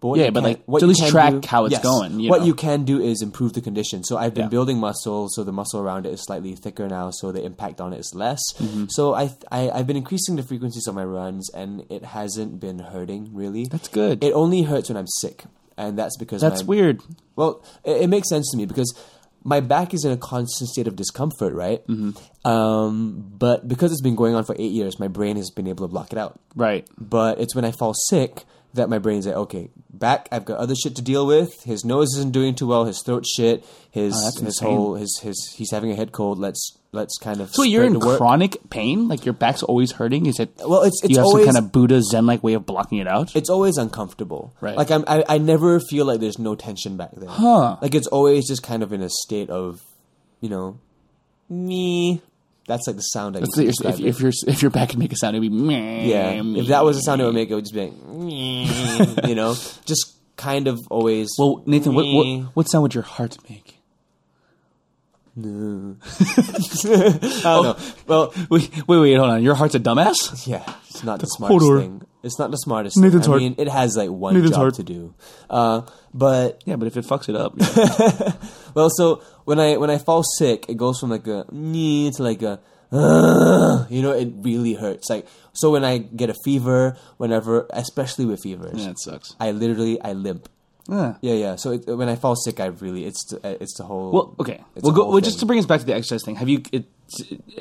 But 0.00 0.16
Yeah, 0.16 0.30
but, 0.30 0.40
can- 0.40 0.42
like, 0.44 0.62
what 0.66 0.78
to 0.78 0.84
at 0.86 0.88
least 0.90 1.08
track 1.08 1.32
do- 1.40 1.48
how 1.48 1.64
it's 1.64 1.72
yes, 1.72 1.82
going, 1.82 2.20
you 2.20 2.30
what 2.30 2.40
know. 2.40 2.46
you 2.46 2.54
can 2.54 2.84
do 2.84 3.00
is 3.00 3.20
improve 3.20 3.54
the 3.54 3.60
condition. 3.60 4.04
So 4.04 4.16
I've 4.16 4.32
been 4.32 4.44
Yeah. 4.44 4.48
building 4.48 4.78
muscle, 4.78 5.28
so 5.28 5.42
the 5.42 5.52
muscle 5.52 5.80
around 5.80 6.06
it 6.06 6.12
is 6.12 6.22
slightly 6.22 6.54
thicker 6.54 6.86
now, 6.88 7.10
so 7.10 7.32
the 7.32 7.42
impact 7.42 7.80
on 7.80 7.92
it 7.92 7.98
is 7.98 8.12
less. 8.14 8.40
Mm-hmm. 8.58 8.84
So 8.90 9.14
I, 9.14 9.30
I 9.50 9.70
I've 9.70 9.86
been 9.88 9.96
increasing 9.96 10.36
the 10.36 10.44
frequencies 10.44 10.86
of 10.86 10.94
my 10.94 11.04
runs, 11.04 11.50
and 11.52 11.84
it 11.90 12.04
hasn't 12.04 12.60
been 12.60 12.78
hurting 12.78 13.30
really. 13.32 13.64
That's 13.66 13.88
good. 13.88 14.22
It 14.22 14.32
only 14.32 14.62
hurts 14.62 14.88
when 14.88 14.96
I'm 14.96 15.08
sick, 15.20 15.44
and 15.76 15.98
that's 15.98 16.16
because 16.16 16.40
That's 16.42 16.62
my- 16.62 16.68
weird. 16.68 17.02
well, 17.34 17.60
it, 17.82 18.02
it 18.02 18.06
makes 18.08 18.28
sense 18.28 18.50
to 18.52 18.56
me 18.56 18.66
because 18.66 18.94
my 19.42 19.58
back 19.60 19.94
is 19.94 20.04
in 20.04 20.12
a 20.12 20.16
constant 20.16 20.68
state 20.70 20.86
of 20.86 20.94
discomfort, 20.94 21.54
right? 21.54 21.84
Mm-hmm. 21.88 22.48
Um, 22.48 23.32
but 23.38 23.66
because 23.66 23.90
it's 23.92 24.00
been 24.02 24.16
going 24.16 24.34
on 24.34 24.44
for 24.44 24.54
eight 24.58 24.72
years, 24.72 24.98
my 25.00 25.08
brain 25.08 25.36
has 25.36 25.50
been 25.50 25.66
able 25.66 25.86
to 25.86 25.90
block 25.90 26.12
it 26.12 26.18
out. 26.18 26.38
Right. 26.54 26.86
But 26.98 27.40
it's 27.40 27.54
when 27.54 27.64
I 27.64 27.70
fall 27.72 27.94
sick 28.08 28.44
that 28.74 28.88
my 28.88 28.98
brain's 28.98 29.26
like, 29.26 29.36
okay, 29.36 29.70
back. 29.90 30.28
I've 30.30 30.44
got 30.44 30.58
other 30.58 30.74
shit 30.74 30.94
to 30.96 31.02
deal 31.02 31.26
with. 31.26 31.62
His 31.64 31.84
nose 31.84 32.08
isn't 32.16 32.32
doing 32.32 32.54
too 32.54 32.66
well. 32.66 32.84
His 32.84 33.02
throat 33.02 33.24
shit. 33.26 33.64
His 33.90 34.14
Oh, 34.14 34.44
his 34.44 34.58
whole 34.60 34.94
his 34.94 35.18
his 35.22 35.54
he's 35.56 35.70
having 35.70 35.90
a 35.90 35.94
head 35.94 36.12
cold. 36.12 36.38
Let's 36.38 36.76
let's 36.92 37.16
kind 37.18 37.40
of 37.40 37.50
So 37.54 37.62
you're 37.62 37.84
in 37.84 37.98
work. 37.98 38.18
chronic 38.18 38.58
pain? 38.70 39.08
Like 39.08 39.24
your 39.24 39.32
back's 39.32 39.62
always 39.62 39.92
hurting? 39.92 40.26
Is 40.26 40.38
it? 40.38 40.50
Well, 40.64 40.82
it's 40.82 41.02
it's 41.02 41.10
you 41.12 41.16
have 41.16 41.24
always 41.26 41.46
some 41.46 41.54
kind 41.54 41.64
of 41.64 41.72
Buddha 41.72 42.02
Zen 42.02 42.26
like 42.26 42.42
way 42.44 42.52
of 42.52 42.66
blocking 42.66 42.98
it 42.98 43.08
out. 43.08 43.34
it's 43.34 43.50
always 43.50 43.76
uncomfortable. 43.78 44.54
Right. 44.60 44.76
Like 44.76 44.90
I'm, 44.90 45.04
I, 45.08 45.24
I 45.28 45.38
never 45.38 45.80
feel 45.80 46.04
like 46.04 46.20
there's 46.20 46.38
no 46.38 46.54
tension 46.54 46.96
back 46.96 47.10
there. 47.16 47.28
Huh. 47.30 47.76
Like 47.82 47.94
it's 47.94 48.06
always 48.08 48.46
just 48.46 48.62
kind 48.62 48.82
of 48.82 48.92
in 48.92 49.00
a 49.02 49.08
state 49.08 49.48
of, 49.50 49.80
you 50.40 50.48
know, 50.50 50.78
me. 51.48 52.20
That's 52.68 52.86
like 52.86 52.96
the 52.96 53.02
sound 53.02 53.36
I 53.36 53.40
if, 53.40 54.00
if, 54.00 54.20
your 54.20 54.30
if 54.46 54.62
your 54.62 54.70
back 54.70 54.90
could 54.90 54.98
make 54.98 55.12
a 55.12 55.16
sound, 55.16 55.34
it'd 55.34 55.50
be 55.50 55.56
meh, 55.56 56.04
yeah. 56.04 56.42
meh. 56.42 56.60
If 56.60 56.66
that 56.68 56.84
was 56.84 56.98
the 56.98 57.02
sound 57.02 57.20
it 57.20 57.24
would 57.24 57.34
make, 57.34 57.50
it 57.50 57.54
would 57.54 57.64
just 57.64 57.74
be 57.74 57.80
like, 57.86 58.06
"Meh," 58.06 59.26
you 59.28 59.34
know, 59.34 59.54
just 59.86 60.16
kind 60.36 60.68
of 60.68 60.78
always. 60.90 61.34
Well, 61.38 61.62
Nathan, 61.64 61.94
what, 61.94 62.04
what 62.06 62.26
what 62.54 62.68
sound 62.68 62.82
would 62.82 62.94
your 62.94 63.04
heart 63.04 63.38
make? 63.48 63.78
I 65.38 65.42
don't 67.44 67.62
know. 67.62 67.76
Well, 68.08 68.34
Wait, 68.50 68.70
wait, 68.88 68.98
wait, 68.98 69.14
hold 69.14 69.30
on. 69.30 69.42
Your 69.42 69.54
heart's 69.54 69.76
a 69.76 69.80
dumbass. 69.80 70.46
yeah, 70.48 70.64
it's 70.88 71.04
not 71.04 71.20
the 71.20 71.26
smartest 71.26 71.64
thing. 71.64 72.02
It's 72.24 72.38
not 72.40 72.50
the 72.50 72.56
smartest 72.56 72.96
Nathan's 72.96 73.26
thing. 73.26 73.34
I 73.34 73.38
mean, 73.38 73.54
it 73.56 73.68
has 73.68 73.96
like 73.96 74.10
one 74.10 74.34
Nathan's 74.34 74.56
job 74.56 74.74
to 74.74 74.82
do. 74.82 75.14
Uh, 75.48 75.82
but 76.12 76.60
Yeah, 76.66 76.74
but 76.74 76.88
if 76.88 76.96
it 76.96 77.04
fucks 77.04 77.28
it 77.28 77.36
up, 77.36 77.54
yeah. 77.58 78.32
Well, 78.74 78.90
so 78.90 79.22
when 79.48 79.58
I 79.58 79.78
when 79.78 79.88
I 79.88 79.96
fall 79.96 80.22
sick, 80.22 80.66
it 80.68 80.76
goes 80.76 81.00
from 81.00 81.08
like 81.08 81.26
a 81.26 81.46
knee 81.50 82.10
to 82.10 82.22
like 82.22 82.42
a 82.42 82.60
you 82.92 84.02
know, 84.02 84.12
it 84.12 84.30
really 84.42 84.74
hurts. 84.74 85.08
Like 85.08 85.26
so 85.54 85.70
when 85.70 85.84
I 85.84 85.96
get 85.96 86.28
a 86.28 86.34
fever, 86.44 86.98
whenever, 87.16 87.66
especially 87.70 88.26
with 88.26 88.42
fevers, 88.42 88.84
yeah, 88.84 88.90
it 88.90 88.98
sucks. 89.00 89.34
I 89.40 89.52
literally 89.52 90.00
I 90.02 90.12
limp. 90.12 90.50
Yeah. 90.86 91.14
Yeah, 91.22 91.32
yeah. 91.32 91.56
So 91.56 91.72
it, 91.72 91.86
when 91.86 92.10
I 92.10 92.16
fall 92.16 92.36
sick, 92.36 92.60
I 92.60 92.66
really 92.66 93.06
it's 93.06 93.24
the, 93.24 93.56
it's 93.62 93.74
the 93.78 93.84
whole. 93.84 94.12
Well, 94.12 94.36
okay. 94.38 94.62
We'll 94.82 94.92
go. 94.92 95.08
Well, 95.08 95.20
just 95.20 95.40
to 95.40 95.46
bring 95.46 95.58
us 95.58 95.66
back 95.66 95.80
to 95.80 95.86
the 95.86 95.94
exercise 95.94 96.24
thing. 96.24 96.36
Have 96.36 96.50
you 96.50 96.62
it, 96.70 96.84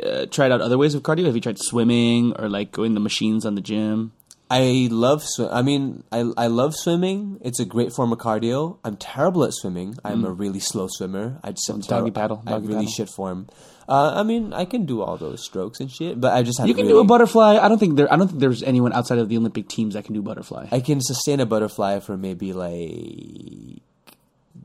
uh, 0.04 0.26
tried 0.26 0.52
out 0.52 0.60
other 0.60 0.78
ways 0.78 0.94
of 0.94 1.04
cardio? 1.04 1.26
Have 1.26 1.36
you 1.36 1.42
tried 1.42 1.58
swimming 1.58 2.34
or 2.38 2.50
like 2.50 2.74
going 2.74 2.96
the 2.96 3.00
machines 3.00 3.46
on 3.46 3.56
the 3.56 3.62
gym? 3.62 4.12
I 4.50 4.88
love 4.92 5.24
swim. 5.26 5.50
I 5.52 5.62
mean, 5.62 6.04
I 6.12 6.20
I 6.38 6.48
love 6.48 6.74
swimming. 6.76 7.38
It's 7.42 7.60
a 7.60 7.66
great 7.66 7.92
form 7.92 8.14
of 8.14 8.20
cardio. 8.20 8.78
I'm 8.84 8.96
terrible 8.96 9.44
at 9.44 9.54
swimming. 9.54 9.98
I'm 10.06 10.24
a 10.24 10.32
really 10.32 10.60
slow 10.62 10.88
swimmer. 10.90 11.40
I 11.44 11.52
just 11.52 11.68
Mm. 11.70 11.86
doggy 11.88 12.12
paddle, 12.12 12.42
I 12.48 12.52
really 12.56 12.68
paddle. 12.76 12.86
shit 12.88 13.10
form. 13.10 13.48
Uh, 13.90 14.14
I 14.16 14.24
mean, 14.24 14.54
I 14.54 14.66
can 14.66 14.86
do 14.86 15.02
all 15.02 15.18
those 15.18 15.44
strokes 15.44 15.80
and 15.80 15.90
shit, 15.92 16.20
but 16.20 16.34
I 16.34 16.44
just 16.44 16.60
have 16.60 16.68
You 16.68 16.74
can 16.74 16.86
really, 16.88 16.96
do 16.96 17.00
a 17.00 17.04
butterfly. 17.06 17.58
I 17.58 17.68
don't 17.68 17.78
think 17.78 17.96
there. 17.98 18.12
I 18.12 18.16
don't 18.16 18.28
think 18.28 18.40
there's 18.40 18.64
anyone 18.64 18.94
outside 18.94 19.18
of 19.18 19.28
the 19.30 19.38
Olympic 19.38 19.68
teams 19.70 19.94
that 19.96 20.04
can 20.06 20.14
do 20.14 20.22
butterfly. 20.22 20.68
I 20.72 20.80
can 20.82 21.00
sustain 21.02 21.40
a 21.40 21.46
butterfly 21.46 22.00
for 22.00 22.16
maybe 22.18 22.54
like 22.54 23.82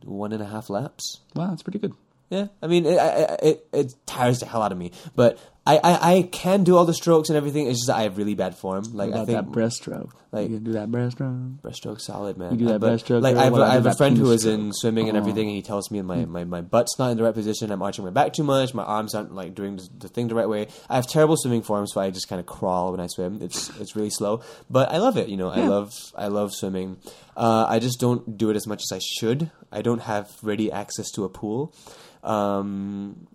one 0.04 0.32
and 0.32 0.42
a 0.42 0.46
half 0.46 0.70
laps. 0.70 1.20
wow, 1.34 1.48
that's 1.50 1.62
pretty 1.62 1.78
good. 1.78 1.94
Yeah, 2.30 2.46
I 2.62 2.66
mean, 2.66 2.86
it, 2.86 2.98
it, 3.42 3.66
it 3.74 3.94
tires 4.06 4.40
the 4.40 4.46
hell 4.46 4.62
out 4.62 4.72
of 4.72 4.78
me, 4.78 4.92
but 5.14 5.38
I, 5.64 5.76
I, 5.76 6.12
I 6.16 6.22
can 6.22 6.64
do 6.64 6.76
all 6.76 6.84
the 6.84 6.92
strokes 6.94 7.28
and 7.28 7.36
everything. 7.36 7.68
It's 7.68 7.78
just 7.78 7.86
that 7.86 7.96
I 7.96 8.02
have 8.02 8.18
really 8.18 8.34
bad 8.34 8.56
form. 8.56 8.82
Like 8.94 9.12
I 9.12 9.24
think 9.24 9.28
that 9.28 9.46
breaststroke? 9.46 10.10
like- 10.32 10.48
you 10.50 10.56
can 10.56 10.64
do 10.64 10.72
that 10.72 10.88
breaststroke. 10.90 11.60
breaststroke 11.60 12.00
solid, 12.00 12.36
man. 12.36 12.52
You 12.52 12.58
do 12.58 12.64
that 12.66 12.80
but, 12.80 12.92
breaststroke, 12.94 13.22
Like 13.22 13.36
I've, 13.36 13.52
while 13.52 13.62
I 13.62 13.68
I 13.68 13.74
have 13.74 13.86
a 13.86 13.94
friend 13.94 14.16
who 14.18 14.32
is 14.32 14.44
in 14.44 14.72
swimming 14.72 15.08
and 15.08 15.16
Oh. 15.16 15.20
everything, 15.20 15.46
and 15.46 15.54
he 15.54 15.62
tells 15.62 15.88
me 15.92 16.02
my, 16.02 16.24
my, 16.24 16.42
my 16.42 16.62
butt's 16.62 16.98
not 16.98 17.12
in 17.12 17.16
the 17.16 17.22
right 17.22 17.32
position. 17.34 17.70
I'm 17.70 17.80
arching 17.80 18.04
my 18.04 18.10
back 18.10 18.32
too 18.32 18.42
much. 18.42 18.74
My 18.74 18.82
arms 18.82 19.14
aren't 19.14 19.34
like 19.36 19.54
doing 19.54 19.76
the, 19.76 19.88
the 19.98 20.08
thing 20.08 20.26
the 20.26 20.34
right 20.34 20.48
way. 20.48 20.66
I 20.90 20.96
have 20.96 21.06
terrible 21.06 21.36
swimming 21.36 21.62
form, 21.62 21.86
so 21.86 22.00
I 22.00 22.10
just 22.10 22.28
kind 22.28 22.40
of 22.40 22.46
crawl 22.46 22.90
when 22.90 22.98
I 23.00 23.06
swim. 23.06 23.40
It's 23.40 23.70
it's 23.78 23.94
really 23.94 24.10
slow, 24.10 24.42
but 24.68 24.90
I 24.90 24.96
love 24.98 25.16
it. 25.16 25.28
You 25.28 25.36
know, 25.36 25.48
I 25.50 25.60
love 25.64 25.92
I 26.18 26.26
love 26.26 26.52
swimming. 26.52 26.96
Uh, 27.36 27.66
I 27.68 27.78
just 27.78 28.00
don't 28.00 28.36
do 28.36 28.50
it 28.50 28.56
as 28.56 28.66
much 28.66 28.82
as 28.82 28.90
I 28.96 28.98
should. 29.00 29.52
I 29.70 29.80
don't 29.80 30.00
have 30.02 30.28
ready 30.42 30.72
access 30.72 31.08
to 31.12 31.22
a 31.24 31.28
pool. 31.28 31.72
Um, 32.24 33.28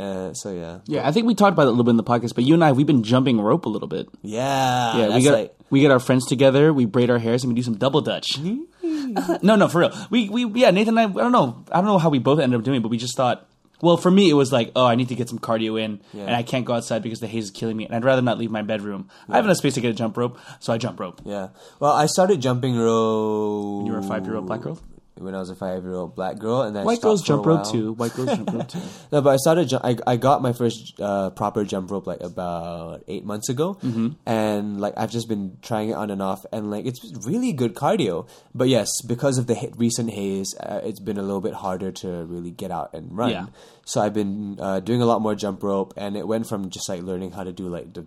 uh, 0.00 0.34
so 0.34 0.52
yeah, 0.52 0.78
Yeah, 0.86 1.06
I 1.06 1.12
think 1.12 1.26
we 1.26 1.34
talked 1.34 1.52
about 1.52 1.62
it 1.64 1.68
a 1.68 1.70
little 1.70 1.84
bit 1.84 1.90
in 1.90 1.96
the 1.96 2.04
podcast, 2.04 2.34
but 2.34 2.44
you 2.44 2.54
and 2.54 2.64
I, 2.64 2.72
we've 2.72 2.86
been 2.86 3.02
jumping 3.02 3.40
rope 3.40 3.66
a 3.66 3.68
little 3.68 3.88
bit. 3.88 4.08
yeah, 4.22 4.96
Yeah, 4.96 5.14
we 5.16 5.22
get 5.22 5.32
like- 5.32 5.54
we 5.70 5.80
get 5.80 5.90
our 5.92 6.00
friends 6.00 6.26
together, 6.26 6.72
we 6.72 6.84
braid 6.84 7.10
our 7.10 7.18
hairs, 7.18 7.44
and 7.44 7.52
we 7.52 7.54
do 7.54 7.62
some 7.62 7.76
double 7.76 8.00
dutch. 8.00 8.38
no, 8.82 9.54
no, 9.56 9.68
for 9.68 9.80
real. 9.80 9.92
We 10.10 10.28
we 10.28 10.44
yeah, 10.60 10.70
Nathan 10.72 10.98
and 10.98 11.14
I. 11.16 11.20
I 11.20 11.22
don't 11.22 11.32
know. 11.32 11.64
I 11.70 11.76
don't 11.76 11.84
know 11.86 11.98
how 11.98 12.08
we 12.10 12.18
both 12.18 12.40
ended 12.40 12.58
up 12.58 12.64
doing, 12.64 12.78
it, 12.78 12.82
but 12.82 12.88
we 12.90 12.96
just 12.98 13.16
thought. 13.16 13.46
Well, 13.82 13.96
for 13.96 14.10
me, 14.10 14.28
it 14.28 14.34
was 14.34 14.52
like, 14.52 14.72
oh, 14.76 14.84
I 14.84 14.94
need 14.94 15.08
to 15.08 15.14
get 15.14 15.30
some 15.30 15.38
cardio 15.38 15.80
in, 15.80 16.02
Yeah. 16.12 16.24
and 16.24 16.36
I 16.36 16.42
can't 16.42 16.66
go 16.66 16.74
outside 16.74 17.02
because 17.02 17.18
the 17.20 17.26
haze 17.26 17.44
is 17.44 17.50
killing 17.50 17.78
me, 17.78 17.86
and 17.86 17.94
I'd 17.94 18.04
rather 18.04 18.20
not 18.20 18.36
leave 18.36 18.50
my 18.50 18.60
bedroom. 18.60 19.08
I 19.26 19.36
have 19.36 19.46
enough 19.46 19.56
space 19.56 19.72
to 19.74 19.80
get 19.80 19.88
a 19.90 19.94
jump 19.94 20.18
rope, 20.18 20.38
so 20.58 20.72
I 20.74 20.76
jump 20.76 21.00
rope. 21.00 21.22
yeah. 21.24 21.48
Well, 21.78 21.92
I 21.92 22.04
started 22.04 22.42
jumping 22.42 22.76
rope. 22.76 23.86
You 23.86 23.92
were 23.92 23.98
a 24.00 24.02
five-year-old 24.02 24.44
black 24.46 24.60
girl. 24.60 24.78
When 25.16 25.34
I 25.34 25.38
was 25.38 25.50
a 25.50 25.54
five 25.54 25.82
year 25.84 25.94
old 25.94 26.14
black 26.14 26.38
girl, 26.38 26.62
and 26.62 26.74
then 26.74 26.84
White 26.84 27.00
girls 27.00 27.22
jump 27.22 27.44
rope 27.44 27.70
too. 27.70 27.92
White 27.94 28.14
girls 28.14 28.28
jump 28.36 28.52
rope 28.52 28.68
too. 28.68 28.80
No, 29.12 29.20
but 29.20 29.30
I 29.30 29.36
started. 29.36 29.68
ju- 29.68 29.80
I 29.82 29.96
I 30.06 30.16
got 30.16 30.40
my 30.40 30.52
first 30.52 30.98
uh, 31.00 31.30
proper 31.30 31.64
jump 31.64 31.90
rope 31.90 32.06
like 32.06 32.20
about 32.22 33.02
eight 33.08 33.24
months 33.24 33.48
ago, 33.48 33.74
Mm-hmm. 33.82 34.08
and 34.26 34.80
like 34.80 34.94
I've 34.96 35.10
just 35.10 35.28
been 35.28 35.58
trying 35.62 35.90
it 35.90 35.94
on 35.94 36.10
and 36.10 36.22
off, 36.22 36.46
and 36.52 36.70
like 36.70 36.86
it's 36.86 37.00
really 37.26 37.52
good 37.52 37.74
cardio. 37.74 38.26
But 38.54 38.68
yes, 38.68 38.88
because 39.06 39.36
of 39.38 39.46
the 39.46 39.54
ha- 39.54 39.72
recent 39.76 40.10
haze, 40.10 40.54
uh, 40.58 40.80
it's 40.84 41.00
been 41.00 41.18
a 41.18 41.22
little 41.22 41.40
bit 41.42 41.54
harder 41.54 41.92
to 41.92 42.24
really 42.24 42.50
get 42.52 42.70
out 42.70 42.94
and 42.94 43.16
run. 43.16 43.30
Yeah. 43.30 43.46
So 43.84 44.00
I've 44.00 44.14
been 44.14 44.58
uh, 44.60 44.80
doing 44.80 45.02
a 45.02 45.06
lot 45.06 45.20
more 45.20 45.34
jump 45.34 45.62
rope, 45.62 45.92
and 45.96 46.16
it 46.16 46.26
went 46.26 46.46
from 46.46 46.70
just 46.70 46.88
like 46.88 47.02
learning 47.02 47.32
how 47.32 47.42
to 47.44 47.52
do 47.52 47.68
like 47.68 47.92
the 47.92 48.06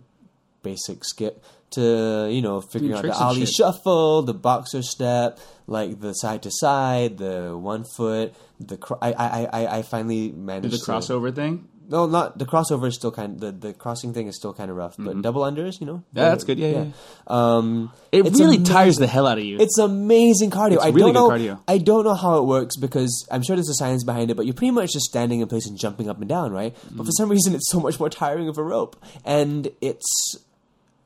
basic 0.63 1.03
skip 1.05 1.43
to 1.71 2.29
you 2.31 2.41
know 2.41 2.61
figuring 2.61 2.93
out 2.93 3.03
the 3.03 3.13
Ali 3.13 3.45
shuffle, 3.45 4.21
the 4.23 4.33
boxer 4.33 4.81
step, 4.81 5.39
like 5.67 5.99
the 5.99 6.13
side 6.13 6.43
to 6.43 6.51
side, 6.51 7.17
the 7.17 7.57
one 7.57 7.83
foot. 7.83 8.33
The 8.59 8.77
cr- 8.77 9.01
I, 9.01 9.11
I 9.13 9.47
I 9.61 9.77
I 9.77 9.81
finally 9.81 10.31
managed 10.31 10.73
the 10.73 10.77
to- 10.77 10.91
crossover 10.91 11.33
thing. 11.35 11.67
no, 11.89 12.05
not 12.05 12.37
the 12.37 12.45
crossover 12.45 12.87
is 12.87 12.95
still 12.95 13.11
kind. 13.11 13.33
Of, 13.35 13.39
the 13.41 13.67
the 13.67 13.73
crossing 13.73 14.13
thing 14.13 14.27
is 14.27 14.35
still 14.37 14.53
kind 14.53 14.69
of 14.71 14.77
rough, 14.77 14.95
but 14.97 15.19
double 15.21 15.41
unders, 15.41 15.81
you 15.81 15.87
know. 15.87 15.95
Mm-hmm. 15.95 16.17
Yeah, 16.17 16.29
that's 16.29 16.43
good. 16.45 16.57
Yeah, 16.59 16.69
yeah, 16.69 16.85
Um, 17.27 17.91
It 18.11 18.23
really 18.23 18.55
amazing. 18.57 18.63
tires 18.63 18.95
the 18.97 19.07
hell 19.07 19.27
out 19.27 19.37
of 19.37 19.43
you. 19.43 19.57
It's 19.59 19.77
amazing 19.79 20.51
cardio. 20.51 20.75
It's 20.75 20.85
I 20.85 20.89
really 20.89 21.11
don't 21.11 21.29
know. 21.29 21.29
cardio. 21.35 21.59
I 21.67 21.77
don't 21.79 22.05
know 22.05 22.13
how 22.15 22.37
it 22.37 22.45
works 22.45 22.77
because 22.77 23.11
I'm 23.31 23.41
sure 23.43 23.55
there's 23.57 23.67
a 23.69 23.73
science 23.73 24.03
behind 24.05 24.31
it, 24.31 24.35
but 24.37 24.45
you're 24.45 24.53
pretty 24.61 24.71
much 24.71 24.93
just 24.93 25.05
standing 25.07 25.41
in 25.41 25.47
place 25.49 25.65
and 25.67 25.77
jumping 25.77 26.07
up 26.07 26.19
and 26.19 26.29
down, 26.29 26.51
right? 26.53 26.73
But 26.73 26.83
Mm-hmm. 26.93 27.03
for 27.03 27.11
some 27.19 27.29
reason, 27.35 27.53
it's 27.55 27.69
so 27.69 27.79
much 27.81 27.99
more 27.99 28.09
tiring 28.09 28.47
of 28.47 28.57
a 28.57 28.63
rope, 28.63 28.95
and 29.25 29.67
it's 29.81 30.07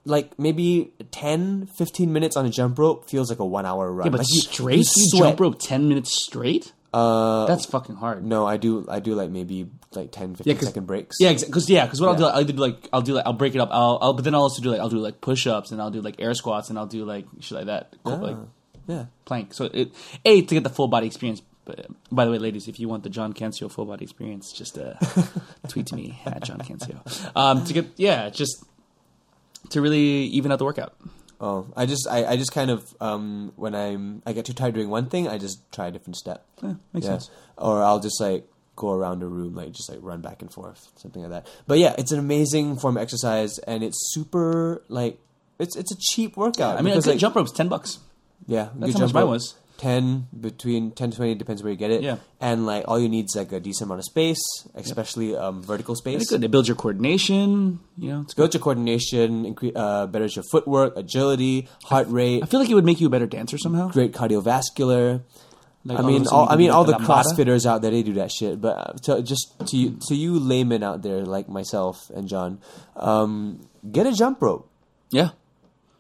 like 0.08 0.38
maybe 0.40 0.92
10, 1.12 1.68
15 1.68 2.12
minutes 2.14 2.36
on 2.36 2.46
a 2.46 2.50
jump 2.50 2.80
rope 2.80 3.10
feels 3.10 3.30
like 3.30 3.40
a 3.40 3.46
one 3.46 3.66
hour 3.66 3.92
run. 3.92 4.08
yeah, 4.08 4.12
but 4.12 4.20
like 4.20 4.28
you- 4.30 4.42
straight, 4.42 4.88
you 4.96 5.12
jump 5.20 5.40
rope 5.40 5.60
ten 5.60 5.88
minutes 5.88 6.12
straight. 6.24 6.74
Uh, 6.94 7.46
that's 7.46 7.66
fucking 7.66 7.96
hard. 7.96 8.26
No, 8.26 8.48
I 8.48 8.58
do. 8.58 8.86
I 8.90 9.00
do 9.02 9.14
like 9.14 9.30
maybe 9.30 9.70
like 9.94 10.12
10, 10.12 10.36
15 10.36 10.56
'cause- 10.56 10.66
second 10.68 10.88
breaks. 10.88 11.18
Yeah, 11.20 11.34
because 11.34 11.70
yeah, 11.70 11.86
because 11.86 12.00
what 12.02 12.08
I'll 12.10 12.16
do, 12.16 12.24
Yeah. 12.24 12.30
I'll 12.30 12.44
do 12.44 12.54
like 12.54 12.90
I'll 12.94 13.02
do 13.02 13.14
like 13.14 13.26
I'll 13.26 13.34
break 13.34 13.54
it 13.56 13.62
up. 13.62 13.70
I'll, 13.72 14.00
I'll 14.02 14.14
but 14.14 14.24
then 14.24 14.34
I'll 14.34 14.44
also 14.44 14.62
do 14.64 14.72
like 14.72 14.80
I'll 14.80 14.90
do 14.90 14.98
like 15.00 15.20
push 15.22 15.46
ups 15.46 15.72
and 15.72 15.82
I'll 15.82 15.92
do 15.92 16.02
like 16.02 16.16
air 16.20 16.34
squats 16.34 16.70
and 16.70 16.80
I'll 16.80 16.88
do 16.88 17.06
like 17.06 17.26
shit 17.42 17.58
like 17.58 17.66
that, 17.68 17.94
like 18.06 18.38
yeah. 18.88 19.06
plank. 19.26 19.54
So 19.54 19.66
it 19.66 19.92
a 20.26 20.42
to 20.42 20.56
get 20.56 20.64
the 20.64 20.70
full 20.70 20.88
body 20.88 21.06
experience. 21.08 21.42
But 21.66 21.86
by 22.10 22.24
the 22.24 22.32
way, 22.32 22.38
ladies, 22.40 22.70
if 22.70 22.80
you 22.80 22.88
want 22.88 23.04
the 23.04 23.10
John 23.10 23.34
Cancio 23.34 23.70
full 23.70 23.84
body 23.86 24.06
experience, 24.06 24.54
just 24.54 24.78
uh, 24.78 24.94
tweet 25.68 25.88
to 25.88 25.96
me 25.98 26.18
at 26.26 26.42
John 26.44 26.60
Cancio. 26.60 27.02
Um, 27.36 27.66
to 27.66 27.74
get 27.74 27.88
yeah, 27.98 28.30
just 28.30 28.64
to 29.70 29.82
really 29.82 30.00
even 30.00 30.52
out 30.52 30.60
the 30.60 30.66
workout. 30.66 30.94
Oh, 31.40 31.68
I 31.76 31.86
just 31.86 32.08
I, 32.10 32.26
I 32.26 32.38
just 32.38 32.52
kind 32.52 32.72
of 32.72 32.96
um 33.00 33.54
when 33.56 33.76
I'm 33.76 34.24
I 34.26 34.34
get 34.34 34.46
too 34.46 34.54
tired 34.54 34.74
doing 34.74 34.90
one 34.90 35.08
thing, 35.08 35.28
I 35.28 35.38
just 35.38 35.72
try 35.72 35.88
a 35.88 35.92
different 35.92 36.16
step. 36.16 36.46
Yeah, 36.64 36.76
makes 36.94 37.06
sense. 37.06 37.30
Or 37.58 37.84
I'll 37.84 38.00
just 38.00 38.20
like 38.20 38.48
go 38.76 38.92
around 38.92 39.22
a 39.24 39.28
room, 39.28 39.56
like 39.56 39.72
just 39.72 39.90
like 39.90 40.00
run 40.02 40.22
back 40.22 40.42
and 40.42 40.52
forth, 40.52 40.88
something 40.96 41.22
like 41.22 41.32
that. 41.32 41.48
But 41.68 41.80
yeah, 41.80 41.94
it's 41.98 42.12
an 42.12 42.20
amazing 42.20 42.78
form 42.78 42.98
of 42.98 43.04
exercise, 43.04 43.60
and 43.60 43.84
it's 43.84 43.98
super 44.14 44.82
like 44.88 45.20
it's 45.60 45.76
it's 45.76 45.92
a 45.92 45.98
cheap 46.00 46.38
workout. 46.38 46.78
I 46.78 46.82
mean, 46.82 46.88
a 46.88 46.90
because, 46.92 47.06
good 47.06 47.12
like, 47.12 47.20
jump 47.20 47.36
rope's 47.36 47.52
ten 47.52 47.68
bucks. 47.68 48.00
Yeah, 48.48 48.70
That's 48.74 48.74
good 48.74 48.80
how 48.80 48.88
much 48.88 48.98
jump 49.00 49.14
mine 49.14 49.24
rope. 49.24 49.30
was. 49.32 49.56
Ten 49.78 50.28
between 50.40 50.92
ten 50.92 51.12
to 51.12 51.18
twenty 51.18 51.36
depends 51.36 51.62
where 51.62 51.72
you 51.72 51.78
get 51.78 51.92
it. 51.92 52.02
Yeah. 52.02 52.18
and 52.42 52.66
like 52.66 52.86
all 52.88 53.00
you 53.00 53.08
need 53.10 53.26
is 53.26 53.36
like 53.36 53.52
a 53.52 53.60
decent 53.60 53.88
amount 53.88 54.00
of 54.00 54.06
space, 54.06 54.40
especially 54.74 55.36
um, 55.36 55.62
vertical 55.62 55.96
space. 55.96 56.22
It's 56.24 56.32
good. 56.32 56.44
It 56.44 56.50
builds 56.50 56.68
your 56.68 56.76
coordination. 56.76 57.80
You 57.98 58.10
know, 58.12 58.22
it's 58.22 58.34
good. 58.34 58.42
Builds 58.42 58.56
your 58.56 58.62
coordination, 58.64 59.54
incre- 59.54 59.74
uh, 59.76 60.08
betters 60.08 60.36
your 60.36 60.44
footwork, 60.52 60.98
agility, 60.98 61.68
heart 61.86 62.08
rate. 62.10 62.42
I 62.42 62.48
feel 62.48 62.60
like 62.60 62.70
it 62.70 62.74
would 62.76 62.86
make 62.86 63.00
you 63.00 63.08
a 63.08 63.10
better 63.12 63.28
dancer 63.28 63.58
somehow. 63.58 63.90
great 63.90 64.14
cardiovascular. 64.14 65.22
Like 65.86 66.00
I 66.00 66.02
mean, 66.02 66.28
all, 66.28 66.50
I 66.50 66.58
mean, 66.58 66.70
all 66.72 66.84
the 66.84 66.94
with 66.98 67.08
the 67.08 67.14
lambada. 67.14 67.24
CrossFitters 67.24 67.66
out 67.66 67.82
there 67.82 67.92
they 67.92 68.04
do 68.04 68.14
that 68.16 68.30
shit. 68.32 68.60
But 68.60 68.78
uh, 68.78 68.94
to, 69.04 69.22
just 69.22 69.54
to 69.68 69.78
you, 69.78 69.98
to 70.08 70.16
you 70.16 70.38
laymen 70.40 70.84
out 70.84 71.02
there 71.02 71.24
like 71.24 71.48
myself 71.48 72.10
and 72.10 72.28
John, 72.28 72.60
um, 72.98 73.62
get 73.90 74.06
a 74.06 74.12
jump 74.12 74.42
rope. 74.42 74.70
Yeah, 75.12 75.30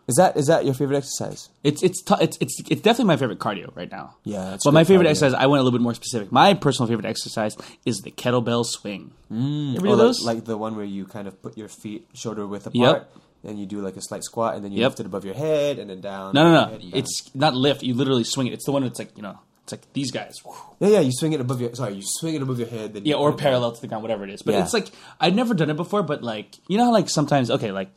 Is 0.07 0.15
that 0.15 0.37
is 0.37 0.47
that 0.47 0.63
your 0.63 0.73
favorite 0.73 0.95
exercise? 0.97 1.49
It's 1.63 1.83
it's 1.83 2.01
t- 2.01 2.15
it's 2.21 2.37
it's 2.39 2.61
it's 2.69 2.81
definitely 2.81 3.05
my 3.05 3.17
favorite 3.17 3.39
cardio 3.39 3.75
right 3.75 3.91
now. 3.91 4.15
Yeah, 4.23 4.57
but 4.63 4.73
my 4.73 4.85
favorite 4.85 5.05
cardio. 5.05 5.09
exercise, 5.09 5.33
I 5.33 5.47
went 5.47 5.59
a 5.59 5.63
little 5.63 5.77
bit 5.77 5.83
more 5.83 5.93
specific. 5.93 6.31
My 6.31 6.53
personal 6.53 6.87
favorite 6.87 7.05
exercise 7.05 7.57
is 7.85 7.97
the 7.99 8.11
kettlebell 8.11 8.65
swing. 8.65 9.11
Mm. 9.31 9.71
You 9.73 9.75
ever 9.77 9.81
do 9.87 9.89
like, 9.89 9.97
those? 9.97 10.25
like 10.25 10.45
the 10.45 10.57
one 10.57 10.75
where 10.77 10.85
you 10.85 11.05
kind 11.05 11.27
of 11.27 11.41
put 11.41 11.57
your 11.57 11.67
feet 11.67 12.07
shoulder 12.13 12.47
width 12.47 12.67
apart, 12.67 12.75
Yep. 13.03 13.11
and 13.43 13.59
you 13.59 13.65
do 13.65 13.81
like 13.81 13.97
a 13.97 14.01
slight 14.01 14.23
squat, 14.23 14.55
and 14.55 14.63
then 14.63 14.71
you 14.71 14.79
Yep. 14.79 14.89
lift 14.91 14.99
it 15.01 15.05
above 15.07 15.25
your 15.25 15.33
head, 15.35 15.77
and 15.77 15.89
then 15.89 15.99
down. 15.99 16.33
no, 16.33 16.43
no, 16.53 16.77
no. 16.77 16.79
It's 16.93 17.29
not 17.35 17.53
lift. 17.53 17.83
You 17.83 17.93
literally 17.93 18.23
swing 18.23 18.47
it. 18.47 18.53
It's 18.53 18.65
the 18.65 18.71
one 18.71 18.83
that's 18.83 18.99
like 18.99 19.11
you 19.17 19.23
know, 19.23 19.37
it's 19.63 19.73
like 19.73 19.91
these 19.91 20.11
guys. 20.11 20.35
yeah, 20.79 20.87
yeah. 20.87 20.99
You 21.01 21.11
swing 21.11 21.33
it 21.33 21.41
above 21.41 21.59
your 21.59 21.75
sorry, 21.75 21.95
you 21.95 22.01
swing 22.05 22.35
it 22.35 22.41
above 22.41 22.59
your 22.59 22.69
head, 22.69 22.93
then 22.93 23.03
you 23.03 23.09
Yeah, 23.11 23.17
or 23.17 23.31
put 23.31 23.41
it 23.41 23.43
down. 23.43 23.51
parallel 23.51 23.71
to 23.73 23.81
the 23.81 23.87
ground, 23.87 24.03
whatever 24.03 24.23
it 24.23 24.29
is. 24.29 24.41
But 24.41 24.53
Yeah. 24.53 24.63
it's 24.63 24.73
like 24.73 24.89
I've 25.19 25.35
never 25.35 25.53
done 25.53 25.69
it 25.69 25.75
before. 25.75 26.01
But 26.01 26.23
like 26.23 26.55
you 26.69 26.77
know 26.77 26.85
how 26.85 26.91
like 26.93 27.09
sometimes 27.09 27.51
okay 27.51 27.73
like 27.73 27.89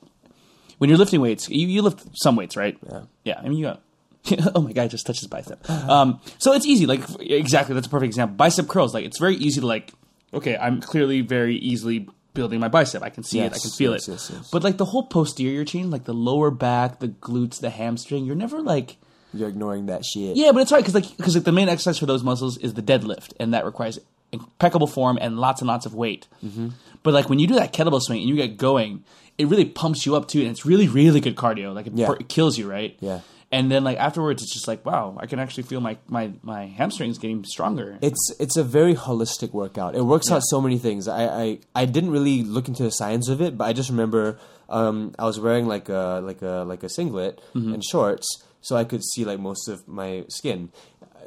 when 0.81 0.89
you're 0.89 0.99
lifting 0.99 1.21
weights, 1.21 1.47
you, 1.51 1.69
you 1.69 1.83
lift 1.83 2.03
some 2.15 2.37
weights, 2.37 2.57
right? 2.57 2.79
Yeah. 2.91 3.03
Yeah. 3.25 3.39
I 3.39 3.49
mean 3.49 3.59
you 3.59 3.67
got. 3.67 3.83
oh 4.55 4.63
my 4.63 4.73
god! 4.73 4.83
I 4.83 4.89
just 4.89 5.07
touched 5.07 5.21
his 5.21 5.29
bicep. 5.29 5.69
Um, 5.71 6.21
so 6.39 6.53
it's 6.53 6.67
easy. 6.67 6.87
Like 6.87 7.03
exactly, 7.21 7.75
that's 7.75 7.87
a 7.87 7.91
perfect 7.91 8.09
example. 8.09 8.37
Bicep 8.37 8.69
curls. 8.69 8.95
Like 8.95 9.05
it's 9.05 9.19
very 9.19 9.37
easy 9.37 9.61
to 9.61 9.67
like. 9.67 9.93
Okay, 10.33 10.57
I'm 10.57 10.81
clearly 10.81 11.23
very 11.23 11.57
easily 11.57 12.09
building 12.35 12.61
my 12.61 12.69
bicep. 12.69 13.03
I 13.03 13.11
can 13.11 13.25
see 13.25 13.41
it. 13.41 13.53
I 13.53 13.59
can 13.59 13.71
feel 13.71 13.93
yes, 13.93 14.09
it. 14.09 14.13
yes, 14.13 14.31
yes. 14.33 14.51
But 14.51 14.63
like 14.63 14.77
the 14.77 14.85
whole 14.85 15.05
posterior 15.05 15.65
chain, 15.65 15.91
like 15.91 16.05
the 16.05 16.15
lower 16.15 16.51
back, 16.51 17.01
the 17.01 17.09
glutes, 17.09 17.61
the 17.61 17.71
hamstring, 17.71 18.25
you're 18.25 18.37
never 18.37 18.61
like. 18.61 18.97
You're 19.33 19.49
ignoring 19.49 19.87
that 19.87 20.05
shit. 20.05 20.37
Yeah, 20.37 20.53
but 20.53 20.61
it's 20.61 20.73
right 20.73 20.81
because 20.85 20.95
like 20.95 21.17
because 21.17 21.35
like 21.35 21.45
the 21.45 21.53
main 21.53 21.69
exercise 21.69 21.99
for 21.99 22.07
those 22.07 22.23
muscles 22.23 22.59
is 22.59 22.75
the 22.75 22.83
deadlift, 22.83 23.33
and 23.41 23.55
that 23.55 23.65
requires 23.65 23.99
impeccable 24.33 24.87
form 24.87 25.19
and 25.21 25.39
lots 25.39 25.61
and 25.61 25.69
lots 25.69 25.87
of 25.87 25.95
weight. 25.95 26.27
Mm-hmm. 26.45 26.69
But 27.03 27.15
like 27.15 27.29
when 27.29 27.39
you 27.39 27.47
do 27.47 27.55
that 27.55 27.73
kettlebell 27.73 28.03
swing 28.03 28.21
and 28.21 28.29
you 28.29 28.37
get 28.37 28.57
going, 28.57 29.05
it 29.41 29.47
really 29.47 29.65
pumps 29.65 30.05
you 30.07 30.15
up 30.17 30.29
too, 30.29 30.41
and 30.41 30.51
it's 30.51 30.65
really 30.65 30.89
really 30.89 31.21
good 31.21 31.37
cardio. 31.37 31.75
Like 31.75 31.87
it, 31.89 31.95
Yeah. 31.95 32.07
per- 32.09 32.17
it 32.17 32.29
kills 32.29 32.59
you, 32.59 32.71
right? 32.71 32.97
Yeah. 33.01 33.21
And 33.53 33.69
then 33.69 33.83
like 33.83 33.99
afterwards, 33.99 34.43
it's 34.45 34.53
just 34.55 34.69
like 34.69 34.87
wow, 34.87 35.17
I 35.19 35.27
can 35.27 35.39
actually 35.41 35.65
feel 35.65 35.81
my 35.81 35.97
my 36.07 36.33
my 36.43 36.67
hamstrings 36.67 37.19
getting 37.19 37.43
stronger. 37.45 37.99
It's 38.01 38.31
it's 38.39 38.57
a 38.57 38.63
very 38.63 38.95
holistic 38.95 39.53
workout. 39.53 39.97
It 39.97 40.03
works 40.05 40.31
out 40.31 40.43
so 40.45 40.61
many 40.61 40.79
things. 40.79 41.09
I, 41.09 41.25
I 41.45 41.59
I 41.75 41.85
didn't 41.85 42.13
really 42.13 42.45
look 42.45 42.69
into 42.69 42.85
the 42.85 42.93
science 42.93 43.29
of 43.29 43.41
it, 43.41 43.59
but 43.59 43.65
I 43.65 43.73
just 43.73 43.91
remember 43.91 44.39
um, 44.69 45.15
I 45.19 45.25
was 45.25 45.41
wearing 45.41 45.67
like 45.67 45.89
a 45.89 46.21
like 46.23 46.43
a 46.43 46.65
like 46.67 46.85
a 46.85 46.89
singlet 46.89 47.41
Mm-hmm. 47.57 47.75
and 47.75 47.83
shorts, 47.85 48.29
so 48.61 48.77
I 48.77 48.85
could 48.85 49.03
see 49.03 49.25
like 49.25 49.41
most 49.41 49.67
of 49.69 49.89
my 49.89 50.25
skin. 50.29 50.71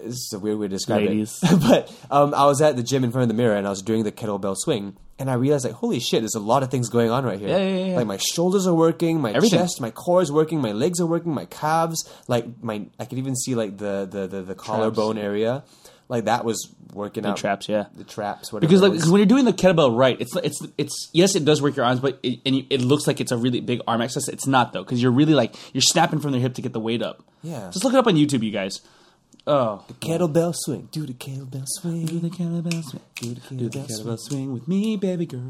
This 0.03 0.15
is 0.15 0.33
a 0.33 0.39
weird 0.39 0.57
way 0.57 0.67
to 0.67 0.75
describe 0.75 1.01
Ladies. 1.01 1.39
it. 1.43 1.59
but 1.67 1.93
um, 2.11 2.33
I 2.33 2.45
was 2.45 2.61
at 2.61 2.75
the 2.75 2.83
gym 2.83 3.03
in 3.03 3.11
front 3.11 3.23
of 3.23 3.27
the 3.29 3.41
mirror 3.41 3.55
and 3.55 3.65
I 3.65 3.69
was 3.69 3.81
doing 3.81 4.03
the 4.03 4.11
kettlebell 4.11 4.55
swing, 4.57 4.97
and 5.19 5.29
I 5.29 5.35
realized 5.35 5.65
like, 5.65 5.75
holy 5.75 5.99
shit, 5.99 6.21
there's 6.21 6.35
a 6.35 6.39
lot 6.39 6.63
of 6.63 6.71
things 6.71 6.89
going 6.89 7.09
on 7.09 7.23
right 7.23 7.39
here. 7.39 7.49
Yeah, 7.49 7.57
yeah, 7.57 7.85
yeah. 7.85 7.95
Like 7.95 8.07
my 8.07 8.17
shoulders 8.17 8.67
are 8.67 8.73
working, 8.73 9.21
my 9.21 9.31
Everything. 9.31 9.59
chest, 9.59 9.79
my 9.79 9.91
core 9.91 10.21
is 10.21 10.31
working, 10.31 10.61
my 10.61 10.71
legs 10.71 10.99
are 10.99 11.05
working, 11.05 11.33
my 11.33 11.45
calves, 11.45 12.09
like 12.27 12.45
my 12.61 12.85
I 12.99 13.05
could 13.05 13.17
even 13.17 13.35
see 13.35 13.55
like 13.55 13.77
the 13.77 14.07
the 14.09 14.27
the, 14.27 14.41
the 14.41 14.55
collarbone 14.55 15.17
area. 15.17 15.63
Like 16.09 16.25
that 16.25 16.43
was 16.43 16.69
working 16.93 17.25
out. 17.25 17.37
The 17.37 17.41
traps, 17.41 17.69
yeah. 17.69 17.85
The 17.95 18.03
traps, 18.03 18.51
whatever. 18.51 18.69
because 18.69 18.81
like 18.81 19.09
when 19.09 19.19
you're 19.19 19.25
doing 19.25 19.45
the 19.45 19.53
kettlebell 19.53 19.97
right, 19.97 20.19
it's 20.19 20.35
it's 20.35 20.61
it's 20.77 21.09
yes, 21.13 21.35
it 21.35 21.45
does 21.45 21.61
work 21.61 21.75
your 21.75 21.85
arms, 21.85 22.01
but 22.01 22.19
it, 22.21 22.39
and 22.45 22.55
you, 22.55 22.65
it 22.69 22.81
looks 22.81 23.07
like 23.07 23.21
it's 23.21 23.31
a 23.31 23.37
really 23.37 23.61
big 23.61 23.81
arm 23.87 24.01
exercise. 24.01 24.27
It's 24.33 24.45
not 24.45 24.73
though, 24.73 24.83
because 24.83 25.01
you're 25.01 25.11
really 25.11 25.33
like 25.33 25.55
you're 25.73 25.81
snapping 25.81 26.19
from 26.19 26.31
the 26.33 26.39
hip 26.39 26.55
to 26.55 26.61
get 26.61 26.73
the 26.73 26.79
weight 26.79 27.01
up. 27.01 27.23
Yeah. 27.41 27.69
just 27.71 27.83
look 27.83 27.93
it 27.93 27.97
up 27.97 28.07
on 28.07 28.15
YouTube, 28.15 28.43
you 28.43 28.51
guys. 28.51 28.81
Oh, 29.45 29.83
the 29.87 29.93
kettlebell 29.95 30.53
swing, 30.55 30.87
do 30.91 31.05
the 31.05 31.13
kettlebell 31.13 31.65
swing, 31.67 32.05
do 32.05 32.19
the 32.19 32.29
kettlebell 32.29 32.81
swing, 32.83 33.01
do 33.15 33.33
the 33.33 33.41
kettlebell, 33.41 33.57
do 33.57 33.69
the 33.69 33.79
kettlebell 33.79 33.87
swing. 33.89 34.17
swing 34.17 34.53
with 34.53 34.67
me, 34.69 34.95
baby 34.95 35.25
girl. 35.25 35.41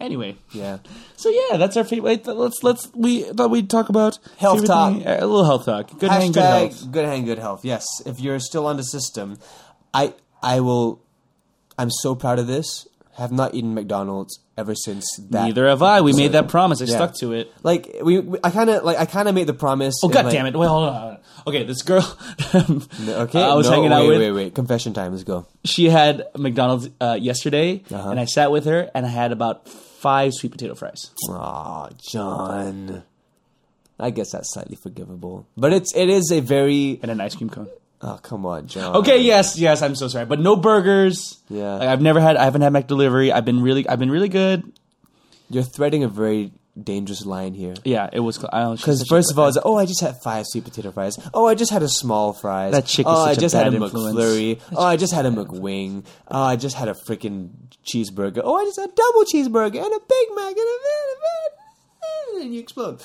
Anyway, 0.00 0.36
Yeah, 0.50 0.78
so 1.16 1.28
yeah, 1.28 1.56
that's 1.56 1.76
our 1.76 1.84
favorite. 1.84 2.26
Let's 2.26 2.62
let's 2.64 2.90
we 2.94 3.22
thought 3.22 3.50
we'd 3.50 3.70
talk 3.70 3.88
about 3.90 4.18
Health 4.38 4.64
talk. 4.66 4.92
thing- 4.94 5.06
a 5.06 5.20
little 5.20 5.44
health 5.44 5.66
talk. 5.66 5.96
Good 5.98 6.10
hang, 6.10 6.32
good 6.32 6.42
health. 6.42 6.90
good 6.90 7.04
hang, 7.04 7.24
good 7.24 7.38
health. 7.38 7.64
Yes, 7.64 7.86
if 8.04 8.18
you're 8.18 8.40
still 8.40 8.66
on 8.66 8.76
the 8.76 8.82
system, 8.82 9.38
I 9.92 10.14
I 10.42 10.60
will. 10.60 11.00
I'm 11.78 11.90
so 11.90 12.14
proud 12.16 12.38
of 12.40 12.46
this. 12.48 12.88
Have 13.16 13.30
not 13.30 13.54
eaten 13.54 13.74
McDonald's 13.74 14.40
ever 14.58 14.74
since 14.74 15.06
that. 15.30 15.44
Neither 15.46 15.68
have 15.68 15.82
I. 15.82 16.00
We 16.00 16.12
made 16.14 16.32
that 16.32 16.48
promise. 16.48 16.80
I 16.82 16.86
Yeah. 16.86 16.96
stuck 16.96 17.14
to 17.20 17.32
it. 17.32 17.52
Like 17.62 17.96
we, 18.02 18.18
we 18.18 18.38
I 18.42 18.50
kind 18.50 18.68
of 18.70 18.82
like 18.82 18.98
I 18.98 19.06
kind 19.06 19.28
of 19.28 19.34
made 19.36 19.46
the 19.46 19.54
promise. 19.54 19.94
Oh 20.02 20.08
and, 20.08 20.14
god 20.14 20.24
like- 20.26 20.34
damn 20.34 20.46
it! 20.46 20.56
Wait, 20.56 20.66
hold 20.66 20.88
on. 20.88 20.94
hold 20.94 21.12
on. 21.12 21.18
Okay, 21.46 21.62
this 21.64 21.82
girl. 21.82 22.02
Okay, 22.54 23.42
I 23.42 23.54
was 23.54 23.66
no, 23.68 23.72
hanging 23.74 23.92
out 23.92 24.02
wait, 24.02 24.08
with. 24.08 24.18
Wait, 24.20 24.32
wait, 24.32 24.54
Confession 24.54 24.94
time. 24.94 25.12
Let's 25.12 25.24
go. 25.24 25.46
she 25.64 25.88
had 25.88 26.26
McDonald's 26.36 26.88
uh, 27.00 27.16
yesterday, 27.20 27.82
Uh-huh. 27.90 28.10
and 28.10 28.18
I 28.18 28.24
sat 28.24 28.50
with 28.50 28.64
her, 28.64 28.90
and 28.94 29.04
I 29.06 29.08
had 29.10 29.30
about 29.32 29.68
five 29.68 30.32
sweet 30.34 30.52
potato 30.52 30.74
fries. 30.74 31.10
Aw, 31.30 31.88
John. 32.10 33.02
I 33.98 34.10
guess 34.10 34.32
that's 34.32 34.52
slightly 34.52 34.74
forgivable, 34.76 35.46
but 35.56 35.72
it's 35.72 35.94
it 35.94 36.08
is 36.08 36.32
a 36.32 36.40
very. 36.40 36.98
and 37.02 37.10
an 37.12 37.20
ice 37.20 37.36
cream 37.36 37.48
cone. 37.50 37.68
Oh 38.02 38.18
come 38.22 38.44
on, 38.44 38.66
John. 38.66 38.96
Okay, 38.96 39.18
yes, 39.22 39.58
yes, 39.58 39.80
I'm 39.82 39.94
so 39.94 40.08
sorry, 40.08 40.26
but 40.26 40.38
no 40.40 40.56
burgers. 40.56 41.38
Yeah. 41.48 41.74
Like, 41.76 41.88
I've 41.88 42.02
never 42.02 42.20
had. 42.20 42.36
I 42.36 42.44
haven't 42.44 42.60
had 42.62 42.72
McDelivery. 42.72 43.32
I've 43.32 43.44
been 43.44 43.62
really, 43.62 43.88
I've 43.88 43.98
been 43.98 44.10
really 44.10 44.28
good. 44.28 44.70
you're 45.48 45.62
threading 45.62 46.04
a 46.04 46.08
very 46.08 46.52
dangerous 46.82 47.24
line 47.24 47.54
here. 47.54 47.72
Yeah, 47.84 48.10
it 48.12 48.20
was. 48.20 48.36
Because 48.36 49.06
first 49.08 49.30
of 49.30 49.38
all, 49.38 49.46
it's 49.46 49.56
like, 49.56 49.64
oh, 49.64 49.76
I 49.78 49.86
just 49.86 50.00
had 50.00 50.16
five 50.22 50.44
sweet 50.46 50.64
potato 50.64 50.90
fries. 50.90 51.18
Oh, 51.32 51.46
I 51.46 51.54
just 51.54 51.70
had 51.70 51.82
a 51.82 51.88
small 51.88 52.32
fries. 52.32 52.72
That 52.72 52.84
chick 52.84 53.06
is 53.06 53.12
Oh, 53.12 53.24
I 53.24 53.32
a 53.32 53.36
just 53.36 53.54
had 53.54 53.72
a 53.72 53.76
influence. 53.76 54.16
McFlurry. 54.16 54.60
Oh, 54.76 54.82
I 54.84 54.96
just 54.96 55.14
had 55.14 55.24
a 55.24 55.30
McWing. 55.30 56.04
Oh, 56.28 56.42
I 56.42 56.56
just 56.56 56.76
had 56.76 56.88
a 56.88 56.94
freaking 56.94 57.50
cheeseburger. 57.86 58.40
Oh, 58.44 58.56
I 58.56 58.64
just 58.64 58.78
had 58.80 58.90
a 58.90 58.92
double 58.92 59.24
cheeseburger 59.24 59.82
and 59.84 59.94
a 59.94 60.00
Big 60.00 60.28
Mac 60.34 60.48
and 60.50 60.58
a 60.58 60.78
and 62.32 62.42
then 62.42 62.52
you 62.52 62.60
explode. 62.60 63.00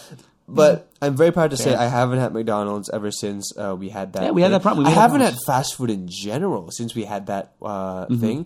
But 0.55 0.89
I'm 1.01 1.15
very 1.15 1.31
proud 1.31 1.51
to 1.51 1.57
say 1.57 1.71
Fair. 1.71 1.79
I 1.79 1.87
haven't 1.87 2.19
had 2.19 2.33
McDonald's 2.33 2.89
ever 2.89 3.11
since 3.11 3.51
uh, 3.57 3.75
we 3.77 3.89
had 3.89 4.13
that. 4.13 4.23
Yeah, 4.23 4.31
we 4.31 4.41
had 4.41 4.51
that 4.51 4.61
problem. 4.61 4.85
We 4.85 4.91
I 4.91 4.93
haven't 4.95 5.21
had 5.21 5.35
fast 5.45 5.75
food 5.75 5.89
in 5.89 6.07
general 6.07 6.71
since 6.71 6.95
we 6.95 7.05
had 7.05 7.27
that 7.27 7.53
uh, 7.61 8.05
Mm-hmm. 8.05 8.15
thing. 8.19 8.45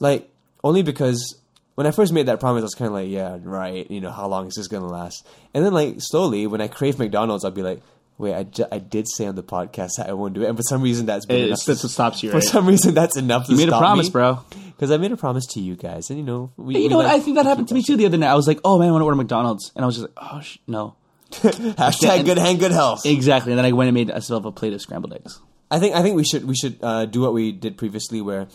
Like 0.00 0.30
only 0.62 0.82
because 0.82 1.36
when 1.76 1.86
I 1.86 1.90
first 1.92 2.12
made 2.12 2.26
that 2.26 2.40
promise, 2.40 2.62
I 2.62 2.64
was 2.64 2.74
kind 2.74 2.88
of 2.88 2.94
like, 2.94 3.08
yeah, 3.08 3.38
right. 3.42 3.88
You 3.90 4.00
know, 4.00 4.10
how 4.10 4.26
long 4.26 4.46
is 4.48 4.54
this 4.54 4.68
gonna 4.68 4.86
last? 4.88 5.26
And 5.54 5.64
then 5.64 5.72
like 5.72 5.96
slowly, 5.98 6.46
when 6.46 6.60
I 6.60 6.68
crave 6.68 6.98
McDonald's, 6.98 7.44
I'll 7.44 7.50
be 7.50 7.62
like, 7.62 7.80
wait, 8.18 8.34
I, 8.34 8.42
ju- 8.44 8.66
I 8.70 8.78
did 8.78 9.06
say 9.08 9.26
on 9.26 9.34
the 9.34 9.42
podcast 9.42 9.90
that 9.98 10.08
I 10.08 10.12
won't 10.12 10.34
do 10.34 10.42
it, 10.42 10.48
and 10.48 10.56
for 10.56 10.62
some 10.62 10.82
reason 10.82 11.06
that's 11.06 11.26
been 11.26 11.36
It's- 11.36 11.48
enough. 11.48 11.64
that's 11.66 11.82
what 11.84 11.90
stops 11.90 12.22
you, 12.22 12.30
For 12.30 12.36
right? 12.38 12.44
some 12.44 12.66
reason, 12.66 12.94
that's 12.94 13.16
enough. 13.16 13.48
You 13.48 13.56
made 13.56 13.68
a 13.68 13.78
promise, 13.78 14.08
bro. 14.08 14.40
Because 14.76 14.90
I 14.90 14.96
made 14.96 15.12
a 15.12 15.16
promise 15.16 15.46
to 15.54 15.60
you 15.60 15.76
guys, 15.76 16.10
and 16.10 16.18
you 16.18 16.24
know, 16.24 16.50
we, 16.56 16.74
You 16.74 16.80
we 16.82 16.88
know 16.88 16.96
what? 16.96 17.06
I 17.06 17.20
think 17.20 17.36
that 17.36 17.46
happened 17.46 17.68
to 17.68 17.74
me 17.74 17.82
too 17.82 17.96
the 17.96 18.06
other 18.06 18.16
night. 18.18 18.30
I 18.30 18.34
was 18.34 18.48
like, 18.48 18.58
"Oh 18.64 18.78
man, 18.78 18.88
I 18.88 18.90
want 18.92 19.02
to 19.02 19.04
order 19.06 19.16
McDonald's," 19.16 19.70
and 19.76 19.84
I 19.84 19.86
was 19.86 19.96
just 19.96 20.08
like, 20.08 20.18
"Oh 20.32 20.40
sh- 20.40 20.58
no." 20.66 20.96
Hashtag 21.76 22.24
good 22.24 22.38
hand, 22.38 22.58
good 22.58 22.72
health. 22.72 23.06
Exactly. 23.06 23.52
And 23.52 23.58
then 23.58 23.64
I 23.64 23.72
went 23.72 23.88
and 23.88 23.94
made 23.94 24.08
myself 24.08 24.44
a 24.44 24.52
plate 24.52 24.72
of 24.72 24.80
scrambled 24.80 25.12
eggs. 25.12 25.40
I 25.70 25.78
think 25.78 25.94
I 25.94 26.02
think 26.02 26.16
we 26.16 26.24
should 26.24 26.44
we 26.44 26.54
should 26.54 26.78
uh, 26.82 27.06
do 27.06 27.20
what 27.20 27.32
we 27.32 27.52
did 27.52 27.76
previously, 27.76 28.20
where 28.20 28.48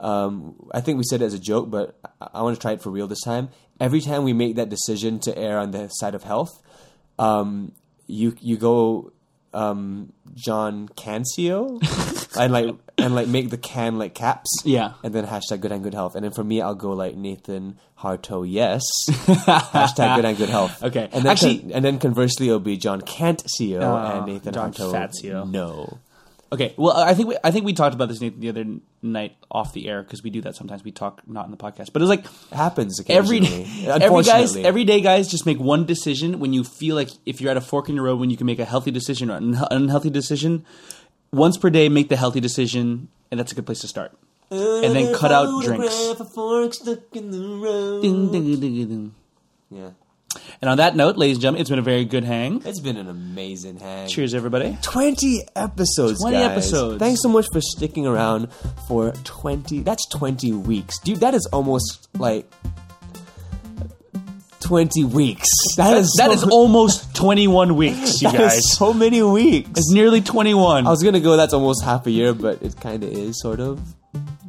um, 0.00 0.54
I 0.72 0.80
think 0.80 0.98
we 0.98 1.04
said 1.04 1.22
it 1.22 1.26
as 1.26 1.34
a 1.34 1.38
joke, 1.38 1.70
but 1.70 1.98
I, 2.20 2.28
I 2.34 2.42
want 2.42 2.56
to 2.56 2.60
try 2.60 2.72
it 2.72 2.82
for 2.82 2.90
real 2.90 3.06
this 3.06 3.22
time. 3.22 3.50
Every 3.80 4.00
time 4.00 4.24
we 4.24 4.32
make 4.32 4.56
that 4.56 4.68
decision 4.68 5.18
to 5.20 5.36
err 5.36 5.58
on 5.58 5.70
the 5.72 5.88
side 5.88 6.14
of 6.14 6.22
health, 6.22 6.62
um, 7.18 7.72
you 8.06 8.34
you 8.40 8.56
go 8.56 9.12
um, 9.54 10.12
John 10.34 10.88
Cancio 10.88 11.80
and 12.38 12.52
like 12.52 12.74
and 12.98 13.14
like 13.14 13.28
make 13.28 13.50
the 13.50 13.58
can 13.58 13.98
like 13.98 14.14
caps, 14.14 14.50
Yeah. 14.64 14.92
and 15.02 15.14
then 15.14 15.26
hashtag 15.26 15.60
good 15.60 15.72
and 15.72 15.82
good 15.82 15.94
health, 15.94 16.14
and 16.14 16.24
then 16.24 16.32
for 16.32 16.44
me 16.44 16.60
I'll 16.60 16.74
go 16.74 16.90
like 16.92 17.16
Nathan 17.16 17.78
Harto 17.98 18.44
yes, 18.48 18.82
hashtag 19.08 20.16
good 20.16 20.24
and 20.24 20.36
good 20.36 20.48
health. 20.50 20.82
Okay. 20.82 21.08
and 21.12 21.24
then 21.24 21.26
Actually- 21.32 21.58
con- 21.58 21.70
and 21.72 21.84
then 21.84 21.98
conversely 21.98 22.46
it'll 22.48 22.60
be 22.60 22.76
John 22.76 23.00
Can't 23.00 23.42
CEO 23.44 23.80
Uh, 23.82 24.18
and 24.18 24.26
Nathan 24.26 24.52
John 24.54 24.72
Harto 24.72 24.92
Fatcio. 24.92 25.50
no. 25.50 25.98
Okay. 26.52 26.74
Well, 26.76 26.94
I 26.94 27.14
think 27.14 27.30
we, 27.30 27.36
I 27.42 27.50
think 27.50 27.64
we 27.64 27.72
talked 27.72 27.94
about 27.94 28.10
this 28.10 28.20
Nathan, 28.20 28.40
the 28.40 28.50
other 28.50 28.64
night 29.00 29.36
off 29.50 29.72
the 29.72 29.88
air 29.88 30.02
because 30.02 30.22
we 30.22 30.28
do 30.28 30.42
that 30.42 30.54
sometimes. 30.54 30.84
We 30.84 30.90
talk 30.92 31.22
not 31.26 31.46
in 31.46 31.50
the 31.50 31.56
podcast, 31.56 31.94
but 31.94 32.02
it's 32.02 32.10
like 32.10 32.26
It 32.26 32.54
happens 32.54 33.00
every 33.08 33.38
occasionally. 33.38 33.64
day, 33.64 33.86
every 33.86 34.22
guys, 34.22 34.54
every 34.56 34.84
day, 34.84 35.00
guys, 35.00 35.28
just 35.30 35.46
make 35.46 35.58
one 35.58 35.86
decision 35.86 36.40
when 36.40 36.52
you 36.52 36.62
feel 36.62 36.94
like 36.94 37.08
if 37.24 37.40
you're 37.40 37.50
at 37.50 37.56
a 37.56 37.62
fork 37.62 37.88
in 37.88 37.96
the 37.96 38.02
road 38.02 38.20
when 38.20 38.28
you 38.28 38.36
can 38.36 38.46
make 38.46 38.58
a 38.58 38.66
healthy 38.66 38.90
decision 38.90 39.30
or 39.30 39.36
an 39.38 39.56
unhealthy 39.70 40.10
decision. 40.10 40.66
Once 41.32 41.56
per 41.56 41.70
day, 41.70 41.88
make 41.88 42.08
the 42.08 42.16
healthy 42.16 42.40
decision, 42.40 43.08
and 43.30 43.40
that's 43.40 43.52
a 43.52 43.54
good 43.54 43.64
place 43.66 43.80
to 43.80 43.88
start. 43.88 44.12
And 44.50 44.94
then 44.94 45.14
cut 45.14 45.32
out 45.32 45.62
drinks. 45.64 45.96
Ding, 48.02 48.30
ding, 48.30 48.30
ding, 48.32 48.60
ding, 48.60 48.88
ding. 48.88 49.14
Yeah, 49.70 49.90
And 50.60 50.68
on 50.68 50.76
that 50.76 50.94
note, 50.94 51.16
ladies 51.16 51.36
and 51.36 51.42
gentlemen, 51.42 51.60
it's 51.62 51.70
been 51.70 51.78
a 51.78 51.82
very 51.82 52.04
good 52.04 52.24
hang. 52.24 52.60
it's 52.66 52.80
been 52.80 52.98
an 52.98 53.08
amazing 53.08 53.78
hang. 53.78 54.08
Cheers, 54.08 54.34
everybody. 54.34 54.76
Twenty 54.82 55.40
episodes. 55.56 56.20
20 56.20 56.36
guys. 56.36 56.50
episodes. 56.50 56.98
Thanks 56.98 57.22
so 57.22 57.30
much 57.30 57.46
for 57.50 57.62
sticking 57.62 58.06
around 58.06 58.52
for 58.86 59.12
twenty. 59.24 59.80
That's 59.80 60.06
twenty 60.08 60.52
weeks, 60.52 60.98
dude. 60.98 61.20
That 61.20 61.32
is 61.32 61.46
almost 61.46 62.08
like 62.18 62.52
twenty 64.62 65.04
weeks. 65.04 65.48
That 65.76 65.96
is 65.96 66.12
That 66.18 66.26
so, 66.28 66.32
is 66.32 66.44
almost 66.44 67.14
21 67.16 67.76
weeks, 67.76 68.22
you 68.22 68.30
that 68.30 68.40
is 68.40 68.52
guys. 68.52 68.72
so 68.76 68.92
many 68.94 69.22
weeks. 69.22 69.68
It's 69.70 69.90
nearly 69.92 70.20
21. 70.20 70.86
I 70.86 70.90
was 70.90 71.02
gonna 71.02 71.20
go. 71.20 71.36
That's 71.36 71.52
almost 71.54 71.84
half 71.84 72.06
a 72.06 72.10
year, 72.10 72.32
but 72.34 72.62
it 72.62 72.76
kind 72.80 73.02
of 73.04 73.10
is, 73.10 73.40
sort 73.40 73.60
of, 73.60 73.80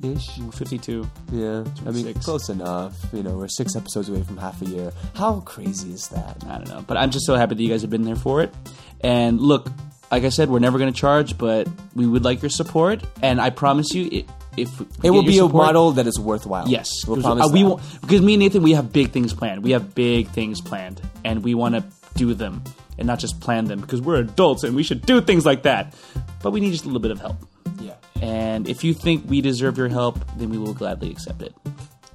ish. 0.03 0.27
52. 0.53 1.09
Yeah, 1.31 1.63
I 1.87 1.91
mean, 1.91 2.13
close 2.15 2.49
enough. 2.49 2.95
You 3.13 3.23
know, 3.23 3.37
we're 3.37 3.47
six 3.47 3.75
episodes 3.75 4.09
away 4.09 4.23
from 4.23 4.37
half 4.37 4.61
a 4.61 4.65
year. 4.65 4.91
How 5.15 5.39
crazy 5.41 5.93
is 5.93 6.07
that? 6.09 6.43
I 6.47 6.57
don't 6.57 6.69
know. 6.69 6.83
But 6.85 6.97
I'm 6.97 7.09
just 7.11 7.25
so 7.25 7.35
happy 7.35 7.55
that 7.55 7.63
you 7.63 7.69
guys 7.69 7.81
have 7.81 7.89
been 7.91 8.03
there 8.03 8.15
for 8.15 8.41
it. 8.41 8.53
And 9.01 9.39
look, 9.41 9.67
like 10.13 10.25
I 10.25 10.29
said, 10.29 10.47
we're 10.47 10.59
never 10.59 10.77
going 10.77 10.93
to 10.93 10.99
charge, 10.99 11.39
but 11.39 11.67
we 11.95 12.05
would 12.05 12.23
like 12.23 12.43
your 12.43 12.51
support. 12.51 13.03
And 13.23 13.41
I 13.41 13.49
promise 13.49 13.95
you, 13.95 14.09
it, 14.11 14.29
if 14.55 14.79
we 14.79 14.85
It 15.01 15.09
will 15.09 15.23
be 15.23 15.39
a 15.39 15.47
model 15.47 15.93
that 15.93 16.05
is 16.05 16.19
worthwhile. 16.19 16.67
Yes, 16.67 16.87
we'll 17.07 17.19
promise 17.19 17.47
uh, 17.47 17.49
we 17.51 17.63
won't- 17.63 17.81
because 18.01 18.21
me 18.21 18.35
and 18.35 18.41
Nathan, 18.41 18.61
we 18.61 18.73
have 18.73 18.93
big 18.93 19.09
things 19.11 19.33
planned. 19.33 19.63
We 19.63 19.71
have 19.71 19.95
big 19.95 20.27
things 20.29 20.61
planned, 20.61 21.01
and 21.25 21.43
we 21.43 21.55
want 21.55 21.73
to 21.73 21.83
do 22.13 22.35
them 22.35 22.63
and 22.99 23.07
not 23.07 23.17
just 23.17 23.41
plan 23.41 23.65
them 23.65 23.81
because 23.81 24.01
we're 24.01 24.17
adults 24.17 24.63
and 24.63 24.75
we 24.75 24.83
should 24.83 25.03
do 25.03 25.19
things 25.19 25.47
like 25.47 25.63
that. 25.63 25.95
But 26.43 26.51
we 26.51 26.59
need 26.59 26.71
just 26.73 26.83
a 26.83 26.87
little 26.87 27.01
bit 27.01 27.09
of 27.09 27.19
help. 27.19 27.37
Yeah. 27.81 27.95
And 28.21 28.69
if 28.69 28.83
you 28.83 28.93
think 28.93 29.27
we 29.27 29.41
deserve 29.41 29.79
your 29.79 29.89
help, 29.89 30.19
then 30.37 30.51
we 30.51 30.59
will 30.59 30.75
gladly 30.75 31.09
accept 31.09 31.41
it. 31.41 31.55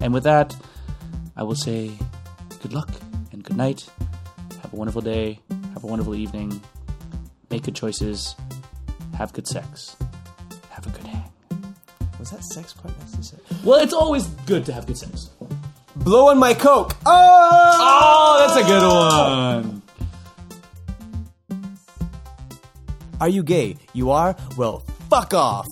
And 0.00 0.14
with 0.14 0.22
that, 0.22 0.54
I 1.36 1.42
will 1.42 1.56
say 1.56 1.90
good 2.62 2.72
luck 2.72 2.90
and 3.32 3.42
good 3.42 3.56
night. 3.56 3.90
Have 4.62 4.72
a 4.72 4.76
wonderful 4.76 5.02
day. 5.02 5.40
Have 5.74 5.82
a 5.82 5.88
wonderful 5.88 6.14
evening. 6.14 6.62
Make 7.50 7.62
good 7.64 7.74
choices. 7.74 8.34
Have 9.16 9.32
good 9.32 9.46
sex. 9.46 9.96
Have 10.70 10.86
a 10.86 10.90
good 10.90 11.06
hang. 11.06 11.24
Was 12.18 12.30
that 12.30 12.44
sex 12.44 12.72
part 12.72 12.96
necessary? 13.00 13.42
Well, 13.64 13.80
it's 13.80 13.92
always 13.94 14.26
good 14.46 14.64
to 14.66 14.72
have 14.72 14.86
good 14.86 14.98
sex. 14.98 15.30
Blow 15.96 16.28
on 16.28 16.38
my 16.38 16.54
coke. 16.54 16.94
Oh, 17.06 17.74
Oh, 17.80 18.46
that's 18.46 18.64
a 18.64 18.68
good 18.68 18.82
one. 18.82 19.82
Are 23.20 23.28
you 23.28 23.42
gay? 23.42 23.76
You 23.94 24.10
are? 24.12 24.36
Well, 24.56 24.80
fuck 25.10 25.34
off. 25.34 25.66